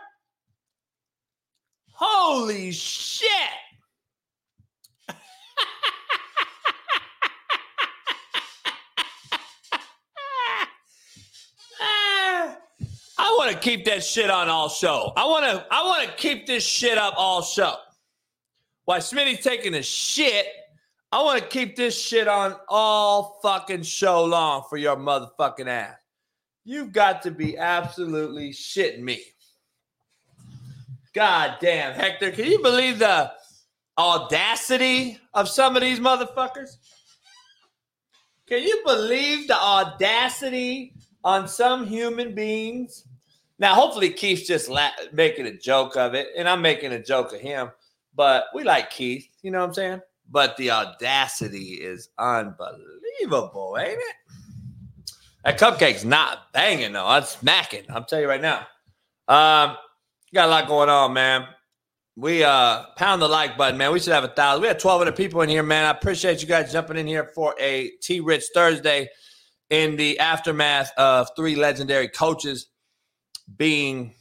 Holy 1.93 2.73
shit. 2.73 3.29
Want 13.41 13.53
to 13.53 13.59
keep 13.59 13.85
that 13.85 14.03
shit 14.03 14.29
on 14.29 14.49
all 14.49 14.69
show. 14.69 15.13
I 15.17 15.25
want 15.25 15.45
to 15.45 15.65
I 15.71 15.83
want 15.83 16.07
to 16.07 16.15
keep 16.15 16.45
this 16.45 16.63
shit 16.63 16.97
up 16.97 17.15
all 17.17 17.41
show. 17.41 17.73
While 18.85 18.99
Smitty's 18.99 19.43
taking 19.43 19.73
a 19.73 19.81
shit, 19.81 20.45
I 21.11 21.23
want 21.23 21.41
to 21.41 21.47
keep 21.47 21.75
this 21.75 21.99
shit 21.99 22.27
on 22.27 22.55
all 22.69 23.39
fucking 23.41 23.81
show 23.81 24.23
long 24.25 24.63
for 24.69 24.77
your 24.77 24.95
motherfucking 24.95 25.67
ass. 25.67 25.95
You've 26.65 26.91
got 26.91 27.23
to 27.23 27.31
be 27.31 27.57
absolutely 27.57 28.51
shitting 28.51 29.01
me. 29.01 29.23
God 31.15 31.57
damn, 31.59 31.93
Hector, 31.93 32.31
can 32.31 32.45
you 32.45 32.61
believe 32.61 32.99
the 32.99 33.31
audacity 33.97 35.17
of 35.33 35.49
some 35.49 35.75
of 35.75 35.81
these 35.81 35.99
motherfuckers? 35.99 36.77
Can 38.47 38.61
you 38.61 38.81
believe 38.85 39.47
the 39.47 39.59
audacity 39.59 40.93
on 41.23 41.47
some 41.47 41.87
human 41.87 42.35
beings? 42.35 43.07
Now, 43.61 43.75
hopefully, 43.75 44.09
Keith's 44.09 44.47
just 44.47 44.69
la- 44.69 44.89
making 45.13 45.45
a 45.45 45.55
joke 45.55 45.95
of 45.95 46.15
it, 46.15 46.29
and 46.35 46.49
I'm 46.49 46.63
making 46.63 46.93
a 46.93 47.01
joke 47.01 47.31
of 47.31 47.39
him. 47.39 47.69
But 48.15 48.45
we 48.55 48.63
like 48.63 48.89
Keith, 48.89 49.29
you 49.43 49.51
know 49.51 49.59
what 49.59 49.67
I'm 49.67 49.73
saying? 49.75 50.01
But 50.31 50.57
the 50.57 50.71
audacity 50.71 51.75
is 51.75 52.09
unbelievable, 52.17 53.77
ain't 53.79 53.99
it? 53.99 54.15
That 55.45 55.59
cupcake's 55.59 56.03
not 56.03 56.51
banging 56.53 56.93
though. 56.93 57.15
It's 57.17 57.37
smacking. 57.37 57.83
I'm 57.89 58.05
telling 58.05 58.23
you 58.23 58.29
right 58.29 58.41
now. 58.41 58.59
Um, 59.27 59.77
got 60.33 60.47
a 60.47 60.51
lot 60.51 60.67
going 60.67 60.89
on, 60.89 61.13
man. 61.13 61.45
We 62.15 62.43
uh 62.43 62.85
pound 62.95 63.21
the 63.21 63.27
like 63.27 63.57
button, 63.57 63.77
man. 63.77 63.91
We 63.91 63.99
should 63.99 64.13
have 64.13 64.23
a 64.23 64.29
thousand. 64.29 64.61
We 64.61 64.67
had 64.67 64.83
1,200 64.83 65.15
people 65.15 65.41
in 65.41 65.49
here, 65.49 65.63
man. 65.63 65.85
I 65.85 65.91
appreciate 65.91 66.41
you 66.41 66.47
guys 66.47 66.71
jumping 66.71 66.97
in 66.97 67.07
here 67.07 67.31
for 67.33 67.55
a 67.59 67.91
T 68.01 68.19
Rich 68.21 68.45
Thursday 68.53 69.09
in 69.69 69.95
the 69.95 70.19
aftermath 70.19 70.91
of 70.97 71.29
three 71.35 71.55
legendary 71.55 72.07
coaches 72.07 72.67
being 73.57 74.13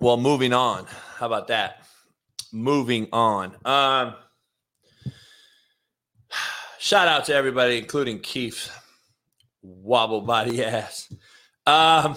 well 0.00 0.16
moving 0.16 0.52
on. 0.52 0.86
How 1.16 1.26
about 1.26 1.48
that? 1.48 1.84
Moving 2.52 3.08
on. 3.12 3.56
Um 3.64 4.14
shout 6.78 7.08
out 7.08 7.24
to 7.26 7.34
everybody 7.34 7.78
including 7.78 8.20
keith 8.20 8.70
wobble 9.62 10.22
body 10.22 10.64
ass. 10.64 11.12
Um 11.66 12.16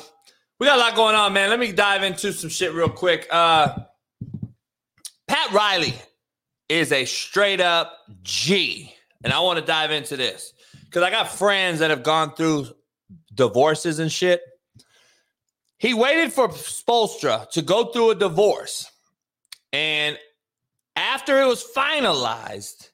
we 0.60 0.68
got 0.68 0.78
a 0.78 0.80
lot 0.80 0.96
going 0.96 1.16
on 1.16 1.34
man. 1.34 1.50
Let 1.50 1.60
me 1.60 1.72
dive 1.72 2.04
into 2.04 2.32
some 2.34 2.50
shit 2.50 2.74
real 2.74 2.90
quick. 2.90 3.28
Uh 3.32 3.84
pat 5.28 5.52
riley 5.52 5.94
is 6.70 6.92
a 6.92 7.06
straight 7.06 7.62
up 7.62 7.98
g 8.22 8.94
and 9.24 9.34
i 9.34 9.40
want 9.40 9.58
to 9.58 9.66
dive 9.66 9.92
into 9.92 10.16
this 10.18 10.54
because 10.86 11.02
i 11.02 11.10
got 11.10 11.28
friends 11.28 11.80
that 11.80 11.90
have 11.90 12.04
gone 12.04 12.34
through 12.36 12.68
divorces 13.34 14.00
and 14.00 14.12
shit. 14.12 14.42
He 15.78 15.94
waited 15.94 16.32
for 16.32 16.48
Spoelstra 16.50 17.50
to 17.52 17.62
go 17.62 17.86
through 17.86 18.12
a 18.12 18.16
divorce. 18.16 18.90
And 19.74 20.18
after 20.96 21.42
it 21.42 21.46
was 21.46 21.66
finalized, 21.76 22.90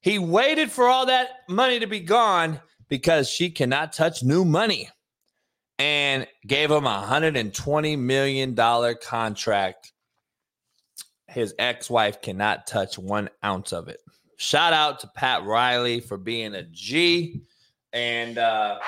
he 0.00 0.18
waited 0.18 0.70
for 0.70 0.86
all 0.86 1.06
that 1.06 1.28
money 1.48 1.80
to 1.80 1.86
be 1.86 2.00
gone 2.00 2.60
because 2.88 3.28
she 3.28 3.50
cannot 3.50 3.92
touch 3.92 4.22
new 4.22 4.44
money 4.44 4.90
and 5.78 6.26
gave 6.46 6.70
him 6.70 6.86
a 6.86 7.06
$120 7.08 7.98
million 7.98 8.54
contract. 9.02 9.92
His 11.28 11.54
ex 11.58 11.90
wife 11.90 12.22
cannot 12.22 12.66
touch 12.66 12.98
one 12.98 13.28
ounce 13.44 13.72
of 13.72 13.88
it. 13.88 14.00
Shout 14.38 14.72
out 14.72 15.00
to 15.00 15.08
Pat 15.08 15.44
Riley 15.44 16.00
for 16.00 16.16
being 16.18 16.54
a 16.54 16.62
G. 16.64 17.42
And, 17.92 18.38
uh, 18.38 18.78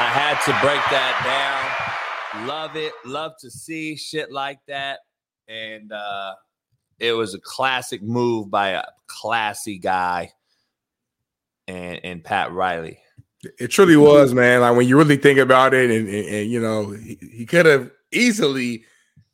I 0.00 0.04
had 0.04 0.40
to 0.46 0.52
break 0.64 0.80
that 0.90 2.32
down. 2.32 2.46
Love 2.46 2.74
it. 2.74 2.94
Love 3.04 3.32
to 3.40 3.50
see 3.50 3.96
shit 3.96 4.32
like 4.32 4.58
that. 4.66 5.00
And 5.46 5.92
uh, 5.92 6.36
it 6.98 7.12
was 7.12 7.34
a 7.34 7.38
classic 7.38 8.02
move 8.02 8.50
by 8.50 8.70
a 8.70 8.84
classy 9.08 9.78
guy 9.78 10.32
and, 11.68 12.00
and 12.02 12.24
Pat 12.24 12.50
Riley. 12.50 12.98
It 13.58 13.68
truly 13.68 13.98
was, 13.98 14.32
man. 14.32 14.62
Like 14.62 14.74
when 14.74 14.88
you 14.88 14.96
really 14.96 15.18
think 15.18 15.38
about 15.38 15.74
it, 15.74 15.90
and, 15.90 16.08
and, 16.08 16.26
and 16.26 16.50
you 16.50 16.60
know, 16.60 16.92
he, 16.92 17.18
he 17.20 17.44
could 17.44 17.66
have 17.66 17.90
easily 18.10 18.84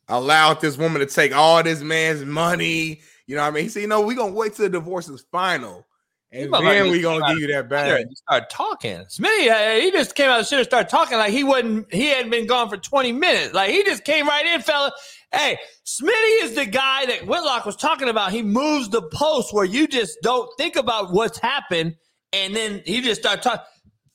allowed 0.09 0.59
this 0.59 0.77
woman 0.77 0.99
to 0.99 1.05
take 1.05 1.33
all 1.33 1.63
this 1.63 1.81
man's 1.81 2.25
money. 2.25 2.99
You 3.25 3.37
know 3.37 3.43
what 3.43 3.47
I 3.47 3.51
mean? 3.51 3.63
He 3.63 3.69
said, 3.69 3.83
you 3.83 3.87
know, 3.87 4.01
we're 4.01 4.17
gonna 4.17 4.33
wait 4.33 4.53
till 4.53 4.65
the 4.65 4.69
divorce 4.69 5.07
is 5.07 5.25
final. 5.31 5.86
And 6.29 6.53
then 6.53 6.91
we 6.91 7.01
gonna 7.01 7.25
give 7.29 7.39
you 7.39 7.47
that 7.47 7.69
back. 7.69 8.05
Start 8.15 8.49
talking. 8.49 8.97
Smitty, 9.05 9.49
uh, 9.49 9.79
he 9.79 9.91
just 9.91 10.13
came 10.13 10.29
out 10.29 10.41
of 10.41 10.45
the 10.45 10.49
shit 10.49 10.59
and 10.59 10.67
started 10.67 10.89
talking 10.89 11.17
like 11.17 11.31
he 11.31 11.45
wasn't. 11.45 11.91
He 11.93 12.07
hadn't 12.07 12.31
been 12.31 12.47
gone 12.47 12.69
for 12.69 12.75
twenty 12.75 13.13
minutes. 13.13 13.53
Like 13.53 13.71
he 13.71 13.81
just 13.83 14.03
came 14.03 14.27
right 14.27 14.45
in, 14.45 14.61
fella. 14.61 14.91
Hey, 15.33 15.57
Smitty 15.85 16.43
is 16.43 16.55
the 16.55 16.65
guy 16.65 17.05
that 17.05 17.27
Whitlock 17.27 17.65
was 17.65 17.77
talking 17.77 18.09
about. 18.09 18.33
He 18.33 18.41
moves 18.41 18.89
the 18.89 19.03
post 19.03 19.53
where 19.53 19.63
you 19.63 19.87
just 19.87 20.17
don't 20.21 20.49
think 20.57 20.75
about 20.75 21.13
what's 21.13 21.37
happened, 21.39 21.95
and 22.33 22.53
then 22.53 22.81
he 22.85 23.01
just 23.01 23.21
start 23.21 23.41
talking. 23.41 23.65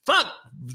Fuck, 0.05 0.27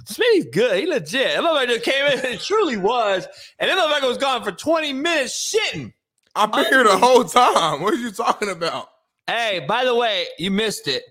Smitty's 0.05 0.47
good. 0.51 0.79
He 0.79 0.87
legit. 0.87 1.35
That 1.35 1.43
motherfucker 1.43 1.67
just 1.67 1.85
came 1.85 2.05
in. 2.05 2.33
It 2.33 2.39
truly 2.39 2.77
was, 2.77 3.27
and 3.59 3.69
that 3.69 3.77
motherfucker 3.77 4.07
was 4.07 4.17
gone 4.17 4.43
for 4.43 4.51
twenty 4.53 4.91
minutes 4.91 5.55
shitting. 5.55 5.93
I've 6.35 6.51
been 6.51 6.65
here 6.65 6.83
the 6.83 6.97
whole 6.97 7.25
time. 7.25 7.81
What 7.81 7.93
are 7.93 7.97
you 7.97 8.09
talking 8.09 8.49
about? 8.49 8.89
Hey, 9.27 9.63
by 9.67 9.85
the 9.85 9.93
way, 9.93 10.25
you 10.39 10.49
missed 10.49 10.87
it. 10.87 11.03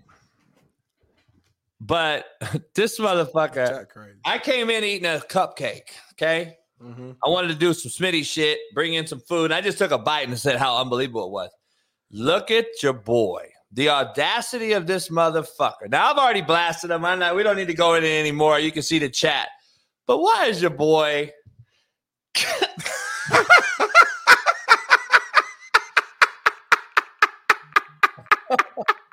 But 1.86 2.26
this 2.74 2.98
motherfucker, 2.98 3.86
I 4.24 4.38
came 4.38 4.70
in 4.70 4.82
eating 4.82 5.06
a 5.06 5.20
cupcake. 5.20 5.90
Okay. 6.12 6.56
Mm-hmm. 6.82 7.12
I 7.24 7.28
wanted 7.28 7.48
to 7.48 7.54
do 7.54 7.72
some 7.72 7.90
Smitty 7.90 8.24
shit, 8.24 8.58
bring 8.74 8.94
in 8.94 9.06
some 9.06 9.20
food. 9.20 9.52
I 9.52 9.60
just 9.60 9.78
took 9.78 9.92
a 9.92 9.98
bite 9.98 10.28
and 10.28 10.38
said 10.38 10.56
how 10.56 10.76
unbelievable 10.78 11.26
it 11.26 11.30
was. 11.30 11.50
Look 12.10 12.50
at 12.50 12.66
your 12.82 12.92
boy. 12.92 13.48
The 13.72 13.88
audacity 13.88 14.72
of 14.72 14.86
this 14.86 15.08
motherfucker. 15.08 15.88
Now 15.88 16.10
I've 16.10 16.18
already 16.18 16.42
blasted 16.42 16.90
him. 16.90 17.04
I'm 17.04 17.18
not, 17.18 17.34
we 17.36 17.42
don't 17.42 17.56
need 17.56 17.68
to 17.68 17.74
go 17.74 17.94
in 17.94 18.04
it 18.04 18.18
anymore. 18.20 18.58
You 18.58 18.72
can 18.72 18.82
see 18.82 18.98
the 18.98 19.08
chat. 19.08 19.48
But 20.06 20.18
why 20.18 20.46
is 20.46 20.60
your 20.60 20.70
boy 20.70 21.32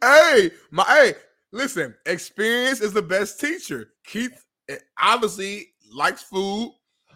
hey, 0.00 0.50
my 0.70 0.84
hey, 0.84 1.14
listen, 1.52 1.94
experience 2.06 2.80
is 2.80 2.92
the 2.92 3.02
best 3.02 3.40
teacher. 3.40 3.92
Keith 4.04 4.44
eh, 4.68 4.76
obviously 5.00 5.68
likes 5.94 6.22
food, 6.22 6.72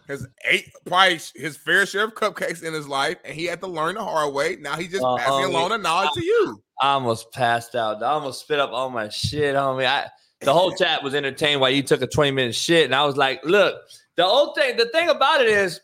has 0.08 0.26
ate 0.44 0.70
probably 0.84 1.20
his 1.34 1.56
fair 1.56 1.86
share 1.86 2.04
of 2.04 2.14
cupcakes 2.14 2.62
in 2.62 2.72
his 2.74 2.86
life, 2.88 3.16
and 3.24 3.34
he 3.34 3.44
had 3.44 3.60
to 3.60 3.66
learn 3.66 3.94
the 3.94 4.04
hard 4.04 4.34
way. 4.34 4.56
Now 4.56 4.76
he's 4.76 4.90
just 4.90 5.04
Uh, 5.04 5.16
passing 5.16 5.32
homie, 5.32 5.48
along 5.48 5.70
the 5.70 5.78
knowledge 5.78 6.10
to 6.14 6.24
you. 6.24 6.62
I 6.80 6.90
almost 6.92 7.32
passed 7.32 7.74
out. 7.74 8.02
I 8.02 8.06
almost 8.08 8.40
spit 8.40 8.58
up 8.60 8.70
all 8.72 8.90
my 8.90 9.08
shit, 9.08 9.54
homie. 9.54 9.86
I 9.86 10.08
the 10.40 10.52
whole 10.52 10.72
chat 10.76 11.02
was 11.02 11.14
entertained 11.14 11.60
while 11.60 11.70
you 11.70 11.82
took 11.82 12.02
a 12.02 12.06
20 12.06 12.32
minute 12.32 12.54
shit. 12.54 12.84
And 12.84 12.94
I 12.94 13.04
was 13.06 13.16
like, 13.16 13.44
look, 13.44 13.76
the 14.16 14.24
old 14.24 14.54
thing, 14.56 14.76
the 14.76 14.86
thing 14.86 15.08
about 15.08 15.40
it 15.40 15.48
is 15.48 15.80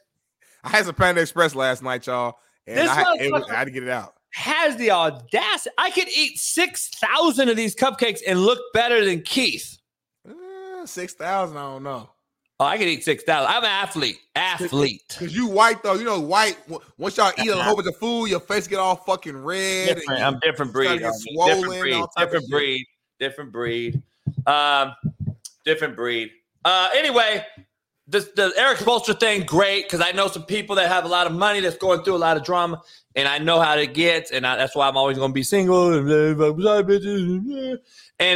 I 0.62 0.68
had 0.68 0.84
some 0.84 0.94
Panda 0.94 1.22
Express 1.22 1.54
last 1.54 1.82
night, 1.82 2.06
y'all, 2.06 2.36
and 2.66 2.88
I, 2.88 3.04
was- 3.30 3.48
I 3.50 3.54
had 3.54 3.64
to 3.64 3.70
get 3.70 3.84
it 3.84 3.88
out. 3.88 4.14
Has 4.32 4.76
the 4.76 4.90
audacity? 4.90 5.74
I 5.78 5.90
could 5.90 6.08
eat 6.08 6.38
six 6.38 6.88
thousand 6.88 7.48
of 7.48 7.56
these 7.56 7.74
cupcakes 7.74 8.20
and 8.26 8.40
look 8.40 8.58
better 8.72 9.04
than 9.04 9.22
Keith. 9.22 9.78
Uh, 10.28 10.86
Six 10.86 11.14
thousand, 11.14 11.56
I 11.56 11.62
don't 11.62 11.82
know. 11.82 12.10
Oh, 12.60 12.64
I 12.66 12.78
could 12.78 12.88
eat 12.88 13.04
six 13.04 13.24
thousand. 13.24 13.50
I'm 13.52 13.64
an 13.64 13.70
athlete. 13.70 14.18
Athlete. 14.36 15.16
Cause 15.18 15.34
you 15.34 15.46
white 15.46 15.82
though, 15.82 15.94
you 15.94 16.04
know 16.04 16.20
white. 16.20 16.58
Once 16.98 17.16
y'all 17.16 17.32
eat 17.38 17.48
a 17.48 17.56
whole 17.56 17.74
bunch 17.74 17.88
of 17.88 17.96
food, 17.96 18.26
your 18.26 18.40
face 18.40 18.66
get 18.68 18.78
all 18.78 18.96
fucking 18.96 19.36
red. 19.36 19.88
and 19.88 19.96
Different. 19.98 20.20
you- 20.20 20.26
I'm 20.26 20.38
different 20.40 20.72
breed. 20.72 20.98
start 21.00 21.14
to 21.14 21.18
swollen, 21.32 21.54
different 21.56 21.80
breed. 21.80 21.94
all 21.94 22.08
type 22.08 22.28
of 22.28 22.32
Different 22.32 22.50
breed. 22.50 22.86
Different 23.18 23.52
breed. 23.52 24.02
Um, 24.46 24.94
different 25.64 25.96
breed. 25.96 26.30
Uh, 26.64 26.88
anyway, 26.94 27.44
this 28.06 28.28
the 28.36 28.52
Erik 28.56 28.78
Spoelstra 28.78 29.18
thing, 29.18 29.44
great 29.44 29.84
because 29.86 30.00
I 30.00 30.12
know 30.12 30.28
some 30.28 30.44
people 30.44 30.76
that 30.76 30.88
have 30.88 31.04
a 31.04 31.08
lot 31.08 31.26
of 31.26 31.32
money 31.32 31.60
that's 31.60 31.76
going 31.78 32.02
through 32.02 32.16
a 32.16 32.18
lot 32.18 32.36
of 32.36 32.44
drama, 32.44 32.82
and 33.16 33.26
I 33.26 33.38
know 33.38 33.60
how 33.60 33.74
to 33.74 33.86
get, 33.86 34.30
and 34.30 34.46
I, 34.46 34.56
that's 34.56 34.74
why 34.76 34.88
I'm 34.88 34.96
always 34.96 35.18
going 35.18 35.30
to 35.30 35.34
be 35.34 35.42
single 35.42 35.92
and 35.94 36.08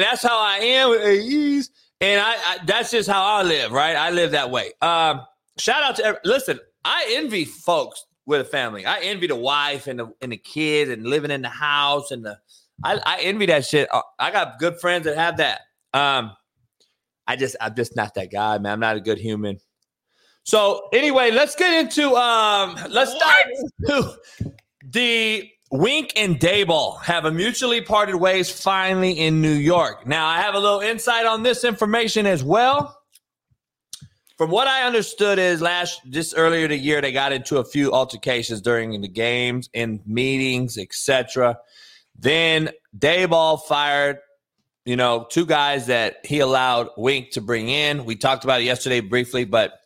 that's 0.03 0.23
how 0.23 0.39
I 0.39 0.59
am 0.59 0.91
with 0.91 1.03
AEs, 1.03 1.71
and 2.01 2.21
I, 2.21 2.35
I 2.35 2.59
that's 2.67 2.91
just 2.91 3.09
how 3.09 3.23
I 3.23 3.43
live, 3.43 3.73
right? 3.73 3.97
I 3.97 4.11
live 4.11 4.33
that 4.33 4.51
way. 4.51 4.73
Um, 4.83 5.21
shout 5.59 5.83
out 5.83 5.97
to 5.97 6.05
every, 6.05 6.21
listen. 6.25 6.59
I 6.85 7.07
envy 7.17 7.45
folks 7.45 8.05
with 8.27 8.41
a 8.41 8.45
family. 8.45 8.85
I 8.85 9.01
envy 9.01 9.27
the 9.27 9.37
wife 9.37 9.87
and 9.87 9.99
the 9.99 10.13
and 10.21 10.33
the 10.33 10.37
kids 10.37 10.91
and 10.91 11.07
living 11.07 11.31
in 11.31 11.43
the 11.43 11.49
house 11.49 12.11
and 12.11 12.25
the. 12.25 12.39
I, 12.83 13.01
I 13.07 13.21
envy 13.21 13.47
that 13.47 13.65
shit. 13.65 13.89
Uh, 13.93 14.03
I 14.19 14.33
got 14.33 14.59
good 14.59 14.81
friends 14.81 15.05
that 15.05 15.17
have 15.17 15.37
that. 15.37 15.61
Um, 15.93 16.33
I 17.27 17.37
just 17.37 17.57
I'm 17.61 17.75
just 17.75 17.97
not 17.97 18.15
that 18.15 18.31
guy, 18.31 18.59
man. 18.59 18.73
I'm 18.73 18.81
not 18.81 18.97
a 18.97 19.01
good 19.01 19.19
human. 19.19 19.59
So 20.43 20.89
anyway, 20.93 21.31
let's 21.31 21.55
get 21.55 21.73
into 21.73 22.15
um 22.15 22.77
let's 22.91 23.15
dive 23.19 23.47
into 23.81 24.17
the 24.91 25.51
Wink 25.71 26.13
and 26.17 26.39
Daboll 26.39 27.03
have 27.03 27.25
a 27.25 27.31
mutually 27.31 27.81
parted 27.81 28.17
ways 28.17 28.51
finally 28.51 29.13
in 29.13 29.41
New 29.41 29.53
York. 29.53 30.07
Now 30.07 30.27
I 30.27 30.41
have 30.41 30.55
a 30.55 30.59
little 30.59 30.81
insight 30.81 31.27
on 31.27 31.43
this 31.43 31.65
information 31.65 32.27
as 32.27 32.45
well. 32.45 33.01
From 34.37 34.51
what 34.51 34.67
I 34.67 34.83
understood 34.83 35.39
is 35.39 35.61
last 35.61 36.01
just 36.11 36.35
earlier 36.37 36.67
the 36.69 36.77
year 36.77 37.01
they 37.01 37.13
got 37.13 37.33
into 37.33 37.59
a 37.59 37.65
few 37.65 37.93
altercations 37.93 38.61
during 38.61 39.01
the 39.01 39.09
games 39.09 39.71
in 39.73 40.01
meetings, 40.07 40.77
etc. 40.77 41.59
Then 42.19 42.71
Daboll 42.97 43.61
fired 43.63 44.19
you 44.85 44.97
know, 44.97 45.27
two 45.31 45.47
guys 45.47 45.87
that 45.87 46.25
he 46.25 46.41
allowed 46.41 46.91
Wink 46.97 47.31
to 47.33 47.41
bring 47.41 47.69
in. 47.69 48.05
We 48.05 48.17
talked 48.17 48.45
about 48.45 48.61
it 48.61 48.65
yesterday 48.65 49.01
briefly, 49.01 49.45
but 49.45 49.81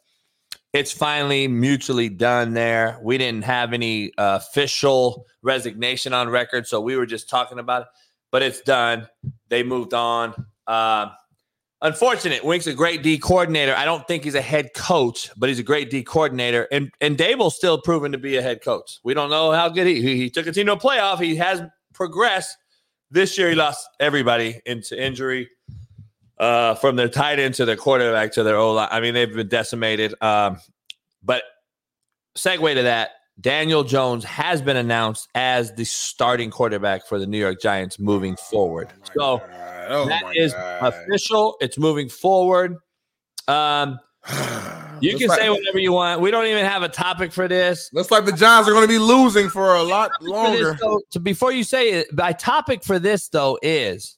it's 0.72 0.92
finally 0.92 1.48
mutually 1.48 2.08
done 2.08 2.52
there. 2.52 2.98
We 3.02 3.18
didn't 3.18 3.44
have 3.44 3.72
any 3.72 4.12
uh, 4.18 4.38
official 4.42 5.26
resignation 5.42 6.12
on 6.12 6.28
record, 6.28 6.66
so 6.66 6.80
we 6.80 6.96
were 6.96 7.06
just 7.06 7.28
talking 7.28 7.58
about 7.58 7.82
it, 7.82 7.88
but 8.30 8.42
it's 8.42 8.60
done. 8.60 9.08
They 9.48 9.62
moved 9.62 9.94
on. 9.94 10.34
Uh, 10.66 11.08
unfortunate. 11.80 12.44
Wink's 12.44 12.66
a 12.66 12.74
great 12.74 13.02
D 13.02 13.18
coordinator. 13.18 13.74
I 13.74 13.84
don't 13.86 14.06
think 14.06 14.24
he's 14.24 14.34
a 14.34 14.42
head 14.42 14.74
coach, 14.74 15.30
but 15.36 15.48
he's 15.48 15.58
a 15.58 15.64
great 15.64 15.90
D 15.90 16.02
coordinator. 16.02 16.68
And 16.70 16.90
and 17.00 17.16
Daboll's 17.16 17.56
still 17.56 17.80
proven 17.80 18.12
to 18.12 18.18
be 18.18 18.36
a 18.36 18.42
head 18.42 18.62
coach. 18.62 18.98
We 19.04 19.14
don't 19.14 19.30
know 19.30 19.52
how 19.52 19.68
good 19.70 19.86
he 19.86 20.02
he, 20.02 20.16
he 20.16 20.30
took 20.30 20.46
a 20.46 20.52
team 20.52 20.66
to 20.66 20.72
a 20.72 20.76
playoff. 20.76 21.18
He 21.20 21.36
has 21.36 21.62
progressed. 21.94 22.56
This 23.10 23.38
year 23.38 23.48
he 23.48 23.54
lost 23.54 23.88
everybody 24.00 24.60
into 24.66 25.02
injury. 25.02 25.48
Uh, 26.40 26.74
from 26.76 26.94
their 26.96 27.08
tight 27.08 27.40
end 27.40 27.52
to 27.54 27.64
their 27.64 27.74
quarterback 27.76 28.32
to 28.32 28.42
their 28.44 28.56
O 28.56 28.72
line. 28.72 28.88
I 28.92 29.00
mean, 29.00 29.12
they've 29.14 29.32
been 29.34 29.48
decimated. 29.48 30.14
Um, 30.22 30.58
but 31.22 31.42
segue 32.36 32.74
to 32.74 32.82
that, 32.82 33.10
Daniel 33.40 33.82
Jones 33.82 34.24
has 34.24 34.62
been 34.62 34.76
announced 34.76 35.28
as 35.34 35.72
the 35.74 35.84
starting 35.84 36.50
quarterback 36.50 37.06
for 37.06 37.18
the 37.18 37.26
New 37.26 37.38
York 37.38 37.60
Giants 37.60 37.98
moving 37.98 38.36
forward. 38.36 38.88
So 39.16 39.42
Oh 39.88 40.06
that 40.06 40.22
is 40.36 40.52
God. 40.52 40.92
official. 40.94 41.56
It's 41.60 41.78
moving 41.78 42.08
forward. 42.08 42.76
Um, 43.48 43.98
you 45.00 45.12
Looks 45.12 45.20
can 45.22 45.28
like- 45.28 45.40
say 45.40 45.50
whatever 45.50 45.78
you 45.78 45.92
want. 45.92 46.20
We 46.20 46.30
don't 46.30 46.46
even 46.46 46.64
have 46.64 46.82
a 46.82 46.88
topic 46.88 47.32
for 47.32 47.48
this. 47.48 47.88
Looks 47.92 48.10
like 48.10 48.26
the 48.26 48.32
Giants 48.32 48.68
are 48.68 48.72
going 48.72 48.84
to 48.84 48.88
be 48.88 48.98
losing 48.98 49.48
for 49.48 49.74
a 49.74 49.82
lot 49.82 50.10
For 50.18 50.24
this, 50.24 50.30
longer. 50.30 50.78
though, 50.80 51.00
to 51.12 51.20
before 51.20 51.52
you 51.52 51.64
say 51.64 51.90
it, 51.92 52.12
my 52.12 52.32
topic 52.32 52.84
for 52.84 52.98
this 52.98 53.28
though 53.28 53.58
is 53.62 54.17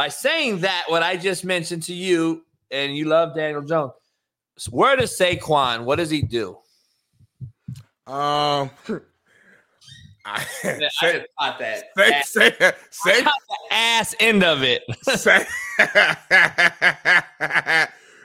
by 0.00 0.08
saying 0.08 0.60
that 0.60 0.84
what 0.86 1.02
I 1.02 1.18
just 1.18 1.44
mentioned 1.44 1.82
to 1.82 1.92
you, 1.92 2.42
and 2.70 2.96
you 2.96 3.04
love 3.04 3.36
Daniel 3.36 3.60
Jones. 3.60 3.92
Where 4.70 4.96
does 4.96 5.10
Saquon? 5.18 5.84
What 5.84 5.96
does 5.96 6.08
he 6.08 6.22
do? 6.22 6.56
Um, 8.06 8.70
I, 10.24 10.42
I 10.64 10.88
say, 10.88 11.26
caught 11.38 11.58
that. 11.58 11.84
say, 11.98 12.22
say, 12.24 12.72
say, 12.88 13.26
ass 13.70 14.14
end 14.20 14.42
of 14.42 14.62
it. 14.62 14.84
say, 15.02 15.44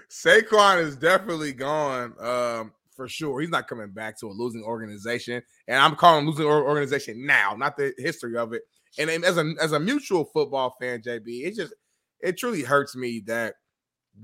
Saquon 0.09 0.81
is 0.81 0.95
definitely 0.95 1.51
gone. 1.51 2.13
Um, 2.21 2.71
for 2.95 3.09
sure, 3.09 3.41
he's 3.41 3.49
not 3.49 3.67
coming 3.67 3.89
back 3.89 4.17
to 4.21 4.27
a 4.27 4.31
losing 4.31 4.63
organization, 4.63 5.43
and 5.67 5.77
I'm 5.77 5.97
calling 5.97 6.25
losing 6.25 6.45
organization 6.45 7.25
now, 7.25 7.53
not 7.57 7.75
the 7.75 7.93
history 7.97 8.37
of 8.37 8.53
it. 8.53 8.61
And 8.97 9.09
as 9.09 9.37
a 9.37 9.53
as 9.61 9.71
a 9.71 9.79
mutual 9.79 10.25
football 10.25 10.75
fan, 10.79 11.01
JB, 11.01 11.45
it 11.45 11.55
just 11.55 11.73
it 12.21 12.37
truly 12.37 12.61
hurts 12.61 12.95
me 12.95 13.21
that 13.27 13.55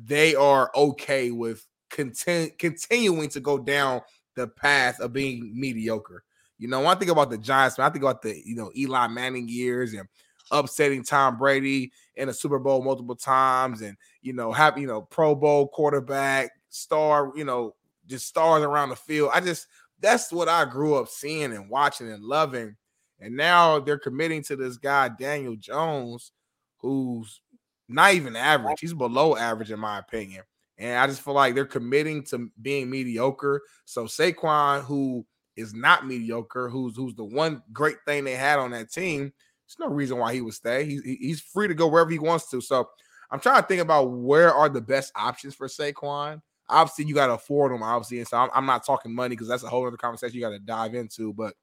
they 0.06 0.35
are 0.35 0.72
okay 0.75 1.32
with 1.32 1.66
content, 1.90 2.58
continuing 2.58 3.30
to 3.30 3.40
go 3.40 3.58
down 3.58 4.01
the 4.35 4.48
path 4.48 5.00
of 5.00 5.14
being 5.14 5.51
mediocre. 5.53 6.24
You 6.58 6.67
know, 6.67 6.80
when 6.80 6.95
I 6.95 6.95
think 6.95 7.11
about 7.11 7.30
the 7.30 7.38
Giants, 7.38 7.77
when 7.77 7.85
I 7.85 7.90
think 7.90 8.03
about 8.03 8.22
the 8.22 8.41
you 8.45 8.56
know 8.56 8.72
Eli 8.75 9.08
Manning 9.08 9.48
years 9.48 9.93
and 9.93 10.08
upsetting 10.51 11.03
Tom 11.03 11.38
Brady 11.38 11.91
in 12.16 12.30
a 12.30 12.33
Super 12.33 12.59
Bowl 12.59 12.83
multiple 12.83 13.16
times, 13.16 13.82
and 13.82 13.98
you 14.22 14.33
know 14.33 14.51
have 14.51 14.77
you 14.77 14.88
know 14.88 15.01
Pro 15.01 15.35
Bowl 15.35 15.67
quarterback 15.67 16.51
star, 16.69 17.32
you 17.35 17.43
know 17.43 17.75
just 18.08 18.27
stars 18.27 18.64
around 18.64 18.90
the 18.90 18.95
field. 18.95 19.32
I 19.33 19.40
just 19.40 19.67
that's 20.00 20.32
what 20.32 20.50
I 20.50 20.66
grew 20.66 20.95
up 20.95 21.08
seeing 21.08 21.53
and 21.53 21.69
watching 21.69 22.11
and 22.11 22.24
loving. 22.24 22.75
And 23.22 23.38
now 23.38 23.80
they're 23.80 24.00
committing 24.00 24.43
to 24.43 24.56
this 24.56 24.77
guy 24.77 25.09
Daniel 25.09 25.56
Jones, 25.56 26.32
who's 26.77 27.41
not 27.88 28.14
even 28.14 28.35
average. 28.35 28.80
He's 28.80 28.93
below 28.93 29.38
average 29.38 29.72
in 29.72 29.80
my 29.80 30.00
opinion. 30.00 30.43
And 30.77 30.98
I 30.98 31.06
just 31.06 31.22
feel 31.22 31.35
like 31.35 31.53
they're 31.53 31.66
committing 31.66 32.24
to 32.25 32.50
being 32.61 32.90
mediocre. 32.90 33.61
So 33.85 34.06
Saquon, 34.06 34.83
who 34.83 35.25
is 35.56 35.74
not 35.74 36.08
mediocre, 36.08 36.69
who's 36.69 36.95
who's 36.95 37.14
the 37.14 37.24
one 37.24 37.61
great 37.72 37.98
thing 38.08 38.24
they 38.24 38.35
had 38.35 38.58
on 38.58 38.72
that 38.72 38.91
team, 38.91 39.32
there's 39.67 39.88
no 39.88 39.93
reason 39.93 40.17
why 40.17 40.33
he 40.33 40.41
would 40.41 40.56
stay. 40.56 40.85
He's 40.85 41.03
he's 41.03 41.41
free 41.41 41.67
to 41.67 41.75
go 41.75 41.88
wherever 41.88 42.09
he 42.09 42.19
wants 42.19 42.50
to. 42.50 42.61
So 42.61 42.90
I'm 43.30 43.40
trying 43.40 43.61
to 43.61 43.67
think 43.67 43.82
about 43.82 44.11
where 44.11 44.51
are 44.51 44.69
the 44.69 44.82
best 44.82 45.11
options 45.16 45.53
for 45.53 45.67
Saquon. 45.67 46.41
Obviously, 46.67 47.06
you 47.06 47.14
got 47.14 47.27
to 47.27 47.33
afford 47.33 47.72
him. 47.72 47.83
Obviously, 47.83 48.19
and 48.19 48.27
so 48.27 48.38
I'm, 48.38 48.50
I'm 48.53 48.66
not 48.66 48.85
talking 48.85 49.14
money 49.14 49.35
because 49.35 49.48
that's 49.48 49.64
a 49.64 49.69
whole 49.69 49.85
other 49.85 49.98
conversation 49.98 50.35
you 50.35 50.41
got 50.41 50.50
to 50.50 50.59
dive 50.59 50.95
into. 50.95 51.33
But 51.33 51.53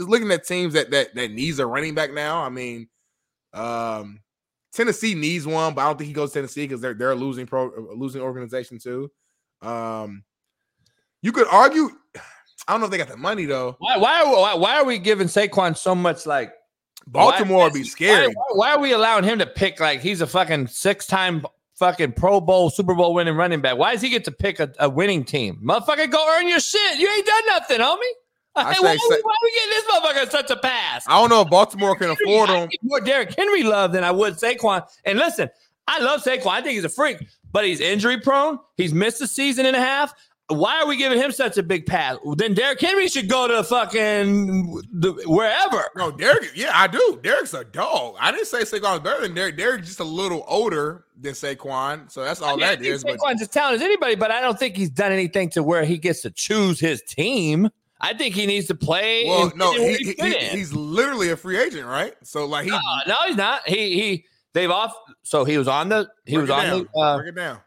just 0.00 0.10
looking 0.10 0.30
at 0.32 0.46
teams 0.46 0.74
that 0.74 0.90
that 0.90 1.14
that 1.14 1.30
needs 1.30 1.58
a 1.58 1.66
running 1.66 1.94
back 1.94 2.12
now. 2.12 2.42
I 2.42 2.48
mean, 2.48 2.88
um, 3.52 4.20
Tennessee 4.72 5.14
needs 5.14 5.46
one, 5.46 5.74
but 5.74 5.82
I 5.82 5.84
don't 5.84 5.98
think 5.98 6.08
he 6.08 6.14
goes 6.14 6.32
to 6.32 6.38
Tennessee 6.38 6.66
because 6.66 6.80
they're 6.80 6.94
they're 6.94 7.12
a 7.12 7.16
losing 7.16 7.46
pro 7.46 7.70
losing 7.94 8.22
organization 8.22 8.78
too. 8.78 9.10
Um, 9.62 10.24
you 11.22 11.32
could 11.32 11.46
argue. 11.48 11.90
I 12.68 12.74
don't 12.74 12.80
know 12.80 12.86
if 12.86 12.92
they 12.92 12.98
got 12.98 13.08
the 13.08 13.16
money 13.16 13.46
though. 13.46 13.76
Why, 13.78 13.96
why, 13.96 14.20
are, 14.20 14.30
why, 14.30 14.54
why 14.54 14.76
are 14.76 14.84
we 14.84 14.98
giving 14.98 15.26
Saquon 15.26 15.76
so 15.76 15.94
much 15.94 16.24
like 16.24 16.52
Baltimore 17.06 17.64
would 17.64 17.72
be 17.72 17.84
scary. 17.84 18.28
Why, 18.28 18.44
why 18.52 18.72
are 18.72 18.78
we 18.78 18.92
allowing 18.92 19.24
him 19.24 19.38
to 19.38 19.46
pick 19.46 19.80
like 19.80 20.00
he's 20.00 20.20
a 20.20 20.26
fucking 20.26 20.68
six 20.68 21.06
time 21.06 21.44
fucking 21.74 22.12
Pro 22.12 22.40
Bowl, 22.40 22.70
Super 22.70 22.94
Bowl 22.94 23.14
winning 23.14 23.34
running 23.34 23.60
back? 23.60 23.76
Why 23.76 23.92
does 23.92 24.02
he 24.02 24.10
get 24.10 24.24
to 24.24 24.30
pick 24.30 24.60
a, 24.60 24.72
a 24.78 24.88
winning 24.88 25.24
team? 25.24 25.58
Motherfucker, 25.64 26.10
go 26.10 26.36
earn 26.38 26.46
your 26.46 26.60
shit. 26.60 26.98
You 26.98 27.08
ain't 27.08 27.26
done 27.26 27.46
nothing, 27.48 27.80
homie. 27.80 28.19
I 28.56 28.64
Hey, 28.72 28.74
say 28.74 28.82
why, 28.82 29.20
why 29.22 29.34
we 29.42 29.52
getting 29.54 29.70
this 29.70 29.84
motherfucker 29.84 30.30
such 30.30 30.50
a 30.50 30.56
pass? 30.56 31.04
I 31.06 31.20
don't 31.20 31.30
know 31.30 31.42
if 31.42 31.50
Baltimore 31.50 31.94
can 31.96 32.10
afford 32.10 32.50
him. 32.50 32.68
more 32.82 33.00
Derrick 33.00 33.34
Henry 33.36 33.62
love 33.62 33.92
than 33.92 34.04
I 34.04 34.10
would 34.10 34.34
Saquon. 34.34 34.86
And 35.04 35.18
listen, 35.18 35.48
I 35.86 36.00
love 36.00 36.22
Saquon. 36.22 36.46
I 36.46 36.60
think 36.60 36.74
he's 36.74 36.84
a 36.84 36.88
freak, 36.88 37.26
but 37.52 37.64
he's 37.64 37.80
injury 37.80 38.20
prone. 38.20 38.58
He's 38.76 38.92
missed 38.92 39.20
a 39.20 39.26
season 39.26 39.66
and 39.66 39.76
a 39.76 39.80
half. 39.80 40.14
Why 40.48 40.80
are 40.80 40.86
we 40.86 40.96
giving 40.96 41.18
him 41.18 41.30
such 41.30 41.58
a 41.58 41.62
big 41.62 41.86
pass? 41.86 42.16
Then 42.36 42.54
Derrick 42.54 42.80
Henry 42.80 43.06
should 43.06 43.28
go 43.28 43.46
to 43.46 43.62
fucking 43.62 44.82
the, 44.92 45.12
wherever. 45.26 45.84
No, 45.94 46.10
Derek. 46.10 46.50
Yeah, 46.56 46.72
I 46.74 46.88
do. 46.88 47.20
Derek's 47.22 47.54
a 47.54 47.62
dog. 47.62 48.16
I 48.18 48.32
didn't 48.32 48.48
say 48.48 48.62
Saquon 48.62 48.94
was 48.94 49.00
better 49.00 49.22
than 49.22 49.34
Derek. 49.34 49.56
Derek's 49.56 49.86
just 49.86 50.00
a 50.00 50.04
little 50.04 50.44
older 50.48 51.04
than 51.20 51.34
Saquon, 51.34 52.10
so 52.10 52.24
that's 52.24 52.42
all 52.42 52.54
I 52.54 52.56
mean, 52.56 52.64
I 52.64 52.68
that 52.70 52.80
think 52.80 52.94
is. 52.94 53.04
But 53.04 53.18
Saquon's 53.18 53.42
as 53.42 53.48
talented 53.48 53.80
as 53.80 53.84
anybody, 53.84 54.16
but 54.16 54.32
I 54.32 54.40
don't 54.40 54.58
think 54.58 54.76
he's 54.76 54.90
done 54.90 55.12
anything 55.12 55.50
to 55.50 55.62
where 55.62 55.84
he 55.84 55.98
gets 55.98 56.22
to 56.22 56.30
choose 56.30 56.80
his 56.80 57.00
team. 57.02 57.70
I 58.00 58.14
think 58.14 58.34
he 58.34 58.46
needs 58.46 58.66
to 58.68 58.74
play. 58.74 59.24
well, 59.26 59.52
no, 59.56 59.72
he, 59.72 59.94
he 59.96 60.14
he- 60.18 60.38
he's 60.48 60.72
literally 60.72 61.30
a 61.30 61.36
free 61.36 61.58
agent, 61.58 61.86
right? 61.86 62.14
So 62.24 62.46
like 62.46 62.64
he 62.64 62.70
Uh, 62.72 62.78
no, 63.06 63.16
he's 63.26 63.36
not. 63.36 63.68
He 63.68 64.00
he 64.00 64.24
they've 64.54 64.70
off. 64.70 64.94
So 65.22 65.44
he 65.44 65.58
was 65.58 65.68
on 65.68 65.88
the 65.90 66.08
he 66.26 66.34
break 66.36 66.42
was 66.42 66.50
on 66.50 66.64
down. 66.64 66.88
the 66.94 67.00
uh, 67.00 67.16
break 67.18 67.28
it 67.28 67.36
down. 67.36 67.58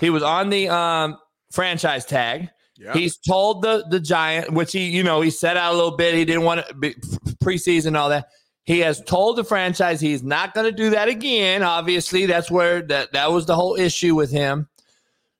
he 0.00 0.10
was 0.10 0.22
on 0.22 0.50
the 0.50 0.68
um 0.68 1.16
franchise 1.52 2.04
tag. 2.04 2.48
Yeah. 2.76 2.94
He's 2.94 3.18
told 3.18 3.62
the 3.62 3.84
the 3.90 4.00
giant, 4.00 4.52
which 4.52 4.72
he 4.72 4.88
you 4.88 5.02
know 5.02 5.20
he 5.20 5.30
set 5.30 5.56
out 5.56 5.72
a 5.72 5.76
little 5.76 5.96
bit. 5.96 6.14
He 6.14 6.24
didn't 6.24 6.44
want 6.44 6.66
to 6.66 6.74
be 6.74 6.94
preseason 7.42 7.88
and 7.88 7.96
all 7.96 8.08
that. 8.10 8.28
He 8.64 8.78
has 8.80 9.02
told 9.02 9.36
the 9.36 9.44
franchise 9.44 10.00
he's 10.00 10.22
not 10.22 10.54
going 10.54 10.66
to 10.66 10.72
do 10.72 10.90
that 10.90 11.08
again. 11.08 11.62
Obviously, 11.62 12.26
that's 12.26 12.50
where 12.50 12.80
that 12.82 13.12
that 13.12 13.32
was 13.32 13.44
the 13.46 13.54
whole 13.56 13.74
issue 13.74 14.14
with 14.14 14.30
him. 14.30 14.68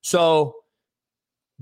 So 0.03 0.55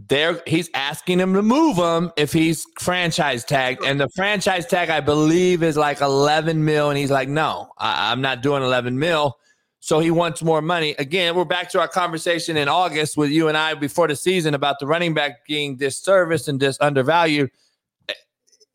there 0.07 0.41
he's 0.47 0.70
asking 0.75 1.18
him 1.18 1.35
to 1.35 1.43
move 1.43 1.77
him 1.77 2.12
if 2.17 2.33
he's 2.33 2.65
franchise 2.78 3.44
tagged. 3.44 3.85
And 3.85 4.01
the 4.01 4.09
franchise 4.10 4.65
tag 4.65 4.91
i 4.91 5.01
believe 5.01 5.62
is 5.62 5.77
like 5.77 6.01
11 6.01 6.65
mil. 6.65 6.89
And 6.89 6.97
he's 6.97 7.10
like 7.10 7.28
no 7.28 7.73
I, 7.78 8.12
i'm 8.12 8.20
not 8.20 8.43
doing 8.43 8.62
11 8.62 8.99
mil. 8.99 9.36
So 9.81 10.01
he 10.01 10.10
wants 10.10 10.43
more 10.43 10.62
money. 10.62 10.94
Again 10.99 11.35
we're 11.35 11.44
back 11.44 11.70
to 11.73 11.81
our 11.81 11.89
conversation 11.89 12.57
in 12.57 12.68
august 12.68 13.17
with 13.17 13.31
you 13.31 13.49
and 13.49 13.57
i 13.57 13.75
before 13.75 14.07
the 14.07 14.15
season 14.15 14.55
about 14.55 14.78
the 14.78 14.86
running 14.86 15.15
back 15.15 15.44
being 15.47 15.77
disserviced 15.77 16.47
and 16.47 16.60
dis 16.60 16.78
undervalued. 16.81 17.51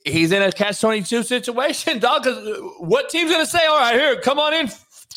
He's 0.06 0.34
in 0.34 0.42
a 0.42 0.52
catch 0.52 0.82
22 0.82 1.24
situation 1.24 2.00
dog 2.00 2.24
because 2.24 2.60
what 2.80 3.08
team's 3.08 3.32
going 3.32 3.46
to 3.46 3.50
say 3.50 3.66
all 3.66 3.80
right 3.80 3.98
here 3.98 4.20
come 4.20 4.40
on 4.40 4.54
in 4.54 4.68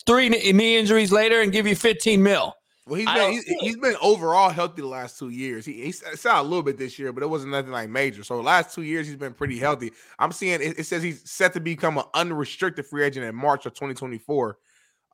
three 0.07 0.29
knee 0.29 0.77
injuries 0.77 1.11
later 1.11 1.41
and 1.41 1.51
give 1.51 1.67
you 1.67 1.75
15 1.75 2.23
mil 2.23 2.55
well, 2.87 3.01
he's 3.01 3.07
been 3.07 3.33
he's, 3.33 3.45
he's 3.45 3.77
been 3.77 3.97
overall 4.01 4.49
healthy 4.49 4.81
the 4.81 4.87
last 4.87 5.19
two 5.19 5.31
years. 5.31 5.67
He 5.67 5.73
he 5.83 5.93
saw 5.93 6.41
a 6.41 6.45
little 6.45 6.63
bit 6.63 6.79
this 6.79 6.99
year, 7.01 7.13
but 7.13 7.25
it 7.25 7.27
wasn't 7.27 7.51
nothing 7.51 7.73
like 7.73 7.89
major. 7.89 8.23
So 8.23 8.37
the 8.37 8.45
last 8.45 8.73
two 8.75 8.83
years 8.83 9.09
he's 9.09 9.17
been 9.17 9.35
pretty 9.35 9.59
healthy. 9.59 9.91
I'm 10.21 10.31
seeing 10.31 10.61
it, 10.61 10.79
it 10.79 10.85
says 10.87 11.03
he's 11.03 11.29
set 11.29 11.53
to 11.55 11.61
become 11.61 11.99
an 11.99 12.05
unrestricted 12.15 12.87
free 12.87 13.03
agent 13.03 13.27
in 13.27 13.35
March 13.35 13.67
of 13.67 13.75
2024. 13.75 14.59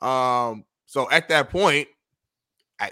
Um, 0.03 0.65
so 0.85 1.11
at 1.11 1.31
that 1.31 1.49
point, 1.49 1.89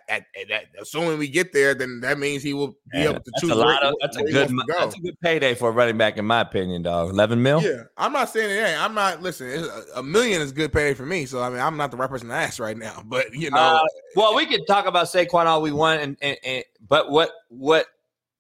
at, 0.09 0.27
at, 0.37 0.51
at, 0.51 0.65
assuming 0.81 1.19
we 1.19 1.29
get 1.29 1.53
there, 1.53 1.75
then 1.75 2.01
that 2.01 2.19
means 2.19 2.43
he 2.43 2.55
will 2.55 2.77
be 2.93 2.99
able 2.99 3.21
to 3.21 3.33
choose. 3.41 3.51
A 3.51 3.55
lot 3.55 3.83
of, 3.83 3.95
that's 4.01 4.17
a 4.17 4.23
good. 4.23 4.51
That's 4.69 4.97
a 4.97 5.01
good 5.01 5.21
payday 5.21 5.55
for 5.55 5.71
a 5.71 5.73
running 5.73 5.99
back, 5.99 6.17
in 6.17 6.25
my 6.25 6.41
opinion, 6.41 6.83
dog. 6.83 7.11
Eleven 7.11 7.43
mil. 7.43 7.63
Yeah, 7.63 7.85
I'm 7.97 8.13
not 8.13 8.31
saying 8.31 8.51
it 8.51 8.63
ain't. 8.63 8.81
I'm 8.81 8.95
not. 8.95 9.23
Listen, 9.23 9.49
a, 9.49 10.01
a, 10.01 10.03
million 10.03 10.41
is 10.41 10.53
good 10.53 10.73
payday 10.73 10.95
for 10.95 11.07
me. 11.07 11.27
So 11.27 11.43
I 11.43 11.51
mean, 11.51 11.61
I'm 11.61 11.77
not 11.77 11.91
the 11.91 11.97
right 11.97 12.09
person 12.09 12.29
to 12.29 12.35
ask 12.35 12.61
right 12.61 12.77
now. 12.77 13.03
But 13.05 13.35
you 13.35 13.51
know, 13.51 13.59
uh, 13.59 13.85
well, 14.17 14.35
we 14.35 14.47
could 14.47 14.67
talk 14.67 14.87
about 14.87 15.07
Saquon 15.07 15.47
all 15.47 15.63
we 15.63 15.73
want, 15.73 16.01
and, 16.01 16.17
and, 16.23 16.37
and 16.45 16.65
but 16.89 17.11
what 17.11 17.31
what 17.49 17.87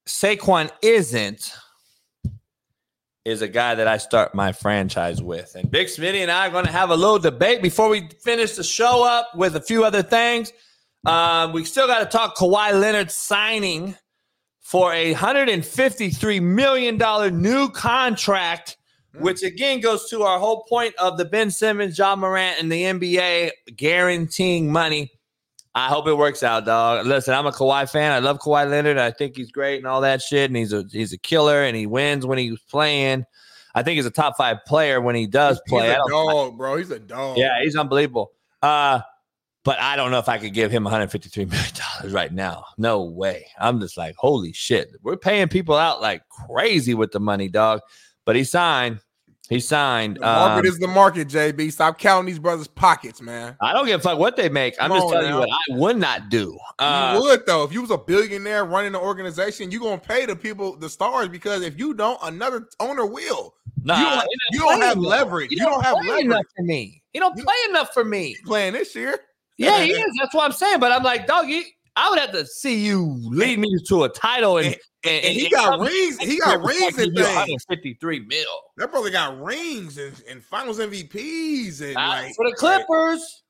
Saquon 0.07 0.71
isn't 0.83 1.53
is 3.25 3.43
a 3.43 3.49
guy 3.49 3.75
that 3.75 3.87
I 3.87 3.99
start 3.99 4.35
my 4.35 4.53
franchise 4.53 5.23
with. 5.23 5.55
And 5.55 5.71
Big 5.71 5.89
Smitty 5.89 6.23
and 6.23 6.31
I 6.31 6.47
are 6.47 6.51
going 6.51 6.65
to 6.65 6.73
have 6.73 6.91
a 6.91 6.97
little 6.97 7.19
debate 7.19 7.63
before 7.63 7.89
we 7.89 8.09
finish 8.23 8.57
the 8.57 8.65
show 8.65 9.05
up 9.05 9.37
with 9.37 9.57
a 9.57 9.61
few 9.61 9.85
other 9.85 10.03
things. 10.03 10.53
Um, 11.07 11.53
we 11.53 11.65
still 11.65 11.87
got 11.87 12.01
to 12.01 12.07
talk 12.07 12.37
Kawhi 12.37 12.79
Leonard 12.79 13.11
signing 13.11 13.97
for 14.61 14.93
a 14.93 15.15
$153 15.15 16.43
million 16.43 17.41
new 17.41 17.71
contract, 17.71 18.77
mm. 19.15 19.21
which 19.21 19.43
again 19.43 19.81
goes 19.81 20.09
to 20.11 20.23
our 20.23 20.39
whole 20.39 20.65
point 20.69 20.95
of 20.97 21.17
the 21.17 21.25
Ben 21.25 21.51
Simmons, 21.51 21.97
Ja 21.97 22.15
Morant, 22.17 22.61
and 22.61 22.71
the 22.71 22.83
NBA 22.83 23.51
guaranteeing 23.77 24.71
money. 24.71 25.11
I 25.75 25.89
hope 25.89 26.09
it 26.09 26.15
works 26.15 26.43
out, 26.43 26.67
dog. 26.67 27.07
Listen, 27.07 27.33
I'm 27.33 27.47
a 27.47 27.53
Kawhi 27.53 27.91
fan. 27.91 28.13
I 28.13 28.19
love 28.19 28.39
Kawhi 28.41 28.69
Leonard. 28.69 28.99
I 28.99 29.13
think 29.13 29.37
he's 29.37 29.53
great 29.53 29.79
and 29.79 29.87
all 29.87 30.01
that 30.01 30.21
shit. 30.21 30.51
And 30.51 30.57
he's 30.57 30.73
a 30.73 30.85
he's 30.91 31.13
a 31.13 31.19
killer 31.19 31.63
and 31.63 31.77
he 31.77 31.87
wins 31.87 32.27
when 32.27 32.39
he's 32.39 32.59
playing. 32.69 33.25
I 33.75 33.85
think 33.85 33.97
he's 33.97 34.07
a 34.07 34.11
top 34.11 34.37
five 34.37 34.59
player 34.67 35.01
when 35.01 35.15
he 35.15 35.29
does 35.29 35.61
play. 35.69 35.89
He's 35.89 35.97
a 35.97 36.11
dog, 36.11 36.59
bro. 36.59 36.77
He's 36.77 36.91
a 36.91 36.99
dog. 36.99 37.39
Yeah, 37.39 37.63
he's 37.63 37.77
unbelievable. 37.77 38.33
Uh, 38.61 39.01
but 39.65 39.79
I 39.79 39.97
don't 39.97 40.11
know 40.11 40.19
if 40.19 40.29
I 40.29 40.39
could 40.39 40.55
give 40.55 40.71
him 40.71 40.85
153 40.85 41.45
million 41.45 41.67
dollars 41.75 42.13
right 42.13 42.33
now. 42.33 42.65
No 42.79 43.05
way. 43.05 43.47
I'm 43.59 43.81
just 43.81 43.97
like, 43.97 44.17
holy 44.17 44.53
shit. 44.53 44.91
We're 45.03 45.17
paying 45.17 45.49
people 45.49 45.77
out 45.77 46.01
like 46.01 46.23
crazy 46.29 46.95
with 46.95 47.13
the 47.13 47.21
money, 47.21 47.49
dog. 47.49 47.81
But 48.25 48.37
he 48.37 48.45
signed. 48.45 49.01
He 49.51 49.59
signed. 49.59 50.17
The 50.17 50.21
market 50.21 50.61
um, 50.61 50.67
is 50.67 50.79
the 50.79 50.87
market, 50.87 51.27
JB. 51.27 51.73
Stop 51.73 51.99
counting 51.99 52.27
these 52.27 52.39
brothers' 52.39 52.69
pockets, 52.69 53.21
man. 53.21 53.57
I 53.61 53.73
don't 53.73 53.85
give 53.85 53.99
a 53.99 54.03
fuck 54.03 54.17
what 54.17 54.37
they 54.37 54.49
make. 54.49 54.77
Come 54.77 54.93
I'm 54.93 54.99
just 54.99 55.13
telling 55.13 55.29
now. 55.29 55.35
you 55.35 55.41
what 55.41 55.51
I 55.51 55.77
would 55.77 55.97
not 55.97 56.29
do. 56.29 56.57
Uh, 56.79 57.17
you 57.19 57.25
would 57.25 57.45
though. 57.47 57.65
If 57.65 57.73
you 57.73 57.81
was 57.81 57.91
a 57.91 57.99
billionaire 57.99 58.65
running 58.65 58.93
the 58.93 59.01
organization, 59.01 59.73
you 59.73 59.81
gonna 59.81 59.99
pay 59.99 60.25
the 60.25 60.37
people, 60.37 60.77
the 60.77 60.89
stars, 60.89 61.29
because 61.29 61.63
if 61.63 61.77
you 61.77 61.95
don't, 61.95 62.19
another 62.23 62.69
owner 62.79 63.05
will. 63.05 63.57
Nah, 63.83 63.99
you 63.99 64.05
don't, 64.05 64.29
you 64.53 64.61
don't 64.61 64.81
have 64.83 64.99
leverage. 64.99 65.51
You, 65.51 65.57
you 65.59 65.65
don't, 65.65 65.83
don't 65.83 65.85
have 65.85 66.05
leverage. 66.05 66.27
enough 66.27 66.47
for 66.57 66.63
me. 66.63 67.03
You 67.13 67.21
don't 67.21 67.37
play 67.37 67.55
enough 67.71 67.93
for 67.93 68.05
me. 68.05 68.37
Playing 68.45 68.75
this 68.75 68.95
year. 68.95 69.19
Yeah, 69.61 69.83
he 69.83 69.93
is. 69.93 70.13
That's 70.19 70.35
what 70.35 70.45
I'm 70.45 70.53
saying. 70.53 70.81
But 70.81 70.91
I'm 70.91 71.03
like, 71.03 71.27
dog, 71.27 71.47
I 71.97 72.11
would 72.11 72.19
have 72.19 72.33
to 72.33 72.47
see 72.47 72.85
you 72.85 73.19
lead 73.25 73.59
me 73.59 73.69
to 73.89 74.05
a 74.05 74.09
title 74.09 74.57
and, 74.57 74.69
and, 74.69 74.77
and, 75.05 75.25
and 75.25 75.35
he 75.35 75.51
got 75.51 75.79
rings. 75.79 76.19
He 76.19 76.39
got 76.39 76.65
rings 76.65 76.99
and 76.99 77.15
things. 77.15 77.65
53 77.69 78.21
mil. 78.21 78.47
That 78.79 78.91
brother 78.91 79.11
got 79.11 79.39
rings 79.41 79.99
and, 79.99 80.15
and 80.29 80.43
finals 80.43 80.79
MVPs 80.79 81.83
and 81.83 81.95
like 81.95 82.35
for 82.37 82.49
the 82.49 82.57
Clippers. 82.57 83.43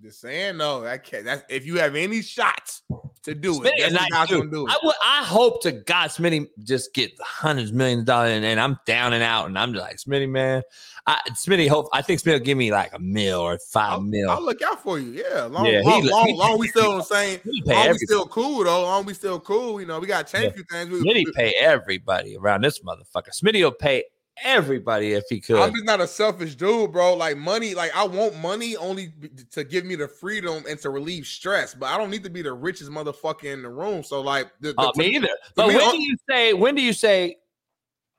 Just 0.00 0.20
saying, 0.20 0.56
no, 0.56 0.80
that 0.80 1.04
can't. 1.04 1.24
That's 1.24 1.44
if 1.48 1.66
you 1.66 1.78
have 1.78 1.94
any 1.96 2.22
shots 2.22 2.82
to 3.24 3.34
do 3.34 3.62
it, 3.62 3.74
that's 3.78 4.10
not 4.10 4.28
gonna 4.28 4.50
do 4.50 4.66
it. 4.66 4.72
I, 4.72 4.78
would, 4.82 4.96
I 5.04 5.22
hope 5.22 5.62
to 5.62 5.72
God 5.72 6.08
Smitty 6.08 6.48
just 6.64 6.94
get 6.94 7.12
hundreds 7.20 7.70
of 7.70 7.76
millions 7.76 8.00
of 8.00 8.06
dollars 8.06 8.32
and, 8.32 8.44
and 8.44 8.58
I'm 8.58 8.78
down 8.86 9.12
and 9.12 9.22
out, 9.22 9.46
and 9.46 9.58
I'm 9.58 9.74
just 9.74 9.84
like 9.84 9.96
Smitty, 9.98 10.28
man. 10.28 10.62
I, 11.04 11.18
Smitty, 11.30 11.68
hope 11.68 11.88
I 11.92 12.00
think 12.00 12.20
Smitty 12.20 12.34
will 12.34 12.38
give 12.40 12.56
me 12.56 12.70
like 12.70 12.92
a 12.94 12.98
mil 12.98 13.40
or 13.40 13.58
5 13.58 13.92
I'll, 13.92 14.00
mil. 14.00 14.30
I'll 14.30 14.42
look 14.42 14.62
out 14.62 14.82
for 14.82 15.00
you. 15.00 15.10
Yeah, 15.10 15.44
long, 15.44 15.66
yeah, 15.66 15.80
long, 15.80 16.02
he, 16.02 16.08
long, 16.08 16.26
he, 16.26 16.34
long 16.34 16.58
we 16.58 16.68
still 16.68 16.92
on 16.92 16.98
the 16.98 17.04
same. 17.04 17.40
Long 17.64 17.90
we 17.90 17.98
still 17.98 18.26
cool 18.26 18.64
though. 18.64 18.82
Long 18.82 19.04
we 19.04 19.14
still 19.14 19.40
cool. 19.40 19.80
You 19.80 19.86
know, 19.86 19.98
we 19.98 20.06
got 20.06 20.26
to 20.26 20.32
change 20.32 20.44
yeah. 20.44 20.50
a 20.50 20.54
few 20.54 20.64
things. 20.64 20.90
We, 20.90 21.00
Smitty 21.00 21.34
pay 21.34 21.54
everybody 21.58 22.36
around 22.36 22.62
this 22.62 22.80
motherfucker. 22.80 23.30
Smitty 23.30 23.62
will 23.62 23.72
pay 23.72 24.04
everybody 24.42 25.12
if 25.12 25.24
he 25.28 25.40
could. 25.40 25.56
I'm 25.56 25.72
just 25.72 25.84
not 25.84 26.00
a 26.00 26.06
selfish 26.06 26.54
dude, 26.54 26.92
bro. 26.92 27.14
Like 27.14 27.36
money, 27.36 27.74
like 27.74 27.94
I 27.96 28.04
want 28.06 28.36
money 28.38 28.76
only 28.76 29.12
to 29.50 29.64
give 29.64 29.84
me 29.84 29.96
the 29.96 30.06
freedom 30.08 30.62
and 30.68 30.78
to 30.80 30.90
relieve 30.90 31.26
stress, 31.26 31.74
but 31.74 31.86
I 31.86 31.98
don't 31.98 32.10
need 32.10 32.24
to 32.24 32.30
be 32.30 32.42
the 32.42 32.52
richest 32.52 32.90
motherfucker 32.90 33.44
in 33.44 33.62
the 33.62 33.68
room. 33.70 34.04
So 34.04 34.20
like, 34.20 34.50
the, 34.60 34.72
the, 34.72 34.80
uh, 34.80 34.92
me 34.96 35.16
either. 35.16 35.28
But 35.56 35.68
when 35.68 35.90
do 35.90 36.00
you 36.00 36.16
say? 36.28 36.52
When 36.52 36.74
do 36.76 36.82
you 36.82 36.92
say 36.92 37.38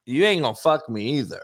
you 0.05 0.25
ain't 0.25 0.41
gonna 0.41 0.55
fuck 0.55 0.89
me 0.89 1.19
either? 1.19 1.43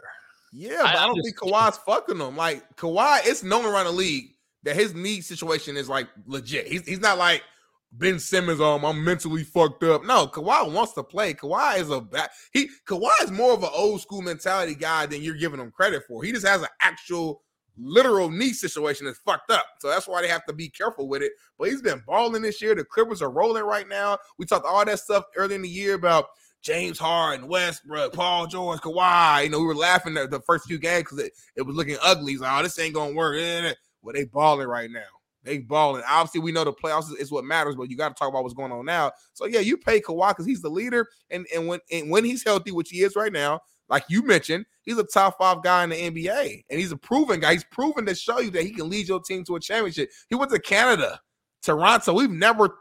Yeah, 0.51 0.79
but 0.81 0.95
I, 0.95 1.03
I 1.03 1.05
don't 1.05 1.15
just, 1.15 1.27
think 1.27 1.37
Kawhi's 1.37 1.77
fucking 1.77 2.17
them. 2.17 2.35
Like 2.35 2.75
Kawhi, 2.75 3.21
it's 3.23 3.43
known 3.43 3.65
around 3.65 3.85
the 3.85 3.91
league 3.91 4.35
that 4.63 4.75
his 4.75 4.93
knee 4.93 5.21
situation 5.21 5.77
is 5.77 5.89
like 5.89 6.07
legit. 6.25 6.67
He's 6.67 6.85
he's 6.87 6.99
not 6.99 7.17
like 7.17 7.43
Ben 7.91 8.19
Simmons, 8.19 8.61
um, 8.61 8.85
I'm 8.85 9.03
mentally 9.03 9.43
fucked 9.43 9.83
up. 9.83 10.03
No, 10.03 10.27
Kawhi 10.27 10.71
wants 10.71 10.93
to 10.93 11.03
play. 11.03 11.33
Kawhi 11.33 11.79
is 11.79 11.89
a 11.89 12.01
bad 12.01 12.29
he 12.53 12.69
Kawhi 12.87 13.11
is 13.23 13.31
more 13.31 13.53
of 13.53 13.63
an 13.63 13.69
old 13.73 14.01
school 14.01 14.21
mentality 14.21 14.75
guy 14.75 15.05
than 15.05 15.23
you're 15.23 15.35
giving 15.35 15.59
him 15.59 15.71
credit 15.71 16.03
for. 16.07 16.23
He 16.23 16.31
just 16.31 16.47
has 16.47 16.61
an 16.61 16.67
actual 16.81 17.41
literal 17.77 18.29
knee 18.29 18.53
situation 18.53 19.05
that's 19.05 19.19
fucked 19.19 19.51
up. 19.51 19.65
So 19.79 19.89
that's 19.89 20.07
why 20.07 20.21
they 20.21 20.27
have 20.27 20.45
to 20.45 20.53
be 20.53 20.69
careful 20.69 21.07
with 21.07 21.23
it. 21.23 21.31
But 21.57 21.69
he's 21.69 21.81
been 21.81 22.03
balling 22.05 22.41
this 22.41 22.61
year. 22.61 22.75
The 22.75 22.83
Clippers 22.83 23.21
are 23.21 23.31
rolling 23.31 23.63
right 23.63 23.87
now. 23.87 24.17
We 24.37 24.45
talked 24.45 24.65
all 24.65 24.85
that 24.85 24.99
stuff 24.99 25.23
early 25.35 25.55
in 25.55 25.61
the 25.61 25.69
year 25.69 25.95
about 25.95 26.25
James 26.61 26.99
Harden, 26.99 27.47
Westbrook, 27.47 28.13
Paul 28.13 28.47
George, 28.47 28.79
Kawhi. 28.81 29.45
You 29.45 29.49
know, 29.49 29.59
we 29.59 29.65
were 29.65 29.75
laughing 29.75 30.17
at 30.17 30.29
the 30.29 30.41
first 30.41 30.67
few 30.67 30.77
games 30.77 31.03
because 31.03 31.19
it, 31.19 31.33
it 31.55 31.61
was 31.61 31.75
looking 31.75 31.97
ugly. 32.01 32.37
Like, 32.37 32.59
oh, 32.59 32.63
this 32.63 32.77
ain't 32.79 32.93
gonna 32.93 33.13
work. 33.13 33.37
Eh, 33.37 33.41
eh, 33.41 33.69
eh. 33.69 33.73
Well, 34.01 34.13
they 34.13 34.25
balling 34.25 34.67
right 34.67 34.89
now. 34.91 35.01
They 35.43 35.59
balling. 35.59 36.03
Obviously, 36.07 36.41
we 36.41 36.51
know 36.51 36.65
the 36.65 36.73
playoffs 36.73 37.11
is, 37.11 37.15
is 37.15 37.31
what 37.31 37.45
matters, 37.45 37.75
but 37.75 37.89
you 37.89 37.95
got 37.95 38.09
to 38.09 38.15
talk 38.15 38.29
about 38.29 38.43
what's 38.43 38.53
going 38.53 38.71
on 38.71 38.85
now. 38.85 39.11
So 39.33 39.45
yeah, 39.45 39.61
you 39.61 39.77
pay 39.77 40.01
Kawhi 40.01 40.31
because 40.31 40.45
he's 40.45 40.61
the 40.61 40.69
leader, 40.69 41.07
and 41.29 41.47
and 41.53 41.67
when 41.67 41.79
and 41.91 42.09
when 42.09 42.25
he's 42.25 42.43
healthy, 42.43 42.71
which 42.71 42.89
he 42.89 43.03
is 43.03 43.15
right 43.15 43.31
now, 43.31 43.61
like 43.87 44.03
you 44.09 44.21
mentioned, 44.21 44.65
he's 44.83 44.97
a 44.97 45.03
top 45.03 45.37
five 45.37 45.63
guy 45.63 45.83
in 45.83 45.89
the 45.89 45.95
NBA, 45.95 46.65
and 46.69 46.79
he's 46.79 46.91
a 46.91 46.97
proven 46.97 47.39
guy. 47.39 47.53
He's 47.53 47.63
proven 47.63 48.05
to 48.05 48.15
show 48.15 48.39
you 48.39 48.51
that 48.51 48.63
he 48.63 48.71
can 48.71 48.89
lead 48.89 49.07
your 49.07 49.21
team 49.21 49.43
to 49.45 49.55
a 49.55 49.59
championship. 49.59 50.11
He 50.27 50.35
went 50.35 50.51
to 50.51 50.59
Canada, 50.59 51.21
Toronto. 51.63 52.13
We've 52.13 52.29
never 52.29 52.79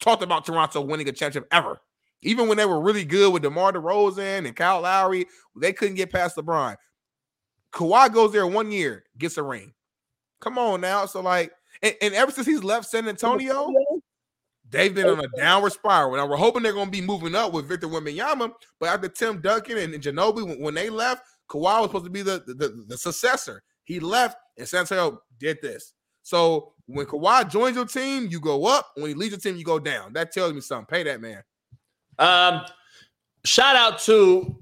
talked 0.00 0.22
about 0.22 0.46
Toronto 0.46 0.80
winning 0.80 1.08
a 1.08 1.12
championship 1.12 1.48
ever. 1.52 1.80
Even 2.22 2.48
when 2.48 2.56
they 2.56 2.66
were 2.66 2.80
really 2.80 3.04
good 3.04 3.32
with 3.32 3.42
DeMar 3.42 3.72
DeRozan 3.72 4.46
and 4.46 4.56
Kyle 4.56 4.80
Lowry, 4.80 5.26
they 5.56 5.72
couldn't 5.72 5.94
get 5.94 6.12
past 6.12 6.36
LeBron. 6.36 6.76
Kawhi 7.72 8.12
goes 8.12 8.32
there 8.32 8.46
one 8.46 8.72
year, 8.72 9.04
gets 9.18 9.36
a 9.38 9.42
ring. 9.42 9.72
Come 10.40 10.58
on 10.58 10.80
now. 10.80 11.06
So 11.06 11.20
like 11.20 11.52
and, 11.82 11.94
and 12.00 12.14
ever 12.14 12.32
since 12.32 12.46
he's 12.46 12.64
left 12.64 12.88
San 12.88 13.08
Antonio, 13.08 13.72
they've 14.70 14.94
been 14.94 15.08
on 15.08 15.20
a 15.20 15.28
downward 15.36 15.72
spiral. 15.72 16.16
Now 16.16 16.26
we're 16.26 16.36
hoping 16.36 16.62
they're 16.62 16.72
going 16.72 16.86
to 16.86 16.92
be 16.92 17.00
moving 17.00 17.34
up 17.34 17.52
with 17.52 17.68
Victor 17.68 17.88
Wembanyama, 17.88 18.52
but 18.80 18.88
after 18.88 19.08
Tim 19.08 19.40
Duncan 19.40 19.78
and, 19.78 19.94
and 19.94 20.02
Ginobili, 20.02 20.46
when, 20.46 20.60
when, 20.60 20.74
they 20.74 20.90
left, 20.90 21.22
Kawhi 21.48 21.80
was 21.80 21.88
supposed 21.88 22.04
to 22.04 22.10
be 22.10 22.22
the, 22.22 22.42
the, 22.46 22.84
the 22.88 22.98
successor. 22.98 23.62
He 23.84 24.00
left, 24.00 24.36
and 24.58 24.68
San 24.68 24.80
Antonio 24.80 25.20
did 25.38 25.58
this. 25.62 25.94
So 26.22 26.74
when 26.86 27.06
Kawhi 27.06 27.48
joins 27.48 27.76
your 27.76 27.86
team, 27.86 28.28
you 28.30 28.40
go 28.40 28.66
up. 28.66 28.90
When 28.96 29.08
he 29.08 29.14
leaves 29.14 29.32
your 29.32 29.40
team, 29.40 29.56
you 29.56 29.64
go 29.64 29.78
down. 29.78 30.12
That 30.12 30.32
tells 30.32 30.52
me 30.52 30.60
something. 30.60 30.86
Pay 30.86 31.04
that 31.04 31.20
man. 31.20 31.42
Um, 32.18 32.62
shout 33.44 33.76
out 33.76 33.98
to 34.00 34.56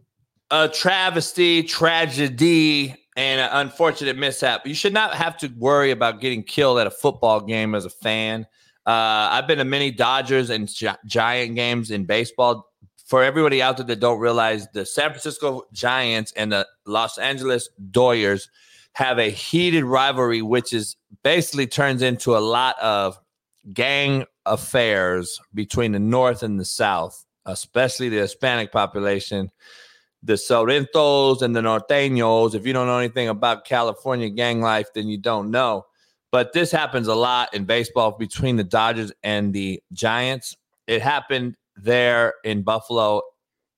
a 0.50 0.68
travesty, 0.68 1.62
tragedy, 1.62 2.94
and 3.16 3.40
an 3.40 3.48
unfortunate 3.52 4.16
mishap. 4.16 4.66
You 4.66 4.74
should 4.74 4.92
not 4.92 5.14
have 5.14 5.36
to 5.38 5.48
worry 5.56 5.90
about 5.90 6.20
getting 6.20 6.42
killed 6.42 6.78
at 6.78 6.86
a 6.86 6.90
football 6.90 7.40
game 7.40 7.74
as 7.74 7.84
a 7.84 7.90
fan. 7.90 8.46
Uh, 8.86 9.32
I've 9.32 9.48
been 9.48 9.58
to 9.58 9.64
many 9.64 9.90
Dodgers 9.90 10.50
and 10.50 10.68
Gi- 10.68 10.90
Giant 11.06 11.56
games 11.56 11.90
in 11.90 12.04
baseball. 12.04 12.70
for 13.06 13.22
everybody 13.22 13.62
out 13.62 13.76
there 13.76 13.86
that 13.86 14.00
don't 14.00 14.18
realize, 14.18 14.66
the 14.72 14.84
San 14.84 15.10
Francisco 15.10 15.62
Giants 15.72 16.32
and 16.36 16.52
the 16.52 16.66
Los 16.86 17.18
Angeles 17.18 17.68
Doyers 17.90 18.48
have 18.94 19.18
a 19.18 19.30
heated 19.30 19.84
rivalry, 19.84 20.42
which 20.42 20.72
is 20.72 20.96
basically 21.22 21.66
turns 21.66 22.02
into 22.02 22.36
a 22.36 22.38
lot 22.38 22.78
of 22.80 23.18
gang 23.72 24.24
affairs 24.44 25.40
between 25.54 25.92
the 25.92 25.98
North 25.98 26.42
and 26.42 26.58
the 26.58 26.64
South, 26.64 27.24
especially 27.46 28.08
the 28.08 28.18
Hispanic 28.18 28.72
population. 28.72 29.50
The 30.22 30.34
Sureños 30.34 31.42
and 31.42 31.54
the 31.54 31.60
Norteños. 31.60 32.54
If 32.54 32.66
you 32.66 32.72
don't 32.72 32.86
know 32.86 32.98
anything 32.98 33.28
about 33.28 33.64
California 33.64 34.28
gang 34.28 34.60
life, 34.60 34.88
then 34.94 35.08
you 35.08 35.18
don't 35.18 35.50
know. 35.50 35.86
But 36.32 36.52
this 36.52 36.70
happens 36.72 37.06
a 37.06 37.14
lot 37.14 37.54
in 37.54 37.64
baseball 37.64 38.12
between 38.12 38.56
the 38.56 38.64
Dodgers 38.64 39.12
and 39.22 39.54
the 39.54 39.80
Giants. 39.92 40.56
It 40.86 41.00
happened 41.00 41.56
there 41.76 42.34
in 42.44 42.62
Buffalo 42.62 43.22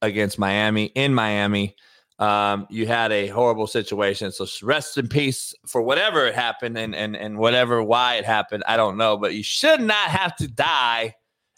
against 0.01 0.39
Miami, 0.39 0.87
in 0.87 1.15
Miami. 1.15 1.77
Um, 2.19 2.67
you 2.69 2.87
had 2.87 3.13
a 3.13 3.29
horrible 3.29 3.67
situation. 3.67 4.33
So 4.33 4.47
rest 4.63 4.99
in 4.99 5.09
peace 5.09 5.55
for 5.67 5.83
whatever 5.83 6.33
happened 6.33 6.77
and, 6.77 6.95
and, 6.95 7.15
and 7.15 7.39
whatever 7.39 7.83
why 7.83 8.17
it 8.17 8.25
happened. 8.25 8.65
I 8.67 8.77
don't 8.77 8.97
know, 8.97 9.17
but 9.17 9.35
you 9.35 9.43
should 9.43 9.81
not 9.81 10.09
have 10.09 10.35
to 10.37 10.49
die 10.49 11.15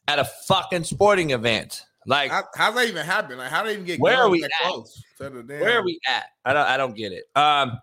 at 0.06 0.18
a 0.18 0.24
fucking 0.24 0.84
sporting 0.84 1.30
event. 1.30 1.86
Like, 2.06 2.30
how, 2.30 2.44
how's 2.54 2.74
that 2.74 2.88
even 2.88 3.04
happen? 3.04 3.38
Like, 3.38 3.50
how 3.50 3.62
do 3.62 3.68
they 3.68 3.74
even 3.74 3.84
get 3.84 4.00
where 4.00 4.16
are 4.16 4.30
we 4.30 4.40
that 4.40 4.50
at? 4.62 4.68
close 4.70 5.02
to 5.18 5.28
the 5.30 5.42
damn- 5.42 5.60
Where 5.60 5.78
are 5.78 5.84
we 5.84 5.98
at? 6.08 6.26
I 6.44 6.52
don't 6.52 6.66
I 6.66 6.76
don't 6.76 6.96
get 6.96 7.12
it. 7.12 7.24
Um 7.36 7.78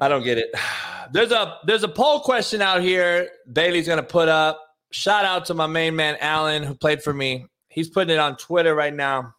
I 0.00 0.08
don't 0.08 0.22
get 0.24 0.38
it. 0.38 0.50
There's 1.12 1.32
a 1.32 1.58
there's 1.66 1.82
a 1.82 1.88
poll 1.88 2.20
question 2.20 2.62
out 2.62 2.80
here 2.82 3.28
Bailey's 3.52 3.86
gonna 3.86 4.02
put 4.02 4.28
up. 4.28 4.58
Shout 4.90 5.24
out 5.24 5.44
to 5.46 5.54
my 5.54 5.66
main 5.66 5.94
man 5.94 6.16
Alan 6.20 6.62
who 6.62 6.74
played 6.74 7.02
for 7.02 7.12
me. 7.12 7.46
He's 7.68 7.88
putting 7.90 8.14
it 8.14 8.18
on 8.18 8.36
Twitter 8.36 8.74
right 8.74 8.94
now. 8.94 9.34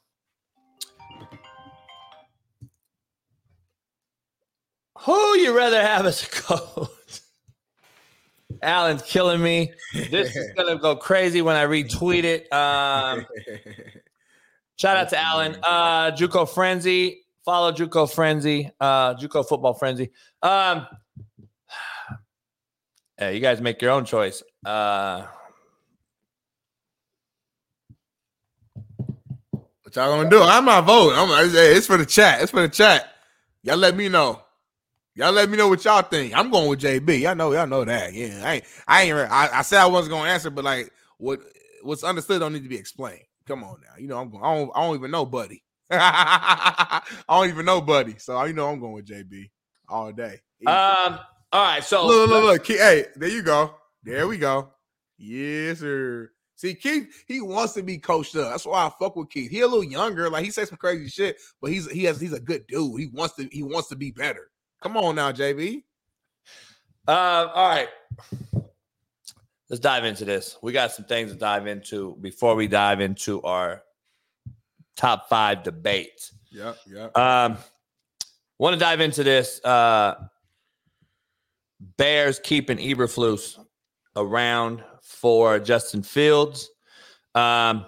Who 4.99 5.37
you 5.37 5.55
rather 5.55 5.81
have 5.81 6.05
as 6.05 6.23
a 6.23 6.27
coach? 6.29 6.89
Alan's 8.61 9.01
killing 9.01 9.41
me. 9.41 9.71
This 9.93 10.35
is 10.35 10.53
gonna 10.57 10.77
go 10.77 10.95
crazy 10.95 11.41
when 11.41 11.55
I 11.55 11.65
retweet 11.65 12.23
it. 12.23 12.51
Um, 12.51 13.25
shout 14.77 14.97
out 14.97 15.09
to 15.09 15.17
Alan. 15.19 15.57
Uh, 15.63 16.11
JUCO 16.11 16.47
Frenzy. 16.53 17.23
Follow 17.43 17.71
JUCO 17.71 18.13
Frenzy. 18.13 18.71
Uh, 18.79 19.15
JUCO 19.15 19.47
Football 19.47 19.73
Frenzy. 19.73 20.11
Um, 20.41 20.87
yeah, 23.19 23.29
you 23.29 23.39
guys 23.39 23.61
make 23.61 23.81
your 23.81 23.91
own 23.91 24.05
choice. 24.05 24.43
Uh, 24.65 25.25
What 29.95 29.95
y'all 29.95 30.17
gonna 30.17 30.29
do? 30.29 30.41
I'm 30.41 30.65
not 30.65 30.83
voting. 30.83 31.17
I'm, 31.17 31.29
it's 31.55 31.87
for 31.87 31.95
the 31.95 32.05
chat. 32.05 32.41
It's 32.41 32.51
for 32.51 32.61
the 32.61 32.67
chat. 32.67 33.13
Y'all 33.63 33.77
let 33.77 33.95
me 33.95 34.09
know. 34.09 34.41
Y'all 35.15 35.31
let 35.31 35.49
me 35.49 35.57
know 35.57 35.69
what 35.69 35.83
y'all 35.85 36.01
think. 36.01 36.37
I'm 36.37 36.51
going 36.51 36.69
with 36.69 36.81
JB. 36.81 37.21
Y'all 37.21 37.35
know, 37.35 37.53
y'all 37.53 37.67
know 37.67 37.85
that. 37.85 38.13
Yeah, 38.13 38.41
I 38.43 38.53
ain't, 38.55 38.63
I 38.85 39.01
ain't. 39.03 39.31
I, 39.31 39.59
I 39.59 39.61
said 39.61 39.79
I 39.79 39.85
wasn't 39.85 40.11
gonna 40.11 40.29
answer, 40.29 40.49
but 40.49 40.65
like, 40.65 40.91
what 41.17 41.39
what's 41.83 42.03
understood 42.03 42.41
don't 42.41 42.51
need 42.53 42.63
to 42.63 42.69
be 42.69 42.77
explained. 42.77 43.23
Come 43.47 43.63
on 43.63 43.79
now, 43.81 43.97
you 43.97 44.07
know 44.07 44.17
I'm 44.19 44.29
going. 44.29 44.43
I 44.43 44.55
don't, 44.55 44.71
I 44.75 44.81
don't 44.81 44.95
even 44.95 45.11
know 45.11 45.25
Buddy. 45.25 45.63
I 45.91 47.01
don't 47.29 47.47
even 47.47 47.65
know 47.65 47.79
Buddy, 47.79 48.15
so 48.17 48.43
you 48.43 48.53
know 48.53 48.67
I'm 48.67 48.79
going 48.79 48.93
with 48.93 49.07
JB 49.07 49.49
all 49.87 50.11
day. 50.11 50.41
um. 50.67 51.19
All 51.53 51.63
right. 51.63 51.83
So 51.83 52.05
look, 52.05 52.29
look, 52.29 52.43
look. 52.43 52.63
Keith, 52.65 52.79
hey, 52.79 53.05
there 53.15 53.29
you 53.29 53.41
go. 53.41 53.75
There 54.03 54.27
we 54.27 54.37
go. 54.37 54.71
Yes, 55.17 55.79
sir. 55.79 56.29
See, 56.57 56.73
Keith, 56.73 57.23
he 57.27 57.39
wants 57.39 57.73
to 57.73 57.83
be 57.83 57.97
coached 57.97 58.35
up. 58.35 58.49
That's 58.49 58.65
why 58.65 58.85
I 58.85 58.91
fuck 58.99 59.15
with 59.15 59.29
Keith. 59.29 59.51
He 59.51 59.61
a 59.61 59.67
little 59.67 59.83
younger, 59.83 60.29
like 60.29 60.43
he 60.43 60.51
says 60.51 60.67
some 60.67 60.77
crazy 60.77 61.07
shit, 61.07 61.37
but 61.61 61.71
he's 61.71 61.89
he 61.89 62.03
has 62.05 62.19
he's 62.19 62.33
a 62.33 62.39
good 62.39 62.67
dude. 62.67 62.99
He 62.99 63.07
wants 63.07 63.35
to 63.35 63.47
he 63.51 63.63
wants 63.63 63.87
to 63.89 63.95
be 63.95 64.11
better. 64.11 64.49
Come 64.85 64.97
on 64.97 65.15
now, 65.15 65.31
JB. 65.31 65.81
Uh, 67.07 67.11
all 67.55 67.69
right. 67.69 67.87
Let's 69.67 69.79
dive 69.79 70.05
into 70.05 70.25
this. 70.25 70.59
We 70.61 70.73
got 70.73 70.91
some 70.91 71.05
things 71.05 71.31
to 71.31 71.37
dive 71.39 71.65
into 71.65 72.15
before 72.21 72.53
we 72.53 72.67
dive 72.67 73.01
into 73.01 73.41
our 73.41 73.81
top 74.95 75.27
five 75.27 75.63
debates. 75.63 76.35
Yep, 76.51 76.77
yep. 76.85 77.17
Um, 77.17 77.57
want 78.59 78.75
to 78.75 78.79
dive 78.79 79.01
into 79.01 79.23
this. 79.23 79.59
Uh, 79.65 80.27
Bears 81.97 82.37
keeping 82.37 82.77
Eberflus 82.77 83.57
around 84.15 84.83
for 85.01 85.57
Justin 85.57 86.03
Fields. 86.03 86.69
Um, 87.33 87.87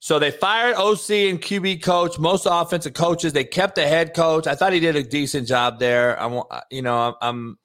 so 0.00 0.18
they 0.18 0.30
fired 0.30 0.76
OC 0.76 1.10
and 1.10 1.40
QB 1.40 1.82
coach, 1.82 2.18
most 2.18 2.46
offensive 2.48 2.94
coaches. 2.94 3.32
They 3.32 3.44
kept 3.44 3.74
the 3.74 3.86
head 3.86 4.14
coach. 4.14 4.46
I 4.46 4.54
thought 4.54 4.72
he 4.72 4.80
did 4.80 4.94
a 4.94 5.02
decent 5.02 5.48
job 5.48 5.80
there. 5.80 6.20
I'm, 6.20 6.42
you 6.70 6.82
know, 6.82 7.16
I'm, 7.20 7.58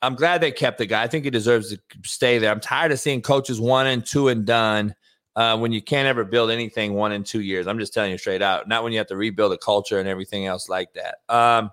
I'm, 0.00 0.14
glad 0.14 0.40
they 0.40 0.52
kept 0.52 0.78
the 0.78 0.86
guy. 0.86 1.02
I 1.02 1.06
think 1.06 1.24
he 1.24 1.30
deserves 1.30 1.70
to 1.70 1.78
stay 2.02 2.38
there. 2.38 2.50
I'm 2.50 2.60
tired 2.60 2.92
of 2.92 3.00
seeing 3.00 3.20
coaches 3.20 3.60
one 3.60 3.86
and 3.86 4.04
two 4.06 4.28
and 4.28 4.46
done 4.46 4.94
uh, 5.36 5.58
when 5.58 5.70
you 5.70 5.82
can't 5.82 6.08
ever 6.08 6.24
build 6.24 6.50
anything 6.50 6.94
one 6.94 7.12
and 7.12 7.26
two 7.26 7.42
years. 7.42 7.66
I'm 7.66 7.78
just 7.78 7.92
telling 7.92 8.10
you 8.10 8.18
straight 8.18 8.42
out. 8.42 8.66
Not 8.66 8.82
when 8.82 8.92
you 8.92 8.98
have 8.98 9.08
to 9.08 9.16
rebuild 9.16 9.52
a 9.52 9.58
culture 9.58 10.00
and 10.00 10.08
everything 10.08 10.46
else 10.46 10.70
like 10.70 10.94
that. 10.94 11.16
Um, 11.28 11.70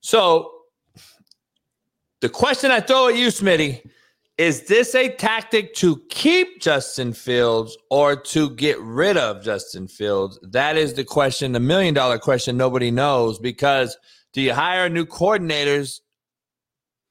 so 0.00 0.52
the 2.20 2.30
question 2.30 2.70
I 2.70 2.80
throw 2.80 3.08
at 3.08 3.16
you, 3.16 3.28
Smitty, 3.28 3.88
is 4.38 4.62
this 4.62 4.94
a 4.94 5.08
tactic 5.08 5.74
to 5.74 6.00
keep 6.10 6.60
Justin 6.60 7.12
Fields 7.12 7.76
or 7.90 8.14
to 8.14 8.50
get 8.50 8.78
rid 8.80 9.16
of 9.16 9.42
Justin 9.42 9.88
Fields? 9.88 10.38
That 10.42 10.76
is 10.76 10.94
the 10.94 11.04
question, 11.04 11.50
the 11.50 11.60
million 11.60 11.92
dollar 11.92 12.20
question 12.20 12.56
nobody 12.56 12.92
knows 12.92 13.40
because 13.40 13.98
do 14.32 14.40
you 14.40 14.54
hire 14.54 14.88
new 14.88 15.04
coordinators 15.04 16.00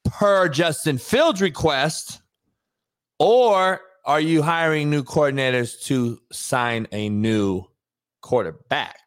per 0.06 0.48
Justin 0.48 0.98
Fields 0.98 1.42
request 1.42 2.22
or 3.20 3.82
are 4.06 4.22
you 4.22 4.42
hiring 4.42 4.90
new 4.90 5.04
coordinators 5.04 5.84
to 5.84 6.20
sign 6.32 6.88
a 6.94 7.10
new 7.10 7.66
quarterback? 8.22 9.07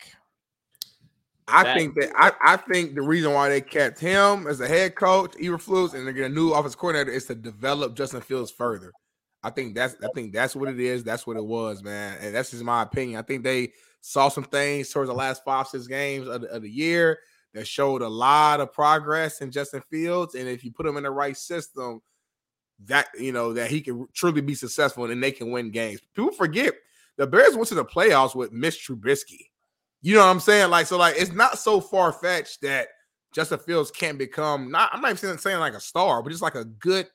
I 1.52 1.62
That- 1.64 1.76
think 1.76 1.94
that 2.00 2.12
I, 2.16 2.32
I 2.42 2.56
think 2.56 2.94
the 2.94 3.02
reason 3.02 3.32
why 3.32 3.48
they 3.48 3.60
kept 3.60 3.98
him 3.98 4.46
as 4.46 4.60
a 4.60 4.68
head 4.68 4.94
coach, 4.94 5.32
Eberflus, 5.32 5.94
and 5.94 6.06
they 6.06 6.12
get 6.12 6.30
a 6.30 6.34
new 6.34 6.52
offense 6.52 6.74
coordinator 6.74 7.10
is 7.10 7.26
to 7.26 7.34
develop 7.34 7.94
Justin 7.94 8.20
Fields 8.20 8.50
further. 8.50 8.92
I 9.42 9.50
think 9.50 9.74
that's 9.74 9.96
I 10.02 10.08
think 10.14 10.32
that's 10.32 10.54
what 10.54 10.68
it 10.68 10.78
is. 10.78 11.02
That's 11.02 11.26
what 11.26 11.36
it 11.36 11.44
was, 11.44 11.82
man. 11.82 12.18
And 12.20 12.34
that's 12.34 12.50
just 12.50 12.62
my 12.62 12.82
opinion. 12.82 13.18
I 13.18 13.22
think 13.22 13.42
they 13.42 13.72
saw 14.00 14.28
some 14.28 14.44
things 14.44 14.90
towards 14.90 15.08
the 15.08 15.14
last 15.14 15.44
five, 15.44 15.66
six 15.66 15.86
games 15.86 16.28
of 16.28 16.42
the, 16.42 16.48
of 16.48 16.62
the 16.62 16.70
year 16.70 17.18
that 17.54 17.66
showed 17.66 18.02
a 18.02 18.08
lot 18.08 18.60
of 18.60 18.72
progress 18.72 19.40
in 19.40 19.50
Justin 19.50 19.82
Fields. 19.90 20.34
And 20.34 20.48
if 20.48 20.62
you 20.64 20.72
put 20.72 20.86
him 20.86 20.96
in 20.96 21.02
the 21.02 21.10
right 21.10 21.36
system, 21.36 22.00
that 22.84 23.08
you 23.18 23.32
know 23.32 23.52
that 23.52 23.70
he 23.70 23.80
can 23.80 24.06
truly 24.14 24.40
be 24.40 24.54
successful 24.54 25.10
and 25.10 25.22
they 25.22 25.32
can 25.32 25.50
win 25.50 25.70
games. 25.70 26.00
People 26.14 26.32
forget 26.32 26.74
the 27.16 27.26
Bears 27.26 27.54
went 27.54 27.68
to 27.68 27.74
the 27.74 27.84
playoffs 27.84 28.34
with 28.34 28.52
Mitch 28.52 28.86
Trubisky. 28.86 29.46
You 30.02 30.14
know 30.14 30.20
what 30.20 30.30
I'm 30.30 30.40
saying? 30.40 30.70
Like, 30.70 30.86
so 30.86 30.96
like 30.96 31.14
it's 31.18 31.32
not 31.32 31.58
so 31.58 31.80
far 31.80 32.12
fetched 32.12 32.62
that 32.62 32.88
Justin 33.32 33.58
Fields 33.58 33.90
can't 33.90 34.18
become 34.18 34.70
not. 34.70 34.90
I'm 34.92 35.00
not 35.00 35.12
even 35.22 35.38
saying, 35.38 35.60
like 35.60 35.74
a 35.74 35.80
star, 35.80 36.22
but 36.22 36.30
just 36.30 36.42
like 36.42 36.54
a 36.54 36.64
good 36.64 37.06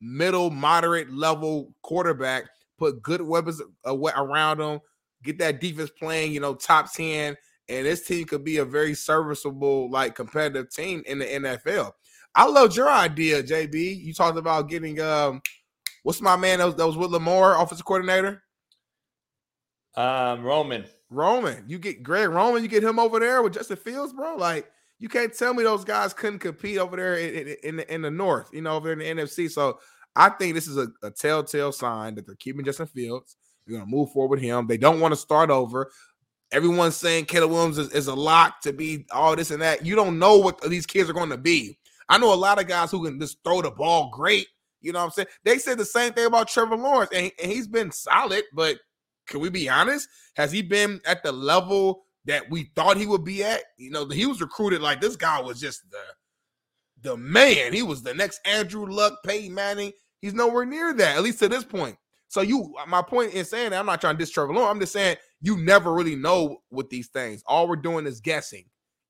middle, 0.00 0.50
moderate 0.50 1.10
level 1.10 1.72
quarterback. 1.82 2.44
Put 2.78 3.02
good 3.02 3.22
weapons 3.22 3.62
around 3.86 4.60
him. 4.60 4.80
Get 5.22 5.38
that 5.38 5.60
defense 5.60 5.90
playing. 5.98 6.32
You 6.32 6.40
know, 6.40 6.54
top 6.54 6.92
ten, 6.92 7.36
and 7.68 7.86
this 7.86 8.06
team 8.06 8.26
could 8.26 8.44
be 8.44 8.58
a 8.58 8.64
very 8.64 8.94
serviceable, 8.94 9.90
like 9.90 10.14
competitive 10.14 10.70
team 10.70 11.02
in 11.06 11.18
the 11.18 11.24
NFL. 11.24 11.92
I 12.34 12.46
loved 12.46 12.76
your 12.76 12.90
idea, 12.90 13.42
JB. 13.42 14.04
You 14.04 14.12
talked 14.12 14.36
about 14.36 14.68
getting 14.68 15.00
um, 15.00 15.40
what's 16.02 16.20
my 16.20 16.36
man 16.36 16.58
that 16.58 16.66
was, 16.66 16.74
that 16.74 16.86
was 16.86 16.96
with 16.98 17.10
Lamar, 17.10 17.60
offensive 17.60 17.86
coordinator. 17.86 18.42
Um, 19.94 20.42
Roman. 20.42 20.84
Roman. 21.10 21.64
You 21.68 21.78
get 21.78 22.02
Greg 22.02 22.28
Roman, 22.28 22.62
you 22.62 22.68
get 22.68 22.82
him 22.84 22.98
over 22.98 23.18
there 23.20 23.42
with 23.42 23.54
Justin 23.54 23.76
Fields, 23.76 24.12
bro. 24.12 24.36
Like 24.36 24.70
you 24.98 25.08
can't 25.08 25.36
tell 25.36 25.54
me 25.54 25.62
those 25.62 25.84
guys 25.84 26.12
couldn't 26.14 26.38
compete 26.40 26.78
over 26.78 26.96
there 26.96 27.16
in, 27.16 27.48
in, 27.48 27.56
in 27.62 27.76
the, 27.76 27.94
in 27.94 28.02
the 28.02 28.10
North, 28.10 28.48
you 28.52 28.62
know, 28.62 28.76
over 28.76 28.92
in 28.92 28.98
the 28.98 29.04
NFC. 29.04 29.50
So 29.50 29.78
I 30.14 30.30
think 30.30 30.54
this 30.54 30.66
is 30.66 30.76
a, 30.78 30.88
a 31.02 31.10
telltale 31.10 31.72
sign 31.72 32.14
that 32.14 32.26
they're 32.26 32.34
keeping 32.36 32.64
Justin 32.64 32.86
Fields. 32.86 33.36
They're 33.66 33.76
going 33.78 33.88
to 33.88 33.94
move 33.94 34.10
forward 34.12 34.36
with 34.36 34.44
him. 34.44 34.66
They 34.66 34.78
don't 34.78 35.00
want 35.00 35.12
to 35.12 35.16
start 35.16 35.50
over. 35.50 35.90
Everyone's 36.52 36.96
saying 36.96 37.24
Caleb 37.26 37.50
Williams 37.50 37.78
is, 37.78 37.90
is 37.90 38.06
a 38.06 38.14
lock 38.14 38.60
to 38.62 38.72
be 38.72 39.04
all 39.12 39.34
this 39.36 39.50
and 39.50 39.60
that. 39.62 39.84
You 39.84 39.96
don't 39.96 40.18
know 40.18 40.38
what 40.38 40.60
these 40.62 40.86
kids 40.86 41.10
are 41.10 41.14
going 41.14 41.30
to 41.30 41.36
be. 41.36 41.76
I 42.08 42.18
know 42.18 42.32
a 42.32 42.36
lot 42.36 42.60
of 42.60 42.68
guys 42.68 42.90
who 42.90 43.04
can 43.04 43.18
just 43.20 43.38
throw 43.44 43.60
the 43.62 43.70
ball 43.72 44.10
great. 44.10 44.46
You 44.80 44.92
know 44.92 45.00
what 45.00 45.06
I'm 45.06 45.10
saying? 45.10 45.28
They 45.44 45.58
said 45.58 45.78
the 45.78 45.84
same 45.84 46.12
thing 46.12 46.26
about 46.26 46.48
Trevor 46.48 46.76
Lawrence, 46.76 47.10
and, 47.12 47.24
he- 47.26 47.32
and 47.42 47.50
he's 47.50 47.66
been 47.66 47.90
solid, 47.90 48.44
but 48.54 48.78
can 49.26 49.40
we 49.40 49.50
be 49.50 49.68
honest? 49.68 50.08
Has 50.34 50.52
he 50.52 50.62
been 50.62 51.00
at 51.04 51.22
the 51.22 51.32
level 51.32 52.04
that 52.24 52.48
we 52.50 52.70
thought 52.76 52.96
he 52.96 53.06
would 53.06 53.24
be 53.24 53.42
at? 53.42 53.62
You 53.76 53.90
know, 53.90 54.06
he 54.06 54.26
was 54.26 54.40
recruited 54.40 54.80
like 54.80 55.00
this 55.00 55.16
guy 55.16 55.40
was 55.40 55.60
just 55.60 55.82
the 55.90 56.02
the 57.02 57.16
man. 57.16 57.72
He 57.72 57.82
was 57.82 58.02
the 58.02 58.14
next 58.14 58.40
Andrew 58.44 58.86
Luck, 58.86 59.18
Peyton 59.24 59.54
Manning. 59.54 59.92
He's 60.20 60.34
nowhere 60.34 60.64
near 60.64 60.94
that, 60.94 61.16
at 61.16 61.22
least 61.22 61.38
to 61.40 61.48
this 61.48 61.64
point. 61.64 61.96
So 62.28 62.40
you, 62.40 62.74
my 62.88 63.02
point 63.02 63.34
in 63.34 63.44
saying 63.44 63.70
that, 63.70 63.78
I'm 63.78 63.86
not 63.86 64.00
trying 64.00 64.14
to 64.14 64.18
diss 64.18 64.30
Trevor 64.30 64.52
Lawrence. 64.52 64.70
I'm 64.70 64.80
just 64.80 64.92
saying 64.92 65.16
you 65.40 65.56
never 65.58 65.92
really 65.92 66.16
know 66.16 66.58
with 66.70 66.90
these 66.90 67.08
things. 67.08 67.42
All 67.46 67.68
we're 67.68 67.76
doing 67.76 68.06
is 68.06 68.20
guessing 68.20 68.64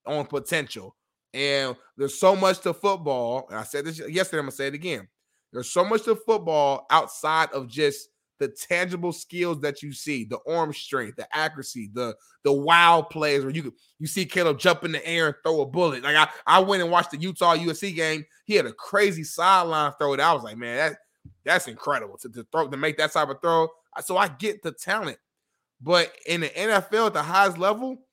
on 0.04 0.26
potential. 0.26 0.94
And 1.32 1.76
there's 1.96 2.18
so 2.18 2.36
much 2.36 2.60
to 2.60 2.74
football. 2.74 3.46
And 3.48 3.58
I 3.58 3.62
said 3.62 3.84
this 3.84 3.98
yesterday, 3.98 4.40
I'm 4.40 4.44
gonna 4.44 4.52
say 4.52 4.66
it 4.66 4.74
again. 4.74 5.08
There's 5.52 5.70
so 5.70 5.84
much 5.84 6.04
to 6.04 6.16
football 6.16 6.86
outside 6.90 7.50
of 7.52 7.68
just 7.68 8.08
the 8.38 8.48
tangible 8.48 9.12
skills 9.12 9.60
that 9.60 9.82
you 9.82 9.92
see, 9.92 10.24
the 10.24 10.38
arm 10.48 10.72
strength, 10.72 11.16
the 11.16 11.36
accuracy, 11.36 11.90
the 11.92 12.14
the 12.42 12.52
wow 12.52 13.02
plays 13.02 13.42
where 13.42 13.52
you 13.52 13.74
you 13.98 14.06
see 14.06 14.24
Caleb 14.24 14.58
jump 14.58 14.84
in 14.84 14.92
the 14.92 15.06
air 15.06 15.28
and 15.28 15.36
throw 15.42 15.62
a 15.62 15.66
bullet. 15.66 16.02
Like 16.02 16.16
I, 16.16 16.28
I 16.46 16.60
went 16.60 16.82
and 16.82 16.90
watched 16.90 17.12
the 17.12 17.18
Utah 17.18 17.56
USC 17.56 17.94
game. 17.94 18.24
He 18.44 18.54
had 18.54 18.66
a 18.66 18.72
crazy 18.72 19.24
sideline 19.24 19.92
throw 19.98 20.16
that 20.16 20.22
I 20.22 20.32
was 20.32 20.42
like, 20.42 20.56
man, 20.56 20.76
that 20.76 20.98
that's 21.44 21.68
incredible 21.68 22.18
to, 22.18 22.28
to 22.30 22.46
throw 22.52 22.68
to 22.68 22.76
make 22.76 22.98
that 22.98 23.12
type 23.12 23.28
of 23.28 23.40
throw. 23.40 23.68
So 24.04 24.16
I 24.16 24.28
get 24.28 24.62
the 24.62 24.72
talent, 24.72 25.18
but 25.80 26.12
in 26.26 26.42
the 26.42 26.48
NFL 26.48 27.06
at 27.06 27.14
the 27.14 27.22
highest 27.22 27.58
level, 27.58 28.05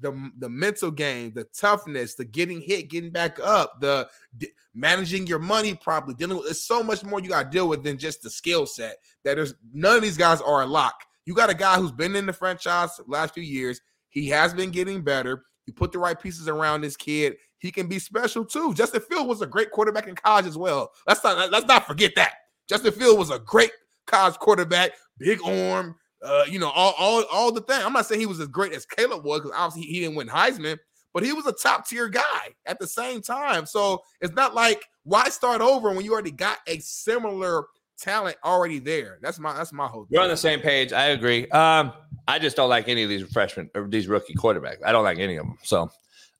the 0.00 0.30
the 0.38 0.48
mental 0.48 0.90
game, 0.90 1.32
the 1.34 1.44
toughness, 1.44 2.14
the 2.14 2.24
getting 2.24 2.60
hit, 2.60 2.90
getting 2.90 3.10
back 3.10 3.38
up, 3.40 3.80
the 3.80 4.08
d- 4.36 4.50
managing 4.74 5.26
your 5.26 5.38
money 5.38 5.74
properly, 5.74 6.14
dealing 6.14 6.36
with 6.36 6.46
there's 6.46 6.64
so 6.64 6.82
much 6.82 7.04
more 7.04 7.20
you 7.20 7.28
got 7.28 7.44
to 7.44 7.50
deal 7.50 7.68
with 7.68 7.82
than 7.82 7.98
just 7.98 8.22
the 8.22 8.30
skill 8.30 8.66
set. 8.66 8.96
That 9.24 9.34
there's 9.34 9.54
none 9.72 9.96
of 9.96 10.02
these 10.02 10.16
guys 10.16 10.40
are 10.40 10.62
a 10.62 10.66
lock. 10.66 11.04
You 11.26 11.34
got 11.34 11.50
a 11.50 11.54
guy 11.54 11.76
who's 11.76 11.92
been 11.92 12.16
in 12.16 12.26
the 12.26 12.32
franchise 12.32 12.90
last 13.06 13.34
few 13.34 13.42
years. 13.42 13.80
He 14.08 14.28
has 14.28 14.54
been 14.54 14.70
getting 14.70 15.02
better. 15.02 15.44
You 15.66 15.74
put 15.74 15.92
the 15.92 15.98
right 15.98 16.18
pieces 16.18 16.48
around 16.48 16.80
this 16.80 16.96
kid, 16.96 17.36
he 17.58 17.70
can 17.70 17.88
be 17.88 17.98
special 17.98 18.44
too. 18.44 18.72
Justin 18.74 19.02
Field 19.02 19.28
was 19.28 19.42
a 19.42 19.46
great 19.46 19.70
quarterback 19.70 20.06
in 20.06 20.14
college 20.14 20.46
as 20.46 20.56
well. 20.56 20.90
Let's 21.06 21.22
not 21.22 21.50
let's 21.50 21.66
not 21.66 21.86
forget 21.86 22.12
that. 22.16 22.34
Justin 22.68 22.92
Field 22.92 23.18
was 23.18 23.30
a 23.30 23.38
great 23.38 23.72
college 24.06 24.36
quarterback, 24.36 24.92
big 25.18 25.40
arm, 25.44 25.96
uh, 26.22 26.44
you 26.48 26.58
know, 26.58 26.70
all, 26.70 26.94
all 26.98 27.24
all 27.32 27.52
the 27.52 27.60
thing. 27.60 27.80
I'm 27.84 27.92
not 27.92 28.06
saying 28.06 28.20
he 28.20 28.26
was 28.26 28.40
as 28.40 28.48
great 28.48 28.72
as 28.72 28.84
Caleb 28.84 29.24
was 29.24 29.40
because 29.40 29.56
obviously 29.56 29.90
he 29.90 30.00
didn't 30.00 30.16
win 30.16 30.28
Heisman, 30.28 30.78
but 31.14 31.22
he 31.22 31.32
was 31.32 31.46
a 31.46 31.52
top 31.52 31.86
tier 31.86 32.08
guy 32.08 32.22
at 32.66 32.78
the 32.78 32.86
same 32.86 33.22
time. 33.22 33.66
So 33.66 34.02
it's 34.20 34.34
not 34.34 34.54
like 34.54 34.84
why 35.04 35.28
start 35.28 35.60
over 35.60 35.92
when 35.92 36.04
you 36.04 36.12
already 36.12 36.30
got 36.30 36.58
a 36.66 36.78
similar 36.80 37.66
talent 37.98 38.36
already 38.44 38.78
there. 38.78 39.18
That's 39.20 39.38
my 39.38 39.52
that's 39.54 39.72
my 39.72 39.86
whole. 39.86 40.06
Thing. 40.06 40.18
We're 40.18 40.24
on 40.24 40.28
the 40.28 40.36
same 40.36 40.60
page. 40.60 40.92
I 40.92 41.06
agree. 41.06 41.48
Um, 41.50 41.92
I 42.26 42.38
just 42.38 42.56
don't 42.56 42.68
like 42.68 42.88
any 42.88 43.02
of 43.02 43.08
these 43.08 43.30
freshmen 43.32 43.70
or 43.74 43.86
these 43.88 44.08
rookie 44.08 44.34
quarterbacks. 44.34 44.78
I 44.84 44.92
don't 44.92 45.04
like 45.04 45.18
any 45.18 45.36
of 45.36 45.46
them. 45.46 45.58
So, 45.62 45.90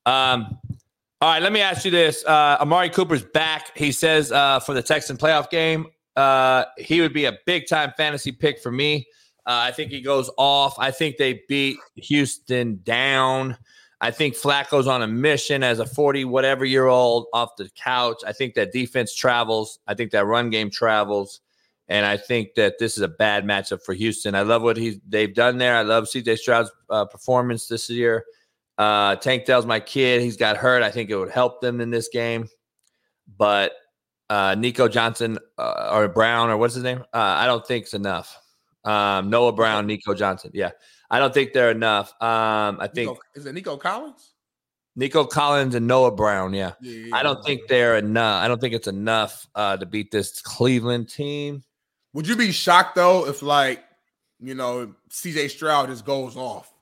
um, 0.06 0.58
all 1.20 1.32
right, 1.32 1.42
let 1.42 1.52
me 1.52 1.60
ask 1.60 1.84
you 1.84 1.90
this: 1.90 2.24
uh, 2.24 2.58
Amari 2.60 2.90
Cooper's 2.90 3.22
back. 3.22 3.76
He 3.76 3.92
says 3.92 4.32
uh, 4.32 4.60
for 4.60 4.74
the 4.74 4.82
Texan 4.82 5.16
playoff 5.16 5.50
game, 5.50 5.86
uh, 6.16 6.64
he 6.78 7.00
would 7.00 7.12
be 7.12 7.26
a 7.26 7.38
big 7.46 7.66
time 7.68 7.92
fantasy 7.96 8.32
pick 8.32 8.60
for 8.60 8.70
me. 8.72 9.06
Uh, 9.48 9.64
I 9.64 9.72
think 9.72 9.90
he 9.90 10.02
goes 10.02 10.28
off. 10.36 10.78
I 10.78 10.90
think 10.90 11.16
they 11.16 11.42
beat 11.48 11.78
Houston 11.96 12.80
down. 12.84 13.56
I 13.98 14.10
think 14.10 14.34
Flacco's 14.34 14.86
on 14.86 15.00
a 15.00 15.06
mission 15.06 15.62
as 15.62 15.78
a 15.78 15.86
40 15.86 16.26
whatever 16.26 16.66
year 16.66 16.86
old 16.86 17.28
off 17.32 17.56
the 17.56 17.70
couch. 17.74 18.18
I 18.26 18.32
think 18.32 18.54
that 18.54 18.72
defense 18.72 19.14
travels. 19.14 19.78
I 19.86 19.94
think 19.94 20.10
that 20.10 20.26
run 20.26 20.50
game 20.50 20.70
travels. 20.70 21.40
And 21.88 22.04
I 22.04 22.18
think 22.18 22.56
that 22.56 22.78
this 22.78 22.98
is 22.98 23.02
a 23.02 23.08
bad 23.08 23.44
matchup 23.44 23.82
for 23.82 23.94
Houston. 23.94 24.34
I 24.34 24.42
love 24.42 24.60
what 24.60 24.76
he 24.76 25.00
they've 25.08 25.34
done 25.34 25.56
there. 25.56 25.76
I 25.76 25.82
love 25.82 26.04
CJ 26.04 26.36
Stroud's 26.36 26.70
uh, 26.90 27.06
performance 27.06 27.66
this 27.66 27.88
year. 27.88 28.26
Uh, 28.76 29.16
Tank 29.16 29.46
Dell's 29.46 29.64
my 29.64 29.80
kid. 29.80 30.20
He's 30.20 30.36
got 30.36 30.58
hurt. 30.58 30.82
I 30.82 30.90
think 30.90 31.08
it 31.08 31.16
would 31.16 31.30
help 31.30 31.62
them 31.62 31.80
in 31.80 31.88
this 31.88 32.08
game. 32.08 32.50
But 33.38 33.72
uh, 34.28 34.56
Nico 34.56 34.88
Johnson 34.88 35.38
uh, 35.56 35.90
or 35.90 36.06
Brown 36.08 36.50
or 36.50 36.58
what's 36.58 36.74
his 36.74 36.84
name? 36.84 37.00
Uh, 37.14 37.16
I 37.16 37.46
don't 37.46 37.66
think 37.66 37.84
it's 37.84 37.94
enough. 37.94 38.38
Um, 38.88 39.28
Noah 39.30 39.52
Brown, 39.52 39.86
Nico 39.86 40.14
Johnson. 40.14 40.50
Yeah, 40.54 40.70
I 41.10 41.18
don't 41.18 41.34
think 41.34 41.52
they're 41.52 41.70
enough. 41.70 42.10
Um, 42.22 42.78
I 42.80 42.88
think 42.92 43.10
Nico, 43.10 43.20
is 43.34 43.46
it 43.46 43.52
Nico 43.52 43.76
Collins? 43.76 44.32
Nico 44.96 45.24
Collins 45.24 45.74
and 45.74 45.86
Noah 45.86 46.10
Brown. 46.10 46.54
Yeah, 46.54 46.72
Yeah, 46.80 47.14
I 47.14 47.22
don't 47.22 47.44
think 47.44 47.68
they're 47.68 47.96
enough. 47.98 48.42
I 48.42 48.48
don't 48.48 48.60
think 48.60 48.74
it's 48.74 48.88
enough 48.88 49.46
uh, 49.54 49.76
to 49.76 49.86
beat 49.86 50.10
this 50.10 50.40
Cleveland 50.40 51.08
team. 51.08 51.62
Would 52.14 52.26
you 52.26 52.34
be 52.36 52.50
shocked 52.50 52.94
though 52.96 53.26
if 53.28 53.42
like 53.42 53.84
you 54.40 54.54
know 54.54 54.94
CJ 55.10 55.50
Stroud 55.50 55.88
just 55.90 56.04
goes 56.04 56.36
off 56.36 56.72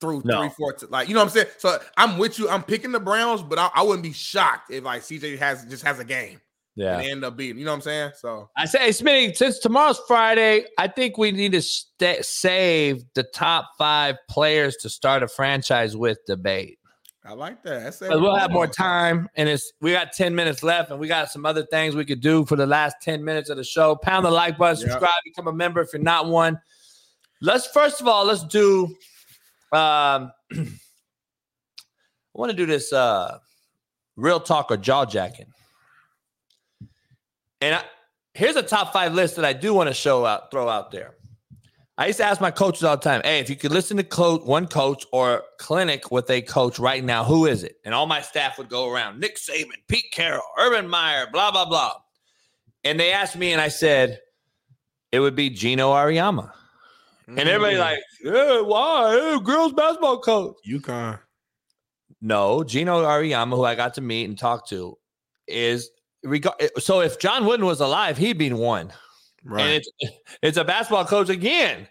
through 0.00 0.22
No. 0.24 0.40
three, 0.40 0.50
four, 0.56 0.72
t- 0.72 0.86
like 0.90 1.08
you 1.08 1.14
know 1.14 1.20
what 1.20 1.26
I'm 1.26 1.30
saying? 1.30 1.46
So 1.58 1.78
I'm 1.96 2.18
with 2.18 2.38
you. 2.38 2.48
I'm 2.48 2.62
picking 2.62 2.90
the 2.92 3.00
Browns, 3.00 3.42
but 3.42 3.58
I, 3.58 3.70
I 3.74 3.82
wouldn't 3.82 4.02
be 4.02 4.12
shocked 4.12 4.70
if 4.70 4.84
like 4.84 5.02
CJ 5.02 5.38
has 5.38 5.64
just 5.66 5.84
has 5.84 5.98
a 5.98 6.04
game 6.04 6.40
Yeah. 6.80 6.94
and 6.96 7.04
they 7.04 7.10
end 7.10 7.24
up 7.24 7.36
beating. 7.36 7.58
You 7.58 7.64
know 7.66 7.72
what 7.72 7.76
I'm 7.76 7.82
saying? 7.82 8.12
So 8.18 8.50
I 8.56 8.64
say, 8.64 8.78
hey, 8.78 8.88
Smitty, 8.90 9.36
since 9.36 9.58
tomorrow's 9.58 10.00
Friday, 10.08 10.64
I 10.78 10.88
think 10.88 11.18
we 11.18 11.30
need 11.30 11.52
to 11.52 11.62
sta 11.62 12.16
save 12.22 13.04
the 13.14 13.22
top 13.22 13.70
five 13.76 14.16
players 14.28 14.76
to 14.76 14.88
start 14.88 15.22
a 15.22 15.28
franchise 15.28 15.96
with 15.96 16.18
debate. 16.26 16.78
I 17.22 17.34
like 17.34 17.62
that. 17.64 17.84
That's 17.84 17.98
But 17.98 18.20
we'll 18.20 18.34
have 18.36 18.50
more 18.50 18.66
time, 18.66 19.28
and 19.36 19.46
it's 19.46 19.72
we 19.82 19.92
got 19.92 20.12
ten 20.12 20.34
minutes 20.34 20.62
left, 20.62 20.90
and 20.90 20.98
we 20.98 21.06
got 21.06 21.30
some 21.30 21.44
other 21.44 21.66
things 21.66 21.94
we 21.94 22.06
could 22.06 22.20
do 22.22 22.46
for 22.46 22.56
the 22.56 22.66
last 22.66 22.96
ten 23.02 23.22
minutes 23.22 23.50
of 23.50 23.58
the 23.58 23.64
show. 23.64 23.94
Pound 23.96 24.24
the 24.24 24.30
like 24.30 24.56
button, 24.56 24.80
Yep. 24.80 24.90
subscribe, 24.92 25.12
become 25.24 25.46
a 25.46 25.52
member 25.52 25.82
if 25.82 25.92
you're 25.92 26.00
not 26.02 26.26
one. 26.28 26.58
Let's 27.42 27.66
first 27.66 28.00
of 28.00 28.08
all 28.08 28.24
let's 28.24 28.42
do. 28.44 28.84
Um, 29.72 30.32
I 32.34 32.38
want 32.38 32.50
to 32.50 32.56
do 32.56 32.64
this 32.66 32.90
uh, 32.92 33.38
real 34.16 34.40
talk 34.40 34.70
or 34.70 34.76
jaw 34.78 35.04
jacking, 35.04 35.52
and 37.60 37.74
I, 37.76 37.84
here's 38.34 38.56
a 38.56 38.62
top 38.62 38.92
five 38.92 39.14
list 39.14 39.36
that 39.36 39.44
I 39.44 39.52
do 39.52 39.74
want 39.74 39.88
to 39.88 39.94
show 39.94 40.24
out, 40.24 40.50
throw 40.50 40.68
out 40.68 40.90
there. 40.90 41.14
I 41.98 42.06
used 42.06 42.18
to 42.18 42.24
ask 42.24 42.40
my 42.40 42.50
coaches 42.50 42.82
all 42.82 42.96
the 42.96 43.02
time, 43.02 43.20
hey, 43.24 43.40
if 43.40 43.50
you 43.50 43.56
could 43.56 43.72
listen 43.72 43.98
to 43.98 44.02
coach, 44.02 44.40
one 44.44 44.66
coach 44.66 45.04
or 45.12 45.42
clinic 45.58 46.10
with 46.10 46.30
a 46.30 46.40
coach 46.40 46.78
right 46.78 47.04
now, 47.04 47.24
who 47.24 47.44
is 47.44 47.62
it? 47.62 47.76
And 47.84 47.94
all 47.94 48.06
my 48.06 48.22
staff 48.22 48.56
would 48.56 48.70
go 48.70 48.88
around 48.90 49.20
Nick 49.20 49.36
Saban, 49.36 49.74
Pete 49.86 50.10
Carroll, 50.10 50.40
Urban 50.58 50.88
Meyer, 50.88 51.26
blah, 51.30 51.50
blah, 51.50 51.66
blah. 51.66 51.92
And 52.84 52.98
they 52.98 53.12
asked 53.12 53.36
me, 53.36 53.52
and 53.52 53.60
I 53.60 53.68
said, 53.68 54.18
it 55.12 55.20
would 55.20 55.34
be 55.36 55.50
Geno 55.50 55.92
Auriemma. 55.92 56.50
And 57.28 57.40
everybody 57.40 57.76
Mm. 57.76 57.80
like, 57.80 57.98
yeah, 58.24 58.60
why? 58.62 59.12
Hey, 59.12 59.44
girls 59.44 59.74
basketball 59.74 60.20
coach. 60.20 60.56
UConn. 60.66 61.18
No, 62.22 62.64
Geno 62.64 63.04
Auriemma, 63.04 63.56
who 63.56 63.64
I 63.64 63.74
got 63.74 63.94
to 63.94 64.00
meet 64.00 64.24
and 64.24 64.38
talk 64.38 64.66
to, 64.68 64.96
is. 65.46 65.90
So 66.78 67.00
if 67.00 67.18
John 67.18 67.46
Wooden 67.46 67.66
was 67.66 67.80
alive, 67.80 68.18
he'd 68.18 68.38
be 68.38 68.52
one. 68.52 68.92
Right. 69.44 69.62
And 69.62 69.72
it's 69.72 70.14
it's 70.42 70.56
a 70.58 70.64
basketball 70.64 71.04
coach 71.04 71.28
again. 71.28 71.88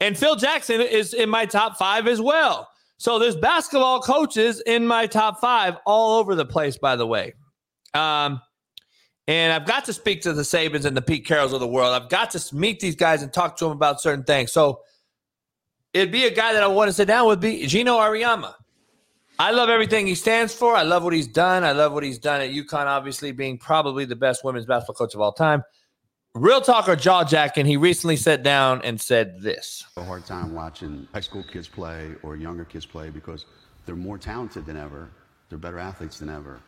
And 0.00 0.16
Phil 0.16 0.36
Jackson 0.36 0.80
is 0.80 1.14
in 1.14 1.28
my 1.28 1.46
top 1.46 1.76
five 1.76 2.06
as 2.06 2.20
well. 2.20 2.68
So 2.98 3.18
there's 3.18 3.36
basketball 3.36 4.00
coaches 4.00 4.62
in 4.66 4.86
my 4.86 5.06
top 5.06 5.40
five 5.40 5.76
all 5.86 6.18
over 6.18 6.34
the 6.34 6.44
place, 6.44 6.76
by 6.76 6.96
the 6.96 7.06
way. 7.06 7.34
Um, 7.94 8.40
and 9.26 9.52
I've 9.52 9.66
got 9.66 9.84
to 9.86 9.92
speak 9.92 10.22
to 10.22 10.32
the 10.32 10.42
Sabans 10.42 10.84
and 10.84 10.96
the 10.96 11.02
Pete 11.02 11.26
Carrolls 11.26 11.52
of 11.52 11.60
the 11.60 11.66
world. 11.66 11.94
I've 11.94 12.10
got 12.10 12.30
to 12.32 12.54
meet 12.54 12.80
these 12.80 12.96
guys 12.96 13.22
and 13.22 13.32
talk 13.32 13.56
to 13.58 13.64
them 13.64 13.72
about 13.72 14.00
certain 14.00 14.24
things. 14.24 14.52
So 14.52 14.80
it'd 15.94 16.12
be 16.12 16.24
a 16.24 16.30
guy 16.30 16.52
that 16.52 16.62
I 16.62 16.66
want 16.66 16.88
to 16.88 16.92
sit 16.92 17.06
down 17.06 17.26
with, 17.26 17.40
be 17.40 17.66
Geno 17.66 17.96
Auriemma. 17.96 18.54
I 19.40 19.52
love 19.52 19.70
everything 19.70 20.06
he 20.06 20.16
stands 20.16 20.52
for. 20.52 20.76
I 20.76 20.82
love 20.82 21.02
what 21.02 21.14
he's 21.14 21.26
done. 21.26 21.64
I 21.64 21.72
love 21.72 21.94
what 21.94 22.04
he's 22.04 22.18
done 22.18 22.42
at 22.42 22.50
UConn, 22.50 22.84
obviously 22.84 23.32
being 23.32 23.56
probably 23.56 24.04
the 24.04 24.14
best 24.14 24.44
women's 24.44 24.66
basketball 24.66 24.96
coach 24.96 25.14
of 25.14 25.22
all 25.22 25.32
time. 25.32 25.64
Real 26.34 26.60
talker, 26.60 26.94
jaw 26.94 27.24
jacking, 27.24 27.64
he 27.64 27.78
recently 27.78 28.16
sat 28.16 28.42
down 28.42 28.82
and 28.82 29.00
said 29.00 29.40
this. 29.40 29.86
a 29.96 30.04
hard 30.04 30.26
time 30.26 30.52
watching 30.52 31.08
high 31.14 31.20
school 31.20 31.42
kids 31.42 31.66
play 31.66 32.14
or 32.22 32.36
younger 32.36 32.66
kids 32.66 32.84
play 32.84 33.08
because 33.08 33.46
they're 33.86 33.96
more 33.96 34.18
talented 34.18 34.66
than 34.66 34.76
ever. 34.76 35.08
They're 35.48 35.56
better 35.56 35.78
athletes 35.78 36.18
than 36.18 36.28
ever. 36.28 36.60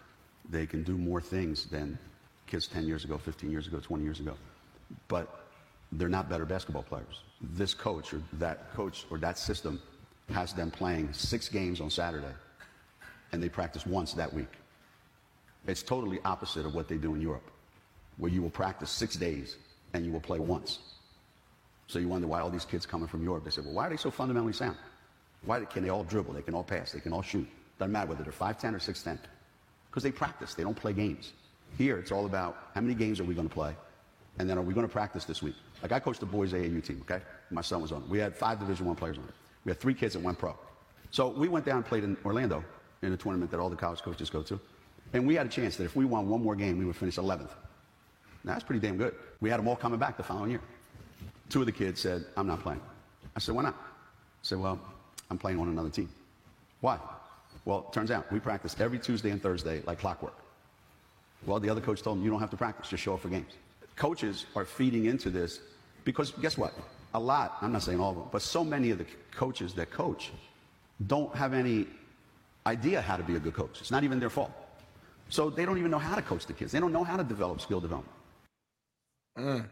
They 0.49 0.65
can 0.65 0.83
do 0.83 0.97
more 0.97 1.20
things 1.20 1.67
than 1.67 1.99
kids 2.47 2.68
10 2.68 2.86
years 2.86 3.05
ago, 3.05 3.18
15 3.18 3.51
years 3.51 3.67
ago, 3.67 3.81
20 3.81 4.02
years 4.02 4.18
ago. 4.18 4.34
But 5.09 5.44
they're 5.92 6.09
not 6.09 6.31
better 6.31 6.47
basketball 6.47 6.84
players. 6.84 7.20
This 7.42 7.75
coach 7.75 8.15
or 8.15 8.23
that 8.39 8.73
coach 8.73 9.05
or 9.10 9.18
that 9.18 9.36
system 9.36 9.78
has 10.31 10.55
them 10.55 10.70
playing 10.70 11.12
six 11.12 11.51
games 11.51 11.78
on 11.78 11.91
Saturday 11.91 12.33
and 13.33 13.43
they 13.43 13.49
practice 13.49 13.86
once 13.86 14.12
that 14.15 14.33
week. 14.33 14.52
It's 15.67 15.83
totally 15.83 16.20
opposite 16.25 16.67
of 16.67 16.75
what 16.75 16.89
they 16.89 16.97
do 16.97 17.15
in 17.15 17.20
Europe, 17.20 17.51
where 18.17 18.31
you 18.31 18.43
will 18.43 18.51
practice 18.51 18.91
six 18.91 19.17
days 19.17 19.57
and 19.94 20.05
you 20.05 20.12
will 20.12 20.20
play 20.20 20.39
once. 20.39 20.78
So 21.86 21.99
you 21.99 22.09
wonder 22.09 22.27
why 22.27 22.41
all 22.41 22.51
these 22.51 22.65
kids 22.65 22.86
coming 22.86 23.09
from 23.09 23.23
Europe, 23.23 23.44
they 23.44 23.51
say, 23.51 23.61
well, 23.61 23.75
why 23.75 23.86
are 23.86 23.91
they 23.91 23.97
so 23.97 24.11
fundamentally 24.11 24.52
sound? 24.52 24.77
Why 25.44 25.65
can 25.65 25.83
they 25.83 25.91
all 25.91 26.05
dribble? 26.05 26.35
They 26.35 26.43
can 26.43 26.55
all 26.55 26.65
pass. 26.65 26.93
They 26.93 27.01
can 27.01 27.12
all 27.12 27.23
shoot. 27.23 27.47
Doesn't 27.78 27.93
matter 27.93 28.09
whether 28.09 28.23
they're 28.23 28.33
5'10 28.33 28.75
or 28.75 28.78
6'10. 28.78 29.19
Because 29.91 30.02
they 30.02 30.12
practice. 30.12 30.55
They 30.55 30.62
don't 30.62 30.77
play 30.77 30.93
games. 30.93 31.33
Here, 31.77 31.99
it's 31.99 32.12
all 32.12 32.27
about 32.27 32.70
how 32.75 32.81
many 32.81 32.94
games 32.94 33.20
are 33.20 33.25
we 33.25 33.35
going 33.35 33.49
to 33.49 33.55
play? 33.55 33.75
And 34.39 34.49
then 34.49 34.57
are 34.57 34.62
we 34.62 34.73
going 34.73 34.86
to 34.86 34.93
practice 34.93 35.25
this 35.25 35.43
week? 35.43 35.55
Like 35.83 35.93
I 35.93 36.01
coached 36.01 36.20
the 36.20 36.27
boys 36.27 36.52
AAU 36.52 36.83
team, 36.85 37.02
okay? 37.02 37.23
My 37.51 37.61
son 37.61 37.83
was 37.83 37.93
on 37.93 38.02
it. 38.02 38.09
We 38.09 38.19
had 38.19 38.35
five 38.35 38.59
Division 38.59 38.86
One 38.86 38.97
players 38.97 39.19
on 39.19 39.25
it. 39.25 39.35
We 39.65 39.70
had 39.70 39.81
three 39.81 39.94
kids 39.94 40.15
that 40.15 40.23
went 40.23 40.39
pro. 40.39 40.57
So 41.11 41.28
we 41.28 41.49
went 41.49 41.67
down 41.67 41.78
and 41.78 41.85
played 41.85 42.05
in 42.05 42.17
Orlando 42.25 42.65
in 43.02 43.12
a 43.12 43.16
tournament 43.16 43.50
that 43.50 43.60
all 43.60 43.68
the 43.68 43.76
college 43.76 44.00
coaches 44.00 44.31
go 44.31 44.42
to. 44.42 44.58
And 45.12 45.26
we 45.26 45.34
had 45.34 45.47
a 45.47 45.50
chance 45.50 45.76
that 45.76 45.84
if 45.84 45.94
we 45.94 46.05
won 46.05 46.28
one 46.28 46.42
more 46.42 46.56
game, 46.56 46.78
we 46.78 46.84
would 46.84 46.97
finish 46.97 47.16
11th. 47.16 47.50
Now, 48.44 48.55
that's 48.55 48.64
pretty 48.64 48.81
damn 48.81 48.97
good. 48.97 49.14
We 49.40 49.50
had 49.50 49.58
them 49.58 49.68
all 49.68 49.76
coming 49.76 49.98
back 49.98 50.16
the 50.16 50.22
following 50.22 50.50
year. 50.50 50.60
two 51.48 51.60
of 51.60 51.66
the 51.66 51.72
kids 51.72 52.00
said, 52.00 52.24
I'm 52.36 52.47
not 52.47 52.62
playing. 52.62 52.81
I 53.36 53.40
said, 53.40 53.55
why 53.55 53.62
not? 53.62 53.74
I 53.74 54.42
said, 54.42 54.58
well, 54.58 54.81
I'm 55.31 55.39
playing 55.39 55.58
on 55.58 55.68
another 55.68 55.90
team. 55.90 56.08
Why? 56.81 56.98
Well, 57.64 57.86
it 57.89 57.92
turns 57.92 58.10
out 58.10 58.31
we 58.32 58.40
practice 58.40 58.74
every 58.81 58.98
Tuesday 58.98 59.31
and 59.31 59.40
Thursday 59.40 59.82
like 59.86 59.98
clockwork. 60.00 60.34
Well, 61.47 61.60
the 61.60 61.70
other 61.70 61.81
coach 61.81 62.02
told 62.02 62.18
him, 62.18 62.24
you 62.24 62.31
don't 62.31 62.40
have 62.40 62.50
to 62.50 62.56
practice, 62.56 62.89
just 62.89 63.02
show 63.02 63.14
up 63.14 63.20
for 63.20 63.28
games. 63.28 63.52
Coaches 63.97 64.47
are 64.56 64.64
feeding 64.64 65.06
into 65.06 65.31
this 65.31 65.60
because 66.05 66.32
guess 66.32 66.56
what? 66.56 66.72
A 67.14 67.20
lot, 67.20 67.58
I'm 67.60 67.72
not 67.72 67.82
saying 67.82 68.00
all 68.00 68.10
of 68.10 68.16
them, 68.16 68.28
but 68.32 68.42
so 68.42 68.64
many 68.64 68.90
of 68.90 68.98
the 68.98 69.06
coaches 69.32 69.74
that 69.74 69.90
coach 69.90 70.32
don't 71.06 71.34
have 71.34 71.52
any 71.52 71.86
idea 72.66 73.00
how 73.00 73.16
to 73.16 73.23
be 73.23 73.36
a 73.36 73.41
good 73.41 73.55
coach. 73.55 73.81
It's 73.81 73.91
not 73.91 74.05
even 74.05 74.18
their 74.20 74.31
fault. 74.31 74.52
So 75.28 75.50
they 75.50 75.65
don't 75.65 75.78
even 75.78 75.91
know 75.91 75.99
how 75.99 76.15
to 76.15 76.23
coach 76.23 76.47
the 76.47 76.52
kids. 76.52 76.73
They 76.73 76.81
don't 76.81 76.92
know 76.92 77.05
how 77.05 77.16
to 77.16 77.24
develop 77.24 77.60
skill 77.60 77.81
development. 77.81 78.15
Mm. 79.39 79.68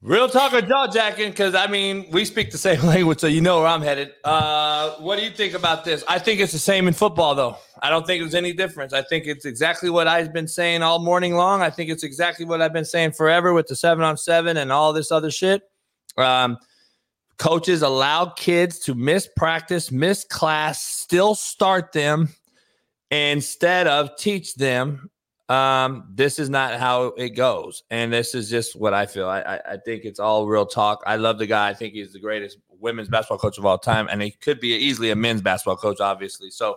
Real 0.00 0.28
talk 0.28 0.52
or 0.52 0.60
jaw 0.60 0.86
jacking? 0.86 1.30
Because 1.30 1.56
I 1.56 1.66
mean, 1.66 2.06
we 2.12 2.24
speak 2.24 2.52
the 2.52 2.58
same 2.58 2.80
language, 2.86 3.18
so 3.18 3.26
you 3.26 3.40
know 3.40 3.58
where 3.58 3.66
I'm 3.66 3.82
headed. 3.82 4.12
Uh, 4.22 4.92
what 5.00 5.18
do 5.18 5.24
you 5.24 5.30
think 5.30 5.54
about 5.54 5.84
this? 5.84 6.04
I 6.06 6.20
think 6.20 6.38
it's 6.38 6.52
the 6.52 6.58
same 6.58 6.86
in 6.86 6.94
football, 6.94 7.34
though. 7.34 7.56
I 7.82 7.90
don't 7.90 8.06
think 8.06 8.22
there's 8.22 8.36
any 8.36 8.52
difference. 8.52 8.92
I 8.92 9.02
think 9.02 9.26
it's 9.26 9.44
exactly 9.44 9.90
what 9.90 10.06
I've 10.06 10.32
been 10.32 10.46
saying 10.46 10.82
all 10.82 11.00
morning 11.00 11.34
long. 11.34 11.62
I 11.62 11.70
think 11.70 11.90
it's 11.90 12.04
exactly 12.04 12.46
what 12.46 12.62
I've 12.62 12.72
been 12.72 12.84
saying 12.84 13.12
forever 13.12 13.52
with 13.52 13.66
the 13.66 13.74
seven 13.74 14.04
on 14.04 14.16
seven 14.16 14.56
and 14.56 14.70
all 14.70 14.92
this 14.92 15.10
other 15.10 15.32
shit. 15.32 15.62
Um, 16.16 16.58
coaches 17.38 17.82
allow 17.82 18.26
kids 18.26 18.78
to 18.80 18.94
miss 18.94 19.28
practice, 19.36 19.90
miss 19.90 20.24
class, 20.24 20.82
still 20.82 21.34
start 21.34 21.92
them 21.92 22.28
instead 23.10 23.86
of 23.86 24.16
teach 24.16 24.54
them 24.54 25.10
um, 25.48 26.06
this 26.12 26.38
is 26.38 26.50
not 26.50 26.78
how 26.78 27.06
it 27.16 27.30
goes. 27.30 27.82
And 27.90 28.12
this 28.12 28.34
is 28.34 28.50
just 28.50 28.78
what 28.78 28.92
I 28.92 29.06
feel. 29.06 29.28
I, 29.28 29.40
I, 29.40 29.60
I 29.72 29.76
think 29.78 30.04
it's 30.04 30.20
all 30.20 30.46
real 30.46 30.66
talk. 30.66 31.02
I 31.06 31.16
love 31.16 31.38
the 31.38 31.46
guy. 31.46 31.68
I 31.68 31.74
think 31.74 31.94
he's 31.94 32.12
the 32.12 32.20
greatest 32.20 32.58
women's 32.68 33.08
basketball 33.08 33.38
coach 33.38 33.58
of 33.58 33.64
all 33.64 33.78
time. 33.78 34.08
And 34.10 34.20
he 34.20 34.30
could 34.30 34.60
be 34.60 34.74
easily 34.74 35.10
a 35.10 35.16
men's 35.16 35.40
basketball 35.40 35.76
coach, 35.76 36.00
obviously. 36.00 36.50
So 36.50 36.76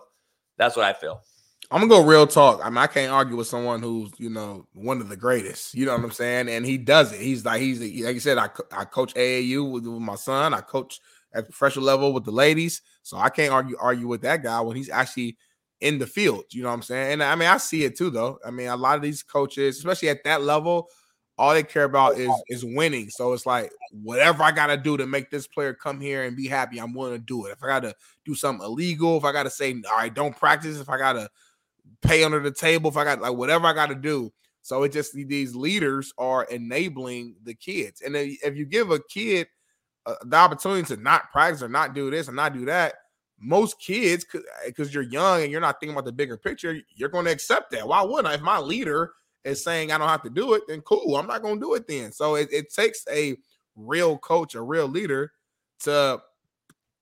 that's 0.58 0.76
what 0.78 0.86
I 0.86 0.94
feel. 0.94 1.22
I'm 1.72 1.88
gonna 1.88 1.88
go 1.88 2.06
real 2.06 2.28
talk. 2.28 2.60
I 2.62 2.70
mean, 2.70 2.80
I 2.80 2.88
can't 2.88 3.14
argue 3.14 3.38
with 3.38 3.48
someone 3.48 3.82
who's 3.82 4.12
you 4.18 4.30
know 4.30 4.68
one 4.74 5.00
of 5.00 5.08
the 5.08 5.16
greatest. 5.16 5.74
You 5.74 5.86
know 5.86 5.96
what 5.96 6.04
I'm 6.04 6.12
saying? 6.12 6.50
And 6.50 6.66
he 6.66 6.78
does 6.78 7.14
it. 7.14 7.22
He's 7.22 7.46
like 7.46 7.62
he's 7.62 7.80
like 7.80 8.14
you 8.14 8.20
said. 8.20 8.38
I 8.38 8.50
I 8.72 8.84
coach 8.84 9.14
AAU 9.14 9.72
with, 9.72 9.88
with 9.88 10.02
my 10.02 10.16
son. 10.16 10.54
I 10.54 10.60
coach 10.60 11.00
at 11.34 11.46
professional 11.46 11.86
level 11.86 12.12
with 12.14 12.26
the 12.26 12.32
ladies. 12.32 12.82
So 13.04 13.16
I 13.16 13.30
can't 13.30 13.54
argue 13.54 13.78
argue 13.80 14.08
with 14.08 14.22
that 14.24 14.44
guy 14.44 14.60
when 14.60 14.76
he's 14.76 14.90
actually 14.90 15.38
in 15.80 15.98
the 15.98 16.08
field. 16.08 16.44
You 16.52 16.64
know 16.64 16.70
what 16.70 16.76
I'm 16.76 16.82
saying? 16.82 17.14
And 17.14 17.24
I 17.24 17.36
mean, 17.36 17.48
I 17.48 17.56
see 17.56 17.86
it 17.86 17.98
too, 17.98 18.10
though. 18.10 18.38
I 18.46 18.52
mean, 18.52 18.68
a 18.68 18.76
lot 18.76 18.98
of 18.98 19.02
these 19.02 19.24
coaches, 19.24 19.78
especially 19.78 20.10
at 20.10 20.26
that 20.26 20.42
level, 20.42 20.90
all 21.38 21.54
they 21.54 21.64
care 21.64 21.86
about 21.86 22.18
is 22.18 22.32
is 22.50 22.66
winning. 22.66 23.10
So 23.10 23.32
it's 23.32 23.46
like 23.46 23.72
whatever 23.92 24.44
I 24.44 24.52
gotta 24.52 24.76
do 24.76 24.98
to 24.98 25.08
make 25.08 25.32
this 25.32 25.48
player 25.48 25.74
come 25.74 26.02
here 26.02 26.24
and 26.26 26.36
be 26.36 26.48
happy, 26.48 26.80
I'm 26.80 26.94
willing 26.94 27.14
to 27.14 27.20
do 27.20 27.46
it. 27.46 27.52
If 27.52 27.64
I 27.64 27.68
gotta 27.68 27.96
do 28.26 28.36
something 28.36 28.66
illegal, 28.66 29.18
if 29.18 29.24
I 29.24 29.32
gotta 29.32 29.50
say, 29.50 29.74
all 29.90 29.98
right, 29.98 30.14
don't 30.14 30.36
practice, 30.36 30.80
if 30.82 30.90
I 30.90 30.98
gotta 30.98 31.30
pay 32.02 32.24
under 32.24 32.40
the 32.40 32.52
table, 32.52 32.90
if 32.90 32.98
I 32.98 33.04
got 33.04 33.22
like 33.22 33.34
whatever 33.34 33.68
I 33.68 33.74
gotta 33.74 33.96
do. 33.96 34.32
So 34.62 34.84
it 34.84 34.92
just 34.92 35.14
these 35.14 35.56
leaders 35.56 36.14
are 36.18 36.44
enabling 36.46 37.36
the 37.44 37.56
kids. 37.56 38.02
And 38.02 38.16
if 38.16 38.56
you 38.56 38.66
give 38.66 38.92
a 38.92 39.00
kid 39.00 39.48
uh, 40.06 40.16
the 40.24 40.38
opportunity 40.38 40.84
to 40.96 41.02
not 41.02 41.32
practice 41.32 41.64
or 41.64 41.70
not 41.70 41.94
do 41.96 42.12
this 42.12 42.28
and 42.28 42.36
not 42.36 42.54
do 42.54 42.66
that, 42.66 42.94
most 43.40 43.80
kids, 43.80 44.26
because 44.66 44.90
eh, 44.90 44.92
you're 44.92 45.04
young 45.04 45.42
and 45.42 45.52
you're 45.52 45.62
not 45.62 45.80
thinking 45.80 45.96
about 45.96 46.06
the 46.06 46.12
bigger 46.12 46.38
picture, 46.38 46.80
you're 46.96 47.10
going 47.10 47.26
to 47.26 47.32
accept 47.32 47.72
that. 47.72 47.88
Why 47.88 48.04
wouldn't 48.04 48.28
I? 48.28 48.36
If 48.36 48.42
my 48.42 48.60
leader 48.60 49.14
is 49.44 49.64
saying 49.64 49.92
I 49.92 49.98
don't 49.98 50.08
have 50.08 50.22
to 50.24 50.30
do 50.30 50.54
it, 50.54 50.64
then 50.68 50.82
cool, 50.82 51.18
I'm 51.18 51.28
not 51.28 51.42
going 51.42 51.56
to 51.56 51.66
do 51.66 51.74
it 51.74 51.88
then. 51.88 52.12
So 52.12 52.36
it, 52.36 52.50
it 52.52 52.72
takes 52.72 53.04
a 53.12 53.36
real 53.76 54.18
coach, 54.20 54.54
a 54.54 54.62
real 54.62 54.88
leader 54.88 55.32
to 55.82 56.22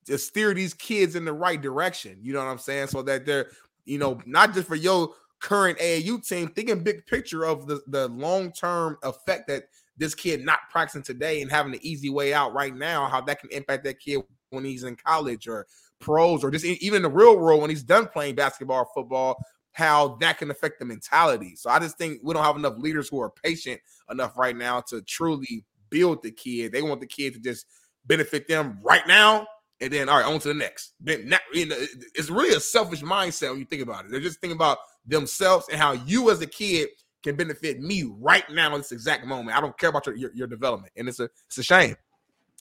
to 0.06 0.18
steer 0.18 0.54
these 0.54 0.74
kids 0.74 1.16
in 1.16 1.26
the 1.26 1.34
right 1.34 1.62
direction. 1.62 2.18
You 2.22 2.34
know 2.34 2.40
what 2.40 2.50
I'm 2.50 2.58
saying? 2.58 2.88
So 2.88 3.04
that 3.04 3.26
they're, 3.26 3.52
you 3.90 3.98
know, 3.98 4.22
not 4.26 4.54
just 4.54 4.68
for 4.68 4.76
your 4.76 5.10
current 5.40 5.80
AAU 5.80 6.26
team, 6.26 6.50
thinking 6.50 6.84
big 6.84 7.06
picture 7.06 7.46
of 7.46 7.68
the, 7.68 7.82
the 7.88 8.08
long 8.10 8.52
term 8.52 8.98
effect 9.04 9.48
that 9.48 9.64
this 9.98 10.16
kid 10.16 10.46
not 10.46 10.60
practicing 10.70 11.02
today 11.02 11.42
and 11.42 11.52
having 11.52 11.72
the 11.72 11.90
easy 11.90 12.10
way 12.10 12.34
out 12.34 12.54
right 12.54 12.76
now, 12.76 13.08
how 13.08 13.20
that 13.22 13.40
can 13.40 13.50
impact 13.52 13.84
that 13.84 14.00
kid 14.00 14.22
when 14.52 14.64
he's 14.64 14.84
in 14.84 14.96
college 14.96 15.48
or 15.48 15.66
pros 16.00 16.44
or 16.44 16.52
just 16.52 16.66
even 16.66 16.98
in 16.98 17.04
the 17.04 17.10
real 17.10 17.38
world 17.38 17.62
when 17.62 17.70
he's 17.70 17.84
done 17.84 18.08
playing 18.08 18.36
basketball 18.36 18.80
or 18.80 18.88
football, 18.94 19.38
how 19.74 20.18
that 20.22 20.38
can 20.38 20.52
affect 20.52 20.80
the 20.80 20.86
mentality. 20.86 21.56
So 21.56 21.70
I 21.70 21.80
just 21.80 21.98
think 21.98 22.20
we 22.24 22.34
don't 22.34 22.44
have 22.44 22.56
enough 22.56 22.78
leaders 22.78 23.10
who 23.10 23.20
are 23.20 23.32
patient 23.44 23.82
enough 24.10 24.38
right 24.38 24.56
now 24.56 24.82
to 24.82 25.02
truly 25.02 25.66
build 25.90 26.24
the 26.24 26.32
kid. 26.32 26.72
They 26.72 26.82
want 26.82 27.02
the 27.02 27.08
kid 27.08 27.34
to 27.34 27.40
just 27.40 27.66
benefit 28.06 28.48
them 28.48 28.80
right 28.84 29.06
now. 29.08 29.48
And 29.82 29.94
then, 29.94 30.10
all 30.10 30.18
right, 30.18 30.26
on 30.26 30.40
to 30.40 30.48
the 30.50 30.54
next. 30.54 30.94
It's 31.06 32.30
really 32.30 32.56
a 32.56 32.60
selfish 32.60 33.02
mindset 33.02 33.52
when 33.52 33.60
you 33.60 33.66
think 33.66 33.82
about 33.82 34.06
it. 34.06 34.12
They're 34.12 34.20
just 34.20 34.42
thinking 34.42 34.58
about 34.58 34.80
themselves 35.06 35.68
and 35.72 35.80
how 35.80 35.94
you 35.94 36.30
as 36.32 36.42
a 36.42 36.48
kid 36.48 36.90
can 37.24 37.36
benefit 37.36 37.80
me 37.80 38.04
right 38.20 38.44
now 38.50 38.74
in 38.74 38.82
this 38.82 38.92
exact 38.92 39.26
moment. 39.26 39.58
I 39.58 39.62
don't 39.62 39.78
care 39.78 39.90
about 39.90 40.06
your, 40.06 40.16
your, 40.16 40.32
your 40.34 40.48
development. 40.48 40.92
And 40.96 41.08
it's 41.08 41.20
a 41.20 41.30
it's 41.48 41.58
a 41.58 41.64
shame. 41.64 41.96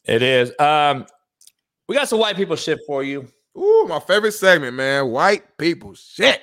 It 0.05 0.23
is. 0.23 0.53
Um, 0.59 1.07
we 1.89 1.95
got 1.95 2.09
some 2.09 2.21
white 2.21 2.37
people 2.37 2.57
shit 2.57 2.79
for 2.87 3.03
you. 3.03 3.29
Ooh, 3.57 3.87
my 3.89 4.01
favorite 4.01 4.33
segment, 4.33 4.75
man. 4.77 5.09
White 5.09 5.57
people 5.59 5.95
shit. 5.95 6.41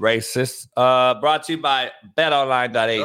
Racist. 0.00 0.68
Uh, 0.76 1.18
brought 1.20 1.44
to 1.44 1.52
you 1.52 1.58
by 1.58 1.90
betonline.ag. 2.16 2.98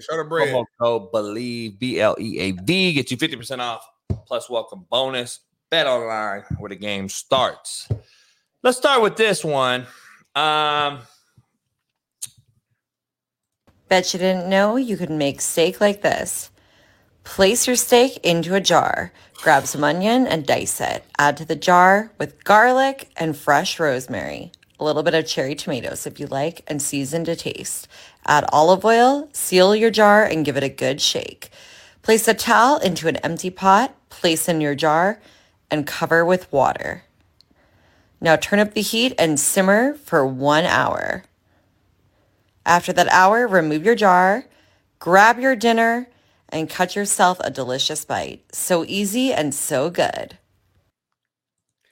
Shut 0.00 0.16
the 0.16 0.24
bread. 0.24 0.48
Promo 0.48 0.64
code 0.80 1.12
believe 1.12 1.78
B 1.78 2.00
L 2.00 2.16
E 2.18 2.38
A 2.38 2.50
V. 2.52 2.92
Get 2.92 3.10
you 3.10 3.16
50% 3.16 3.58
off 3.60 3.86
plus 4.26 4.48
welcome 4.50 4.86
bonus. 4.90 5.40
Bet 5.74 5.88
online 5.88 6.44
where 6.58 6.68
the 6.68 6.76
game 6.76 7.08
starts. 7.08 7.88
Let's 8.62 8.76
start 8.76 9.02
with 9.02 9.16
this 9.16 9.44
one. 9.44 9.88
Um, 10.36 11.00
Bet 13.88 14.12
you 14.14 14.20
didn't 14.20 14.48
know 14.48 14.76
you 14.76 14.96
could 14.96 15.10
make 15.10 15.40
steak 15.40 15.80
like 15.80 16.00
this. 16.00 16.52
Place 17.24 17.66
your 17.66 17.74
steak 17.74 18.18
into 18.18 18.54
a 18.54 18.60
jar. 18.60 19.12
Grab 19.42 19.66
some 19.66 19.82
onion 19.82 20.28
and 20.28 20.46
dice 20.46 20.80
it. 20.80 21.02
Add 21.18 21.38
to 21.38 21.44
the 21.44 21.56
jar 21.56 22.12
with 22.18 22.44
garlic 22.44 23.10
and 23.16 23.36
fresh 23.36 23.80
rosemary. 23.80 24.52
A 24.78 24.84
little 24.84 25.02
bit 25.02 25.14
of 25.14 25.26
cherry 25.26 25.56
tomatoes 25.56 26.06
if 26.06 26.20
you 26.20 26.28
like, 26.28 26.62
and 26.68 26.80
season 26.80 27.24
to 27.24 27.34
taste. 27.34 27.88
Add 28.28 28.44
olive 28.52 28.84
oil, 28.84 29.28
seal 29.32 29.74
your 29.74 29.90
jar, 29.90 30.24
and 30.24 30.44
give 30.44 30.56
it 30.56 30.62
a 30.62 30.68
good 30.68 31.00
shake. 31.00 31.50
Place 32.02 32.28
a 32.28 32.34
towel 32.34 32.78
into 32.78 33.08
an 33.08 33.16
empty 33.16 33.50
pot, 33.50 33.92
place 34.08 34.48
in 34.48 34.60
your 34.60 34.76
jar, 34.76 35.18
and 35.74 35.88
cover 35.88 36.24
with 36.24 36.50
water. 36.52 37.02
Now 38.20 38.36
turn 38.36 38.60
up 38.60 38.74
the 38.74 38.80
heat 38.80 39.12
and 39.18 39.40
simmer 39.40 39.94
for 39.94 40.24
one 40.24 40.64
hour. 40.64 41.24
After 42.64 42.92
that 42.92 43.08
hour, 43.08 43.48
remove 43.48 43.84
your 43.84 43.96
jar, 43.96 44.44
grab 45.00 45.40
your 45.40 45.56
dinner, 45.56 46.08
and 46.48 46.70
cut 46.70 46.94
yourself 46.94 47.40
a 47.40 47.50
delicious 47.50 48.04
bite. 48.04 48.44
So 48.54 48.84
easy 48.86 49.32
and 49.32 49.52
so 49.52 49.90
good. 49.90 50.38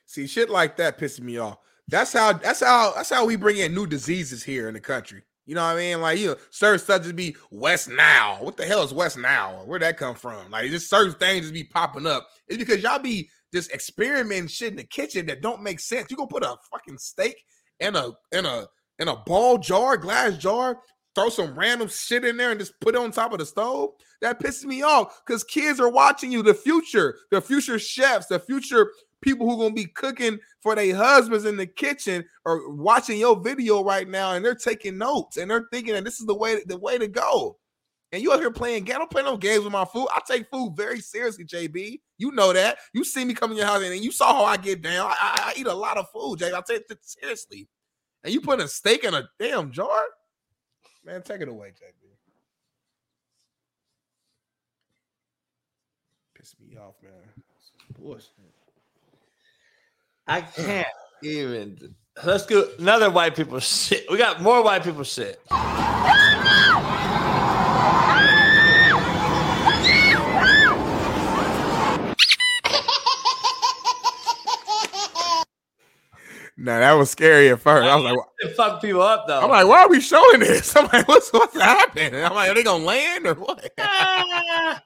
See, 0.06 0.28
shit 0.28 0.48
like 0.48 0.76
that 0.76 0.96
pisses 0.96 1.20
me 1.20 1.38
off. 1.38 1.58
That's 1.88 2.12
how 2.12 2.34
that's 2.34 2.60
how 2.60 2.92
that's 2.94 3.10
how 3.10 3.26
we 3.26 3.34
bring 3.34 3.56
in 3.56 3.74
new 3.74 3.88
diseases 3.88 4.44
here 4.44 4.68
in 4.68 4.74
the 4.74 4.80
country. 4.80 5.22
You 5.44 5.56
know 5.56 5.64
what 5.64 5.74
I 5.74 5.76
mean? 5.76 6.00
Like 6.00 6.20
you 6.20 6.28
know, 6.28 6.36
certain 6.50 6.78
stuff 6.78 7.02
just 7.02 7.16
be 7.16 7.34
West 7.50 7.88
now. 7.88 8.38
What 8.40 8.56
the 8.56 8.64
hell 8.64 8.84
is 8.84 8.94
West 8.94 9.18
now? 9.18 9.64
Where'd 9.66 9.82
that 9.82 9.96
come 9.96 10.14
from? 10.14 10.52
Like 10.52 10.70
just 10.70 10.88
certain 10.88 11.14
things 11.14 11.42
just 11.42 11.54
be 11.54 11.64
popping 11.64 12.06
up. 12.06 12.28
It's 12.46 12.58
because 12.58 12.80
y'all 12.80 13.00
be 13.00 13.28
just 13.52 13.72
experimenting 13.72 14.48
shit 14.48 14.70
in 14.70 14.76
the 14.76 14.84
kitchen 14.84 15.26
that 15.26 15.42
don't 15.42 15.62
make 15.62 15.80
sense. 15.80 16.10
You 16.10 16.16
gonna 16.16 16.28
put 16.28 16.44
a 16.44 16.56
fucking 16.70 16.98
steak 16.98 17.44
in 17.80 17.96
a 17.96 18.10
in 18.32 18.46
a 18.46 18.66
in 18.98 19.08
a 19.08 19.16
ball 19.16 19.58
jar, 19.58 19.96
glass 19.96 20.38
jar, 20.38 20.78
throw 21.14 21.28
some 21.28 21.58
random 21.58 21.88
shit 21.88 22.24
in 22.24 22.36
there 22.36 22.50
and 22.50 22.60
just 22.60 22.78
put 22.80 22.94
it 22.94 23.00
on 23.00 23.10
top 23.10 23.32
of 23.32 23.38
the 23.38 23.46
stove. 23.46 23.90
That 24.20 24.40
pisses 24.40 24.64
me 24.64 24.82
off 24.82 25.20
because 25.26 25.44
kids 25.44 25.80
are 25.80 25.90
watching 25.90 26.30
you, 26.32 26.42
the 26.42 26.54
future, 26.54 27.18
the 27.30 27.40
future 27.40 27.78
chefs, 27.78 28.26
the 28.26 28.38
future 28.38 28.92
people 29.20 29.46
who 29.46 29.54
are 29.54 29.64
gonna 29.64 29.74
be 29.74 29.86
cooking 29.86 30.38
for 30.60 30.74
their 30.74 30.94
husbands 30.94 31.44
in 31.44 31.56
the 31.56 31.66
kitchen 31.66 32.24
or 32.44 32.72
watching 32.74 33.18
your 33.18 33.40
video 33.40 33.82
right 33.82 34.08
now, 34.08 34.32
and 34.32 34.44
they're 34.44 34.54
taking 34.54 34.98
notes 34.98 35.36
and 35.36 35.50
they're 35.50 35.68
thinking 35.72 35.94
that 35.94 36.04
this 36.04 36.20
is 36.20 36.26
the 36.26 36.34
way 36.34 36.62
the 36.66 36.78
way 36.78 36.98
to 36.98 37.08
go. 37.08 37.56
And 38.12 38.22
you 38.22 38.30
out 38.30 38.40
here 38.40 38.50
playing 38.50 38.84
game. 38.84 38.96
I 38.96 38.98
don't 38.98 39.10
play 39.10 39.22
no 39.22 39.38
games 39.38 39.64
with 39.64 39.72
my 39.72 39.86
food. 39.86 40.06
I 40.14 40.20
take 40.26 40.48
food 40.50 40.74
very 40.76 41.00
seriously, 41.00 41.46
JB. 41.46 41.98
You 42.18 42.30
know 42.32 42.52
that. 42.52 42.76
You 42.92 43.04
see 43.04 43.24
me 43.24 43.32
come 43.32 43.52
in 43.52 43.56
your 43.56 43.66
house 43.66 43.82
and 43.82 44.04
you 44.04 44.12
saw 44.12 44.34
how 44.34 44.44
I 44.44 44.58
get 44.58 44.82
down. 44.82 45.06
I, 45.06 45.14
I, 45.18 45.42
I 45.46 45.52
eat 45.56 45.66
a 45.66 45.74
lot 45.74 45.96
of 45.96 46.10
food, 46.10 46.38
JB. 46.38 46.52
I 46.52 46.60
take 46.60 46.82
it 46.90 46.98
seriously. 47.00 47.68
And 48.22 48.32
you 48.32 48.42
put 48.42 48.60
a 48.60 48.68
steak 48.68 49.04
in 49.04 49.14
a 49.14 49.24
damn 49.40 49.72
jar? 49.72 50.02
Man, 51.04 51.22
take 51.22 51.40
it 51.40 51.48
away, 51.48 51.68
JB. 51.68 52.10
Piss 56.34 56.54
me 56.60 56.76
off, 56.76 56.94
man. 57.02 57.12
Bullshit. 57.98 58.28
I 60.26 60.42
can't 60.42 60.86
even. 61.22 61.94
Let's 62.22 62.44
go 62.44 62.68
another 62.78 63.10
white 63.10 63.34
people 63.34 63.58
shit. 63.58 64.04
We 64.10 64.18
got 64.18 64.42
more 64.42 64.62
white 64.62 64.84
people 64.84 65.02
shit. 65.02 65.40
Nah, 76.64 76.78
that 76.78 76.92
was 76.92 77.10
scary 77.10 77.48
at 77.50 77.58
first. 77.60 77.84
I 77.88 77.96
was 77.96 78.04
like, 78.04 78.18
It 78.38 78.54
fuck 78.56 78.80
people 78.80 79.02
up 79.02 79.26
though. 79.26 79.40
I'm 79.40 79.50
like, 79.50 79.66
why 79.66 79.80
are 79.80 79.88
we 79.88 80.00
showing 80.00 80.38
this? 80.38 80.76
I'm 80.76 80.88
like, 80.92 81.08
what's 81.08 81.32
what's 81.32 81.60
happening? 81.60 82.14
I'm 82.14 82.32
like, 82.34 82.50
are 82.50 82.54
they 82.54 82.62
gonna 82.62 82.84
land 82.84 83.26
or 83.26 83.34
what? 83.34 83.68
I 83.78 84.78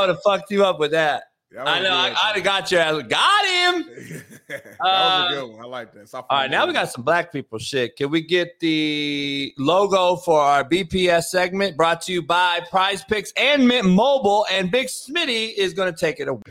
would 0.00 0.10
have 0.10 0.20
fucked 0.22 0.50
you 0.50 0.66
up 0.66 0.78
with 0.78 0.90
that. 0.90 1.22
That 1.50 1.66
I 1.66 1.80
know. 1.80 1.92
I, 1.94 2.08
I'd 2.24 2.34
have 2.34 2.44
got 2.44 2.70
your 2.70 2.80
ass. 2.82 3.02
Got 3.08 3.46
him. 3.46 4.22
that 4.48 4.64
Uh, 4.80 5.28
was 5.30 5.32
a 5.38 5.40
good 5.40 5.50
one. 5.56 5.64
I 5.64 5.68
like 5.68 5.94
that. 5.94 6.14
All 6.14 6.26
right, 6.30 6.50
now 6.50 6.66
we 6.66 6.72
got 6.74 6.90
some 6.90 7.04
black 7.04 7.32
people 7.32 7.58
shit. 7.58 7.96
Can 7.96 8.10
we 8.10 8.20
get 8.20 8.60
the 8.60 9.54
logo 9.56 10.16
for 10.16 10.40
our 10.40 10.62
BPS 10.62 11.24
segment 11.24 11.76
brought 11.76 12.02
to 12.02 12.12
you 12.12 12.22
by 12.22 12.60
Prize 12.70 13.02
Picks 13.04 13.32
and 13.38 13.66
Mint 13.66 13.86
Mobile? 13.88 14.44
And 14.50 14.70
Big 14.70 14.88
Smitty 14.88 15.54
is 15.56 15.72
going 15.72 15.90
to 15.94 15.98
take 15.98 16.18
it 16.20 16.28
away. 16.28 16.42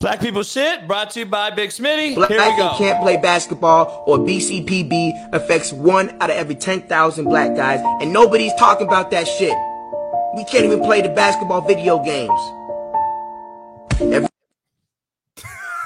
Black 0.00 0.20
people 0.20 0.44
shit 0.44 0.86
brought 0.86 1.10
to 1.10 1.18
you 1.18 1.26
by 1.26 1.50
Big 1.50 1.70
Smitty. 1.70 2.14
Black 2.14 2.30
Here 2.30 2.38
we 2.38 2.50
people 2.52 2.68
go. 2.68 2.78
can't 2.78 3.02
play 3.02 3.16
basketball 3.16 4.04
or 4.06 4.16
BCPB 4.18 5.34
affects 5.34 5.72
one 5.72 6.10
out 6.22 6.30
of 6.30 6.36
every 6.36 6.54
10,000 6.54 7.24
black 7.24 7.56
guys 7.56 7.80
and 8.00 8.12
nobody's 8.12 8.54
talking 8.54 8.86
about 8.86 9.10
that 9.10 9.26
shit. 9.26 9.52
We 10.36 10.44
can't 10.44 10.64
even 10.64 10.78
play 10.82 11.02
the 11.02 11.08
basketball 11.08 11.62
video 11.62 11.98
games. 12.04 12.30
Every- 14.00 14.28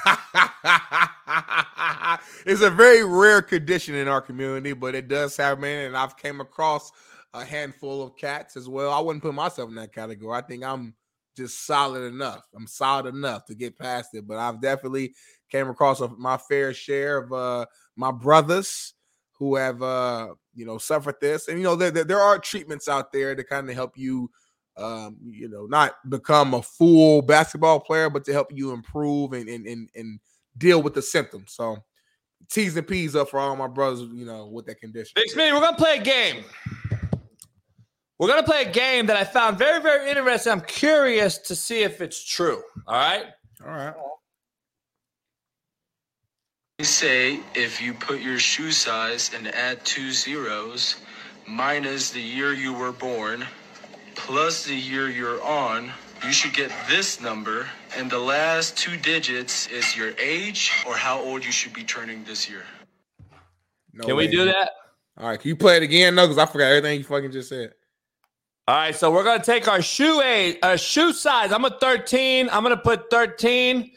it's 2.45 2.61
a 2.61 2.69
very 2.69 3.03
rare 3.03 3.41
condition 3.41 3.95
in 3.95 4.07
our 4.07 4.21
community, 4.21 4.73
but 4.73 4.93
it 4.93 5.07
does 5.07 5.35
happen, 5.35 5.63
and 5.63 5.97
I've 5.97 6.17
came 6.17 6.39
across 6.39 6.91
a 7.33 7.43
handful 7.43 8.03
of 8.03 8.15
cats 8.15 8.57
as 8.57 8.69
well. 8.69 8.91
I 8.91 8.99
wouldn't 8.99 9.23
put 9.23 9.33
myself 9.33 9.69
in 9.69 9.75
that 9.77 9.91
category. 9.91 10.37
I 10.37 10.41
think 10.41 10.63
I'm 10.63 10.93
just 11.35 11.65
solid 11.65 12.03
enough. 12.03 12.43
I'm 12.55 12.67
solid 12.67 13.13
enough 13.13 13.45
to 13.45 13.55
get 13.55 13.77
past 13.77 14.09
it, 14.13 14.27
but 14.27 14.37
I've 14.37 14.61
definitely 14.61 15.13
came 15.49 15.69
across 15.69 16.01
my 16.17 16.37
fair 16.37 16.73
share 16.73 17.17
of 17.17 17.33
uh, 17.33 17.65
my 17.95 18.11
brothers 18.11 18.93
who 19.33 19.55
have 19.55 19.81
uh, 19.81 20.29
you 20.53 20.65
know 20.65 20.77
suffered 20.77 21.15
this, 21.21 21.47
and 21.47 21.57
you 21.57 21.63
know 21.63 21.75
there, 21.75 21.91
there, 21.91 22.19
are 22.19 22.39
treatments 22.39 22.87
out 22.87 23.11
there 23.11 23.35
to 23.35 23.43
kind 23.43 23.69
of 23.69 23.75
help 23.75 23.97
you. 23.97 24.29
Um, 24.75 25.17
you 25.23 25.49
know, 25.49 25.67
not 25.67 25.93
become 26.09 26.55
a 26.55 26.61
full 26.63 27.21
basketball 27.21 27.79
player, 27.79 28.09
but 28.09 28.25
to 28.25 28.33
help 28.33 28.47
you 28.51 28.71
improve 28.71 29.33
and 29.33 29.47
and 29.47 29.67
and, 29.67 29.87
and 29.93 30.19
deal 30.57 30.81
with 30.81 30.95
the 30.95 31.01
symptoms. 31.01 31.53
So 31.53 31.77
T's 32.49 32.75
and 32.75 32.87
P's 32.87 33.15
up 33.15 33.29
for 33.29 33.39
all 33.39 33.55
my 33.55 33.67
brothers, 33.67 34.01
you 34.11 34.25
know, 34.25 34.47
with 34.47 34.65
that 34.65 34.79
condition. 34.79 35.13
Big 35.15 35.29
Smitty, 35.29 35.53
we're 35.53 35.67
to 35.67 35.75
play 35.75 35.97
a 35.97 36.01
game. 36.01 36.43
We're 38.23 38.29
going 38.29 38.45
to 38.45 38.49
play 38.49 38.61
a 38.61 38.71
game 38.71 39.07
that 39.07 39.17
I 39.17 39.25
found 39.25 39.57
very, 39.57 39.81
very 39.81 40.09
interesting. 40.09 40.53
I'm 40.53 40.61
curious 40.61 41.37
to 41.39 41.57
see 41.57 41.83
if 41.83 41.99
it's 41.99 42.23
true. 42.23 42.63
All 42.87 42.95
right. 42.95 43.25
All 43.65 43.73
right. 43.73 43.93
They 46.77 46.85
say 46.85 47.41
if 47.53 47.81
you 47.81 47.93
put 47.93 48.21
your 48.21 48.39
shoe 48.39 48.71
size 48.71 49.31
and 49.35 49.49
add 49.49 49.83
two 49.83 50.13
zeros 50.13 51.01
minus 51.45 52.11
the 52.11 52.21
year 52.21 52.53
you 52.53 52.71
were 52.71 52.93
born 52.93 53.45
plus 54.15 54.63
the 54.63 54.73
year 54.73 55.09
you're 55.09 55.43
on, 55.43 55.91
you 56.23 56.31
should 56.31 56.53
get 56.53 56.71
this 56.87 57.19
number. 57.19 57.67
And 57.97 58.09
the 58.09 58.19
last 58.19 58.77
two 58.77 58.95
digits 58.95 59.67
is 59.67 59.97
your 59.97 60.13
age 60.17 60.71
or 60.87 60.95
how 60.95 61.19
old 61.19 61.43
you 61.43 61.51
should 61.51 61.73
be 61.73 61.83
turning 61.83 62.23
this 62.23 62.49
year. 62.49 62.63
No 63.91 64.05
Can 64.05 64.15
we 64.15 64.27
do 64.27 64.45
that? 64.45 64.69
All 65.17 65.27
right, 65.27 65.37
can 65.37 65.49
you 65.49 65.57
play 65.57 65.75
it 65.75 65.83
again? 65.83 66.15
No, 66.15 66.25
because 66.25 66.37
I 66.37 66.45
forgot 66.45 66.67
everything 66.67 66.99
you 66.99 67.03
fucking 67.03 67.33
just 67.33 67.49
said. 67.49 67.73
All 68.67 68.75
right, 68.75 68.95
so 68.95 69.11
we're 69.11 69.25
gonna 69.25 69.43
take 69.43 69.67
our 69.67 69.81
shoe 69.81 70.21
age, 70.21 70.57
uh, 70.63 70.77
shoe 70.77 71.11
size. 71.11 71.51
I'm 71.51 71.65
a 71.65 71.69
13. 71.79 72.49
I'm 72.49 72.63
gonna 72.63 72.77
put 72.77 73.09
13, 73.09 73.91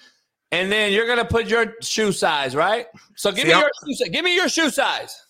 and 0.50 0.72
then 0.72 0.92
you're 0.92 1.06
gonna 1.06 1.24
put 1.24 1.46
your 1.46 1.74
shoe 1.82 2.10
size, 2.10 2.56
right? 2.56 2.86
So 3.14 3.30
give 3.30 3.42
See, 3.42 3.48
me 3.48 3.52
I'm- 3.52 3.60
your 3.62 3.70
shoe 3.86 3.94
size. 3.94 4.08
Give 4.08 4.24
me 4.24 4.34
your 4.34 4.48
shoe 4.48 4.70
size. 4.70 5.22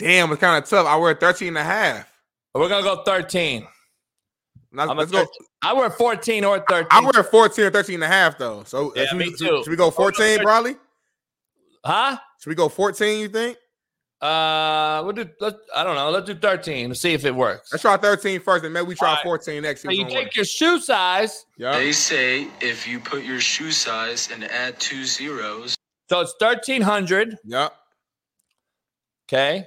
Damn, 0.00 0.32
it's 0.32 0.40
kind 0.40 0.62
of 0.62 0.68
tough. 0.68 0.86
I 0.86 0.96
wear 0.96 1.14
13 1.14 1.48
and 1.48 1.58
a 1.58 1.62
half. 1.64 2.08
We're 2.54 2.68
gonna 2.68 2.82
go 2.82 3.02
13. 3.04 3.68
Let's, 4.72 4.90
I'm 4.90 4.96
a 4.96 5.00
let's 5.00 5.12
go. 5.12 5.26
I 5.62 5.72
wear 5.72 5.88
14 5.88 6.44
or 6.44 6.58
13. 6.68 6.88
I 6.90 7.00
wear 7.00 7.22
14 7.22 7.64
or 7.66 7.70
13 7.70 7.94
and 7.94 8.04
a 8.04 8.08
half, 8.08 8.36
though. 8.36 8.64
So 8.64 8.92
Yeah, 8.96 9.06
should, 9.06 9.18
me 9.18 9.26
we, 9.28 9.36
too. 9.36 9.62
should 9.62 9.70
we 9.70 9.76
go 9.76 9.90
14 9.90 10.40
probably? 10.40 10.76
Huh? 11.84 12.18
Should 12.40 12.50
we 12.50 12.56
go 12.56 12.68
14, 12.68 13.20
you 13.20 13.28
think? 13.28 13.56
Uh, 14.20 15.02
we'll 15.04 15.12
do. 15.12 15.28
Let's, 15.40 15.58
I 15.74 15.84
don't 15.84 15.94
know. 15.94 16.10
Let's 16.10 16.26
do 16.26 16.34
13. 16.34 16.88
Let's 16.88 17.00
see 17.00 17.12
if 17.12 17.24
it 17.24 17.34
works. 17.34 17.70
Let's 17.72 17.82
try 17.82 17.96
13 17.98 18.40
first, 18.40 18.64
and 18.64 18.72
maybe 18.72 18.86
we 18.86 18.94
try 18.94 19.08
All 19.10 19.14
right. 19.16 19.24
14 19.24 19.62
next. 19.62 19.82
So 19.82 19.90
you 19.90 20.08
take 20.08 20.34
your 20.34 20.44
shoe 20.46 20.80
size. 20.80 21.44
They 21.58 21.92
say 21.92 22.48
if 22.60 22.88
you 22.88 22.98
put 22.98 23.24
your 23.24 23.40
shoe 23.40 23.72
size 23.72 24.30
and 24.32 24.44
add 24.44 24.80
two 24.80 25.04
zeros 25.04 25.76
So 26.08 26.20
it's 26.20 26.34
1300. 26.38 27.36
Yep. 27.44 27.74
Okay. 29.28 29.66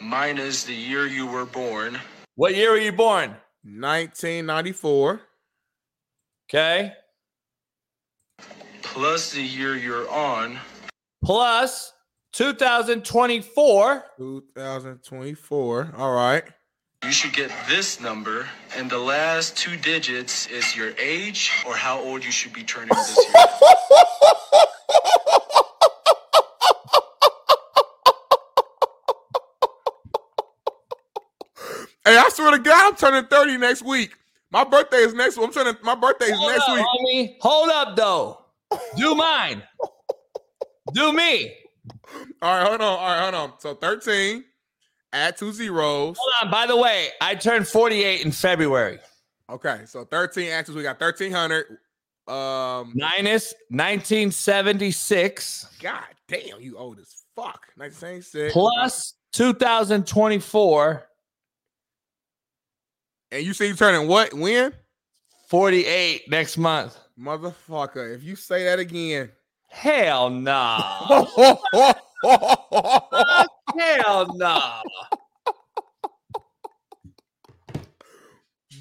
minus 0.00 0.64
the 0.64 0.74
year 0.74 1.06
you 1.06 1.26
were 1.26 1.44
born. 1.44 1.98
What 2.34 2.54
year 2.56 2.70
were 2.72 2.78
you 2.78 2.92
born? 2.92 3.36
1994. 3.62 5.20
Okay. 6.50 6.92
plus 8.82 9.32
the 9.32 9.42
year 9.42 9.76
you're 9.76 10.08
on. 10.10 10.58
Plus 11.24 11.92
2024. 12.36 14.04
2024. 14.18 15.94
All 15.96 16.12
right. 16.12 16.44
You 17.02 17.10
should 17.10 17.32
get 17.32 17.50
this 17.66 17.98
number, 17.98 18.46
and 18.76 18.90
the 18.90 18.98
last 18.98 19.56
two 19.56 19.74
digits 19.78 20.46
is 20.48 20.76
your 20.76 20.92
age 20.98 21.50
or 21.66 21.74
how 21.74 21.98
old 21.98 22.22
you 22.22 22.30
should 22.30 22.52
be 22.52 22.62
turning 22.62 22.90
this 22.94 23.16
year. 23.16 23.44
Hey, 32.04 32.16
I 32.16 32.28
swear 32.28 32.52
to 32.52 32.58
God, 32.58 32.92
I'm 32.92 32.96
turning 32.96 33.24
30 33.28 33.56
next 33.58 33.82
week. 33.82 34.12
My 34.52 34.62
birthday 34.62 34.98
is 34.98 35.12
next 35.14 35.36
week. 35.38 35.46
I'm 35.48 35.52
turning 35.52 35.74
my 35.82 35.96
birthday 35.96 36.26
is 36.26 36.38
Hold 36.38 36.52
next 36.52 36.68
up, 36.68 36.76
week. 36.76 36.86
homie. 36.86 37.36
Hold 37.40 37.68
up, 37.70 37.96
though. 37.96 38.44
Do 38.96 39.14
mine. 39.16 39.62
Do 40.94 41.12
me. 41.12 41.56
All 42.42 42.58
right, 42.58 42.66
hold 42.66 42.80
on. 42.80 42.98
All 42.98 43.06
right, 43.06 43.22
hold 43.22 43.34
on. 43.34 43.52
So 43.60 43.74
13, 43.74 44.44
add 45.12 45.36
two 45.36 45.52
zeros. 45.52 46.16
Hold 46.18 46.32
on. 46.42 46.50
By 46.50 46.66
the 46.66 46.76
way, 46.76 47.08
I 47.20 47.34
turned 47.34 47.68
48 47.68 48.24
in 48.24 48.32
February. 48.32 48.98
Okay, 49.48 49.82
so 49.86 50.04
13 50.04 50.48
answers. 50.48 50.74
We 50.74 50.82
got 50.82 51.00
1300. 51.00 51.78
Um, 52.28 52.92
Minus 52.96 53.54
1976 53.68 55.76
God 55.80 56.02
damn, 56.26 56.60
you 56.60 56.76
old 56.76 56.98
as 56.98 57.22
fuck. 57.36 57.60
1976. 57.76 58.52
plus 58.52 59.14
2024. 59.32 61.06
And 63.30 63.44
you 63.44 63.54
say 63.54 63.68
you 63.68 63.74
turning 63.74 64.08
what? 64.08 64.34
When? 64.34 64.72
48 65.48 66.28
next 66.28 66.58
month. 66.58 66.98
Motherfucker, 67.18 68.14
if 68.14 68.24
you 68.24 68.34
say 68.34 68.64
that 68.64 68.80
again. 68.80 69.30
Hell 69.76 70.30
no. 70.30 70.78
Hell 73.78 74.34
no. 74.34 74.62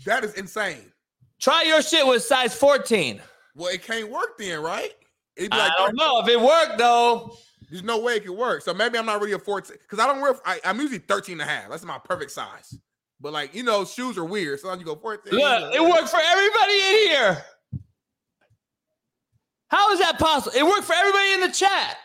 That 0.05 0.23
is 0.23 0.35
insane. 0.35 0.93
Try 1.41 1.63
your 1.63 1.81
shit 1.81 2.07
with 2.07 2.23
size 2.23 2.55
14. 2.55 3.21
Well, 3.55 3.73
it 3.73 3.83
can't 3.83 4.09
work 4.09 4.37
then, 4.37 4.61
right? 4.61 4.91
It'd 5.35 5.51
be 5.51 5.57
like, 5.57 5.69
I 5.69 5.75
don't 5.77 5.97
know 5.97 6.21
if 6.21 6.29
it 6.29 6.39
worked 6.39 6.77
though. 6.77 7.35
There's 7.69 7.83
no 7.83 7.99
way 7.99 8.15
it 8.15 8.25
could 8.25 8.37
work. 8.37 8.61
So 8.61 8.73
maybe 8.73 8.97
I'm 8.97 9.05
not 9.05 9.19
really 9.19 9.33
a 9.33 9.39
14 9.39 9.75
because 9.81 9.99
I 9.99 10.07
don't 10.07 10.21
wear. 10.21 10.35
I, 10.45 10.61
I'm 10.63 10.79
usually 10.79 10.99
13 10.99 11.33
and 11.33 11.41
a 11.41 11.45
half. 11.45 11.69
That's 11.69 11.83
my 11.83 11.99
perfect 11.99 12.31
size. 12.31 12.73
But 13.19 13.33
like 13.33 13.53
you 13.53 13.63
know, 13.63 13.83
shoes 13.83 14.17
are 14.17 14.23
weird. 14.23 14.61
Sometimes 14.61 14.79
you 14.79 14.85
go 14.85 14.95
14. 14.95 15.33
Look, 15.33 15.73
it 15.75 15.81
worked 15.81 16.07
for 16.07 16.21
everybody 16.23 16.73
in 16.73 17.09
here. 17.09 17.45
How 19.69 19.91
is 19.91 19.99
that 19.99 20.19
possible? 20.19 20.57
It 20.57 20.63
worked 20.63 20.83
for 20.83 20.93
everybody 20.93 21.33
in 21.33 21.41
the 21.41 21.51
chat. 21.51 21.97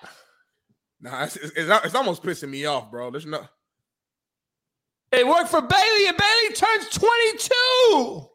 Nah, 1.01 1.25
it's, 1.25 1.37
it's, 1.37 1.53
it's, 1.57 1.95
almost 1.95 2.23
pissing 2.23 2.51
me 2.51 2.67
off, 2.67 2.91
bro. 2.91 3.11
There's 3.11 3.27
no. 3.27 3.43
It 5.13 5.27
worked 5.27 5.49
for 5.49 5.61
Bailey, 5.61 6.09
and 6.09 6.17
Bailey 6.17 6.55
turns 6.55 6.89
22. 6.91 8.29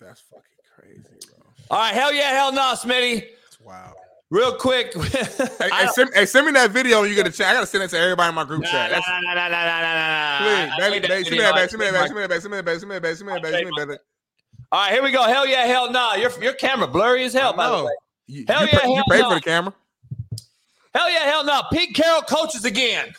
That's 0.00 0.20
fucking 0.20 0.42
crazy, 0.74 1.28
bro. 1.28 1.46
All 1.70 1.78
right, 1.78 1.94
hell 1.94 2.12
yeah, 2.12 2.30
hell 2.30 2.52
no, 2.52 2.74
Smitty. 2.74 3.26
Wow. 3.64 3.94
Real 4.30 4.54
quick. 4.54 4.94
Hey, 4.94 5.68
hey, 5.70 5.86
send, 5.92 6.10
hey, 6.14 6.26
send 6.26 6.46
me 6.46 6.52
that 6.52 6.70
video 6.70 7.02
when 7.02 7.10
you 7.10 7.14
get 7.14 7.26
a 7.26 7.30
chat. 7.30 7.48
I 7.48 7.52
gotta 7.54 7.66
send 7.66 7.84
it 7.84 7.90
to 7.90 7.98
everybody 7.98 8.30
in 8.30 8.34
my 8.34 8.44
group 8.44 8.64
chat. 8.64 8.90
That's, 8.90 9.06
Nah, 9.06 9.20
nah, 9.20 9.34
nah, 9.34 9.48
nah, 9.48 9.64
nah, 9.64 9.80
nah, 9.80 10.38
nah. 10.38 10.76
please, 10.76 10.90
baby, 10.90 11.08
baby, 11.08 11.24
send 11.24 11.36
me 11.36 11.42
that 11.42 11.54
back. 11.54 11.70
Send 11.70 11.80
me 11.80 11.86
that 11.86 11.92
back. 11.92 12.06
Send 12.06 12.14
me 12.14 12.20
that 12.22 12.28
back. 12.28 12.40
Send 12.40 12.50
me 12.50 12.56
that 12.56 12.64
back. 12.64 13.16
Send 13.16 13.26
me 13.26 13.34
that 13.34 13.42
back. 13.42 13.52
Send 13.52 13.68
me 13.68 13.72
that 13.76 13.88
back. 13.88 13.98
All 14.72 14.80
right, 14.80 14.90
here 14.90 15.02
we 15.02 15.10
go. 15.10 15.24
Hell 15.24 15.46
yeah, 15.46 15.66
hell 15.66 15.92
no. 15.92 16.14
Your 16.14 16.30
your 16.42 16.54
camera 16.54 16.88
blurry 16.88 17.24
as 17.24 17.34
hell, 17.34 17.52
by 17.52 17.68
the 17.68 17.84
way. 17.84 17.92
You, 18.26 18.44
Hell 18.48 18.62
you 18.62 18.68
yeah, 18.72 18.78
pay, 18.78 18.88
you 18.88 18.94
hell 18.94 19.04
paid 19.10 19.20
no. 19.20 19.28
for 19.28 19.34
the 19.34 19.40
camera. 19.42 19.74
Hell 20.94 21.10
yeah, 21.10 21.24
hell 21.24 21.44
no. 21.44 21.60
Pete 21.70 21.94
Carroll 21.94 22.22
coaches 22.22 22.64
again. 22.64 23.12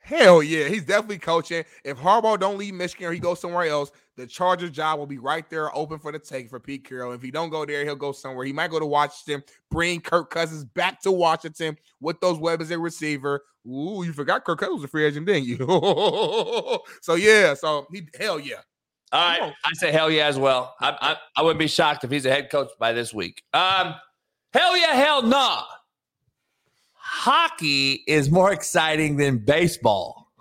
Hell 0.00 0.42
yeah, 0.42 0.66
he's 0.66 0.84
definitely 0.84 1.18
coaching. 1.18 1.62
If 1.84 1.96
Harbaugh 1.98 2.40
don't 2.40 2.58
leave 2.58 2.74
Michigan 2.74 3.06
or 3.06 3.12
he 3.12 3.20
goes 3.20 3.40
somewhere 3.40 3.66
else, 3.66 3.92
the 4.16 4.26
Chargers 4.26 4.72
job 4.72 4.98
will 4.98 5.06
be 5.06 5.18
right 5.18 5.48
there 5.48 5.74
open 5.76 6.00
for 6.00 6.10
the 6.10 6.18
take 6.18 6.50
for 6.50 6.58
Pete 6.58 6.84
Carroll. 6.84 7.12
If 7.12 7.22
he 7.22 7.30
don't 7.30 7.50
go 7.50 7.64
there, 7.64 7.84
he'll 7.84 7.94
go 7.94 8.10
somewhere. 8.10 8.44
He 8.44 8.52
might 8.52 8.72
go 8.72 8.80
to 8.80 8.86
Washington, 8.86 9.44
bring 9.70 10.00
Kirk 10.00 10.30
Cousins 10.30 10.64
back 10.64 11.00
to 11.02 11.12
Washington 11.12 11.78
with 12.00 12.20
those 12.20 12.38
weapons 12.38 12.72
at 12.72 12.80
receiver. 12.80 13.44
Ooh, 13.64 14.02
you 14.04 14.12
forgot 14.12 14.44
Kirk 14.44 14.58
Cousins 14.58 14.78
was 14.78 14.84
a 14.84 14.88
free 14.88 15.04
agent, 15.04 15.26
didn't 15.26 15.44
you? 15.44 15.56
so 17.00 17.14
yeah, 17.14 17.54
so 17.54 17.86
he 17.92 18.08
hell 18.18 18.40
yeah. 18.40 18.60
All 19.14 19.20
right, 19.20 19.52
I 19.64 19.72
say 19.74 19.92
hell 19.92 20.10
yeah 20.10 20.26
as 20.26 20.40
well. 20.40 20.74
I, 20.80 20.96
I 21.00 21.16
I 21.36 21.42
wouldn't 21.42 21.60
be 21.60 21.68
shocked 21.68 22.02
if 22.02 22.10
he's 22.10 22.26
a 22.26 22.30
head 22.30 22.50
coach 22.50 22.70
by 22.80 22.92
this 22.92 23.14
week. 23.14 23.44
Um, 23.52 23.94
hell 24.52 24.76
yeah, 24.76 24.92
hell 24.94 25.22
nah. 25.22 25.62
Hockey 26.94 28.02
is 28.08 28.28
more 28.28 28.52
exciting 28.52 29.16
than 29.16 29.38
baseball. 29.38 30.32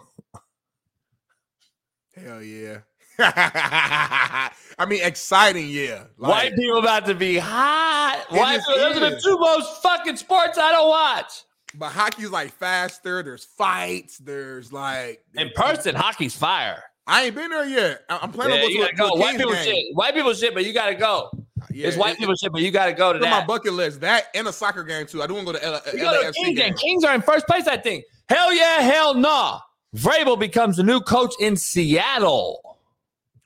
Hell 2.15 2.41
yeah. 2.41 2.79
I 3.19 4.49
mean, 4.87 5.03
exciting, 5.03 5.69
yeah. 5.69 6.05
Like, 6.17 6.31
White 6.31 6.55
people 6.55 6.79
about 6.79 7.05
to 7.05 7.13
be 7.13 7.37
hot. 7.37 8.25
White 8.29 8.59
people, 8.59 8.75
those 8.75 8.97
are 8.97 9.09
the 9.11 9.21
two 9.21 9.37
most 9.37 9.83
fucking 9.83 10.15
sports 10.15 10.57
I 10.57 10.71
don't 10.71 10.89
watch. 10.89 11.43
But 11.75 11.89
hockey's 11.89 12.31
like 12.31 12.51
faster. 12.51 13.21
There's 13.21 13.45
fights. 13.45 14.17
There's 14.17 14.73
like 14.73 15.23
In 15.35 15.51
person, 15.55 15.93
hockey's 15.93 16.35
fire. 16.35 16.83
I 17.05 17.25
ain't 17.25 17.35
been 17.35 17.49
there 17.49 17.65
yet. 17.65 18.01
I'm 18.09 18.31
planning 18.31 18.55
Yeah, 18.55 18.63
on 18.63 18.73
going 18.73 18.87
to, 18.89 18.95
gotta 18.95 19.07
a- 19.07 19.09
to 19.11 19.15
go. 19.15 19.15
White 19.19 19.27
Kings 19.31 19.37
people 19.37 19.53
game. 19.53 19.63
shit. 19.63 19.85
White 19.95 20.13
people 20.15 20.33
shit, 20.33 20.53
but 20.53 20.65
you 20.65 20.73
gotta 20.73 20.95
go. 20.95 21.31
Yeah, 21.71 21.87
it's 21.87 21.97
white 21.97 22.13
it- 22.13 22.19
people 22.19 22.35
shit, 22.35 22.51
but 22.51 22.61
you 22.61 22.71
gotta 22.71 22.93
go 22.93 23.11
to 23.13 23.17
It's 23.17 23.25
on 23.25 23.31
my 23.31 23.45
bucket 23.45 23.73
list. 23.73 23.99
That 24.01 24.27
and 24.33 24.47
a 24.47 24.53
soccer 24.53 24.83
game 24.83 25.05
too. 25.05 25.21
I 25.21 25.27
do 25.27 25.33
want 25.33 25.47
to 25.47 25.53
go 25.53 25.59
to 25.59 25.65
L- 25.65 25.81
You 25.93 25.99
go 25.99 26.13
to 26.13 26.27
a 26.27 26.31
LAFC 26.31 26.33
King 26.35 26.55
game. 26.55 26.55
game. 26.69 26.73
Kings 26.77 27.03
are 27.03 27.13
in 27.15 27.21
first 27.21 27.45
place, 27.47 27.67
I 27.67 27.77
think. 27.77 28.05
Hell 28.29 28.53
yeah, 28.53 28.79
hell 28.81 29.13
nah. 29.15 29.59
Vrabel 29.95 30.39
becomes 30.39 30.77
the 30.77 30.83
new 30.83 31.01
coach 31.01 31.33
in 31.39 31.55
Seattle. 31.57 32.79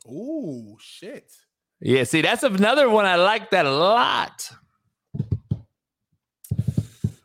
Ooh, 0.07 0.77
shit. 0.79 1.31
Yeah, 1.79 2.03
see, 2.05 2.21
that's 2.21 2.43
another 2.43 2.89
one 2.89 3.05
I 3.05 3.15
like 3.15 3.49
that 3.51 3.65
a 3.65 3.71
lot. 3.71 4.49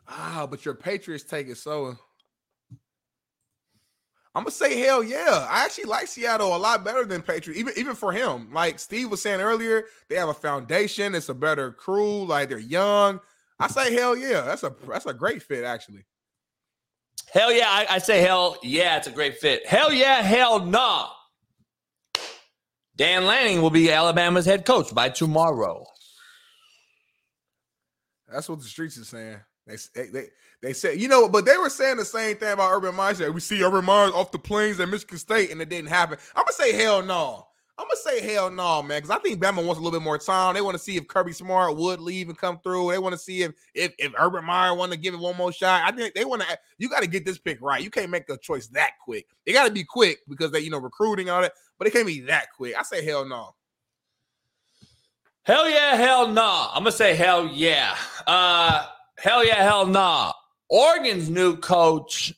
Ah, 0.07 0.45
but 0.49 0.65
your 0.65 0.73
Patriots 0.75 1.23
take 1.23 1.47
it 1.47 1.57
so. 1.57 1.97
I'm 4.35 4.43
gonna 4.43 4.51
say 4.51 4.79
hell 4.79 5.03
yeah. 5.03 5.47
I 5.49 5.63
actually 5.63 5.83
like 5.85 6.07
Seattle 6.07 6.55
a 6.55 6.57
lot 6.57 6.83
better 6.83 7.05
than 7.05 7.21
Patriots, 7.21 7.59
even 7.59 7.73
even 7.77 7.95
for 7.95 8.11
him. 8.11 8.51
Like 8.51 8.79
Steve 8.79 9.11
was 9.11 9.21
saying 9.21 9.41
earlier, 9.41 9.85
they 10.09 10.15
have 10.15 10.29
a 10.29 10.33
foundation. 10.33 11.13
It's 11.13 11.29
a 11.29 11.35
better 11.35 11.71
crew. 11.71 12.25
Like 12.25 12.49
they're 12.49 12.57
young. 12.57 13.19
I 13.59 13.67
say 13.67 13.93
hell 13.93 14.15
yeah. 14.15 14.41
That's 14.41 14.63
a 14.63 14.73
that's 14.87 15.05
a 15.05 15.13
great 15.13 15.43
fit 15.43 15.63
actually. 15.63 16.05
Hell 17.31 17.51
yeah, 17.51 17.67
I, 17.67 17.85
I 17.89 17.97
say 17.99 18.21
hell 18.21 18.57
yeah, 18.63 18.97
it's 18.97 19.07
a 19.07 19.11
great 19.11 19.37
fit. 19.37 19.67
Hell 19.67 19.93
yeah, 19.93 20.21
hell 20.21 20.65
nah. 20.65 21.09
Dan 22.95 23.25
Lanning 23.25 23.61
will 23.61 23.71
be 23.71 23.91
Alabama's 23.91 24.45
head 24.45 24.65
coach 24.65 24.93
by 24.93 25.09
tomorrow. 25.09 25.85
That's 28.27 28.49
what 28.49 28.59
the 28.59 28.65
streets 28.65 28.97
are 28.97 29.03
saying. 29.03 29.37
They 29.65 29.77
they 29.95 30.27
they, 30.63 30.73
said 30.73 30.99
you 30.99 31.07
know, 31.07 31.27
but 31.27 31.45
they 31.45 31.57
were 31.57 31.69
saying 31.69 31.97
the 31.97 32.05
same 32.05 32.37
thing 32.37 32.53
about 32.53 32.71
Urban 32.71 32.95
Meyer. 32.95 33.31
We 33.31 33.41
see 33.41 33.61
Urban 33.61 33.85
Meyer 33.85 34.09
off 34.09 34.31
the 34.31 34.39
plains 34.39 34.79
at 34.79 34.89
Michigan 34.89 35.17
State, 35.17 35.51
and 35.51 35.61
it 35.61 35.69
didn't 35.69 35.89
happen. 35.89 36.17
I'm 36.35 36.43
gonna 36.43 36.53
say 36.53 36.73
hell 36.73 37.03
no. 37.03 37.47
I'm 37.77 37.85
gonna 37.85 37.95
say 37.95 38.33
hell 38.33 38.49
no, 38.49 38.81
man, 38.81 39.01
because 39.01 39.09
I 39.09 39.17
think 39.17 39.41
Bama 39.41 39.65
wants 39.65 39.79
a 39.79 39.83
little 39.83 39.99
bit 39.99 40.03
more 40.03 40.17
time. 40.17 40.53
They 40.53 40.61
want 40.61 40.75
to 40.75 40.83
see 40.83 40.95
if 40.95 41.07
Kirby 41.07 41.33
Smart 41.33 41.75
would 41.75 41.99
leave 41.99 42.29
and 42.29 42.37
come 42.37 42.59
through. 42.59 42.91
They 42.91 42.99
want 42.99 43.13
to 43.13 43.19
see 43.19 43.41
if 43.41 43.53
if 43.73 43.93
if 43.97 44.13
Urban 44.17 44.45
Meyer 44.45 44.73
want 44.73 44.91
to 44.91 44.97
give 44.97 45.13
it 45.13 45.19
one 45.19 45.35
more 45.35 45.51
shot. 45.51 45.81
I 45.83 45.91
think 45.91 46.13
they 46.13 46.23
want 46.23 46.43
to. 46.43 46.59
You 46.77 46.87
got 46.87 47.01
to 47.01 47.07
get 47.07 47.25
this 47.25 47.39
pick 47.39 47.59
right. 47.61 47.83
You 47.83 47.89
can't 47.89 48.11
make 48.11 48.29
a 48.29 48.37
choice 48.37 48.67
that 48.67 48.91
quick. 49.03 49.27
They 49.45 49.53
got 49.53 49.65
to 49.65 49.73
be 49.73 49.83
quick 49.83 50.19
because 50.29 50.51
they 50.51 50.59
you 50.59 50.69
know 50.69 50.79
recruiting 50.79 51.29
all 51.29 51.41
that, 51.41 51.53
but 51.79 51.87
it 51.87 51.91
can't 51.91 52.07
be 52.07 52.21
that 52.21 52.53
quick. 52.55 52.75
I 52.77 52.83
say 52.83 53.03
hell 53.03 53.25
no. 53.25 53.55
Hell 55.41 55.67
yeah, 55.67 55.95
hell 55.95 56.27
nah. 56.27 56.69
I'm 56.73 56.83
gonna 56.83 56.91
say 56.91 57.15
hell 57.15 57.47
yeah. 57.47 57.97
Uh 58.27 58.85
hell 59.17 59.43
yeah, 59.43 59.63
hell 59.63 59.87
nah. 59.87 60.31
Oregon's 60.69 61.29
new 61.29 61.57
coach 61.57 62.33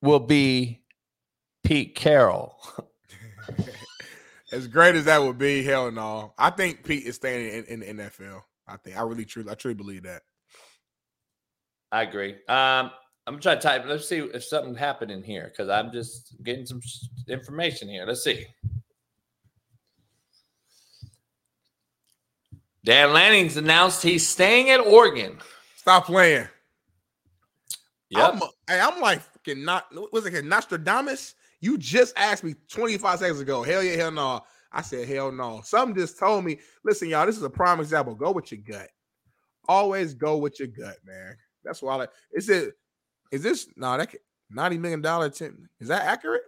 will 0.00 0.20
be 0.20 0.82
Pete 1.64 1.94
Carroll. 1.94 2.58
As 4.52 4.66
great 4.66 4.94
as 4.94 5.06
that 5.06 5.22
would 5.22 5.38
be, 5.38 5.62
hell 5.62 5.90
no. 5.90 6.34
I 6.36 6.50
think 6.50 6.84
Pete 6.84 7.06
is 7.06 7.16
staying 7.16 7.64
in, 7.64 7.82
in 7.82 7.96
the 7.96 8.02
NFL. 8.04 8.42
I 8.68 8.76
think 8.76 8.98
I 8.98 9.02
really 9.02 9.24
truly 9.24 9.50
I 9.50 9.54
truly 9.54 9.74
believe 9.74 10.02
that. 10.02 10.22
I 11.90 12.02
agree. 12.02 12.34
Um, 12.48 12.90
I'm 13.26 13.40
trying 13.40 13.56
to 13.56 13.62
type. 13.62 13.84
Let's 13.86 14.06
see 14.06 14.18
if 14.18 14.44
something 14.44 14.74
happened 14.74 15.10
in 15.10 15.22
here 15.22 15.50
because 15.50 15.70
I'm 15.70 15.90
just 15.90 16.36
getting 16.42 16.66
some 16.66 16.80
information 17.28 17.88
here. 17.88 18.04
Let's 18.06 18.22
see. 18.22 18.46
Dan 22.84 23.12
Lanning's 23.12 23.56
announced 23.56 24.02
he's 24.02 24.28
staying 24.28 24.68
at 24.70 24.80
Oregon. 24.80 25.38
Stop 25.76 26.06
playing. 26.06 26.48
Yep. 28.12 28.34
I'm, 28.34 28.42
I'm 28.68 29.00
like 29.00 29.20
fucking 29.20 29.64
not 29.64 29.86
was 30.12 30.26
it 30.26 30.44
Nostradamus? 30.44 31.34
You 31.60 31.78
just 31.78 32.12
asked 32.16 32.44
me 32.44 32.54
25 32.68 33.18
seconds 33.20 33.40
ago. 33.40 33.62
Hell 33.62 33.82
yeah, 33.82 33.96
hell 33.96 34.10
no. 34.10 34.40
I 34.70 34.82
said 34.82 35.08
hell 35.08 35.30
no. 35.32 35.60
Something 35.64 35.94
just 35.94 36.18
told 36.18 36.44
me, 36.44 36.58
listen, 36.84 37.08
y'all, 37.08 37.26
this 37.26 37.36
is 37.36 37.42
a 37.42 37.50
prime 37.50 37.80
example. 37.80 38.14
Go 38.14 38.32
with 38.32 38.50
your 38.52 38.60
gut. 38.60 38.88
Always 39.68 40.14
go 40.14 40.38
with 40.38 40.58
your 40.58 40.68
gut, 40.68 40.96
man. 41.04 41.36
That's 41.64 41.80
why 41.82 41.92
I 41.92 41.96
like 41.96 42.10
is 42.32 42.48
it 42.48 42.74
is 43.30 43.42
this 43.42 43.68
no 43.76 43.96
that 43.96 44.14
90 44.50 44.78
million 44.78 45.00
dollar 45.00 45.30
ten 45.30 45.68
is 45.80 45.88
that 45.88 46.02
accurate? 46.02 46.42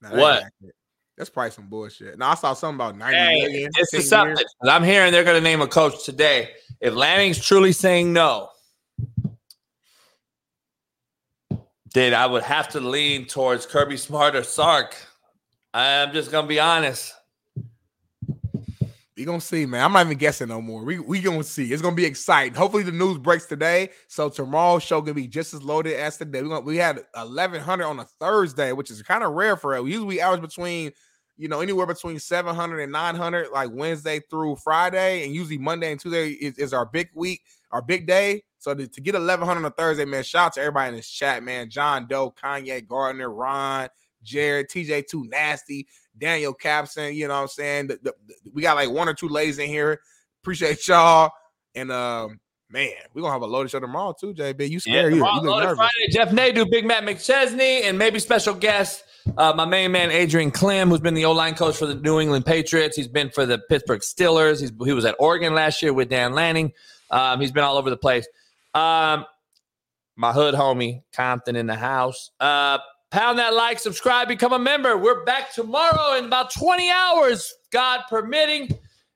Nah, 0.00 0.10
that 0.10 0.18
What? 0.18 0.42
accurate. 0.44 0.74
That's 1.16 1.30
probably 1.30 1.52
some 1.52 1.68
bullshit. 1.68 2.18
No, 2.18 2.26
I 2.26 2.34
saw 2.34 2.54
something 2.54 2.74
about 2.74 2.98
90 2.98 3.16
Hey, 3.16 3.42
million. 3.42 3.70
this 3.78 3.94
is 3.94 4.08
something. 4.08 4.44
I'm 4.64 4.82
hearing 4.82 5.12
they're 5.12 5.22
going 5.22 5.36
to 5.36 5.40
name 5.40 5.60
a 5.60 5.68
coach 5.68 6.04
today. 6.04 6.50
If 6.80 6.94
Lanning's 6.94 7.38
truly 7.44 7.70
saying 7.70 8.12
no, 8.12 8.48
then 11.94 12.12
I 12.12 12.26
would 12.26 12.42
have 12.42 12.68
to 12.70 12.80
lean 12.80 13.24
towards 13.24 13.64
Kirby 13.66 13.96
Smart 13.96 14.36
or 14.36 14.42
Sark. 14.42 14.96
I'm 15.72 16.12
just 16.12 16.30
to 16.30 16.42
be 16.42 16.60
honest. 16.60 17.14
We 19.16 19.24
gonna 19.24 19.40
see, 19.40 19.64
man. 19.64 19.84
I'm 19.84 19.92
not 19.92 20.06
even 20.06 20.18
guessing 20.18 20.48
no 20.48 20.60
more. 20.60 20.82
We 20.82 20.98
we 20.98 21.20
gonna 21.20 21.44
see. 21.44 21.72
It's 21.72 21.80
gonna 21.80 21.94
be 21.94 22.04
exciting. 22.04 22.54
Hopefully 22.54 22.82
the 22.82 22.90
news 22.90 23.16
breaks 23.18 23.46
today, 23.46 23.90
so 24.08 24.28
tomorrow's 24.28 24.82
show 24.82 25.00
gonna 25.00 25.14
be 25.14 25.28
just 25.28 25.54
as 25.54 25.62
loaded 25.62 25.94
as 25.94 26.16
today. 26.16 26.42
We 26.42 26.48
gonna, 26.48 26.62
we 26.62 26.76
had 26.76 26.96
1100 27.14 27.84
on 27.84 28.00
a 28.00 28.04
Thursday, 28.18 28.72
which 28.72 28.90
is 28.90 29.00
kind 29.02 29.22
of 29.22 29.32
rare 29.32 29.56
for 29.56 29.76
it. 29.76 29.86
Usually 29.86 30.20
average 30.20 30.42
between, 30.42 30.90
you 31.36 31.46
know, 31.46 31.60
anywhere 31.60 31.86
between 31.86 32.18
700 32.18 32.80
and 32.80 32.90
900, 32.90 33.50
like 33.52 33.70
Wednesday 33.72 34.20
through 34.28 34.56
Friday, 34.56 35.24
and 35.24 35.32
usually 35.32 35.58
Monday 35.58 35.92
and 35.92 36.00
Tuesday 36.00 36.30
is, 36.30 36.58
is 36.58 36.72
our 36.72 36.84
big 36.84 37.08
week, 37.14 37.42
our 37.70 37.82
big 37.82 38.08
day. 38.08 38.42
So 38.64 38.72
to, 38.74 38.88
to 38.88 39.00
get 39.02 39.12
1100 39.12 39.58
on 39.58 39.64
a 39.66 39.70
Thursday, 39.70 40.06
man, 40.06 40.22
shout 40.22 40.46
out 40.46 40.52
to 40.54 40.60
everybody 40.60 40.88
in 40.88 40.94
this 40.96 41.06
chat, 41.10 41.42
man. 41.42 41.68
John 41.68 42.06
Doe, 42.08 42.30
Kanye 42.42 42.88
Gardner, 42.88 43.28
Ron, 43.30 43.88
Jared, 44.22 44.70
TJ 44.70 45.06
Too 45.06 45.26
Nasty, 45.28 45.86
Daniel 46.16 46.54
Capson. 46.54 47.14
You 47.14 47.28
know 47.28 47.34
what 47.34 47.40
I'm 47.42 47.48
saying? 47.48 47.88
The- 47.88 47.98
the- 48.02 48.14
the- 48.26 48.50
we 48.54 48.62
got 48.62 48.76
like 48.76 48.88
one 48.88 49.06
or 49.06 49.12
two 49.12 49.28
ladies 49.28 49.58
in 49.58 49.68
here. 49.68 50.00
Appreciate 50.42 50.88
y'all. 50.88 51.30
And 51.74 51.92
um, 51.92 52.40
man, 52.70 52.88
we're 53.12 53.20
gonna 53.20 53.34
have 53.34 53.42
a 53.42 53.46
loaded 53.46 53.68
show 53.70 53.80
tomorrow 53.80 54.14
too, 54.18 54.32
JB. 54.32 54.60
You 54.70 54.74
Yeah, 54.76 54.78
scared? 54.78 55.12
you, 55.12 55.18
tomorrow, 55.18 55.34
you 55.34 55.40
look 55.42 55.50
Loaded 55.50 55.66
nervous. 55.66 55.76
Friday, 55.76 56.10
Jeff 56.10 56.28
Nadu, 56.30 56.70
Big 56.70 56.86
Matt 56.86 57.02
McChesney, 57.04 57.82
and 57.82 57.98
maybe 57.98 58.18
special 58.18 58.54
guest, 58.54 59.04
uh, 59.36 59.52
my 59.54 59.66
main 59.66 59.92
man 59.92 60.10
Adrian 60.10 60.50
Klemm, 60.50 60.88
who's 60.88 61.00
been 61.00 61.12
the 61.12 61.26
O-line 61.26 61.54
coach 61.54 61.76
for 61.76 61.84
the 61.84 61.96
New 61.96 62.18
England 62.18 62.46
Patriots. 62.46 62.96
He's 62.96 63.08
been 63.08 63.28
for 63.28 63.44
the 63.44 63.58
Pittsburgh 63.58 64.00
Steelers. 64.00 64.60
He's, 64.62 64.72
he 64.86 64.92
was 64.94 65.04
at 65.04 65.16
Oregon 65.18 65.52
last 65.54 65.82
year 65.82 65.92
with 65.92 66.08
Dan 66.08 66.32
Lanning. 66.32 66.72
Um, 67.10 67.40
he's 67.42 67.52
been 67.52 67.62
all 67.64 67.76
over 67.76 67.90
the 67.90 67.96
place. 67.98 68.26
Um, 68.74 69.24
my 70.16 70.32
hood 70.32 70.54
homie 70.54 71.02
Compton 71.12 71.56
in 71.56 71.66
the 71.66 71.74
house. 71.74 72.30
Uh, 72.40 72.78
pound 73.10 73.38
that 73.38 73.54
like, 73.54 73.78
subscribe, 73.78 74.28
become 74.28 74.52
a 74.52 74.58
member. 74.58 74.96
We're 74.96 75.24
back 75.24 75.52
tomorrow 75.52 76.18
in 76.18 76.24
about 76.24 76.52
20 76.52 76.90
hours, 76.90 77.52
God 77.70 78.02
permitting. 78.08 78.70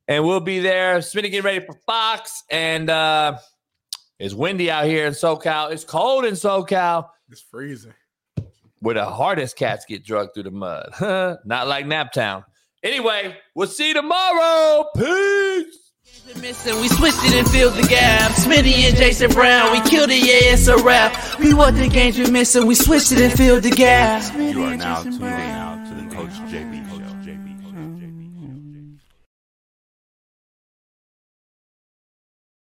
And 0.07 0.25
we'll 0.25 0.41
be 0.41 0.61
there. 0.61 0.99
Smitty 0.99 1.31
getting 1.31 1.43
ready 1.43 1.65
for 1.65 1.75
Fox. 1.87 2.45
And 2.51 2.89
uh, 2.89 3.39
it's 4.19 4.35
windy 4.35 4.71
out 4.71 4.87
here 4.87 5.07
in 5.07 5.13
SoCal. 5.13 5.71
It's 5.71 5.85
cold 5.85 6.25
in 6.25 6.35
SoCal. 6.35 7.09
It's 7.31 7.43
freezing. 7.43 7.95
Where 8.81 8.95
the 8.95 9.05
hardest 9.05 9.57
cats 9.57 9.85
get 9.85 10.05
drugged 10.05 10.35
through 10.35 10.45
the 10.45 10.51
mud. 10.53 10.91
Not 11.45 11.67
like 11.67 11.85
Naptown. 11.85 12.45
Anyway, 12.83 13.37
we'll 13.55 13.67
see 13.67 13.89
you 13.89 13.95
tomorrow. 13.95 14.87
Peace. 14.97 15.88
Missing, 16.37 16.81
we 16.81 16.89
switched 16.89 17.25
it 17.25 17.35
and 17.35 17.49
filled 17.49 17.75
the 17.75 17.87
gap. 17.89 18.31
Smitty 18.33 18.87
and 18.87 18.97
Jason 18.97 19.31
Brown, 19.31 19.73
we 19.73 19.81
killed 19.89 20.11
it, 20.11 20.19
yeah, 20.19 20.53
it's 20.53 20.69
a 20.69 20.77
wrap. 20.77 21.39
We 21.39 21.55
what 21.55 21.75
the 21.75 21.89
games 21.89 22.19
we 22.19 22.31
missing, 22.31 22.67
we 22.67 22.75
switched 22.75 23.13
it 23.13 23.21
and 23.21 23.33
filled 23.33 23.63
the 23.63 23.71
gap. 23.71 24.35
You 24.37 24.63
are 24.65 24.77
now 24.77 25.03
tuned 25.03 25.15
in 25.15 25.21
to 25.21 25.95
the 25.95 26.15
Coach 26.15 26.31
JB. 26.53 26.78